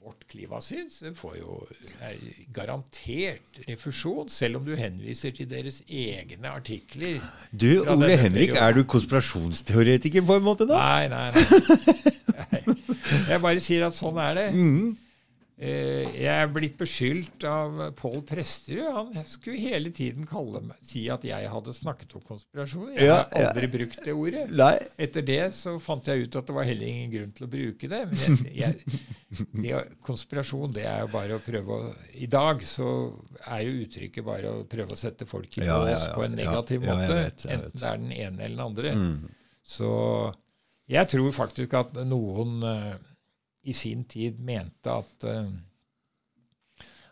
vårt 0.00 0.22
klimasyn 0.32 0.88
så 0.88 1.10
får 1.16 1.34
jo 1.36 1.56
er 2.00 2.14
garantert 2.56 3.58
refusjon, 3.68 4.30
selv 4.32 4.56
om 4.60 4.64
du 4.64 4.72
henviser 4.78 5.34
til 5.36 5.50
deres 5.50 5.82
egne 5.88 6.48
artikler. 6.48 7.20
Du, 7.52 7.84
Ole 7.84 8.16
Henrik, 8.16 8.54
perioden. 8.54 8.62
er 8.62 8.78
du 8.78 8.84
konspirasjonsteoretiker 8.88 10.24
på 10.24 10.38
en 10.40 10.46
måte, 10.46 10.64
da? 10.70 10.80
Nei, 10.80 11.08
nei, 11.12 11.28
nei. 11.36 12.64
Jeg 13.30 13.42
bare 13.42 13.60
sier 13.60 13.90
at 13.90 13.98
sånn 13.98 14.18
er 14.22 14.38
det. 14.38 14.48
Mhm. 14.56 14.90
Eh, 15.60 16.06
Jeg 16.16 16.40
er 16.40 16.46
blitt 16.48 16.78
beskyldt 16.80 17.44
av 17.44 17.90
Pål 17.98 18.22
Presterud. 18.24 18.86
Han 18.96 19.26
skulle 19.28 19.58
hele 19.60 19.90
tiden 19.92 20.24
meg, 20.24 20.78
si 20.80 21.02
at 21.12 21.20
jeg 21.28 21.50
hadde 21.52 21.74
snakket 21.76 22.14
om 22.16 22.22
konspirasjon. 22.24 22.94
Jeg 22.96 23.04
Ja, 23.10 23.18
har 23.28 23.42
ja. 23.42 23.50
aldri 23.50 23.68
brukt 23.74 24.00
det 24.06 24.14
ordet. 24.16 24.46
Nei. 24.56 24.78
Etter 24.96 25.20
det 25.28 25.40
så 25.58 25.74
fant 25.78 26.06
jeg 26.08 26.24
ut 26.24 26.36
at 26.40 26.46
det 26.48 26.54
var 26.56 26.64
heller 26.64 26.86
ingen 26.88 27.12
grunn 27.12 27.32
til 27.36 27.44
å 27.44 27.50
bruke 27.52 27.90
det. 27.92 28.00
Men 28.08 28.40
jeg, 28.56 28.56
jeg, 28.56 29.46
det, 29.52 29.82
konspirasjon, 30.08 30.72
det 30.72 30.86
er 30.88 31.04
jo 31.04 31.12
bare 31.12 31.36
å 31.36 31.44
prøve 31.44 31.76
å 31.76 31.92
I 32.16 32.26
dag 32.32 32.64
så 32.64 32.88
er 33.44 33.66
jo 33.68 33.76
uttrykket 33.84 34.24
bare 34.24 34.54
å 34.62 34.64
prøve 34.64 34.96
å 34.96 35.00
sette 35.02 35.28
folk 35.28 35.58
i 35.60 35.66
Ja, 35.68 35.76
bås 35.82 35.90
ja, 35.92 36.00
ja, 36.08 36.14
på 36.16 36.24
en 36.24 36.38
negativ 36.40 36.88
ja, 36.88 36.96
måte. 36.96 37.12
jeg 37.20 37.28
vet. 37.28 37.44
enten 37.58 37.76
det 37.84 37.92
er 37.92 38.00
den 38.06 38.12
ene 38.16 38.44
eller 38.48 38.56
den 38.56 38.64
andre. 38.64 38.96
Mm. 38.96 39.28
Så 39.76 39.92
jeg 40.90 41.06
tror 41.12 41.32
faktisk 41.36 41.76
at 41.78 42.00
noen 42.08 42.62
eh, 42.64 42.96
i 43.64 43.72
sin 43.76 44.04
tid 44.08 44.38
mente 44.40 44.90
at 44.92 45.24
eh, 45.24 45.50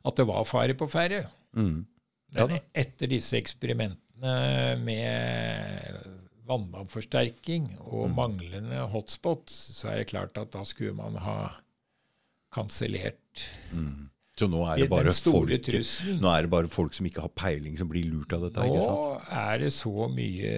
at 0.08 0.16
det 0.16 0.24
var 0.28 0.44
fare 0.48 0.74
på 0.78 0.86
ferde. 0.88 1.24
Mm. 1.56 1.86
Ja 2.36 2.46
etter 2.76 3.08
disse 3.10 3.36
eksperimentene 3.38 4.76
med 4.84 5.98
vannavforsterking 6.48 7.66
og 7.80 8.08
Mm. 8.08 8.14
manglende 8.16 8.78
hotspots, 8.92 9.52
så 9.76 9.88
er 9.90 9.96
det 10.00 10.06
klart 10.08 10.38
at 10.40 10.52
da 10.52 10.62
skulle 10.64 10.94
man 10.96 11.16
ha 11.16 11.50
kansellert 12.52 13.44
Mm. 13.72 14.08
Så 14.38 14.46
nå 14.50 14.62
er 14.70 14.84
det 14.84 14.88
bare 14.92 15.12
folk. 15.12 15.50
Nå 16.22 16.30
er 16.30 16.46
det 16.46 16.50
bare 16.52 16.70
folk 16.70 16.94
som 16.94 17.08
ikke 17.08 17.24
har 17.24 17.32
peiling, 17.34 17.74
som 17.78 17.88
blir 17.90 18.06
lurt 18.06 18.32
av 18.36 18.44
dette. 18.46 18.66
Nå 18.70 18.92
er 19.34 19.64
det 19.64 19.72
så 19.74 20.08
mye 20.12 20.52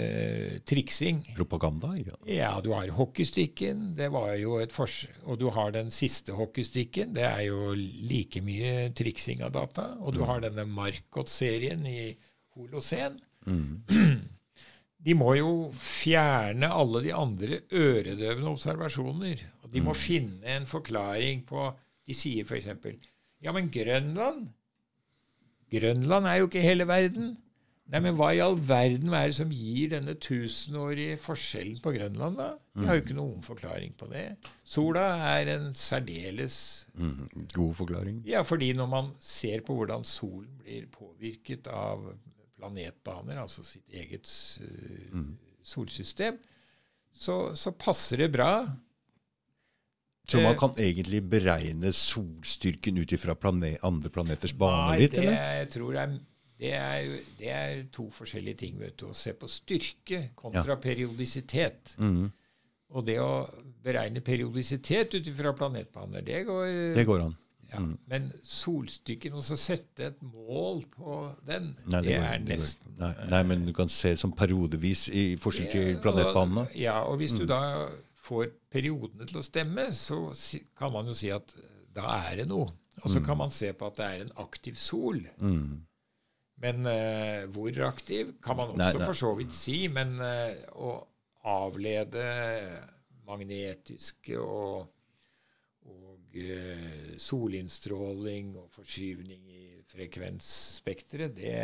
triksing. 0.69 1.23
Propaganda. 1.39 1.95
Ja. 1.97 2.19
Ja, 2.41 2.51
du 2.65 2.73
har 2.75 2.91
hockeystikken, 2.97 3.95
det 3.99 4.11
var 4.13 4.35
jo 4.41 4.59
et 4.61 4.75
fors 4.75 5.03
og 5.25 5.39
du 5.41 5.49
har 5.55 5.73
den 5.75 5.91
siste 5.95 6.35
hockeystikken. 6.37 7.15
Det 7.17 7.25
er 7.25 7.47
jo 7.49 7.73
like 7.77 8.43
mye 8.45 8.91
triksing 8.97 9.45
av 9.47 9.55
data. 9.57 9.95
Og 10.01 10.17
du 10.17 10.25
har 10.29 10.43
denne 10.45 10.67
Markot-serien 10.69 11.87
i 11.89 12.13
Holocen. 12.57 13.17
Mm. 13.47 13.81
De 15.01 15.15
må 15.17 15.33
jo 15.39 15.53
fjerne 15.81 16.69
alle 16.77 17.01
de 17.07 17.13
andre 17.17 17.63
øredøvende 17.73 18.51
observasjoner. 18.51 19.47
Og 19.65 19.73
de 19.73 19.81
må 19.85 19.95
finne 19.97 20.45
en 20.59 20.67
forklaring 20.69 21.47
på 21.49 21.71
De 22.05 22.17
sier 22.17 22.45
f.eks.: 22.45 22.69
Ja, 23.41 23.53
men 23.57 23.71
Grønland 23.73 24.49
Grønland 25.71 26.27
er 26.27 26.41
jo 26.41 26.49
ikke 26.49 26.65
hele 26.65 26.87
verden. 26.89 27.37
Nei, 27.91 27.99
men 28.05 28.15
hva 28.19 28.29
i 28.35 28.41
all 28.43 28.55
verden 28.63 29.11
er 29.19 29.31
det 29.31 29.37
som 29.39 29.51
gir 29.51 29.91
denne 29.91 30.15
tusenårige 30.23 31.17
forskjellen 31.23 31.81
på 31.83 31.91
Grønland, 31.95 32.37
da? 32.39 32.49
Vi 32.79 32.87
har 32.87 32.99
jo 32.99 33.03
ikke 33.03 33.17
noen 33.19 33.43
forklaring 33.43 33.97
på 33.99 34.07
det. 34.13 34.25
Sola 34.67 35.09
er 35.33 35.51
en 35.57 35.71
særdeles 35.75 36.87
Mm. 36.95 37.29
God 37.55 37.75
forklaring. 37.75 38.21
Ja, 38.27 38.43
fordi 38.43 38.73
når 38.79 38.87
man 38.91 39.11
ser 39.19 39.63
på 39.67 39.75
hvordan 39.79 40.05
solen 40.05 40.59
blir 40.63 40.87
påvirket 40.91 41.67
av 41.71 42.03
planetbaner, 42.59 43.41
altså 43.43 43.65
sitt 43.65 43.89
eget 43.91 44.29
eh, 44.61 45.21
solsystem, 45.63 46.39
så, 47.11 47.55
så 47.57 47.71
passer 47.73 48.23
det 48.23 48.33
bra. 48.35 48.67
Så 50.31 50.39
man 50.43 50.53
Eh, 50.55 50.59
kan 50.63 50.75
egentlig 50.79 51.21
beregne 51.29 51.91
solstyrken 51.97 52.99
ut 53.03 53.13
ifra 53.17 53.35
plane 53.35 53.73
andre 53.83 54.11
planeters 54.15 54.53
bane 54.55 54.91
Nei, 54.93 54.99
litt, 55.03 55.17
det, 55.17 55.25
eller? 55.25 55.39
jeg 55.61 55.71
tror 55.75 55.93
det 55.97 56.03
er, 56.05 56.19
det, 56.61 56.73
er, 56.77 57.13
det 57.41 57.51
er 57.57 57.83
to 57.93 58.09
forskjellige 58.15 58.57
ting. 58.63 58.79
vet 58.79 58.97
du. 59.01 59.07
Å 59.11 59.15
se 59.17 59.33
på 59.35 59.49
styrke 59.51 60.31
kontra 60.39 60.77
periodisitet. 60.77 61.97
Mhm. 61.99 62.31
Og 62.91 63.05
det 63.07 63.19
å 63.23 63.47
beregne 63.85 64.19
periodisitet 64.21 65.13
ut 65.15 65.27
ifra 65.31 65.53
planetbaner, 65.55 66.25
det 66.27 66.41
går, 66.49 66.95
Det 66.97 67.05
går 67.07 67.21
an. 67.23 67.37
ja. 67.73 67.79
Men 68.11 68.33
solstykken, 68.43 69.33
og 69.39 69.45
så 69.47 69.57
sette 69.57 70.09
et 70.09 70.23
mål 70.23 70.85
på 70.91 71.21
den, 71.47 71.77
Nei, 71.87 72.01
det, 72.03 72.17
går- 72.19 72.27
er 72.35 72.39
nesten 72.41 72.97
nei, 72.99 73.13
nei, 73.31 73.43
men 73.47 73.65
du 73.65 73.73
kan 73.73 73.87
se 73.89 74.17
som 74.17 74.33
periodevis 74.33 75.09
i 75.15 75.37
forskjell 75.37 75.71
til 75.71 75.99
planetbanene. 76.03 76.67
Ja, 76.75 77.01
og 77.05 77.19
hvis 77.19 77.31
du 77.31 77.45
Mm. 77.45 77.47
da 77.47 77.89
får 78.31 78.55
periodene 78.73 79.27
til 79.29 79.41
å 79.41 79.45
stemme, 79.45 79.91
så 79.97 80.23
kan 80.79 80.95
man 80.95 81.11
jo 81.11 81.17
si 81.19 81.33
at 81.35 81.55
da 81.95 82.07
er 82.31 82.43
det 82.43 82.49
noe. 82.51 82.71
Og 83.01 83.13
så 83.13 83.23
kan 83.25 83.39
man 83.41 83.53
se 83.55 83.71
på 83.77 83.89
at 83.89 83.97
det 83.99 84.07
er 84.07 84.25
en 84.25 84.35
aktiv 84.43 84.77
sol. 84.79 85.23
Mm. 85.41 85.81
Men 86.61 86.85
uh, 86.85 87.49
hvor 87.55 87.77
aktiv 87.87 88.35
kan 88.45 88.59
man 88.59 88.75
også 88.75 88.83
Nei, 88.83 88.93
nei. 88.99 89.07
for 89.09 89.17
så 89.17 89.31
vidt 89.39 89.55
si. 89.57 89.77
Men 89.93 90.19
uh, 90.21 90.53
å 90.77 90.91
avlede 91.49 92.25
magnetiske 93.29 94.37
og, 94.43 94.91
og 95.89 96.37
uh, 96.37 97.15
solinnstråling 97.17 98.53
og 98.61 98.69
forskyvning 98.77 99.49
i 99.49 99.65
frekvensspekteret, 99.91 101.35
det 101.37 101.55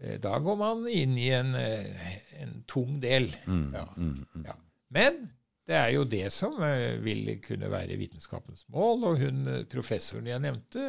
eh, 0.00 0.16
Da 0.22 0.38
går 0.42 0.56
man 0.58 0.86
inn 0.88 1.16
i 1.20 1.28
en, 1.36 1.54
eh, 1.54 2.16
en 2.40 2.62
tung 2.66 2.98
del. 3.02 3.30
Ja. 3.46 3.84
Mm. 3.96 4.24
Mm. 4.34 4.46
Ja. 4.48 4.56
Men 4.90 5.20
det 5.68 5.76
er 5.76 5.92
jo 5.94 6.04
det 6.08 6.26
som 6.34 6.56
eh, 6.64 6.98
vil 7.02 7.36
kunne 7.44 7.70
være 7.70 7.98
vitenskapens 8.00 8.64
mål. 8.72 9.06
Og 9.10 9.22
hun 9.22 9.46
eh, 9.50 9.64
professoren 9.70 10.28
jeg 10.30 10.42
nevnte, 10.42 10.86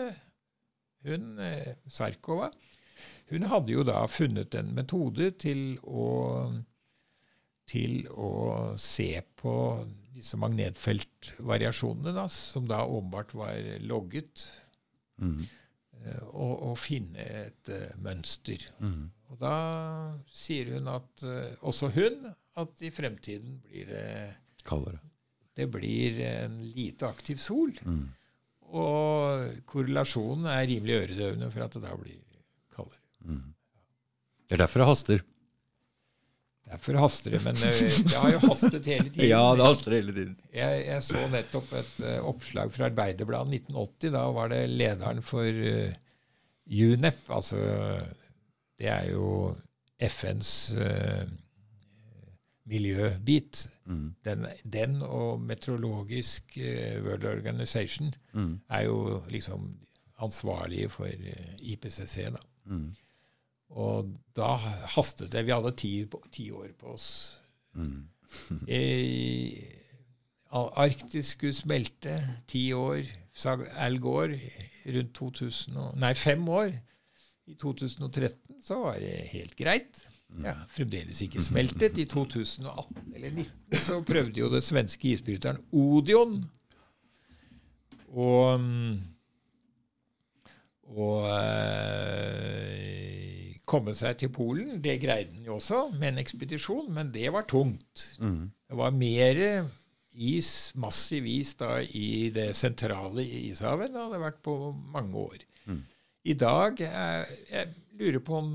hun 1.05 1.37
eh, 1.41 1.75
Sarkova, 1.91 2.51
hun 3.31 3.47
hadde 3.47 3.73
jo 3.73 3.85
da 3.87 4.03
funnet 4.11 4.55
en 4.59 4.73
metode 4.75 5.31
til 5.39 5.77
å, 5.87 6.07
til 7.69 8.03
å 8.11 8.31
se 8.81 9.13
på 9.39 9.55
disse 10.11 10.35
magnetfeltvariasjonene, 10.39 12.11
da, 12.17 12.25
som 12.27 12.67
da 12.67 12.83
åpenbart 12.83 13.35
var 13.37 13.77
logget, 13.87 14.49
Mm. 15.21 15.43
og, 16.33 16.53
og 16.71 16.77
finne 16.81 17.21
et 17.21 17.69
uh, 17.69 17.91
mønster. 18.01 18.63
Mm. 18.81 19.11
Og 19.29 19.37
da 19.37 19.51
sier 20.33 20.71
hun 20.73 20.87
at 20.89 21.21
uh, 21.21 21.51
også 21.61 21.91
hun 21.93 22.23
at 22.57 22.81
i 22.81 22.89
fremtiden 22.89 23.59
blir 23.61 23.91
det 23.91 24.07
Kaldere. 24.67 24.99
det 25.55 25.67
blir 25.67 26.19
en 26.25 26.61
lite 26.71 27.07
aktiv 27.07 27.37
sol. 27.41 27.73
Mm. 27.83 28.05
Og 28.71 29.65
korrelasjonen 29.67 30.47
er 30.47 30.67
rimelig 30.69 30.95
øredøvende 31.01 31.49
for 31.51 31.65
at 31.65 31.75
det 31.75 31.81
da 31.83 31.95
blir 31.99 32.21
kaldere. 32.75 33.01
Det 34.47 34.55
er 34.55 34.63
derfor 34.63 34.83
det 34.83 34.87
haster. 34.87 35.25
Derfor 36.71 36.99
haster 37.03 37.35
det. 37.35 37.41
Men 37.43 37.57
eh, 37.67 37.81
det 37.83 38.15
har 38.15 38.31
jo 38.31 38.39
hastet 38.45 38.87
hele 38.87 39.09
tiden. 39.09 39.27
Ja, 39.33 39.43
det 39.59 39.65
haster 39.65 39.97
hele 39.97 40.15
tiden. 40.15 40.37
Jeg, 40.55 40.85
jeg 40.87 41.03
så 41.03 41.25
nettopp 41.33 41.73
et 41.81 41.91
uh, 42.05 42.29
oppslag 42.31 42.71
fra 42.71 42.87
Arbeiderbladet 42.87 43.59
1980. 43.67 44.13
Da 44.15 44.23
var 44.37 44.53
det 44.53 44.61
lederen 44.71 45.19
for 45.25 45.43
uh, 45.43 45.91
UNEP, 46.71 47.19
altså 47.27 47.59
Det 48.79 48.87
er 48.87 49.09
jo 49.11 49.51
FNs 50.01 50.71
eh, 50.71 51.25
miljøbit. 52.65 53.67
Mm. 53.85 54.15
Den, 54.25 54.45
den 54.73 55.01
og 55.01 55.41
Meteorologisk 55.41 56.57
uh, 56.57 57.03
World 57.05 57.25
Organization 57.25 58.13
Mm. 58.33 58.59
er 58.69 58.81
jo 58.85 59.23
liksom 59.29 59.77
ansvarlige 60.19 60.89
for 60.89 61.05
uh, 61.05 61.55
IPCC. 61.59 62.15
da. 62.31 62.37
Mm. 62.65 62.95
Og 63.69 64.13
da 64.35 64.55
hastet 64.95 65.31
det. 65.31 65.45
Vi 65.45 65.51
hadde 65.51 65.71
ti, 65.75 66.05
ti 66.31 66.51
år 66.51 66.67
på 66.79 66.93
oss. 66.93 67.39
Mm. 67.73 68.07
I, 68.67 69.63
Arktis 70.51 71.25
skulle 71.35 71.53
smelte. 71.53 72.17
Ti 72.47 72.71
år. 72.73 73.03
Sa 73.33 73.57
Al 73.79 73.99
Gore 74.03 74.39
rundt 74.85 75.13
2000 75.15 75.77
og, 75.77 75.97
Nei, 75.99 76.13
fem 76.13 76.47
år. 76.49 76.73
I 77.47 77.53
2013 77.55 78.61
så 78.63 78.75
var 78.83 78.99
det 78.99 79.13
helt 79.31 79.55
greit. 79.55 80.05
Ja, 80.39 80.55
Fremdeles 80.71 81.19
ikke 81.25 81.41
smeltet. 81.43 81.97
I 81.99 82.05
2018 82.09 83.13
eller 83.15 83.29
2019 83.35 83.85
så 83.85 84.01
prøvde 84.07 84.39
jo 84.39 84.49
det 84.53 84.63
svenske 84.63 85.11
isbryteren 85.11 85.59
Odion 85.75 86.37
å 88.11 88.29
å 90.91 91.09
eh, 91.31 92.71
komme 93.67 93.93
seg 93.95 94.17
til 94.19 94.31
Polen. 94.35 94.81
Det 94.83 94.97
greide 94.99 95.31
den 95.35 95.45
jo 95.47 95.55
også 95.59 95.85
med 95.95 96.09
en 96.13 96.23
ekspedisjon, 96.23 96.89
men 96.91 97.13
det 97.13 97.29
var 97.31 97.47
tungt. 97.47 98.17
Mm. 98.19 98.51
Det 98.67 98.75
var 98.79 98.91
mer 98.95 99.39
is, 100.11 100.71
massiv 100.75 101.27
is, 101.29 101.53
da, 101.59 101.79
i 101.81 102.29
det 102.35 102.51
sentrale 102.59 103.23
ishavet 103.23 103.87
enn 103.87 103.95
det 103.95 104.03
hadde 104.03 104.25
vært 104.25 104.41
på 104.43 104.55
mange 104.91 105.15
år. 105.15 105.39
Mm. 105.69 105.83
I 106.21 106.33
dag 106.37 106.81
eh, 106.85 107.25
Jeg 107.49 107.65
lurer 107.97 108.21
på 108.25 108.33
om 108.37 108.51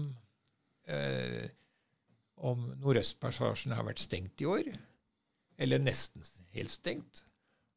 eh, 0.87 1.47
om 2.37 2.69
Nordøstpassasjen 2.83 3.75
har 3.77 3.87
vært 3.87 4.03
stengt 4.03 4.43
i 4.45 4.49
år. 4.51 4.69
Eller 5.57 5.81
nesten 5.81 6.25
helt 6.57 6.75
stengt. 6.75 7.25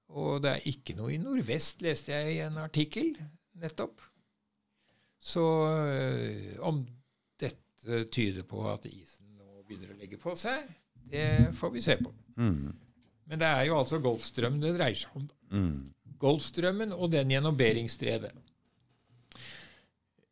Og 0.09 0.41
det 0.43 0.55
er 0.55 0.69
ikke 0.71 0.95
noe 0.97 1.13
i 1.13 1.21
nordvest, 1.21 1.83
leste 1.85 2.15
jeg 2.15 2.37
i 2.37 2.41
en 2.47 2.57
artikkel 2.59 3.13
nettopp. 3.59 4.01
Så 5.19 5.43
øh, 5.67 6.55
om 6.65 6.81
dette 7.39 8.03
tyder 8.11 8.45
på 8.47 8.63
at 8.71 8.87
isen 8.89 9.35
nå 9.37 9.63
begynner 9.67 9.93
å 9.93 9.99
legge 9.99 10.19
på 10.19 10.33
seg, 10.39 10.65
det 11.09 11.51
får 11.59 11.73
vi 11.75 11.83
se 11.83 11.97
på. 11.99 12.11
Mm. 12.39 12.71
Men 13.29 13.41
det 13.41 13.49
er 13.49 13.67
jo 13.69 13.77
altså 13.77 13.99
Golfstrømmen 14.01 14.63
det 14.63 14.73
dreier 14.79 14.97
seg 14.97 15.17
om. 15.19 15.27
Mm. 15.53 16.15
Golfstrømmen 16.19 16.95
og 16.95 17.11
den 17.13 17.31
gjennom 17.35 17.57
Beringstredet. 17.59 18.33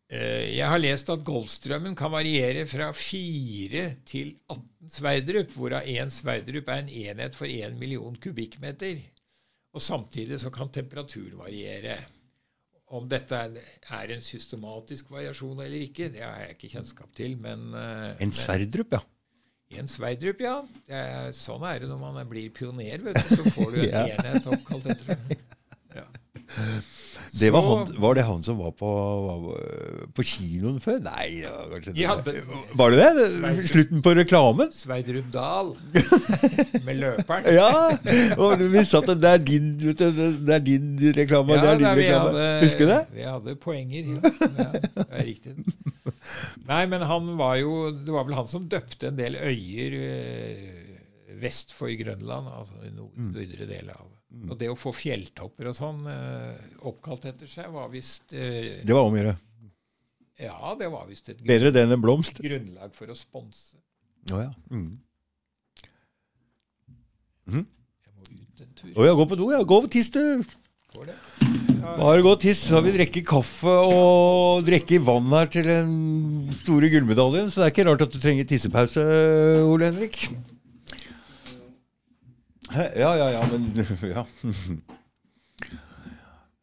Eh, 0.10 0.56
Jeg 0.56 0.68
har 0.72 0.80
lest 0.80 1.10
at 1.12 1.24
Golfstrømmen 1.28 1.96
kan 2.00 2.12
variere 2.14 2.64
fra 2.70 2.92
4 2.96 3.82
til 4.08 4.36
18 4.50 4.92
Sverdrup, 4.98 5.50
hvorav 5.58 5.84
én 5.92 6.12
Sverdrup 6.14 6.70
er 6.72 6.84
en 6.86 6.90
enhet 6.90 7.36
for 7.36 7.46
1 7.52 7.76
million 7.80 8.16
kubikkmeter. 8.24 9.02
Og 9.76 9.82
samtidig 9.84 10.40
så 10.40 10.50
kan 10.54 10.70
temperaturen 10.72 11.36
variere. 11.38 11.98
Om 12.88 13.10
dette 13.12 13.36
er, 13.36 14.14
en 14.16 14.22
systematisk 14.24 15.10
variasjon 15.12 15.60
eller 15.60 15.84
ikke, 15.90 16.08
det 16.14 16.22
har 16.24 16.40
jeg 16.46 16.56
ikke 16.56 16.70
kjennskap 16.78 17.12
til. 17.20 17.36
Men 17.44 17.74
eh, 17.76 18.16
En 18.24 18.32
Sverdrup, 18.32 18.96
ja. 18.96 19.02
en 19.82 19.92
Sverdrup, 19.92 20.40
ja. 20.40 20.62
Det 20.88 20.96
er, 20.96 21.34
sånn 21.36 21.68
er 21.68 21.84
det 21.84 21.90
når 21.92 22.00
man 22.00 22.30
blir 22.32 22.48
pioner, 22.56 23.04
vet 23.04 23.20
du. 23.28 23.36
Så 23.36 23.52
får 23.58 23.76
du 23.76 23.82
en 23.84 23.92
Ja. 23.92 24.06
enhet 24.16 24.48
oppkalt 24.56 24.88
etter 24.96 25.20
det. 25.20 25.42
Ja. 26.00 26.08
Det 27.40 27.50
var, 27.54 27.62
han, 27.68 27.92
var 28.02 28.16
det 28.18 28.24
han 28.28 28.42
som 28.46 28.58
var 28.58 28.72
på, 28.78 28.90
var 29.28 30.08
på 30.18 30.24
kinoen 30.26 30.80
før? 30.82 30.98
Nei, 31.06 31.26
ja, 31.44 31.52
kanskje 31.72 31.94
De 31.98 32.06
hadde- 32.10 32.34
Var 32.80 32.96
det 32.96 33.08
det? 33.18 33.28
Slutten 33.70 34.02
på 34.06 34.14
reklamen? 34.18 34.72
Sveidrup 34.74 35.28
Dahl 35.34 35.74
med 36.88 36.98
løperen. 37.02 37.50
Ja! 37.54 37.70
Og 38.42 38.64
vi 38.74 38.84
satt 38.90 39.12
det 39.22 39.32
er 39.36 39.44
din, 39.44 39.70
vet 39.84 40.02
du, 40.02 40.24
det 40.48 40.56
er 40.58 40.64
din 40.66 40.90
reklame, 41.18 41.60
det 41.62 41.70
er 41.74 41.78
din 41.82 41.88
nei, 41.88 41.96
reklame. 42.02 42.34
hadde- 42.34 42.66
Husker 42.66 42.86
du 42.90 42.94
det? 42.96 43.02
Vi 43.20 43.28
hadde 43.30 43.56
poenger, 43.68 44.12
ja. 44.18 44.34
ja. 44.58 44.70
Det 44.98 45.08
er 45.08 45.26
riktig. 45.30 45.56
Nei, 46.68 46.82
men 46.92 47.02
han 47.08 47.30
var 47.40 47.56
jo 47.62 47.92
Det 47.96 48.12
var 48.12 48.26
vel 48.28 48.36
han 48.36 48.48
som 48.52 48.66
døpte 48.72 49.08
en 49.12 49.16
del 49.20 49.38
øyer 49.40 49.94
eh, 50.02 50.84
vest 51.42 51.72
for 51.78 51.88
Grønland, 51.94 52.50
altså 52.60 52.74
i 52.88 52.92
nord- 52.92 53.14
Mm. 53.18 53.32
nordre 53.36 53.68
del 53.70 53.90
av 53.94 54.06
Og 54.28 54.58
det 54.60 54.68
å 54.68 54.76
få 54.76 54.92
fjelltopper 54.92 55.70
og 55.72 55.76
sånn 55.78 56.02
eh, 56.12 56.58
oppkalt 56.90 57.30
etter 57.30 57.48
seg, 57.48 57.70
var 57.72 57.88
visst 57.94 58.34
eh, 58.36 58.84
Det 58.84 58.96
var 58.96 59.08
om 59.08 59.16
å 59.16 59.22
gjøre. 59.22 59.36
Ja, 60.44 60.74
det 60.78 60.90
var 60.94 61.08
visst 61.10 61.32
et 61.32 61.40
Bedre 61.48 61.72
det 61.74 61.86
enn 61.88 61.96
en 61.96 62.04
blomst. 62.04 62.42
grunnlag 62.44 62.92
for 62.94 63.10
å 63.10 63.16
sponse. 63.18 63.80
Å 64.30 64.42
ja. 64.44 64.52
Mm. 64.70 65.00
Jeg 67.48 67.64
må 67.64 68.28
ut 68.28 68.62
en 68.66 68.74
tur. 68.76 68.92
Å 68.92 69.08
ja, 69.08 69.16
gå 69.16 69.26
på 69.32 69.40
do, 69.40 69.48
ja. 69.56 69.62
Gå 69.64 69.80
og 69.86 69.90
tiss, 69.96 70.12
du. 70.14 70.44
Går 70.94 71.08
det. 71.10 71.16
Bare 71.88 72.20
gå 72.26 72.34
og 72.36 72.42
tiss. 72.44 72.66
Så 72.68 72.76
har 72.76 72.84
vi 72.86 72.92
drukket 72.98 73.26
kaffe 73.32 73.72
og 73.88 74.68
drukket 74.68 75.08
vann 75.08 75.32
her 75.32 75.50
til 75.56 75.66
den 75.72 75.96
store 76.60 76.92
gullmedaljen, 76.92 77.48
så 77.50 77.64
det 77.64 77.70
er 77.70 77.74
ikke 77.74 77.88
rart 77.88 78.04
at 78.06 78.14
du 78.14 78.20
trenger 78.22 78.48
tissepause, 78.50 79.08
Ole 79.64 79.90
Henrik. 79.90 80.20
Ja, 82.78 83.12
ja, 83.18 83.28
ja, 83.32 83.44
men 83.52 83.72
Ja. 84.14 84.26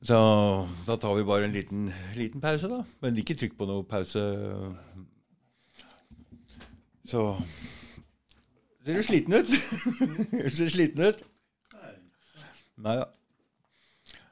Så 0.05 0.17
da 0.87 0.97
tar 1.01 1.15
vi 1.17 1.25
bare 1.25 1.47
en 1.49 1.55
liten, 1.55 1.87
liten 2.15 2.41
pause, 2.41 2.69
da. 2.69 2.83
Men 3.01 3.17
ikke 3.21 3.37
trykk 3.41 3.55
på 3.57 3.69
noe 3.69 3.87
pause. 3.89 4.21
Så 7.09 7.23
Ser 8.85 8.99
du 9.01 9.03
sliten 9.07 9.39
ut? 9.39 9.49
Ser 10.57 10.69
sliten 10.69 11.07
ut. 11.09 11.23
Nei 12.85 12.99
da. 13.01 13.07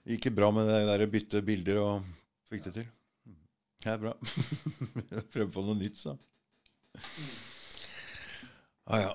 Det 0.02 0.18
gikk 0.18 0.32
bra 0.36 0.50
med 0.52 0.68
det 0.68 0.82
der 0.90 1.06
å 1.06 1.08
bytte 1.08 1.40
bilder 1.46 1.80
og 1.80 2.10
fikk 2.50 2.66
det 2.66 2.74
til. 2.76 2.90
Det 3.82 3.94
er 3.94 4.02
bra. 4.02 4.12
Prøve 5.32 5.48
på 5.54 5.64
noe 5.64 5.78
nytt, 5.78 5.96
så. 6.02 6.18
Ah, 8.84 8.98
ja. 9.06 9.12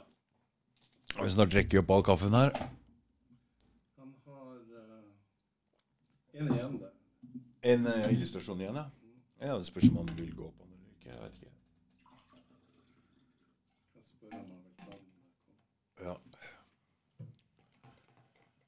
Skal 1.17 1.25
vi 1.25 1.31
snart 1.33 1.49
drikke 1.49 1.79
opp 1.81 1.89
all 1.89 2.03
kaffen 2.05 2.35
her. 2.37 2.51
Han 3.97 4.11
har 4.25 4.57
uh, 4.69 4.99
en 6.37 6.51
igjen 6.53 6.75
det. 6.77 6.91
En 7.71 7.87
uh, 7.89 8.11
illustrasjon 8.13 8.61
igjen, 8.61 8.77
ja. 8.77 8.83
Ja, 9.41 9.57
Det 9.57 9.65
spørs 9.65 9.89
om 9.89 9.97
han 9.97 10.11
vil 10.17 10.29
gå 10.35 10.51
på 10.51 10.63
den 10.63 10.73
eller 10.77 10.91
ikke. 10.93 11.09
Jeg 11.09 11.21
vet 11.23 11.33
ikke. 11.33 11.51
Ja. 16.05 16.13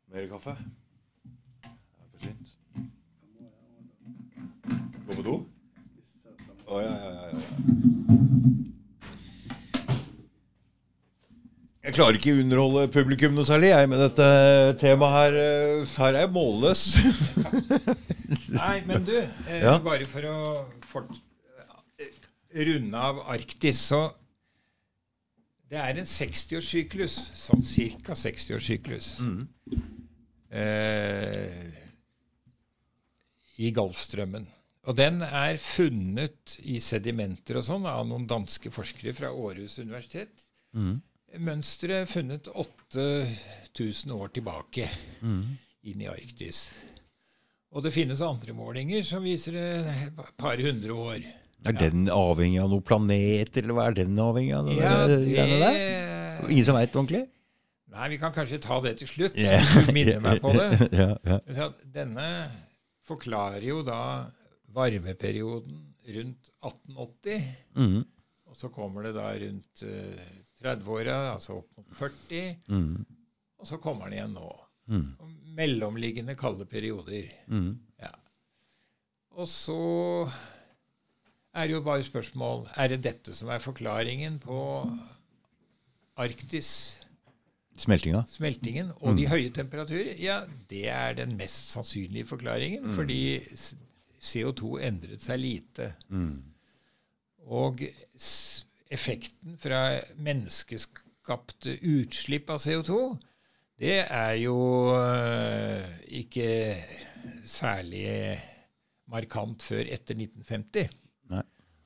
Mer 0.08 0.28
kaffe? 0.34 0.58
Det 1.62 1.70
er 2.02 2.10
for 2.12 2.20
sent. 2.26 2.58
Gå 5.06 5.14
på 5.14 5.22
do? 5.22 5.36
Å, 6.66 6.82
ja, 6.82 6.94
ja, 6.98 7.10
ja, 7.14 7.26
ja. 7.30 8.09
Jeg 11.80 11.96
klarer 11.96 12.18
ikke 12.20 12.34
å 12.36 12.40
underholde 12.42 12.82
publikum 12.92 13.38
noe 13.38 13.48
særlig 13.48 13.70
jeg, 13.72 13.88
med 13.88 14.02
dette 14.04 14.26
temaet 14.82 15.14
her. 15.16 15.38
Her 15.96 16.10
er 16.18 16.26
jeg 16.26 16.32
målløs. 16.36 16.82
Nei, 18.60 18.76
men 18.90 19.06
du, 19.08 19.14
eh, 19.16 19.62
Ja. 19.64 19.78
bare 19.80 20.08
for 20.10 20.28
å 20.28 20.40
fort, 20.90 21.14
eh, 22.04 22.10
runde 22.68 22.98
av 23.10 23.22
Arktis, 23.32 23.80
så 23.92 24.10
Det 25.70 25.78
er 25.78 26.00
en 26.02 26.08
60-årssyklus, 26.10 27.16
sånn 27.38 27.62
ca. 28.02 28.16
60-årssyklus, 28.18 29.10
eh, 30.50 31.76
i 33.62 33.70
Golfstrømmen. 33.76 34.48
Og 34.90 34.98
den 34.98 35.22
er 35.22 35.60
funnet 35.62 36.56
i 36.66 36.80
sedimenter 36.82 37.60
og 37.62 37.68
sånn 37.68 37.86
av 37.86 38.02
noen 38.10 38.26
danske 38.26 38.72
forskere 38.74 39.14
fra 39.14 39.30
Århus 39.30 39.78
universitet. 39.78 40.42
Mønsteret 41.38 42.04
er 42.04 42.10
funnet 42.10 42.48
8000 42.50 44.14
år 44.16 44.32
tilbake 44.34 44.88
inn 45.22 46.02
i 46.02 46.08
Arktis. 46.10 46.64
Og 47.70 47.86
det 47.86 47.94
finnes 47.94 48.22
andre 48.26 48.56
målinger 48.58 49.06
som 49.06 49.22
viser 49.26 49.60
et 49.60 50.22
par 50.40 50.58
hundre 50.58 50.96
år. 50.96 51.28
Er 51.70 51.76
den 51.76 52.08
avhengig 52.10 52.62
av 52.64 52.72
noen 52.72 52.86
planet, 52.88 53.52
eller 53.60 53.76
hva 53.76 53.90
er 53.90 54.00
den 54.00 54.18
avhengig 54.24 54.56
av? 54.58 54.72
Ja, 54.74 54.96
det, 55.12 55.20
det 55.28 55.74
Ingen 56.50 56.66
som 56.66 56.78
veit 56.80 56.96
ordentlig? 56.96 57.26
Nei, 57.90 58.10
vi 58.14 58.20
kan 58.22 58.34
kanskje 58.34 58.62
ta 58.64 58.78
det 58.86 58.96
til 59.02 59.10
slutt. 59.10 59.38
Yeah. 59.38 59.66
Du 59.86 59.94
minner 59.94 60.22
meg 60.24 60.42
på 60.44 60.54
det. 60.56 60.70
ja, 61.02 61.14
ja. 61.26 61.70
Denne 61.94 62.28
forklarer 63.10 63.66
jo 63.66 63.82
da 63.86 64.02
varmeperioden 64.74 65.82
rundt 66.10 66.52
1880. 66.62 67.48
Mm. 67.76 68.04
Og 68.50 68.58
så 68.58 68.70
kommer 68.74 69.06
det 69.06 69.16
da 69.18 69.32
rundt 69.42 69.84
eh, 69.86 70.30
30-åra, 70.64 71.18
altså 71.34 71.60
opp 71.62 71.78
mot 71.78 71.98
40. 72.00 72.56
Mm. 72.68 73.06
Og 73.60 73.68
så 73.68 73.80
kommer 73.82 74.10
den 74.10 74.20
igjen 74.20 74.38
nå. 74.38 74.50
Mm. 74.90 75.10
Mellomliggende 75.58 76.36
kalde 76.40 76.66
perioder. 76.70 77.30
Mm. 77.48 77.74
Ja. 78.02 78.14
Og 79.40 79.48
så 79.52 79.80
er 81.54 81.68
det 81.68 81.74
jo 81.74 81.82
bare 81.82 82.04
spørsmål 82.06 82.68
Er 82.78 82.92
det 82.92 83.04
dette 83.04 83.34
som 83.36 83.50
er 83.50 83.62
forklaringen 83.64 84.40
på 84.44 84.60
Arktis, 86.20 87.00
Smeltinga? 87.80 88.26
smeltingen, 88.28 88.92
og 89.00 89.16
de 89.16 89.28
høye 89.32 89.50
temperaturer? 89.56 90.18
Ja, 90.20 90.42
det 90.70 90.90
er 90.92 91.14
den 91.16 91.38
mest 91.40 91.72
sannsynlige 91.72 92.28
forklaringen, 92.28 92.90
fordi 92.96 93.40
CO2 94.20 94.82
endret 94.84 95.24
seg 95.24 95.40
lite. 95.40 95.94
Mm. 96.12 96.44
Og 97.48 97.86
effekten 98.90 99.58
fra 99.62 99.82
menneskeskapte 100.18 101.78
utslipp 101.86 102.50
av 102.50 102.62
CO2, 102.64 103.00
det 103.80 104.00
er 104.04 104.34
jo 104.42 104.58
øh, 104.92 105.86
ikke 106.20 106.50
særlig 107.48 108.40
markant 109.10 109.64
før 109.64 109.86
etter 109.86 110.18
1950. 110.18 110.90
Nei. 111.32 111.46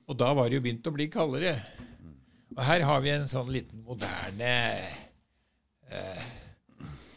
Og 0.09 0.17
da 0.19 0.31
var 0.35 0.49
det 0.49 0.57
jo 0.57 0.63
begynt 0.65 0.89
å 0.89 0.95
bli 0.95 1.09
kaldere. 1.13 1.53
Og 2.55 2.63
her 2.65 2.85
har 2.87 3.03
vi 3.03 3.13
en 3.13 3.29
sånn 3.29 3.51
liten 3.53 3.83
moderne 3.85 4.53
eh, 5.89 6.25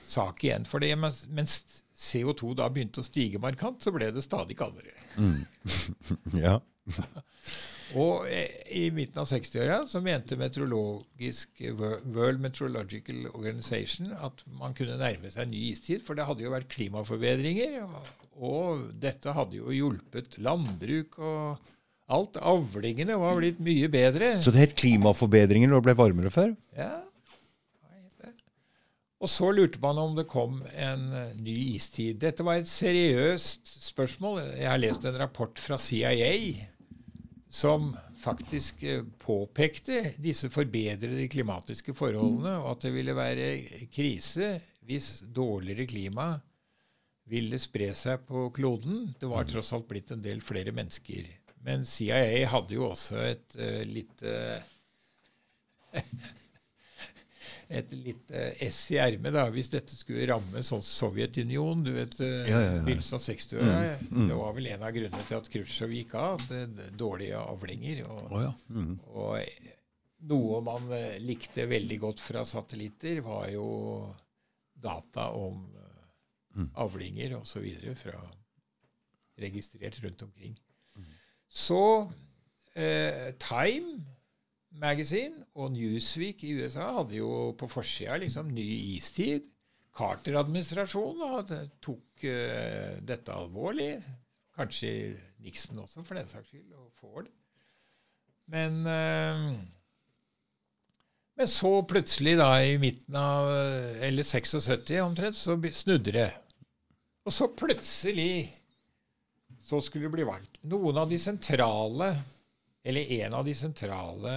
sak 0.09 0.45
igjen. 0.45 0.69
For 0.69 0.85
det, 0.85 0.93
mens, 1.01 1.25
mens 1.29 1.59
CO2 1.97 2.55
da 2.61 2.69
begynte 2.73 3.03
å 3.03 3.07
stige 3.07 3.41
markant, 3.43 3.81
så 3.85 3.93
ble 3.95 4.11
det 4.13 4.25
stadig 4.27 4.59
kaldere. 4.61 4.93
Ja. 6.37 6.59
Og 7.95 8.27
eh, 8.27 8.51
i 8.75 8.89
midten 8.95 9.23
av 9.23 9.29
60-åra 9.31 9.79
så 9.87 10.01
mente 10.03 10.39
meteorologisk 10.41 11.63
World 11.79 12.43
Meteorological 12.43 13.29
Organization 13.31 14.11
at 14.17 14.43
man 14.59 14.75
kunne 14.75 14.99
nærme 14.99 15.31
seg 15.31 15.47
en 15.47 15.55
ny 15.55 15.63
istid, 15.71 16.03
for 16.07 16.19
det 16.19 16.27
hadde 16.27 16.43
jo 16.43 16.55
vært 16.55 16.71
klimaforbedringer. 16.75 17.79
Og, 17.87 18.13
og 18.51 18.85
dette 19.03 19.37
hadde 19.37 19.61
jo 19.61 19.75
hjulpet 19.75 20.41
landbruk 20.43 21.21
og 21.23 21.73
alt. 22.11 22.39
Avlingene 22.43 23.19
var 23.23 23.39
blitt 23.39 23.63
mye 23.63 23.91
bedre. 23.93 24.37
Så 24.43 24.55
det 24.55 24.67
het 24.67 24.79
klimaforbedringer 24.79 25.71
når 25.71 25.83
det 25.83 25.91
ble 25.91 26.01
varmere 26.03 26.35
før? 26.35 26.57
Ja? 26.77 26.97
Og 29.17 29.31
så 29.33 29.49
lurte 29.55 29.81
man 29.81 29.97
om 29.97 30.17
det 30.17 30.27
kom 30.29 30.59
en 30.77 31.07
eh, 31.17 31.37
ny 31.41 31.57
istid. 31.73 32.19
Dette 32.21 32.45
var 32.45 32.61
et 32.61 32.69
seriøst 32.69 33.79
spørsmål. 33.89 34.43
Jeg 34.59 34.69
har 34.69 34.81
lest 34.83 35.07
en 35.09 35.17
rapport 35.17 35.57
fra 35.61 35.79
CIA 35.81 36.35
som 37.49 37.93
faktisk 38.19 38.83
eh, 38.83 39.05
påpekte 39.23 40.13
disse 40.23 40.51
forbedrede 40.51 41.29
klimatiske 41.31 41.95
forholdene, 41.97 42.57
og 42.63 42.73
at 42.75 42.87
det 42.87 42.95
ville 42.97 43.17
være 43.17 43.49
krise 43.93 44.57
hvis 44.87 45.21
dårligere 45.35 45.87
klima 45.91 46.29
ville 47.27 47.59
spre 47.59 47.91
seg 47.99 48.23
på 48.29 48.49
kloden. 48.55 49.11
Det 49.19 49.29
var 49.31 49.49
tross 49.51 49.73
alt 49.75 49.89
blitt 49.91 50.13
en 50.15 50.23
del 50.23 50.43
flere 50.45 50.75
mennesker. 50.75 51.27
Men 51.67 51.83
CIA 51.89 52.47
hadde 52.47 52.77
jo 52.77 52.87
også 52.93 53.19
et 53.27 53.57
uh, 53.59 53.83
lite 53.83 54.35
et 57.69 57.93
lite 57.93 58.43
ess 58.63 58.79
i 58.95 58.99
ermet 59.03 59.35
hvis 59.55 59.71
dette 59.73 59.97
skulle 59.99 60.27
ramme 60.31 60.61
sånn 60.63 60.83
Sovjetunionen. 60.87 61.83
Du 61.87 61.93
vet, 61.97 62.15
uh, 62.21 62.45
Ja, 62.47 62.61
ja, 62.63 62.75
begynnelsen 62.87 63.19
av 63.19 63.25
60-åra. 63.25 63.79
Mm, 64.01 64.11
mm. 64.13 64.29
Det 64.31 64.37
var 64.39 64.53
vel 64.55 64.69
en 64.71 64.85
av 64.87 64.93
grunnene 64.95 65.27
til 65.27 65.37
at 65.41 65.49
Khrusjtsjov 65.51 65.95
gikk 65.97 66.15
av. 66.15 66.41
at 66.41 66.49
det- 66.77 66.93
Dårlige 66.97 67.41
avlinger. 67.41 68.05
Og, 68.07 68.23
oh, 68.31 68.43
ja. 68.45 68.53
mm. 68.71 69.01
og 69.15 69.41
noe 70.31 70.61
man 70.63 70.87
eh, 70.93 71.19
likte 71.21 71.67
veldig 71.67 71.99
godt 72.01 72.21
fra 72.21 72.45
satellitter, 72.45 73.21
var 73.27 73.49
jo 73.51 73.67
data 74.75 75.31
om 75.35 75.67
eh, 75.75 75.83
Mm. 76.57 76.71
avlinger 76.81 77.35
osv. 77.37 77.67
fra 78.01 78.17
registrert 79.39 79.99
rundt 80.03 80.23
omkring. 80.23 80.55
Mm. 80.97 81.05
Så 81.49 82.11
eh, 82.75 83.35
Time 83.39 84.01
Magazine 84.81 85.45
og 85.55 85.73
Newsweek 85.75 86.45
i 86.45 86.55
USA 86.59 86.91
hadde 86.99 87.19
jo 87.19 87.53
på 87.59 87.69
forsida 87.71 88.19
liksom 88.23 88.51
ny 88.55 88.67
istid. 88.97 89.49
Carter-administrasjonen 89.97 91.71
tok 91.81 92.27
uh, 92.29 92.99
dette 93.09 93.33
alvorlig. 93.33 93.95
Kanskje 94.57 94.91
Nixon 95.45 95.81
også, 95.85 96.05
for 96.05 96.19
den 96.19 96.29
saks 96.29 96.51
skyld, 96.51 96.75
og 96.77 96.93
Ford. 97.01 97.31
Men 98.53 98.83
uh, 98.85 99.57
men 101.37 101.49
så 101.53 101.71
plutselig, 101.85 102.39
da, 102.41 102.49
i 102.65 102.79
midten 102.81 103.17
av 103.21 103.51
eh, 103.53 104.05
Eller 104.09 104.25
76 104.25 104.95
omtrent, 105.05 105.37
så 105.37 105.57
snudde 105.73 106.15
det. 106.15 106.31
Og 107.27 107.35
så 107.35 107.49
plutselig 107.53 108.55
så 109.67 109.81
skulle 109.83 110.07
det 110.07 110.15
bli 110.15 110.25
valgt. 110.25 110.61
Noen 110.71 111.03
av 111.03 111.11
de 111.11 111.19
sentrale, 111.21 112.13
eller 112.87 113.11
en 113.21 113.35
av 113.35 113.45
de 113.47 113.55
sentrale 113.59 114.33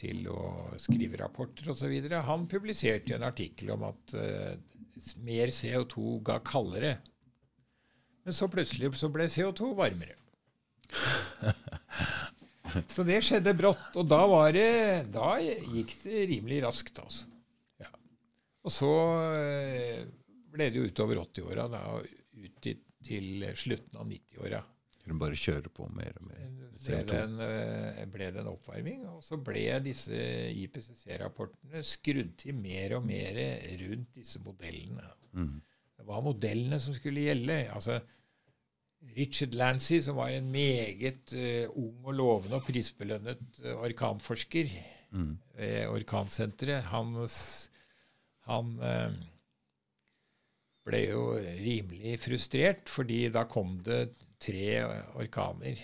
til 0.00 0.28
å 0.32 0.70
skrive 0.80 1.16
rapporter 1.20 1.68
osv., 1.72 1.92
han 2.30 2.48
publiserte 2.48 3.14
en 3.16 3.28
artikkel 3.28 3.70
om 3.76 3.82
at 3.90 4.02
uh, 4.16 4.52
mer 5.26 5.48
CO2 5.52 6.22
ga 6.24 6.36
kaldere. 6.46 6.92
Men 8.24 8.32
så 8.34 8.48
plutselig 8.50 8.94
så 8.96 9.08
ble 9.12 9.24
CO2 9.30 9.74
varmere. 9.76 10.16
Så 12.92 13.04
det 13.06 13.22
skjedde 13.24 13.54
brått. 13.56 13.96
Og 13.96 14.08
da, 14.08 14.26
var 14.28 14.52
det, 14.52 15.04
da 15.14 15.36
gikk 15.40 15.94
det 16.02 16.26
rimelig 16.32 16.58
raskt, 16.64 16.98
altså. 17.00 17.26
Ja. 17.80 17.90
Og 18.66 18.72
så 18.74 18.90
eh, 19.38 20.02
ble 20.56 20.70
det 20.72 20.80
jo 20.80 20.88
utover 20.90 21.20
80-åra, 21.22 21.68
og 21.92 22.08
ut 22.36 22.56
til, 22.64 22.80
til 23.04 23.46
slutten 23.58 24.00
av 24.00 24.08
90-åra. 24.10 24.62
Kunne 25.06 25.22
bare 25.22 25.38
kjøre 25.38 25.70
på 25.70 25.86
mer 25.94 26.16
og 26.18 26.26
mer. 26.26 26.46
Ble 26.58 26.70
CO2. 26.82 27.04
det, 27.06 27.18
en, 27.22 27.36
eh, 27.44 28.00
ble 28.10 28.26
det 28.34 28.40
en 28.42 28.50
oppvarming. 28.50 29.04
Og 29.12 29.20
så 29.22 29.38
ble 29.38 29.68
disse 29.84 30.18
IPCC-rapportene 30.64 31.82
skrudd 31.86 32.32
til 32.42 32.58
mer 32.58 32.96
og 32.98 33.06
mer 33.06 33.38
rundt 33.84 34.18
disse 34.18 34.42
modellene. 34.42 35.06
Mm. 35.38 35.60
Det 35.96 36.08
var 36.08 36.24
modellene 36.26 36.80
som 36.82 36.96
skulle 36.96 37.22
gjelde. 37.28 37.60
Altså, 37.76 38.00
Richard 39.14 39.54
Lancy, 39.54 40.00
som 40.02 40.18
var 40.18 40.34
en 40.34 40.50
meget 40.50 41.30
uh, 41.36 41.70
ung 41.78 42.10
og 42.10 42.18
lovende 42.18 42.58
og 42.58 42.66
prisbelønnet 42.66 43.62
uh, 43.62 43.76
orkanforsker 43.86 44.72
mm. 45.10 45.32
ved 45.54 45.86
Orkansenteret, 45.86 46.82
han, 46.90 47.14
han 48.50 48.72
eh, 48.82 49.14
ble 50.86 51.02
jo 51.08 51.22
rimelig 51.36 52.20
frustrert, 52.24 52.88
fordi 52.90 53.26
da 53.34 53.44
kom 53.50 53.78
det 53.86 54.14
tre 54.42 54.84
orkaner 55.18 55.80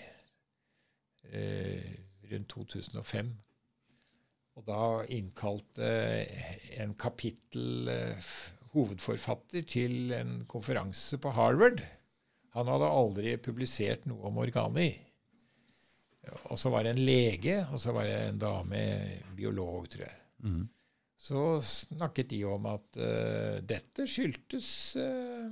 eh, 1.31 1.89
rundt 2.31 2.49
2005. 2.53 3.31
Og 4.53 4.65
da 4.67 4.81
innkalte 5.11 5.89
en 6.77 6.93
kapittel 6.99 7.89
eh, 7.89 8.33
hovedforfatter 8.73 9.65
til 9.69 10.13
en 10.15 10.43
konferanse 10.49 11.17
på 11.21 11.33
Harvard. 11.33 11.81
Han 12.53 12.69
hadde 12.69 12.93
aldri 12.93 13.33
publisert 13.41 14.05
noe 14.09 14.29
om 14.29 14.39
orkaner. 14.43 14.93
Og 16.53 16.59
så 16.59 16.71
var 16.71 16.85
det 16.85 16.93
en 16.93 17.03
lege, 17.03 17.57
og 17.73 17.81
så 17.81 17.91
var 17.95 18.07
det 18.07 18.19
en 18.29 18.39
dame, 18.39 18.83
biolog, 19.35 19.89
tror 19.91 20.05
jeg. 20.07 20.19
Mhm. 20.45 20.69
Så 21.23 21.61
snakket 21.63 22.33
de 22.33 22.41
om 22.51 22.65
at 22.67 22.97
uh, 22.99 23.59
dette 23.63 24.07
skyldtes 24.11 24.69
uh, 24.99 25.51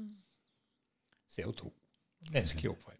CO2. 1.31 1.69
Menneskelig 2.33 2.73
oppvarming. 2.73 2.97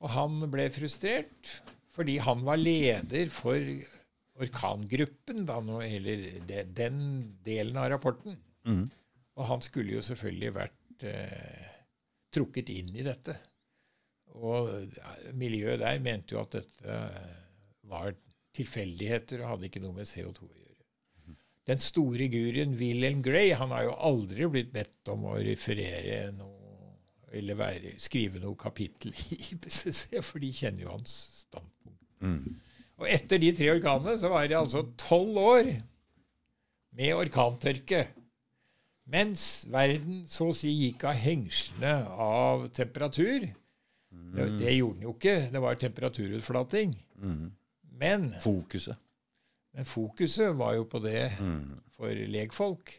Og 0.00 0.14
han 0.14 0.38
ble 0.52 0.70
frustrert 0.72 1.58
fordi 1.92 2.14
han 2.22 2.44
var 2.46 2.56
leder 2.56 3.28
for 3.34 3.58
orkangruppen, 4.40 5.42
da, 5.44 5.58
eller 5.84 6.22
de, 6.48 6.62
den 6.72 7.00
delen 7.44 7.76
av 7.76 7.90
rapporten. 7.92 8.38
Mm. 8.64 8.86
Og 9.36 9.48
han 9.50 9.64
skulle 9.66 9.98
jo 9.98 10.04
selvfølgelig 10.06 10.54
vært 10.56 11.04
uh, 11.04 11.66
trukket 12.32 12.72
inn 12.72 12.94
i 12.96 13.04
dette. 13.04 13.36
Og 14.40 14.70
miljøet 15.36 15.82
der 15.82 16.00
mente 16.00 16.32
jo 16.36 16.40
at 16.46 16.56
dette 16.56 16.96
var 17.90 18.14
tilfeldigheter 18.56 19.42
og 19.42 19.52
hadde 19.54 19.68
ikke 19.68 19.82
noe 19.84 19.98
med 20.00 20.08
CO2 20.08 20.46
å 20.46 20.48
gjøre. 20.48 20.59
Den 21.70 21.78
store 21.82 22.26
guruen 22.32 22.74
Wilhelm 22.80 23.20
Gray 23.22 23.52
han 23.54 23.70
har 23.70 23.86
jo 23.86 23.98
aldri 24.08 24.48
blitt 24.50 24.72
bedt 24.74 25.10
om 25.12 25.28
å 25.30 25.36
referere 25.38 26.24
noe 26.34 26.58
eller 27.30 27.54
være, 27.54 27.92
skrive 28.02 28.40
noe 28.42 28.58
kapittel 28.58 29.14
i 29.14 29.36
IPCC, 29.54 30.18
for 30.26 30.42
de 30.42 30.50
kjenner 30.50 30.82
jo 30.82 30.94
hans 30.96 31.12
standpunkt. 31.44 32.08
Mm. 32.26 32.58
Og 33.00 33.06
etter 33.08 33.38
de 33.40 33.52
tre 33.56 33.70
orkanene 33.72 34.16
så 34.20 34.32
var 34.32 34.48
det 34.50 34.58
altså 34.58 34.82
tolv 34.98 35.38
år 35.38 35.70
med 36.98 37.14
orkantørke. 37.14 38.02
Mens 39.10 39.64
verden 39.70 40.24
så 40.30 40.50
å 40.50 40.56
si 40.56 40.72
gikk 40.74 41.06
av 41.08 41.16
hengslene 41.18 41.94
av 42.10 42.66
temperatur. 42.76 43.46
Det, 44.10 44.46
det 44.60 44.74
gjorde 44.74 44.98
den 44.98 45.06
jo 45.06 45.14
ikke. 45.14 45.36
Det 45.54 45.62
var 45.62 45.78
temperaturutflating. 45.80 46.98
Mm. 47.22 47.46
Men, 48.02 48.28
Fokuset. 48.42 48.98
Men 49.74 49.84
fokuset 49.86 50.54
var 50.58 50.74
jo 50.74 50.84
på 50.90 50.98
det 51.04 51.30
Mhm. 51.38 51.80
for 51.96 52.08
legfolk. 52.32 52.94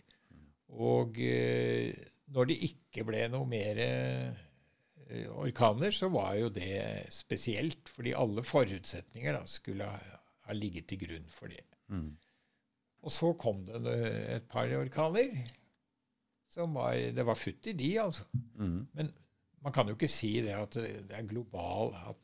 Og 0.72 1.18
eh, 1.20 1.92
når 2.32 2.46
det 2.48 2.58
ikke 2.70 3.04
ble 3.06 3.26
noe 3.28 3.46
mer 3.50 3.78
eh, 3.84 5.28
orkaner, 5.36 5.92
så 5.92 6.08
var 6.10 6.36
jo 6.40 6.50
det 6.50 7.08
spesielt. 7.12 7.90
Fordi 7.92 8.14
alle 8.16 8.44
forutsetninger 8.48 9.34
da, 9.36 9.42
skulle 9.46 9.84
ha, 9.90 10.00
ha 10.48 10.54
ligget 10.56 10.88
til 10.88 11.02
grunn 11.04 11.28
for 11.28 11.48
det. 11.52 11.66
Mm. 11.92 12.14
Og 13.04 13.12
så 13.12 13.34
kom 13.34 13.66
det 13.66 13.82
et 14.38 14.48
par 14.48 14.72
orkaner. 14.78 15.34
Som 16.52 16.74
var, 16.76 16.94
det 17.16 17.24
var 17.26 17.36
futt 17.40 17.68
i 17.68 17.74
de, 17.74 17.92
altså. 18.00 18.24
Mm. 18.60 18.88
Men 18.94 19.12
man 19.64 19.74
kan 19.74 19.88
jo 19.88 19.96
ikke 19.96 20.08
si 20.12 20.34
det 20.44 20.56
at 20.56 20.74
det 20.76 21.12
er 21.16 21.28
global, 21.28 21.94
at 22.10 22.16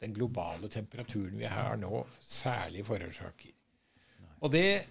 den 0.00 0.14
globale 0.16 0.68
temperaturen 0.72 1.36
vi 1.38 1.44
har 1.48 1.76
nå, 1.76 2.04
særlig 2.20 2.84
forårsaker. 2.86 3.52
Og 4.42 4.50
det 4.50 4.82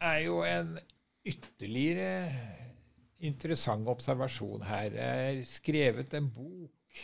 er 0.00 0.18
jo 0.24 0.40
en 0.46 0.78
ytterligere 1.28 2.32
interessant 3.18 3.88
observasjon 3.90 4.64
her. 4.64 4.88
Det 4.94 5.04
er 5.04 5.40
skrevet 5.48 6.14
en 6.16 6.30
bok 6.32 7.02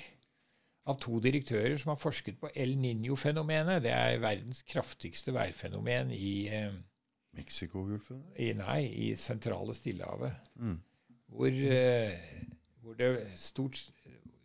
av 0.88 0.98
to 1.00 1.18
direktører 1.24 1.76
som 1.80 1.92
har 1.94 2.00
forsket 2.00 2.38
på 2.40 2.50
El 2.54 2.76
Niño-fenomenet. 2.80 3.82
Det 3.84 3.92
er 3.92 4.20
verdens 4.22 4.62
kraftigste 4.68 5.34
værfenomen 5.34 6.12
i, 6.12 6.48
eh, 6.48 6.72
Mexicogolfen? 7.34 8.22
nei, 8.54 8.82
i 8.86 9.14
sentrale 9.16 9.74
Stillehavet 9.74 10.36
Mm. 10.56 10.80
hvor, 11.28 11.48
eh, 11.48 12.14
hvor 12.80 12.94
det 12.94 13.32
stort 13.34 13.90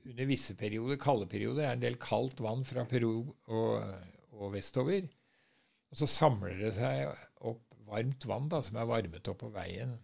under 0.05 0.25
visse 0.25 0.55
perioder, 0.55 0.97
kalde 0.97 1.27
perioder, 1.27 1.63
er 1.63 1.71
en 1.73 1.81
del 1.81 1.95
kaldt 1.95 2.41
vann 2.41 2.65
fra 2.65 2.83
Peru 2.83 3.35
og, 3.47 3.83
og 4.31 4.53
vestover. 4.53 5.07
Og 5.91 5.97
så 5.97 6.07
samler 6.07 6.57
det 6.57 6.73
seg 6.73 7.15
varmt 7.91 8.25
vann 8.29 8.47
da, 8.51 8.61
som 8.65 8.77
er 8.79 8.87
varmet 8.89 9.27
opp 9.31 9.41
på 9.43 9.49
veien 9.53 9.97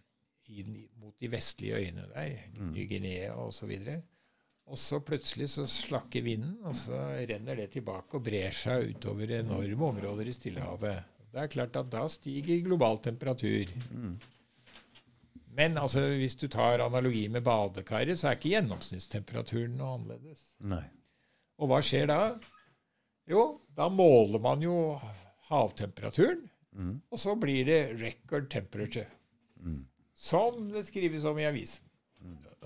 inn 0.46 0.76
mot 1.00 1.14
de 1.18 1.28
vestlige 1.32 1.80
øyene 1.80 2.04
der, 2.12 2.36
Mm. 2.54 2.68
Ny-Guinea 2.74 3.32
osv. 3.34 3.72
Og 4.66 4.78
så 4.78 4.98
plutselig 5.02 5.48
så 5.52 5.64
slakker 5.70 6.22
vinden, 6.26 6.56
og 6.66 6.74
så 6.74 6.98
renner 7.28 7.56
det 7.56 7.70
tilbake 7.74 8.14
og 8.18 8.24
brer 8.26 8.50
seg 8.54 8.94
utover 8.96 9.30
enorme 9.40 9.84
områder 9.92 10.26
i 10.26 10.32
Stillehavet. 10.34 11.04
Det 11.32 11.42
er 11.42 11.50
klart 11.52 11.76
at 11.76 11.90
da 11.92 12.06
stiger 12.08 12.62
global 12.64 12.98
temperatur. 12.98 13.70
Men 15.56 15.78
altså, 15.80 16.02
hvis 16.20 16.34
du 16.36 16.48
tar 16.52 16.82
analogi 16.84 17.28
med 17.32 17.42
badekaret, 17.46 18.18
så 18.18 18.28
er 18.30 18.36
ikke 18.38 18.52
gjennomsnittstemperaturen 18.54 19.76
noe 19.78 19.94
annerledes. 19.98 20.42
Nei. 20.68 20.82
Og 21.58 21.70
hva 21.70 21.78
skjer 21.84 22.10
da? 22.10 22.18
Jo, 23.30 23.46
da 23.76 23.88
måler 23.88 24.42
man 24.44 24.60
jo 24.62 24.74
havtemperaturen, 25.48 26.42
Mm. 26.76 27.00
og 27.10 27.18
så 27.18 27.32
blir 27.40 27.64
det 27.64 27.80
record 28.02 28.50
temperature. 28.52 29.08
Som 30.14 30.70
det 30.72 30.84
skrives 30.86 31.24
om 31.24 31.38
i 31.40 31.46
avisen. 31.48 31.84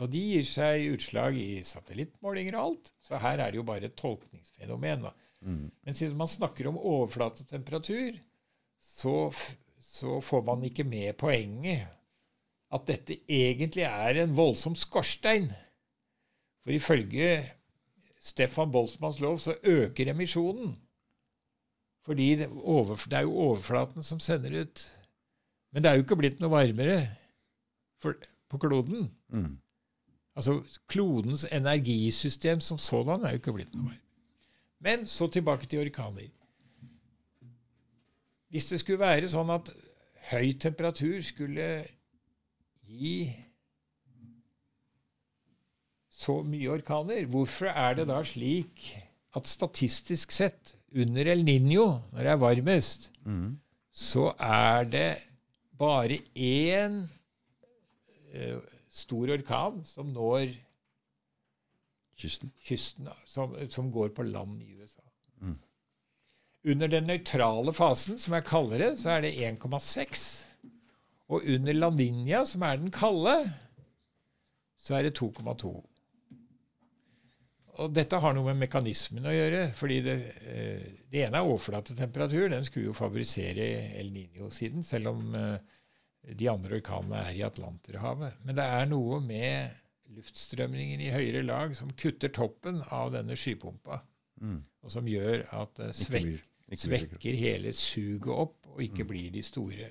Og 0.00 0.10
de 0.10 0.20
gir 0.32 0.46
seg 0.48 0.94
utslag 0.94 1.36
i 1.36 1.62
satellittmålinger 1.66 2.56
og 2.56 2.64
alt. 2.70 2.92
Så 3.04 3.18
her 3.20 3.38
er 3.38 3.50
det 3.50 3.60
jo 3.60 3.66
bare 3.68 3.90
et 3.90 3.96
tolkningsfenomen. 3.98 5.02
da. 5.06 5.12
Men 5.84 5.94
siden 5.94 6.16
man 6.16 6.28
snakker 6.28 6.68
om 6.68 6.78
overflatetemperatur, 6.78 8.18
så, 8.80 9.32
så 9.78 10.20
får 10.20 10.42
man 10.46 10.64
ikke 10.64 10.84
med 10.84 11.16
poenget 11.20 11.88
at 12.70 12.86
dette 12.86 13.18
egentlig 13.28 13.84
er 13.88 14.22
en 14.22 14.36
voldsom 14.36 14.76
skorstein. 14.78 15.50
For 16.62 16.76
ifølge 16.76 17.50
Stefan 18.20 18.70
Boltzmanns 18.72 19.20
lov 19.20 19.38
så 19.42 19.56
øker 19.62 20.12
emisjonen. 20.12 20.76
Fordi 22.06 22.34
det, 22.40 22.48
over, 22.48 22.96
det 22.96 23.18
er 23.18 23.26
jo 23.28 23.36
overflaten 23.36 24.02
som 24.02 24.20
sender 24.20 24.62
ut. 24.62 24.84
Men 25.72 25.82
det 25.82 25.90
er 25.90 25.98
jo 25.98 26.04
ikke 26.04 26.18
blitt 26.18 26.40
noe 26.40 26.50
varmere 26.52 27.00
for, 28.02 28.16
på 28.48 28.58
kloden. 28.58 29.10
Mm. 29.28 29.58
Altså 30.36 30.60
klodens 30.88 31.44
energisystem 31.52 32.60
som 32.64 32.78
sådan 32.78 33.24
er 33.24 33.34
jo 33.34 33.42
ikke 33.42 33.56
blitt 33.58 33.74
noe 33.74 33.90
varmere. 33.92 34.06
Men 34.80 35.06
så 35.06 35.28
tilbake 35.28 35.66
til 35.66 35.82
orkaner. 35.84 36.30
Hvis 38.48 38.66
det 38.72 38.80
skulle 38.80 39.02
være 39.02 39.28
sånn 39.30 39.52
at 39.52 39.68
høy 40.30 40.54
temperatur 40.58 41.20
skulle 41.22 41.68
gi 42.88 43.28
så 46.20 46.40
mye 46.44 46.72
orkaner, 46.72 47.28
hvorfor 47.30 47.70
er 47.70 48.00
det 48.00 48.08
da 48.10 48.18
slik 48.26 48.88
at 49.36 49.46
statistisk 49.46 50.32
sett 50.32 50.74
under 50.96 51.26
El 51.30 51.44
Niño, 51.46 52.00
når 52.12 52.18
det 52.26 52.32
er 52.32 52.36
varmest, 52.42 53.10
Mm. 53.24 53.58
så 53.92 54.32
er 54.40 54.84
det 54.84 55.16
bare 55.78 56.18
én 56.34 56.96
uh, 58.34 58.60
stor 58.90 59.30
orkan 59.36 59.84
som 59.84 60.06
når 60.06 60.48
Kysten. 62.18 62.50
kysten, 62.64 63.08
som, 63.26 63.54
som 63.70 63.92
går 63.92 64.08
på 64.08 64.22
land 64.22 64.62
i 64.62 64.74
USA. 64.76 65.02
Mm. 65.40 65.58
Under 66.64 66.86
den 66.88 67.06
nøytrale 67.08 67.72
fasen, 67.72 68.18
som 68.18 68.34
er 68.36 68.40
kaldere, 68.44 68.96
så 68.96 69.10
er 69.10 69.20
det 69.24 69.32
1,6. 69.38 70.46
Og 71.28 71.42
under 71.54 71.72
La 71.72 71.88
Niña, 71.90 72.44
som 72.44 72.62
er 72.62 72.76
den 72.76 72.90
kalde, 72.90 73.52
så 74.76 74.94
er 74.98 75.02
det 75.02 75.14
2,2. 75.22 75.70
Og 77.78 77.92
dette 77.94 78.18
har 78.20 78.34
noe 78.34 78.50
med 78.50 78.64
mekanismen 78.66 79.24
å 79.24 79.32
gjøre. 79.34 79.72
fordi 79.74 80.00
Det, 80.02 80.16
eh, 80.42 80.86
det 81.10 81.22
ene 81.26 81.38
er 81.38 81.46
overflatetemperatur. 81.46 82.48
Den 82.50 82.64
skulle 82.64 82.86
jo 82.86 82.92
favorisere 82.92 83.96
El 83.98 84.10
Niño-siden, 84.10 84.82
selv 84.84 85.08
om 85.08 85.34
eh, 85.34 85.58
de 86.34 86.48
andre 86.48 86.80
orkanene 86.80 87.22
er 87.28 87.38
i 87.38 87.42
Atlanterhavet. 87.46 88.34
Men 88.44 88.56
det 88.56 88.64
er 88.64 88.86
noe 88.86 89.20
med 89.20 89.70
luftstrømningen 90.16 91.00
i 91.00 91.10
høyere 91.14 91.44
lag 91.46 91.74
som 91.78 91.92
kutter 91.96 92.28
toppen 92.34 92.82
av 92.90 93.12
denne 93.12 93.36
skypumpa, 93.38 94.02
Mm. 94.40 94.62
og 94.82 94.90
som 94.90 95.04
gjør 95.04 95.42
at 95.52 95.74
det 95.76 95.88
Ikke 95.90 96.04
svek, 96.06 96.22
ikke 96.24 96.66
blir 96.70 96.78
så 96.78 96.88
svekker 96.88 97.34
hele 97.36 97.72
suget 97.76 98.28
opp, 98.32 98.66
og 98.72 98.78
ikke 98.80 99.04
blir 99.04 99.30
de 99.30 99.42
store. 99.42 99.90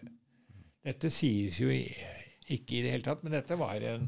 Dette 0.84 1.12
sies 1.14 1.60
jo 1.62 1.70
i, 1.70 1.84
ikke 2.50 2.80
i 2.80 2.82
det 2.82 2.92
hele 2.96 3.04
tatt, 3.06 3.22
men 3.24 3.32
dette 3.32 3.56
var 3.60 3.76
en 3.76 4.08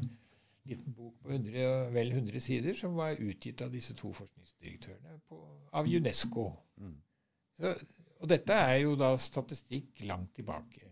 liten 0.68 0.94
bok 0.94 1.16
på 1.22 1.32
100, 1.32 1.90
vel 1.94 2.12
100 2.12 2.40
sider 2.40 2.76
som 2.78 2.94
var 2.98 3.18
utgitt 3.18 3.62
av 3.64 3.72
disse 3.72 3.96
to 3.98 4.12
forskningsdirektørene 4.14 5.18
på, 5.28 5.40
av 5.74 5.88
UNESCO. 5.88 6.48
Mm. 6.78 6.96
Så, 7.58 7.74
og 8.22 8.30
dette 8.30 8.54
er 8.54 8.76
jo 8.84 8.94
da 8.98 9.12
statistikk 9.18 10.04
langt 10.06 10.34
tilbake. 10.38 10.88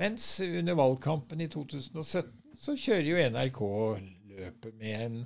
Mens 0.00 0.32
under 0.42 0.78
valgkampen 0.78 1.42
i 1.44 1.50
2017 1.50 2.56
så 2.60 2.74
kjører 2.76 3.06
jo 3.10 3.28
NRK 3.30 3.60
løpet 4.40 4.74
med 4.80 5.04
en 5.04 5.20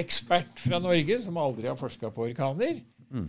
ekspert 0.00 0.62
fra 0.62 0.80
Norge 0.82 1.18
som 1.24 1.38
aldri 1.40 1.68
har 1.68 1.78
forska 1.78 2.10
på 2.14 2.28
orkaner. 2.30 2.80
Mm. 3.10 3.28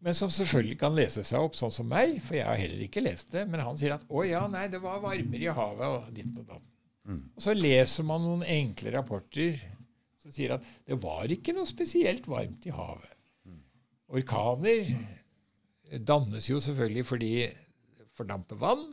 Men 0.00 0.16
som 0.16 0.30
selvfølgelig 0.32 0.78
kan 0.80 0.94
lese 0.96 1.24
seg 1.26 1.44
opp 1.44 1.58
sånn 1.58 1.72
som 1.74 1.88
meg, 1.90 2.16
for 2.24 2.38
jeg 2.38 2.46
har 2.48 2.56
heller 2.56 2.84
ikke 2.86 3.02
lest 3.04 3.34
det. 3.34 3.44
Men 3.50 3.60
han 3.66 3.76
sier 3.76 3.98
at 3.98 4.06
'å 4.08 4.24
ja, 4.24 4.46
nei, 4.48 4.66
det 4.72 4.80
var 4.80 5.02
varmere 5.02 5.44
i 5.44 5.56
havet', 5.58 5.90
og 5.96 6.14
ditt 6.16 6.38
og 6.38 6.46
datt. 6.46 6.69
Og 7.10 7.44
så 7.44 7.54
leser 7.56 8.06
man 8.06 8.22
noen 8.24 8.44
enkle 8.46 8.92
rapporter 8.94 9.58
som 10.20 10.34
sier 10.34 10.56
at 10.56 10.66
det 10.86 10.98
var 11.00 11.32
ikke 11.32 11.54
noe 11.56 11.68
spesielt 11.68 12.28
varmt 12.28 12.66
i 12.68 12.74
havet. 12.74 13.16
Orkaner 14.10 14.90
dannes 16.06 16.48
jo 16.50 16.58
selvfølgelig 16.62 17.06
fordi 17.06 17.32
det 17.46 18.08
fordamper 18.18 18.58
vann, 18.60 18.84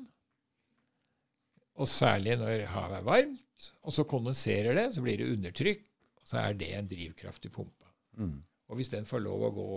og 1.77 1.89
særlig 1.89 2.37
når 2.39 2.65
havet 2.71 2.99
er 2.99 3.05
varmt. 3.05 3.71
Og 3.85 3.93
så 3.93 4.05
kondenserer 4.05 4.77
det, 4.77 4.91
så 4.93 5.01
blir 5.01 5.17
det 5.17 5.31
undertrykk, 5.33 5.81
og 6.21 6.29
så 6.29 6.41
er 6.43 6.57
det 6.57 6.69
en 6.77 6.89
drivkraft 6.89 7.45
i 7.49 7.51
pumpa. 7.53 7.89
Mm. 8.21 8.39
Og 8.69 8.77
hvis 8.77 8.91
den 8.93 9.07
får 9.09 9.23
lov 9.25 9.47
å 9.47 9.53
gå 9.55 9.67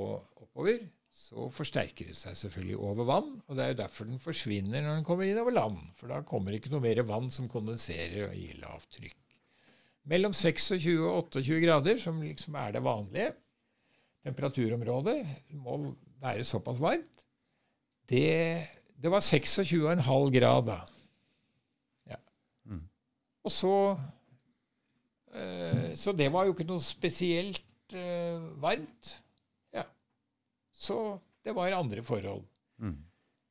oppover, 0.45 0.83
så 1.11 1.47
forsterker 1.55 2.11
det 2.11 2.17
seg 2.19 2.37
selvfølgelig 2.39 2.79
over 2.79 3.07
vann. 3.09 3.31
Og 3.47 3.57
det 3.57 3.65
er 3.65 3.73
jo 3.73 3.81
derfor 3.83 4.09
den 4.09 4.23
forsvinner 4.23 4.83
når 4.83 4.99
den 4.99 5.07
kommer 5.07 5.27
inn 5.27 5.41
over 5.43 5.55
land. 5.55 5.79
For 5.99 6.11
da 6.11 6.23
kommer 6.27 6.53
det 6.53 6.61
ikke 6.61 6.73
noe 6.75 6.85
mer 6.85 7.03
vann 7.07 7.31
som 7.35 7.51
kondenserer 7.51 8.29
og 8.29 8.37
gir 8.39 8.59
lavt 8.63 8.91
trykk. 8.97 9.17
Mellom 10.11 10.35
26 10.35 10.97
og 11.05 11.31
28 11.37 11.61
grader, 11.63 11.99
som 12.01 12.23
liksom 12.25 12.57
er 12.59 12.75
det 12.75 12.83
vanlige 12.83 13.33
temperaturområdet, 14.25 15.19
må 15.61 15.95
være 16.21 16.45
såpass 16.45 16.81
varmt. 16.83 17.27
Det, 18.11 18.67
det 18.99 19.13
var 19.13 19.23
26,5 19.23 20.33
grad 20.35 20.67
da. 20.67 20.79
Ja. 22.11 22.19
Mm. 22.65 22.87
Og 23.45 23.55
så 23.55 23.75
eh, 25.35 25.97
Så 25.97 26.13
det 26.13 26.33
var 26.33 26.49
jo 26.49 26.57
ikke 26.57 26.67
noe 26.67 26.83
spesielt 26.83 27.95
eh, 27.95 28.41
varmt. 28.63 29.21
Så 30.81 30.97
det 31.45 31.53
var 31.57 31.73
andre 31.77 32.03
forhold. 32.05 32.45
Mm. 32.81 32.97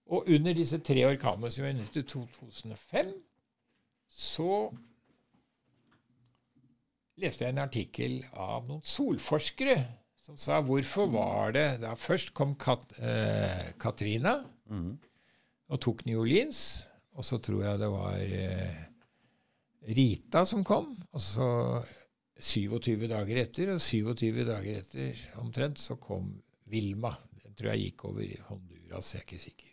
Og 0.10 0.26
under 0.34 0.56
disse 0.58 0.80
tre 0.82 1.04
orkanene 1.06 1.52
som 1.54 1.66
vi 1.68 1.74
nevnte 1.78 2.02
i 2.02 2.08
2005, 2.10 3.12
så 4.10 4.54
leste 7.20 7.46
jeg 7.46 7.54
en 7.54 7.62
artikkel 7.62 8.16
av 8.34 8.66
noen 8.70 8.82
solforskere 8.88 9.76
som 10.24 10.38
sa 10.40 10.60
hvorfor 10.66 11.10
var 11.14 11.54
det 11.56 11.68
da 11.84 11.94
Først 11.98 12.34
kom 12.38 12.56
Kat, 12.60 12.86
eh, 13.00 13.72
Katrina 13.82 14.40
Mm. 14.70 15.00
og 15.70 15.80
tok 15.82 16.06
New 16.06 16.20
Orleans. 16.22 16.86
Og 17.18 17.26
så 17.26 17.40
tror 17.42 17.64
jeg 17.66 17.80
det 17.82 17.88
var 17.90 18.20
eh, 18.22 18.84
Rita 19.98 20.44
som 20.46 20.64
kom. 20.64 20.92
Og 21.12 21.22
så 21.22 21.48
27 22.40 23.08
dager 23.10 23.42
etter, 23.42 23.72
og 23.74 23.82
27 23.82 24.46
dager 24.46 24.78
etter 24.78 25.18
omtrent, 25.42 25.80
så 25.82 25.96
kom 26.00 26.30
Vilma. 26.70 27.14
Den 27.44 27.56
tror 27.58 27.74
jeg 27.74 27.90
gikk 27.90 28.06
over 28.10 28.22
i 28.26 28.38
Honduras, 28.50 29.14
jeg 29.14 29.20
er 29.22 29.26
ikke 29.28 29.42
sikker. 29.44 29.66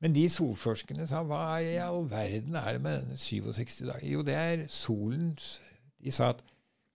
Men 0.00 0.14
de 0.14 0.28
solforskerne 0.30 1.06
sa 1.10 1.24
hva 1.26 1.40
i 1.64 1.72
all 1.82 2.04
verden 2.10 2.54
er 2.58 2.76
det 2.76 2.82
med 2.84 3.00
denne 3.00 3.16
67 3.18 3.80
dager? 3.88 4.04
Jo, 4.06 4.22
det 4.22 4.34
er 4.38 4.66
solens 4.70 5.56
De 5.98 6.12
sa 6.14 6.28
at 6.30 6.44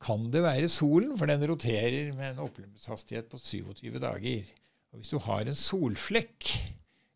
kan 0.03 0.30
det 0.32 0.42
være 0.44 0.68
solen, 0.72 1.18
for 1.20 1.28
den 1.28 1.44
roterer 1.50 2.14
med 2.16 2.30
en 2.34 2.40
oppløpshastighet 2.44 3.28
på 3.32 3.38
27 3.40 4.00
dager. 4.03 4.44
Og 4.92 5.00
hvis 5.02 5.12
du 5.12 5.18
har 5.20 5.44
en 5.48 5.56
solflekk, 5.56 6.48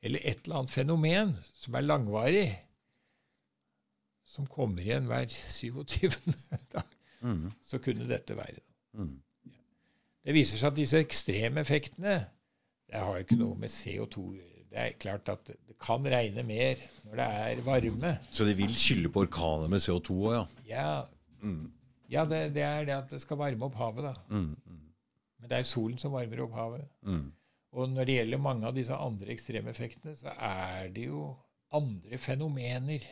eller 0.03 0.19
et 0.23 0.43
eller 0.45 0.61
annet 0.61 0.71
fenomen 0.71 1.33
som 1.59 1.75
er 1.75 1.83
langvarig, 1.87 2.45
som 4.27 4.47
kommer 4.51 4.83
igjen 4.83 5.07
hver 5.09 5.27
27. 5.31 6.11
dag, 6.75 6.83
Mm. 7.21 7.47
så 7.65 7.79
kunne 7.81 8.05
dette 8.05 8.35
være 8.37 8.53
det. 8.59 8.63
Mm. 8.93 9.15
Det 10.27 10.35
viser 10.35 10.59
seg 10.59 10.73
at 10.73 10.77
disse 10.79 10.99
ekstreme 10.99 11.61
effektene 11.63 12.17
det 12.87 12.99
har 12.99 13.17
jo 13.17 13.23
ikke 13.25 13.37
noe 13.39 13.55
med 13.59 13.71
CO2 13.71 14.21
å 14.23 14.33
gjøre. 14.35 14.61
Det 14.71 14.77
er 14.83 14.93
klart 14.99 15.29
at 15.31 15.47
det 15.47 15.75
kan 15.79 16.03
regne 16.07 16.43
mer 16.47 16.79
når 17.05 17.19
det 17.19 17.27
er 17.47 17.61
varme. 17.65 18.11
Så 18.31 18.45
de 18.47 18.53
vil 18.59 18.73
skylde 18.79 19.11
på 19.11 19.23
orkaner 19.25 19.67
med 19.71 19.79
CO2 19.83 20.17
òg, 20.27 20.33
ja? 20.35 20.43
Ja, 20.67 20.91
Mm. 21.43 21.71
ja 22.09 22.23
det, 22.25 22.39
det 22.55 22.63
er 22.65 22.85
det 22.87 22.95
at 22.95 23.09
det 23.11 23.19
skal 23.21 23.37
varme 23.37 23.67
opp 23.67 23.75
havet, 23.79 24.03
da. 24.07 24.13
Mm. 24.31 24.55
Mm. 24.65 24.79
Men 25.39 25.49
det 25.51 25.57
er 25.59 25.67
solen 25.69 25.97
som 26.01 26.11
varmer 26.15 26.39
opp 26.47 26.55
havet. 26.57 26.87
Mm. 27.05 27.25
Og 27.77 27.89
når 27.91 28.05
det 28.09 28.15
gjelder 28.17 28.41
mange 28.41 28.65
av 28.67 28.73
disse 28.75 28.95
andre 28.95 29.31
ekstremeffektene, 29.35 30.15
så 30.17 30.31
er 30.33 30.87
det 30.95 31.07
jo 31.09 31.27
andre 31.71 32.17
fenomener 32.17 33.03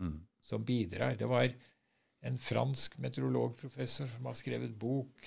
Mm. 0.00 0.20
som 0.40 0.64
bidrar. 0.64 1.16
Det 1.18 1.28
var 1.28 1.48
en 2.22 2.38
fransk 2.38 2.98
meteorologprofessor 2.98 4.08
som 4.14 4.24
har 4.28 4.32
skrevet 4.38 4.78
bok 4.78 5.26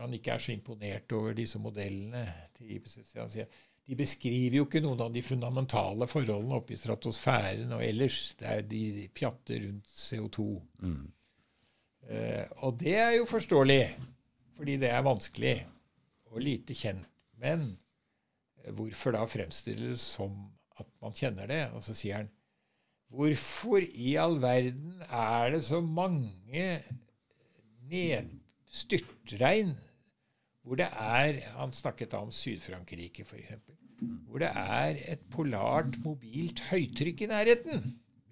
han 0.00 0.14
ikke 0.16 0.34
er 0.34 0.42
så 0.42 0.52
imponert 0.52 1.12
over 1.14 1.36
disse 1.38 1.58
modellene 1.62 2.24
til 2.56 2.74
IPCC. 2.76 3.14
Han 3.20 3.30
sier 3.30 3.62
de 3.84 3.96
beskriver 3.98 4.56
jo 4.58 4.64
ikke 4.64 4.80
noen 4.80 5.02
av 5.04 5.12
de 5.12 5.20
fundamentale 5.22 6.06
forholdene 6.08 6.56
oppe 6.56 6.72
i 6.72 6.78
stratosfæren 6.80 7.74
og 7.76 7.82
ellers. 7.84 8.32
Det 8.40 8.48
er 8.48 8.62
de, 8.64 9.08
pjatter 9.12 9.66
rundt 9.66 9.90
CO2. 9.92 10.46
Mm. 10.80 11.02
Eh, 12.08 12.46
og 12.64 12.78
det 12.80 12.94
er 12.96 13.10
jo 13.18 13.26
forståelig, 13.28 13.82
fordi 14.56 14.78
det 14.80 14.88
er 14.88 15.04
vanskelig 15.04 15.56
og 16.32 16.40
lite 16.40 16.76
kjent. 16.78 17.04
Men 17.36 17.74
hvorfor 18.72 19.12
da 19.12 19.26
fremstille 19.28 19.90
det 19.92 20.00
som 20.00 20.32
at 20.80 20.88
man 21.04 21.12
kjenner 21.12 21.50
det? 21.50 21.60
Og 21.76 21.84
så 21.84 21.96
sier 21.96 22.22
han 22.22 22.32
Hvorfor 23.14 23.84
i 23.84 24.14
all 24.18 24.40
verden 24.42 25.02
er 25.06 25.52
det 25.52 25.60
så 25.68 25.78
mange 25.84 26.64
ned, 27.86 28.30
styrtregn 28.74 29.74
hvor 30.64 30.78
det 30.80 30.86
er 30.88 31.38
Han 31.58 31.74
snakket 31.76 32.10
da 32.14 32.22
om 32.24 32.30
Syd-Frankrike, 32.32 33.24
f.eks. 33.28 33.50
Hvor 34.30 34.40
det 34.40 34.48
er 34.56 34.96
et 35.12 35.26
polart, 35.30 35.98
mobilt 36.04 36.62
høytrykk 36.70 37.20
i 37.26 37.28
nærheten. 37.30 37.82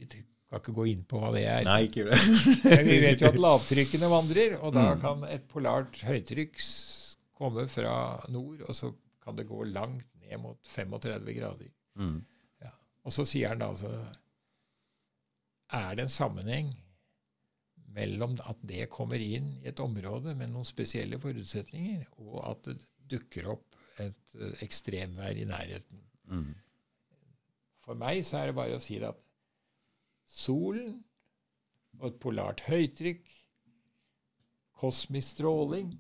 Vi 0.01 0.07
kan 0.09 0.25
ikke 0.59 0.73
gå 0.77 0.87
inn 0.89 1.03
på 1.09 1.21
hva 1.21 1.29
det 1.37 1.43
er. 1.49 1.63
Nei, 1.69 1.83
ikke 1.91 2.07
det. 2.09 2.17
Men 2.65 2.89
vi 2.89 2.97
vet 3.05 3.21
jo 3.21 3.29
at 3.29 3.37
lavtrykkene 3.47 4.09
vandrer, 4.13 4.57
og 4.65 4.73
da 4.77 4.87
Mm. 4.95 5.01
kan 5.05 5.23
et 5.29 5.45
polart 5.53 6.01
høytrykk 6.09 6.57
komme 7.39 7.67
fra 7.69 7.95
nord, 8.33 8.65
og 8.69 8.75
så 8.81 8.91
kan 9.23 9.37
det 9.37 9.47
gå 9.49 9.63
langt 9.69 10.09
ned 10.25 10.41
mot 10.41 10.59
35 10.73 11.37
grader. 11.37 11.69
Mm. 12.01 12.19
Og 13.05 13.13
så 13.13 13.25
sier 13.29 13.53
han 13.53 13.59
da 13.61 13.69
altså 13.75 13.89
Er 15.73 15.95
det 15.97 16.05
en 16.07 16.13
sammenheng 16.13 16.73
mellom 17.93 18.39
at 18.49 18.61
det 18.67 18.87
kommer 18.93 19.21
inn 19.21 19.51
i 19.63 19.69
et 19.71 19.81
område 19.83 20.35
med 20.39 20.51
noen 20.53 20.65
spesielle 20.69 21.19
forutsetninger, 21.21 22.07
og 22.19 22.39
at 22.51 22.69
det 22.71 22.79
dukker 23.13 23.51
opp 23.53 23.77
et 24.01 24.37
eh, 24.41 24.55
ekstremvær 24.65 25.37
i 25.37 25.45
nærheten? 25.49 26.03
Mm. 26.31 26.53
For 27.83 27.99
meg 27.99 28.23
så 28.25 28.39
er 28.41 28.51
det 28.51 28.57
bare 28.57 28.79
å 28.79 28.83
si 28.83 28.99
det 29.03 29.11
at 29.11 29.21
solen 30.33 31.01
og 32.01 32.07
et 32.09 32.21
polart 32.23 32.63
høytrykk, 32.69 33.27
kosmisk 34.83 35.37
stråling 35.37 35.93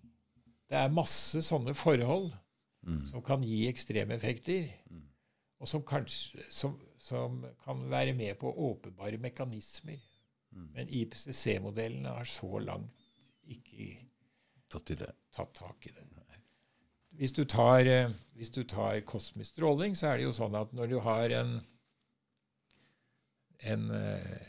Det 0.70 0.78
er 0.80 0.94
masse 0.94 1.42
sånne 1.44 1.74
forhold 1.76 2.32
Mm. 2.82 3.04
som 3.12 3.22
kan 3.22 3.42
gi 3.46 3.68
ekstremeffekter, 3.68 4.64
Mm. 4.90 5.02
og 5.60 5.68
som 5.68 5.82
kanskje 5.86 6.42
som, 6.50 6.80
som 6.98 7.44
kan 7.64 7.84
være 7.90 8.12
med 8.12 8.34
på 8.40 8.50
åpenbare 8.50 9.18
mekanismer. 9.22 10.00
Mm. 10.52 10.68
Men 10.74 10.88
IPCC-modellene 10.88 12.16
har 12.16 12.28
så 12.28 12.58
langt 12.62 13.08
ikke 13.48 13.94
Tatt 14.72 14.90
i 14.90 14.94
det. 14.96 15.10
tatt 15.36 15.52
tak 15.52 15.86
i 15.86 15.90
det. 15.92 16.06
Hvis 17.12 17.32
du 17.36 17.44
tar, 17.44 17.84
eh, 17.84 18.10
hvis 18.38 18.48
du 18.50 18.62
tar 18.64 19.00
kosmisk 19.04 19.52
stråling, 19.52 19.96
så 19.96 20.06
er 20.08 20.16
det 20.16 20.24
jo 20.24 20.32
sånn 20.32 20.54
at 20.56 20.72
når 20.72 20.88
du 20.88 20.98
har 21.04 21.34
en 21.36 21.58
en, 23.62 23.90
eh, 23.90 24.40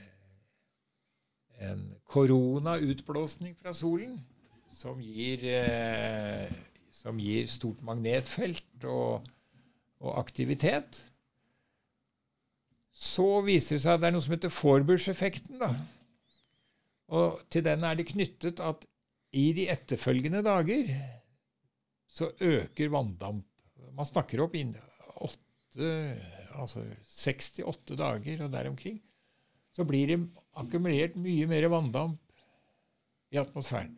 en 1.70 1.84
koronautblåsning 2.10 3.56
fra 3.60 3.74
solen 3.78 4.16
som 4.74 5.02
gir, 5.02 5.44
eh, 5.46 6.50
som 6.92 7.20
gir 7.22 7.48
stort 7.52 7.84
magnetfelt 7.86 8.88
og, 8.90 9.28
og 10.00 10.18
aktivitet, 10.20 11.04
så 12.94 13.42
viser 13.46 13.78
det 13.78 13.84
seg 13.84 13.96
at 13.96 14.04
det 14.04 14.10
er 14.10 14.16
noe 14.16 14.24
som 14.24 14.36
heter 14.36 14.54
Forbush-effekten. 14.54 15.58
da. 15.62 15.72
Og 17.14 17.42
til 17.52 17.66
den 17.66 17.84
er 17.86 17.98
det 17.98 18.10
knyttet 18.12 18.62
at 18.64 18.86
i 19.34 19.50
de 19.58 19.66
etterfølgende 19.74 20.44
dager 20.46 20.92
så 22.14 22.30
øker 22.38 22.94
vanndamp. 22.94 23.46
Man 23.94 24.06
snakker 24.06 24.44
opp 24.46 24.54
innen 24.58 24.78
altså 26.54 26.84
68 27.10 27.98
dager 27.98 28.46
og 28.46 28.54
der 28.54 28.70
omkring. 28.70 29.02
Så 29.74 29.86
blir 29.90 30.08
det 30.12 30.20
akkumulert 30.54 31.18
mye 31.18 31.48
mer 31.50 31.66
vanndamp 31.74 32.20
i 33.34 33.40
atmosfæren. 33.42 33.96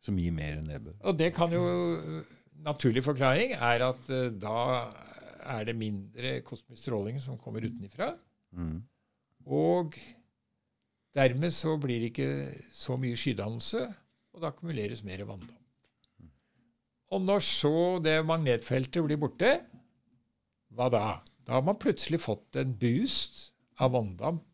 Som 0.00 0.18
gir 0.18 0.32
mer 0.32 0.62
nedbør. 0.62 0.94
Og 1.02 1.18
det 1.18 1.34
kan 1.34 1.52
jo 1.52 1.64
Naturlig 2.60 3.00
forklaring 3.00 3.54
er 3.56 3.80
at 3.86 4.08
eh, 4.12 4.26
da 4.36 4.90
er 5.40 5.66
det 5.68 5.76
mindre 5.78 6.40
kosmisk 6.46 6.82
stråling 6.82 7.20
som 7.22 7.38
kommer 7.40 7.64
utenfra. 7.66 8.12
Mm. 8.56 8.82
Og 9.46 9.96
dermed 11.16 11.54
så 11.54 11.76
blir 11.80 12.02
det 12.02 12.12
ikke 12.12 12.30
så 12.74 12.96
mye 13.00 13.18
skydannelse, 13.18 13.86
og 14.30 14.42
det 14.42 14.50
akkumuleres 14.50 15.02
mer 15.06 15.24
vanndamp. 15.24 15.56
Og 17.10 17.22
når 17.24 17.42
så 17.42 17.74
det 18.04 18.20
magnetfeltet 18.22 19.02
blir 19.02 19.18
borte, 19.18 19.56
hva 20.70 20.86
da? 20.92 21.06
Da 21.42 21.56
har 21.56 21.64
man 21.66 21.78
plutselig 21.80 22.20
fått 22.22 22.60
en 22.60 22.76
boost 22.78 23.48
av 23.82 23.96
vanndamp 23.96 24.44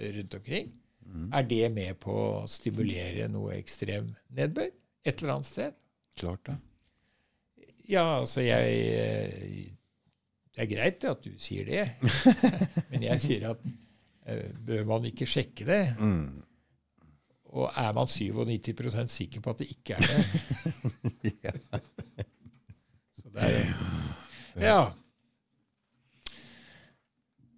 rundt 0.00 0.34
omkring. 0.34 0.72
Mm. 1.06 1.28
Er 1.34 1.46
det 1.46 1.68
med 1.74 2.00
på 2.02 2.14
å 2.14 2.48
stimulere 2.50 3.28
noe 3.30 3.54
ekstrem 3.58 4.10
nedbør 4.34 4.70
et 4.70 5.22
eller 5.22 5.36
annet 5.36 5.50
sted? 5.50 5.78
Klart 6.18 6.42
det. 6.48 6.56
Ja, 7.90 8.20
altså 8.20 8.42
jeg 8.44 8.82
eh, 8.94 9.70
Det 10.50 10.64
er 10.64 10.70
greit 10.72 11.04
at 11.06 11.24
du 11.24 11.30
sier 11.38 11.66
det, 11.68 11.84
men 12.90 13.04
jeg 13.06 13.22
sier 13.22 13.50
at 13.52 13.66
eh, 14.26 14.48
bør 14.66 14.86
man 14.88 15.06
ikke 15.10 15.28
sjekke 15.30 15.66
det? 15.68 15.82
Mm. 16.00 16.40
Og 17.50 17.70
er 17.78 17.92
man 17.96 18.10
97% 18.10 19.10
sikker 19.10 19.42
på 19.42 19.54
at 19.54 19.62
det 19.62 19.70
ikke 19.74 19.98
er 19.98 20.06
det? 20.06 20.22
Ja. 21.44 21.52
Så 23.20 23.30
det 23.34 23.46
er, 23.46 23.70
ja. 24.60 24.80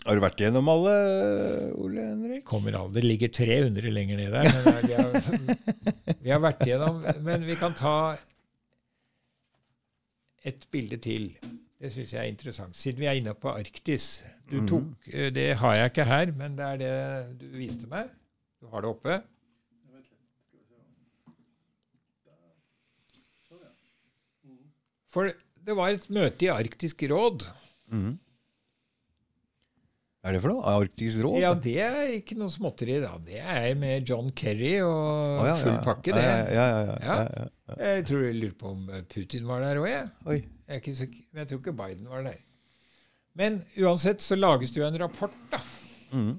Har 0.03 0.19
du 0.19 0.23
vært 0.25 0.41
gjennom 0.43 0.67
alle, 0.73 0.93
Ole 1.79 2.05
Henrik? 2.09 2.43
Kommer 2.49 2.75
aldri. 2.75 2.99
Det 3.01 3.07
ligger 3.07 3.33
300 3.39 3.93
lenger 3.95 4.19
ned 4.19 4.35
der. 4.35 4.49
Men 4.67 4.81
vi, 4.83 4.95
har, 4.99 6.17
vi 6.25 6.33
har 6.35 6.43
vært 6.43 6.65
gjennom 6.67 7.05
Men 7.23 7.47
vi 7.47 7.57
kan 7.61 7.77
ta 7.79 7.95
et 10.43 10.67
bilde 10.75 10.99
til. 11.03 11.29
Det 11.83 11.91
syns 11.91 12.13
jeg 12.15 12.21
er 12.23 12.31
interessant. 12.31 12.77
Siden 12.79 13.01
vi 13.03 13.07
er 13.11 13.17
inne 13.19 13.33
på 13.35 13.51
Arktis. 13.51 14.23
Du 14.51 14.57
Mhm. 14.61 14.69
tok, 14.69 15.09
eh, 15.15 15.31
Det 15.35 15.57
har 15.59 15.75
jeg 15.75 15.85
ikke 15.91 16.05
her, 16.05 16.33
men 16.33 16.57
det 16.57 16.65
er 16.67 16.77
det 16.77 17.41
du 17.41 17.47
viste 17.57 17.87
meg. 17.91 18.11
Du 18.61 18.67
har 18.69 18.81
det 18.81 18.91
oppe. 18.91 19.23
For 25.13 25.33
det 25.67 25.77
var 25.77 25.93
et 25.95 26.07
møte 26.13 26.47
i 26.47 26.51
Arktisk 26.53 27.03
råd. 27.11 27.45
Mm. 27.93 28.15
Er 30.23 30.37
det 30.37 30.41
for 30.45 30.53
noe? 30.53 30.63
Arktisk 30.71 31.25
råd? 31.25 31.41
Ja, 31.43 31.51
det 31.59 31.75
er 31.83 32.13
ikke 32.15 32.37
noe 32.39 32.53
småtteri, 32.53 33.01
da. 33.03 33.17
Det 33.27 33.41
er 33.43 33.73
med 33.79 34.07
John 34.07 34.29
Kerry 34.39 34.77
og 34.85 35.41
oh, 35.43 35.49
ja, 35.49 35.57
full 35.59 35.81
pakke, 35.83 36.15
det. 36.15 36.23
Ja, 36.55 36.67
ja, 36.71 36.95
ja. 37.03 37.49
Jeg 37.81 38.05
tror 38.07 38.23
jeg 38.29 38.39
lurer 38.39 38.55
på 38.61 38.71
om 38.71 38.85
Putin 39.11 39.49
var 39.49 39.65
der 39.67 39.81
òg, 39.83 39.89
jeg. 39.91 40.07
Oi. 40.31 40.39
Jeg, 40.71 40.83
ikke 40.83 41.09
jeg 41.41 41.51
tror 41.51 41.59
ikke 41.59 41.75
Biden 41.83 42.07
var 42.13 42.23
der. 42.29 42.39
Men 43.35 43.63
uansett 43.81 44.23
så 44.23 44.39
lages 44.39 44.71
det 44.71 44.83
jo 44.83 44.87
en 44.87 45.01
rapport, 45.03 45.35
da. 45.51 45.59
Mm. 46.13 46.37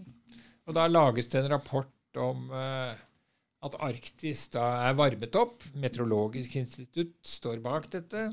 Og 0.70 0.78
da 0.78 0.88
lages 0.88 1.28
det 1.34 1.42
en 1.42 1.52
rapport 1.52 2.24
om 2.24 2.48
uh, 2.54 2.94
at 3.68 3.78
Arktis 3.84 4.46
da 4.54 4.64
er 4.88 4.96
varmet 4.96 5.36
opp. 5.40 5.64
Meteorologisk 5.76 6.56
institutt 6.62 7.18
står 7.28 7.60
bak 7.64 7.90
dette. 7.92 8.30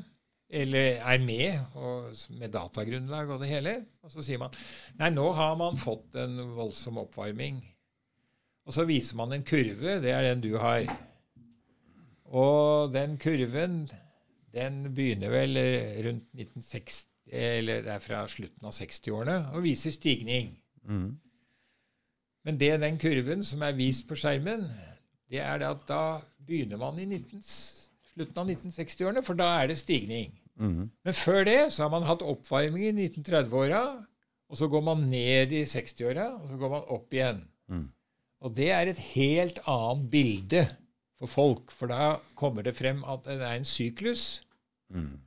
Eller 0.51 0.99
er 1.07 1.21
med, 1.23 1.61
og, 1.79 2.11
med 2.35 2.51
datagrunnlag 2.51 3.29
og 3.31 3.43
det 3.43 3.51
hele. 3.53 3.75
Og 4.03 4.11
så 4.11 4.25
sier 4.27 4.41
man 4.43 4.55
nei, 4.99 5.13
nå 5.15 5.29
har 5.39 5.55
man 5.61 5.79
fått 5.79 6.19
en 6.19 6.41
voldsom 6.57 6.99
oppvarming. 7.05 7.61
Og 8.67 8.75
så 8.75 8.85
viser 8.89 9.19
man 9.19 9.33
en 9.35 9.47
kurve. 9.47 10.01
Det 10.03 10.11
er 10.11 10.27
den 10.27 10.43
du 10.43 10.57
har. 10.59 10.91
Og 12.31 12.93
den 12.95 13.17
kurven, 13.19 13.85
den 14.55 14.83
begynner 14.95 15.33
vel 15.33 15.57
eh, 15.59 15.99
rundt 16.07 16.29
1960, 16.35 17.07
eller 17.31 17.83
det 17.87 17.95
er 17.95 18.05
fra 18.05 18.21
slutten 18.31 18.67
av 18.67 18.75
60-årene, 18.75 19.39
og 19.55 19.65
viser 19.67 19.95
stigning. 19.95 20.53
Mm. 20.87 21.11
Men 22.47 22.61
det 22.61 22.73
den 22.83 22.99
kurven 22.99 23.43
som 23.47 23.63
er 23.67 23.77
vist 23.79 24.07
på 24.09 24.19
skjermen, 24.19 24.69
det 25.31 25.43
er 25.43 25.61
det 25.63 25.71
at 25.71 25.83
da 25.89 26.03
begynner 26.47 26.79
man 26.81 26.99
i 26.99 27.07
19, 27.07 27.43
slutten 28.13 28.43
av 28.43 28.51
1960-årene, 28.53 29.25
for 29.27 29.39
da 29.39 29.49
er 29.61 29.71
det 29.71 29.79
stigning. 29.81 30.35
Mm. 30.61 30.91
Men 30.91 31.17
før 31.17 31.45
det 31.49 31.61
så 31.75 31.87
har 31.87 31.93
man 31.95 32.09
hatt 32.09 32.25
oppvarming 32.27 32.85
i 32.85 33.09
1930-åra, 33.09 33.85
og 34.51 34.59
så 34.59 34.69
går 34.69 34.85
man 34.85 35.07
ned 35.11 35.55
i 35.55 35.65
60-åra, 35.69 36.27
og 36.41 36.51
så 36.51 36.59
går 36.61 36.75
man 36.75 36.93
opp 36.97 37.15
igjen. 37.15 37.43
Mm. 37.71 37.89
Og 38.41 38.55
det 38.57 38.71
er 38.75 38.91
et 38.91 39.03
helt 39.13 39.61
annet 39.69 40.07
bilde 40.13 40.63
for 41.21 41.31
folk, 41.31 41.73
for 41.77 41.93
da 41.93 42.15
kommer 42.39 42.65
det 42.67 42.77
frem 42.79 43.03
at 43.05 43.27
det 43.29 43.41
er 43.41 43.59
en 43.59 43.69
syklus. 43.69 44.41
Mm. 44.91 45.19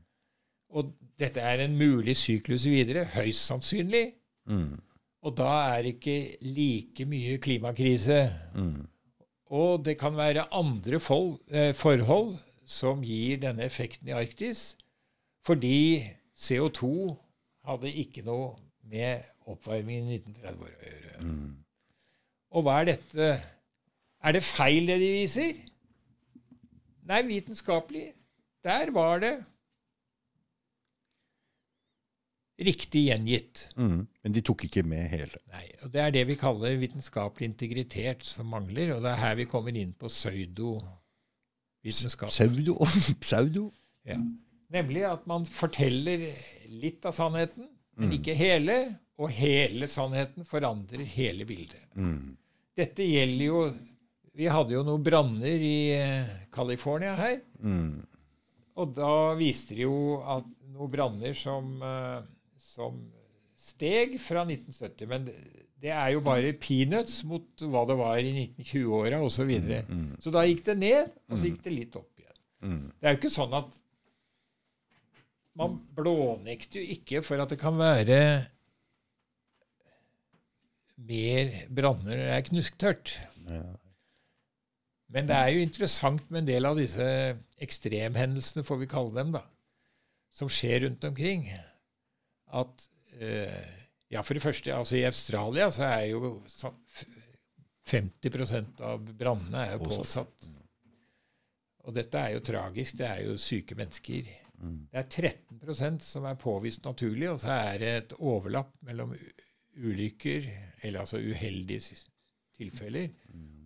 Og 0.73 0.93
dette 1.21 1.41
er 1.41 1.61
en 1.63 1.77
mulig 1.77 2.17
syklus 2.17 2.65
videre, 2.65 3.05
høyst 3.13 3.45
sannsynlig. 3.45 4.07
Mm. 4.49 4.81
Og 5.23 5.37
da 5.37 5.51
er 5.75 5.85
det 5.85 5.95
ikke 5.95 6.17
like 6.41 7.05
mye 7.07 7.37
klimakrise. 7.39 8.25
Mm. 8.57 8.81
Og 9.53 9.85
det 9.85 9.95
kan 10.01 10.17
være 10.17 10.49
andre 10.51 10.97
eh, 10.97 11.73
forhold 11.77 12.35
som 12.65 13.03
gir 13.05 13.41
denne 13.43 13.65
effekten 13.65 14.09
i 14.09 14.15
Arktis, 14.17 14.73
fordi 15.43 16.07
CO2 16.39 16.89
hadde 17.67 17.91
ikke 18.03 18.23
noe 18.25 18.53
med 18.89 19.23
oppvarmingen 19.47 20.11
i 20.11 20.19
1930-åra 20.21 20.73
å 20.73 20.89
gjøre. 20.89 21.29
Og 22.53 22.65
hva 22.65 22.79
er 22.81 22.91
dette? 22.93 23.29
Er 24.23 24.35
det 24.35 24.43
feil, 24.45 24.87
det 24.87 24.99
de 25.01 25.09
viser? 25.15 25.57
Nei, 27.09 27.23
vitenskapelig. 27.27 28.11
Der 28.63 28.91
var 28.95 29.19
det 29.19 29.33
riktig 32.63 33.07
gjengitt. 33.09 33.67
Mm. 33.75 34.05
Men 34.23 34.35
de 34.35 34.43
tok 34.45 34.67
ikke 34.67 34.85
med 34.87 35.09
hele. 35.11 35.41
Nei, 35.51 35.65
og 35.83 35.91
Det 35.93 36.01
er 36.01 36.13
det 36.15 36.27
vi 36.29 36.39
kaller 36.39 36.77
vitenskapelig 36.79 37.49
integritet 37.49 38.23
som 38.27 38.51
mangler. 38.53 38.95
Og 38.95 39.03
det 39.03 39.11
er 39.11 39.23
her 39.23 39.35
vi 39.39 39.49
kommer 39.49 39.75
inn 39.75 39.93
på 39.97 40.11
Pseudo 41.83 42.77
pseudo. 43.23 43.67
Ja. 44.07 44.17
Nemlig 44.73 45.03
at 45.07 45.25
man 45.29 45.45
forteller 45.45 46.29
litt 46.71 47.05
av 47.05 47.15
sannheten, 47.17 47.67
men 47.99 48.15
ikke 48.17 48.35
hele. 48.37 48.77
Og 49.21 49.29
hele 49.29 49.85
sannheten 49.91 50.47
forandrer 50.49 51.03
hele 51.05 51.45
bildet. 51.45 51.83
Mm. 51.93 52.33
Dette 52.73 53.05
gjelder 53.05 53.45
jo 53.45 53.59
Vi 54.33 54.47
hadde 54.49 54.73
jo 54.73 54.79
noen 54.81 55.03
branner 55.05 55.61
i 55.61 55.93
eh, 55.93 56.29
California 56.49 57.11
her. 57.13 57.35
Mm. 57.61 58.01
Og 58.81 58.95
da 58.97 59.35
viste 59.37 59.75
det 59.77 59.83
jo 59.83 60.23
at 60.25 60.47
noen 60.73 60.89
branner 60.89 61.35
som, 61.37 61.67
eh, 61.85 62.23
som 62.57 62.97
steg 63.53 64.15
fra 64.17 64.41
1970. 64.47 65.05
Men 65.11 65.29
det- 65.83 65.91
er 65.91 66.13
jo 66.13 66.21
bare 66.23 66.53
peanuts 66.55 67.17
mot 67.27 67.43
hva 67.59 67.83
det 67.89 67.97
var 67.99 68.17
i 68.17 68.31
1920-åra 68.31 69.19
osv. 69.19 69.35
Så, 69.35 69.45
videre. 69.49 69.83
så 70.23 70.31
da 70.31 70.45
gikk 70.47 70.63
det 70.69 70.77
ned, 70.79 71.11
og 71.27 71.37
så 71.37 71.49
gikk 71.49 71.63
det 71.65 71.73
litt 71.75 71.97
opp 71.99 72.21
igjen. 72.21 72.37
Mm. 72.63 72.85
Det 72.95 73.09
er 73.09 73.15
jo 73.15 73.19
ikke 73.21 73.33
sånn 73.37 73.57
at 73.59 73.79
Man 75.53 75.75
blånekter 75.93 76.81
jo 76.81 76.95
ikke 76.95 77.19
for 77.21 77.37
at 77.43 77.51
det 77.51 77.59
kan 77.61 77.75
være 77.77 78.47
mer 80.97 81.51
branner 81.69 82.15
når 82.17 82.23
det 82.23 82.33
er 82.33 82.45
knusktørt. 82.47 83.11
Ja. 83.45 83.61
Men 85.13 85.27
det 85.29 85.35
er 85.37 85.51
jo 85.53 85.61
interessant 85.67 86.25
med 86.31 86.41
en 86.41 86.49
del 86.49 86.65
av 86.65 86.79
disse 86.79 87.05
ekstremhendelsene, 87.61 88.65
får 88.65 88.81
vi 88.81 88.89
kalle 88.89 89.13
dem, 89.13 89.35
da, 89.35 89.43
som 90.33 90.49
skjer 90.49 90.87
rundt 90.87 91.05
omkring. 91.05 91.45
At 92.49 92.87
eh, 93.19 93.82
Ja, 94.13 94.21
for 94.21 94.37
det 94.37 94.43
første, 94.43 94.73
altså 94.75 94.97
i 94.99 95.05
Australia 95.07 95.69
så 95.73 95.87
er 95.87 96.03
jo 96.11 96.35
sånn 96.51 96.77
50% 97.89 98.83
av 98.85 99.07
brannene 99.17 99.65
er 99.65 99.73
jo 99.75 99.87
Påsatt. 99.89 100.49
Og 101.83 101.95
dette 101.97 102.19
er 102.19 102.37
jo 102.37 102.43
tragisk. 102.47 102.95
Det 103.01 103.07
er 103.09 103.23
jo 103.25 103.35
syke 103.41 103.75
mennesker. 103.75 104.29
Mm. 104.61 104.77
Det 104.91 105.01
er 105.01 105.33
13% 105.33 106.05
som 106.05 106.27
er 106.29 106.39
påvist 106.39 106.85
naturlig, 106.87 107.27
og 107.33 107.41
så 107.43 107.57
er 107.57 107.81
det 107.81 107.89
et 107.97 108.13
overlapp 108.19 108.71
mellom 108.87 109.11
ulykker, 109.73 110.47
eller 110.83 111.03
altså 111.03 111.19
uheldige 111.19 111.97
tilfeller, 112.55 113.09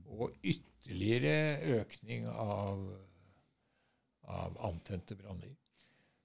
og 0.08 0.34
ytterligere 0.42 1.78
økning 1.82 2.26
av, 2.32 2.82
av 4.24 4.58
antente 4.72 5.18
branner. 5.20 5.54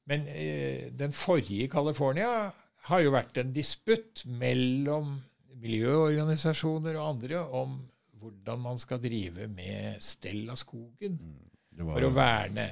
Men 0.09 0.25
eh, 0.31 0.89
den 0.99 1.12
forrige 1.15 1.67
i 1.67 1.70
California 1.70 2.51
har 2.89 3.05
jo 3.05 3.12
vært 3.15 3.39
en 3.43 3.52
disputt 3.55 4.25
mellom 4.27 5.15
miljøorganisasjoner 5.62 6.99
og 6.99 7.09
andre 7.12 7.43
om 7.62 7.78
hvordan 8.23 8.62
man 8.62 8.78
skal 8.78 9.01
drive 9.02 9.49
med 9.51 10.02
stell 10.02 10.44
av 10.51 10.59
skogen 10.61 11.19
var, 11.78 11.94
for 11.94 12.09
å 12.09 12.12
verne. 12.15 12.69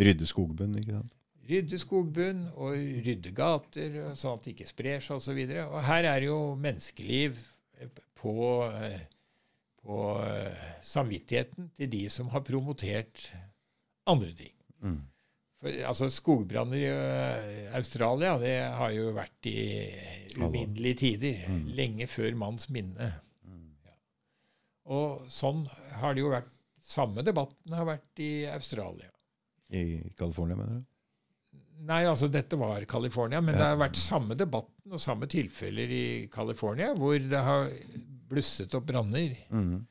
Rydde 0.00 0.28
skogbunn, 0.28 0.76
ikke 0.80 0.96
sant? 0.98 1.14
Rydde 1.50 1.78
skogbunn 1.82 2.44
og 2.52 2.76
rydde 3.06 3.32
gater, 3.34 3.96
sånn 4.18 4.36
at 4.36 4.44
det 4.44 4.54
ikke 4.54 4.68
sprer 4.68 5.02
seg 5.02 5.18
osv. 5.18 5.38
Og, 5.40 5.50
så 5.50 5.64
og 5.66 5.86
her 5.88 6.06
er 6.12 6.26
jo 6.28 6.36
menneskeliv 6.60 7.40
på, 8.20 8.34
eh, 8.70 9.00
på 9.82 10.00
eh, 10.22 10.68
samvittigheten 10.86 11.72
til 11.78 11.90
de 11.90 12.04
som 12.12 12.30
har 12.34 12.46
promotert 12.46 13.26
andre 14.10 14.30
ting. 14.36 14.54
Mm. 14.84 15.00
For, 15.60 15.80
altså 15.86 16.08
Skogbranner 16.12 16.80
i 16.80 16.88
uh, 16.88 17.74
Australia 17.76 18.36
det 18.40 18.54
har 18.80 18.94
jo 18.96 19.10
vært 19.16 19.48
i 19.50 19.58
uminnelige 20.38 21.00
tider. 21.04 21.42
Lenge 21.76 22.08
før 22.10 22.38
manns 22.40 22.70
minne. 22.72 23.10
Ja. 23.10 23.92
Og 24.90 25.26
sånn 25.30 25.66
har 26.00 26.16
det 26.16 26.24
jo 26.24 26.32
vært. 26.32 26.48
Samme 26.90 27.22
debatten 27.22 27.74
har 27.76 27.86
vært 27.86 28.18
i 28.24 28.48
Australia. 28.50 29.06
I 29.70 30.00
California, 30.18 30.56
mener 30.58 30.80
du? 30.80 30.86
Nei, 31.86 32.00
altså 32.08 32.26
dette 32.28 32.58
var 32.58 32.82
California, 32.90 33.38
men 33.40 33.54
det 33.54 33.62
har 33.62 33.78
vært 33.80 34.00
samme 34.00 34.34
debatten 34.36 34.96
og 34.96 35.00
samme 35.00 35.28
tilfeller 35.30 35.92
i 35.94 36.06
California 36.32 36.90
hvor 36.98 37.14
det 37.14 37.40
har 37.46 37.70
blusset 38.30 38.74
opp 38.76 38.88
branner. 38.90 39.36
Mm. 39.48 39.86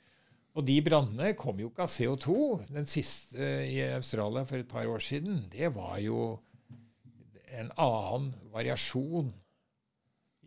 Og 0.59 0.65
de 0.67 0.75
brannene 0.83 1.31
kom 1.39 1.59
jo 1.61 1.69
ikke 1.71 1.85
av 1.85 1.91
CO2. 1.93 2.33
Den 2.67 2.87
siste 2.89 3.39
eh, 3.39 3.67
i 3.71 3.77
Australia 3.95 4.43
for 4.43 4.59
et 4.59 4.67
par 4.67 4.89
år 4.91 4.99
siden, 4.99 5.45
det 5.53 5.69
var 5.75 6.01
jo 6.03 6.39
en 7.55 7.71
annen 7.79 8.33
variasjon 8.51 9.31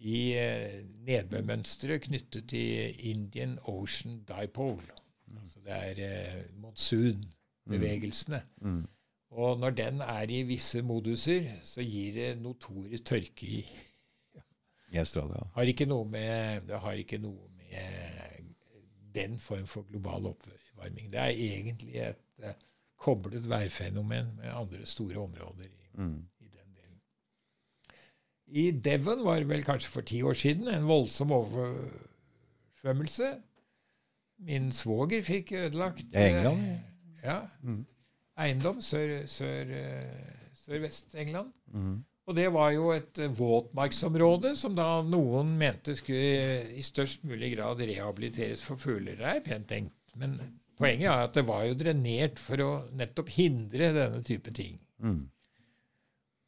i 0.03 0.19
eh, 0.37 0.83
nedbørmønsteret 1.07 2.05
knyttet 2.11 2.51
til 2.53 3.07
Indian 3.09 3.57
Ocean 3.65 4.21
Dipole. 4.29 4.99
Altså 5.41 5.63
det 5.65 5.79
er 5.79 6.03
eh, 6.05 6.43
monsunbevegelsene. 6.61 8.43
Mm. 8.61 8.83
Og 9.33 9.59
når 9.59 9.71
den 9.71 10.05
er 10.05 10.29
i 10.29 10.43
visse 10.45 10.83
moduser, 10.85 11.49
så 11.65 11.81
gir 11.81 12.13
det 12.19 12.29
notorisk 12.43 13.05
tørke 13.15 13.49
i 13.49 13.65
I 14.93 15.01
Australia. 15.01 15.41
har 15.55 15.63
ikke 15.63 15.89
noe 15.89 16.05
med, 16.05 16.69
Det 16.69 16.81
har 16.81 16.93
ikke 16.93 17.19
noe 17.19 17.49
med 17.57 18.32
den 19.15 19.39
form 19.41 19.67
for 19.67 19.83
global 19.83 20.27
oppvarming. 20.27 21.13
Det 21.13 21.21
er 21.21 21.27
egentlig 21.27 21.97
et 21.97 22.17
uh, 22.45 22.51
koblet 22.99 23.51
værfenomen 23.51 24.27
med 24.37 24.45
andre 24.55 24.87
store 24.87 25.17
områder 25.17 25.65
i, 25.65 25.69
Mm. 25.95 26.25
i 26.41 26.45
den 26.45 26.75
delen. 26.77 27.01
I 28.47 28.71
Devon 28.71 29.25
var 29.25 29.35
det 29.39 29.49
vel 29.49 29.63
kanskje 29.65 29.91
for 29.91 30.01
ti 30.01 30.23
år 30.23 30.33
siden 30.33 30.69
en 30.69 30.87
voldsom 30.89 31.33
oversvømmelse. 31.33 33.35
Min 34.39 34.73
svoger 34.73 35.23
fikk 35.23 35.53
ødelagt 35.53 36.05
England, 36.15 36.61
Uh, 36.63 36.79
Ja. 37.25 37.41
Mm. 37.63 37.87
Eiendom 38.39 38.81
sør, 38.81 39.27
sør, 39.27 39.61
eh, 39.61 40.05
sørvest-England. 40.55 41.53
Mm. 41.67 42.05
Og 42.33 42.37
det 42.39 42.47
var 42.49 42.71
jo 42.73 42.87
et 42.95 43.19
eh, 43.21 43.29
våtmarksområde 43.37 44.55
som 44.57 44.73
da 44.73 45.05
noen 45.05 45.51
mente 45.61 45.93
skulle 45.99 46.63
i 46.73 46.81
størst 46.81 47.27
mulig 47.29 47.53
grad 47.59 47.77
rehabiliteres 47.85 48.63
for 48.65 48.81
fugler. 48.81 49.21
Det 49.21 49.27
er 49.29 49.45
pent 49.45 49.69
tenkt. 49.69 49.93
Men 50.17 50.41
poenget 50.81 51.13
er 51.13 51.21
at 51.27 51.37
det 51.37 51.45
var 51.45 51.69
jo 51.69 51.77
drenert 51.77 52.41
for 52.41 52.57
å 52.65 52.89
nettopp 52.97 53.29
hindre 53.37 53.93
denne 53.99 54.23
type 54.25 54.49
ting. 54.57 54.81
Mm. 55.05 55.29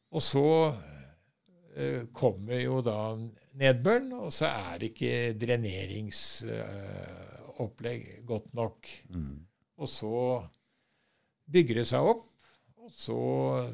Og 0.09 0.21
så 0.25 0.73
uh, 0.73 2.01
kommer 2.17 2.57
jo 2.63 2.81
da 2.81 3.13
nedbøren, 3.61 4.09
og 4.17 4.33
så 4.33 4.49
er 4.49 4.81
det 4.81 4.89
ikke 4.95 5.37
dreneringsopplegg 5.45 8.25
godt 8.25 8.49
nok. 8.57 8.89
Mm. 9.13 9.45
Og 9.77 9.85
så 9.91 10.41
bygger 11.45 11.75
det 11.83 11.87
seg 11.93 12.01
opp, 12.15 12.25
og 12.81 12.89
så 12.89 13.21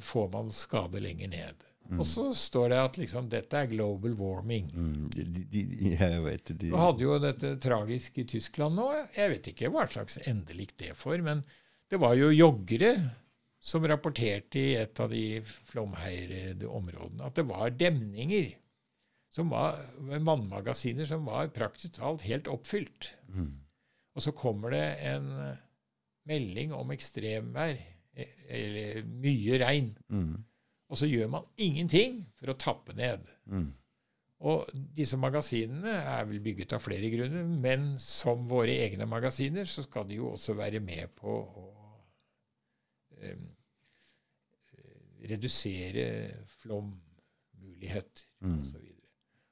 får 0.03 0.27
man 0.35 0.51
skade 0.51 0.99
lenger 1.07 1.31
ned. 1.39 1.70
Og 1.91 2.05
så 2.07 2.29
står 2.37 2.69
det 2.71 2.77
at 2.79 2.97
liksom, 3.01 3.25
dette 3.31 3.57
er 3.57 3.67
global 3.67 4.13
warming. 4.15 4.69
Mm. 4.71 5.07
De, 5.11 5.23
de, 5.51 5.63
jeg 5.97 6.21
vet 6.23 6.51
de, 6.53 6.69
Du 6.71 6.77
hadde 6.79 7.03
jo 7.03 7.17
dette 7.19 7.55
tragisk 7.63 8.21
i 8.21 8.27
Tyskland 8.31 8.77
nå. 8.79 8.85
Jeg 9.17 9.33
vet 9.33 9.49
ikke 9.51 9.71
hva 9.73 9.83
slags 9.91 10.19
endelikt 10.23 10.77
det 10.79 10.93
for, 10.95 11.17
men 11.25 11.43
det 11.91 11.99
var 11.99 12.15
jo 12.15 12.29
joggere 12.31 12.93
som 13.61 13.83
rapporterte 13.85 14.57
i 14.61 14.75
et 14.79 15.01
av 15.03 15.11
de 15.11 15.41
flomheirede 15.69 16.65
områdene 16.65 17.27
at 17.27 17.35
det 17.37 17.45
var 17.49 17.73
demninger 17.75 18.53
som 19.31 19.51
var 19.53 19.77
vannmagasiner 19.99 21.05
som 21.07 21.27
var 21.27 21.51
praktisk 21.55 21.99
talt 21.99 22.23
helt 22.27 22.49
oppfylt. 22.51 23.11
Mm. 23.31 23.51
Og 24.15 24.25
så 24.25 24.33
kommer 24.35 24.73
det 24.73 24.85
en 25.11 25.27
melding 26.27 26.73
om 26.75 26.91
ekstremvær, 26.91 27.77
eh, 28.15 28.33
eller 28.47 29.03
mye 29.07 29.59
regn, 29.63 29.93
Mm. 30.11 30.43
Og 30.91 30.99
så 30.99 31.07
gjør 31.07 31.29
man 31.31 31.45
ingenting 31.63 32.17
for 32.35 32.51
å 32.51 32.57
tappe 32.59 32.91
ned. 32.97 33.23
Mm. 33.47 33.69
Og 34.51 34.67
disse 34.97 35.15
magasinene 35.21 35.93
er 36.01 36.25
vel 36.27 36.41
bygget 36.43 36.73
av 36.75 36.81
flere 36.83 37.07
grunner, 37.13 37.45
men 37.47 37.93
som 38.01 38.43
våre 38.49 38.73
egne 38.87 39.05
magasiner 39.07 39.69
så 39.69 39.85
skal 39.85 40.07
de 40.09 40.17
jo 40.19 40.31
også 40.33 40.55
være 40.57 40.81
med 40.83 41.13
på 41.15 41.31
å 41.31 41.65
um, 43.21 43.45
redusere 45.29 46.05
flommuligheter 46.61 48.27
Mm. 48.41 48.59
osv. 48.63 48.87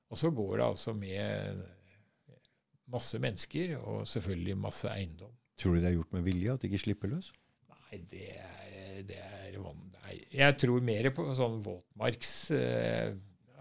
Og 0.10 0.18
så 0.18 0.32
går 0.34 0.58
det 0.58 0.66
altså 0.66 0.94
med 0.98 1.60
masse 2.90 3.20
mennesker 3.22 3.76
og 3.78 4.08
selvfølgelig 4.10 4.58
masse 4.58 4.90
eiendom. 4.90 5.32
Tror 5.62 5.76
du 5.76 5.82
det 5.84 5.92
er 5.92 5.98
gjort 6.00 6.14
med 6.16 6.24
vilje, 6.26 6.54
at 6.54 6.62
de 6.64 6.68
ikke 6.72 6.82
slipper 6.88 7.12
løs? 7.12 7.30
Nei, 7.70 8.00
det 8.10 8.24
er, 8.34 9.04
det 9.06 9.18
er 9.22 9.60
van- 9.62 9.89
Nei, 10.10 10.24
jeg 10.34 10.56
tror 10.58 10.82
mer 10.82 11.12
på 11.14 11.28
sånn 11.38 11.60
våtmarks 11.66 12.32
eh, 12.58 13.12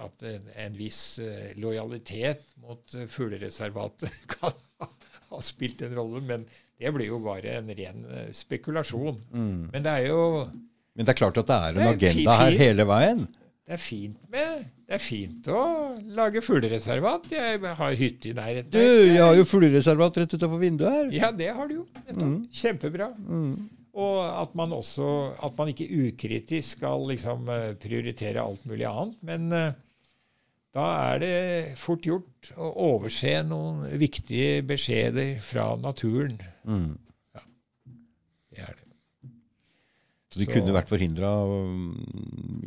At 0.01 0.23
en, 0.25 0.47
en 0.57 0.77
viss 0.79 1.19
eh, 1.21 1.51
lojalitet 1.61 2.47
mot 2.63 2.95
fuglereservatet 3.13 4.15
kan 4.33 4.55
ha, 4.81 4.89
ha 5.35 5.41
spilt 5.45 5.83
en 5.85 5.93
rolle. 5.99 6.23
Men 6.25 6.47
det 6.79 6.93
blir 6.95 7.11
jo 7.11 7.19
bare 7.21 7.59
en 7.59 7.69
ren 7.75 8.05
eh, 8.09 8.31
spekulasjon. 8.33 9.21
Men 9.35 9.85
det 9.85 9.93
er 10.01 10.09
jo 10.09 10.23
Men 10.49 11.05
det 11.05 11.13
er 11.13 11.19
klart 11.21 11.41
at 11.43 11.51
det 11.51 11.59
er 11.59 11.69
en 11.69 11.81
Det 11.83 11.87
er 11.89 11.97
agenda 11.99 12.17
fint, 12.17 12.41
her 12.41 12.59
hele 12.65 12.87
veien. 12.89 13.25
det 13.69 13.75
er 13.77 13.83
fint 13.83 14.21
med 14.33 14.63
Det 14.89 14.95
er 14.97 15.03
fint 15.05 15.49
å 15.53 15.63
lage 16.17 16.41
fuglereservat. 16.47 17.27
Jeg 17.35 17.61
har 17.83 17.99
hytte 18.01 18.31
i 18.31 18.37
nærheten. 18.39 18.71
Du, 18.73 18.81
jeg 19.13 19.21
har 19.21 19.35
jo 19.37 19.45
fuglereservat 19.51 20.23
rett 20.23 20.39
utafor 20.39 20.63
vinduet 20.63 20.95
her. 20.95 21.11
Ja, 21.13 21.29
det 21.43 21.51
har 21.59 21.69
du 21.69 21.83
jo. 21.83 21.89
Mm. 22.15 22.39
Kjempebra. 22.63 23.11
Og 23.99 24.19
at 24.23 24.53
man 24.59 24.71
også 24.77 25.09
At 25.43 25.57
man 25.59 25.73
ikke 25.73 25.89
ukritisk 26.07 26.77
skal 26.79 27.03
liksom 27.11 27.49
eh, 27.51 27.73
prioritere 27.83 28.45
alt 28.45 28.65
mulig 28.69 28.87
annet. 28.87 29.17
Men 29.27 29.53
eh, 29.57 29.73
da 30.77 30.85
er 31.15 31.23
det 31.23 31.79
fort 31.81 32.05
gjort 32.07 32.53
å 32.61 32.69
overse 32.93 33.33
noen 33.49 33.87
viktige 33.99 34.61
beskjeder 34.69 35.39
fra 35.43 35.73
naturen. 35.81 36.37
Mm. 36.69 36.93
Det 38.53 38.61
er 38.63 38.77
det. 38.77 38.85
Så 40.29 40.43
de 40.43 40.45
Så- 40.45 40.53
kunne 40.53 40.75
vært 40.77 40.91
forhindra 40.93 41.31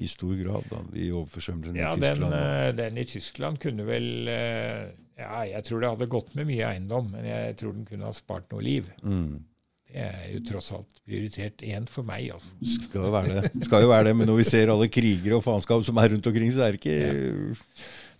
i 0.01 0.07
stor 0.09 0.33
grad, 0.39 0.65
da, 0.71 0.79
de 0.95 1.11
overforsømmelsene 1.13 1.77
Ja, 1.77 1.91
i 1.93 1.99
Tyskland. 2.01 2.33
Ja, 2.33 2.71
den 2.81 2.97
i 2.97 3.05
Tyskland 3.05 3.59
kunne 3.61 3.85
vel 3.85 4.27
eh, 4.27 4.89
Ja, 5.21 5.43
jeg 5.45 5.63
tror 5.67 5.79
det 5.83 5.89
hadde 5.93 6.09
gått 6.09 6.33
med 6.35 6.47
mye 6.49 6.65
eiendom, 6.73 7.11
men 7.13 7.23
jeg 7.29 7.55
tror 7.61 7.75
den 7.77 7.85
kunne 7.85 8.09
ha 8.09 8.11
spart 8.17 8.49
noe 8.51 8.65
liv. 8.65 8.89
mm. 9.05 9.45
Det 9.91 10.03
er 10.07 10.27
jo 10.31 10.39
tross 10.47 10.69
alt 10.71 11.01
prioritert 11.03 11.63
én 11.67 11.83
for 11.91 12.07
meg, 12.07 12.29
altså. 12.31 12.51
Skal 12.77 13.03
jo 13.03 13.09
være 13.11 13.41
det. 13.41 13.49
Skal 13.67 13.83
jo 13.83 13.89
være 13.91 14.05
det, 14.07 14.13
Men 14.15 14.29
når 14.29 14.37
vi 14.37 14.45
ser 14.47 14.71
alle 14.71 14.87
krigere 14.87 15.35
og 15.35 15.43
faenskap 15.43 15.83
som 15.83 15.99
er 15.99 16.13
rundt 16.13 16.29
omkring, 16.31 16.53
så 16.55 16.63
er 16.63 16.77
det 16.77 16.79
ikke 16.79 17.57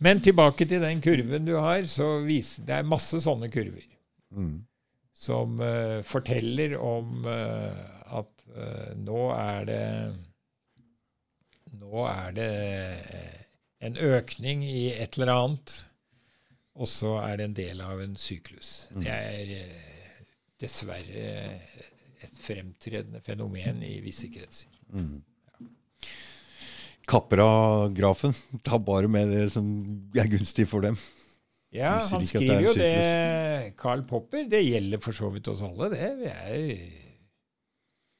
Men 0.04 0.20
tilbake 0.20 0.68
til 0.68 0.84
den 0.84 1.00
kurven 1.02 1.48
du 1.48 1.56
har, 1.56 1.86
så 1.88 2.18
viser 2.26 2.68
det 2.68 2.76
er 2.76 2.92
masse 2.92 3.22
sånne 3.24 3.48
kurver. 3.54 3.88
mm. 4.32 4.58
som 5.14 5.60
uh, 5.60 6.02
forteller 6.08 6.76
om 6.80 7.26
uh, 7.28 8.18
at 8.20 8.32
uh, 8.56 8.92
nå 8.98 9.30
er 9.36 9.66
det 9.70 9.86
Nå 11.82 12.04
er 12.06 12.34
det 12.36 12.52
en 13.82 13.96
økning 13.98 14.62
i 14.68 14.92
et 14.92 15.16
eller 15.18 15.32
annet, 15.34 15.72
og 16.76 16.88
så 16.88 17.16
er 17.24 17.40
det 17.40 17.46
en 17.48 17.56
del 17.58 17.82
av 17.82 18.02
en 18.04 18.14
syklus. 18.20 18.90
Det 18.92 19.10
er 19.10 19.54
dessverre 20.62 21.26
et 22.22 22.38
fremtredende 22.42 23.22
fenomen 23.26 23.82
i 23.84 23.96
visse 24.06 24.30
kretser. 24.34 24.70
Mm. 24.94 25.20
Kapper 27.12 27.42
av 27.44 27.90
grafen. 27.98 28.34
Ta 28.64 28.78
bare 28.80 29.10
med 29.12 29.32
det 29.34 29.48
som 29.56 29.68
er 30.16 30.30
gunstig 30.32 30.68
for 30.70 30.86
dem. 30.86 30.98
Ja, 31.74 31.96
han 32.04 32.26
skriver 32.28 32.60
det 32.60 32.66
jo 32.68 32.74
det, 32.76 33.76
Carl 33.80 34.04
Popper. 34.08 34.44
Det 34.52 34.60
gjelder 34.64 35.00
for 35.04 35.16
så 35.16 35.30
vidt 35.32 35.48
oss 35.52 35.62
alle, 35.64 35.88
det. 35.94 36.10
Vi 36.20 36.28
er, 36.32 36.82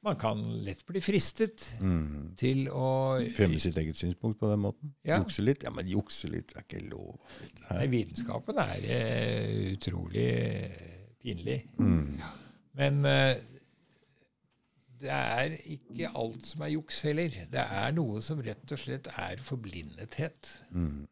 man 0.02 0.16
kan 0.18 0.40
lett 0.66 0.80
bli 0.88 1.02
fristet 1.04 1.68
Mm. 1.80 2.32
til 2.40 2.64
å 2.72 3.20
Fremme 3.36 3.60
sitt 3.60 3.76
eget 3.78 4.00
synspunkt 4.00 4.40
på 4.40 4.48
den 4.50 4.64
måten. 4.64 4.94
Ja. 5.04 5.20
Jukse 5.20 5.44
litt? 5.44 5.62
Ja, 5.62 5.70
men 5.70 5.86
jukse 5.86 6.32
litt 6.32 6.56
er 6.56 6.64
ikke 6.64 6.80
lov. 6.88 7.20
Nei, 7.68 7.86
vitenskapen 7.92 8.58
er 8.64 8.88
eh, 8.88 9.52
utrolig 9.76 10.26
pinlig. 11.22 11.62
Mm. 11.78 12.20
Men 12.78 13.04
eh, 13.08 13.36
det 15.02 15.10
er 15.12 15.56
ikke 15.74 16.10
alt 16.18 16.46
som 16.46 16.62
er 16.66 16.74
juks 16.76 17.00
heller. 17.06 17.38
Det 17.50 17.62
er 17.62 17.94
noe 17.96 18.22
som 18.24 18.42
rett 18.44 18.74
og 18.74 18.80
slett 18.80 19.08
er 19.12 19.42
forblindethet. 19.42 20.52
Mm. 20.70 21.06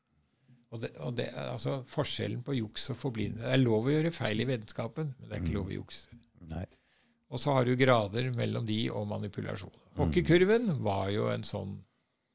Og, 0.71 0.83
det, 0.85 0.93
og 1.03 1.17
det, 1.19 1.27
altså 1.35 1.81
Forskjellen 1.91 2.45
på 2.47 2.55
juks 2.55 2.85
og 2.93 2.99
forblindethet 3.01 3.49
Det 3.49 3.57
er 3.57 3.63
lov 3.65 3.89
å 3.89 3.95
gjøre 3.97 4.13
feil 4.15 4.45
i 4.45 4.47
vennskapen, 4.47 5.11
men 5.19 5.27
det 5.27 5.37
er 5.37 5.43
ikke 5.43 5.57
lov 5.57 5.73
å 5.73 5.79
jukse. 5.81 6.21
Nei. 6.51 6.67
Og 7.31 7.43
så 7.43 7.55
har 7.55 7.67
du 7.67 7.75
grader 7.79 8.31
mellom 8.35 8.67
de 8.67 8.79
og 8.95 9.07
manipulasjon. 9.11 9.75
Hockeykurven 9.99 10.71
var 10.83 11.11
jo 11.15 11.29
en 11.31 11.47
sånn 11.47 11.77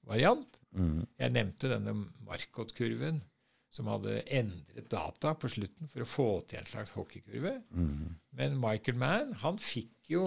variant. 0.07 0.59
Mm. 0.75 1.03
Jeg 1.19 1.33
nevnte 1.35 1.71
denne 1.71 1.95
Marcot-kurven, 2.27 3.21
som 3.75 3.89
hadde 3.91 4.21
endret 4.31 4.87
data 4.91 5.33
på 5.35 5.49
slutten 5.51 5.89
for 5.91 6.03
å 6.05 6.07
få 6.07 6.27
til 6.47 6.61
en 6.61 6.69
slags 6.69 6.93
hockeykurve. 6.95 7.57
Mm. 7.75 8.13
Men 8.39 8.59
Michael 8.61 8.99
Mann, 9.01 9.33
han 9.43 9.59
fikk 9.61 10.13
jo 10.15 10.25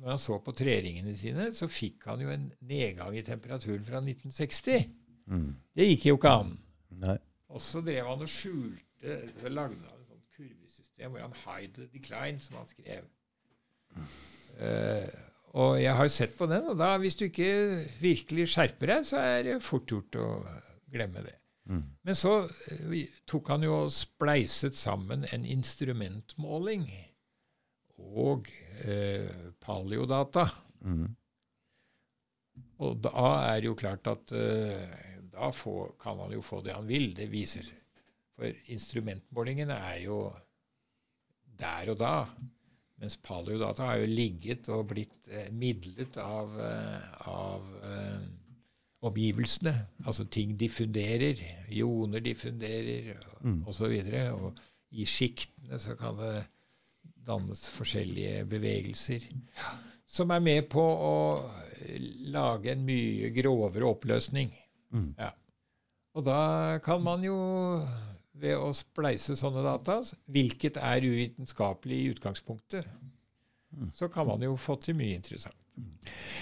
Når 0.00 0.14
han 0.14 0.20
så 0.22 0.38
på 0.40 0.52
treringene 0.56 1.12
sine, 1.12 1.50
så 1.52 1.66
fikk 1.68 2.06
han 2.08 2.22
jo 2.24 2.30
en 2.32 2.46
nedgang 2.64 3.12
i 3.18 3.24
temperaturen 3.26 3.82
fra 3.84 3.98
1960. 4.00 4.86
Mm. 5.28 5.50
Det 5.76 5.88
gikk 5.90 6.06
jo 6.08 6.14
ikke 6.16 6.30
an. 6.38 6.54
Nei. 7.02 7.18
Og 7.52 7.60
så 7.60 7.82
drev 7.84 8.08
han 8.08 8.24
og 8.24 8.30
skjulte 8.32 9.18
så 9.42 9.52
lagde 9.52 9.76
han 9.76 9.98
et 10.00 10.06
sånt 10.08 10.38
kurvesystem 10.38 11.12
hvor 11.12 11.26
han 11.26 11.36
hide 11.42 11.74
the 11.82 11.90
decline, 11.92 12.40
som 12.40 12.56
han 12.62 12.70
skrev. 12.70 13.10
Uh, 14.56 15.04
og 15.60 15.76
jeg 15.82 15.96
har 15.98 16.08
jo 16.08 16.14
sett 16.14 16.32
på 16.38 16.48
den, 16.48 16.72
og 16.72 16.80
da, 16.80 16.94
hvis 17.02 17.18
du 17.20 17.26
ikke 17.26 17.52
virkelig 18.00 18.48
skjerper 18.54 18.94
deg, 18.94 19.06
så 19.08 19.20
er 19.20 19.44
det 19.50 19.60
fort 19.66 19.90
gjort 19.90 20.16
å 20.16 20.30
glemme 20.88 21.26
det. 21.26 21.39
Mm. 21.68 21.84
Men 22.02 22.16
så 22.18 22.34
eh, 22.72 23.06
tok 23.28 23.52
han 23.52 23.64
jo 23.66 23.76
og 23.84 23.92
spleiset 23.94 24.78
sammen 24.78 25.26
en 25.28 25.44
instrumentmåling 25.44 26.88
og 28.00 28.48
eh, 28.84 29.28
paleodata. 29.60 30.46
Mm. 30.80 31.08
Og 32.80 33.02
da 33.04 33.26
er 33.50 33.60
det 33.60 33.68
jo 33.68 33.78
klart 33.78 34.08
at 34.10 34.32
eh, 34.36 34.86
da 35.30 35.50
får, 35.54 35.94
kan 36.00 36.16
man 36.18 36.32
jo 36.34 36.42
få 36.44 36.62
det 36.64 36.74
han 36.74 36.88
vil. 36.88 37.12
Det 37.16 37.30
viser 37.32 37.68
For 38.36 38.48
instrumentmålingene 38.72 39.76
er 39.76 40.00
jo 40.06 40.22
der 41.60 41.92
og 41.92 42.00
da. 42.00 42.14
Mens 43.00 43.16
paleodata 43.16 43.86
har 43.88 44.00
jo 44.02 44.08
ligget 44.12 44.68
og 44.72 44.90
blitt 44.92 45.28
eh, 45.32 45.48
midlet 45.52 46.18
av, 46.20 46.56
eh, 46.60 47.28
av 47.28 47.68
eh, 47.88 48.24
omgivelsene. 49.02 49.72
Altså 50.06 50.24
ting 50.28 50.56
diffunderer. 50.60 51.40
Ioner 51.72 52.20
diffunderer, 52.20 53.14
Mm. 53.40 53.62
og 53.66 53.74
så 53.74 53.88
videre. 53.88 54.32
Og 54.34 54.58
i 54.92 55.04
sjiktene 55.04 55.78
så 55.80 55.94
kan 55.96 56.16
det 56.18 56.44
dannes 57.26 57.68
forskjellige 57.70 58.44
bevegelser 58.48 59.24
som 60.06 60.30
er 60.34 60.40
med 60.42 60.68
på 60.68 60.82
å 60.82 61.50
lage 62.32 62.72
en 62.72 62.84
mye 62.84 63.30
grovere 63.34 63.86
oppløsning. 63.86 64.50
Mm. 64.92 65.14
Ja. 65.18 65.30
Og 66.14 66.24
da 66.26 66.78
kan 66.82 67.02
man 67.02 67.22
jo, 67.22 67.36
ved 68.34 68.56
å 68.58 68.72
spleise 68.74 69.36
sånne 69.38 69.62
data, 69.62 70.00
hvilket 70.26 70.76
er 70.82 71.06
uvitenskapelig 71.06 72.00
i 72.00 72.10
utgangspunktet, 72.10 72.88
så 73.94 74.08
kan 74.10 74.26
man 74.26 74.42
jo 74.42 74.56
få 74.58 74.74
til 74.82 74.96
mye 74.98 75.14
interessant. 75.14 75.54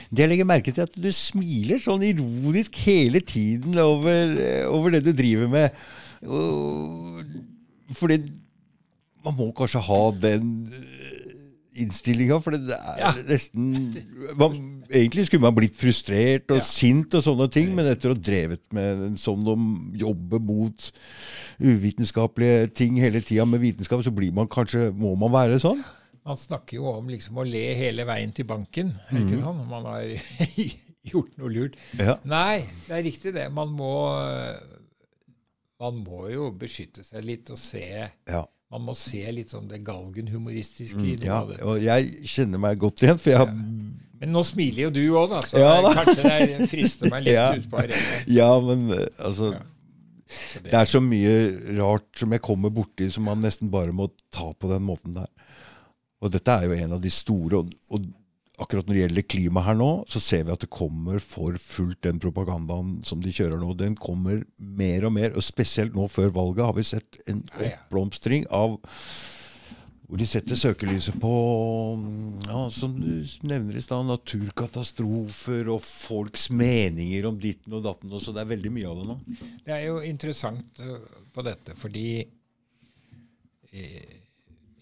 Det 0.09 0.25
jeg 0.25 0.31
legger 0.31 0.49
merke 0.49 0.73
til, 0.73 0.83
er 0.85 0.89
at 0.89 0.97
du 0.97 1.11
smiler 1.13 1.83
sånn 1.85 2.03
ironisk 2.07 2.77
hele 2.87 3.21
tiden 3.21 3.77
over, 3.83 4.31
eh, 4.41 4.65
over 4.73 4.91
det 4.95 5.03
du 5.05 5.13
driver 5.13 5.49
med. 5.53 5.71
Og, 6.25 7.25
fordi 7.99 8.23
man 9.25 9.37
må 9.37 9.51
kanskje 9.59 9.83
ha 9.85 10.01
den 10.23 10.55
innstillinga, 11.79 12.41
for 12.43 12.57
det 12.57 12.73
er 12.75 12.97
Ja. 12.99 13.13
nesten 13.29 13.95
man, 14.37 14.57
Egentlig 14.91 15.27
skulle 15.29 15.43
man 15.45 15.55
blitt 15.55 15.77
frustrert 15.77 16.51
og 16.51 16.57
Ja. 16.57 16.65
sint 16.65 17.15
og 17.15 17.23
sånne 17.23 17.51
ting, 17.53 17.75
men 17.77 17.87
etter 17.87 18.09
å 18.11 18.15
ha 18.17 18.21
drevet 18.21 18.61
med 18.73 19.03
en 19.11 19.17
sånn 19.21 19.47
om 19.47 19.93
jobbe 19.95 20.41
mot 20.41 20.91
uvitenskapelige 21.61 22.73
ting 22.75 22.97
hele 22.97 23.21
tida 23.21 23.45
med 23.47 23.61
vitenskap, 23.61 24.03
så 24.03 24.11
blir 24.15 24.33
man 24.33 24.49
kanskje 24.49 24.91
Må 24.97 25.17
man 25.19 25.31
være 25.31 25.61
sånn? 25.61 25.85
Man 26.29 26.37
snakker 26.37 26.77
jo 26.77 26.91
om 26.93 27.09
liksom 27.09 27.39
å 27.41 27.45
le 27.49 27.63
hele 27.79 28.05
veien 28.09 28.33
til 28.37 28.45
banken, 28.49 28.91
det 29.09 29.23
ikke 29.25 29.41
sånn? 29.41 29.63
Når 29.63 29.69
man 29.71 29.87
har 29.89 30.05
gjort 31.13 31.39
noe 31.41 31.49
lurt. 31.55 31.79
Ja. 31.97 32.19
Nei, 32.29 32.67
det 32.85 32.99
er 32.99 33.05
riktig 33.07 33.33
det. 33.39 33.47
Man 33.57 33.71
må, 33.73 33.93
man 35.81 36.01
må 36.05 36.27
jo 36.33 36.51
beskytte 36.59 37.05
seg 37.07 37.25
litt 37.27 37.51
og 37.55 37.59
se 37.61 37.85
ja. 37.89 38.45
Man 38.69 38.83
må 38.85 38.93
se 39.01 39.23
litt 39.33 39.55
sånn 39.55 39.69
det 39.71 39.79
galgenhumoristiske 39.87 41.01
i 41.01 41.15
det. 41.17 41.31
ja. 41.31 41.39
Og 41.65 41.79
jeg 41.81 42.11
kjenner 42.29 42.61
meg 42.61 42.77
godt 42.83 43.01
igjen, 43.07 43.17
for 43.23 43.33
jeg 43.33 43.41
har 43.41 43.55
Men 43.55 44.35
nå 44.35 44.43
smiler 44.45 44.89
jo 44.89 44.91
du 44.93 45.01
òg, 45.17 45.31
da, 45.33 45.41
så 45.49 45.63
Ja, 45.63 45.71
da. 45.87 45.95
kanskje 45.97 46.27
det 46.29 46.67
frister 46.69 47.09
meg 47.15 47.25
litt 47.25 47.37
Ja. 47.39 47.47
ut 47.57 47.69
på 47.73 47.81
arenaen. 47.81 48.29
Ja, 48.37 48.51
men 48.61 48.85
eh, 48.93 49.07
altså 49.25 49.55
Ja. 49.57 49.65
Det. 50.29 50.67
Det 50.69 50.75
er 50.77 50.85
så 50.91 51.01
mye 51.01 51.31
rart 51.79 52.19
som 52.21 52.35
jeg 52.37 52.43
kommer 52.45 52.69
borti 52.69 53.07
som 53.09 53.25
man 53.25 53.41
nesten 53.41 53.71
bare 53.73 53.95
må 53.97 54.11
ta 54.29 54.51
på 54.53 54.69
den 54.69 54.83
måten 54.85 55.15
der. 55.17 55.31
Og 56.19 56.33
dette 56.35 56.55
er 56.55 56.67
jo 56.67 56.79
en 56.79 56.97
av 56.97 57.03
de 57.03 57.13
store, 57.15 57.63
og, 57.63 57.75
og 57.95 58.09
akkurat 58.59 58.89
når 58.89 58.97
det 58.97 59.03
gjelder 59.05 59.27
klima 59.31 59.63
her 59.67 59.79
nå, 59.79 59.89
så 60.11 60.21
ser 60.23 60.45
vi 60.47 60.55
at 60.55 60.65
det 60.65 60.71
kommer 60.75 61.23
for 61.23 61.57
fullt 61.63 62.03
den 62.07 62.19
propagandaen 62.23 62.99
som 63.07 63.23
de 63.23 63.33
kjører 63.35 63.61
nå. 63.63 63.73
Den 63.79 63.95
kommer 63.99 64.43
mer 64.59 65.07
og 65.07 65.15
mer, 65.15 65.35
og 65.39 65.47
spesielt 65.47 65.95
nå 65.97 66.09
før 66.11 66.35
valget 66.35 66.67
har 66.67 66.79
vi 66.79 66.87
sett 66.91 67.21
en 67.31 67.45
oppblomstring 67.55 68.49
av 68.51 68.79
hvor 70.09 70.17
de 70.17 70.25
setter 70.25 70.57
søkelyset 70.57 71.19
på, 71.21 71.31
ja, 72.47 72.61
som 72.73 72.95
du 72.97 73.29
nevner 73.45 73.77
i 73.77 73.83
stad, 73.85 74.07
naturkatastrofer 74.09 75.69
og 75.69 75.83
folks 75.85 76.47
meninger 76.49 77.29
om 77.29 77.37
ditten 77.37 77.77
og 77.77 77.85
datten. 77.85 78.15
Og 78.17 78.23
så 78.25 78.33
det 78.33 78.41
er 78.41 78.55
veldig 78.55 78.73
mye 78.73 78.89
av 78.89 79.03
det 79.03 79.05
nå. 79.11 79.19
Det 79.67 79.75
er 79.77 79.83
jo 79.85 79.99
interessant 80.09 80.81
uh, 80.81 80.97
på 81.35 81.45
dette, 81.45 81.77
fordi 81.77 82.07
eh, 83.69 84.18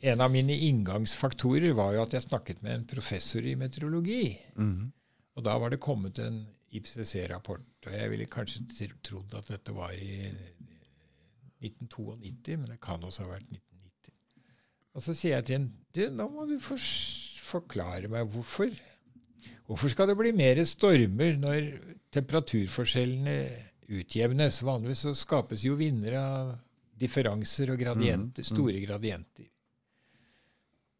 en 0.06 0.22
av 0.22 0.30
mine 0.30 0.54
inngangsfaktorer 0.68 1.74
var 1.76 1.94
jo 1.96 2.04
at 2.04 2.14
jeg 2.14 2.26
snakket 2.26 2.62
med 2.64 2.74
en 2.74 2.86
professor 2.88 3.44
i 3.46 3.56
meteorologi. 3.58 4.36
Mm. 4.58 4.92
Og 5.36 5.44
da 5.44 5.56
var 5.60 5.72
det 5.72 5.82
kommet 5.82 6.20
en 6.22 6.44
IPCC-rapport. 6.76 7.66
Og 7.86 7.92
jeg 7.94 8.12
ville 8.12 8.28
kanskje 8.30 8.90
trodd 9.04 9.34
at 9.38 9.50
dette 9.52 9.74
var 9.74 9.94
i 9.94 10.30
1992, 11.64 12.56
men 12.60 12.70
det 12.72 12.80
kan 12.82 13.04
også 13.04 13.24
ha 13.24 13.34
vært 13.34 13.48
1990. 13.50 14.12
Og 14.96 15.04
så 15.04 15.14
sier 15.16 15.36
jeg 15.36 15.48
til 15.48 15.60
en 15.60 15.70
du, 15.96 16.02
nå 16.12 16.28
må 16.32 16.46
du 16.48 16.58
for 16.62 16.80
forklare 17.46 18.10
meg 18.10 18.28
hvorfor. 18.32 18.72
Hvorfor 19.66 19.90
skal 19.90 20.10
det 20.10 20.18
bli 20.18 20.32
mer 20.36 20.60
stormer 20.66 21.36
når 21.40 21.68
temperaturforskjellene 22.14 23.36
utjevnes? 23.98 24.62
Vanligvis 24.66 25.04
så 25.06 25.14
skapes 25.16 25.64
jo 25.66 25.76
vinder 25.78 26.18
av 26.20 26.54
differanser 26.96 27.74
og 27.74 27.80
gradienter, 27.80 28.46
store 28.46 28.80
gradienter. 28.82 29.48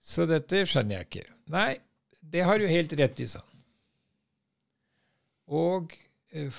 Så 0.06 0.26
dette 0.30 0.62
skjønner 0.70 1.00
jeg 1.00 1.08
ikke. 1.08 1.24
Nei, 1.50 1.70
det 2.22 2.44
har 2.46 2.60
du 2.62 2.66
helt 2.70 2.94
rett 2.98 3.22
i, 3.22 3.28
sa 3.30 3.42
han. 3.42 3.62
Og 5.56 5.94
eh, 6.34 6.50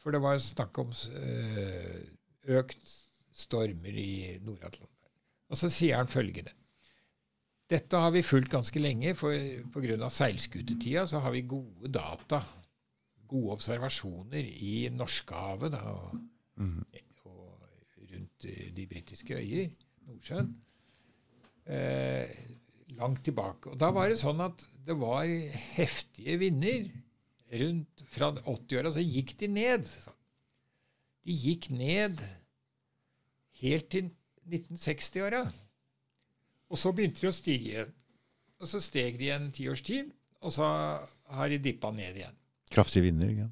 For 0.00 0.14
det 0.14 0.20
var 0.24 0.40
snakk 0.42 0.80
om 0.82 0.92
eh, 0.92 2.00
økt 2.58 2.92
stormer 3.42 3.96
i 3.96 4.38
Nord-Atlanteren. 4.44 5.12
Og 5.52 5.60
så 5.60 5.70
sier 5.72 6.00
han 6.00 6.10
følgende. 6.10 6.52
Dette 7.72 7.96
har 7.96 8.12
vi 8.12 8.24
fulgt 8.24 8.50
ganske 8.52 8.80
lenge, 8.80 9.14
for 9.16 9.32
pga. 9.72 10.08
seilskutetida 10.12 11.06
så 11.08 11.22
har 11.24 11.32
vi 11.32 11.46
gode 11.48 11.88
data, 11.92 12.42
gode 13.28 13.56
observasjoner 13.56 14.44
i 14.44 14.90
Norskehavet 14.92 15.78
og, 15.80 16.18
og 17.24 17.68
rundt 18.12 18.48
eh, 18.48 18.68
de 18.76 18.86
britiske 18.90 19.38
øyer, 19.38 19.70
Nordsjøen, 20.08 20.50
eh, 21.64 22.36
langt 22.98 23.22
tilbake. 23.26 23.72
Og 23.72 23.78
da 23.80 23.90
var 23.94 24.10
det 24.10 24.20
sånn 24.20 24.40
at 24.44 24.64
det 24.86 24.96
var 24.98 25.28
heftige 25.76 26.38
vinder 26.42 26.88
rundt 27.62 28.04
fra 28.08 28.32
80-åra, 28.38 28.92
så 28.94 29.02
gikk 29.04 29.34
de 29.42 29.48
ned. 29.52 29.88
De 31.22 31.36
gikk 31.36 31.68
ned 31.72 32.20
helt 33.62 33.90
til 33.92 34.10
1960-åra. 34.48 35.44
Og 36.72 36.80
så 36.80 36.92
begynte 36.96 37.22
de 37.22 37.30
å 37.30 37.36
stige 37.36 37.74
igjen. 37.74 37.92
Og 38.62 38.70
så 38.70 38.80
steg 38.82 39.18
de 39.18 39.26
igjen 39.26 39.50
ti 39.54 39.66
års 39.70 39.82
tid, 39.84 40.12
og 40.42 40.54
så 40.54 40.66
har 41.34 41.50
de 41.50 41.58
dippa 41.62 41.90
ned 41.94 42.20
igjen. 42.20 42.36
Kraftige 42.72 43.08
vinder. 43.08 43.32
Ikke? 43.32 43.50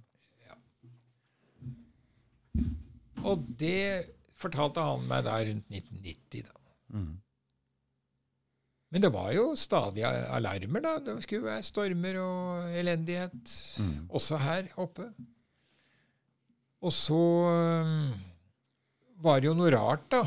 Og 3.26 3.42
det 3.60 4.06
fortalte 4.40 4.84
han 4.86 5.02
meg 5.10 5.26
da 5.26 5.34
rundt 5.44 5.66
1990. 5.68 6.46
da. 6.46 6.54
Mhm. 6.96 7.18
Men 8.90 9.04
det 9.04 9.12
var 9.14 9.30
jo 9.32 9.52
stadig 9.58 10.02
alarmer, 10.04 10.82
da. 10.82 10.96
Det 11.04 11.20
skulle 11.22 11.46
være 11.46 11.66
stormer 11.66 12.16
og 12.18 12.72
elendighet 12.74 13.52
mm. 13.78 14.08
også 14.10 14.40
her 14.42 14.72
oppe. 14.82 15.06
Og 16.80 16.92
så 16.96 17.20
var 19.20 19.40
det 19.40 19.50
jo 19.50 19.56
noe 19.56 19.70
rart, 19.74 20.06
da. 20.12 20.24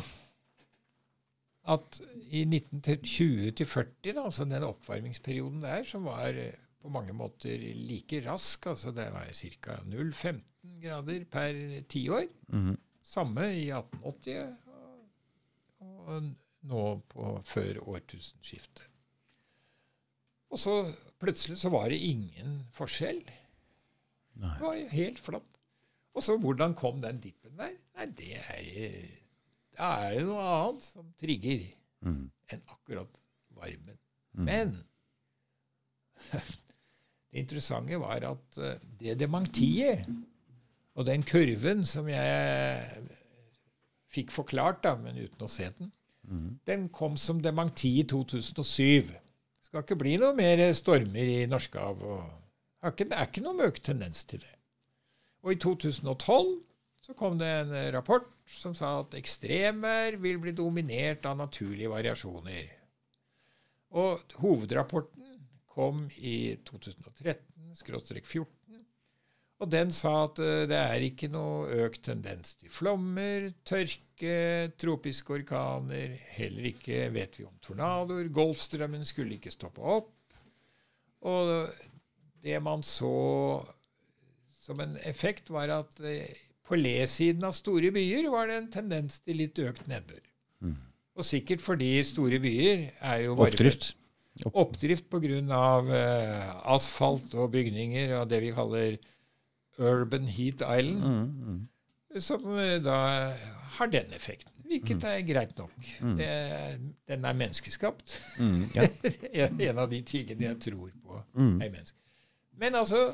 At 1.73 1.99
i 2.33 2.43
1920-40, 2.45 4.17
altså 4.19 4.47
den 4.47 4.65
oppvarmingsperioden 4.67 5.61
der, 5.63 5.85
som 5.87 6.09
var 6.09 6.35
eh, 6.35 6.57
på 6.83 6.91
mange 6.91 7.15
måter 7.15 7.61
like 7.87 8.19
rask, 8.25 8.67
altså 8.67 8.91
det 8.91 9.07
var 9.13 9.29
ca. 9.31 9.77
0,15 9.87 10.41
grader 10.83 11.23
per 11.31 11.59
tiår. 11.89 12.27
Mhm. 12.51 12.75
Samme 13.03 13.49
i 13.51 13.67
1880 13.67 14.55
og, 14.71 14.99
og 16.07 16.27
nå 16.69 16.83
på, 17.11 17.29
før 17.47 17.79
årtusenskiftet. 17.95 18.85
Og 20.53 20.61
så 20.61 20.75
plutselig 21.21 21.57
så 21.63 21.71
var 21.73 21.89
det 21.89 21.97
ingen 22.05 22.59
forskjell. 22.77 23.23
Nei. 24.41 24.53
Det 24.53 24.65
var 24.65 24.77
jo 24.77 24.87
helt 24.93 25.21
flatt. 25.25 25.49
Og 26.13 26.25
så 26.25 26.37
hvordan 26.37 26.75
kom 26.77 27.01
den 27.01 27.19
dippen 27.23 27.57
der? 27.57 27.73
Nei, 27.97 28.05
det 28.17 28.35
er, 28.37 28.67
det 29.73 29.87
er 29.87 30.11
jo 30.19 30.27
noe 30.29 30.43
annet 30.45 30.85
som 30.85 31.07
trigger 31.17 31.63
mm. 32.05 32.25
enn 32.53 32.67
akkurat 32.75 33.17
varmen. 33.57 33.97
Mm. 34.37 34.45
Men 34.45 34.75
det 36.29 37.41
interessante 37.43 37.97
var 38.01 38.29
at 38.29 38.61
eh, 38.61 38.85
det 39.01 39.17
dementiet 39.21 40.05
og 40.93 41.07
den 41.09 41.25
kurven 41.25 41.81
som 41.89 42.05
jeg 42.09 43.03
fikk 44.13 44.29
forklart, 44.33 44.83
da, 44.85 44.93
men 45.01 45.17
uten 45.17 45.45
å 45.45 45.49
se 45.49 45.65
den, 45.79 45.89
Den 46.67 46.87
kom 46.89 47.17
som 47.19 47.41
dementi 47.43 47.99
i 47.99 48.05
2007. 48.07 49.11
Det 49.11 49.67
skal 49.67 49.83
ikke 49.83 49.99
bli 49.99 50.17
noe 50.21 50.33
mer 50.37 50.61
stormer 50.77 51.27
i 51.27 51.45
Norskehavet. 51.49 52.03
og 52.83 52.95
Det 52.99 53.11
er 53.11 53.27
ikke 53.27 53.43
noen 53.45 53.65
økt 53.67 53.83
tendens 53.89 54.23
til 54.29 54.39
det. 54.43 54.53
Og 55.43 55.51
i 55.53 55.59
2012 55.59 56.53
så 57.03 57.13
kom 57.19 57.35
det 57.39 57.49
en 57.51 57.73
rapport 57.95 58.29
som 58.47 58.75
sa 58.75 58.99
at 59.01 59.15
ekstremvær 59.19 60.15
vil 60.23 60.37
bli 60.39 60.53
dominert 60.55 61.25
av 61.27 61.37
naturlige 61.39 61.91
variasjoner. 61.91 62.65
Og 63.99 64.19
hovedrapporten 64.39 65.23
kom 65.73 66.09
i 66.15 66.55
2013-14. 66.69 68.45
Og 69.63 69.71
den 69.71 69.91
sa 69.95 70.25
at 70.25 70.39
eh, 70.43 70.65
det 70.69 70.79
er 70.79 70.99
ikke 71.05 71.29
noe 71.31 71.67
økt 71.85 72.01
tendens 72.09 72.55
til 72.59 72.69
flommer, 72.73 73.39
tørke, 73.67 74.12
tropiske 74.79 75.33
orkaner. 75.35 76.17
Heller 76.37 76.69
ikke 76.71 77.07
vet 77.13 77.39
vi 77.39 77.45
om 77.47 77.55
tornadoer. 77.63 78.29
Golfstrømmen 78.33 79.05
skulle 79.05 79.37
ikke 79.37 79.53
stoppe 79.53 79.81
opp. 79.81 80.11
Og 81.23 81.69
det 82.43 82.59
man 82.63 82.83
så 82.83 83.13
som 84.63 84.79
en 84.79 84.95
effekt, 85.03 85.51
var 85.51 85.71
at 85.75 85.99
eh, 86.07 86.31
på 86.63 86.77
le-siden 86.79 87.43
av 87.43 87.55
store 87.57 87.91
byer 87.91 88.29
var 88.31 88.47
det 88.47 88.59
en 88.61 88.69
tendens 88.71 89.19
til 89.23 89.41
litt 89.41 89.59
økt 89.59 89.87
nedbør. 89.91 90.21
Mm. 90.63 90.77
Og 91.19 91.27
sikkert 91.27 91.61
fordi 91.61 91.91
store 92.07 92.39
byer 92.41 92.85
er 93.03 93.25
jo 93.25 93.35
bare 93.35 93.51
Oppdrift. 93.51 93.89
Oppdrift 94.49 95.09
pga. 95.11 95.65
Uh, 95.83 96.73
asfalt 96.73 97.35
og 97.37 97.51
bygninger 97.53 98.15
og 98.17 98.31
det 98.31 98.39
vi 98.41 98.53
kaller 98.55 98.95
Urban 99.77 100.25
Heat 100.29 100.63
Island, 100.63 101.03
Mhm. 101.03 101.59
Som 102.21 102.43
eh, 102.59 102.77
da 102.83 102.97
har 103.77 103.87
den 103.87 104.11
effekten. 104.13 104.51
Hvilket 104.67 105.03
er 105.05 105.21
greit 105.27 105.57
nok. 105.57 105.73
Mm. 106.01 106.13
Det, 106.17 106.27
den 107.09 107.25
er 107.25 107.33
menneskeskapt. 107.37 108.15
Mm, 108.39 108.63
Ja. 109.33 109.47
en 109.49 109.79
av 109.79 109.89
de 109.91 110.01
tingene 110.07 110.45
jeg 110.47 110.59
tror 110.69 110.89
på 111.03 111.19
Mhm. 111.35 111.61
er 111.61 111.69
menneske. 111.69 111.97
Men 112.57 112.75
altså 112.75 113.13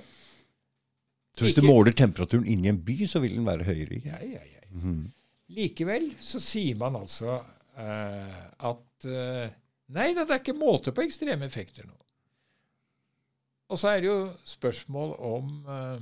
Så 1.38 1.46
hvis 1.46 1.56
du 1.56 1.62
måler 1.64 1.92
temperaturen 1.96 2.46
inni 2.46 2.68
en 2.70 2.82
by, 2.84 3.06
så 3.08 3.20
vil 3.24 3.36
den 3.36 3.46
være 3.48 3.64
høyere? 3.64 4.02
Ja, 4.06 4.20
ja, 4.24 4.40
ja. 4.44 4.62
Mhm. 4.72 5.12
Likevel 5.50 6.12
så 6.22 6.40
sier 6.40 6.76
man 6.78 6.96
altså 7.00 7.40
uh, 7.40 8.44
at 8.70 9.06
uh, 9.08 9.48
Nei 9.90 10.12
da, 10.14 10.22
det 10.28 10.36
er 10.36 10.40
ikke 10.44 10.54
måte 10.54 10.92
på 10.94 11.02
ekstreme 11.02 11.48
effekter 11.50 11.88
nå. 11.88 11.96
Og 13.70 13.80
så 13.80 13.88
er 13.96 14.02
det 14.04 14.10
jo 14.12 14.18
spørsmål 14.46 15.16
om 15.26 15.48
eh, 15.70 16.00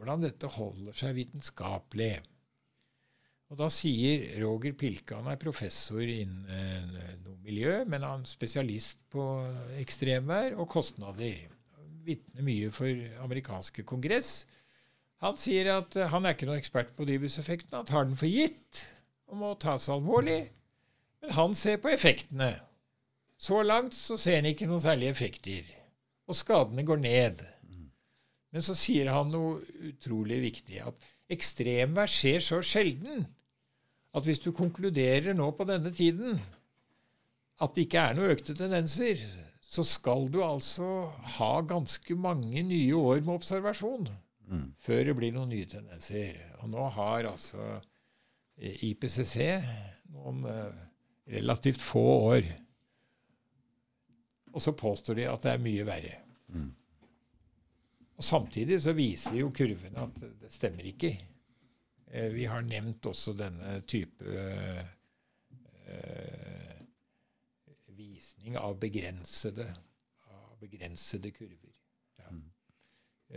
hvordan 0.00 0.24
dette 0.24 0.48
holder 0.56 0.96
seg 0.96 1.16
vitenskapelig. 1.18 2.14
Og 3.50 3.58
da 3.58 3.66
sier 3.72 4.28
Roger 4.44 4.76
Pilke, 4.78 5.16
han 5.18 5.26
er 5.32 5.40
professor 5.40 6.00
innen 6.00 6.46
eh, 6.54 7.16
noe 7.24 7.34
miljø, 7.42 7.80
men 7.90 8.06
han 8.06 8.22
er 8.22 8.30
spesialist 8.30 9.00
på 9.10 9.24
ekstremvær 9.80 10.54
og 10.54 10.68
kostnader. 10.70 11.48
Vitner 12.06 12.46
mye 12.46 12.70
for 12.72 13.02
amerikanske 13.24 13.84
kongress. 13.88 14.44
Han 15.20 15.36
sier 15.36 15.72
at 15.74 15.98
eh, 15.98 16.08
han 16.12 16.24
er 16.24 16.36
ikke 16.36 16.46
noen 16.48 16.62
ekspert 16.62 16.94
på 16.96 17.08
drivhuseffekten. 17.08 17.74
Han 17.74 17.90
tar 17.90 18.06
den 18.06 18.18
for 18.20 18.30
gitt 18.30 18.84
og 19.30 19.42
må 19.42 19.52
tas 19.60 19.90
alvorlig. 19.92 20.44
Men 21.20 21.34
han 21.36 21.54
ser 21.58 21.82
på 21.82 21.90
effektene. 21.92 22.54
Så 23.40 23.64
langt 23.66 23.96
så 23.96 24.16
ser 24.20 24.40
han 24.40 24.48
ikke 24.50 24.68
noen 24.70 24.82
særlige 24.84 25.12
effekter. 25.16 25.66
Og 26.30 26.38
skadene 26.38 26.86
går 26.86 27.02
ned. 27.02 27.42
Men 28.50 28.64
så 28.66 28.74
sier 28.74 29.10
han 29.14 29.30
noe 29.30 29.60
utrolig 29.90 30.40
viktig. 30.42 30.80
At 30.82 31.10
ekstremvær 31.30 32.10
skjer 32.10 32.42
så 32.42 32.58
sjelden 32.66 33.26
at 34.16 34.26
hvis 34.26 34.40
du 34.42 34.50
konkluderer 34.56 35.36
nå 35.38 35.52
på 35.54 35.66
denne 35.68 35.92
tiden 35.94 36.40
at 37.62 37.76
det 37.76 37.84
ikke 37.86 38.02
er 38.08 38.16
noen 38.16 38.32
økte 38.34 38.56
tendenser, 38.58 39.20
så 39.60 39.84
skal 39.86 40.26
du 40.32 40.40
altså 40.42 40.88
ha 41.36 41.52
ganske 41.62 42.16
mange 42.18 42.64
nye 42.66 42.96
år 42.98 43.20
med 43.22 43.36
observasjon 43.36 44.10
Mm. 44.50 44.72
før 44.82 45.04
det 45.06 45.12
blir 45.14 45.30
noen 45.30 45.52
nye 45.52 45.66
tendenser. 45.70 46.34
Og 46.58 46.70
nå 46.72 46.88
har 46.96 47.28
altså 47.30 47.62
eh, 48.58 48.80
IPCC 48.88 49.36
noen 50.10 50.40
eh, 50.50 50.72
relativt 51.36 51.78
få 51.78 52.02
år. 52.32 52.48
Og 54.50 54.58
så 54.64 54.74
påstår 54.74 55.20
de 55.20 55.28
at 55.30 55.46
det 55.46 55.52
er 55.52 55.62
mye 55.62 55.86
verre. 55.86 56.16
Mm. 56.50 56.72
Og 58.20 58.24
Samtidig 58.24 58.82
så 58.84 58.92
viser 58.92 59.38
jo 59.38 59.46
kurvene 59.56 60.02
at 60.04 60.18
det 60.42 60.50
stemmer 60.52 60.84
ikke. 60.84 61.14
Eh, 62.12 62.28
vi 62.34 62.44
har 62.44 62.60
nevnt 62.60 63.06
også 63.08 63.32
denne 63.32 63.78
type 63.88 64.26
eh, 64.36 64.82
visning 67.96 68.58
av 68.60 68.76
begrensede, 68.82 69.70
av 70.28 70.52
begrensede 70.60 71.32
kurver. 71.32 71.72
Ja. 72.20 72.36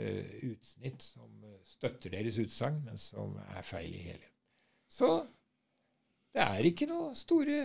Eh, 0.03 0.36
utsnitt 0.52 1.08
som 1.08 1.32
støtter 1.64 2.12
deres 2.18 2.42
utsagn, 2.44 2.84
men 2.84 3.00
som 3.00 3.40
er 3.45 3.64
feil 3.64 3.88
i 3.88 4.03
helhet. 4.10 4.36
Så 4.92 5.14
det 6.36 6.44
er 6.44 6.68
ikke 6.68 6.92
noen 6.92 7.16
store 7.16 7.62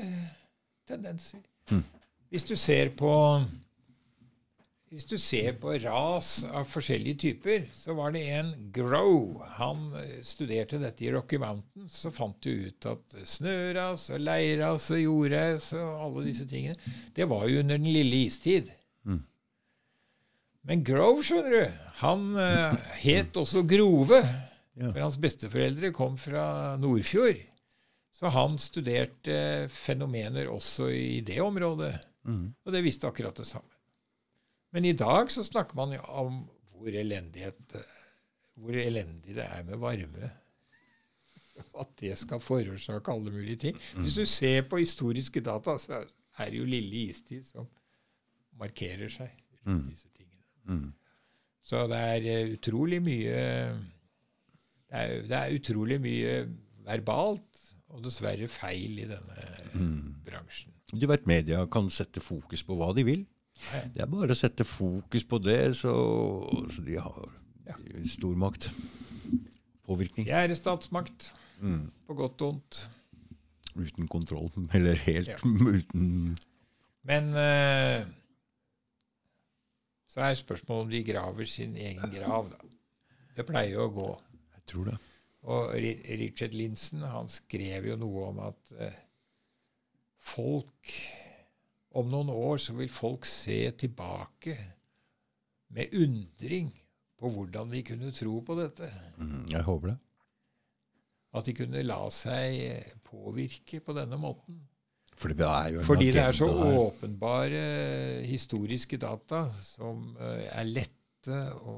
tendenser. 0.87 1.43
Mm. 1.73 1.83
Hvis 2.31 2.47
du 2.47 2.55
ser 2.55 2.95
på 2.95 3.11
hvis 4.89 5.05
du 5.05 5.19
ser 5.21 5.59
på 5.61 5.75
ras 5.83 6.31
av 6.49 6.65
forskjellige 6.69 7.21
typer, 7.21 7.67
så 7.77 7.93
var 7.99 8.15
det 8.15 8.23
en 8.33 8.55
Grow. 8.73 9.43
Han 9.59 9.91
eh, 10.01 10.23
studerte 10.25 10.81
dette 10.81 11.05
i 11.05 11.13
Rocky 11.13 11.37
Mountains, 11.41 11.99
så 12.05 12.13
fant 12.15 12.39
du 12.45 12.69
ut 12.69 12.89
at 12.89 13.19
snøras 13.29 14.09
og 14.15 14.25
leiras 14.25 14.89
og 14.95 15.03
jordras 15.03 15.71
og 15.77 16.03
alle 16.07 16.25
disse 16.31 16.49
tingene, 16.49 16.97
det 17.17 17.29
var 17.29 17.45
jo 17.51 17.61
under 17.61 17.77
den 17.77 17.93
lille 17.93 18.25
istid. 18.25 18.73
Mm. 19.05 19.23
Men 20.69 20.85
Grove, 20.89 21.25
skjønner 21.25 21.55
du, 21.55 21.79
han 22.01 22.27
uh, 22.37 22.77
het 23.03 23.37
også 23.41 23.67
Grove. 23.69 24.23
Ja. 24.79 24.93
For 24.93 25.03
hans 25.03 25.19
besteforeldre 25.21 25.91
kom 25.93 26.17
fra 26.21 26.77
Nordfjord. 26.81 27.41
Så 28.15 28.31
han 28.35 28.57
studerte 28.63 29.67
fenomener 29.71 30.49
også 30.51 30.89
i 30.95 31.19
det 31.27 31.41
området. 31.43 31.93
Mm. 32.27 32.55
Og 32.65 32.75
det 32.75 32.83
visste 32.87 33.11
akkurat 33.11 33.37
det 33.37 33.47
samme. 33.49 33.71
Men 34.73 34.85
i 34.85 34.93
dag 34.93 35.31
så 35.33 35.45
snakker 35.47 35.75
man 35.79 35.95
jo 35.97 36.01
om 36.09 36.43
hvor, 36.73 36.91
hvor 38.59 38.77
elendig 38.79 39.35
det 39.37 39.45
er 39.47 39.63
med 39.65 39.79
varme. 39.81 40.31
At 41.79 41.91
det 42.01 42.15
skal 42.21 42.41
forårsake 42.41 43.11
alle 43.13 43.33
mulige 43.35 43.57
ting. 43.57 43.77
Hvis 43.99 44.15
du 44.15 44.25
ser 44.27 44.63
på 44.71 44.79
historiske 44.79 45.41
data, 45.43 45.75
så 45.83 46.05
er 46.39 46.51
det 46.53 46.59
jo 46.61 46.69
lille 46.69 47.09
istid 47.09 47.45
som 47.49 47.67
markerer 48.59 49.09
seg 49.11 49.31
rundt 49.31 49.45
Mm. 49.69 49.89
disse 49.91 50.09
tingene. 50.17 50.45
Mm. 50.65 50.93
Så 51.63 51.83
det 51.91 51.97
er 51.99 52.27
eh, 52.33 52.53
utrolig 52.55 53.03
mye 53.03 53.41
det 54.89 54.97
er, 54.97 55.11
det 55.29 55.37
er 55.37 55.57
utrolig 55.59 55.99
mye 56.01 56.37
verbalt 56.87 57.59
og 57.93 58.01
dessverre 58.07 58.49
feil 58.49 58.99
i 59.03 59.09
denne 59.11 59.49
Mm. 59.75 60.15
bransjen. 60.25 60.73
Du 60.95 61.07
vet, 61.07 61.27
media 61.27 61.67
kan 61.67 61.91
sette 61.93 62.21
fokus 62.25 62.63
på 62.65 62.77
hva 62.79 62.95
de 62.97 63.05
vil. 63.05 63.27
Det 63.95 64.01
er 64.03 64.07
bare 64.11 64.33
å 64.33 64.39
sette 64.39 64.65
fokus 64.65 65.25
på 65.29 65.39
det, 65.43 65.77
så, 65.77 65.93
så 66.71 66.83
de 66.87 66.97
har 67.01 67.29
Ja. 67.69 67.75
stor 68.09 68.35
makt. 68.39 68.71
Påvirkning. 69.89 70.27
Fjerde 70.29 70.57
statsmakt, 70.57 71.33
Mm. 71.61 71.91
på 72.07 72.15
godt 72.15 72.43
og 72.43 72.53
vondt. 72.53 72.89
Uten 73.77 74.07
kontroll. 74.09 74.51
Eller 74.75 74.95
helt 74.95 75.29
Ja. 75.29 75.37
uten 75.75 76.37
Men 77.05 77.29
uh, 77.35 78.05
så 80.07 80.21
er 80.21 80.35
spørsmålet 80.39 80.85
om 80.85 80.91
de 80.91 81.03
graver 81.05 81.45
sin 81.47 81.77
egen 81.77 82.11
grav, 82.15 82.51
da. 82.51 82.57
Det 83.37 83.47
pleier 83.47 83.73
jo 83.77 83.85
å 83.89 83.93
gå. 83.95 84.09
Jeg 84.55 84.63
tror 84.73 84.85
det. 84.91 84.97
Og 85.49 85.75
Richard 86.19 86.55
Linsen 86.59 87.01
han 87.07 87.29
skrev 87.31 87.87
jo 87.87 87.97
noe 88.01 88.25
om 88.33 88.41
at 88.49 88.73
uh, 88.81 88.91
folk 90.19 90.95
Om 91.97 92.11
noen 92.13 92.29
år 92.35 92.59
så 92.61 92.75
vil 92.77 92.91
folk 92.93 93.25
se 93.29 93.71
tilbake 93.81 94.57
med 95.73 95.95
undring 95.97 96.69
på 97.19 97.31
hvordan 97.33 97.71
de 97.73 97.83
kunne 97.87 98.13
tro 98.15 98.41
på 98.45 98.57
dette. 98.59 98.89
Mm. 99.17 99.47
Jeg 99.53 99.65
håper 99.67 99.95
det. 99.95 99.99
At 101.39 101.49
de 101.49 101.55
kunne 101.57 101.85
la 101.85 102.01
seg 102.15 102.93
påvirke 103.05 103.81
på 103.85 103.95
denne 103.97 104.17
måten. 104.21 104.61
Fordi 105.19 105.35
det 105.41 105.49
er 105.49 105.73
jo 105.75 105.81
en 105.81 105.87
Fordi 105.89 106.11
det 106.15 106.23
er 106.23 106.37
så 106.37 106.47
her. 106.47 106.77
åpenbare 106.85 107.63
historiske 108.29 109.01
data 109.03 109.49
som 109.65 110.13
eh, 110.21 110.45
er 110.53 110.69
lette 110.69 111.41
å, 111.59 111.75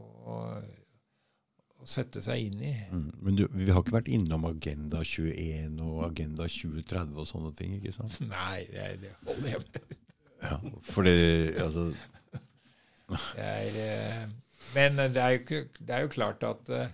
å 1.81 1.89
sette 1.89 2.23
seg 2.25 2.51
inn 2.51 2.61
i. 2.65 2.75
Mm. 2.93 3.09
Men 3.25 3.39
du, 3.39 3.45
vi 3.55 3.71
har 3.71 3.83
ikke 3.83 3.97
vært 3.97 4.11
innom 4.13 4.47
Agenda 4.49 5.03
21 5.07 5.81
og 5.85 6.05
Agenda 6.11 6.47
2030 6.51 7.19
og 7.21 7.29
sånne 7.29 7.53
ting, 7.59 7.75
ikke 7.79 7.95
sant? 7.97 8.21
Nei, 8.35 8.67
det, 8.71 8.87
det 9.05 9.15
holder 9.25 9.51
jeg 9.55 9.65
med. 9.65 9.99
Ja, 10.41 10.57
for 10.89 11.05
det, 11.05 11.17
altså 11.61 11.91
Det 13.11 13.45
er, 13.45 13.75
eh, 13.77 14.23
men 14.73 14.97
det 15.13 15.21
er, 15.21 15.35
jo 15.37 15.65
det 15.77 15.93
er 15.93 16.07
jo 16.07 16.13
klart 16.15 16.47
at 16.47 16.71
eh, 16.73 16.93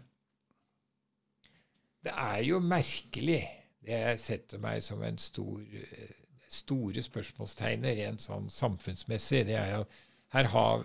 Det 2.02 2.14
er 2.14 2.40
jo 2.42 2.58
merkelig. 2.58 3.44
Det 3.86 4.00
setter 4.18 4.58
meg 4.62 4.82
som 4.82 5.02
en 5.06 5.18
stor 5.22 5.60
eh, 5.60 6.14
store 6.50 7.02
spørsmålstegnet 7.02 7.98
rent 7.98 8.22
sånn 8.22 8.46
samfunnsmessig, 8.52 9.44
det 9.48 9.56
er 9.58 9.80
at 9.80 9.96
her 10.34 10.50
har 10.52 10.84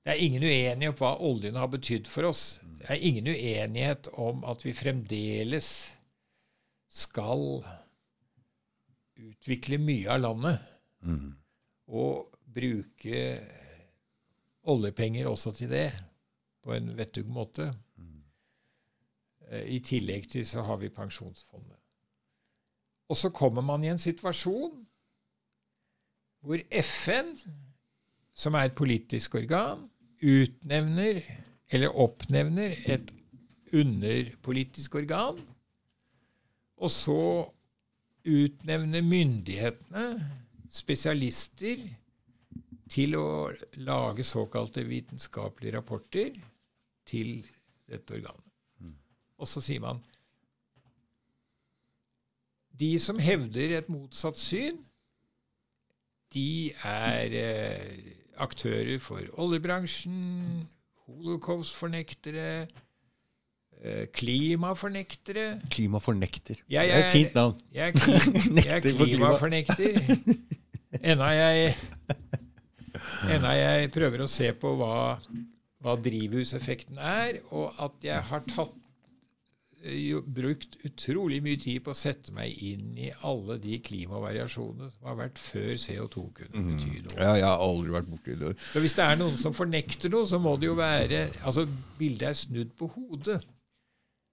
Det 0.00 0.14
er 0.14 0.22
ingen 0.24 0.42
uenighet 0.42 0.88
om 0.94 0.98
hva 1.00 1.12
oljen 1.28 1.58
har 1.60 1.68
betydd 1.72 2.08
for 2.08 2.30
oss. 2.30 2.44
Det 2.80 2.88
er 2.88 3.02
ingen 3.04 3.28
uenighet 3.28 4.08
om 4.16 4.44
at 4.48 4.64
vi 4.64 4.72
fremdeles 4.76 5.68
skal 6.90 7.60
utvikle 9.20 9.78
mye 9.78 10.08
av 10.10 10.22
landet 10.22 10.62
mm. 11.04 11.26
og 11.92 12.30
bruke 12.50 13.20
oljepenger 14.70 15.28
også 15.28 15.52
til 15.54 15.70
det 15.70 15.90
på 16.64 16.74
en 16.74 16.94
vettug 16.96 17.28
måte. 17.30 17.68
Mm. 18.00 18.24
I 19.68 19.80
tillegg 19.84 20.30
til 20.32 20.46
så 20.48 20.64
har 20.64 20.80
vi 20.80 20.92
pensjonsfondet. 20.94 21.76
Og 23.10 23.18
så 23.18 23.30
kommer 23.34 23.64
man 23.66 23.84
i 23.84 23.90
en 23.90 24.00
situasjon 24.00 24.86
hvor 26.40 26.62
FN, 26.80 27.34
som 28.40 28.56
er 28.56 28.68
et 28.70 28.76
politisk 28.76 29.36
organ, 29.36 29.84
utnevner 30.20 31.20
eller 31.70 31.96
oppnevner 32.02 32.76
et 32.88 33.12
underpolitisk 33.76 34.96
organ, 35.02 35.40
og 36.80 36.90
så 36.90 37.22
utnevner 38.26 39.04
myndighetene 39.04 40.06
spesialister 40.72 41.82
til 42.90 43.16
å 43.18 43.50
lage 43.84 44.24
såkalte 44.26 44.84
vitenskapelige 44.88 45.76
rapporter 45.76 46.36
til 47.06 47.42
dette 47.90 48.16
organet. 48.16 48.46
Og 49.40 49.48
så 49.48 49.62
sier 49.64 49.82
man 49.84 50.00
de 52.80 52.94
som 53.02 53.18
hevder 53.20 53.76
et 53.76 53.88
motsatt 53.92 54.38
syn, 54.40 54.78
de 56.32 56.72
er 56.86 57.34
eh, 57.36 58.19
aktører 58.42 58.98
for 59.02 59.20
oljebransjen, 59.40 60.66
holocaust-fornektere, 61.06 62.46
eh, 63.82 64.04
klimafornektere. 64.16 65.46
Klimafornekter. 65.70 66.62
Jeg 66.70 66.88
det 66.88 66.96
er 66.96 67.04
et 67.06 67.12
fint 67.14 67.34
navn. 67.34 67.60
Jeg 67.74 67.88
er, 67.88 67.92
jeg 68.00 68.40
er 68.40 68.52
Nekter 68.58 68.96
for 68.96 69.04
klima. 69.04 69.32
klimafornekter. 69.36 70.00
Enda 71.00 71.30
jeg, 71.36 71.76
enda 73.30 73.54
jeg 73.54 73.90
prøver 73.94 74.24
å 74.24 74.30
se 74.30 74.50
på 74.58 74.72
hva, 74.80 74.94
hva 75.84 75.94
drivhuseffekten 76.02 76.98
er, 76.98 77.38
og 77.54 77.76
at 77.78 78.08
jeg 78.08 78.24
har 78.30 78.42
tatt 78.50 78.74
brukt 79.80 80.76
utrolig 80.84 81.38
mye 81.42 81.56
tid 81.60 81.80
på 81.84 81.90
å 81.94 81.96
sette 81.96 82.32
meg 82.36 82.52
inn 82.62 82.90
i 83.00 83.10
alle 83.24 83.56
de 83.62 83.78
klimavariasjonene 83.80 84.90
som 84.92 85.06
har 85.08 85.16
vært 85.16 85.38
før 85.40 85.70
CO2 85.80 86.24
kunne 86.36 86.64
bety 86.66 87.00
noe. 87.06 87.16
Ja, 87.16 87.34
jeg 87.38 87.46
har 87.48 87.62
aldri 87.64 87.94
vært 87.94 88.10
borti 88.10 88.34
det. 88.42 88.52
Så 88.72 88.82
hvis 88.84 88.96
det 88.98 89.04
er 89.06 89.16
noen 89.16 89.38
som 89.40 89.56
fornekter 89.56 90.12
noe, 90.12 90.26
så 90.28 90.38
må 90.42 90.56
det 90.60 90.68
jo 90.68 90.74
være 90.76 91.22
Altså, 91.44 91.64
bildet 91.98 92.28
er 92.28 92.36
snudd 92.36 92.74
på 92.76 92.90
hodet. 92.96 93.40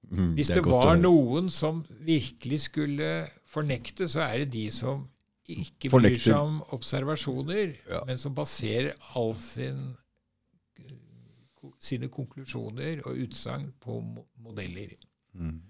Mm, 0.09 0.33
Hvis 0.37 0.47
det, 0.51 0.55
det 0.63 0.71
var 0.71 0.93
å 0.95 0.99
noen 0.99 1.49
som 1.51 1.81
virkelig 2.07 2.61
skulle 2.69 3.27
fornekte, 3.47 4.07
så 4.07 4.21
er 4.27 4.43
det 4.43 4.51
de 4.53 4.67
som 4.71 5.07
ikke 5.47 5.87
bryr 5.87 5.95
Fornekter. 5.95 6.23
seg 6.27 6.43
om 6.43 6.61
observasjoner, 6.75 7.73
Ja. 7.89 8.03
men 8.07 8.17
som 8.19 8.35
baserer 8.35 8.93
all 9.15 9.33
sin, 9.39 9.95
sine 11.83 12.07
konklusjoner 12.11 13.01
og 13.07 13.17
utsagn 13.25 13.71
på 13.83 13.99
modeller. 14.43 14.95
Mm. 15.37 15.61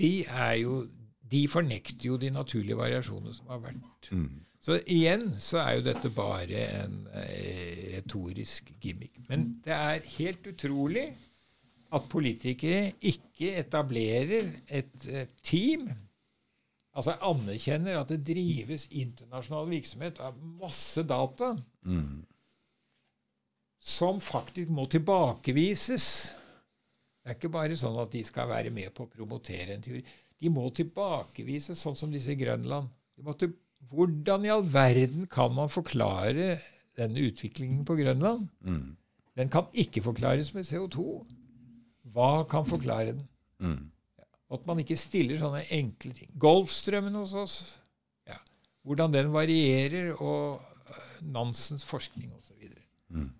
De 0.00 0.12
er 0.24 0.54
jo 0.62 0.84
de 1.30 1.44
fornekter 1.48 2.08
jo 2.08 2.16
de 2.18 2.30
naturlige 2.34 2.78
variasjonene 2.78 3.34
som 3.36 3.50
har 3.52 3.60
vært. 3.62 4.08
Mm. 4.10 4.40
Så 4.60 4.80
igjen 4.90 5.28
så 5.40 5.60
er 5.62 5.76
jo 5.78 5.84
dette 5.86 6.10
bare 6.12 6.64
en 6.82 6.96
eh, 7.14 7.94
retorisk 7.94 8.72
gimmick. 8.82 9.20
Men 9.28 9.60
det 9.64 9.72
er 9.72 10.08
helt 10.18 10.46
utrolig 10.50 11.06
at 11.94 12.08
politikere 12.10 12.92
ikke 13.00 13.54
etablerer 13.62 14.50
et 14.68 15.08
eh, 15.08 15.26
team 15.42 15.90
Altså 16.90 17.12
anerkjenner 17.22 18.00
at 18.00 18.08
det 18.10 18.24
drives 18.26 18.88
internasjonal 18.90 19.68
virksomhet 19.70 20.18
av 20.20 20.34
masse 20.60 21.02
data 21.06 21.52
Mm. 21.86 22.24
som 23.80 24.20
faktisk 24.20 24.68
må 24.68 24.84
tilbakevises. 24.90 26.34
Det 27.20 27.32
er 27.32 27.36
ikke 27.36 27.52
bare 27.52 27.76
sånn 27.76 27.98
at 28.00 28.12
de 28.14 28.22
skal 28.24 28.48
være 28.48 28.72
med 28.72 28.94
på 28.96 29.04
å 29.04 29.12
promotere 29.12 29.74
en 29.74 29.82
teori. 29.84 30.00
De 30.40 30.52
må 30.52 30.64
tilbakevise, 30.72 31.76
sånn 31.76 31.98
som 31.98 32.12
disse 32.12 32.32
i 32.32 32.38
Grønland. 32.40 32.88
Til, 33.38 33.52
hvordan 33.92 34.46
i 34.46 34.52
all 34.52 34.64
verden 34.64 35.26
kan 35.30 35.52
man 35.52 35.68
forklare 35.72 36.54
denne 36.96 37.26
utviklingen 37.28 37.84
på 37.84 37.98
Grønland? 37.98 38.48
Mm. 38.64 38.96
Den 39.36 39.52
kan 39.52 39.68
ikke 39.76 40.02
forklares 40.04 40.54
med 40.56 40.64
CO2. 40.68 41.04
Hva 42.14 42.44
kan 42.48 42.64
forklare 42.68 43.12
den? 43.12 43.26
Mm. 43.60 43.90
At 44.50 44.64
man 44.66 44.80
ikke 44.82 44.98
stiller 44.98 45.38
sånne 45.38 45.62
enkle 45.76 46.14
ting. 46.16 46.32
Golfstrømmen 46.40 47.20
hos 47.20 47.36
oss, 47.36 47.58
ja. 48.26 48.40
hvordan 48.82 49.12
den 49.14 49.30
varierer, 49.32 50.14
og 50.16 50.64
øh, 50.88 51.04
Nansens 51.30 51.84
forskning 51.86 52.32
osv. 52.34 52.72
Mm. 53.12 53.30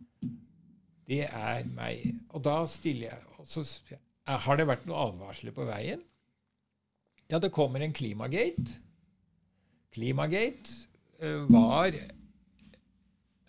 Det 1.10 1.24
er 1.26 1.64
meg. 1.74 2.12
Og 2.30 2.44
da 2.44 2.60
stiller 2.70 3.08
jeg 3.08 3.29
så, 3.48 3.64
spør 3.66 3.96
jeg, 3.96 4.02
«Er- 4.30 4.44
Har 4.46 4.56
det 4.60 4.66
vært 4.68 4.86
noen 4.86 5.00
advarsler 5.14 5.54
på 5.56 5.64
veien? 5.68 6.02
Ja, 7.30 7.38
det 7.38 7.52
kommer 7.54 7.80
en 7.82 7.92
Klimagate. 7.94 8.76
Klimagate 9.94 10.70
uh, 11.22 11.46
var 11.50 11.94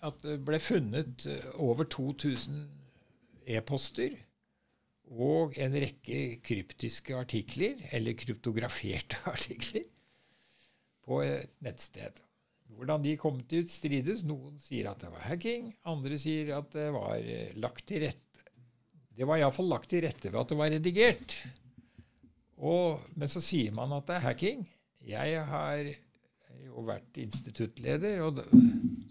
at 0.01 0.23
det 0.25 0.39
ble 0.45 0.57
funnet 0.61 1.25
øh, 1.29 1.43
over 1.61 1.85
2000 1.85 2.63
e-poster 3.45 4.15
og 5.11 5.57
en 5.61 5.75
rekke 5.77 6.39
kryptiske 6.41 7.13
artikler, 7.13 7.75
eller 7.91 8.15
kryptograferte 8.17 9.19
artikler, 9.33 9.83
på 11.05 11.19
et 11.25 11.51
nettsted. 11.61 12.21
Hvordan 12.71 13.03
de 13.03 13.17
kom 13.19 13.41
til 13.51 13.65
ut, 13.65 13.73
strides. 13.73 14.23
Noen 14.25 14.57
sier 14.63 14.89
at 14.93 15.01
det 15.03 15.11
var 15.11 15.25
hacking, 15.27 15.73
andre 15.85 16.17
sier 16.21 16.53
at 16.57 16.71
det 16.73 16.87
var 16.95 17.17
eh, 17.19 17.51
lagt 17.59 17.85
til 17.91 18.05
rette. 18.07 18.30
Det 19.17 19.27
var 19.27 19.41
iallfall 19.41 19.67
lagt 19.69 19.90
til 19.91 20.03
rette 20.06 20.31
ved 20.31 20.40
at 20.41 20.49
det 20.53 20.57
var 20.59 20.72
redigert. 20.72 21.35
Og, 22.61 23.01
men 23.17 23.30
så 23.31 23.41
sier 23.43 23.73
man 23.75 23.91
at 23.95 24.07
det 24.07 24.15
er 24.19 24.25
hacking. 24.27 24.64
Jeg 25.07 25.41
har 25.49 25.81
jo 26.61 26.83
vært 26.85 27.17
instituttleder 27.19 28.22
og 28.27 28.41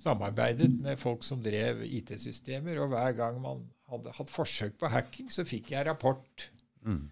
samarbeidet 0.01 0.71
med 0.81 1.01
folk 1.03 1.25
som 1.27 1.43
drev 1.45 1.83
IT-systemer, 1.85 2.79
og 2.81 2.93
hver 2.95 3.17
gang 3.19 3.41
man 3.43 3.65
hadde 3.91 4.13
hatt 4.17 4.31
forsøk 4.33 4.77
på 4.81 4.91
hacking, 4.93 5.33
så 5.35 5.45
fikk 5.45 5.73
jeg 5.75 5.89
rapport. 5.89 6.47
Mm. 6.87 7.09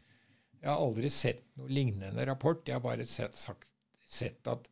Jeg 0.62 0.70
har 0.70 0.78
aldri 0.82 1.10
sett 1.12 1.42
noe 1.58 1.68
lignende 1.70 2.24
rapport. 2.26 2.62
Jeg 2.66 2.78
har 2.78 2.84
bare 2.86 3.06
sett, 3.06 3.34
sagt, 3.38 3.66
sett 4.08 4.46
at 4.50 4.64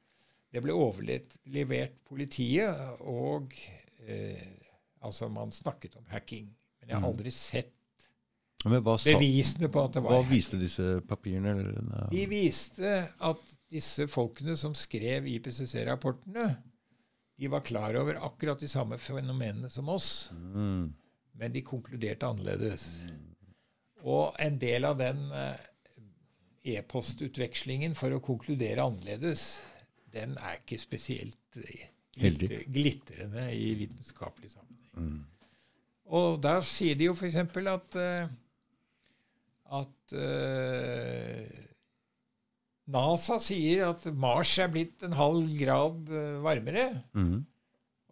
det 0.54 0.62
ble 0.64 0.72
overlevert 0.74 1.98
politiet, 2.08 3.02
og 3.02 3.52
eh, 4.06 4.46
altså 5.04 5.28
man 5.30 5.52
snakket 5.52 5.98
om 5.98 6.06
hacking. 6.14 6.48
Men 6.80 6.88
jeg 6.88 6.96
har 6.96 7.02
Mm. 7.04 7.10
aldri 7.10 7.30
sett 7.34 7.74
bevisene 8.64 9.68
på 9.68 9.82
at 9.84 9.96
det 9.96 10.02
var 10.04 10.16
Hva 10.16 10.28
viste 10.30 10.58
disse 10.60 11.00
papirene? 11.08 11.52
Eller, 11.52 11.72
denne- 11.76 12.08
De 12.10 12.24
viste 12.30 12.94
at 13.20 13.52
disse 13.70 14.06
folkene 14.08 14.56
som 14.56 14.74
skrev 14.74 15.26
IPCC-rapportene, 15.26 16.56
de 17.36 17.48
var 17.48 17.60
klar 17.60 17.94
over 18.00 18.18
akkurat 18.24 18.60
de 18.60 18.68
samme 18.68 18.98
fenomenene 18.98 19.68
som 19.70 19.88
oss, 19.88 20.30
mm. 20.32 20.92
men 21.36 21.52
de 21.52 21.62
konkluderte 21.62 22.26
annerledes. 22.26 22.86
Og 24.06 24.36
en 24.40 24.58
del 24.58 24.84
av 24.84 24.96
den 24.98 25.26
eh, 25.34 25.66
e-postutvekslingen 26.76 27.94
for 27.98 28.14
å 28.14 28.22
konkludere 28.24 28.86
annerledes, 28.86 29.60
den 30.14 30.36
er 30.40 30.62
ikke 30.62 30.78
spesielt 30.80 31.60
eh, 31.60 31.88
glitter, 32.16 32.64
glitrende 32.72 33.50
i 33.52 33.74
vitenskapelig 33.82 34.54
sammenheng. 34.54 34.90
Mm. 34.96 35.24
Og 36.16 36.40
der 36.42 36.62
sier 36.64 36.96
de 36.96 37.08
jo 37.08 37.16
f.eks. 37.18 37.36
at 37.36 37.98
eh, 38.00 38.28
at 39.74 40.14
uh, 40.14 41.62
NASA 42.92 43.38
sier 43.42 43.88
at 43.88 44.04
Mars 44.14 44.52
er 44.62 44.70
blitt 44.70 45.02
en 45.06 45.16
halv 45.18 45.48
grad 45.58 46.12
eh, 46.14 46.36
varmere. 46.44 46.84
Mm. 47.18 47.40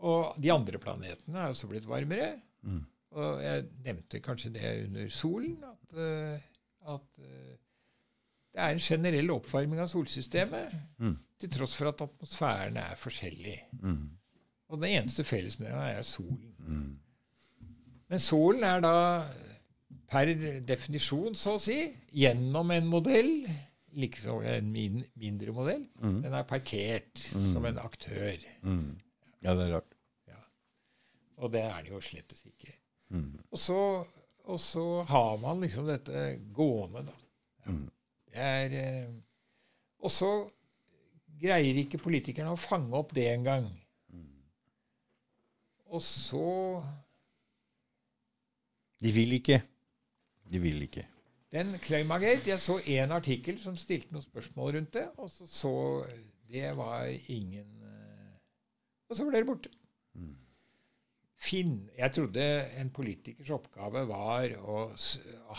Og 0.05 0.41
de 0.43 0.51
andre 0.51 0.81
planetene 0.83 1.39
er 1.45 1.53
også 1.53 1.69
blitt 1.71 1.87
varmere. 1.87 2.33
Mm. 2.67 2.81
Og 3.15 3.45
jeg 3.45 3.69
nevnte 3.85 4.23
kanskje 4.25 4.51
det 4.57 4.73
under 4.89 5.13
solen, 5.15 5.61
at, 5.69 5.95
uh, 5.95 6.91
at 6.97 7.23
uh, 7.23 7.53
det 8.55 8.65
er 8.65 8.75
en 8.75 8.83
generell 8.83 9.31
oppvarming 9.37 9.81
av 9.83 9.93
solsystemet, 9.93 10.75
Mm. 10.99 11.17
til 11.39 11.51
tross 11.51 11.75
for 11.79 11.91
at 11.91 12.03
atmosfæren 12.03 12.77
er 12.81 12.99
forskjellig. 12.99 13.57
Mm. 13.83 14.11
Og 14.71 14.81
den 14.81 14.91
eneste 14.99 15.25
fellesnevneren 15.27 15.99
er 15.99 16.03
solen. 16.03 16.55
Mm. 16.59 16.99
Men 18.11 18.19
solen 18.23 18.63
er 18.67 18.83
da 18.83 18.95
per 20.15 20.31
definisjon, 20.69 21.35
så 21.39 21.57
å 21.59 21.63
si, 21.63 21.81
gjennom 22.15 22.71
en 22.75 22.87
modell, 22.91 23.33
liksom 23.99 24.43
en 24.47 24.71
min, 24.75 25.01
mindre 25.19 25.53
modell, 25.55 25.85
Mm. 26.03 26.21
den 26.23 26.33
er 26.35 26.47
parkert 26.47 27.25
Mm. 27.35 27.53
som 27.53 27.65
en 27.67 27.79
aktør. 27.83 28.39
Mm. 28.63 28.97
Ja, 29.43 29.55
det 29.55 29.67
er 29.69 29.75
rart. 29.77 29.91
Og 31.37 31.51
det 31.51 31.65
er 31.67 31.83
det 31.83 31.91
jo 31.91 31.99
slett 32.01 32.31
ikke. 32.47 32.73
Mm. 33.11 33.41
Og 33.51 33.59
så, 33.59 33.79
og 34.47 34.61
så 34.63 35.03
har 35.09 35.37
man 35.43 35.61
liksom 35.61 35.87
dette 35.91 36.39
gående, 36.55 37.03
da. 37.09 37.13
Ja. 37.67 37.73
Mm. 37.73 37.91
Det 38.31 38.37
er, 38.37 38.77
eh, 38.79 39.09
og 40.01 40.11
så 40.15 40.31
greier 41.43 41.75
ikke 41.83 41.99
politikerne 41.99 42.53
å 42.55 42.59
fange 42.59 42.95
opp 42.95 43.13
det 43.15 43.27
engang. 43.33 43.67
Og 45.91 46.01
så 46.03 46.83
De 49.03 49.13
vil 49.13 49.33
ikke. 49.37 49.61
De 50.55 50.61
vil 50.63 50.85
ikke. 50.87 51.03
Den 51.55 51.75
Climagate 51.83 52.51
Jeg 52.51 52.61
så 52.63 52.79
én 52.79 53.13
artikkel 53.15 53.59
som 53.63 53.77
stilte 53.79 54.15
noen 54.15 54.23
spørsmål 54.25 54.77
rundt 54.77 54.95
det, 54.95 55.09
og 55.19 55.31
så 55.31 55.47
så 55.51 55.75
Det 56.51 56.71
var 56.77 57.05
ingen 57.29 57.83
eh, 57.83 58.33
Og 59.11 59.17
så 59.19 59.27
ble 59.27 59.39
det 59.43 59.47
borte. 59.49 59.71
Mm. 60.15 60.35
Finn, 61.45 61.73
jeg 61.99 62.13
trodde 62.15 62.45
en 62.81 62.91
politikers 62.95 63.51
oppgave 63.55 64.05
var 64.09 64.55
å 64.63 64.85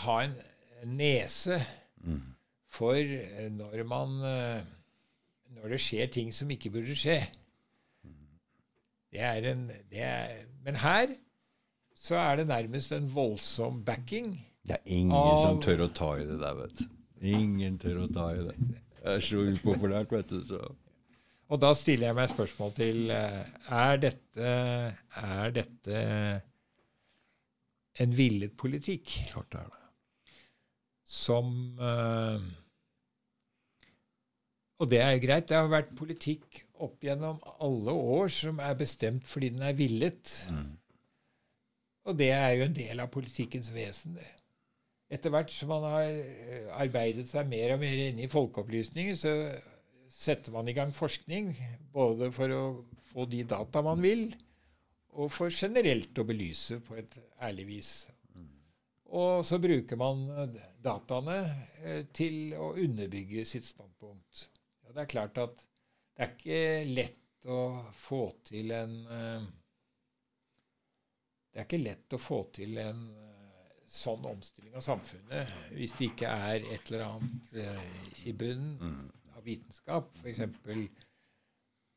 ha 0.06 0.20
en 0.24 0.38
nese 0.96 1.60
Mm. 2.06 2.20
for 2.68 2.92
eh, 2.94 3.48
når 3.50 3.84
man 3.88 4.16
eh, 4.24 4.64
Når 5.56 5.68
det 5.72 5.80
skjer 5.80 6.06
ting 6.12 6.32
som 6.34 6.50
ikke 6.50 6.70
burde 6.70 6.94
skje. 6.94 7.20
Det 9.12 9.20
er 9.24 9.46
en 9.52 9.70
det 9.90 10.02
er, 10.02 10.44
Men 10.64 10.76
her 10.76 11.14
så 11.96 12.18
er 12.20 12.36
det 12.36 12.46
nærmest 12.50 12.92
en 12.92 13.08
voldsom 13.14 13.84
backing. 13.84 14.34
Det 14.66 14.74
er 14.80 14.82
ingen 14.90 15.14
Av- 15.14 15.42
som 15.44 15.60
tør 15.62 15.84
å 15.86 15.92
ta 15.94 16.08
i 16.18 16.24
det 16.26 16.40
der, 16.42 16.56
vet 16.58 16.80
du. 16.80 16.86
Ingen 17.36 17.78
tør 17.78 18.02
å 18.04 18.08
ta 18.12 18.26
i 18.34 18.42
det. 18.48 18.56
Det 18.96 19.12
er 19.14 19.22
så 19.22 19.44
upopulært, 19.46 20.10
vet 20.12 20.28
du. 20.32 20.40
Så. 20.48 20.58
Og 21.54 21.60
da 21.62 21.70
stiller 21.78 22.08
jeg 22.10 22.16
meg 22.18 22.32
spørsmål 22.32 22.72
til 22.74 23.10
eh, 23.14 23.44
Er 23.70 24.00
dette, 24.02 24.48
er 25.22 25.52
dette 25.54 26.00
en 28.02 28.12
villet 28.18 28.52
politikk 28.60 29.12
Klart 29.30 29.54
det 29.54 29.60
er 29.62 29.68
det. 29.70 29.84
som 31.08 31.52
eh, 31.80 32.42
Og 34.82 34.90
det 34.90 34.98
er 35.00 35.14
jo 35.14 35.22
greit. 35.22 35.46
Det 35.48 35.56
har 35.56 35.70
vært 35.72 35.94
politikk 35.96 36.64
opp 36.84 37.06
gjennom 37.06 37.38
alle 37.64 37.94
år 37.94 38.28
som 38.34 38.58
er 38.60 38.74
bestemt 38.76 39.24
fordi 39.24 39.48
den 39.54 39.62
er 39.64 39.72
villet. 39.78 40.34
Mm. 40.52 40.74
Og 42.10 42.18
det 42.18 42.28
er 42.36 42.50
jo 42.58 42.66
en 42.66 42.74
del 42.76 43.00
av 43.00 43.08
politikkens 43.14 43.70
vesen. 43.72 44.18
det. 44.18 44.26
Etter 45.06 45.30
hvert 45.30 45.52
som 45.54 45.70
man 45.70 45.84
har 45.86 46.08
eh, 46.10 46.66
arbeidet 46.74 47.28
seg 47.30 47.46
mer 47.50 47.76
og 47.76 47.82
mer 47.82 48.00
inn 48.08 48.18
i 48.18 48.30
folkeopplysninger, 48.30 49.14
så 49.14 49.34
setter 50.10 50.54
man 50.54 50.66
i 50.66 50.74
gang 50.74 50.90
forskning, 50.94 51.52
både 51.94 52.32
for 52.34 52.54
å 52.54 52.62
få 53.12 53.26
de 53.30 53.44
data 53.46 53.82
man 53.86 54.02
vil, 54.02 54.26
og 55.16 55.30
for 55.32 55.54
generelt 55.54 56.18
å 56.18 56.26
belyse 56.26 56.80
på 56.84 56.98
et 56.98 57.14
ærlig 57.46 57.66
vis. 57.68 57.92
Og 59.14 59.44
så 59.46 59.60
bruker 59.62 60.00
man 60.00 60.24
eh, 60.34 60.58
dataene 60.82 61.38
eh, 61.84 62.02
til 62.10 62.56
å 62.58 62.72
underbygge 62.74 63.46
sitt 63.46 63.68
standpunkt. 63.68 64.48
Ja, 64.82 64.90
det 64.90 65.04
er 65.04 65.12
klart 65.14 65.38
at 65.38 65.62
det 66.16 66.26
er 66.26 66.34
ikke 66.34 66.64
lett 66.96 67.46
å 67.46 67.60
få 67.94 68.24
til 68.48 68.72
en 68.74 68.94
Det 71.52 71.60
er 71.60 71.66
ikke 71.68 71.78
lett 71.78 72.16
å 72.16 72.18
få 72.18 72.40
til 72.56 72.80
en 72.82 73.04
sånn 73.96 74.24
omstilling 74.28 74.76
av 74.78 74.84
samfunnet 74.84 75.50
hvis 75.74 75.94
det 75.98 76.10
ikke 76.10 76.30
er 76.50 76.66
et 76.76 76.90
eller 76.92 77.04
annet 77.08 77.52
uh, 77.58 78.06
i 78.28 78.32
bunnen 78.36 78.76
Mm. 78.80 79.10
av 79.36 79.44
vitenskap. 79.46 80.12
F.eks. 80.22 80.40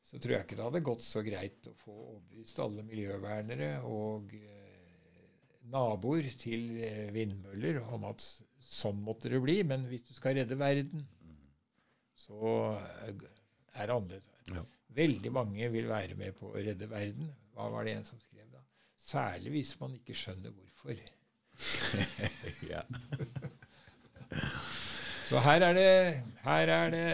så 0.09 0.17
tror 0.19 0.33
jeg 0.35 0.45
ikke 0.47 0.57
det 0.57 0.65
hadde 0.65 0.81
gått 0.87 1.03
så 1.05 1.21
greit 1.25 1.67
å 1.69 1.75
få 1.77 1.93
overbevist 1.95 2.59
alle 2.63 2.83
miljøvernere 2.87 3.69
og 3.87 4.33
uh, 4.33 5.29
naboer 5.69 6.31
til 6.41 6.65
uh, 6.81 7.07
vindmøller 7.15 7.81
om 7.93 8.07
at 8.09 8.25
sånn 8.69 8.99
måtte 9.05 9.29
det 9.31 9.39
bli. 9.43 9.59
Men 9.67 9.85
hvis 9.91 10.07
du 10.09 10.13
skal 10.17 10.39
redde 10.39 10.57
verden, 10.59 11.05
så 12.19 12.39
er 13.07 13.13
det 13.87 13.93
annerledes. 13.95 14.49
Ja. 14.53 14.65
Veldig 14.97 15.31
mange 15.31 15.69
vil 15.71 15.87
være 15.89 16.15
med 16.17 16.33
på 16.39 16.49
å 16.49 16.57
redde 16.59 16.89
verden. 16.89 17.29
Hva 17.53 17.69
var 17.71 17.85
det 17.85 17.93
en 17.99 18.07
som 18.07 18.19
skrev 18.23 18.47
da? 18.51 18.63
Særlig 18.99 19.53
hvis 19.53 19.75
man 19.79 19.93
ikke 19.95 20.15
skjønner 20.17 20.51
hvorfor. 20.53 20.97
Så 25.29 25.37
her 25.45 25.61
er 25.61 25.73
det 25.77 26.23
her 26.41 26.71
er 26.73 26.89
det, 26.93 27.09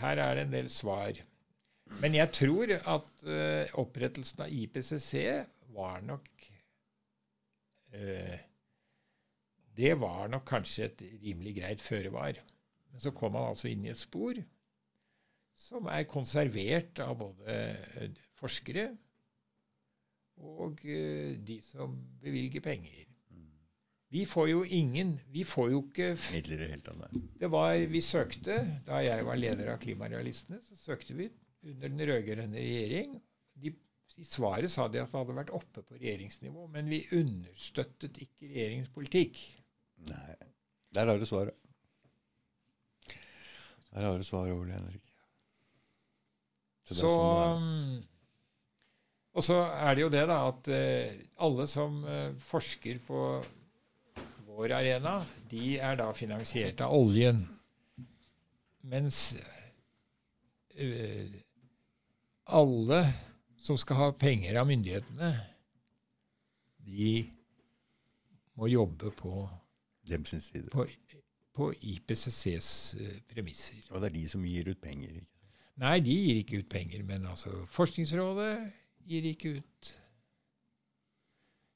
her 0.00 0.16
er 0.18 0.34
det 0.34 0.42
en 0.46 0.54
del 0.54 0.70
svar. 0.72 1.12
Men 2.00 2.14
jeg 2.16 2.32
tror 2.34 2.72
at 2.74 3.10
uh, 3.28 3.64
opprettelsen 3.78 4.42
av 4.42 4.50
IPCC 4.50 5.12
var 5.76 6.00
nok 6.02 6.26
uh, 7.94 8.36
Det 9.76 9.94
var 10.00 10.28
nok 10.32 10.44
kanskje 10.48 10.84
et 10.88 11.00
rimelig 11.22 11.54
greit 11.60 11.80
føre 11.82 12.10
var. 12.14 12.32
Men 12.90 13.00
så 13.02 13.10
kom 13.14 13.32
man 13.36 13.48
altså 13.52 13.68
inn 13.70 13.84
i 13.86 13.92
et 13.92 14.00
spor 14.00 14.34
som 15.54 15.86
er 15.90 16.10
konservert 16.10 16.98
av 17.02 17.14
både 17.20 17.54
eh, 17.54 18.10
forskere 18.40 18.88
og 20.42 20.80
eh, 20.84 21.36
de 21.46 21.60
som 21.66 21.96
bevilger 22.22 22.64
penger. 22.64 23.04
Vi 24.14 24.22
får 24.30 24.48
jo 24.48 24.60
ingen 24.62 25.16
Vi 25.34 25.42
får 25.42 25.70
jo 25.72 25.80
ikke 25.88 26.12
Midler 26.30 26.60
i 26.62 26.68
hele 26.70 26.84
tatt. 26.86 27.16
det 27.40 27.50
var, 27.50 27.74
Vi 27.90 28.00
søkte, 28.00 28.58
da 28.86 29.00
jeg 29.02 29.24
var 29.26 29.40
leder 29.40 29.72
av 29.72 29.80
Klimarealistene, 29.82 30.60
så 30.62 30.76
søkte 30.78 31.16
vi 31.18 31.30
under 31.64 31.88
den 31.88 32.04
rød-grønne 32.10 32.60
regjering. 32.60 33.16
De, 33.58 33.72
I 34.18 34.24
svaret 34.28 34.70
sa 34.70 34.86
de 34.86 35.00
at 35.02 35.10
det 35.10 35.18
hadde 35.18 35.34
vært 35.34 35.50
oppe 35.56 35.82
på 35.82 35.96
regjeringsnivå, 35.96 36.68
men 36.70 36.90
vi 36.92 37.02
understøttet 37.16 38.20
ikke 38.22 38.50
regjeringens 38.52 38.92
politikk. 38.94 39.40
Nei. 40.10 40.34
Der 40.94 41.10
har 41.10 41.18
du 41.18 41.26
svaret. 41.26 41.56
Der 43.90 44.06
har 44.06 44.18
du 44.18 44.26
svaret, 44.26 44.54
Ole 44.54 44.76
Henrik. 44.76 45.02
Så 46.84 46.94
det 46.94 47.00
Så, 47.00 47.10
sånn 47.10 47.64
det 47.64 47.64
mm, 47.64 48.13
og 49.34 49.42
så 49.42 49.56
er 49.66 49.96
det 49.96 50.04
jo 50.04 50.12
det, 50.14 50.22
da, 50.30 50.38
at 50.46 50.68
eh, 50.70 51.14
alle 51.42 51.66
som 51.70 51.98
eh, 52.06 52.34
forsker 52.38 53.00
på 53.06 53.20
vår 54.46 54.76
arena, 54.76 55.16
de 55.50 55.74
er 55.82 55.98
da 55.98 56.12
finansiert 56.14 56.82
av 56.84 56.94
oljen. 56.94 57.40
Mens 58.86 59.34
eh, 60.78 61.34
alle 62.46 63.00
som 63.58 63.78
skal 63.80 63.98
ha 63.98 64.08
penger 64.14 64.60
av 64.60 64.68
myndighetene, 64.70 65.32
de 66.84 67.10
må 68.54 68.70
jobbe 68.70 69.10
på, 69.18 69.48
Dem 70.06 70.26
sin 70.28 70.42
side. 70.44 70.68
på, 70.70 70.84
på 71.56 71.70
IPCCs 71.80 72.70
premisser. 73.32 73.80
Og 73.90 73.98
det 73.98 74.10
er 74.10 74.16
de 74.20 74.24
som 74.28 74.44
gir 74.46 74.68
ut 74.68 74.82
penger. 74.84 75.16
Ikke? 75.16 75.30
Nei, 75.80 75.96
de 76.04 76.14
gir 76.14 76.42
ikke 76.42 76.60
ut 76.60 76.68
penger, 76.70 77.02
men 77.08 77.24
altså 77.26 77.64
Forskningsrådet 77.72 78.52
gir 79.08 79.28
ikke 79.30 79.58
ut 79.58 79.90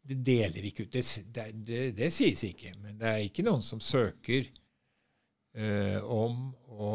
Det 0.08 0.16
deler 0.24 0.64
ikke 0.64 0.86
ut. 0.86 0.92
Det, 0.92 1.04
det, 1.34 1.44
det, 1.68 1.82
det 1.98 2.08
sies 2.14 2.40
ikke. 2.48 2.72
Men 2.80 2.96
det 2.96 3.08
er 3.10 3.26
ikke 3.26 3.44
noen 3.44 3.60
som 3.62 3.80
søker 3.84 4.46
uh, 5.58 6.00
om 6.00 6.46
å 6.72 6.92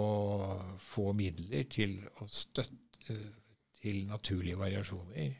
få 0.81 1.11
midler 1.13 1.67
til 1.69 1.99
å 2.23 2.25
støtte 2.25 3.19
til 3.77 4.05
naturlige 4.09 4.57
variasjoner. 4.57 5.35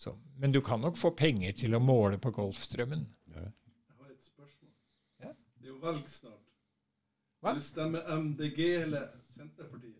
Så, 0.00 0.18
men 0.36 0.52
du 0.52 0.60
kan 0.60 0.80
nok 0.80 0.96
få 0.96 1.10
penger 1.12 1.52
til 1.52 1.74
å 1.76 1.78
måle 1.84 2.16
på 2.16 2.30
Golfstrømmen. 2.32 3.02
Ja. 3.34 3.42
Jeg 3.42 3.96
har 3.98 4.12
et 4.14 4.24
spørsmål. 4.24 4.70
Ja. 5.20 5.32
Det 5.58 5.66
er 5.66 5.74
jo 5.74 5.80
valg 5.82 6.06
snart. 6.08 6.46
Hva? 7.40 7.52
Vil 7.52 7.60
du 7.60 7.66
stemme 7.66 8.00
MDG 8.22 8.60
eller 8.78 9.10
Senterpartiet? 9.34 9.99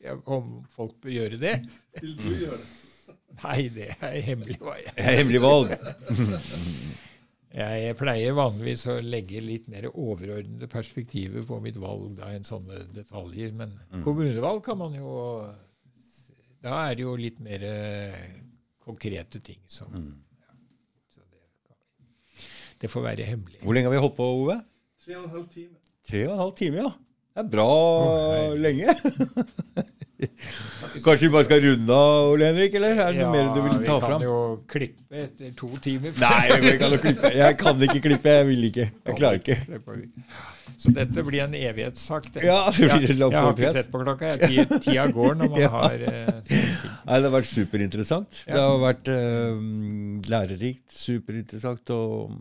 Ja, 0.00 0.14
om 0.32 0.62
folk 0.72 0.94
bør 1.02 1.12
gjøre 1.12 1.38
det? 1.40 1.56
Vil 2.00 2.14
du 2.16 2.28
gjøre 2.30 2.58
det? 2.62 2.68
Nei, 3.40 3.68
det 3.72 3.88
er 4.00 4.16
hemmelig. 4.26 4.56
valg. 4.60 4.86
Det 4.96 5.04
er 5.06 5.16
Hemmelig 5.20 5.40
valg. 5.44 5.74
Jeg 7.50 7.96
pleier 7.98 8.34
vanligvis 8.36 8.84
å 8.92 8.94
legge 9.02 9.40
litt 9.42 9.66
mer 9.70 9.88
overordnede 9.90 10.68
perspektiver 10.70 11.42
på 11.48 11.58
mitt 11.64 11.78
valg 11.82 12.12
da 12.18 12.28
enn 12.34 12.44
sånne 12.46 12.84
detaljer. 12.94 13.50
Men 13.58 13.72
kommunevalg 14.04 14.62
kan 14.66 14.78
man 14.78 14.94
jo 14.94 15.14
Da 16.62 16.76
er 16.90 16.94
det 16.98 17.02
jo 17.06 17.14
litt 17.18 17.40
mer 17.42 17.62
eh, 17.64 18.18
konkrete 18.84 19.40
ting 19.42 19.60
som 19.66 19.88
Mm. 19.90 20.10
så 21.10 21.20
det, 21.30 21.42
det 22.84 22.90
får 22.92 23.02
være 23.08 23.24
hemmelig. 23.24 23.62
Hvor 23.64 23.74
lenge 23.74 23.88
har 23.88 23.94
vi 23.96 24.02
holdt 24.04 24.16
på, 24.18 24.26
Ove? 24.44 24.58
Tre 25.04 25.16
og 25.16 25.24
en 25.24 25.30
halv 25.38 25.48
time. 25.54 25.74
Tre 26.06 26.26
og 26.26 26.32
en 26.34 26.42
halv 26.44 26.54
time, 26.58 26.76
ja. 26.84 26.90
Det 27.40 27.46
er 27.46 27.50
bra 27.56 27.66
Å, 27.70 28.54
lenge. 28.60 28.94
Kanskje 31.00 31.28
vi 31.28 31.32
bare 31.32 31.46
skal 31.46 31.60
runde 31.64 31.96
av, 31.96 32.28
Ole 32.34 32.48
Henrik? 32.50 32.74
Eller 32.76 32.98
er 32.98 33.14
det 33.14 33.22
noe 33.24 33.32
mer 33.32 33.50
du 33.54 33.60
vil 33.64 33.76
ta 33.86 33.96
fram? 34.02 34.02
vi 34.02 34.06
fram? 34.06 34.20
kan 34.20 34.26
jo 34.26 34.38
klippe 34.68 35.22
etter 35.24 35.52
to 35.56 35.68
timer. 35.80 36.14
Nei, 36.20 36.60
vi 36.64 36.72
kan, 36.80 36.94
jo 36.94 37.00
klippe. 37.04 37.30
jeg 37.38 37.58
kan 37.60 37.84
ikke 37.86 38.02
klippe. 38.08 38.34
Jeg 38.40 38.48
vil 38.50 38.66
ikke. 38.70 38.88
Jeg 39.06 39.16
klarer 39.20 39.40
ikke. 39.40 39.58
Så 40.80 40.92
dette 40.96 41.22
blir 41.26 41.42
en 41.44 41.54
evighetssak. 41.56 42.30
Ja, 42.40 42.58
det 42.72 42.86
blir 42.88 43.06
jeg, 43.08 43.18
jeg 43.20 43.32
har 43.36 43.50
ikke 43.52 43.72
sett 43.74 43.90
på 43.92 44.00
klokka. 44.02 44.32
Jeg, 44.48 44.66
tida 44.84 45.06
går 45.12 45.36
når 45.40 45.52
man 45.54 45.60
Ja. 45.60 45.70
har 45.74 46.04
uh, 46.04 46.30
ting. 46.48 46.66
Nei, 47.04 47.18
Det 47.20 47.28
har 47.28 47.34
vært 47.36 47.50
superinteressant. 47.52 48.42
Ja. 48.46 48.54
Det 48.54 48.64
har 48.64 48.80
vært 48.86 49.12
uh, 49.12 49.68
lærerikt, 50.32 50.86
superinteressant. 50.96 51.92
og 51.96 52.36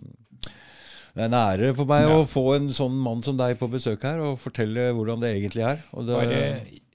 Det 1.19 1.25
er 1.25 1.33
en 1.33 1.35
ære 1.35 1.69
for 1.75 1.83
meg 1.83 2.05
å 2.07 2.19
få 2.23 2.41
en 2.55 2.69
sånn 2.71 2.93
mann 3.03 3.19
som 3.19 3.35
deg 3.35 3.57
på 3.59 3.67
besøk 3.67 4.05
her 4.07 4.21
og 4.23 4.37
fortelle 4.39 4.85
hvordan 4.95 5.19
det 5.19 5.33
egentlig 5.35 5.65
er. 5.67 5.81
Og 5.91 6.05
det, 6.07 6.15
Bare 6.15 6.43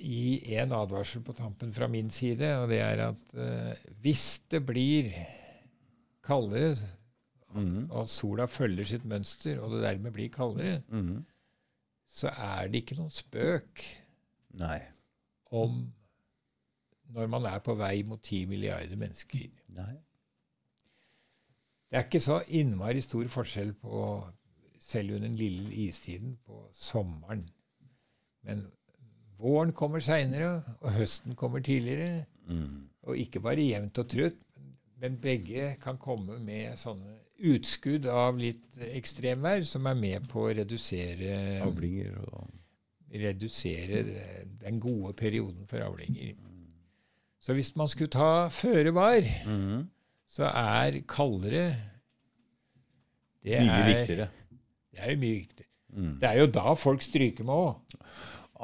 gi 0.00 0.54
en 0.62 0.72
advarsel 0.72 1.20
på 1.26 1.34
tampen 1.36 1.74
fra 1.76 1.90
min 1.92 2.08
side, 2.08 2.48
og 2.56 2.72
det 2.72 2.78
er 2.80 3.02
at 3.10 3.34
uh, 3.36 3.82
hvis 4.00 4.24
det 4.48 4.62
blir 4.64 5.10
kaldere, 6.24 6.88
mm. 7.52 7.90
og 7.90 8.08
sola 8.08 8.48
følger 8.48 8.88
sitt 8.94 9.04
mønster, 9.04 9.60
og 9.60 9.76
det 9.76 9.82
dermed 9.84 10.16
blir 10.16 10.32
kaldere, 10.32 10.78
mm. 10.88 11.20
så 12.08 12.32
er 12.32 12.72
det 12.72 12.80
ikke 12.80 12.96
noen 13.02 13.12
spøk 13.12 13.84
Nei. 14.56 14.80
om 15.52 15.82
når 17.12 17.28
man 17.36 17.52
er 17.52 17.60
på 17.60 17.76
vei 17.76 17.98
mot 18.08 18.24
10 18.24 18.48
milliarder 18.48 18.96
mennesker. 18.96 19.52
Nei. 19.76 19.92
Det 21.90 21.98
er 21.98 22.06
ikke 22.08 22.20
så 22.20 22.40
innmari 22.48 23.00
stor 23.04 23.26
forskjell 23.30 23.72
på 23.82 24.04
selv 24.84 25.14
under 25.16 25.28
den 25.28 25.36
lille 25.38 25.70
istiden 25.86 26.36
på 26.46 26.68
sommeren. 26.72 27.44
Men 28.44 28.66
våren 29.38 29.72
kommer 29.72 30.02
seinere, 30.04 30.62
og 30.80 30.90
høsten 30.98 31.34
kommer 31.34 31.62
tidligere. 31.64 32.24
Mm. 32.48 32.88
Og 33.02 33.18
ikke 33.18 33.40
bare 33.40 33.64
jevnt 33.68 33.98
og 33.98 34.08
trutt, 34.08 34.40
men 35.00 35.16
begge 35.20 35.74
kan 35.82 35.96
komme 36.00 36.38
med 36.40 36.76
sånne 36.80 37.18
utskudd 37.44 38.06
av 38.08 38.36
litt 38.38 38.78
ekstremvær 38.94 39.64
som 39.66 39.86
er 39.90 39.96
med 39.98 40.28
på 40.30 40.44
å 40.48 40.52
redusere, 40.54 41.60
Avlinger 41.64 42.14
og 42.30 42.50
redusere 43.14 44.02
den 44.62 44.80
gode 44.80 45.12
perioden 45.18 45.66
for 45.70 45.82
avlinger. 45.84 46.34
Så 47.44 47.52
hvis 47.54 47.74
man 47.76 47.88
skulle 47.88 48.10
ta 48.10 48.48
føre 48.48 48.94
var, 48.96 49.20
Mhm. 49.46 49.88
Så 50.34 50.48
er 50.50 51.02
kaldere 51.06 51.66
det 53.44 53.60
Mye 53.60 53.74
er, 53.76 53.90
viktigere. 53.90 54.28
Det 54.94 55.02
er 55.02 55.10
jo 55.12 55.20
mye 55.20 55.34
viktigere. 55.36 55.70
Mm. 55.94 56.14
Det 56.20 56.30
er 56.30 56.38
jo 56.40 56.46
da 56.54 56.72
folk 56.80 57.04
stryker 57.04 57.46
med 57.46 57.54
òg. 57.54 57.98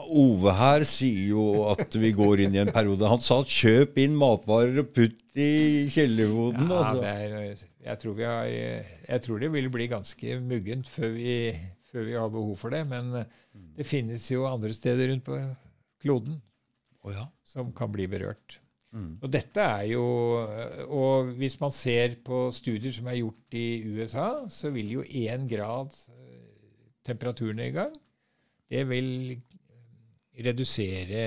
Ove 0.00 0.54
her 0.56 0.84
sier 0.88 1.34
jo 1.34 1.42
at 1.68 1.96
vi 2.00 2.12
går 2.16 2.46
inn 2.46 2.54
i 2.56 2.62
en 2.62 2.70
periode. 2.72 3.08
Han 3.10 3.20
sa 3.20 3.42
'kjøp 3.44 3.98
inn 4.00 4.16
matvarer 4.18 4.80
og 4.80 4.92
putt 4.96 5.20
i 5.36 5.90
kjellerboden'. 5.92 6.70
Ja, 6.70 6.78
altså. 6.78 7.66
jeg, 7.84 7.98
tror 8.00 8.16
vi 8.16 8.24
har, 8.24 8.48
jeg 9.10 9.24
tror 9.26 9.42
det 9.44 9.52
vil 9.52 9.68
bli 9.74 9.90
ganske 9.90 10.38
muggent 10.40 10.88
før 10.88 11.12
vi, 11.18 11.34
før 11.92 12.08
vi 12.08 12.16
har 12.16 12.32
behov 12.32 12.56
for 12.56 12.72
det. 12.72 12.86
Men 12.88 13.12
eh, 13.20 13.28
det 13.76 13.86
finnes 13.86 14.24
jo 14.30 14.48
andre 14.48 14.72
steder 14.72 15.12
rundt 15.12 15.26
på 15.28 15.36
kloden 16.00 16.40
oh, 17.04 17.12
ja. 17.12 17.28
som 17.44 17.74
kan 17.76 17.92
bli 17.92 18.08
berørt. 18.08 18.60
Mhm. 18.92 19.18
Og 19.22 19.30
dette 19.32 19.60
er 19.62 19.82
jo 19.86 20.04
Og 20.88 21.28
hvis 21.38 21.54
man 21.60 21.70
ser 21.70 22.16
på 22.24 22.50
studier 22.50 22.90
som 22.90 23.06
er 23.06 23.20
gjort 23.20 23.54
i 23.54 23.84
USA, 23.86 24.48
så 24.48 24.70
vil 24.70 24.90
jo 24.90 25.02
én 25.02 25.46
grad 25.48 25.94
eh, 26.10 26.48
temperaturnedgang 27.06 27.94
det 28.70 28.86
vil 28.86 29.32
eh, 29.32 30.44
redusere 30.46 31.22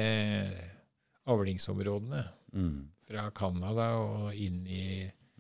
avlingsområdene 1.28 2.24
mm. 2.54 2.78
fra 3.08 3.28
Canada 3.36 3.88
og 4.00 4.36
inn 4.36 4.62
i, 4.68 4.86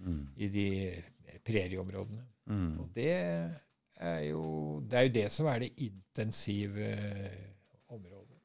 mm. 0.03 0.23
i 0.35 0.49
de 0.51 0.67
prærieområdene. 1.45 2.25
Mhm. 2.45 2.79
Og 2.79 2.89
det 2.95 3.11
er, 3.13 4.19
jo, 4.27 4.81
det 4.89 4.99
er 4.99 5.07
jo 5.07 5.13
det 5.15 5.27
som 5.31 5.47
er 5.47 5.63
det 5.63 5.71
intensive 5.77 6.89
området. 7.87 8.39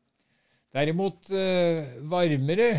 Derimot 0.74 1.30
eh, 1.34 1.96
varmere 2.10 2.70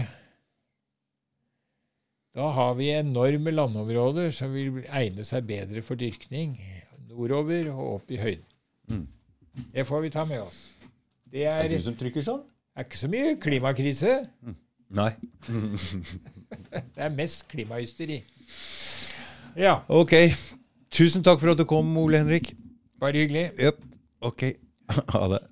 Da 2.39 2.47
har 2.55 2.75
vi 2.79 2.87
enorme 2.95 3.51
landområder 3.51 4.29
som 4.35 4.53
vil 4.55 4.77
egne 4.87 5.25
seg 5.27 5.43
bedre 5.49 5.81
for 5.83 5.99
dyrkning 5.99 6.53
nordover 7.09 7.67
og 7.73 7.97
opp 7.97 8.13
i 8.15 8.19
høyden. 8.21 8.45
Mm. 8.87 9.07
Det 9.73 9.83
får 9.89 10.05
vi 10.05 10.11
ta 10.13 10.23
med 10.29 10.45
oss. 10.45 10.61
Det 11.29 11.43
Er 11.43 11.65
er, 11.65 11.67
det 11.67 11.81
du 11.81 11.87
som 11.89 11.97
trykker 11.99 12.23
sånn? 12.23 12.39
Det 12.71 12.79
er 12.79 12.87
ikke 12.87 13.01
så 13.01 13.09
mye 13.11 13.33
klimakrise. 13.43 14.13
Nei. 14.95 15.09
Det 16.95 17.03
er 17.03 17.11
mest 17.13 17.43
klimahysteri. 17.51 18.21
Ja, 19.59 19.81
Ok. 19.89 20.15
Tusen 20.89 21.21
takk 21.21 21.37
for 21.41 21.51
at 21.51 21.59
du 21.59 21.67
kom, 21.69 21.85
Ole 22.01 22.17
Henrik. 22.23 22.53
bare 22.99 23.19
hyggelig. 23.21 23.49
Yep. 23.61 23.83
Ok. 24.25 24.43
Ha 25.13 25.27
det. 25.35 25.43